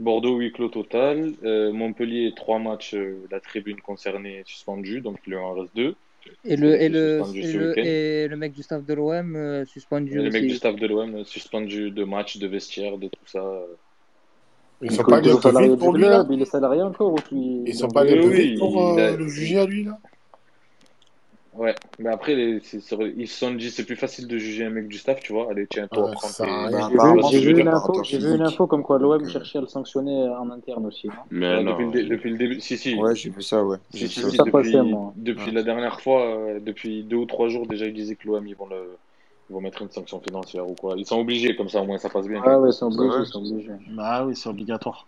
Bordeaux, 0.00 0.38
huis 0.38 0.52
clos 0.52 0.68
total. 0.68 1.34
Euh, 1.44 1.72
Montpellier, 1.72 2.32
trois 2.36 2.58
matchs, 2.58 2.94
euh, 2.94 3.18
la 3.30 3.40
tribune 3.40 3.80
concernée 3.80 4.42
suspendue, 4.46 5.00
donc 5.00 5.18
il 5.26 5.34
en 5.34 5.54
reste 5.54 5.74
deux. 5.74 5.94
Et 6.44 6.56
le, 6.56 6.80
et 6.80 6.88
le, 6.88 7.22
et 7.34 7.52
le, 7.52 7.68
week-end. 7.68 7.82
et 7.84 8.28
le 8.28 8.36
mec 8.36 8.52
du 8.52 8.62
staff 8.62 8.84
de 8.84 8.94
l'OM 8.94 9.34
euh, 9.34 9.64
suspendu 9.64 10.12
Et 10.18 10.22
le 10.22 10.30
mec 10.30 10.46
du 10.46 10.56
staff 10.56 10.76
de 10.76 10.86
l'OM 10.86 11.24
suspendu 11.24 11.90
de 11.90 12.04
matchs, 12.04 12.38
de 12.38 12.46
vestiaires, 12.46 12.98
de 12.98 13.08
tout 13.08 13.26
ça. 13.26 13.62
Ils 14.80 14.92
il 14.92 14.96
sont 14.96 15.02
pas 15.02 15.16
allés 15.16 15.32
au 15.32 15.38
Covid 15.38 15.76
pour 15.76 15.92
lui, 15.92 16.04
là 16.04 16.24
il 16.30 16.40
est 16.40 16.44
salarié 16.44 16.82
encore 16.82 17.12
ou 17.12 17.16
puis 17.16 17.36
Ils 17.36 17.68
il 17.68 17.74
sont 17.74 17.88
pas 17.88 18.02
allés 18.02 18.18
au 18.20 18.22
Covid 18.22 18.58
pour 18.58 18.80
euh, 18.80 19.14
a- 19.14 19.16
le 19.16 19.26
juger 19.28 19.58
à 19.58 19.66
lui, 19.66 19.84
là 19.84 19.98
Ouais, 21.54 21.74
mais 21.98 22.10
après, 22.10 22.36
les- 22.36 22.60
ils 23.16 23.26
se 23.26 23.36
sont 23.38 23.50
dit 23.50 23.72
c'est 23.72 23.82
plus 23.84 23.96
facile 23.96 24.28
de 24.28 24.38
juger 24.38 24.64
un 24.66 24.70
mec 24.70 24.86
du 24.86 24.96
staff, 24.96 25.18
tu 25.18 25.32
vois. 25.32 25.48
Allez, 25.50 25.66
tiens, 25.66 25.88
toi, 25.88 26.12
prends. 26.12 26.28
J'ai 26.28 27.40
vu, 27.40 27.50
une 27.60 27.66
info, 27.68 27.78
préparateur 27.90 28.04
j'ai 28.04 28.18
vu 28.18 28.24
une 28.26 28.30
physique. 28.36 28.46
info 28.46 28.66
comme 28.68 28.84
quoi 28.84 29.00
l'OM 29.00 29.24
euh, 29.24 29.28
cherchait 29.28 29.58
à 29.58 29.62
le 29.62 29.66
sanctionner 29.66 30.28
en 30.28 30.50
interne 30.50 30.86
aussi. 30.86 31.08
Mais 31.32 31.56
Ouais, 31.56 31.64
depuis, 31.64 31.84
le 31.84 32.02
non. 32.04 32.08
depuis 32.10 32.30
le 32.30 32.36
début. 32.36 32.60
Si, 32.60 32.76
si. 32.78 32.94
Ouais, 32.94 33.16
j'ai 33.16 33.30
vu 33.30 33.42
ça, 33.42 33.64
ouais. 33.64 33.78
Si, 33.92 34.06
si, 34.06 34.20
ça 34.20 34.30
si, 34.30 34.36
ça 34.36 34.44
depuis, 34.44 34.76
moi. 34.82 35.12
depuis 35.16 35.46
Ouais. 35.46 35.52
la 35.52 35.62
dernière 35.64 36.00
fois, 36.00 36.26
euh, 36.28 36.60
depuis 36.60 37.02
deux 37.02 37.16
ou 37.16 37.26
trois 37.26 37.48
jours 37.48 37.66
déjà, 37.66 37.86
ils 37.86 37.94
disaient 37.94 38.14
que 38.14 38.28
l'OM, 38.28 38.46
ils 38.46 38.54
vont 38.54 38.68
le. 38.68 38.96
Ils 39.50 39.54
vont 39.54 39.60
mettre 39.60 39.80
une 39.82 39.90
sanction 39.90 40.20
financière 40.20 40.68
ou 40.68 40.74
quoi. 40.74 40.94
Ils 40.96 41.06
sont 41.06 41.20
obligés, 41.20 41.56
comme 41.56 41.68
ça 41.68 41.80
au 41.80 41.86
moins 41.86 41.98
ça 41.98 42.10
passe 42.10 42.26
bien. 42.26 42.42
Ah 42.44 42.58
ouais, 42.60 42.68
ils 42.68 42.72
sont 42.72 42.86
obligés, 42.86 43.16
ouais. 43.16 43.22
ils 43.22 43.26
sont 43.26 43.38
obligés. 43.38 43.72
Bah 43.90 44.24
oui, 44.26 44.36
c'est 44.36 44.48
obligatoire. 44.48 45.06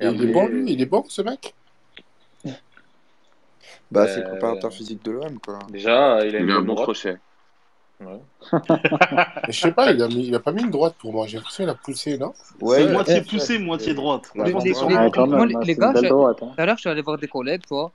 Et 0.00 0.06
il 0.06 0.22
est 0.22 0.32
bon, 0.32 0.46
lui 0.46 0.72
Il 0.72 0.82
est 0.82 0.86
bon, 0.86 1.04
ce 1.08 1.22
mec? 1.22 1.54
Bah, 3.90 4.06
c'est 4.06 4.20
le 4.20 4.26
euh, 4.26 4.28
préparateur 4.30 4.72
physique 4.72 5.02
de 5.04 5.12
l'OM, 5.12 5.38
quoi. 5.40 5.58
déjà, 5.70 6.24
il 6.26 6.36
a 6.36 6.40
Il 6.40 6.50
a 6.50 6.54
un 6.54 6.56
bonne 6.58 6.66
bon 6.66 6.74
droite. 6.74 6.84
crochet. 6.86 7.16
Ouais. 8.00 8.20
Je 9.48 9.58
sais 9.60 9.72
pas, 9.72 9.90
il 9.90 10.00
a, 10.02 10.08
mis, 10.08 10.26
il 10.28 10.34
a 10.34 10.40
pas 10.40 10.52
mis 10.52 10.62
une 10.62 10.70
droite 10.70 10.94
pour 10.98 11.12
moi. 11.12 11.26
J'ai 11.26 11.38
l'impression 11.38 11.64
qu'il 11.64 11.70
a 11.70 11.74
poussé, 11.74 12.18
non? 12.18 12.32
Ouais, 12.60 12.82
a 12.86 12.92
moitié 12.92 13.22
poussé. 13.22 13.58
moitié 13.58 13.94
droite. 13.94 14.30
Les, 14.34 14.44
les, 14.44 14.52
les- 14.52 14.72
Ouais, 14.74 15.10
les, 15.46 15.54
hein, 15.54 15.60
les 15.64 15.74
gars. 15.74 15.92
Hein. 15.96 16.34
tout 16.38 16.46
à 16.58 16.66
l'heure, 16.66 16.76
je 16.76 16.80
suis 16.80 16.90
allé 16.90 17.02
voir 17.02 17.18
des 17.18 17.28
collègues, 17.28 17.62
tu 17.62 17.74
vois. 17.74 17.90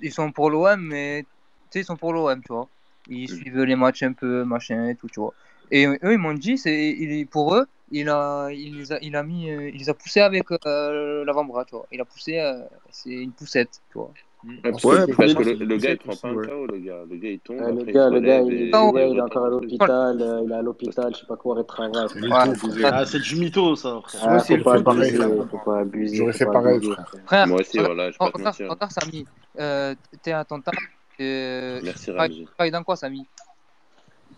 Ils 0.00 0.12
sont 0.12 0.30
pour 0.30 0.50
l'OM, 0.50 0.80
mais 0.80 1.22
tu 1.22 1.28
sais, 1.72 1.80
ils 1.80 1.84
sont 1.84 1.96
pour 1.96 2.12
l'OM, 2.12 2.40
tu 2.40 2.52
vois. 2.52 2.68
Ils 3.08 3.28
suivent 3.28 3.62
les 3.64 3.76
matchs 3.76 4.02
un 4.02 4.12
peu, 4.12 4.44
machin 4.44 4.88
et 4.88 4.96
tout, 4.96 5.08
tu 5.08 5.20
vois. 5.20 5.34
Et 5.70 5.86
eux, 5.86 5.98
ils 6.12 6.18
m'ont 6.18 6.34
dit, 6.34 6.58
c'est, 6.58 6.90
il, 6.90 7.26
pour 7.26 7.54
eux, 7.54 7.66
il 7.90 8.08
a, 8.08 8.48
il 8.52 8.78
les 8.78 8.92
a, 8.92 8.98
il 9.02 9.16
a 9.16 9.22
mis, 9.22 9.50
euh, 9.50 9.68
il 9.70 9.78
les 9.78 9.88
a 9.90 9.94
poussés 9.94 10.20
avec 10.20 10.46
euh, 10.66 11.24
l'avant-bras, 11.24 11.64
tu 11.64 11.74
vois. 11.76 11.86
Il 11.90 12.00
a 12.00 12.04
poussé, 12.04 12.38
euh, 12.38 12.62
c'est 12.90 13.10
une 13.10 13.32
poussette, 13.32 13.80
tu 13.90 13.98
vois. 13.98 14.12
Ouais, 14.44 14.60
parce 14.62 14.84
Ouais, 14.84 15.06
que, 15.06 15.12
parce 15.12 15.34
que 15.34 15.42
le, 15.42 15.54
le 15.54 15.78
gars, 15.78 15.90
il 15.92 15.98
prend 15.98 16.16
pas 16.16 16.28
un 16.28 16.36
ouais. 16.36 16.46
KO, 16.46 16.66
le 16.66 16.78
gars. 16.78 17.04
Le 17.08 17.16
gars, 17.16 17.30
il 17.30 17.40
tombe, 17.40 17.60
le 17.60 17.74
après, 17.80 17.92
il 17.92 17.94
gars, 17.94 18.08
le 18.10 18.18
il, 18.18 18.52
et 18.52 18.72
le 18.76 18.88
gars, 18.90 18.90
ouais, 18.92 19.10
il 19.10 19.16
est 19.18 19.20
encore 19.20 19.44
à 19.46 19.48
l'hôpital, 19.50 20.20
euh, 20.22 20.42
il 20.44 20.50
est 20.50 20.54
à 20.54 20.62
l'hôpital, 20.62 21.14
je 21.14 21.20
sais 21.20 21.26
pas 21.26 21.36
quoi, 21.36 21.54
arrêt 21.54 21.62
de 21.62 21.66
travail. 21.66 22.08
C'est 22.08 22.20
Faut 22.20 22.26
mytho. 22.26 22.50
pas 22.50 22.74
Ouais, 22.74 22.90
Ah, 22.92 23.04
c'est 23.06 23.18
du 23.20 23.36
mytho, 23.36 23.76
ça, 23.76 24.00
frère. 24.02 24.20
Ah, 24.22 24.42
faut 24.42 24.56
le 24.56 24.62
pas 24.62 24.74
abuser, 24.74 25.18
faut 25.50 25.58
pas 25.58 25.80
abuser, 25.80 26.16
J'aurais 26.16 26.32
faut 26.32 26.38
fait 26.38 26.46
pareil, 26.46 26.80
frère. 27.26 27.48
Moi 27.48 27.60
aussi, 27.60 27.78
voilà, 27.78 28.10
je 28.10 28.16
vais 28.16 28.18
pas 28.22 28.30
te 28.30 28.36
regarde, 28.36 28.56
mentir. 28.56 28.68
regarde, 28.70 28.92
Samy. 28.92 29.26
Euh, 29.58 29.94
t'es 30.22 30.32
à 30.32 30.44
ton 30.44 30.60
taf. 30.60 30.74
Euh, 31.20 31.80
Merci, 31.82 32.04
tu 32.06 32.10
Ramzi. 32.12 32.44
tu 32.46 32.52
travailles 32.54 32.70
dans 32.70 32.84
quoi, 32.84 32.96
Samy? 32.96 33.26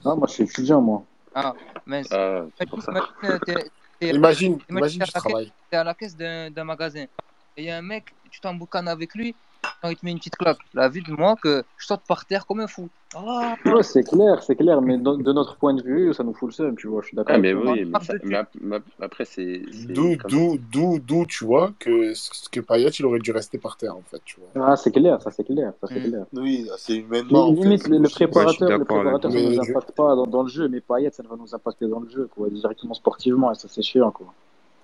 Non, 0.05 0.17
moi 0.17 0.27
je 0.29 0.33
suis 0.35 0.45
étudiant, 0.45 0.81
moi. 0.81 1.05
Ah, 1.35 1.55
mince. 1.87 2.09
Ah, 2.11 2.45
c'est 2.59 2.69
pour 2.69 2.79
Imagine, 2.89 2.95
ça. 2.95 3.09
imagine, 3.21 3.69
Imagine, 4.01 4.59
imagine 4.69 4.69
imagine, 4.71 4.99
t'es 5.01 5.05
tu 5.05 5.11
à 5.11 5.15
la 5.15 5.21
caisse, 5.21 5.23
travailles. 5.23 5.53
t'es 5.71 5.77
à 5.77 5.85
la 5.85 5.95
caisse 5.95 6.17
d'un, 6.17 6.51
d'un 6.51 6.65
magasin. 6.65 7.05
Et 7.57 7.63
il 7.63 7.65
y 7.65 7.71
a 7.71 7.77
un 7.77 7.83
mec, 7.83 8.15
tu 8.31 8.41
t'emboucanes 8.41 8.89
avec 8.89 9.15
lui, 9.15 9.37
quand 9.83 9.89
il 9.91 9.97
te 9.97 10.05
met 10.05 10.13
une 10.13 10.19
petite 10.19 10.37
claque. 10.37 10.59
La 10.75 10.89
vie 10.89 11.03
de 11.03 11.13
moi 11.13 11.37
que 11.37 11.65
je 11.77 11.87
saute 11.87 12.03
par 12.07 12.27
terre 12.27 12.47
comme 12.47 12.61
un 12.61 12.67
fou. 12.67 12.89
Ah, 13.15 13.57
Ouais, 13.65 13.83
c'est 13.83 14.05
clair, 14.05 14.43
c'est 14.43 14.55
clair, 14.55 14.81
mais 14.81 14.97
de, 14.97 15.23
de 15.23 15.33
notre 15.33 15.57
point 15.57 15.75
de 15.75 15.83
vue, 15.83 16.15
ça 16.15 16.23
nous 16.23 16.33
fout 16.33 16.49
le 16.51 16.53
seum, 16.53 16.77
tu 16.77 16.87
vois, 16.87 17.03
je 17.03 17.09
suis 17.09 17.17
d'accord 17.17 17.35
Ah, 17.35 17.39
mais 17.39 17.53
oui, 17.53 17.85
mais, 17.85 17.99
ça- 18.01 18.15
mais 18.25 18.37
ap- 18.37 18.51
mais 18.61 18.77
ap- 18.77 18.85
après, 19.01 19.25
c'est. 19.25 19.63
D'où, 19.89 20.17
comme- 20.17 20.31
d'où, 20.31 20.59
d'où, 20.59 20.99
d'où, 21.01 21.27
tu 21.27 21.45
vois 21.45 21.73
que, 21.81 22.13
que 22.51 22.61
Payet, 22.61 22.89
il 22.91 23.05
aurait 23.07 23.19
dû 23.19 23.33
rester 23.33 23.59
par 23.59 23.77
terre, 23.77 23.97
en 23.97 24.03
fait, 24.03 24.23
tu 24.25 24.39
vois. 24.39 24.49
Ah, 24.65 24.77
c'est 24.77 24.93
clair, 24.93 25.21
ça 25.21 25.31
c'est 25.33 25.45
clair, 25.45 25.73
ça 25.81 25.87
Mm. 25.87 25.95
c'est 25.95 26.09
clair. 26.09 26.25
Oui, 26.35 26.69
c'est 26.79 26.97
humainement. 26.97 27.49
en 27.49 27.49
Li- 27.55 27.57
fait, 27.57 27.63
Limite, 27.65 27.89
le, 27.89 28.09
préparateur, 28.09 28.79
le 28.79 28.85
préparateur, 28.85 29.33
ça 29.33 29.39
Mais 29.39 29.43
nous 29.57 29.61
impacte 29.61 29.93
pas 29.93 30.15
dans, 30.15 30.27
dans 30.27 30.43
le 30.45 30.49
jeu, 30.49 30.69
mais 30.69 30.81
Payet, 30.81 31.11
ça 31.11 31.25
va 31.29 31.37
nous 31.37 31.53
impacter 31.53 31.89
dans 31.89 32.01
le 32.01 32.09
jeu, 32.09 32.29
quoi, 32.33 32.49
directement 32.49 32.95
sportivement, 32.95 33.51
et 33.51 33.55
ça 33.57 33.67
c'est 33.69 33.83
chiant, 33.83 34.13
quoi. 34.13 34.33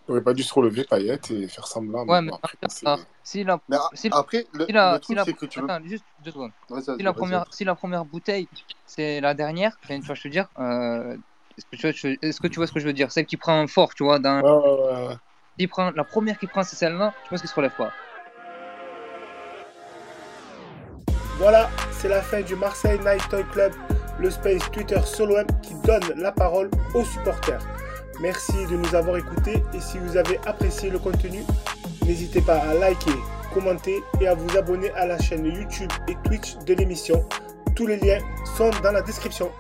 Il 0.09 0.13
aurait 0.13 0.23
pas 0.23 0.35
dû 0.35 0.43
se 0.45 0.55
relever, 0.55 0.85
Payet, 0.85 1.19
et 1.31 1.49
faire 1.49 1.67
semblant. 1.67 2.07
Ouais, 2.07 2.23
mais 2.23 2.31
bon, 2.31 2.37
après, 2.37 2.57
par 2.61 2.71
c'est- 2.71 2.85
contre, 2.87 3.07
s'il 3.25 3.51
a, 3.51 3.59
Mais 3.69 3.77
a- 3.77 3.91
s'il 3.93 4.13
après, 4.15 4.47
le, 4.53 4.67
s'il 4.67 4.77
a- 4.77 4.93
le 4.93 4.99
truc, 5.01 5.05
s'il 5.07 5.19
a- 5.19 5.25
c'est 5.25 5.33
que 5.33 5.47
tu 5.47 5.59
veux. 5.61 5.65
attends, 5.69 5.85
juste 5.85 6.05
deux 6.25 6.31
secondes. 6.31 6.53
Vas-y, 6.71 6.83
Si 6.97 7.03
la 7.03 7.13
première, 7.13 7.45
si 7.51 7.65
la 7.65 7.75
première 7.75 8.05
bouteille, 8.05 8.49
c'est 8.87 9.21
la 9.21 9.35
dernière, 9.35 9.77
tu 9.81 9.99
vois, 10.01 10.15
je 10.15 10.23
te 10.23 10.29
dire, 10.29 10.49
euh, 10.61 11.17
est-ce 11.59 11.67
que, 11.67 11.77
tu 11.77 11.83
vois, 11.83 11.91
je- 11.93 12.17
est-ce 12.27 12.41
que 12.41 12.47
tu 12.47 12.57
vois 12.61 12.69
ce 12.69 12.73
que 12.73 12.79
je 12.79 12.87
veux 12.87 12.93
dire? 12.93 13.11
Celle 13.11 13.27
qui 13.27 13.37
prend 13.37 13.61
un 13.61 13.67
fort, 13.67 13.95
tu 13.95 14.05
vois, 14.05 14.21
Ouais, 14.21 14.41
ouais, 14.41 15.17
il 15.59 15.69
prend, 15.69 15.91
la 15.91 16.05
première 16.05 16.39
qui 16.39 16.47
prend, 16.47 16.63
c'est 16.63 16.77
celle-là, 16.77 17.13
je 17.25 17.31
pense 17.31 17.41
qu'il 17.41 17.51
se 17.51 17.55
relève 17.57 17.75
pas. 17.77 17.91
Voilà, 21.39 21.69
c'est 21.91 22.09
la 22.09 22.23
fin 22.23 22.43
du 22.43 22.55
Marseille 22.55 22.99
Night 23.01 23.29
Toy 23.29 23.45
Club, 23.53 23.73
le 24.21 24.31
space 24.31 24.71
Twitter 24.71 25.01
sur 25.05 25.27
l'OM 25.27 25.47
qui 25.63 25.75
donne 25.85 26.15
la 26.17 26.31
parole 26.33 26.71
aux 26.95 27.05
supporters. 27.05 27.61
Merci 28.21 28.67
de 28.71 28.77
nous 28.77 28.95
avoir 28.95 29.19
écoutés 29.19 29.63
et 29.75 29.81
si 29.81 29.99
vous 29.99 30.17
avez 30.17 30.39
apprécié 30.47 30.89
le 30.89 30.99
contenu, 30.99 31.41
n'hésitez 32.07 32.41
pas 32.41 32.57
à 32.57 32.73
liker, 32.73 33.11
commenter 33.53 34.03
et 34.21 34.27
à 34.27 34.35
vous 34.35 34.57
abonner 34.57 34.91
à 34.93 35.07
la 35.07 35.19
chaîne 35.19 35.45
YouTube 35.45 35.91
et 36.09 36.17
Twitch 36.25 36.57
de 36.67 36.75
l'émission. 36.75 37.29
Tous 37.75 37.87
les 37.87 37.99
liens 37.99 38.21
sont 38.57 38.71
dans 38.83 38.93
la 38.93 39.03
description. 39.03 39.51